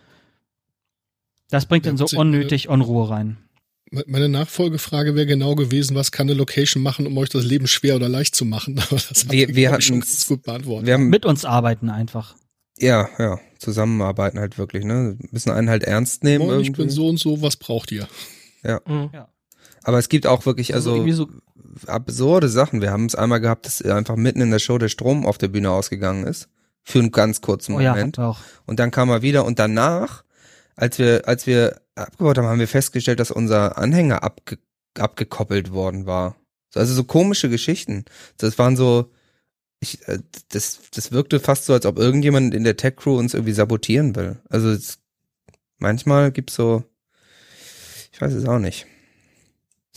Das 1.49 1.65
bringt 1.65 1.85
dann 1.85 1.95
so 1.95 2.07
unnötig 2.19 2.67
Unruhe 2.67 3.09
rein. 3.09 3.37
Me- 3.91 4.03
Meine 4.07 4.29
Nachfolgefrage 4.29 5.15
wäre 5.15 5.25
genau 5.25 5.55
gewesen, 5.55 5.95
was 5.95 6.11
kann 6.11 6.27
eine 6.27 6.37
Location 6.37 6.83
machen, 6.83 7.07
um 7.07 7.17
euch 7.17 7.29
das 7.29 7.43
Leben 7.43 7.67
schwer 7.67 7.95
oder 7.95 8.09
leicht 8.09 8.35
zu 8.35 8.45
machen? 8.45 8.79
Aber 8.89 8.99
das 9.09 9.29
Wir- 9.29 9.49
ihr, 9.49 9.55
wir 9.55 9.77
ich, 9.77 9.85
schon 9.85 9.99
ganz 10.01 10.27
gut 10.27 10.43
beantwortet. 10.43 10.87
Wir 10.87 10.93
haben, 10.95 11.09
Mit 11.09 11.25
uns 11.25 11.45
arbeiten 11.45 11.89
einfach. 11.89 12.35
ja, 12.79 13.09
ja, 13.17 13.39
zusammenarbeiten 13.59 14.39
halt 14.39 14.57
wirklich, 14.57 14.83
ne? 14.83 15.17
Müssen 15.31 15.51
einen 15.51 15.69
halt 15.69 15.83
ernst 15.83 16.23
nehmen 16.23 16.45
Moin, 16.47 16.59
ich 16.61 16.71
bin 16.73 16.89
so 16.89 17.07
und 17.07 17.19
so, 17.19 17.41
was 17.41 17.55
braucht 17.55 17.91
ihr? 17.91 18.07
Mhm. 18.85 19.09
Aber 19.83 19.99
es 19.99 20.09
gibt 20.09 20.27
auch 20.27 20.45
wirklich, 20.45 20.73
Also 20.75 21.01
also, 21.03 21.11
so, 21.13 21.29
absurde 21.87 22.49
Sachen. 22.49 22.81
Wir 22.81 22.91
haben 22.91 23.05
es 23.05 23.15
einmal 23.15 23.39
gehabt, 23.39 23.65
dass 23.65 23.81
einfach 23.81 24.15
mitten 24.15 24.41
in 24.41 24.51
der 24.51 24.59
Show 24.59 24.77
der 24.77 24.89
Strom 24.89 25.25
auf 25.25 25.37
der 25.37 25.47
Bühne 25.47 25.71
ausgegangen 25.71 26.25
ist. 26.25 26.49
Für 26.83 26.99
einen 26.99 27.11
ganz 27.11 27.41
kurzen 27.41 27.75
Oh 27.75 27.79
ja, 27.79 27.91
Moment. 27.91 28.17
hatten 28.17 28.25
wir 28.27 28.29
auch. 28.31 28.39
Und 28.65 28.79
dann 28.79 28.91
kam 28.91 29.09
er 29.09 29.21
wieder 29.21 29.45
und 29.45 29.59
danach, 29.59 30.23
als 30.77 30.99
wir, 30.99 31.27
als 31.27 31.45
wir 31.45 31.81
abgebaut 31.95 32.37
haben, 32.37 32.47
haben 32.47 32.59
wir 32.59 32.67
festgestellt, 32.67 33.19
dass 33.19 33.31
unser 33.31 33.77
Anhänger 33.77 34.23
abge 34.23 34.57
abgekoppelt 34.97 35.71
worden 35.71 36.07
war. 36.07 36.35
So, 36.69 36.79
Also 36.79 36.95
so 36.95 37.03
komische 37.03 37.49
Geschichten. 37.49 38.05
Das 38.37 38.57
waren 38.57 38.75
so, 38.75 39.11
ich, 39.79 40.07
äh, 40.07 40.17
das, 40.49 40.79
das 40.91 41.11
wirkte 41.11 41.39
fast 41.39 41.65
so, 41.65 41.73
als 41.73 41.85
ob 41.85 41.99
irgendjemand 41.99 42.55
in 42.55 42.63
der 42.63 42.77
Tech-Crew 42.77 43.15
uns 43.15 43.35
irgendwie 43.35 43.53
sabotieren 43.53 44.15
will. 44.15 44.37
Also 44.49 44.71
es, 44.71 44.97
manchmal 45.77 46.31
gibt's 46.31 46.55
so, 46.55 46.83
ich 48.11 48.19
weiß 48.19 48.33
es 48.33 48.45
auch 48.45 48.57
nicht. 48.57 48.87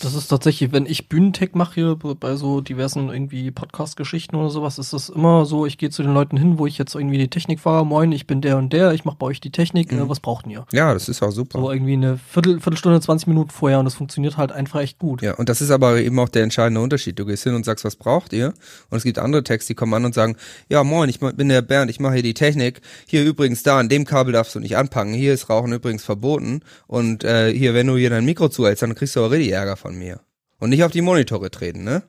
Das 0.02 0.14
ist 0.14 0.28
tatsächlich, 0.28 0.72
wenn 0.72 0.86
ich 0.86 1.08
Bühnentech 1.08 1.50
mache 1.54 1.96
bei 1.96 2.34
so 2.36 2.60
diversen 2.60 3.10
irgendwie 3.10 3.50
Podcast-Geschichten 3.50 4.34
oder 4.36 4.48
sowas, 4.48 4.78
ist 4.78 4.92
das 4.92 5.08
immer 5.10 5.44
so, 5.44 5.66
ich 5.66 5.76
gehe 5.78 5.90
zu 5.90 6.02
den 6.02 6.14
Leuten 6.14 6.36
hin, 6.36 6.58
wo 6.58 6.66
ich 6.66 6.78
jetzt 6.78 6.94
irgendwie 6.94 7.18
die 7.18 7.28
Technik 7.28 7.60
fahre, 7.60 7.84
moin, 7.84 8.10
ich 8.12 8.26
bin 8.26 8.40
der 8.40 8.56
und 8.56 8.72
der, 8.72 8.92
ich 8.92 9.04
mache 9.04 9.16
bei 9.18 9.26
euch 9.26 9.40
die 9.40 9.50
Technik, 9.50 9.92
Mhm. 9.92 9.98
äh, 9.98 10.08
was 10.08 10.20
braucht 10.20 10.46
ihr? 10.46 10.64
Ja, 10.72 10.94
das 10.94 11.08
ist 11.08 11.22
auch 11.22 11.30
super. 11.32 11.60
So 11.60 11.70
irgendwie 11.70 11.92
eine 11.92 12.18
Viertel, 12.18 12.60
Viertelstunde, 12.60 13.00
20 13.00 13.28
Minuten 13.28 13.50
vorher 13.50 13.78
und 13.78 13.84
das 13.84 13.94
funktioniert 13.94 14.36
halt 14.36 14.52
einfach 14.52 14.80
echt 14.80 14.98
gut. 14.98 15.20
Ja, 15.22 15.34
und 15.34 15.48
das 15.48 15.60
ist 15.60 15.70
aber 15.70 15.98
eben 16.00 16.18
auch 16.18 16.28
der 16.30 16.44
entscheidende 16.44 16.80
Unterschied. 16.80 17.18
Du 17.18 17.26
gehst 17.26 17.44
hin 17.44 17.54
und 17.54 17.64
sagst, 17.64 17.84
was 17.84 17.96
braucht 17.96 18.32
ihr? 18.32 18.54
Und 18.88 18.96
es 18.96 19.04
gibt 19.04 19.18
andere 19.18 19.44
Texte, 19.44 19.72
die 19.72 19.74
kommen 19.74 19.92
an 19.92 20.04
und 20.06 20.14
sagen, 20.14 20.36
ja 20.70 20.82
moin, 20.82 21.10
ich 21.10 21.20
bin 21.20 21.48
der 21.50 21.62
Bernd, 21.62 21.90
ich 21.90 22.00
mache 22.00 22.14
hier 22.14 22.22
die 22.22 22.34
Technik. 22.34 22.80
Hier 23.06 23.24
übrigens 23.24 23.62
da, 23.62 23.78
an 23.78 23.88
dem 23.88 24.04
Kabel 24.06 24.32
darfst 24.32 24.54
du 24.54 24.60
nicht 24.60 24.76
anpacken. 24.76 25.12
Hier 25.12 25.34
ist 25.34 25.50
Rauchen 25.50 25.72
übrigens 25.72 26.04
verboten. 26.04 26.62
Und 26.86 27.22
äh, 27.24 27.52
hier, 27.52 27.74
wenn 27.74 27.86
du 27.86 27.96
hier 27.96 28.10
dein 28.10 28.24
Mikro 28.24 28.48
zuhältst, 28.48 28.82
dann 28.82 28.94
kriegst 28.94 29.14
du 29.16 29.20
auch 29.20 29.30
richtig 29.30 29.52
Ärger 29.52 29.76
von 29.76 29.89
mir. 29.98 30.20
Und 30.58 30.70
nicht 30.70 30.84
auf 30.84 30.92
die 30.92 31.00
Monitore 31.02 31.50
treten, 31.50 31.84
ne? 31.84 32.02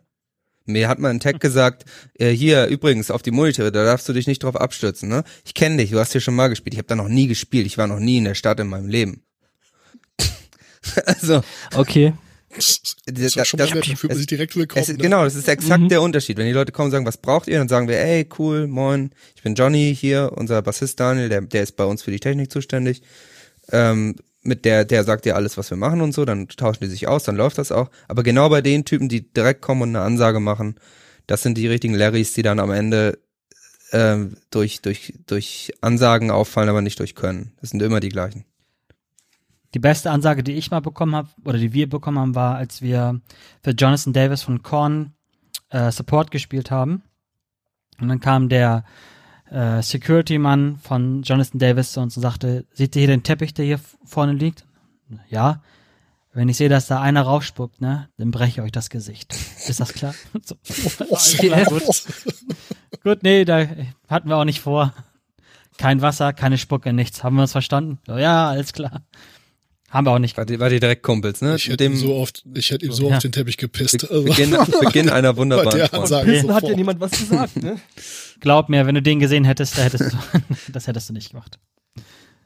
Mir 0.66 0.88
hat 0.90 1.00
mal 1.00 1.10
ein 1.10 1.20
Tag 1.20 1.40
gesagt, 1.40 1.86
äh, 2.20 2.30
hier 2.30 2.68
übrigens 2.68 3.10
auf 3.10 3.22
die 3.24 3.32
Monitore, 3.32 3.72
da 3.72 3.84
darfst 3.84 4.08
du 4.08 4.14
dich 4.14 4.28
nicht 4.28 4.44
drauf 4.44 4.56
abstürzen, 4.56 5.10
ne? 5.10 5.24
Ich 5.46 5.54
kenne 5.54 5.78
dich, 5.78 5.90
du 5.92 6.00
hast 6.00 6.12
hier 6.12 6.22
schon 6.22 6.36
mal 6.36 6.50
gespielt. 6.50 6.74
Ich 6.74 6.78
habe 6.78 6.88
da 6.88 6.96
noch 6.96 7.08
nie 7.08 7.28
gespielt. 7.28 7.66
Ich 7.66 7.78
war 7.78 7.88
noch 7.88 8.00
nie 8.00 8.18
in 8.18 8.26
der 8.26 8.36
Stadt 8.36 8.60
in 8.60 8.68
meinem 8.68 8.88
Leben. 8.88 9.24
also, 11.06 11.44
Okay. 11.76 12.14
Das 12.54 12.82
das, 13.06 13.48
schon 13.48 13.58
das, 13.60 13.70
dann 13.70 13.82
fühlt 13.82 14.10
man 14.10 14.18
sich 14.18 14.28
direkt 14.28 14.58
willkommen. 14.58 14.84
es 14.84 14.90
ist, 14.90 14.98
ne? 14.98 15.04
genau, 15.04 15.24
das 15.24 15.36
ist 15.36 15.48
exakt 15.48 15.84
Mhm. 15.84 15.88
der 15.88 16.02
Unterschied. 16.02 16.36
Wenn 16.38 16.48
die 16.48 16.52
Leute 16.52 16.74
kommen 16.74 16.88
und 16.88 16.92
sagen, 16.92 17.06
was 17.06 17.16
braucht 17.16 17.48
ihr, 17.48 17.58
dann 17.58 17.70
sagen 17.70 17.88
wir, 17.88 17.98
ey, 17.98 18.28
cool, 18.38 18.68
moin, 18.68 19.12
ich 19.38 19.42
bin 19.42 19.56
Johnny 19.56 19.96
hier, 19.98 20.34
unser 20.36 20.62
Bassist 20.62 21.00
Daniel, 21.00 21.30
der, 21.30 21.40
der 21.40 21.64
ist 21.64 21.78
bei 21.78 21.86
uns 21.86 22.04
für 22.04 22.12
die 22.12 22.20
Technik 22.20 22.52
zuständig. 22.52 23.04
Ähm, 23.72 24.18
mit 24.44 24.66
der, 24.66 24.86
der 24.86 25.04
sagt 25.04 25.26
dir 25.26 25.36
alles, 25.36 25.58
was 25.58 25.70
wir 25.70 25.78
machen 25.78 26.02
und 26.02 26.14
so, 26.14 26.26
dann 26.26 26.48
tauschen 26.48 26.84
die 26.84 26.90
sich 26.90 27.08
aus, 27.08 27.24
dann 27.24 27.36
läuft 27.36 27.58
das 27.58 27.72
auch. 27.72 27.90
Aber 28.08 28.24
genau 28.24 28.50
bei 28.50 28.62
den 28.62 28.86
Typen, 28.86 29.08
die 29.08 29.32
direkt 29.32 29.62
kommen 29.62 29.84
und 29.84 29.90
eine 29.90 30.02
Ansage 30.02 30.40
machen, 30.40 30.76
das 31.28 31.44
sind 31.44 31.58
die 31.58 31.68
richtigen 31.68 31.94
Larrys, 31.94 32.34
die 32.34 32.42
dann 32.42 32.60
am 32.60 32.72
Ende 32.72 33.20
ähm, 33.92 34.38
durch, 34.50 34.82
durch, 34.82 35.14
durch 35.28 35.72
Ansagen 35.82 36.32
auffallen, 36.32 36.70
aber 36.70 36.82
nicht 36.82 37.00
durch 37.00 37.16
Können. 37.16 37.54
Das 37.62 37.70
sind 37.70 37.82
immer 37.82 38.00
die 38.00 38.10
gleichen. 38.10 38.46
Die 39.74 39.80
beste 39.80 40.12
Ansage, 40.12 40.44
die 40.44 40.54
ich 40.54 40.72
mal 40.72 40.82
bekommen 40.82 41.16
habe, 41.16 41.30
oder 41.46 41.58
die 41.58 41.74
wir 41.74 41.88
bekommen 41.88 42.20
haben, 42.20 42.36
war, 42.36 42.56
als 42.56 42.82
wir 42.82 43.22
für 43.64 43.72
Jonathan 43.72 44.12
Davis 44.12 44.42
von 44.42 44.64
Korn 44.64 45.14
äh, 45.70 45.92
Support 45.92 46.32
gespielt 46.32 46.72
haben. 46.72 47.04
Und 48.00 48.10
dann 48.10 48.20
kam 48.20 48.50
der 48.50 48.84
äh, 49.52 49.82
Security-Mann 49.84 50.78
von 50.82 51.22
Jonathan 51.24 51.60
Davis 51.60 51.92
zu 51.92 52.00
uns 52.00 52.16
und 52.18 52.24
sagte, 52.24 52.66
seht 52.74 52.96
ihr 52.96 53.02
hier 53.02 53.08
den 53.08 53.24
Teppich, 53.24 53.54
der 53.54 53.66
hier 53.66 53.80
vorne 54.06 54.34
liegt? 54.34 54.66
Ja. 55.30 55.62
Wenn 56.34 56.48
ich 56.48 56.56
sehe, 56.56 56.70
dass 56.70 56.88
da 56.88 57.02
einer 57.02 57.24
rausspuckt, 57.24 57.82
ne, 57.82 58.08
dann 58.18 58.32
breche 58.32 58.52
ich 58.52 58.62
euch 58.62 58.72
das 58.72 58.90
Gesicht. 58.90 59.36
Ist 59.68 59.82
das 59.82 59.92
klar? 59.94 60.16
so, 60.44 60.56
alles 61.10 61.38
klar, 61.38 61.66
gut. 61.66 61.84
gut, 63.04 63.24
nee, 63.24 63.44
da 63.44 63.68
hatten 64.08 64.30
wir 64.30 64.38
auch 64.38 64.46
nicht 64.46 64.62
vor. 64.62 64.94
Kein 65.78 66.02
Wasser, 66.02 66.32
keine 66.32 66.58
Spucke, 66.58 66.94
nichts. 66.94 67.24
Haben 67.24 67.36
wir 67.36 67.42
uns 67.42 67.52
verstanden? 67.52 68.00
So, 68.08 68.18
ja, 68.18 68.50
alles 68.50 68.72
klar. 68.72 69.02
Haben 69.90 70.06
wir 70.08 70.12
auch 70.12 70.20
nicht. 70.20 70.38
War 70.38 70.46
die, 70.46 70.58
war 70.60 70.70
die 70.70 70.80
direkt 70.80 71.04
Kumpels, 71.04 71.42
ne? 71.42 71.56
Ich 71.58 71.68
hätte 71.68 71.84
ihm 71.84 71.98
so 71.98 72.16
oft, 72.16 72.46
ich 72.54 72.72
hätte 72.72 72.86
ihm 72.86 72.94
so 72.94 73.10
Ja. 73.10 73.18
auf 73.18 73.22
den 73.24 73.34
Teppich 73.34 73.58
gepisst. 73.58 73.98
Be 73.98 74.10
Also, 74.10 74.24
Beginn, 74.24 74.56
Beginn 74.80 75.10
einer 75.10 75.34
bei 75.34 75.40
wunderbaren 75.40 75.78
der 75.78 75.90
Freundschaft. 75.90 76.14
Ansage 76.14 76.32
Okay. 76.32 76.42
sofort. 76.48 76.78
niemand 76.78 77.00
was 77.02 77.12
gesagt, 77.12 77.58
ne? 77.62 77.78
Glaub 78.42 78.68
mir, 78.70 78.86
wenn 78.86 78.96
du 78.96 79.02
den 79.02 79.20
gesehen 79.20 79.46
hättest, 79.46 79.78
da 79.78 79.84
hättest 79.84 80.12
du, 80.14 80.18
das 80.74 80.88
hättest 80.88 81.08
du 81.10 81.14
nicht 81.14 81.32
gemacht. 81.32 81.60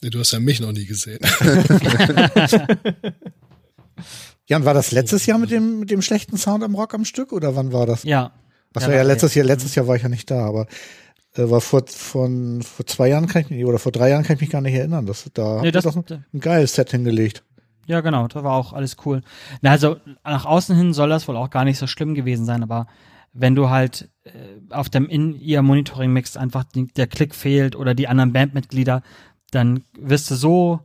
Nee, 0.01 0.09
du 0.11 0.19
hast 0.19 0.31
ja 0.33 0.39
mich 0.39 0.59
noch 0.59 0.71
nie 0.71 0.85
gesehen. 0.85 1.19
Ja, 4.47 4.57
und 4.57 4.65
war 4.65 4.75
das 4.75 4.91
letztes 4.91 5.25
Jahr 5.25 5.39
mit 5.39 5.49
dem, 5.49 5.79
mit 5.79 5.89
dem 5.89 6.03
schlechten 6.03 6.37
Sound 6.37 6.63
am 6.63 6.75
Rock 6.75 6.93
am 6.93 7.03
Stück 7.03 7.31
oder 7.33 7.55
wann 7.55 7.73
war 7.73 7.87
das? 7.87 8.03
Ja. 8.03 8.31
Was 8.73 8.83
Ja, 8.83 8.89
war 8.89 8.95
ja 8.97 9.01
letztes 9.01 9.33
Jahr, 9.33 9.43
letztes 9.45 9.73
Jahr 9.73 9.87
war 9.87 9.95
ich 9.95 10.03
ja 10.03 10.09
nicht 10.09 10.29
da, 10.29 10.45
aber 10.45 10.67
äh, 11.35 11.49
war 11.49 11.61
vor, 11.61 11.83
von, 11.87 12.61
vor 12.61 12.85
zwei 12.85 13.07
Jahren 13.09 13.25
kann 13.25 13.41
ich 13.41 13.49
mich, 13.49 13.65
oder 13.65 13.79
vor 13.79 13.91
drei 13.91 14.09
Jahren 14.09 14.23
kann 14.23 14.35
ich 14.35 14.41
mich 14.41 14.51
gar 14.51 14.61
nicht 14.61 14.75
erinnern. 14.75 15.07
Das, 15.07 15.27
da 15.33 15.61
Nee, 15.61 15.71
das, 15.71 15.83
doch 15.85 15.95
ein, 15.95 16.03
ein 16.31 16.39
geiles 16.39 16.75
Set 16.75 16.91
hingelegt. 16.91 17.43
ja, 17.87 18.01
genau, 18.01 18.27
das 18.27 18.43
war 18.43 18.53
auch 18.53 18.73
alles 18.73 18.97
cool. 19.05 19.23
Na, 19.61 19.71
also 19.71 19.97
nach 20.23 20.45
außen 20.45 20.75
hin 20.75 20.93
soll 20.93 21.09
das 21.09 21.27
wohl 21.27 21.37
auch 21.37 21.49
gar 21.49 21.63
nicht 21.65 21.79
so 21.79 21.87
schlimm 21.87 22.13
gewesen 22.13 22.45
sein, 22.45 22.61
aber 22.61 22.85
wenn 23.33 23.55
du 23.55 23.71
halt 23.71 24.09
auf 24.69 24.89
dem 24.89 25.07
In-Ear-Monitoring-Mix 25.07 26.37
einfach 26.37 26.63
die, 26.63 26.87
der 26.87 27.07
Klick 27.07 27.35
fehlt 27.35 27.75
oder 27.75 27.93
die 27.93 28.07
anderen 28.07 28.33
Bandmitglieder, 28.33 29.03
dann 29.51 29.83
wirst 29.97 30.31
du 30.31 30.35
so, 30.35 30.79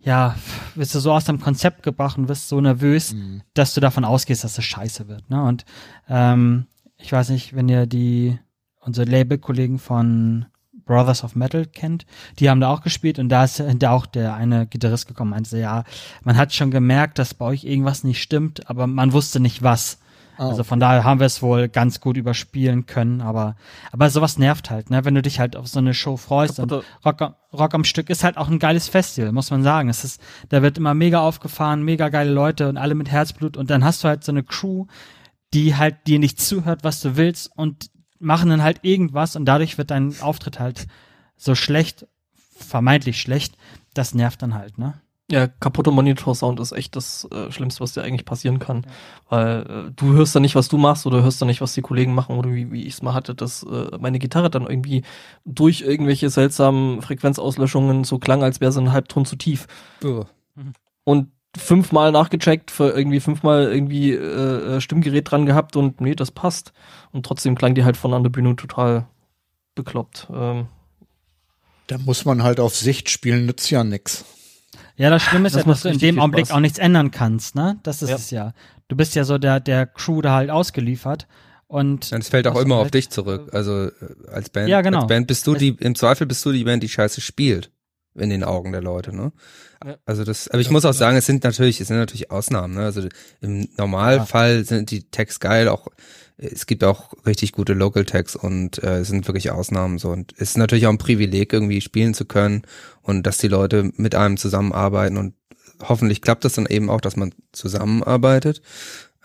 ja, 0.00 0.34
wirst 0.74 0.94
du 0.94 0.98
so 0.98 1.12
aus 1.12 1.24
dem 1.24 1.40
Konzept 1.40 1.82
gebracht 1.82 2.18
und 2.18 2.28
wirst 2.28 2.48
so 2.48 2.60
nervös, 2.60 3.14
dass 3.54 3.74
du 3.74 3.80
davon 3.80 4.04
ausgehst, 4.04 4.42
dass 4.44 4.58
es 4.58 4.64
scheiße 4.64 5.06
wird. 5.08 5.30
Ne? 5.30 5.42
Und 5.42 5.64
ähm, 6.08 6.66
ich 6.98 7.12
weiß 7.12 7.28
nicht, 7.30 7.54
wenn 7.54 7.68
ihr 7.68 7.86
die 7.86 8.38
unsere 8.80 9.08
Label-Kollegen 9.08 9.78
von 9.78 10.46
Brothers 10.84 11.22
of 11.22 11.36
Metal 11.36 11.64
kennt, 11.66 12.04
die 12.40 12.50
haben 12.50 12.60
da 12.60 12.68
auch 12.68 12.82
gespielt 12.82 13.20
und 13.20 13.28
da 13.28 13.44
ist 13.44 13.62
da 13.78 13.90
auch 13.92 14.06
der 14.06 14.34
eine 14.34 14.66
Gitarrist 14.66 15.06
gekommen, 15.06 15.30
meinte, 15.30 15.56
ja, 15.56 15.84
man 16.24 16.36
hat 16.36 16.52
schon 16.52 16.72
gemerkt, 16.72 17.20
dass 17.20 17.34
bei 17.34 17.46
euch 17.46 17.62
irgendwas 17.62 18.02
nicht 18.02 18.20
stimmt, 18.20 18.68
aber 18.68 18.88
man 18.88 19.12
wusste 19.12 19.38
nicht 19.38 19.62
was. 19.62 20.00
Ah, 20.46 20.48
Also 20.50 20.64
von 20.64 20.80
daher 20.80 21.04
haben 21.04 21.20
wir 21.20 21.26
es 21.26 21.40
wohl 21.42 21.68
ganz 21.68 22.00
gut 22.00 22.16
überspielen 22.16 22.86
können, 22.86 23.20
aber 23.20 23.56
aber 23.92 24.10
sowas 24.10 24.38
nervt 24.38 24.70
halt, 24.70 24.90
ne? 24.90 25.04
Wenn 25.04 25.14
du 25.14 25.22
dich 25.22 25.38
halt 25.40 25.56
auf 25.56 25.66
so 25.68 25.78
eine 25.78 25.94
Show 25.94 26.16
freust 26.16 26.58
und 26.60 26.68
Rock, 27.04 27.22
am- 27.22 27.34
Rock 27.52 27.74
am 27.74 27.84
Stück 27.84 28.10
ist 28.10 28.24
halt 28.24 28.36
auch 28.36 28.48
ein 28.48 28.58
geiles 28.58 28.88
Festival, 28.88 29.32
muss 29.32 29.50
man 29.50 29.62
sagen. 29.62 29.88
Es 29.88 30.04
ist, 30.04 30.20
da 30.48 30.62
wird 30.62 30.78
immer 30.78 30.94
mega 30.94 31.20
aufgefahren, 31.20 31.82
mega 31.82 32.08
geile 32.08 32.32
Leute 32.32 32.68
und 32.68 32.76
alle 32.76 32.94
mit 32.94 33.10
Herzblut 33.10 33.56
und 33.56 33.70
dann 33.70 33.84
hast 33.84 34.02
du 34.04 34.08
halt 34.08 34.24
so 34.24 34.32
eine 34.32 34.42
Crew, 34.42 34.86
die 35.54 35.76
halt 35.76 36.06
dir 36.06 36.18
nicht 36.18 36.40
zuhört, 36.40 36.82
was 36.84 37.00
du 37.00 37.16
willst 37.16 37.50
und 37.56 37.90
machen 38.18 38.50
dann 38.50 38.62
halt 38.62 38.80
irgendwas 38.82 39.36
und 39.36 39.44
dadurch 39.44 39.78
wird 39.78 39.90
dein 39.90 40.14
Auftritt 40.20 40.58
halt 40.60 40.86
so 41.36 41.54
schlecht, 41.54 42.06
vermeintlich 42.56 43.20
schlecht. 43.20 43.56
Das 43.94 44.14
nervt 44.14 44.40
dann 44.42 44.54
halt, 44.54 44.78
ne? 44.78 44.94
Ja, 45.32 45.46
kaputter 45.46 45.92
Monitor-Sound 45.92 46.60
ist 46.60 46.72
echt 46.72 46.94
das 46.94 47.26
äh, 47.32 47.50
Schlimmste, 47.50 47.80
was 47.80 47.94
dir 47.94 48.02
eigentlich 48.02 48.26
passieren 48.26 48.58
kann. 48.58 48.84
Weil 49.30 49.62
äh, 49.62 49.90
du 49.96 50.12
hörst 50.12 50.34
dann 50.36 50.42
nicht, 50.42 50.54
was 50.56 50.68
du 50.68 50.76
machst 50.76 51.06
oder 51.06 51.22
hörst 51.22 51.40
dann 51.40 51.48
nicht, 51.48 51.62
was 51.62 51.72
die 51.72 51.80
Kollegen 51.80 52.14
machen 52.14 52.36
oder 52.36 52.50
wie, 52.50 52.70
wie 52.70 52.82
ich 52.82 52.92
es 52.92 53.02
mal 53.02 53.14
hatte, 53.14 53.34
dass 53.34 53.62
äh, 53.62 53.96
meine 53.98 54.18
Gitarre 54.18 54.50
dann 54.50 54.66
irgendwie 54.66 55.04
durch 55.46 55.80
irgendwelche 55.80 56.28
seltsamen 56.28 57.00
Frequenzauslöschungen 57.00 58.04
so 58.04 58.18
klang, 58.18 58.42
als 58.42 58.60
wäre 58.60 58.72
sie 58.72 58.80
einen 58.80 58.92
Halbton 58.92 59.24
zu 59.24 59.36
tief. 59.36 59.68
Oh. 60.04 60.26
Und 61.04 61.28
fünfmal 61.56 62.12
nachgecheckt, 62.12 62.70
für 62.70 62.90
irgendwie 62.90 63.20
fünfmal 63.20 63.72
irgendwie 63.72 64.12
äh, 64.12 64.76
äh, 64.76 64.80
Stimmgerät 64.82 65.30
dran 65.30 65.46
gehabt 65.46 65.76
und 65.76 66.02
nee, 66.02 66.14
das 66.14 66.30
passt. 66.30 66.74
Und 67.10 67.24
trotzdem 67.24 67.54
klang 67.54 67.74
die 67.74 67.84
halt 67.84 67.96
von 67.96 68.12
an 68.12 68.22
der 68.22 68.30
Bühne 68.30 68.54
total 68.56 69.06
bekloppt. 69.74 70.28
Ähm, 70.30 70.66
Da 71.86 71.96
muss 71.96 72.26
man 72.26 72.42
halt 72.42 72.60
auf 72.60 72.76
Sicht 72.76 73.08
spielen, 73.08 73.46
nützt 73.46 73.70
ja 73.70 73.82
nix. 73.82 74.26
Ja, 75.02 75.10
das 75.10 75.22
Schlimme 75.22 75.48
ist 75.48 75.56
Das 75.56 75.64
ja, 75.64 75.68
dass 75.70 75.82
du 75.82 75.88
in 75.88 75.98
dem 75.98 76.18
Augenblick 76.20 76.46
Spaß. 76.46 76.56
auch 76.56 76.60
nichts 76.60 76.78
ändern 76.78 77.10
kannst, 77.10 77.54
ne? 77.56 77.78
Das 77.82 78.02
ist 78.02 78.10
Ja. 78.10 78.16
es 78.16 78.30
ja. 78.30 78.52
Du 78.88 78.96
bist 78.96 79.14
ja 79.14 79.24
so 79.24 79.36
der, 79.38 79.58
der 79.60 79.86
Crew 79.86 80.20
da 80.22 80.34
halt 80.34 80.50
ausgeliefert 80.50 81.26
Und 81.66 82.12
es 82.12 82.28
fällt 82.28 82.46
auch 82.46 82.54
das 82.54 82.62
immer 82.64 82.76
auf 82.76 82.84
halt, 82.84 82.94
dich 82.94 83.10
zurück. 83.10 83.48
Also 83.52 83.86
äh, 83.86 83.90
als 84.30 84.50
Band, 84.50 84.68
Ja, 84.68 84.80
genau. 84.82 84.98
als 85.00 85.06
Band 85.08 85.26
bist 85.26 85.46
du 85.46 85.54
die, 85.54 85.68
im 85.80 85.94
Zweifel 85.94 86.26
bist 86.26 86.44
du 86.44 86.52
die 86.52 86.64
Band, 86.64 86.82
die 86.82 86.88
Scheiße 86.88 87.20
spielt. 87.20 87.70
In 88.14 88.28
den 88.28 88.44
Augen 88.44 88.72
der 88.72 88.82
Leute, 88.82 89.16
ne? 89.16 89.32
Ja. 89.84 89.96
Also 90.04 90.22
das, 90.24 90.46
aber 90.48 90.60
ich 90.60 90.66
Ja, 90.66 90.72
muss 90.72 90.84
auch 90.84 90.90
klar. 90.90 90.94
sagen, 91.08 91.16
es 91.16 91.24
sind 91.26 91.42
natürlich, 91.44 91.80
es 91.80 91.88
sind 91.88 91.96
natürlich 91.96 92.30
Ausnahmen, 92.30 92.74
ne? 92.74 92.82
Also 92.84 93.08
im 93.40 93.68
Normalfall 93.78 94.64
sind 94.66 94.90
die 94.90 95.10
Tags 95.10 95.40
geil, 95.40 95.68
auch 95.68 95.88
es 96.42 96.66
gibt 96.66 96.84
auch 96.84 97.12
richtig 97.24 97.52
gute 97.52 97.72
Local 97.72 98.04
Tags 98.04 98.36
und 98.36 98.82
äh, 98.82 98.98
es 98.98 99.08
sind 99.08 99.26
wirklich 99.28 99.50
Ausnahmen 99.50 99.98
so 99.98 100.10
und 100.10 100.32
es 100.36 100.50
ist 100.50 100.58
natürlich 100.58 100.86
auch 100.86 100.92
ein 100.92 100.98
Privileg 100.98 101.52
irgendwie 101.52 101.80
spielen 101.80 102.14
zu 102.14 102.24
können 102.24 102.62
und 103.02 103.26
dass 103.26 103.38
die 103.38 103.48
Leute 103.48 103.92
mit 103.96 104.14
einem 104.14 104.36
zusammenarbeiten 104.36 105.16
und 105.16 105.34
hoffentlich 105.88 106.20
klappt 106.20 106.44
das 106.44 106.54
dann 106.54 106.66
eben 106.66 106.90
auch, 106.90 107.00
dass 107.00 107.16
man 107.16 107.34
zusammenarbeitet. 107.52 108.62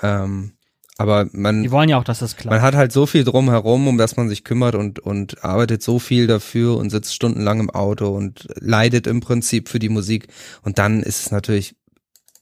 Ähm, 0.02 0.54
aber 1.00 1.28
man 1.32 1.62
Die 1.64 1.72
wollen 1.72 1.90
ja 1.90 2.00
auch, 2.00 2.04
dass 2.04 2.20
das 2.20 2.36
klappt. 2.36 2.52
man 2.52 2.62
hat 2.62 2.76
halt 2.76 2.92
so 2.92 3.06
viel 3.06 3.24
drumherum, 3.24 3.88
um 3.88 3.98
das 3.98 4.18
man 4.18 4.30
sich 4.30 4.44
kümmert 4.44 4.74
und, 4.74 5.00
und 5.00 5.44
arbeitet 5.44 5.84
so 5.84 6.00
viel 6.00 6.26
dafür 6.26 6.78
und 6.78 6.90
sitzt 6.90 7.14
stundenlang 7.14 7.60
im 7.60 7.70
Auto 7.70 8.10
und 8.10 8.48
leidet 8.56 9.06
im 9.06 9.20
Prinzip 9.20 9.70
für 9.70 9.78
die 9.78 9.90
Musik. 9.90 10.28
Und 10.64 10.80
dann 10.80 11.04
ist 11.04 11.22
es 11.22 11.32
natürlich 11.32 11.76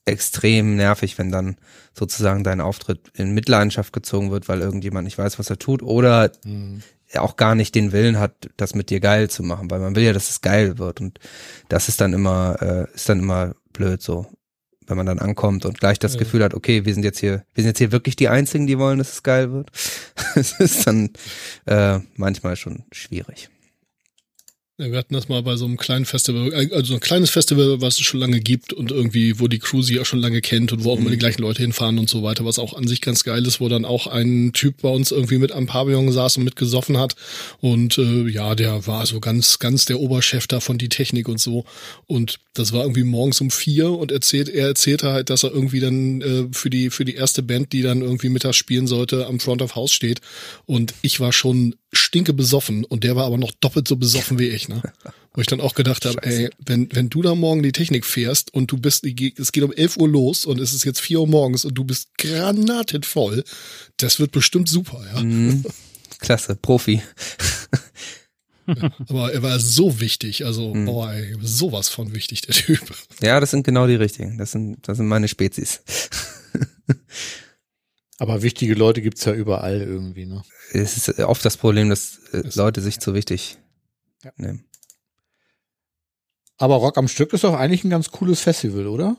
extrem 0.06 0.76
nervig, 0.76 1.18
wenn 1.18 1.30
dann 1.30 1.56
sozusagen 1.92 2.44
dein 2.44 2.60
Auftritt 2.60 3.00
in 3.14 3.32
Mitleidenschaft 3.34 3.92
gezogen 3.92 4.30
wird, 4.30 4.48
weil 4.48 4.60
irgendjemand 4.60 5.04
nicht 5.04 5.18
weiß, 5.18 5.38
was 5.38 5.50
er 5.50 5.58
tut 5.58 5.82
oder 5.82 6.30
Mhm. 6.44 6.82
auch 7.16 7.36
gar 7.36 7.54
nicht 7.54 7.74
den 7.74 7.92
Willen 7.92 8.18
hat, 8.18 8.48
das 8.56 8.74
mit 8.74 8.90
dir 8.90 9.00
geil 9.00 9.28
zu 9.30 9.42
machen, 9.42 9.70
weil 9.70 9.80
man 9.80 9.94
will 9.96 10.02
ja, 10.04 10.12
dass 10.12 10.30
es 10.30 10.40
geil 10.40 10.78
wird 10.78 11.00
und 11.00 11.18
das 11.68 11.88
ist 11.88 12.00
dann 12.00 12.12
immer, 12.12 12.56
äh, 12.60 12.94
ist 12.94 13.08
dann 13.08 13.20
immer 13.20 13.54
blöd 13.72 14.00
so, 14.02 14.26
wenn 14.86 14.96
man 14.96 15.06
dann 15.06 15.18
ankommt 15.18 15.64
und 15.64 15.78
gleich 15.80 15.98
das 15.98 16.14
Ja. 16.14 16.18
Gefühl 16.20 16.44
hat, 16.44 16.54
okay, 16.54 16.84
wir 16.84 16.94
sind 16.94 17.02
jetzt 17.04 17.18
hier, 17.18 17.44
wir 17.54 17.62
sind 17.62 17.70
jetzt 17.70 17.78
hier 17.78 17.90
wirklich 17.92 18.14
die 18.16 18.28
Einzigen, 18.28 18.66
die 18.66 18.78
wollen, 18.78 18.98
dass 18.98 19.12
es 19.12 19.22
geil 19.22 19.52
wird. 19.52 19.70
Es 20.36 20.52
ist 20.60 20.86
dann 20.86 21.10
äh, 21.64 21.98
manchmal 22.16 22.56
schon 22.56 22.84
schwierig. 22.92 23.48
Ja, 24.78 24.90
wir 24.90 24.98
hatten 24.98 25.14
das 25.14 25.30
mal 25.30 25.42
bei 25.42 25.56
so 25.56 25.64
einem 25.64 25.78
kleinen 25.78 26.04
Festival, 26.04 26.52
äh, 26.52 26.68
also 26.74 26.92
ein 26.92 27.00
kleines 27.00 27.30
Festival, 27.30 27.80
was 27.80 27.94
es 27.94 28.02
schon 28.02 28.20
lange 28.20 28.40
gibt 28.40 28.74
und 28.74 28.90
irgendwie, 28.90 29.40
wo 29.40 29.48
die 29.48 29.58
Crew 29.58 29.80
sich 29.80 29.98
auch 30.00 30.04
schon 30.04 30.18
lange 30.18 30.42
kennt 30.42 30.70
und 30.70 30.84
wo 30.84 30.92
auch 30.92 30.98
immer 30.98 31.08
die 31.08 31.16
gleichen 31.16 31.40
Leute 31.40 31.62
hinfahren 31.62 31.98
und 31.98 32.10
so 32.10 32.22
weiter, 32.22 32.44
was 32.44 32.58
auch 32.58 32.74
an 32.74 32.86
sich 32.86 33.00
ganz 33.00 33.24
geil 33.24 33.46
ist, 33.46 33.58
wo 33.58 33.70
dann 33.70 33.86
auch 33.86 34.06
ein 34.06 34.52
Typ 34.52 34.82
bei 34.82 34.90
uns 34.90 35.12
irgendwie 35.12 35.38
mit 35.38 35.50
am 35.50 35.66
Pavillon 35.66 36.12
saß 36.12 36.36
und 36.36 36.44
mitgesoffen 36.44 36.98
hat 36.98 37.16
und 37.62 37.96
äh, 37.96 38.28
ja, 38.28 38.54
der 38.54 38.86
war 38.86 39.06
so 39.06 39.18
ganz, 39.18 39.58
ganz 39.58 39.86
der 39.86 39.98
Oberchef 39.98 40.46
da 40.46 40.60
von 40.60 40.76
die 40.76 40.90
Technik 40.90 41.26
und 41.26 41.40
so 41.40 41.64
und 42.06 42.38
das 42.52 42.74
war 42.74 42.82
irgendwie 42.82 43.04
morgens 43.04 43.40
um 43.40 43.50
vier 43.50 43.92
und 43.92 44.12
erzählt, 44.12 44.50
er 44.50 44.66
erzählte 44.66 45.10
halt, 45.10 45.30
dass 45.30 45.42
er 45.42 45.52
irgendwie 45.52 45.80
dann 45.80 46.20
äh, 46.20 46.48
für 46.52 46.68
die 46.68 46.90
für 46.90 47.06
die 47.06 47.14
erste 47.14 47.42
Band, 47.42 47.72
die 47.72 47.80
dann 47.80 48.02
irgendwie 48.02 48.28
mittags 48.28 48.56
spielen 48.56 48.86
sollte, 48.86 49.26
am 49.26 49.40
Front 49.40 49.62
of 49.62 49.74
House 49.74 49.94
steht 49.94 50.20
und 50.66 50.92
ich 51.00 51.18
war 51.18 51.32
schon 51.32 51.76
stinke 51.92 52.32
besoffen 52.32 52.84
und 52.84 53.04
der 53.04 53.16
war 53.16 53.24
aber 53.24 53.38
noch 53.38 53.52
doppelt 53.52 53.88
so 53.88 53.96
besoffen 53.96 54.38
wie 54.38 54.48
ich, 54.48 54.65
ne? 54.68 54.82
Wo 55.34 55.40
ich 55.40 55.46
dann 55.46 55.60
auch 55.60 55.74
gedacht 55.74 56.04
habe, 56.06 56.22
ey, 56.22 56.48
wenn, 56.64 56.88
wenn 56.94 57.10
du 57.10 57.20
da 57.22 57.34
morgen 57.34 57.62
die 57.62 57.72
Technik 57.72 58.06
fährst 58.06 58.54
und 58.54 58.70
du 58.72 58.78
bist, 58.78 59.04
es 59.04 59.52
geht 59.52 59.62
um 59.64 59.72
11 59.72 59.96
Uhr 59.98 60.08
los 60.08 60.44
und 60.46 60.60
es 60.60 60.72
ist 60.72 60.84
jetzt 60.84 61.00
4 61.00 61.20
Uhr 61.20 61.26
morgens 61.26 61.64
und 61.64 61.74
du 61.74 61.84
bist 61.84 62.08
granatenvoll, 62.18 63.44
das 63.98 64.18
wird 64.18 64.32
bestimmt 64.32 64.68
super, 64.68 65.04
ja. 65.14 65.20
Mhm. 65.22 65.64
Klasse, 66.20 66.56
Profi. 66.56 67.02
Aber 69.08 69.32
er 69.32 69.42
war 69.42 69.60
so 69.60 70.00
wichtig, 70.00 70.44
also, 70.44 70.74
Mhm. 70.74 70.86
boah, 70.86 71.12
ey, 71.12 71.36
sowas 71.40 71.88
von 71.88 72.14
wichtig, 72.14 72.40
der 72.42 72.54
Typ. 72.54 72.80
Ja, 73.22 73.38
das 73.38 73.52
sind 73.52 73.62
genau 73.64 73.86
die 73.86 73.94
richtigen. 73.94 74.38
Das 74.38 74.50
sind, 74.52 74.88
das 74.88 74.96
sind 74.96 75.06
meine 75.06 75.28
Spezies. 75.28 75.80
Aber 78.18 78.42
wichtige 78.42 78.74
Leute 78.74 79.02
gibt's 79.02 79.24
ja 79.24 79.34
überall 79.34 79.82
irgendwie, 79.82 80.24
ne? 80.26 80.42
Es 80.72 80.96
ist 80.96 81.18
oft 81.20 81.44
das 81.44 81.56
Problem, 81.58 81.90
dass 81.90 82.18
äh, 82.32 82.38
Es- 82.38 82.54
Leute 82.56 82.80
sich 82.80 82.98
zu 82.98 83.14
wichtig 83.14 83.58
Ja. 84.26 84.32
nehmen. 84.36 84.64
Aber 86.58 86.76
Rock 86.76 86.98
am 86.98 87.08
Stück 87.08 87.32
ist 87.32 87.44
doch 87.44 87.54
eigentlich 87.54 87.84
ein 87.84 87.90
ganz 87.90 88.10
cooles 88.10 88.40
Festival, 88.40 88.86
oder? 88.86 89.16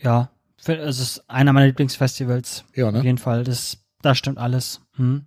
ja, 0.00 0.30
es 0.66 0.98
ist 0.98 1.28
einer 1.28 1.52
meiner 1.52 1.66
Lieblingsfestivals. 1.66 2.64
Ja, 2.74 2.86
Auf 2.86 2.92
ne? 2.94 3.02
jeden 3.02 3.18
Fall. 3.18 3.44
Das, 3.44 3.78
da 4.00 4.14
stimmt 4.14 4.38
alles. 4.38 4.80
Hm. 4.96 5.26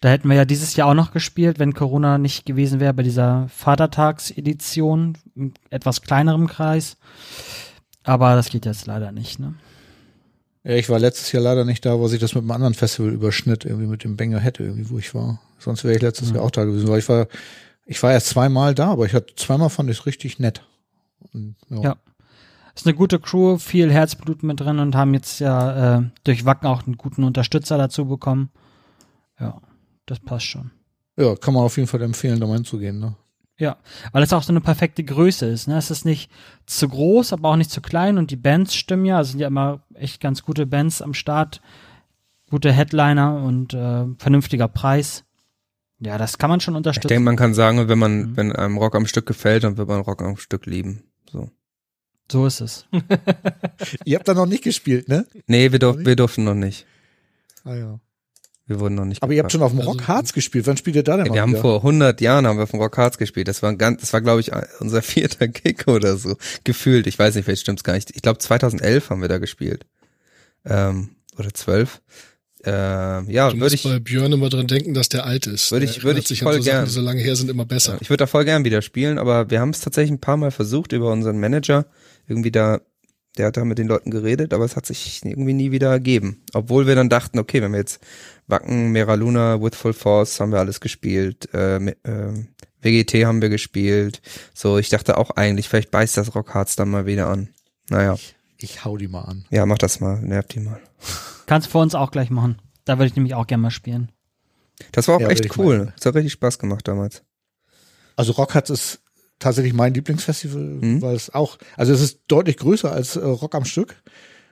Da 0.00 0.08
hätten 0.08 0.28
wir 0.28 0.36
ja 0.36 0.44
dieses 0.46 0.74
Jahr 0.76 0.88
auch 0.88 0.94
noch 0.94 1.12
gespielt, 1.12 1.58
wenn 1.58 1.74
Corona 1.74 2.16
nicht 2.18 2.46
gewesen 2.46 2.80
wäre, 2.80 2.94
bei 2.94 3.02
dieser 3.02 3.46
Vatertagsedition, 3.48 5.18
etwas 5.70 6.00
kleinerem 6.02 6.46
Kreis. 6.46 6.96
Aber 8.04 8.34
das 8.36 8.48
geht 8.48 8.64
jetzt 8.64 8.86
leider 8.86 9.12
nicht, 9.12 9.38
ne? 9.38 9.54
Ja, 10.62 10.72
ich 10.76 10.88
war 10.88 10.98
letztes 10.98 11.30
Jahr 11.32 11.42
leider 11.42 11.64
nicht 11.66 11.84
da, 11.84 11.98
wo 11.98 12.08
sich 12.08 12.20
das 12.20 12.34
mit 12.34 12.42
einem 12.42 12.50
anderen 12.52 12.74
Festival 12.74 13.12
überschnitt, 13.12 13.66
irgendwie 13.66 13.86
mit 13.86 14.02
dem 14.02 14.16
Banger 14.16 14.40
Head 14.40 14.60
irgendwie, 14.60 14.88
wo 14.88 14.98
ich 14.98 15.14
war. 15.14 15.40
Sonst 15.58 15.84
wäre 15.84 15.94
ich 15.94 16.00
letztes 16.02 16.30
Mhm. 16.30 16.36
Jahr 16.36 16.44
auch 16.44 16.50
da 16.50 16.64
gewesen, 16.64 16.88
weil 16.88 17.00
ich 17.00 17.08
war, 17.08 17.26
ich 17.86 18.02
war 18.02 18.12
erst 18.12 18.28
zweimal 18.28 18.74
da, 18.74 18.92
aber 18.92 19.06
ich 19.06 19.14
hatte 19.14 19.34
zweimal 19.36 19.70
fand 19.70 19.90
ich 19.90 19.98
es 19.98 20.06
richtig 20.06 20.38
nett. 20.38 20.66
Und, 21.32 21.56
ja. 21.68 21.82
Ja. 21.82 21.96
Ist 22.74 22.86
eine 22.86 22.96
gute 22.96 23.20
Crew, 23.20 23.58
viel 23.58 23.92
Herzblut 23.92 24.42
mit 24.42 24.58
drin 24.58 24.80
und 24.80 24.96
haben 24.96 25.14
jetzt 25.14 25.38
ja 25.38 25.98
äh, 25.98 26.02
durch 26.24 26.44
Wacken 26.44 26.66
auch 26.66 26.84
einen 26.84 26.96
guten 26.96 27.22
Unterstützer 27.22 27.78
dazu 27.78 28.06
bekommen. 28.06 28.50
Ja, 29.38 29.60
das 30.06 30.18
passt 30.20 30.46
schon. 30.46 30.72
ja, 31.16 31.36
kann 31.36 31.54
man 31.54 31.62
auf 31.62 31.76
jeden 31.76 31.88
Fall 31.88 32.02
empfehlen, 32.02 32.40
da 32.40 32.46
mal 32.46 32.54
hinzugehen, 32.54 32.98
ne? 32.98 33.16
Ja, 33.56 33.76
weil 34.10 34.24
es 34.24 34.32
auch 34.32 34.42
so 34.42 34.52
eine 34.52 34.60
perfekte 34.60 35.04
Größe 35.04 35.46
ist. 35.46 35.68
Ne? 35.68 35.78
Es 35.78 35.92
ist 35.92 36.04
nicht 36.04 36.28
zu 36.66 36.88
groß, 36.88 37.32
aber 37.32 37.50
auch 37.50 37.56
nicht 37.56 37.70
zu 37.70 37.80
klein 37.80 38.18
und 38.18 38.32
die 38.32 38.36
Bands 38.36 38.74
stimmen 38.74 39.04
ja. 39.04 39.20
Es 39.20 39.30
sind 39.30 39.38
ja 39.38 39.46
immer 39.46 39.80
echt 39.94 40.20
ganz 40.20 40.42
gute 40.42 40.66
Bands 40.66 41.00
am 41.00 41.14
Start. 41.14 41.60
Gute 42.50 42.72
Headliner 42.72 43.36
und 43.36 43.72
äh, 43.72 44.06
vernünftiger 44.18 44.66
Preis. 44.66 45.23
Ja, 46.04 46.18
das 46.18 46.38
kann 46.38 46.50
man 46.50 46.60
schon 46.60 46.74
Ich 46.74 46.78
unterstützen. 46.78 47.08
denke, 47.08 47.24
man 47.24 47.36
kann 47.36 47.54
sagen, 47.54 47.88
wenn 47.88 47.98
man, 47.98 48.18
Mhm. 48.30 48.36
wenn 48.36 48.52
einem 48.52 48.76
Rock 48.78 48.94
am 48.94 49.06
Stück 49.06 49.26
gefällt, 49.26 49.64
dann 49.64 49.76
wird 49.76 49.88
man 49.88 50.00
Rock 50.00 50.22
am 50.22 50.36
Stück 50.36 50.66
lieben. 50.66 51.04
So. 51.30 51.50
so 52.30 52.46
ist 52.46 52.60
es. 52.60 52.86
Ihr 54.04 54.16
habt 54.18 54.28
da 54.28 54.34
noch 54.34 54.46
nicht 54.46 54.64
gespielt, 54.64 55.08
ne? 55.08 55.26
Nee, 55.46 55.72
wir, 55.72 55.78
durf, 55.78 55.96
wir 55.98 56.16
durften 56.16 56.44
noch 56.44 56.54
nicht. 56.54 56.86
Ah, 57.64 57.74
ja. 57.74 58.00
Wir 58.66 58.80
wurden 58.80 58.94
noch 58.94 59.04
nicht. 59.04 59.22
Aber 59.22 59.32
ihr 59.34 59.42
habt 59.42 59.52
schon 59.52 59.60
auf 59.62 59.72
dem 59.72 59.80
Also- 59.80 59.90
Rock 59.90 60.08
Harz 60.08 60.32
gespielt. 60.32 60.66
Wann 60.66 60.78
spielt 60.78 60.96
ihr 60.96 61.02
da 61.02 61.18
denn 61.18 61.32
wir 61.34 61.42
haben 61.42 61.50
wieder? 61.52 61.60
vor 61.60 61.82
100 61.82 62.20
Jahren 62.22 62.46
haben 62.46 62.58
wir 62.58 62.66
vom 62.66 62.80
Rock 62.80 62.96
Hearts 62.96 63.18
gespielt. 63.18 63.46
Das 63.46 63.62
war 63.62 63.68
ein 63.70 63.76
ganz, 63.76 64.00
das 64.00 64.12
war 64.14 64.22
glaube 64.22 64.40
ich 64.40 64.52
unser 64.80 65.02
vierter 65.02 65.48
Gig 65.48 65.86
oder 65.86 66.16
so 66.16 66.36
gefühlt. 66.64 67.06
Ich 67.06 67.18
weiß 67.18 67.34
nicht, 67.34 67.44
vielleicht 67.44 67.60
stimmt's 67.62 67.84
gar 67.84 67.92
nicht. 67.92 68.10
Ich 68.16 68.22
glaube 68.22 68.38
2011 68.38 69.10
haben 69.10 69.20
wir 69.20 69.28
da 69.28 69.36
gespielt 69.36 69.84
ähm, 70.64 71.10
oder 71.38 71.52
12. 71.52 72.00
Ähm, 72.66 73.28
ja, 73.30 73.50
Du 73.50 73.60
würde 73.60 73.74
ich, 73.74 73.82
bei 73.82 73.98
Björn 73.98 74.32
immer 74.32 74.48
dran 74.48 74.66
denken, 74.66 74.94
dass 74.94 75.08
der 75.08 75.24
alt 75.26 75.46
ist. 75.46 75.70
Würde 75.72 75.84
ich- 75.84 76.02
würde 76.02 76.20
ich 76.20 76.28
sich 76.28 76.40
voll 76.42 76.54
so 76.54 76.62
Sachen, 76.62 76.72
gern. 76.76 76.84
die 76.86 76.90
so 76.90 77.00
lange 77.00 77.20
her 77.22 77.36
sind, 77.36 77.50
immer 77.50 77.64
besser. 77.66 77.98
ich 78.00 78.08
würde 78.10 78.22
da 78.22 78.26
voll 78.26 78.44
gern 78.44 78.64
wieder 78.64 78.80
spielen, 78.82 79.18
aber 79.18 79.50
wir 79.50 79.60
haben 79.60 79.70
es 79.70 79.80
tatsächlich 79.80 80.12
ein 80.12 80.20
paar 80.20 80.36
Mal 80.36 80.50
versucht 80.50 80.92
über 80.92 81.10
unseren 81.12 81.38
Manager 81.38 81.86
irgendwie 82.26 82.50
da. 82.50 82.80
Der 83.36 83.46
hat 83.46 83.56
da 83.56 83.64
mit 83.64 83.78
den 83.78 83.88
Leuten 83.88 84.12
geredet, 84.12 84.54
aber 84.54 84.64
es 84.64 84.76
hat 84.76 84.86
sich 84.86 85.20
irgendwie 85.24 85.54
nie 85.54 85.72
wieder 85.72 85.90
ergeben. 85.90 86.42
Obwohl 86.52 86.86
wir 86.86 86.94
dann 86.94 87.08
dachten, 87.08 87.40
okay, 87.40 87.60
wenn 87.62 87.72
wir 87.72 87.78
jetzt 87.80 87.98
Wacken, 88.46 88.92
Mera 88.92 89.14
Luna, 89.14 89.60
With 89.60 89.74
Full 89.74 89.92
Force 89.92 90.38
haben 90.38 90.52
wir 90.52 90.60
alles 90.60 90.78
gespielt, 90.80 91.52
äh, 91.52 91.76
ähm, 92.04 92.46
WGT 92.80 93.24
haben 93.24 93.42
wir 93.42 93.48
gespielt. 93.48 94.22
So, 94.54 94.78
ich 94.78 94.88
dachte 94.88 95.18
auch 95.18 95.30
eigentlich, 95.32 95.68
vielleicht 95.68 95.90
beißt 95.90 96.16
das 96.16 96.34
Rockharz 96.36 96.76
dann 96.76 96.90
mal 96.90 97.06
wieder 97.06 97.26
an. 97.26 97.48
Naja, 97.90 98.16
Ich 98.56 98.84
hau 98.84 98.96
die 98.96 99.08
mal 99.08 99.22
an. 99.22 99.44
ja, 99.50 99.66
mach 99.66 99.78
das 99.78 99.98
mal, 99.98 100.20
nervt 100.22 100.54
die 100.54 100.60
mal. 100.60 100.80
Kannst 101.46 101.68
vor 101.68 101.82
uns 101.82 101.94
auch 101.94 102.10
gleich 102.10 102.30
machen. 102.30 102.58
Da 102.84 102.98
würde 102.98 103.06
ich 103.08 103.16
nämlich 103.16 103.34
auch 103.34 103.46
gerne 103.46 103.62
mal 103.62 103.70
spielen. 103.70 104.10
Das 104.92 105.08
war 105.08 105.16
auch 105.16 105.20
Ja, 105.20 105.28
echt 105.28 105.56
cool. 105.58 105.92
Es 105.98 106.04
hat 106.06 106.14
richtig 106.14 106.32
Spaß 106.32 106.58
gemacht 106.58 106.86
damals. 106.88 107.22
Also 108.16 108.32
Rock 108.32 108.54
Harz 108.54 108.70
ist 108.70 109.00
tatsächlich 109.38 109.72
mein 109.74 109.94
Lieblingsfestival, 109.94 110.60
Mhm. 110.62 111.02
weil 111.02 111.14
es 111.16 111.32
auch, 111.34 111.58
also 111.76 111.92
es 111.92 112.00
ist 112.00 112.20
deutlich 112.28 112.56
größer 112.56 112.90
als 112.92 113.16
äh, 113.16 113.24
Rock 113.24 113.54
am 113.54 113.64
Stück 113.64 114.02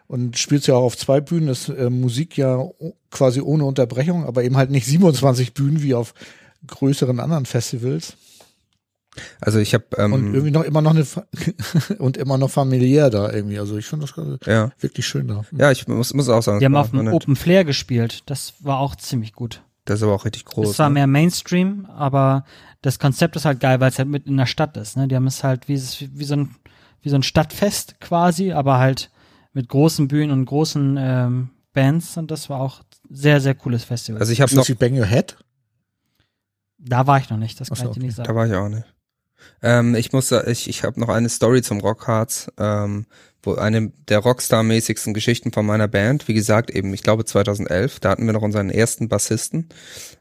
und 0.06 0.38
spielt 0.38 0.66
ja 0.66 0.74
auch 0.74 0.82
auf 0.84 0.96
zwei 0.96 1.20
Bühnen, 1.20 1.48
ist 1.48 1.68
äh, 1.68 1.88
Musik 1.90 2.36
ja 2.36 2.62
quasi 3.10 3.40
ohne 3.40 3.64
Unterbrechung, 3.64 4.24
aber 4.24 4.42
eben 4.44 4.56
halt 4.56 4.70
nicht 4.70 4.86
27 4.86 5.54
Bühnen 5.54 5.82
wie 5.82 5.94
auf 5.94 6.14
größeren 6.66 7.20
anderen 7.20 7.46
Festivals 7.46 8.16
Also 9.40 9.58
ich 9.58 9.74
habe 9.74 9.84
und 9.96 10.12
ähm, 10.12 10.34
irgendwie 10.34 10.50
noch 10.50 10.62
immer 10.62 10.80
noch 10.80 10.92
eine 10.92 11.04
und 11.98 12.16
immer 12.16 12.38
noch 12.38 12.50
familiär 12.50 13.10
da 13.10 13.30
irgendwie. 13.30 13.58
Also 13.58 13.76
ich 13.76 13.86
finde 13.86 14.06
das 14.06 14.14
gerade 14.14 14.38
ja, 14.46 14.70
wirklich 14.80 15.06
schön 15.06 15.28
da. 15.28 15.44
ja, 15.52 15.70
ich 15.70 15.86
muss, 15.86 16.14
muss 16.14 16.28
auch 16.28 16.42
sagen, 16.42 16.60
Die 16.60 16.64
haben 16.64 16.76
auf 16.76 16.90
dem. 16.90 17.08
Open 17.08 17.36
Flair 17.36 17.64
gespielt. 17.64 18.22
Das 18.26 18.54
war 18.60 18.78
auch 18.78 18.96
ziemlich 18.96 19.34
gut. 19.34 19.62
das 19.84 19.98
ist 19.98 20.02
aber 20.04 20.14
auch 20.14 20.24
richtig 20.24 20.46
groß. 20.46 20.70
Es 20.70 20.78
war 20.78 20.88
ne? 20.88 20.94
mehr 20.94 21.06
Mainstream, 21.06 21.86
aber 21.86 22.44
das 22.80 22.98
Konzept 22.98 23.36
ist 23.36 23.44
halt 23.44 23.60
geil, 23.60 23.80
weil 23.80 23.90
es 23.90 23.98
halt 23.98 24.08
mit 24.08 24.26
in 24.26 24.36
der 24.36 24.46
Stadt 24.46 24.76
ist. 24.76 24.96
Ne? 24.96 25.08
Die 25.08 25.16
haben 25.16 25.26
es 25.26 25.44
halt 25.44 25.68
wie, 25.68 25.74
wie, 25.74 26.24
so 26.24 26.34
ein, 26.34 26.54
wie 27.02 27.10
so 27.10 27.16
ein 27.16 27.22
Stadtfest 27.22 28.00
quasi, 28.00 28.52
aber 28.52 28.78
halt 28.78 29.10
mit 29.52 29.68
großen 29.68 30.08
Bühnen 30.08 30.30
und 30.30 30.46
großen 30.46 30.96
ähm, 30.98 31.50
Bands 31.74 32.16
und 32.16 32.30
das 32.30 32.48
war 32.48 32.60
auch 32.60 32.80
sehr, 33.10 33.42
sehr 33.42 33.54
cooles 33.54 33.84
Festival. 33.84 34.20
Also 34.20 34.32
ich 34.32 34.40
habe 34.40 34.54
noch 34.54 34.68
Bang 34.76 34.98
Your 34.98 35.06
Head? 35.06 35.36
da 36.84 37.06
war 37.06 37.18
ich 37.18 37.30
noch 37.30 37.36
nicht, 37.36 37.60
das 37.60 37.70
Ach 37.70 37.76
kann 37.76 37.86
so, 37.86 37.90
ich 37.92 37.98
dir 37.98 38.06
nicht 38.06 38.18
Da 38.18 38.24
sagen. 38.24 38.36
war 38.36 38.46
ich 38.46 38.54
auch 38.54 38.68
nicht. 38.68 38.84
Ähm, 39.62 39.94
ich 39.94 40.12
muss, 40.12 40.32
ich, 40.32 40.68
ich 40.68 40.84
habe 40.84 41.00
noch 41.00 41.08
eine 41.08 41.28
Story 41.28 41.62
zum 41.62 41.80
Rockharz, 41.80 42.50
ähm, 42.58 43.06
wo 43.42 43.54
eine 43.54 43.92
der 44.08 44.20
Rockstar-mäßigsten 44.20 45.14
Geschichten 45.14 45.52
von 45.52 45.66
meiner 45.66 45.88
Band, 45.88 46.28
wie 46.28 46.34
gesagt, 46.34 46.70
eben, 46.70 46.94
ich 46.94 47.02
glaube 47.02 47.24
2011, 47.24 48.00
da 48.00 48.10
hatten 48.10 48.26
wir 48.26 48.32
noch 48.32 48.42
unseren 48.42 48.70
ersten 48.70 49.08
Bassisten, 49.08 49.68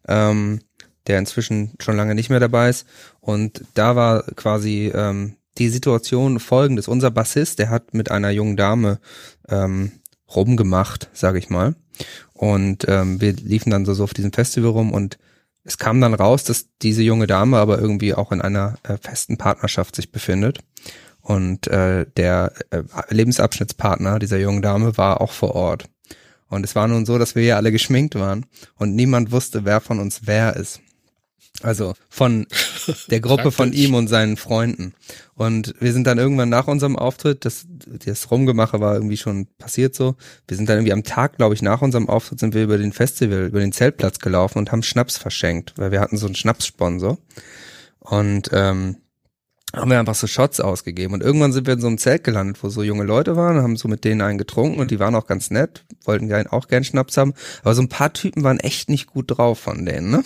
ähm, 0.07 0.61
der 1.07 1.19
inzwischen 1.19 1.73
schon 1.80 1.98
lange 1.98 2.15
nicht 2.15 2.30
mehr 2.30 2.39
dabei 2.39 2.69
ist. 2.69 2.88
Und 3.19 3.64
da 3.73 3.95
war 3.95 4.23
quasi 4.35 4.91
ähm, 4.93 5.35
die 5.57 5.69
Situation 5.69 6.39
folgendes. 6.39 6.88
Unser 6.88 7.11
Bassist, 7.11 7.60
der 7.60 7.69
hat 7.69 7.93
mit 7.93 8.11
einer 8.11 8.30
jungen 8.31 8.57
Dame 8.57 8.99
ähm, 9.49 9.91
rumgemacht, 10.35 11.10
sage 11.14 11.39
ich 11.39 11.49
mal. 11.49 11.76
Und 12.34 12.85
ähm, 12.88 13.22
wir 13.22 13.34
liefen 13.34 13.69
dann 13.69 13.85
so, 13.85 13.93
so 13.93 14.03
auf 14.03 14.14
diesem 14.14 14.34
Festival 14.34 14.72
rum 14.72 14.91
und 14.91 15.18
es 15.64 15.78
kam 15.78 16.02
dann 16.02 16.14
raus, 16.14 16.44
dass 16.44 16.68
diese 16.82 17.04
junge 17.04 17.28
Dame 17.28 17.58
aber 17.58 17.80
irgendwie 17.80 18.14
auch 18.14 18.32
in 18.32 18.42
einer 18.42 18.78
äh, 18.84 18.98
festen 18.98 19.38
Partnerschaft 19.38 19.96
sich 19.96 20.12
befindet. 20.12 20.60
Und 21.22 21.68
äh, 21.68 22.06
der 22.18 22.54
äh, 22.72 22.84
Lebensabschnittspartner 23.10 24.18
dieser 24.18 24.38
jungen 24.38 24.64
Dame 24.64 24.98
war 24.98 25.22
auch 25.22 25.32
vor 25.32 25.56
Ort. 25.56 25.86
Und 26.48 26.66
es 26.66 26.76
war 26.76 26.88
nun 26.88 27.06
so, 27.06 27.18
dass 27.18 27.36
wir 27.36 27.44
ja 27.44 27.56
alle 27.58 27.72
geschminkt 27.72 28.16
waren 28.16 28.46
und 28.76 28.96
niemand 28.96 29.32
wusste, 29.32 29.64
wer 29.64 29.80
von 29.82 30.00
uns 30.00 30.22
wer 30.26 30.56
ist. 30.56 30.82
Also 31.64 31.94
von 32.10 32.48
der 33.10 33.20
Gruppe 33.22 33.52
von 33.52 33.74
ihm 33.74 33.94
und 33.94 34.08
seinen 34.08 34.38
Freunden. 34.38 34.94
Und 35.36 35.76
wir 35.80 35.94
sind 35.94 36.08
dann 36.08 36.18
irgendwann 36.18 36.50
nach 36.50 36.68
unserem 36.68 36.96
Auftritt, 36.96 37.46
das, 37.46 37.66
das 38.06 38.32
Rumgemache 38.32 38.80
war 38.80 38.96
irgendwie 38.96 39.18
schon 39.18 39.48
passiert 39.58 39.96
so. 39.96 40.16
Wir 40.48 40.58
sind 40.58 40.70
dann 40.70 40.78
irgendwie 40.78 40.94
am 40.94 41.04
Tag, 41.04 41.38
glaube 41.38 41.56
ich, 41.56 41.62
nach 41.62 41.82
unserem 41.82 42.10
Auftritt 42.10 42.40
sind 42.40 42.54
wir 42.54 42.64
über 42.64 42.78
den 42.78 42.94
Festival, 42.94 43.46
über 43.46 43.60
den 43.60 43.72
Zeltplatz 43.72 44.20
gelaufen 44.20 44.60
und 44.60 44.72
haben 44.72 44.84
Schnaps 44.84 45.18
verschenkt, 45.18 45.74
weil 45.78 45.92
wir 45.92 46.00
hatten 46.00 46.18
so 46.18 46.26
einen 46.26 46.36
Schnapssponsor. 46.36 47.18
Und 48.00 48.50
ähm, 48.52 48.98
haben 49.74 49.90
wir 49.90 50.00
einfach 50.00 50.16
so 50.16 50.28
Shots 50.28 50.60
ausgegeben. 50.60 51.14
Und 51.14 51.24
irgendwann 51.24 51.54
sind 51.54 51.66
wir 51.66 51.76
in 51.76 51.82
so 51.82 51.88
einem 51.88 51.98
Zelt 51.98 52.24
gelandet, 52.24 52.62
wo 52.62 52.70
so 52.70 52.84
junge 52.84 53.04
Leute 53.04 53.36
waren, 53.36 53.62
haben 53.62 53.78
so 53.78 53.88
mit 53.88 54.04
denen 54.04 54.22
einen 54.22 54.38
getrunken 54.38 54.80
und 54.80 54.92
die 54.92 55.00
waren 55.00 55.16
auch 55.16 55.28
ganz 55.28 55.50
nett, 55.50 55.86
wollten 56.04 56.32
auch 56.48 56.68
gern 56.68 56.84
Schnaps 56.84 57.18
haben. 57.18 57.34
Aber 57.62 57.74
so 57.74 57.82
ein 57.82 57.90
paar 57.90 58.12
Typen 58.12 58.44
waren 58.44 58.60
echt 58.60 58.90
nicht 58.90 59.08
gut 59.08 59.38
drauf 59.38 59.60
von 59.60 59.86
denen, 59.86 60.12
ne? 60.12 60.24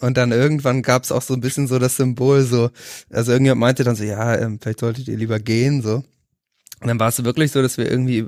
Und 0.00 0.16
dann 0.16 0.32
irgendwann 0.32 0.82
gab 0.82 1.04
es 1.04 1.12
auch 1.12 1.22
so 1.22 1.34
ein 1.34 1.40
bisschen 1.40 1.66
so 1.66 1.78
das 1.78 1.96
Symbol, 1.96 2.42
so, 2.42 2.70
also 3.10 3.32
irgendjemand 3.32 3.60
meinte 3.60 3.84
dann 3.84 3.96
so, 3.96 4.04
ja, 4.04 4.38
ähm, 4.38 4.58
vielleicht 4.60 4.80
solltet 4.80 5.08
ihr 5.08 5.16
lieber 5.16 5.38
gehen, 5.38 5.82
so. 5.82 6.04
Und 6.80 6.88
dann 6.88 7.00
war 7.00 7.08
es 7.08 7.24
wirklich 7.24 7.52
so, 7.52 7.62
dass 7.62 7.78
wir 7.78 7.90
irgendwie, 7.90 8.26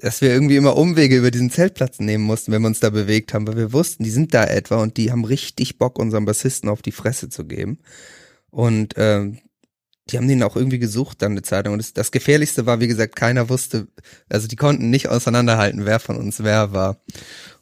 dass 0.00 0.20
wir 0.20 0.30
irgendwie 0.30 0.56
immer 0.56 0.76
Umwege 0.76 1.16
über 1.16 1.30
diesen 1.30 1.50
Zeltplatz 1.50 2.00
nehmen 2.00 2.24
mussten, 2.24 2.52
wenn 2.52 2.62
wir 2.62 2.68
uns 2.68 2.80
da 2.80 2.90
bewegt 2.90 3.34
haben, 3.34 3.46
weil 3.46 3.56
wir 3.56 3.72
wussten, 3.72 4.04
die 4.04 4.10
sind 4.10 4.34
da 4.34 4.44
etwa 4.44 4.76
und 4.82 4.96
die 4.96 5.12
haben 5.12 5.24
richtig 5.24 5.78
Bock, 5.78 5.98
unserem 5.98 6.24
Bassisten 6.24 6.68
auf 6.68 6.82
die 6.82 6.92
Fresse 6.92 7.28
zu 7.28 7.44
geben. 7.44 7.78
Und 8.50 8.94
ähm, 8.96 9.38
die 10.10 10.18
haben 10.18 10.28
den 10.28 10.42
auch 10.42 10.56
irgendwie 10.56 10.78
gesucht 10.78 11.22
dann 11.22 11.32
eine 11.32 11.42
Zeitung. 11.42 11.74
Und 11.74 11.78
das, 11.78 11.92
das 11.92 12.10
Gefährlichste 12.10 12.66
war, 12.66 12.80
wie 12.80 12.88
gesagt, 12.88 13.16
keiner 13.16 13.48
wusste, 13.48 13.88
also 14.28 14.46
die 14.46 14.56
konnten 14.56 14.90
nicht 14.90 15.08
auseinanderhalten, 15.08 15.86
wer 15.86 15.98
von 15.98 16.16
uns 16.16 16.42
wer 16.42 16.72
war. 16.72 16.98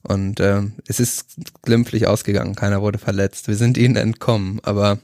Und 0.02 0.40
ähm, 0.40 0.72
es 0.86 1.00
ist 1.00 1.36
glimpflich 1.62 2.06
ausgegangen, 2.06 2.54
keiner 2.54 2.82
wurde 2.82 2.98
verletzt. 2.98 3.48
Wir 3.48 3.56
sind 3.56 3.78
ihnen 3.78 3.96
entkommen, 3.96 4.60
aber 4.62 4.98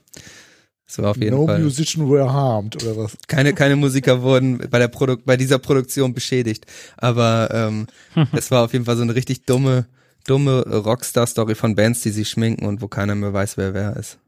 es 0.86 0.98
war 0.98 1.10
auf 1.10 1.16
jeden 1.18 1.36
no 1.36 1.46
Fall. 1.46 1.58
No 1.58 1.64
musician 1.64 2.10
were 2.10 2.32
harmed, 2.32 2.82
oder 2.82 2.96
was? 2.96 3.16
Keine, 3.26 3.52
keine 3.52 3.76
Musiker 3.76 4.22
wurden 4.22 4.58
bei 4.70 4.78
der 4.78 4.88
Produk 4.88 5.24
bei 5.24 5.36
dieser 5.36 5.58
Produktion 5.58 6.14
beschädigt. 6.14 6.66
Aber 6.96 7.48
ähm, 7.52 7.86
es 8.32 8.50
war 8.50 8.64
auf 8.64 8.72
jeden 8.72 8.86
Fall 8.86 8.96
so 8.96 9.02
eine 9.02 9.14
richtig 9.14 9.44
dumme, 9.44 9.86
dumme 10.26 10.62
Rockstar-Story 10.62 11.54
von 11.54 11.76
Bands, 11.76 12.00
die 12.00 12.10
sich 12.10 12.28
schminken 12.28 12.66
und 12.66 12.80
wo 12.80 12.88
keiner 12.88 13.14
mehr 13.14 13.32
weiß, 13.32 13.56
wer 13.56 13.74
wer 13.74 13.96
ist. 13.96 14.18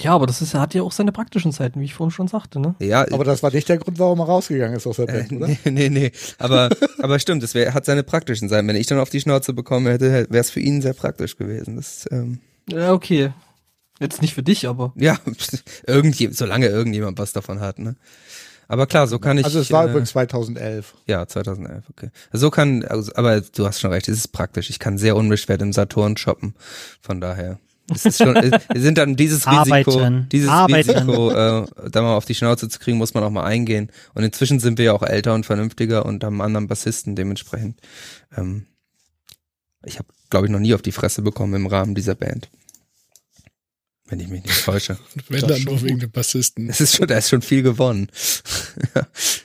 Ja, 0.00 0.14
aber 0.14 0.26
das 0.26 0.42
ist, 0.42 0.54
hat 0.54 0.74
ja 0.74 0.82
auch 0.82 0.92
seine 0.92 1.12
praktischen 1.12 1.52
Seiten, 1.52 1.80
wie 1.80 1.84
ich 1.84 1.94
vorhin 1.94 2.10
schon 2.10 2.26
sagte, 2.26 2.58
ne? 2.58 2.74
Ja, 2.80 3.06
aber 3.12 3.24
das 3.24 3.42
war 3.42 3.52
nicht 3.52 3.68
der 3.68 3.78
Grund, 3.78 3.98
warum 3.98 4.20
er 4.20 4.26
rausgegangen 4.26 4.76
ist 4.76 4.86
aus 4.86 4.96
der 4.96 5.06
Band, 5.06 5.32
äh, 5.32 5.36
oder? 5.36 5.46
Nee, 5.46 5.58
nee, 5.70 5.88
nee. 5.90 6.12
Aber, 6.38 6.70
aber 6.98 7.18
stimmt, 7.18 7.42
es 7.42 7.54
wär, 7.54 7.74
hat 7.74 7.84
seine 7.84 8.02
praktischen 8.02 8.48
Seiten. 8.48 8.66
Wenn 8.66 8.76
ich 8.76 8.86
dann 8.86 8.98
auf 8.98 9.10
die 9.10 9.20
Schnauze 9.20 9.52
bekommen 9.52 9.86
hätte, 9.86 10.10
wäre 10.10 10.40
es 10.40 10.50
für 10.50 10.60
ihn 10.60 10.82
sehr 10.82 10.94
praktisch 10.94 11.36
gewesen. 11.36 11.76
Das, 11.76 12.08
ähm, 12.10 12.40
ja, 12.68 12.92
okay. 12.92 13.32
Jetzt 14.00 14.22
nicht 14.22 14.34
für 14.34 14.42
dich, 14.42 14.66
aber. 14.66 14.92
Ja, 14.96 15.18
irgendjemand, 15.86 16.36
solange 16.36 16.66
irgendjemand 16.66 17.18
was 17.18 17.32
davon 17.32 17.60
hat, 17.60 17.78
ne? 17.78 17.94
Aber 18.68 18.86
klar, 18.86 19.06
so 19.06 19.18
kann 19.18 19.38
ich. 19.38 19.44
Also 19.44 19.60
es 19.60 19.70
war 19.70 19.86
äh, 19.86 19.90
übrigens 19.90 20.10
2011. 20.10 20.94
Ja, 21.06 21.26
2011, 21.26 21.84
okay. 21.90 22.10
So 22.32 22.50
kann, 22.50 22.84
also, 22.84 23.12
aber 23.14 23.40
du 23.40 23.66
hast 23.66 23.80
schon 23.80 23.92
recht, 23.92 24.08
es 24.08 24.16
ist 24.16 24.28
praktisch. 24.28 24.70
Ich 24.70 24.78
kann 24.78 24.98
sehr 24.98 25.14
unbeschwert 25.14 25.60
im 25.62 25.72
Saturn 25.72 26.16
shoppen. 26.16 26.54
Von 27.00 27.20
daher. 27.20 27.58
Es 27.94 28.04
ist 28.04 28.18
schon, 28.18 28.34
wir 28.34 28.80
sind 28.80 28.98
dann 28.98 29.16
dieses 29.16 29.46
Risiko, 29.46 29.92
Arbeiten. 29.92 30.28
dieses 30.30 30.48
Arbeiten. 30.48 30.90
Risiko, 30.90 31.30
äh, 31.30 31.66
da 31.90 32.02
mal 32.02 32.16
auf 32.16 32.24
die 32.24 32.34
Schnauze 32.34 32.68
zu 32.68 32.78
kriegen, 32.78 32.98
muss 32.98 33.14
man 33.14 33.24
auch 33.24 33.30
mal 33.30 33.44
eingehen. 33.44 33.90
Und 34.14 34.22
inzwischen 34.22 34.60
sind 34.60 34.78
wir 34.78 34.86
ja 34.86 34.92
auch 34.92 35.02
älter 35.02 35.34
und 35.34 35.46
vernünftiger 35.46 36.06
und 36.06 36.24
haben 36.24 36.34
einen 36.34 36.46
anderen 36.46 36.68
Bassisten 36.68 37.16
dementsprechend. 37.16 37.80
Ähm, 38.36 38.66
ich 39.84 39.98
habe, 39.98 40.08
glaube 40.30 40.46
ich, 40.46 40.52
noch 40.52 40.60
nie 40.60 40.74
auf 40.74 40.82
die 40.82 40.92
Fresse 40.92 41.22
bekommen 41.22 41.54
im 41.54 41.66
Rahmen 41.66 41.94
dieser 41.94 42.14
Band. 42.14 42.50
Wenn 44.06 44.20
ich 44.20 44.28
mich 44.28 44.44
nicht 44.44 44.64
täusche. 44.64 44.98
Wenn 45.28 45.40
Das 45.40 45.50
dann 45.50 45.62
nur 45.64 45.82
wegen 45.82 45.98
dem 45.98 46.10
Bassisten. 46.10 46.68
Es 46.68 46.80
ist 46.80 46.96
schon, 46.96 47.06
da 47.06 47.16
ist 47.16 47.30
schon 47.30 47.42
viel 47.42 47.62
gewonnen. 47.62 48.08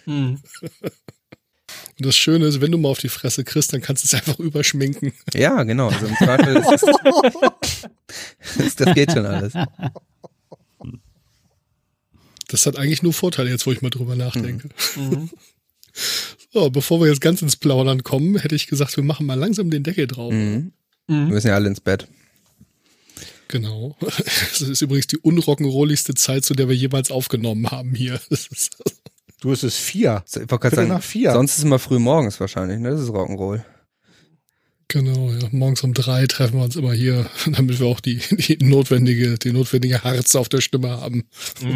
Hm. 0.05 0.39
Und 1.99 2.05
das 2.05 2.15
Schöne 2.15 2.45
ist, 2.45 2.61
wenn 2.61 2.71
du 2.71 2.77
mal 2.77 2.89
auf 2.89 2.99
die 2.99 3.09
Fresse 3.09 3.43
kriegst, 3.43 3.73
dann 3.73 3.81
kannst 3.81 4.03
du 4.03 4.07
es 4.07 4.13
einfach 4.27 4.39
überschminken. 4.39 5.13
Ja, 5.33 5.63
genau. 5.63 5.89
Also 5.89 6.05
im 6.05 6.15
Zweifel 6.15 6.57
ist 6.57 6.69
das, 8.57 8.75
das 8.75 8.93
geht 8.95 9.11
schon 9.11 9.25
alles. 9.25 9.53
Das 12.49 12.65
hat 12.65 12.77
eigentlich 12.77 13.03
nur 13.03 13.13
Vorteile, 13.13 13.49
jetzt 13.49 13.65
wo 13.65 13.71
ich 13.71 13.81
mal 13.81 13.89
drüber 13.89 14.15
nachdenke. 14.15 14.69
Mhm. 14.95 15.29
So, 16.53 16.69
bevor 16.69 17.01
wir 17.01 17.07
jetzt 17.07 17.21
ganz 17.21 17.41
ins 17.41 17.55
Plaudern 17.55 18.03
kommen, 18.03 18.37
hätte 18.37 18.53
ich 18.55 18.67
gesagt, 18.67 18.95
wir 18.97 19.03
machen 19.03 19.25
mal 19.25 19.33
langsam 19.33 19.69
den 19.71 19.81
Deckel 19.83 20.05
drauf. 20.07 20.31
Mhm. 20.31 20.71
Wir 21.07 21.15
Mhm. 21.15 21.27
müssen 21.29 21.47
ja 21.47 21.55
alle 21.55 21.67
ins 21.67 21.81
Bett. 21.81 22.07
Genau. 23.47 23.97
Das 23.99 24.61
ist 24.61 24.81
übrigens 24.81 25.07
die 25.07 25.17
unrock'n'rolligste 25.17 26.15
Zeit, 26.15 26.45
zu 26.45 26.53
der 26.53 26.69
wir 26.69 26.75
jemals 26.75 27.09
aufgenommen 27.11 27.69
haben 27.71 27.95
hier. 27.95 28.19
Das 28.29 28.45
ist, 28.47 28.77
Du, 29.41 29.51
es 29.51 29.63
ist 29.63 29.77
vier. 29.77 30.23
So, 30.25 30.41
Ich 30.41 30.49
wollte 30.49 30.61
gerade 30.63 30.75
sagen, 30.77 30.89
nach 30.89 31.03
vier. 31.03 31.31
sonst 31.31 31.51
ist 31.51 31.57
es 31.59 31.63
immer 31.63 31.79
früh 31.79 31.99
morgens 31.99 32.39
wahrscheinlich, 32.39 32.79
ne? 32.79 32.89
Das 32.91 33.01
ist 33.01 33.09
Rock'n'Roll. 33.09 33.63
genau, 34.87 35.31
ja. 35.31 35.47
Morgens 35.51 35.83
um 35.83 35.93
drei 35.93 36.25
treffen 36.27 36.55
wir 36.57 36.63
uns 36.63 36.75
immer 36.75 36.93
hier, 36.93 37.29
damit 37.51 37.79
wir 37.79 37.85
auch 37.87 37.99
die, 37.99 38.17
die 38.31 38.57
notwendige, 38.65 39.37
die 39.37 39.51
notwendige 39.51 40.03
Harz 40.03 40.33
auf 40.35 40.49
der 40.49 40.61
Stimme 40.61 40.89
haben. 40.89 41.25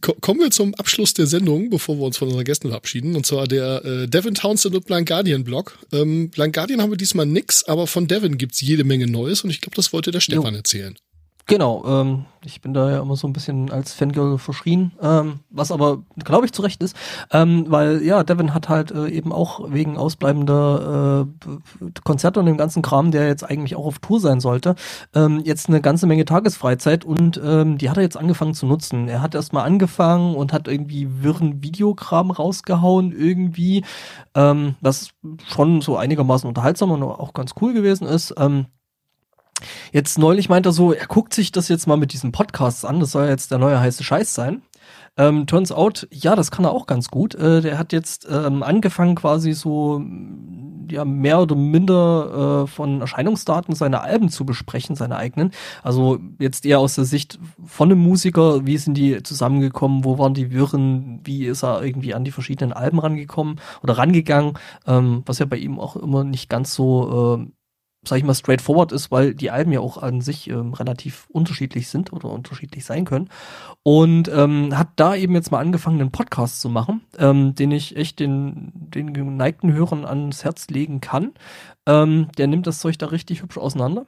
Ko- 0.00 0.14
Kommen 0.20 0.40
wir 0.40 0.50
zum 0.50 0.74
Abschluss 0.76 1.12
der 1.14 1.26
Sendung, 1.26 1.68
bevor 1.68 1.98
wir 1.98 2.04
uns 2.04 2.16
von 2.16 2.28
unseren 2.28 2.44
Gästen 2.44 2.68
verabschieden, 2.68 3.16
und 3.16 3.26
zwar 3.26 3.46
der 3.46 3.84
äh, 3.84 4.06
Devin 4.08 4.34
Townsend 4.34 4.74
und 4.74 4.86
Blind 4.86 5.06
Guardian 5.08 5.44
Blog. 5.44 5.78
Ähm, 5.92 6.30
Blind 6.30 6.54
Guardian 6.54 6.80
haben 6.80 6.90
wir 6.90 6.96
diesmal 6.96 7.26
nix, 7.26 7.64
aber 7.64 7.86
von 7.86 8.06
Devin 8.06 8.38
gibt's 8.38 8.60
jede 8.60 8.84
Menge 8.84 9.06
Neues 9.06 9.42
und 9.42 9.50
ich 9.50 9.60
glaube, 9.60 9.76
das 9.76 9.92
wollte 9.92 10.12
der 10.12 10.20
Stefan 10.20 10.54
erzählen. 10.54 10.96
Genau, 11.46 11.84
ähm, 11.86 12.24
ich 12.42 12.62
bin 12.62 12.72
da 12.72 12.90
ja 12.90 13.02
immer 13.02 13.16
so 13.16 13.26
ein 13.26 13.34
bisschen 13.34 13.70
als 13.70 13.92
Fangirl 13.92 14.38
verschrien, 14.38 14.92
ähm, 15.02 15.40
was 15.50 15.70
aber, 15.72 15.98
glaube 16.24 16.46
ich, 16.46 16.52
zu 16.52 16.62
Recht 16.62 16.82
ist, 16.82 16.96
ähm, 17.32 17.66
weil 17.68 18.02
ja, 18.02 18.24
Devin 18.24 18.54
hat 18.54 18.70
halt 18.70 18.90
äh, 18.92 19.08
eben 19.08 19.30
auch 19.30 19.70
wegen 19.70 19.98
ausbleibender 19.98 21.26
äh, 21.26 21.90
Konzerte 22.02 22.40
und 22.40 22.46
dem 22.46 22.56
ganzen 22.56 22.80
Kram, 22.80 23.10
der 23.10 23.26
jetzt 23.26 23.42
eigentlich 23.42 23.76
auch 23.76 23.84
auf 23.84 23.98
Tour 23.98 24.20
sein 24.20 24.40
sollte, 24.40 24.74
ähm, 25.14 25.42
jetzt 25.44 25.68
eine 25.68 25.82
ganze 25.82 26.06
Menge 26.06 26.24
Tagesfreizeit 26.24 27.04
und 27.04 27.38
ähm, 27.44 27.76
die 27.76 27.90
hat 27.90 27.98
er 27.98 28.02
jetzt 28.02 28.16
angefangen 28.16 28.54
zu 28.54 28.64
nutzen. 28.64 29.08
Er 29.08 29.20
hat 29.20 29.34
erstmal 29.34 29.66
angefangen 29.66 30.36
und 30.36 30.54
hat 30.54 30.66
irgendwie 30.66 31.22
wirren 31.22 31.62
Videokram 31.62 32.30
rausgehauen 32.30 33.12
irgendwie, 33.12 33.84
ähm, 34.34 34.76
was 34.80 35.10
schon 35.46 35.82
so 35.82 35.98
einigermaßen 35.98 36.48
unterhaltsam 36.48 36.90
und 36.90 37.02
auch 37.02 37.34
ganz 37.34 37.52
cool 37.60 37.74
gewesen 37.74 38.06
ist. 38.06 38.32
Ähm, 38.38 38.66
Jetzt 39.92 40.18
neulich 40.18 40.48
meint 40.48 40.66
er 40.66 40.72
so, 40.72 40.92
er 40.92 41.06
guckt 41.06 41.34
sich 41.34 41.52
das 41.52 41.68
jetzt 41.68 41.86
mal 41.86 41.96
mit 41.96 42.12
diesen 42.12 42.32
Podcasts 42.32 42.84
an, 42.84 43.00
das 43.00 43.12
soll 43.12 43.24
ja 43.24 43.30
jetzt 43.30 43.50
der 43.50 43.58
neue 43.58 43.80
heiße 43.80 44.04
Scheiß 44.04 44.34
sein. 44.34 44.62
Ähm, 45.16 45.46
turns 45.46 45.70
out, 45.70 46.08
ja, 46.10 46.34
das 46.34 46.50
kann 46.50 46.64
er 46.64 46.72
auch 46.72 46.86
ganz 46.86 47.08
gut. 47.08 47.34
Äh, 47.36 47.60
der 47.60 47.78
hat 47.78 47.92
jetzt 47.92 48.26
ähm, 48.28 48.64
angefangen 48.64 49.14
quasi 49.14 49.52
so 49.52 50.00
mm, 50.00 50.88
ja 50.90 51.04
mehr 51.04 51.40
oder 51.40 51.54
minder 51.54 52.64
äh, 52.64 52.66
von 52.66 53.00
Erscheinungsdaten 53.00 53.76
seine 53.76 54.00
Alben 54.00 54.28
zu 54.28 54.44
besprechen, 54.44 54.96
seine 54.96 55.16
eigenen. 55.16 55.52
Also 55.84 56.18
jetzt 56.40 56.66
eher 56.66 56.80
aus 56.80 56.96
der 56.96 57.04
Sicht 57.04 57.38
von 57.64 57.90
einem 57.90 58.00
Musiker, 58.00 58.66
wie 58.66 58.76
sind 58.76 58.94
die 58.94 59.22
zusammengekommen, 59.22 60.04
wo 60.04 60.18
waren 60.18 60.34
die 60.34 60.50
Wirren, 60.50 61.20
wie 61.24 61.46
ist 61.46 61.62
er 61.62 61.84
irgendwie 61.84 62.14
an 62.14 62.24
die 62.24 62.32
verschiedenen 62.32 62.72
Alben 62.72 62.98
rangekommen 62.98 63.60
oder 63.84 63.96
rangegangen, 63.96 64.54
ähm, 64.86 65.22
was 65.26 65.38
ja 65.38 65.46
bei 65.46 65.56
ihm 65.58 65.78
auch 65.78 65.94
immer 65.94 66.24
nicht 66.24 66.50
ganz 66.50 66.74
so 66.74 67.36
ähm, 67.38 67.52
sag 68.06 68.18
ich 68.18 68.24
mal, 68.24 68.34
straightforward 68.34 68.92
ist, 68.92 69.10
weil 69.10 69.34
die 69.34 69.50
Alben 69.50 69.72
ja 69.72 69.80
auch 69.80 69.98
an 69.98 70.20
sich 70.20 70.48
ähm, 70.50 70.74
relativ 70.74 71.26
unterschiedlich 71.30 71.88
sind 71.88 72.12
oder 72.12 72.30
unterschiedlich 72.30 72.84
sein 72.84 73.04
können. 73.04 73.28
Und 73.82 74.28
ähm, 74.28 74.76
hat 74.76 74.88
da 74.96 75.14
eben 75.14 75.34
jetzt 75.34 75.50
mal 75.50 75.60
angefangen, 75.60 76.00
einen 76.00 76.12
Podcast 76.12 76.60
zu 76.60 76.68
machen, 76.68 77.02
ähm, 77.18 77.54
den 77.54 77.70
ich 77.70 77.96
echt 77.96 78.20
den, 78.20 78.72
den 78.74 79.12
geneigten 79.12 79.72
Hörern 79.72 80.04
ans 80.04 80.44
Herz 80.44 80.68
legen 80.68 81.00
kann. 81.00 81.32
Ähm, 81.86 82.28
der 82.38 82.46
nimmt 82.46 82.66
das 82.66 82.78
Zeug 82.80 82.98
da 82.98 83.06
richtig 83.06 83.42
hübsch 83.42 83.58
auseinander. 83.58 84.06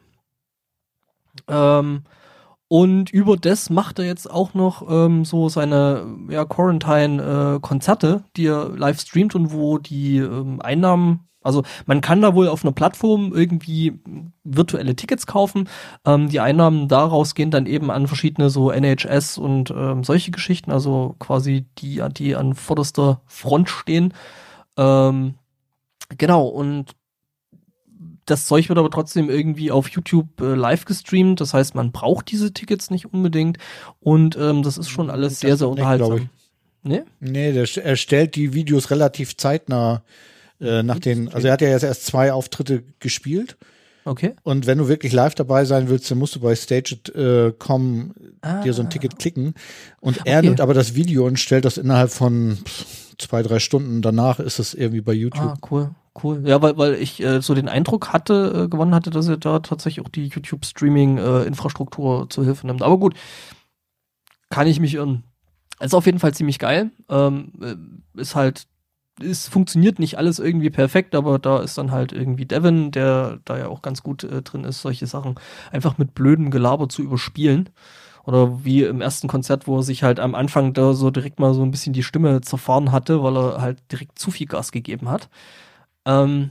Ähm, 1.49 2.03
Und 2.69 3.11
über 3.13 3.37
das 3.37 3.71
macht 3.71 4.01
er 4.01 4.07
jetzt 4.07 4.29
auch 4.29 4.53
noch 4.55 4.91
ähm, 4.91 5.25
so 5.25 5.49
seine 5.49 6.05
ja, 6.29 6.45
Quarantine-Konzerte, 6.45 8.25
äh, 8.25 8.31
die 8.37 8.47
er 8.47 8.71
live 8.71 8.99
streamt 9.01 9.37
und 9.37 9.53
wo 9.53 9.79
die 9.79 10.19
ähm, 10.19 10.61
Einnahmen 10.61 11.29
also 11.47 11.63
man 11.87 12.01
kann 12.01 12.21
da 12.21 12.35
wohl 12.35 12.49
auf 12.49 12.65
einer 12.65 12.73
Plattform 12.73 13.33
irgendwie 13.35 13.95
virtuelle 14.45 14.97
Tickets 14.97 15.27
kaufen. 15.27 15.69
Ähm, 16.05 16.29
die 16.29 16.41
Einnahmen 16.41 16.89
daraus 16.89 17.35
gehen 17.35 17.51
dann 17.51 17.67
eben 17.67 17.91
an 17.91 18.07
verschiedene 18.07 18.51
so 18.51 18.71
NHS 18.71 19.39
und 19.39 19.71
ähm, 19.71 20.05
solche 20.05 20.31
Geschichten, 20.31 20.71
also 20.71 21.17
quasi 21.19 21.65
die, 21.79 22.03
die 22.17 22.37
an 22.37 22.55
vorderster 22.55 23.21
Front 23.27 23.71
stehen. 23.71 24.13
Ähm, 24.77 25.35
genau, 26.19 26.47
und 26.47 26.95
das 28.27 28.47
Zeug 28.47 28.69
wird 28.69 28.79
aber 28.79 28.91
trotzdem 28.91 29.31
irgendwie 29.31 29.71
auf 29.71 29.89
YouTube 29.89 30.41
äh, 30.41 30.55
live 30.55 30.85
gestreamt. 30.85 31.41
Das 31.41 31.55
heißt, 31.55 31.75
man 31.75 31.93
braucht 31.93 32.31
diese 32.31 32.53
Tickets 32.53 32.91
nicht 32.91 33.13
unbedingt. 33.13 33.59
Und 34.01 34.37
ähm, 34.37 34.63
das 34.63 34.79
ist 34.79 34.89
schon 34.89 35.11
alles 35.11 35.41
sehr, 35.41 35.57
sehr 35.57 35.69
unterhaltsam. 35.69 36.29
Nee? 36.83 37.03
Nee, 37.21 37.53
der, 37.53 37.67
er 37.85 37.97
stellt 37.97 38.37
die 38.37 38.53
Videos 38.53 38.91
relativ 38.91 39.37
zeitnah 39.37 40.03
äh, 40.61 40.83
nach 40.83 40.99
den, 40.99 41.33
also 41.33 41.47
er 41.47 41.55
hat 41.55 41.61
ja 41.61 41.69
jetzt 41.69 41.83
erst 41.83 42.07
zwei 42.07 42.33
Auftritte 42.33 42.83
gespielt. 43.01 43.57
Okay. 44.05 44.35
Und 44.45 44.67
wenn 44.67 44.79
du 44.79 44.87
wirklich 44.87 45.13
live 45.13 45.35
dabei 45.35 45.65
sein 45.65 45.89
willst, 45.89 46.09
dann 46.11 46.19
musst 46.19 46.37
du 46.37 46.41
bei 46.41 46.55
Staged.com 46.55 48.15
äh, 48.17 48.47
ah. 48.47 48.63
dir 48.63 48.73
so 48.73 48.83
ein 48.83 48.91
Ticket 48.91 49.19
klicken. 49.19 49.55
Und 50.01 50.19
er 50.25 50.39
okay. 50.39 50.47
nimmt 50.47 50.61
aber 50.61 50.75
das 50.75 50.95
Video 50.95 51.27
und 51.27 51.41
stellt 51.41 51.65
das 51.65 51.77
innerhalb 51.77 52.11
von 52.11 52.59
zwei, 53.19 53.43
drei 53.43 53.59
Stunden 53.59 54.03
danach 54.03 54.39
ist 54.39 54.59
es 54.59 54.75
irgendwie 54.75 55.01
bei 55.01 55.13
YouTube. 55.13 55.43
Ah, 55.43 55.57
cool, 55.71 55.91
cool. 56.23 56.43
Ja, 56.47 56.63
weil, 56.63 56.77
weil 56.79 56.95
ich 56.95 57.21
äh, 57.23 57.41
so 57.41 57.55
den 57.55 57.69
Eindruck 57.69 58.13
hatte, 58.13 58.65
äh, 58.65 58.69
gewonnen 58.69 58.95
hatte, 58.95 59.11
dass 59.11 59.27
er 59.29 59.39
da 59.39 59.59
tatsächlich 59.59 60.05
auch 60.05 60.11
die 60.11 60.27
YouTube-Streaming-Infrastruktur 60.27 62.25
äh, 62.25 62.29
zur 62.29 62.45
Hilfe 62.45 62.67
nimmt. 62.67 62.83
Aber 62.83 62.99
gut, 62.99 63.15
kann 64.51 64.67
ich 64.67 64.81
mich 64.81 64.95
irren. 64.95 65.25
Ist 65.81 65.95
auf 65.95 66.07
jeden 66.07 66.19
Fall 66.19 66.33
ziemlich 66.33 66.59
geil. 66.59 66.91
Ähm, 67.09 67.53
äh, 67.61 68.21
ist 68.21 68.35
halt 68.35 68.67
es 69.21 69.49
funktioniert 69.49 69.99
nicht 69.99 70.19
alles 70.19 70.39
irgendwie 70.39 70.71
perfekt, 70.71 71.15
aber 71.15 71.39
da 71.39 71.61
ist 71.61 71.79
dann 71.79 71.91
halt 71.91 72.13
irgendwie 72.13 72.47
Devin, 72.47 72.91
der 72.91 73.39
da 73.45 73.59
ja 73.59 73.69
auch 73.69 73.83
ganz 73.83 74.03
gut 74.03 74.25
äh, 74.25 74.43
drin 74.43 74.65
ist, 74.65 74.83
solche 74.83 75.07
Sachen 75.07 75.37
einfach 75.73 75.99
mit 75.99 76.15
blödem 76.15 76.51
Gelaber 76.51 76.89
zu 76.89 77.03
überspielen. 77.03 77.71
Oder 78.25 78.65
wie 78.65 78.83
im 78.83 79.01
ersten 79.01 79.29
Konzert, 79.29 79.69
wo 79.69 79.79
er 79.79 79.83
sich 79.85 80.03
halt 80.03 80.19
am 80.19 80.35
Anfang 80.35 80.73
da 80.73 80.95
so 80.95 81.11
direkt 81.11 81.39
mal 81.39 81.55
so 81.55 81.63
ein 81.63 81.71
bisschen 81.71 81.93
die 81.93 82.03
Stimme 82.03 82.41
zerfahren 82.41 82.91
hatte, 82.91 83.23
weil 83.23 83.37
er 83.37 83.61
halt 83.61 83.81
direkt 83.93 84.19
zu 84.19 84.33
viel 84.33 84.49
Gas 84.49 84.73
gegeben 84.73 85.09
hat. 85.09 85.29
Ähm, 86.07 86.51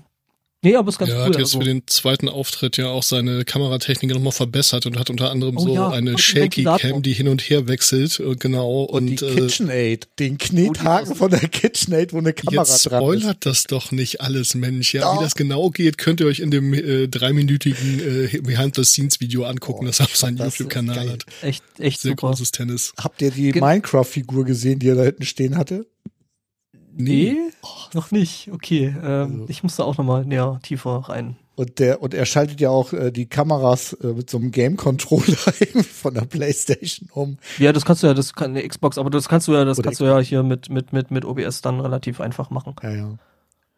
Nee, 0.66 0.76
aber 0.78 0.90
ist 0.90 0.98
ganz 0.98 1.12
ja, 1.12 1.18
cool. 1.18 1.22
Er 1.22 1.26
hat 1.28 1.34
jetzt 1.38 1.50
also. 1.50 1.60
für 1.60 1.66
den 1.66 1.84
zweiten 1.86 2.28
Auftritt 2.28 2.78
ja 2.78 2.88
auch 2.88 3.04
seine 3.04 3.46
Kameratechnik 3.46 4.12
nochmal 4.12 4.32
verbessert 4.32 4.88
und 4.88 4.98
hat 4.98 5.12
unter 5.12 5.30
anderem 5.30 5.58
oh, 5.58 5.62
so 5.62 5.76
ja, 5.76 5.90
eine 5.90 6.18
Shaky 6.18 6.64
Cam, 6.64 7.04
die 7.04 7.14
hin 7.14 7.28
und 7.28 7.42
her 7.42 7.68
wechselt, 7.68 8.20
äh, 8.20 8.36
genau. 8.36 8.82
Und, 8.86 9.12
und 9.12 9.22
die 9.22 9.26
äh, 9.26 9.36
KitchenAid, 9.36 10.08
den 10.18 10.40
Knethaken 10.40 11.12
oh, 11.12 11.16
von 11.16 11.30
der 11.30 11.48
KitchenAid, 11.48 12.14
wo 12.14 12.18
eine 12.18 12.34
Kamera 12.34 12.64
jetzt 12.64 12.84
dran 12.84 13.04
ist. 13.04 13.06
spoilert 13.06 13.46
das 13.46 13.66
doch 13.66 13.92
nicht 13.92 14.22
alles, 14.22 14.56
Mensch. 14.56 14.96
Ja, 14.96 15.02
Doch. 15.02 15.20
wie 15.20 15.24
das 15.24 15.36
genau 15.36 15.70
geht, 15.70 16.00
könnt 16.00 16.20
ihr 16.20 16.26
euch 16.26 16.40
in 16.40 16.50
dem 16.50 16.74
äh, 16.74 17.08
dreiminütigen 17.08 18.00
äh, 18.00 18.42
Behind-the-Scenes-Video 18.42 19.46
angucken, 19.46 19.84
oh, 19.84 19.88
das 19.88 20.00
er 20.00 20.06
auf 20.06 20.16
seinem 20.16 20.38
YouTube-Kanal 20.38 21.12
hat. 21.12 21.26
Echt, 21.44 21.64
echt 21.78 22.02
Sehr 22.02 22.14
super. 22.14 22.30
großes 22.30 22.50
Tennis. 22.50 22.92
Habt 22.98 23.22
ihr 23.22 23.30
die 23.30 23.54
Minecraft-Figur 23.54 24.46
gesehen, 24.46 24.80
die 24.80 24.90
er 24.90 24.96
da 24.96 25.04
hinten 25.04 25.26
stehen 25.26 25.58
hatte? 25.58 25.86
Nee, 26.98 27.38
oh, 27.62 27.68
noch 27.94 28.12
nicht. 28.12 28.52
Okay, 28.52 28.96
ähm, 29.04 29.42
also. 29.42 29.46
ich 29.48 29.64
muss 29.64 29.76
da 29.76 29.84
auch 29.84 29.98
nochmal 29.98 30.26
näher 30.26 30.60
tiefer 30.64 31.06
rein. 31.10 31.36
Und 31.56 31.80
der 31.80 32.02
und 32.02 32.14
er 32.14 32.26
schaltet 32.26 32.60
ja 32.60 32.70
auch 32.70 32.92
äh, 32.92 33.12
die 33.12 33.28
Kameras 33.28 33.94
äh, 33.94 34.08
mit 34.08 34.30
so 34.30 34.38
einem 34.38 34.52
Game 34.52 34.76
Controller 34.76 35.38
von 35.94 36.14
der 36.14 36.22
PlayStation 36.22 37.10
um. 37.14 37.38
Ja, 37.58 37.72
das 37.72 37.86
kannst 37.86 38.04
du 38.04 38.08
ja, 38.08 38.14
das 38.14 38.34
kann 38.34 38.52
eine 38.52 38.68
Xbox, 38.68 38.98
aber 38.98 39.10
das 39.10 39.30
kannst 39.30 39.48
du 39.48 39.54
ja, 39.54 39.64
das 39.64 39.80
Oder 39.80 39.86
kannst 39.86 40.00
Xbox. 40.00 40.10
du 40.10 40.16
ja 40.16 40.20
hier 40.20 40.44
mit 40.44 40.70
mit 40.70 40.92
mit 40.92 41.12
mit 41.12 41.24
OBS 41.24 41.62
dann 41.62 41.80
relativ 41.80 42.20
einfach 42.20 42.50
machen. 42.50 42.76
Ja, 42.84 42.92
ja. 42.92 43.18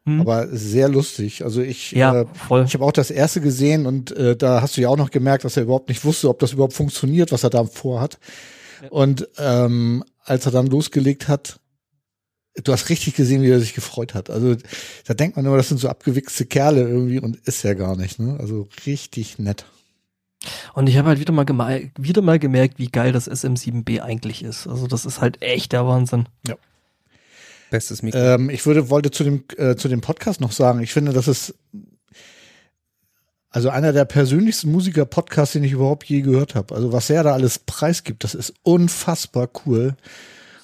Hm. 0.06 0.22
Aber 0.22 0.48
sehr 0.48 0.88
lustig. 0.88 1.44
Also 1.44 1.62
ich, 1.62 1.92
ja, 1.92 2.22
äh, 2.22 2.26
ich 2.66 2.74
habe 2.74 2.86
auch 2.86 2.94
das 2.94 3.12
erste 3.12 3.42
gesehen 3.42 3.86
und 3.86 4.12
äh, 4.12 4.38
da 4.38 4.62
hast 4.62 4.78
du 4.78 4.82
ja 4.82 4.90
auch 4.90 4.98
noch 4.98 5.12
gemerkt, 5.12 5.44
dass 5.44 5.58
er 5.58 5.64
überhaupt 5.64 5.90
nicht 5.90 6.06
wusste, 6.06 6.30
ob 6.30 6.40
das 6.40 6.54
überhaupt 6.54 6.74
funktioniert, 6.74 7.32
was 7.32 7.44
er 7.44 7.50
da 7.50 7.66
vorhat. 7.66 8.18
Ja. 8.82 8.90
Und 8.90 9.28
ähm, 9.38 10.04
als 10.24 10.46
er 10.46 10.54
dann 10.54 10.68
losgelegt 10.68 11.28
hat, 11.28 11.60
du 12.64 12.72
hast 12.72 12.90
richtig 12.90 13.16
gesehen, 13.16 13.42
wie 13.42 13.50
er 13.50 13.60
sich 13.60 13.74
gefreut 13.74 14.14
hat. 14.14 14.30
Also 14.30 14.56
da 15.06 15.14
denkt 15.14 15.36
man 15.36 15.46
immer, 15.46 15.58
das 15.58 15.70
sind 15.70 15.80
so 15.80 15.90
abgewichste 15.90 16.46
Kerle 16.46 16.82
irgendwie 16.82 17.20
und 17.20 17.36
ist 17.46 17.64
ja 17.64 17.74
gar 17.74 17.96
nicht. 17.96 18.20
Ne? 18.20 18.38
Also 18.40 18.68
richtig 18.86 19.40
nett. 19.40 19.66
Und 20.74 20.88
ich 20.88 20.98
habe 20.98 21.10
halt 21.10 21.20
wieder 21.20 21.34
mal, 21.34 21.92
wieder 21.98 22.22
mal 22.22 22.40
gemerkt, 22.40 22.80
wie 22.80 22.90
geil 22.90 23.12
das 23.12 23.30
SM7B 23.30 24.02
eigentlich 24.02 24.44
ist. 24.44 24.68
Also 24.68 24.88
das 24.88 25.06
ist 25.06 25.22
halt 25.22 25.42
echt 25.42 25.72
der 25.72 25.86
Wahnsinn. 25.86 26.26
Ja. 26.48 26.56
Bestes 27.70 28.02
Mikro. 28.02 28.20
Ähm, 28.20 28.50
ich 28.50 28.66
würde, 28.66 28.90
wollte 28.90 29.12
zu 29.12 29.24
dem, 29.24 29.44
äh, 29.58 29.76
zu 29.76 29.88
dem 29.88 30.02
Podcast 30.02 30.40
noch 30.40 30.52
sagen, 30.52 30.82
ich 30.82 30.94
finde, 30.94 31.12
das 31.12 31.28
ist 31.28 31.54
also 33.50 33.70
einer 33.70 33.94
der 33.94 34.06
persönlichsten 34.06 34.72
Musiker-Podcasts, 34.72 35.54
den 35.54 35.64
ich 35.64 35.72
überhaupt 35.72 36.06
je 36.06 36.22
gehört 36.22 36.56
habe. 36.56 36.76
Also 36.76 36.94
was 36.94 37.10
er 37.10 37.24
da 37.24 37.34
alles 37.34 37.60
preisgibt, 37.60 38.24
das 38.24 38.36
ist 38.36 38.54
unfassbar 38.64 39.50
cool. 39.66 39.96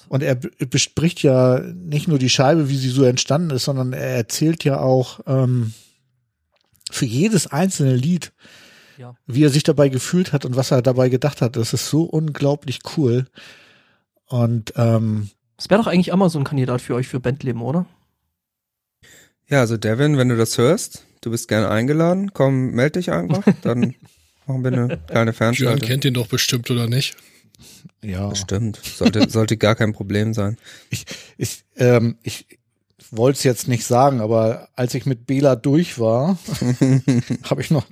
Und 0.08 0.22
er 0.22 0.36
bespricht 0.36 1.22
ja 1.22 1.60
nicht 1.60 2.08
nur 2.08 2.18
die 2.18 2.28
Scheibe, 2.28 2.68
wie 2.68 2.76
sie 2.76 2.90
so 2.90 3.04
entstanden 3.04 3.50
ist, 3.50 3.64
sondern 3.64 3.92
er 3.92 4.16
erzählt 4.16 4.64
ja 4.64 4.80
auch 4.80 5.20
ähm, 5.26 5.72
für 6.90 7.06
jedes 7.06 7.46
einzelne 7.46 7.96
Lied, 7.96 8.32
ja. 8.98 9.16
wie 9.26 9.44
er 9.44 9.50
sich 9.50 9.62
dabei 9.62 9.88
gefühlt 9.88 10.32
hat 10.32 10.44
und 10.44 10.56
was 10.56 10.70
er 10.70 10.82
dabei 10.82 11.08
gedacht 11.08 11.40
hat. 11.40 11.56
Das 11.56 11.72
ist 11.72 11.88
so 11.88 12.02
unglaublich 12.02 12.80
cool. 12.96 13.26
Und 14.26 14.72
ähm, 14.76 15.30
das 15.56 15.70
wäre 15.70 15.80
doch 15.80 15.86
eigentlich 15.86 16.12
auch 16.12 16.16
mal 16.16 16.30
so 16.30 16.38
ein 16.38 16.44
Kandidat 16.44 16.80
für 16.80 16.94
euch 16.94 17.08
für 17.08 17.20
Bandleben, 17.20 17.62
oder? 17.62 17.86
Ja, 19.48 19.60
also 19.60 19.76
Devin, 19.76 20.16
wenn 20.16 20.28
du 20.28 20.36
das 20.36 20.56
hörst, 20.58 21.04
du 21.20 21.30
bist 21.30 21.48
gerne 21.48 21.68
eingeladen, 21.68 22.32
komm, 22.32 22.70
melde 22.70 22.98
dich 22.98 23.12
einfach, 23.12 23.44
dann 23.62 23.94
machen 24.46 24.64
wir 24.64 24.72
eine 24.72 24.98
kleine 25.06 25.32
Fernschaltung. 25.32 25.78
Jörn 25.78 25.88
kennt 25.88 26.04
ihn 26.04 26.14
doch 26.14 26.28
bestimmt, 26.28 26.70
oder 26.70 26.86
nicht? 26.86 27.16
Ja. 28.02 28.28
Bestimmt. 28.28 28.80
Sollte, 28.82 29.28
sollte 29.30 29.56
gar 29.56 29.74
kein 29.74 29.92
Problem 29.92 30.34
sein. 30.34 30.56
Ich, 30.90 31.06
ich, 31.36 31.64
ähm, 31.76 32.18
ich 32.22 32.46
wollte 33.10 33.38
es 33.38 33.44
jetzt 33.44 33.68
nicht 33.68 33.84
sagen, 33.84 34.20
aber 34.20 34.68
als 34.74 34.94
ich 34.94 35.06
mit 35.06 35.26
Bela 35.26 35.56
durch 35.56 35.98
war, 35.98 36.38
habe 37.44 37.60
ich 37.60 37.70
noch 37.70 37.86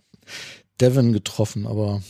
Devin 0.81 1.13
getroffen, 1.13 1.67
aber. 1.67 2.03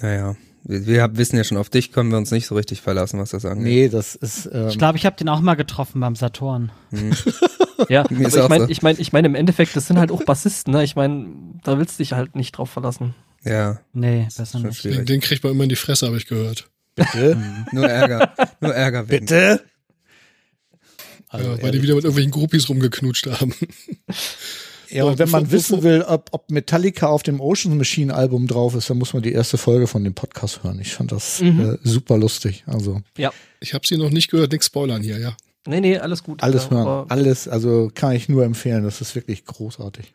Naja. 0.00 0.36
Wir, 0.64 0.86
wir 0.86 1.16
wissen 1.16 1.36
ja 1.36 1.44
schon, 1.44 1.56
auf 1.56 1.70
dich 1.70 1.92
können 1.92 2.10
wir 2.10 2.18
uns 2.18 2.30
nicht 2.30 2.46
so 2.46 2.54
richtig 2.54 2.82
verlassen, 2.82 3.18
was 3.18 3.30
das 3.30 3.44
angeht. 3.44 3.64
Nee, 3.64 3.88
das 3.88 4.14
ist. 4.14 4.48
Ähm 4.52 4.68
ich 4.68 4.78
glaube, 4.78 4.98
ich 4.98 5.06
habe 5.06 5.16
den 5.16 5.28
auch 5.28 5.40
mal 5.40 5.54
getroffen 5.54 6.00
beim 6.00 6.14
Saturn. 6.14 6.70
Hm. 6.90 7.12
ja, 7.88 8.02
aber 8.02 8.12
ich 8.12 8.48
meine, 8.48 8.64
so. 8.64 8.70
ich 8.70 8.82
meine, 8.82 8.98
ich 8.98 9.12
meine, 9.12 9.28
im 9.28 9.34
Endeffekt, 9.34 9.74
das 9.76 9.86
sind 9.86 9.98
halt 9.98 10.10
auch 10.10 10.24
Bassisten, 10.24 10.74
ne? 10.74 10.84
Ich 10.84 10.94
meine, 10.94 11.28
da 11.64 11.78
willst 11.78 11.98
du 11.98 12.02
dich 12.02 12.12
halt 12.12 12.36
nicht 12.36 12.52
drauf 12.52 12.70
verlassen. 12.70 13.14
Ja. 13.44 13.80
Nee, 13.92 14.26
besser 14.36 14.60
nicht. 14.60 14.84
Den, 14.84 15.06
den 15.06 15.20
kriegt 15.20 15.42
man 15.42 15.52
immer 15.52 15.64
in 15.64 15.68
die 15.68 15.76
Fresse, 15.76 16.06
habe 16.06 16.16
ich 16.16 16.26
gehört. 16.26 16.68
Bitte? 16.94 17.36
Mhm. 17.36 17.66
nur 17.72 17.88
Ärger. 17.88 18.34
Nur 18.60 18.74
Ärger. 18.74 19.04
Bitte? 19.04 19.64
Also 21.28 21.50
ja, 21.50 21.62
weil 21.62 21.72
die 21.72 21.82
wieder 21.82 21.94
mit 21.94 22.04
irgendwelchen 22.04 22.32
Groupies 22.32 22.68
rumgeknutscht 22.68 23.26
haben. 23.26 23.54
Ja, 24.90 25.04
und 25.04 25.18
wenn 25.18 25.28
man 25.28 25.50
wissen 25.50 25.82
will, 25.82 26.02
ob, 26.02 26.30
ob 26.32 26.50
Metallica 26.50 27.08
auf 27.08 27.22
dem 27.22 27.40
Ocean 27.40 27.76
Machine 27.76 28.14
Album 28.14 28.46
drauf 28.46 28.74
ist, 28.74 28.88
dann 28.88 28.96
muss 28.96 29.12
man 29.12 29.22
die 29.22 29.32
erste 29.32 29.58
Folge 29.58 29.86
von 29.86 30.02
dem 30.02 30.14
Podcast 30.14 30.62
hören. 30.62 30.80
Ich 30.80 30.94
fand 30.94 31.12
das 31.12 31.42
mhm. 31.42 31.74
äh, 31.74 31.78
super 31.82 32.16
lustig. 32.16 32.64
Also. 32.66 33.02
Ja. 33.18 33.30
Ich 33.60 33.74
habe 33.74 33.86
sie 33.86 33.98
noch 33.98 34.10
nicht 34.10 34.30
gehört, 34.30 34.52
nix 34.52 34.66
spoilern 34.66 35.02
hier, 35.02 35.18
ja. 35.18 35.36
Nee, 35.66 35.80
nee, 35.80 35.98
alles 35.98 36.22
gut. 36.22 36.42
Alles 36.42 36.70
hören. 36.70 37.04
Alles, 37.10 37.48
also 37.48 37.90
kann 37.94 38.12
ich 38.14 38.30
nur 38.30 38.44
empfehlen. 38.44 38.84
Das 38.84 39.02
ist 39.02 39.14
wirklich 39.14 39.44
großartig. 39.44 40.14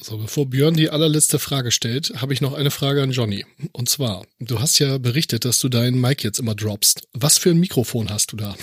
So, 0.00 0.18
bevor 0.18 0.46
Björn 0.46 0.74
die 0.74 0.90
allerletzte 0.90 1.38
Frage 1.38 1.70
stellt, 1.70 2.12
habe 2.20 2.32
ich 2.32 2.40
noch 2.40 2.54
eine 2.54 2.70
Frage 2.70 3.02
an 3.02 3.10
Johnny. 3.10 3.44
Und 3.72 3.88
zwar, 3.88 4.24
du 4.38 4.60
hast 4.60 4.78
ja 4.78 4.98
berichtet, 4.98 5.44
dass 5.44 5.58
du 5.58 5.68
deinen 5.68 6.00
Mic 6.00 6.22
jetzt 6.24 6.38
immer 6.38 6.54
droppst. 6.54 7.08
Was 7.12 7.38
für 7.38 7.50
ein 7.50 7.58
Mikrofon 7.58 8.10
hast 8.10 8.32
du 8.32 8.36
da? 8.36 8.54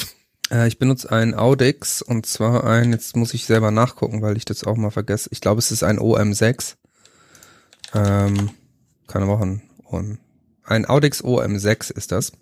Äh, 0.51 0.67
ich 0.67 0.79
benutze 0.79 1.11
ein 1.11 1.33
Audix 1.33 2.01
und 2.01 2.25
zwar 2.25 2.63
ein, 2.65 2.91
jetzt 2.91 3.15
muss 3.15 3.33
ich 3.33 3.45
selber 3.45 3.71
nachgucken, 3.71 4.21
weil 4.21 4.37
ich 4.37 4.45
das 4.45 4.63
auch 4.63 4.75
mal 4.75 4.91
vergesse. 4.91 5.29
Ich 5.31 5.41
glaube, 5.41 5.59
es 5.59 5.71
ist 5.71 5.83
ein 5.83 5.99
OM6. 5.99 6.75
Ähm, 7.93 8.49
keine 9.07 9.25
aber 9.25 9.33
auch 9.35 9.41
ein, 9.41 10.89
Audix 10.89 11.23
OM6 11.23 11.95
ist 11.95 12.11
das. 12.11 12.33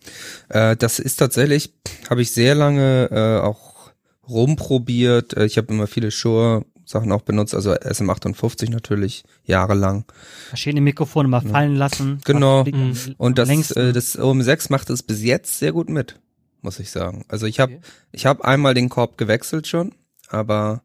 Äh, 0.50 0.76
das 0.76 1.00
ist 1.00 1.18
tatsächlich, 1.18 1.74
habe 2.10 2.22
ich 2.22 2.32
sehr 2.32 2.56
lange 2.56 3.10
äh, 3.12 3.46
auch 3.46 3.92
rumprobiert. 4.28 5.38
Äh, 5.38 5.46
ich 5.46 5.58
habe 5.58 5.74
immer 5.74 5.88
viele 5.88 6.12
Shure 6.12 6.66
Sachen 6.86 7.12
auch 7.12 7.24
benutzt, 7.24 7.56
also 7.56 7.74
SM58 7.74 8.70
natürlich 8.70 9.24
jahrelang. 9.44 10.06
Verschiedene 10.50 10.82
Mikrofone 10.82 11.28
mal 11.28 11.42
fallen 11.42 11.76
lassen. 11.76 12.20
Genau. 12.24 12.64
Mhm. 12.64 13.16
Und 13.18 13.38
das, 13.40 13.72
äh, 13.72 13.92
das 13.92 14.18
OM6 14.18 14.68
macht 14.72 14.90
es 14.90 15.04
bis 15.04 15.24
jetzt 15.24 15.58
sehr 15.58 15.72
gut 15.72 15.90
mit, 15.90 16.20
muss 16.62 16.80
ich 16.80 16.92
sagen. 16.92 17.26
Also 17.28 17.48
ich 17.48 17.60
habe 17.60 17.74
okay. 17.74 17.84
ich 18.12 18.26
habe 18.26 18.46
einmal 18.46 18.76
den 18.76 18.90
Korb 18.90 19.18
gewechselt 19.18 19.68
schon, 19.68 19.94
aber 20.30 20.84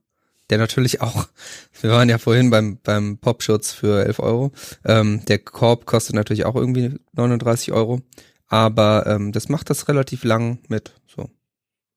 der 0.49 0.59
natürlich 0.59 1.01
auch, 1.01 1.29
wir 1.81 1.91
waren 1.91 2.09
ja 2.09 2.19
vorhin 2.19 2.51
beim, 2.51 2.79
beim 2.83 3.19
Popschutz 3.19 3.73
für 3.73 4.05
11 4.05 4.19
Euro, 4.21 4.53
ähm, 4.85 5.25
der 5.27 5.39
Korb 5.39 5.85
kostet 5.85 6.17
natürlich 6.17 6.47
auch 6.47 6.57
irgendwie 6.57 6.99
39 7.13 7.73
Euro, 7.73 8.01
aber 8.49 9.07
ähm, 9.07 9.33
das 9.33 9.49
macht 9.49 9.71
das 9.71 9.87
relativ 9.89 10.25
lang 10.25 10.59
mit, 10.69 10.95
so, 11.07 11.31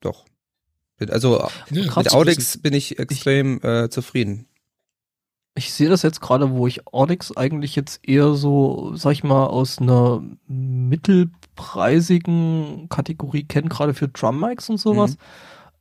doch. 0.01 0.25
Also 1.09 1.39
Ja, 1.39 1.49
mit 1.71 2.13
Audix 2.13 2.57
bin 2.57 2.73
ich 2.73 2.99
extrem 2.99 3.61
äh, 3.61 3.89
zufrieden. 3.89 4.47
Ich 5.55 5.71
sehe 5.71 5.89
das 5.89 6.01
jetzt 6.01 6.19
gerade, 6.21 6.49
wo 6.51 6.65
ich 6.65 6.87
Audix 6.87 7.35
eigentlich 7.37 7.75
jetzt 7.75 8.07
eher 8.07 8.33
so, 8.33 8.93
sag 8.95 9.11
ich 9.11 9.23
mal, 9.23 9.45
aus 9.45 9.77
einer 9.79 10.23
mittelpreisigen 10.47 12.87
Kategorie 12.89 13.43
kenne, 13.43 13.69
gerade 13.69 13.93
für 13.93 14.07
Drum 14.07 14.39
Mics 14.39 14.69
und 14.69 14.77
sowas. 14.77 15.11
Mhm. 15.11 15.17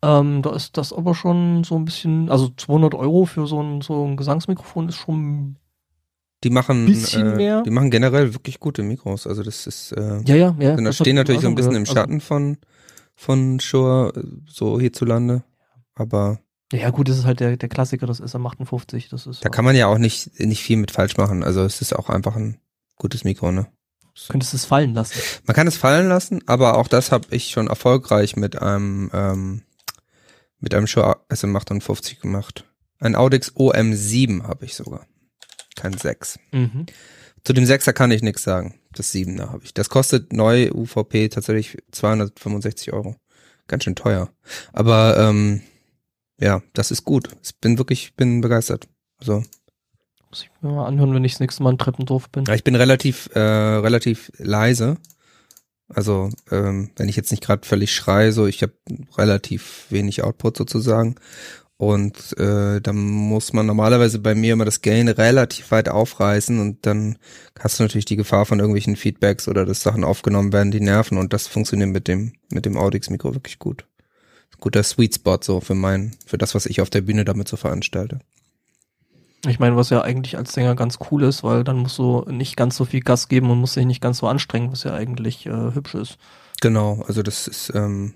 Ähm, 0.04 0.42
da 0.42 0.52
ist 0.54 0.76
das 0.76 0.92
aber 0.92 1.14
schon 1.14 1.62
so 1.64 1.76
ein 1.76 1.84
bisschen, 1.84 2.28
also 2.28 2.50
200 2.56 2.94
Euro 2.94 3.24
für 3.24 3.46
so 3.46 3.62
ein, 3.62 3.80
so 3.82 4.04
ein 4.04 4.16
Gesangsmikrofon 4.16 4.88
ist 4.88 4.96
schon, 4.96 5.56
Die 6.42 6.50
machen, 6.50 6.86
Bisschen 6.86 7.34
äh, 7.34 7.36
mehr. 7.36 7.62
die 7.62 7.70
machen 7.70 7.90
generell 7.90 8.34
wirklich 8.34 8.58
gute 8.58 8.82
Mikros. 8.82 9.28
Also 9.28 9.44
das 9.44 9.66
ist, 9.66 9.92
äh, 9.92 10.20
ja, 10.26 10.34
ja, 10.34 10.56
ja. 10.58 10.74
sind, 10.74 10.84
das 10.84 10.96
stehen 10.96 11.14
natürlich 11.16 11.42
so 11.42 11.46
ein 11.46 11.56
also 11.56 11.68
bisschen 11.70 11.76
im 11.76 11.84
gehört. 11.84 11.98
Schatten 11.98 12.20
von 12.20 12.58
von 13.14 13.60
Shure, 13.60 14.12
äh, 14.16 14.22
so 14.48 14.80
hierzulande. 14.80 15.44
Aber 15.94 16.40
ja, 16.72 16.90
gut, 16.90 17.08
das 17.08 17.18
ist 17.18 17.24
halt 17.24 17.40
der, 17.40 17.56
der 17.56 17.68
Klassiker, 17.68 18.06
das 18.06 18.22
SM58, 18.22 19.10
das 19.10 19.26
ist. 19.26 19.44
da 19.44 19.50
kann 19.50 19.64
man 19.64 19.76
ja 19.76 19.86
auch 19.88 19.98
nicht 19.98 20.40
nicht 20.40 20.62
viel 20.62 20.78
mit 20.78 20.90
falsch 20.90 21.16
machen. 21.16 21.42
Also 21.44 21.62
es 21.64 21.82
ist 21.82 21.94
auch 21.94 22.08
einfach 22.08 22.36
ein 22.36 22.58
gutes 22.96 23.24
Mikro, 23.24 23.52
ne? 23.52 23.66
Könntest 24.28 24.54
es 24.54 24.64
fallen 24.64 24.94
lassen. 24.94 25.20
Man 25.46 25.54
kann 25.54 25.66
es 25.66 25.76
fallen 25.76 26.08
lassen, 26.08 26.40
aber 26.46 26.76
auch 26.76 26.88
das 26.88 27.12
habe 27.12 27.26
ich 27.30 27.50
schon 27.50 27.66
erfolgreich 27.68 28.36
mit 28.36 28.60
einem 28.60 29.10
ähm, 29.12 29.62
mit 30.60 30.74
einem 30.74 30.86
Shure 30.86 31.18
SM58 31.30 32.20
gemacht. 32.20 32.64
Ein 33.00 33.16
Audix 33.16 33.52
OM7 33.56 34.44
habe 34.44 34.64
ich 34.64 34.74
sogar. 34.74 35.06
Kein 35.76 35.92
6. 35.92 36.38
Mhm. 36.52 36.86
Zu 37.44 37.52
dem 37.52 37.64
6er 37.64 37.92
kann 37.92 38.12
ich 38.12 38.22
nichts 38.22 38.44
sagen. 38.44 38.78
Das 38.94 39.12
7er 39.12 39.50
habe 39.50 39.64
ich. 39.64 39.74
Das 39.74 39.88
kostet 39.88 40.32
neu 40.32 40.70
UVP 40.70 41.28
tatsächlich 41.28 41.78
265 41.92 42.92
Euro. 42.92 43.16
Ganz 43.68 43.84
schön 43.84 43.94
teuer. 43.94 44.30
Aber 44.72 45.16
ähm, 45.18 45.62
ja, 46.38 46.62
das 46.74 46.90
ist 46.90 47.04
gut. 47.04 47.30
Ich 47.42 47.56
bin 47.58 47.78
wirklich, 47.78 48.14
bin 48.16 48.40
begeistert. 48.40 48.88
So. 49.20 49.42
Muss 50.28 50.42
ich 50.42 50.50
mir 50.60 50.72
mal 50.72 50.86
anhören, 50.86 51.14
wenn 51.14 51.24
ich 51.24 51.32
das 51.32 51.40
nächste 51.40 51.62
Mal 51.62 51.70
in 51.70 51.78
Treppendorf 51.78 52.28
bin. 52.30 52.44
Ja, 52.44 52.54
ich 52.54 52.64
bin 52.64 52.74
relativ, 52.74 53.30
äh, 53.34 53.38
relativ 53.38 54.32
leise. 54.38 54.96
Also, 55.88 56.30
ähm, 56.50 56.90
wenn 56.96 57.08
ich 57.08 57.16
jetzt 57.16 57.30
nicht 57.30 57.42
gerade 57.42 57.66
völlig 57.66 57.94
schreie, 57.94 58.32
so 58.32 58.46
ich 58.46 58.62
habe 58.62 58.72
relativ 59.16 59.86
wenig 59.90 60.22
Output 60.22 60.56
sozusagen. 60.56 61.16
Und 61.78 62.38
äh, 62.38 62.80
dann 62.80 62.96
muss 62.96 63.52
man 63.52 63.66
normalerweise 63.66 64.20
bei 64.20 64.36
mir 64.36 64.52
immer 64.52 64.64
das 64.64 64.82
Gain 64.82 65.08
relativ 65.08 65.72
weit 65.72 65.88
aufreißen 65.88 66.60
und 66.60 66.86
dann 66.86 67.18
hast 67.58 67.78
du 67.78 67.82
natürlich 67.82 68.04
die 68.04 68.16
Gefahr 68.16 68.46
von 68.46 68.60
irgendwelchen 68.60 68.94
Feedbacks 68.94 69.48
oder 69.48 69.66
dass 69.66 69.82
Sachen 69.82 70.04
aufgenommen 70.04 70.52
werden, 70.52 70.70
die 70.70 70.80
nerven 70.80 71.18
und 71.18 71.32
das 71.32 71.48
funktioniert 71.48 71.90
mit 71.90 72.06
dem 72.06 72.34
mit 72.50 72.66
dem 72.66 72.76
Audix 72.76 73.10
Mikro 73.10 73.34
wirklich 73.34 73.58
gut. 73.58 73.84
Guter 74.60 74.84
Sweet 74.84 75.16
Spot 75.16 75.38
so 75.40 75.60
für 75.60 75.74
mein 75.74 76.12
für 76.24 76.38
das, 76.38 76.54
was 76.54 76.66
ich 76.66 76.80
auf 76.80 76.90
der 76.90 77.00
Bühne 77.00 77.24
damit 77.24 77.48
so 77.48 77.56
veranstalte. 77.56 78.20
Ich 79.48 79.58
meine, 79.58 79.74
was 79.74 79.90
ja 79.90 80.02
eigentlich 80.02 80.36
als 80.36 80.52
Sänger 80.52 80.76
ganz 80.76 81.00
cool 81.10 81.24
ist, 81.24 81.42
weil 81.42 81.64
dann 81.64 81.78
musst 81.78 81.98
du 81.98 82.24
nicht 82.28 82.56
ganz 82.56 82.76
so 82.76 82.84
viel 82.84 83.00
Gas 83.00 83.26
geben 83.26 83.50
und 83.50 83.58
musst 83.58 83.74
dich 83.74 83.86
nicht 83.86 84.00
ganz 84.00 84.18
so 84.18 84.28
anstrengen, 84.28 84.70
was 84.70 84.84
ja 84.84 84.94
eigentlich 84.94 85.46
äh, 85.46 85.74
hübsch 85.74 85.96
ist. 85.96 86.16
Genau, 86.60 87.02
also 87.08 87.24
das 87.24 87.48
ist, 87.48 87.72
ähm, 87.74 88.14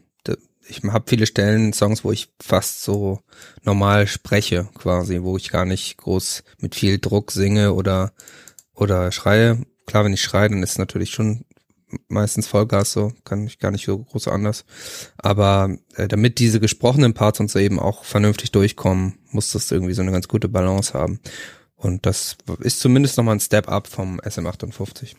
ich 0.68 0.82
habe 0.84 1.04
viele 1.08 1.26
Stellen, 1.26 1.72
Songs, 1.72 2.04
wo 2.04 2.12
ich 2.12 2.28
fast 2.40 2.82
so 2.82 3.20
normal 3.62 4.06
spreche, 4.06 4.68
quasi, 4.74 5.22
wo 5.22 5.36
ich 5.36 5.50
gar 5.50 5.64
nicht 5.64 5.96
groß 5.98 6.42
mit 6.58 6.74
viel 6.74 6.98
Druck 6.98 7.32
singe 7.32 7.72
oder 7.74 8.12
oder 8.74 9.10
schreie. 9.12 9.58
Klar, 9.86 10.04
wenn 10.04 10.12
ich 10.12 10.22
schreie, 10.22 10.48
dann 10.48 10.62
ist 10.62 10.78
natürlich 10.78 11.10
schon 11.10 11.44
meistens 12.08 12.46
Vollgas 12.48 12.92
so, 12.92 13.12
kann 13.24 13.46
ich 13.46 13.58
gar 13.58 13.70
nicht 13.70 13.86
so 13.86 13.98
groß 13.98 14.28
anders. 14.28 14.64
Aber 15.16 15.76
äh, 15.94 16.08
damit 16.08 16.38
diese 16.40 16.58
gesprochenen 16.60 17.14
Parts 17.14 17.40
uns 17.40 17.54
eben 17.54 17.78
auch 17.78 18.04
vernünftig 18.04 18.50
durchkommen, 18.52 19.18
muss 19.30 19.52
das 19.52 19.70
irgendwie 19.70 19.94
so 19.94 20.02
eine 20.02 20.10
ganz 20.12 20.26
gute 20.28 20.48
Balance 20.48 20.94
haben. 20.94 21.20
Und 21.76 22.04
das 22.06 22.36
ist 22.60 22.80
zumindest 22.80 23.16
nochmal 23.16 23.36
ein 23.36 23.40
Step 23.40 23.68
up 23.68 23.86
vom 23.86 24.18
SM58. 24.20 25.14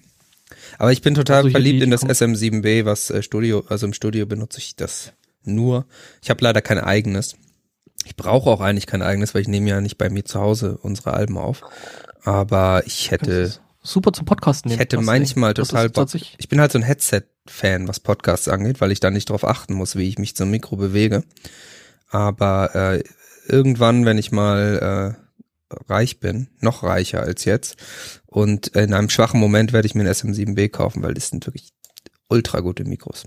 Aber 0.78 0.91
ich 0.91 1.02
bin 1.02 1.14
total 1.15 1.38
Also 1.38 1.49
verliebt 1.52 1.82
in 1.84 1.91
das 1.91 2.02
die- 2.02 2.07
SM7B, 2.07 2.86
was 2.86 3.10
äh, 3.10 3.22
Studio, 3.24 3.64
also 3.69 3.86
im 3.86 3.94
Studio 3.94 4.26
benutze 4.26 4.60
ich 4.60 4.76
das 4.76 5.14
nur. 5.48 5.86
Ich 6.22 6.30
habe 6.30 6.44
leider 6.44 6.61
kein 6.61 6.80
eigenes. 6.80 7.36
Ich 8.06 8.15
brauche 8.15 8.49
auch 8.49 8.61
eigentlich 8.61 8.88
kein 8.88 9.02
eigenes, 9.02 9.34
weil 9.34 9.41
ich 9.41 9.48
nehme 9.48 9.69
ja 9.69 9.82
nicht 9.82 9.98
bei 9.98 10.10
mir 10.10 10.26
zu 10.26 10.40
Hause 10.40 10.78
unsere 10.82 11.14
Alben 11.14 11.38
auf. 11.38 11.61
Aber 12.24 12.84
ich 12.86 13.11
hätte, 13.11 13.53
super 13.82 14.14
zum 14.14 14.26
Podcasten 14.26 14.72
ich 14.72 14.80
hätte 14.80 15.02
manchmal 15.02 15.53
das 15.53 15.69
total 15.69 15.88
ist 15.88 16.15
Ich 16.38 16.49
bin 16.49 16.60
halt 16.60 16.72
so 16.72 16.80
ein 16.80 16.84
Headset-Fan, 16.84 17.88
was 17.88 17.99
Podcasts 17.99 18.48
angeht, 18.48 18.82
weil 18.82 18.91
ich 18.91 18.99
da 18.99 19.10
nicht 19.10 19.30
drauf 19.30 19.45
achten 19.45 19.74
muss, 19.74 19.95
wie 19.95 20.07
ich 20.07 20.19
mich 20.19 20.36
zum 20.36 20.52
Mikro 20.52 20.76
bewege. 20.76 21.24
Aber 22.10 22.76
äh, 22.76 23.03
irgendwann, 23.48 24.06
wenn 24.06 24.18
ich 24.18 24.32
mal 24.32 25.18
äh, 25.19 25.74
reich 25.90 26.19
bin, 26.19 26.48
noch 26.60 26.84
reicher 26.84 27.22
als 27.22 27.45
jetzt, 27.45 27.78
und 28.26 28.68
in 28.68 28.94
einem 28.94 29.10
schwachen 29.10 29.40
Moment 29.40 29.74
werde 29.74 29.88
ich 29.88 29.95
mir 29.95 30.03
ein 30.03 30.14
SM7B 30.14 30.69
kaufen, 30.69 31.02
weil 31.03 31.14
das 31.14 31.30
sind 31.30 31.45
wirklich 31.48 31.74
ultra 32.30 32.60
gute 32.60 32.84
Mikros. 32.84 33.26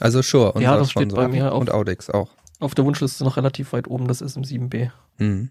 Also 0.00 0.22
Shure 0.22 0.52
und 0.52 0.62
Ja, 0.62 0.74
auch 0.74 0.78
das 0.78 0.90
steht 0.90 1.02
Sponsor. 1.10 1.18
bei 1.18 1.28
mir 1.28 1.52
auf- 1.52 1.60
und 1.60 1.70
Audix 1.72 2.10
auch. 2.10 2.30
Auf 2.60 2.74
der 2.74 2.84
Wunschliste 2.84 3.24
noch 3.24 3.36
relativ 3.36 3.72
weit 3.72 3.88
oben, 3.88 4.08
das 4.08 4.20
ist 4.20 4.36
im 4.36 4.42
7B. 4.44 4.90
Mhm. 5.18 5.50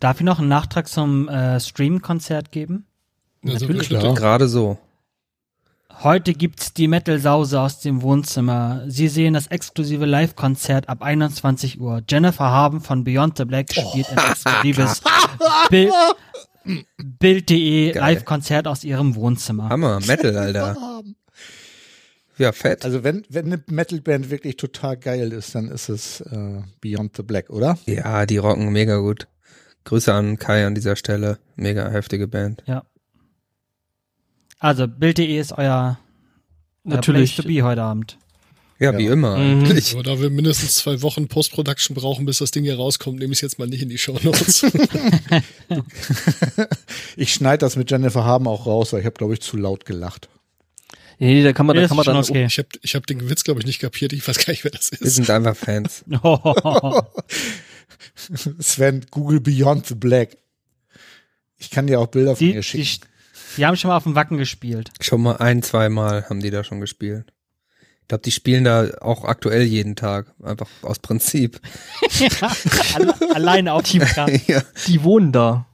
Darf 0.00 0.20
ich 0.20 0.24
noch 0.24 0.38
einen 0.38 0.48
Nachtrag 0.48 0.88
zum 0.88 1.28
äh, 1.28 1.58
Stream-Konzert 1.60 2.52
geben? 2.52 2.86
Also 3.44 3.66
Natürlich, 3.66 3.88
klar. 3.88 4.14
Gerade 4.14 4.48
so. 4.48 4.78
Heute 6.02 6.32
gibt's 6.34 6.72
die 6.74 6.86
Metal-Sause 6.86 7.60
aus 7.60 7.80
dem 7.80 8.02
Wohnzimmer. 8.02 8.82
Sie 8.86 9.08
sehen 9.08 9.34
das 9.34 9.48
exklusive 9.48 10.04
Live-Konzert 10.06 10.88
ab 10.88 11.02
21 11.02 11.80
Uhr. 11.80 12.02
Jennifer 12.08 12.44
Haben 12.50 12.80
von 12.80 13.02
Beyond 13.02 13.38
the 13.38 13.44
Black 13.44 13.72
spielt 13.72 14.08
ein 14.10 14.18
exklusives 14.30 15.02
Bild- 15.70 15.92
Bild.de. 17.18 17.98
Live-Konzert 17.98 18.68
aus 18.68 18.84
ihrem 18.84 19.14
Wohnzimmer. 19.14 19.68
Hammer, 19.70 19.98
Metal, 20.06 20.36
Alter. 20.36 20.76
Ja, 22.38 22.52
fett. 22.52 22.84
Also 22.84 23.02
wenn, 23.04 23.24
wenn 23.28 23.46
eine 23.46 23.62
Metalband 23.68 24.30
wirklich 24.30 24.56
total 24.56 24.96
geil 24.96 25.32
ist, 25.32 25.54
dann 25.54 25.68
ist 25.70 25.88
es 25.88 26.20
äh, 26.20 26.62
Beyond 26.80 27.16
the 27.16 27.22
Black, 27.22 27.50
oder? 27.50 27.76
Ja, 27.86 28.26
die 28.26 28.36
rocken 28.38 28.70
mega 28.70 28.96
gut. 28.98 29.26
Grüße 29.84 30.12
an 30.12 30.38
Kai 30.38 30.66
an 30.66 30.74
dieser 30.74 30.96
Stelle. 30.96 31.38
Mega 31.56 31.88
heftige 31.90 32.28
Band. 32.28 32.62
Also 34.58 34.86
Bild.de 34.88 35.38
ist 35.38 35.52
euer, 35.52 35.98
euer 36.84 36.94
Natürlich. 36.96 37.34
Place 37.36 37.44
to 37.46 37.48
be 37.52 37.62
heute 37.62 37.82
Abend. 37.82 38.18
Ja, 38.80 38.92
Ja. 38.92 38.98
wie 38.98 39.06
immer 39.06 39.36
Mhm. 39.36 39.64
eigentlich. 39.64 39.94
Aber 39.94 40.02
da 40.04 40.20
wir 40.20 40.30
mindestens 40.30 40.74
zwei 40.76 41.02
Wochen 41.02 41.26
Post-Production 41.26 41.96
brauchen, 41.96 42.26
bis 42.26 42.38
das 42.38 42.50
Ding 42.52 42.62
hier 42.64 42.76
rauskommt, 42.76 43.18
nehme 43.18 43.32
ich 43.32 43.38
es 43.38 43.40
jetzt 43.40 43.58
mal 43.58 43.66
nicht 43.66 43.82
in 43.82 43.88
die 43.88 43.98
Show 43.98 44.16
Notes. 44.22 44.64
Ich 47.16 47.32
schneide 47.34 47.58
das 47.58 47.74
mit 47.76 47.90
Jennifer 47.90 48.24
Haben 48.24 48.46
auch 48.46 48.66
raus, 48.66 48.92
weil 48.92 49.00
ich 49.00 49.06
habe, 49.06 49.16
glaube 49.16 49.34
ich, 49.34 49.40
zu 49.40 49.56
laut 49.56 49.84
gelacht. 49.84 50.28
Nee, 51.18 51.42
da 51.42 51.52
kann 51.52 51.66
man, 51.66 51.76
Nee, 51.76 51.82
da 51.82 51.88
kann 51.88 51.96
man 51.96 52.06
dann 52.06 52.16
okay. 52.16 52.46
ich 52.46 52.58
habe 52.58 52.68
ich 52.80 52.94
hab 52.94 53.06
den 53.06 53.28
Witz, 53.28 53.42
glaube 53.44 53.60
ich, 53.60 53.66
nicht 53.66 53.80
kapiert. 53.80 54.12
Ich 54.12 54.26
weiß 54.26 54.38
gar 54.38 54.52
nicht, 54.52 54.64
wer 54.64 54.70
das 54.70 54.92
Wir 54.92 55.02
ist. 55.02 55.16
sind 55.16 55.28
einfach 55.30 55.56
Fans. 55.56 56.04
Sven, 58.60 59.06
Google 59.10 59.40
Beyond 59.40 59.86
the 59.86 59.94
Black. 59.94 60.36
Ich 61.56 61.70
kann 61.70 61.86
dir 61.86 61.98
auch 62.00 62.06
Bilder 62.06 62.36
von 62.36 62.46
die, 62.46 62.54
ihr 62.54 62.60
die, 62.60 62.84
schicken. 62.84 63.06
die 63.56 63.66
haben 63.66 63.76
schon 63.76 63.88
mal 63.88 63.96
auf 63.96 64.04
dem 64.04 64.14
Wacken 64.14 64.38
gespielt. 64.38 64.90
Schon 65.00 65.22
mal 65.22 65.36
ein, 65.36 65.62
zwei 65.62 65.88
Mal 65.88 66.28
haben 66.28 66.40
die 66.40 66.50
da 66.50 66.62
schon 66.62 66.80
gespielt. 66.80 67.32
Ich 68.02 68.08
glaube, 68.08 68.22
die 68.22 68.30
spielen 68.30 68.64
da 68.64 68.88
auch 69.00 69.24
aktuell 69.24 69.64
jeden 69.64 69.96
Tag. 69.96 70.32
Einfach 70.42 70.68
aus 70.82 70.98
Prinzip. 70.98 71.60
Alle, 72.94 73.34
alleine 73.34 73.74
auf 73.74 73.82
dem 73.82 74.00
Kraft. 74.00 74.32
ja. 74.48 74.62
Die 74.86 75.02
wohnen 75.02 75.32
da. 75.32 75.66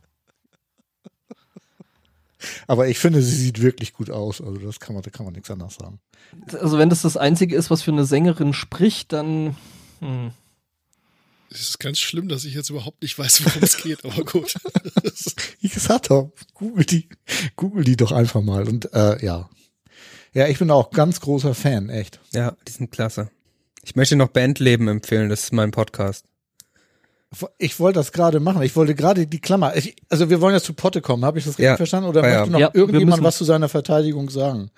Aber 2.67 2.89
ich 2.89 2.99
finde, 2.99 3.23
sie 3.23 3.37
sieht 3.37 3.63
wirklich 3.63 3.93
gut 3.93 4.11
aus. 4.11 4.41
Also 4.41 4.59
das 4.59 4.81
kann 4.81 4.95
man, 4.95 5.03
da 5.03 5.11
kann 5.11 5.25
man 5.25 5.35
nichts 5.35 5.51
anderes 5.51 5.75
sagen. 5.75 6.01
Also 6.61 6.79
wenn 6.79 6.91
das 6.91 7.03
das 7.03 7.17
Einzige 7.17 7.57
ist, 7.57 7.71
was 7.71 7.83
für 7.83 7.93
eine 7.93 8.05
Sängerin 8.05 8.53
spricht, 8.53 9.13
dann... 9.13 9.57
Hm. 10.01 10.33
Es 11.51 11.61
ist 11.61 11.79
ganz 11.79 12.01
schlimm, 12.01 12.29
dass 12.29 12.45
ich 12.45 12.55
jetzt 12.55 12.71
überhaupt 12.71 13.03
nicht 13.03 13.17
weiß, 13.17 13.45
worum 13.45 13.63
es 13.63 13.77
geht, 13.77 14.05
aber 14.05 14.25
gut. 14.25 14.55
Ich 15.61 15.73
gesagt 15.73 16.11
habe, 16.11 16.33
google 16.53 16.85
die, 16.85 17.09
google 17.57 17.85
die 17.85 17.97
doch 17.97 18.13
einfach 18.13 18.43
mal. 18.43 18.69
Und 18.69 18.93
äh, 18.93 19.25
ja. 19.25 19.49
Ja, 20.33 20.49
ich 20.49 20.59
bin 20.59 20.71
auch 20.71 20.91
ganz 20.91 21.21
großer 21.21 21.55
Fan, 21.55 21.89
echt. 21.89 22.19
ja, 22.33 22.57
die 22.67 22.73
sind 22.73 22.91
klasse. 22.91 23.31
Ich 23.85 23.95
möchte 23.95 24.17
noch 24.17 24.29
Bandleben 24.29 24.89
empfehlen. 24.89 25.29
Das 25.29 25.45
ist 25.45 25.53
mein 25.53 25.71
Podcast. 25.71 26.27
Ich 27.59 27.79
wollte 27.81 27.99
das 28.01 28.13
gerade 28.13 28.41
machen. 28.41 28.63
Ich 28.63 28.75
wollte 28.77 28.95
gerade 28.95 29.27
die 29.27 29.41
Klammer. 29.41 29.77
Ich, 29.77 29.97
also 30.09 30.31
wir 30.31 30.41
wollen 30.41 30.55
jetzt 30.55 30.67
zu 30.67 30.75
Potte 30.75 31.01
kommen. 31.01 31.25
Habe 31.25 31.39
ich 31.39 31.45
das 31.45 31.55
richtig 31.55 31.65
Ja, 31.67 31.77
verstanden? 31.77 32.09
Oder 32.09 32.23
Feierabend. 32.23 32.53
möchte 32.53 32.67
noch 32.67 32.75
Ja, 32.75 32.81
irgendjemand 32.81 33.23
was 33.23 33.37
zu 33.39 33.45
seiner 33.45 33.69
Verteidigung 33.69 34.31
sagen? 34.31 34.71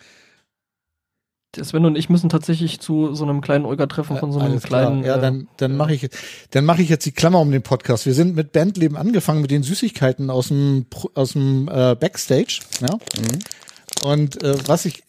Sven 1.62 1.86
und 1.86 1.97
ich 1.97 2.10
müssen 2.10 2.28
tatsächlich 2.28 2.81
zu 2.81 3.15
so 3.15 3.25
einem 3.25 3.41
kleinen 3.41 3.65
Olga-Treffen 3.65 4.18
von 4.18 4.31
so 4.31 4.39
einem 4.41 4.52
Alles 4.52 4.65
klar. 4.65 4.83
kleinen. 4.86 5.05
Ja, 5.05 5.17
äh, 5.17 5.20
dann, 5.20 5.49
dann 5.57 5.75
mache 5.76 5.94
ich, 5.94 6.09
dann 6.51 6.67
mache 6.67 6.83
ich 6.83 6.91
jetzt 6.91 7.07
die 7.07 7.12
Klammer 7.12 7.41
um 7.41 7.51
den 7.51 7.62
Podcast. 7.62 8.05
Wir 8.05 8.12
sind 8.12 8.36
mit 8.36 8.52
Bandleben 8.52 8.97
angefangen 8.97 9.41
mit 9.41 9.51
den 9.51 9.62
Süßigkeiten 9.62 10.28
aus 10.28 10.49
dem, 10.49 10.85
aus 11.15 11.33
dem 11.33 11.68
äh, 11.68 11.94
Backstage. 11.94 12.60
Ja. 12.83 12.99
Und 14.05 14.43
äh, 14.43 14.57
was 14.67 14.85
ich, 14.85 15.02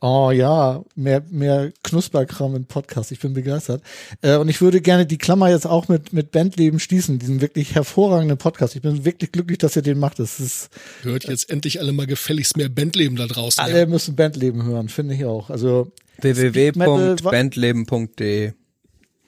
oh 0.00 0.30
ja, 0.30 0.82
mehr, 0.94 1.22
mehr 1.30 1.72
Knusperkram 1.82 2.54
im 2.56 2.66
Podcast. 2.66 3.12
Ich 3.12 3.20
bin 3.20 3.34
begeistert. 3.34 3.82
Äh, 4.22 4.36
und 4.36 4.48
ich 4.48 4.60
würde 4.60 4.80
gerne 4.80 5.06
die 5.06 5.18
Klammer 5.18 5.50
jetzt 5.50 5.66
auch 5.66 5.88
mit, 5.88 6.12
mit 6.12 6.32
Bandleben 6.32 6.80
schließen. 6.80 7.18
Diesen 7.18 7.40
wirklich 7.40 7.74
hervorragenden 7.74 8.38
Podcast. 8.38 8.76
Ich 8.76 8.82
bin 8.82 9.04
wirklich 9.04 9.32
glücklich, 9.32 9.58
dass 9.58 9.76
ihr 9.76 9.82
den 9.82 9.98
macht. 9.98 10.18
Das 10.18 10.40
ist, 10.40 10.70
Hört 11.02 11.24
jetzt 11.24 11.50
endlich 11.50 11.80
alle 11.80 11.92
mal 11.92 12.06
gefälligst 12.06 12.56
mehr 12.56 12.68
Bandleben 12.68 13.16
da 13.16 13.26
draußen. 13.26 13.62
alle 13.62 13.86
müssen 13.86 14.16
Bandleben 14.16 14.64
hören, 14.64 14.88
finde 14.88 15.14
ich 15.14 15.24
auch. 15.24 15.50
Also, 15.50 15.92
www.bandleben.de 16.20 18.52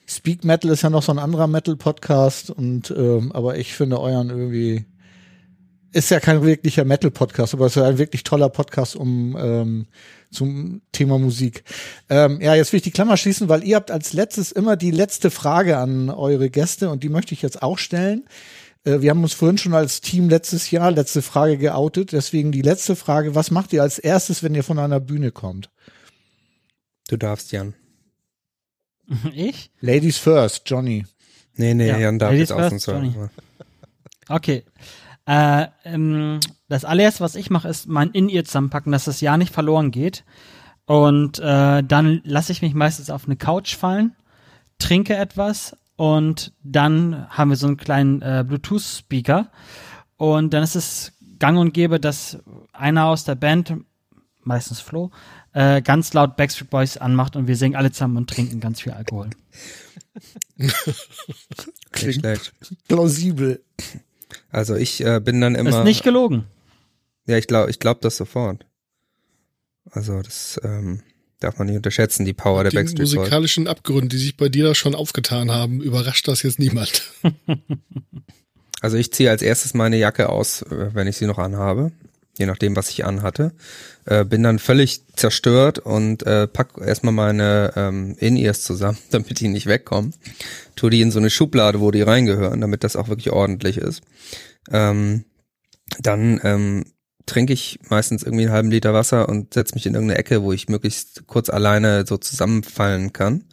Speak 0.07 0.43
Metal 0.43 0.71
ist 0.71 0.81
ja 0.81 0.89
noch 0.89 1.03
so 1.03 1.11
ein 1.11 1.19
anderer 1.19 1.45
Metal-Podcast 1.45 2.49
und 2.49 2.91
ähm, 2.97 3.31
aber 3.31 3.59
ich 3.59 3.73
finde 3.73 3.99
euren 3.99 4.31
irgendwie 4.31 4.85
ist 5.91 6.11
ja 6.11 6.19
kein 6.19 6.43
wirklicher 6.43 6.85
Metal-Podcast, 6.85 7.53
aber 7.53 7.67
es 7.67 7.75
ist 7.75 7.81
ja 7.81 7.87
ein 7.87 7.97
wirklich 7.97 8.23
toller 8.23 8.49
Podcast 8.49 8.95
um 8.95 9.35
ähm, 9.39 9.87
zum 10.31 10.81
Thema 10.91 11.17
Musik. 11.17 11.63
Ähm, 12.09 12.39
ja, 12.41 12.55
jetzt 12.55 12.71
will 12.71 12.77
ich 12.77 12.83
die 12.83 12.91
Klammer 12.91 13.17
schließen, 13.17 13.49
weil 13.49 13.63
ihr 13.63 13.75
habt 13.75 13.91
als 13.91 14.13
letztes 14.13 14.51
immer 14.51 14.75
die 14.75 14.91
letzte 14.91 15.31
Frage 15.31 15.77
an 15.77 16.09
eure 16.09 16.49
Gäste 16.49 16.89
und 16.89 17.03
die 17.03 17.09
möchte 17.09 17.33
ich 17.33 17.41
jetzt 17.41 17.61
auch 17.61 17.77
stellen. 17.77 18.25
Äh, 18.83 19.01
wir 19.01 19.09
haben 19.09 19.23
uns 19.23 19.33
vorhin 19.33 19.57
schon 19.57 19.73
als 19.73 20.01
Team 20.01 20.29
letztes 20.29 20.71
Jahr 20.71 20.91
letzte 20.91 21.21
Frage 21.21 21.57
geoutet, 21.57 22.11
deswegen 22.11 22.51
die 22.51 22.61
letzte 22.61 22.95
Frage: 22.95 23.35
Was 23.35 23.51
macht 23.51 23.73
ihr 23.73 23.81
als 23.81 23.99
erstes, 23.99 24.43
wenn 24.43 24.55
ihr 24.55 24.63
von 24.63 24.79
einer 24.79 24.99
Bühne 24.99 25.31
kommt? 25.31 25.69
Du 27.09 27.17
darfst, 27.17 27.51
Jan. 27.51 27.73
Ich? 29.33 29.71
Ladies 29.81 30.19
first, 30.19 30.69
Johnny. 30.69 31.05
Nee, 31.55 31.73
nee, 31.73 31.87
Ja, 31.87 31.97
Jan 31.97 32.19
darf 32.19 32.29
Ladies 32.29 32.49
jetzt 32.49 32.51
ausnahmsweise. 32.51 33.31
Okay. 34.29 34.63
Äh, 35.29 35.67
ähm, 35.83 36.39
das 36.69 36.85
allererste, 36.85 37.19
was 37.23 37.35
ich 37.35 37.51
mache, 37.51 37.67
ist 37.67 37.87
mein 37.87 38.09
In-Ear 38.09 38.45
zusammenpacken, 38.45 38.91
dass 38.91 39.05
das 39.05 39.21
Jahr 39.21 39.37
nicht 39.37 39.53
verloren 39.53 39.91
geht. 39.91 40.23
Und 40.85 41.37
äh, 41.37 41.83
dann 41.83 42.21
lasse 42.23 42.51
ich 42.51 42.63
mich 42.63 42.73
meistens 42.73 43.11
auf 43.11 43.25
eine 43.25 43.35
Couch 43.35 43.75
fallen, 43.75 44.15
trinke 44.79 45.15
etwas 45.15 45.77
und 45.97 46.51
dann 46.63 47.29
haben 47.29 47.49
wir 47.51 47.57
so 47.57 47.67
einen 47.67 47.77
kleinen 47.77 48.23
äh, 48.23 48.43
Bluetooth-Speaker. 48.47 49.51
Und 50.17 50.51
dann 50.51 50.63
ist 50.63 50.75
es 50.75 51.11
gang 51.37 51.59
und 51.59 51.75
gäbe, 51.75 51.99
dass 51.99 52.39
einer 52.73 53.05
aus 53.05 53.23
der 53.23 53.35
Band, 53.35 53.75
meistens 54.41 54.79
Flo, 54.79 55.11
äh, 55.53 55.83
ganz 55.83 56.11
laut 56.13 56.37
Backstreet 56.37 56.71
Boys 56.71 56.97
anmacht 56.97 57.35
und 57.35 57.45
wir 57.45 57.55
singen 57.55 57.75
alle 57.75 57.91
zusammen 57.91 58.17
und 58.17 58.31
trinken 58.31 58.59
ganz 58.61 58.81
viel 58.81 58.93
Alkohol. 58.93 59.29
Klingt 61.91 62.51
plausibel. 62.87 63.61
Also 64.51 64.75
ich 64.75 65.03
äh, 65.03 65.19
bin 65.19 65.41
dann 65.41 65.55
immer. 65.55 65.69
ist 65.69 65.83
nicht 65.83 66.03
gelogen. 66.03 66.45
Ja, 67.25 67.37
ich 67.37 67.47
glaube, 67.47 67.69
ich 67.69 67.79
glaube 67.79 67.99
das 68.01 68.17
sofort. 68.17 68.65
Also 69.91 70.21
das 70.21 70.59
ähm, 70.63 71.01
darf 71.39 71.57
man 71.57 71.67
nicht 71.67 71.77
unterschätzen, 71.77 72.25
die 72.25 72.33
Power 72.33 72.63
der 72.63 72.71
Die 72.71 72.77
Backstreet 72.77 73.07
Boys. 73.07 73.15
musikalischen 73.15 73.67
Abgründe, 73.67 74.09
die 74.09 74.17
sich 74.17 74.37
bei 74.37 74.49
dir 74.49 74.65
da 74.65 74.75
schon 74.75 74.95
aufgetan 74.95 75.51
haben, 75.51 75.81
überrascht 75.81 76.27
das 76.27 76.43
jetzt 76.43 76.59
niemand. 76.59 77.03
Also 78.81 78.95
ich 78.95 79.11
ziehe 79.11 79.29
als 79.29 79.41
erstes 79.41 79.73
meine 79.73 79.97
Jacke 79.97 80.29
aus, 80.29 80.61
äh, 80.61 80.93
wenn 80.93 81.05
ich 81.07 81.17
sie 81.17 81.25
noch 81.25 81.37
anhabe, 81.37 81.91
je 82.39 82.45
nachdem, 82.45 82.75
was 82.75 82.89
ich 82.89 83.05
anhatte. 83.05 83.51
Äh, 84.05 84.25
bin 84.25 84.41
dann 84.41 84.57
völlig 84.57 85.03
zerstört 85.15 85.77
und 85.77 86.23
äh, 86.23 86.47
pack 86.47 86.69
erstmal 86.83 87.13
meine 87.13 87.73
ähm, 87.75 88.15
In-Ears 88.17 88.63
zusammen, 88.63 88.97
damit 89.11 89.39
die 89.39 89.49
nicht 89.49 89.67
wegkommen. 89.67 90.13
Tu 90.75 90.89
die 90.89 91.01
in 91.01 91.11
so 91.11 91.19
eine 91.19 91.29
Schublade, 91.29 91.81
wo 91.81 91.91
die 91.91 92.01
reingehören, 92.01 92.61
damit 92.61 92.83
das 92.83 92.95
auch 92.95 93.09
wirklich 93.09 93.31
ordentlich 93.31 93.77
ist. 93.77 94.01
Ähm, 94.71 95.25
dann 95.99 96.39
ähm, 96.43 96.85
trinke 97.25 97.53
ich 97.53 97.79
meistens 97.89 98.23
irgendwie 98.23 98.45
einen 98.45 98.53
halben 98.53 98.71
Liter 98.71 98.93
Wasser 98.93 99.29
und 99.29 99.53
setze 99.53 99.75
mich 99.75 99.85
in 99.85 99.93
irgendeine 99.93 100.19
Ecke, 100.19 100.41
wo 100.41 100.53
ich 100.53 100.69
möglichst 100.69 101.27
kurz 101.27 101.49
alleine 101.49 102.05
so 102.07 102.17
zusammenfallen 102.17 103.13
kann 103.13 103.43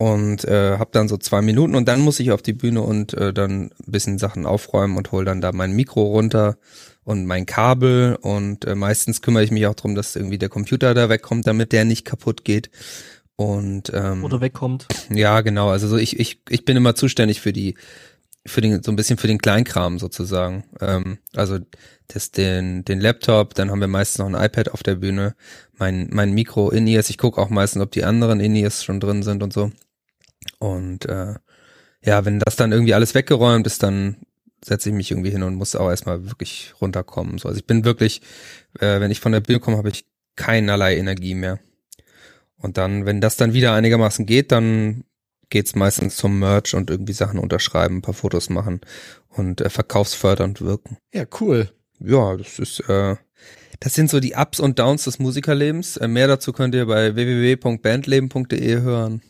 und 0.00 0.46
äh, 0.46 0.78
habe 0.78 0.90
dann 0.92 1.08
so 1.08 1.18
zwei 1.18 1.42
Minuten 1.42 1.74
und 1.74 1.86
dann 1.86 2.00
muss 2.00 2.20
ich 2.20 2.32
auf 2.32 2.40
die 2.40 2.54
Bühne 2.54 2.80
und 2.80 3.12
äh, 3.14 3.34
dann 3.34 3.64
ein 3.64 3.92
bisschen 3.92 4.18
Sachen 4.18 4.46
aufräumen 4.46 4.96
und 4.96 5.12
hol 5.12 5.24
dann 5.24 5.42
da 5.42 5.52
mein 5.52 5.72
Mikro 5.72 6.02
runter 6.02 6.56
und 7.10 7.26
mein 7.26 7.44
Kabel 7.44 8.16
und 8.22 8.64
äh, 8.66 8.76
meistens 8.76 9.20
kümmere 9.20 9.42
ich 9.42 9.50
mich 9.50 9.66
auch 9.66 9.74
drum, 9.74 9.96
dass 9.96 10.14
irgendwie 10.14 10.38
der 10.38 10.48
Computer 10.48 10.94
da 10.94 11.08
wegkommt, 11.08 11.44
damit 11.44 11.72
der 11.72 11.84
nicht 11.84 12.04
kaputt 12.04 12.44
geht. 12.44 12.70
Und 13.34 13.90
ähm, 13.92 14.22
oder 14.22 14.40
wegkommt. 14.40 14.86
ja, 15.10 15.40
genau. 15.40 15.70
Also 15.70 15.88
so 15.88 15.96
ich 15.96 16.20
ich 16.20 16.40
ich 16.48 16.64
bin 16.64 16.76
immer 16.76 16.94
zuständig 16.94 17.40
für 17.40 17.52
die 17.52 17.74
für 18.46 18.60
den 18.60 18.84
so 18.84 18.92
ein 18.92 18.96
bisschen 18.96 19.18
für 19.18 19.26
den 19.26 19.38
Kleinkram 19.38 19.98
sozusagen. 19.98 20.62
Ähm, 20.80 21.18
also 21.34 21.58
das 22.06 22.30
den 22.30 22.84
den 22.84 23.00
Laptop, 23.00 23.54
dann 23.54 23.72
haben 23.72 23.80
wir 23.80 23.88
meistens 23.88 24.18
noch 24.18 24.26
ein 24.26 24.40
iPad 24.46 24.68
auf 24.68 24.84
der 24.84 24.94
Bühne, 24.94 25.34
mein 25.78 26.10
mein 26.12 26.30
Mikro 26.30 26.70
In-Ears. 26.70 27.10
Ich 27.10 27.18
gucke 27.18 27.40
auch 27.40 27.50
meistens, 27.50 27.82
ob 27.82 27.90
die 27.90 28.04
anderen 28.04 28.38
In-Ears 28.38 28.84
schon 28.84 29.00
drin 29.00 29.24
sind 29.24 29.42
und 29.42 29.52
so. 29.52 29.72
Und 30.60 31.06
äh, 31.06 31.34
ja, 32.04 32.24
wenn 32.24 32.38
das 32.38 32.54
dann 32.54 32.70
irgendwie 32.70 32.94
alles 32.94 33.16
weggeräumt 33.16 33.66
ist, 33.66 33.82
dann 33.82 34.16
setze 34.64 34.90
ich 34.90 34.94
mich 34.94 35.10
irgendwie 35.10 35.30
hin 35.30 35.42
und 35.42 35.54
muss 35.54 35.76
auch 35.76 35.88
erstmal 35.88 36.26
wirklich 36.26 36.74
runterkommen. 36.80 37.38
So, 37.38 37.48
also 37.48 37.58
ich 37.58 37.66
bin 37.66 37.84
wirklich, 37.84 38.20
äh, 38.78 39.00
wenn 39.00 39.10
ich 39.10 39.20
von 39.20 39.32
der 39.32 39.40
Bühne 39.40 39.60
komme, 39.60 39.76
habe 39.76 39.88
ich 39.88 40.04
keinerlei 40.36 40.96
Energie 40.96 41.34
mehr. 41.34 41.58
Und 42.56 42.76
dann, 42.76 43.06
wenn 43.06 43.20
das 43.20 43.36
dann 43.36 43.54
wieder 43.54 43.72
einigermaßen 43.72 44.26
geht, 44.26 44.52
dann 44.52 45.04
geht's 45.48 45.74
meistens 45.74 46.16
zum 46.16 46.38
Merch 46.38 46.74
und 46.74 46.90
irgendwie 46.90 47.12
Sachen 47.12 47.38
unterschreiben, 47.38 47.96
ein 47.96 48.02
paar 48.02 48.14
Fotos 48.14 48.50
machen 48.50 48.80
und 49.28 49.60
äh, 49.60 49.70
verkaufsfördernd 49.70 50.60
wirken. 50.60 50.98
Ja, 51.12 51.24
cool. 51.40 51.70
Ja, 51.98 52.36
das 52.36 52.58
ist, 52.58 52.80
äh, 52.88 53.16
das 53.80 53.94
sind 53.94 54.10
so 54.10 54.20
die 54.20 54.34
Ups 54.34 54.60
und 54.60 54.78
Downs 54.78 55.04
des 55.04 55.18
Musikerlebens. 55.18 55.96
Äh, 55.96 56.08
mehr 56.08 56.28
dazu 56.28 56.52
könnt 56.52 56.74
ihr 56.74 56.86
bei 56.86 57.14
www.bandleben.de 57.14 58.80
hören. 58.80 59.22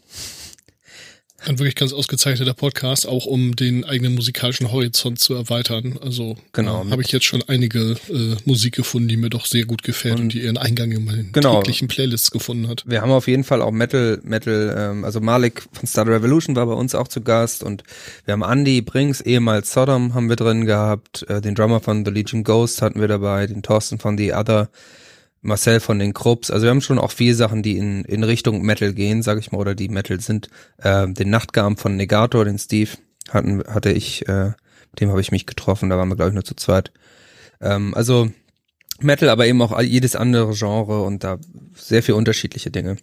Ein 1.42 1.58
wirklich 1.58 1.74
ganz 1.74 1.94
ausgezeichneter 1.94 2.52
Podcast, 2.52 3.08
auch 3.08 3.24
um 3.24 3.56
den 3.56 3.84
eigenen 3.86 4.14
musikalischen 4.14 4.70
Horizont 4.72 5.18
zu 5.18 5.32
erweitern. 5.34 5.98
Also 6.02 6.36
Genau. 6.52 6.84
äh, 6.84 6.90
habe 6.90 7.00
ich 7.00 7.12
jetzt 7.12 7.24
schon 7.24 7.42
einige 7.48 7.96
äh, 8.10 8.36
Musik 8.44 8.74
gefunden, 8.74 9.08
die 9.08 9.16
mir 9.16 9.30
doch 9.30 9.46
sehr 9.46 9.64
gut 9.64 9.82
gefällt 9.82 10.16
und, 10.16 10.20
Und- 10.24 10.34
die 10.34 10.42
ihren 10.42 10.58
Eingang 10.58 10.92
in 10.92 11.04
meinen 11.06 11.32
Genau. 11.32 11.60
täglichen 11.62 11.88
Playlists 11.88 12.30
gefunden 12.30 12.68
hat. 12.68 12.84
Wir 12.86 13.00
haben 13.00 13.10
auf 13.10 13.26
jeden 13.26 13.44
Fall 13.44 13.62
auch 13.62 13.70
Metal, 13.70 14.20
Metal, 14.22 14.74
ähm, 14.78 15.04
also 15.06 15.20
Malik 15.20 15.62
von 15.72 15.86
Star 15.86 16.06
Revolution 16.06 16.56
war 16.56 16.66
bei 16.66 16.74
uns 16.74 16.94
auch 16.94 17.08
zu 17.08 17.22
Gast 17.22 17.62
und 17.62 17.84
wir 18.26 18.32
haben 18.32 18.42
Andy 18.42 18.82
Brinks, 18.82 19.22
ehemals 19.22 19.72
Sodom, 19.72 20.12
haben 20.12 20.28
wir 20.28 20.36
drin 20.36 20.66
gehabt, 20.66 21.24
äh, 21.30 21.40
den 21.40 21.54
Drummer 21.54 21.80
von 21.80 22.04
The 22.04 22.10
Legion 22.10 22.44
Ghost 22.44 22.82
hatten 22.82 23.00
wir 23.00 23.08
dabei, 23.08 23.46
den 23.46 23.62
Thorsten 23.62 23.98
von 23.98 24.18
The 24.18 24.34
Other, 24.34 24.68
Marcel 25.42 25.80
von 25.80 25.98
den 25.98 26.12
Krupps. 26.14 26.50
Also 26.50 26.64
wir 26.64 26.70
haben 26.70 26.80
schon 26.80 26.98
auch 26.98 27.12
viele 27.12 27.34
Sachen, 27.34 27.62
die 27.62 27.78
in, 27.78 28.04
in 28.04 28.24
Richtung 28.24 28.62
Metal 28.62 28.92
gehen, 28.92 29.22
sag 29.22 29.38
ich 29.38 29.52
mal, 29.52 29.58
oder 29.58 29.74
die 29.74 29.88
Metal 29.88 30.20
sind. 30.20 30.48
Ähm, 30.82 31.14
den 31.14 31.30
Nachtgarm 31.30 31.76
von 31.76 31.96
Negator, 31.96 32.44
den 32.44 32.58
Steve, 32.58 32.90
hatten, 33.30 33.62
hatte 33.66 33.90
ich, 33.90 34.28
äh, 34.28 34.52
dem 34.98 35.10
habe 35.10 35.20
ich 35.20 35.32
mich 35.32 35.46
getroffen, 35.46 35.88
da 35.88 35.96
waren 35.96 36.08
wir, 36.08 36.16
glaube 36.16 36.30
ich, 36.30 36.34
nur 36.34 36.44
zu 36.44 36.54
zweit. 36.54 36.92
Ähm, 37.60 37.94
also 37.94 38.30
Metal, 39.00 39.30
aber 39.30 39.46
eben 39.46 39.62
auch 39.62 39.80
jedes 39.80 40.14
andere 40.14 40.52
Genre 40.52 41.02
und 41.02 41.24
da 41.24 41.38
sehr 41.74 42.02
viel 42.02 42.14
unterschiedliche 42.14 42.70
Dinge. 42.70 42.96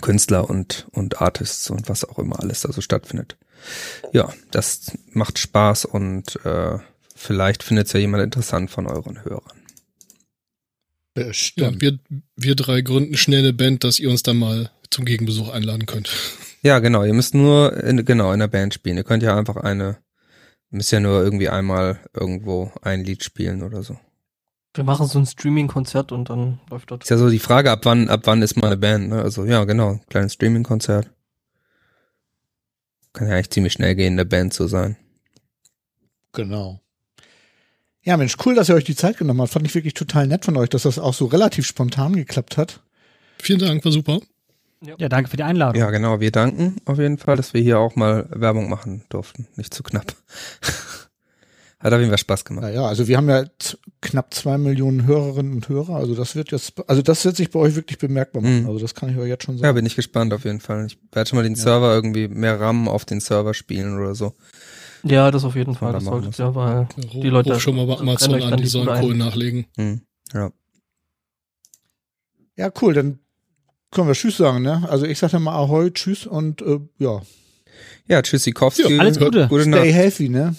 Künstler 0.00 0.48
und, 0.48 0.86
und 0.92 1.20
Artists 1.20 1.68
und 1.68 1.88
was 1.90 2.08
auch 2.08 2.18
immer 2.18 2.40
alles 2.40 2.62
da 2.62 2.72
so 2.72 2.80
stattfindet. 2.80 3.36
Ja, 4.12 4.32
das 4.50 4.92
macht 5.10 5.38
Spaß 5.38 5.84
und 5.84 6.42
äh, 6.46 6.78
vielleicht 7.14 7.62
findet 7.62 7.88
es 7.88 7.92
ja 7.92 8.00
jemand 8.00 8.22
interessant 8.22 8.70
von 8.70 8.86
euren 8.86 9.22
Hörern. 9.22 9.61
Ja, 11.16 11.24
Bestimmt. 11.24 11.80
wir, 11.80 11.98
wir 12.36 12.54
drei 12.54 12.80
gründen 12.80 13.16
schnell 13.16 13.40
eine 13.40 13.52
Band, 13.52 13.84
dass 13.84 13.98
ihr 13.98 14.10
uns 14.10 14.22
dann 14.22 14.38
mal 14.38 14.70
zum 14.90 15.04
Gegenbesuch 15.04 15.48
einladen 15.48 15.86
könnt. 15.86 16.10
Ja, 16.64 16.78
genau, 16.78 17.02
ihr 17.02 17.12
müsst 17.12 17.34
nur 17.34 17.76
in, 17.82 18.04
genau 18.04 18.32
in 18.32 18.38
der 18.38 18.46
Band 18.46 18.72
spielen. 18.72 18.96
Ihr 18.96 19.02
könnt 19.02 19.24
ja 19.24 19.36
einfach 19.36 19.56
eine, 19.56 19.96
müsst 20.70 20.92
ja 20.92 21.00
nur 21.00 21.20
irgendwie 21.20 21.48
einmal 21.48 21.98
irgendwo 22.14 22.70
ein 22.82 23.02
Lied 23.02 23.24
spielen 23.24 23.64
oder 23.64 23.82
so. 23.82 23.98
Wir 24.72 24.84
machen 24.84 25.08
so 25.08 25.18
ein 25.18 25.26
Streaming-Konzert 25.26 26.12
und 26.12 26.30
dann 26.30 26.60
läuft 26.70 26.92
das. 26.92 27.00
Ist 27.00 27.10
ja 27.10 27.18
so 27.18 27.28
die 27.30 27.40
Frage, 27.40 27.72
ab 27.72 27.80
wann, 27.82 28.08
ab 28.08 28.20
wann 28.26 28.42
ist 28.42 28.56
mal 28.56 28.68
eine 28.68 28.76
Band, 28.76 29.08
ne? 29.08 29.20
Also 29.22 29.44
ja, 29.44 29.64
genau, 29.64 30.00
kleines 30.08 30.34
Streaming-Konzert. 30.34 31.10
Kann 33.12 33.26
ja 33.26 33.34
eigentlich 33.34 33.50
ziemlich 33.50 33.72
schnell 33.72 33.96
gehen, 33.96 34.12
eine 34.12 34.24
Band 34.24 34.54
zu 34.54 34.68
sein. 34.68 34.96
Genau. 36.32 36.80
Ja, 38.04 38.16
Mensch, 38.16 38.36
cool, 38.44 38.54
dass 38.54 38.68
ihr 38.68 38.74
euch 38.74 38.84
die 38.84 38.96
Zeit 38.96 39.16
genommen 39.18 39.40
habt. 39.40 39.52
Fand 39.52 39.66
ich 39.66 39.74
wirklich 39.74 39.94
total 39.94 40.26
nett 40.26 40.44
von 40.44 40.56
euch, 40.56 40.68
dass 40.68 40.82
das 40.82 40.98
auch 40.98 41.14
so 41.14 41.26
relativ 41.26 41.66
spontan 41.66 42.14
geklappt 42.14 42.56
hat. 42.56 42.80
Vielen 43.40 43.60
Dank, 43.60 43.84
war 43.84 43.92
super. 43.92 44.20
Ja, 44.98 45.08
danke 45.08 45.30
für 45.30 45.36
die 45.36 45.44
Einladung. 45.44 45.80
Ja, 45.80 45.90
genau. 45.90 46.18
Wir 46.18 46.32
danken 46.32 46.76
auf 46.86 46.98
jeden 46.98 47.16
Fall, 47.18 47.36
dass 47.36 47.54
wir 47.54 47.60
hier 47.60 47.78
auch 47.78 47.94
mal 47.94 48.26
Werbung 48.30 48.68
machen 48.68 49.04
durften. 49.10 49.46
Nicht 49.54 49.72
zu 49.72 49.84
knapp. 49.84 50.14
Hat 51.78 51.92
auf 51.92 51.98
jeden 51.98 52.10
Fall 52.10 52.18
Spaß 52.18 52.44
gemacht. 52.44 52.62
Naja, 52.64 52.84
also 52.86 53.08
wir 53.08 53.16
haben 53.16 53.28
ja 53.28 53.44
knapp 54.00 54.32
zwei 54.34 54.56
Millionen 54.56 55.04
Hörerinnen 55.04 55.52
und 55.54 55.68
Hörer. 55.68 55.96
Also 55.96 56.14
das 56.14 56.36
wird 56.36 56.52
jetzt, 56.52 56.74
also 56.88 57.02
das 57.02 57.24
wird 57.24 57.36
sich 57.36 57.50
bei 57.50 57.58
euch 57.58 57.74
wirklich 57.74 57.98
bemerkbar 57.98 58.42
machen. 58.42 58.60
Mhm. 58.62 58.66
Also 58.68 58.78
das 58.80 58.94
kann 58.94 59.08
ich 59.10 59.16
euch 59.16 59.28
jetzt 59.28 59.44
schon 59.44 59.56
Ja, 59.56 59.62
sagen. 59.62 59.74
bin 59.76 59.86
ich 59.86 59.96
gespannt 59.96 60.32
auf 60.32 60.44
jeden 60.44 60.60
Fall. 60.60 60.86
Ich 60.86 60.98
werde 61.12 61.28
schon 61.28 61.36
mal 61.38 61.42
den 61.42 61.56
Server 61.56 61.92
irgendwie 61.92 62.28
mehr 62.28 62.60
RAM 62.60 62.88
auf 62.88 63.04
den 63.04 63.18
Server 63.20 63.52
spielen 63.54 63.98
oder 63.98 64.14
so. 64.14 64.34
Ja, 65.04 65.30
das 65.30 65.44
auf 65.44 65.56
jeden 65.56 65.74
Fall. 65.74 65.88
Ja, 65.88 65.94
Das 65.94 66.04
solltet 66.04 66.38
ihr, 66.38 66.54
weil 66.54 66.78
Ruf, 66.78 67.22
die 67.22 67.28
Leute 67.28 67.52
ruf 67.54 67.62
schon 67.62 67.76
mal 67.76 67.86
bei 67.86 67.98
Amazon 67.98 68.40
an, 68.42 68.56
die 68.56 68.62
die 68.64 68.68
sollen. 68.68 69.00
Kohle 69.00 69.16
nachlegen. 69.16 69.66
Hm. 69.76 70.00
Ja. 70.32 70.50
Ja, 72.56 72.70
cool. 72.80 72.94
Dann 72.94 73.18
können 73.90 74.06
wir 74.08 74.14
Tschüss 74.14 74.36
sagen, 74.36 74.62
ne? 74.62 74.86
Also 74.88 75.06
ich 75.06 75.18
sage 75.18 75.38
mal 75.38 75.54
Ahoi, 75.54 75.90
Tschüss 75.90 76.26
und 76.26 76.62
äh, 76.62 76.78
ja, 76.98 77.20
Ja, 78.08 78.22
tschüssikowski. 78.22 78.94
Ja, 78.94 79.00
alles 79.00 79.18
Gute. 79.18 79.48
Gute 79.48 79.62
stay 79.62 79.70
Nacht. 79.70 79.84
healthy, 79.84 80.28
ne? 80.28 80.54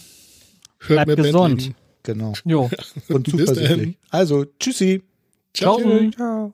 Hört 0.79 1.05
Bleibt 1.05 1.07
mehr 1.07 1.31
gesund. 1.31 1.71
Genau. 2.03 2.33
Jo. 2.45 2.69
Und 3.09 3.27
zuversichtlich. 3.29 3.97
Also, 4.09 4.45
tschüssi. 4.59 5.03
Ciao. 5.53 5.79
Ciao. 6.11 6.53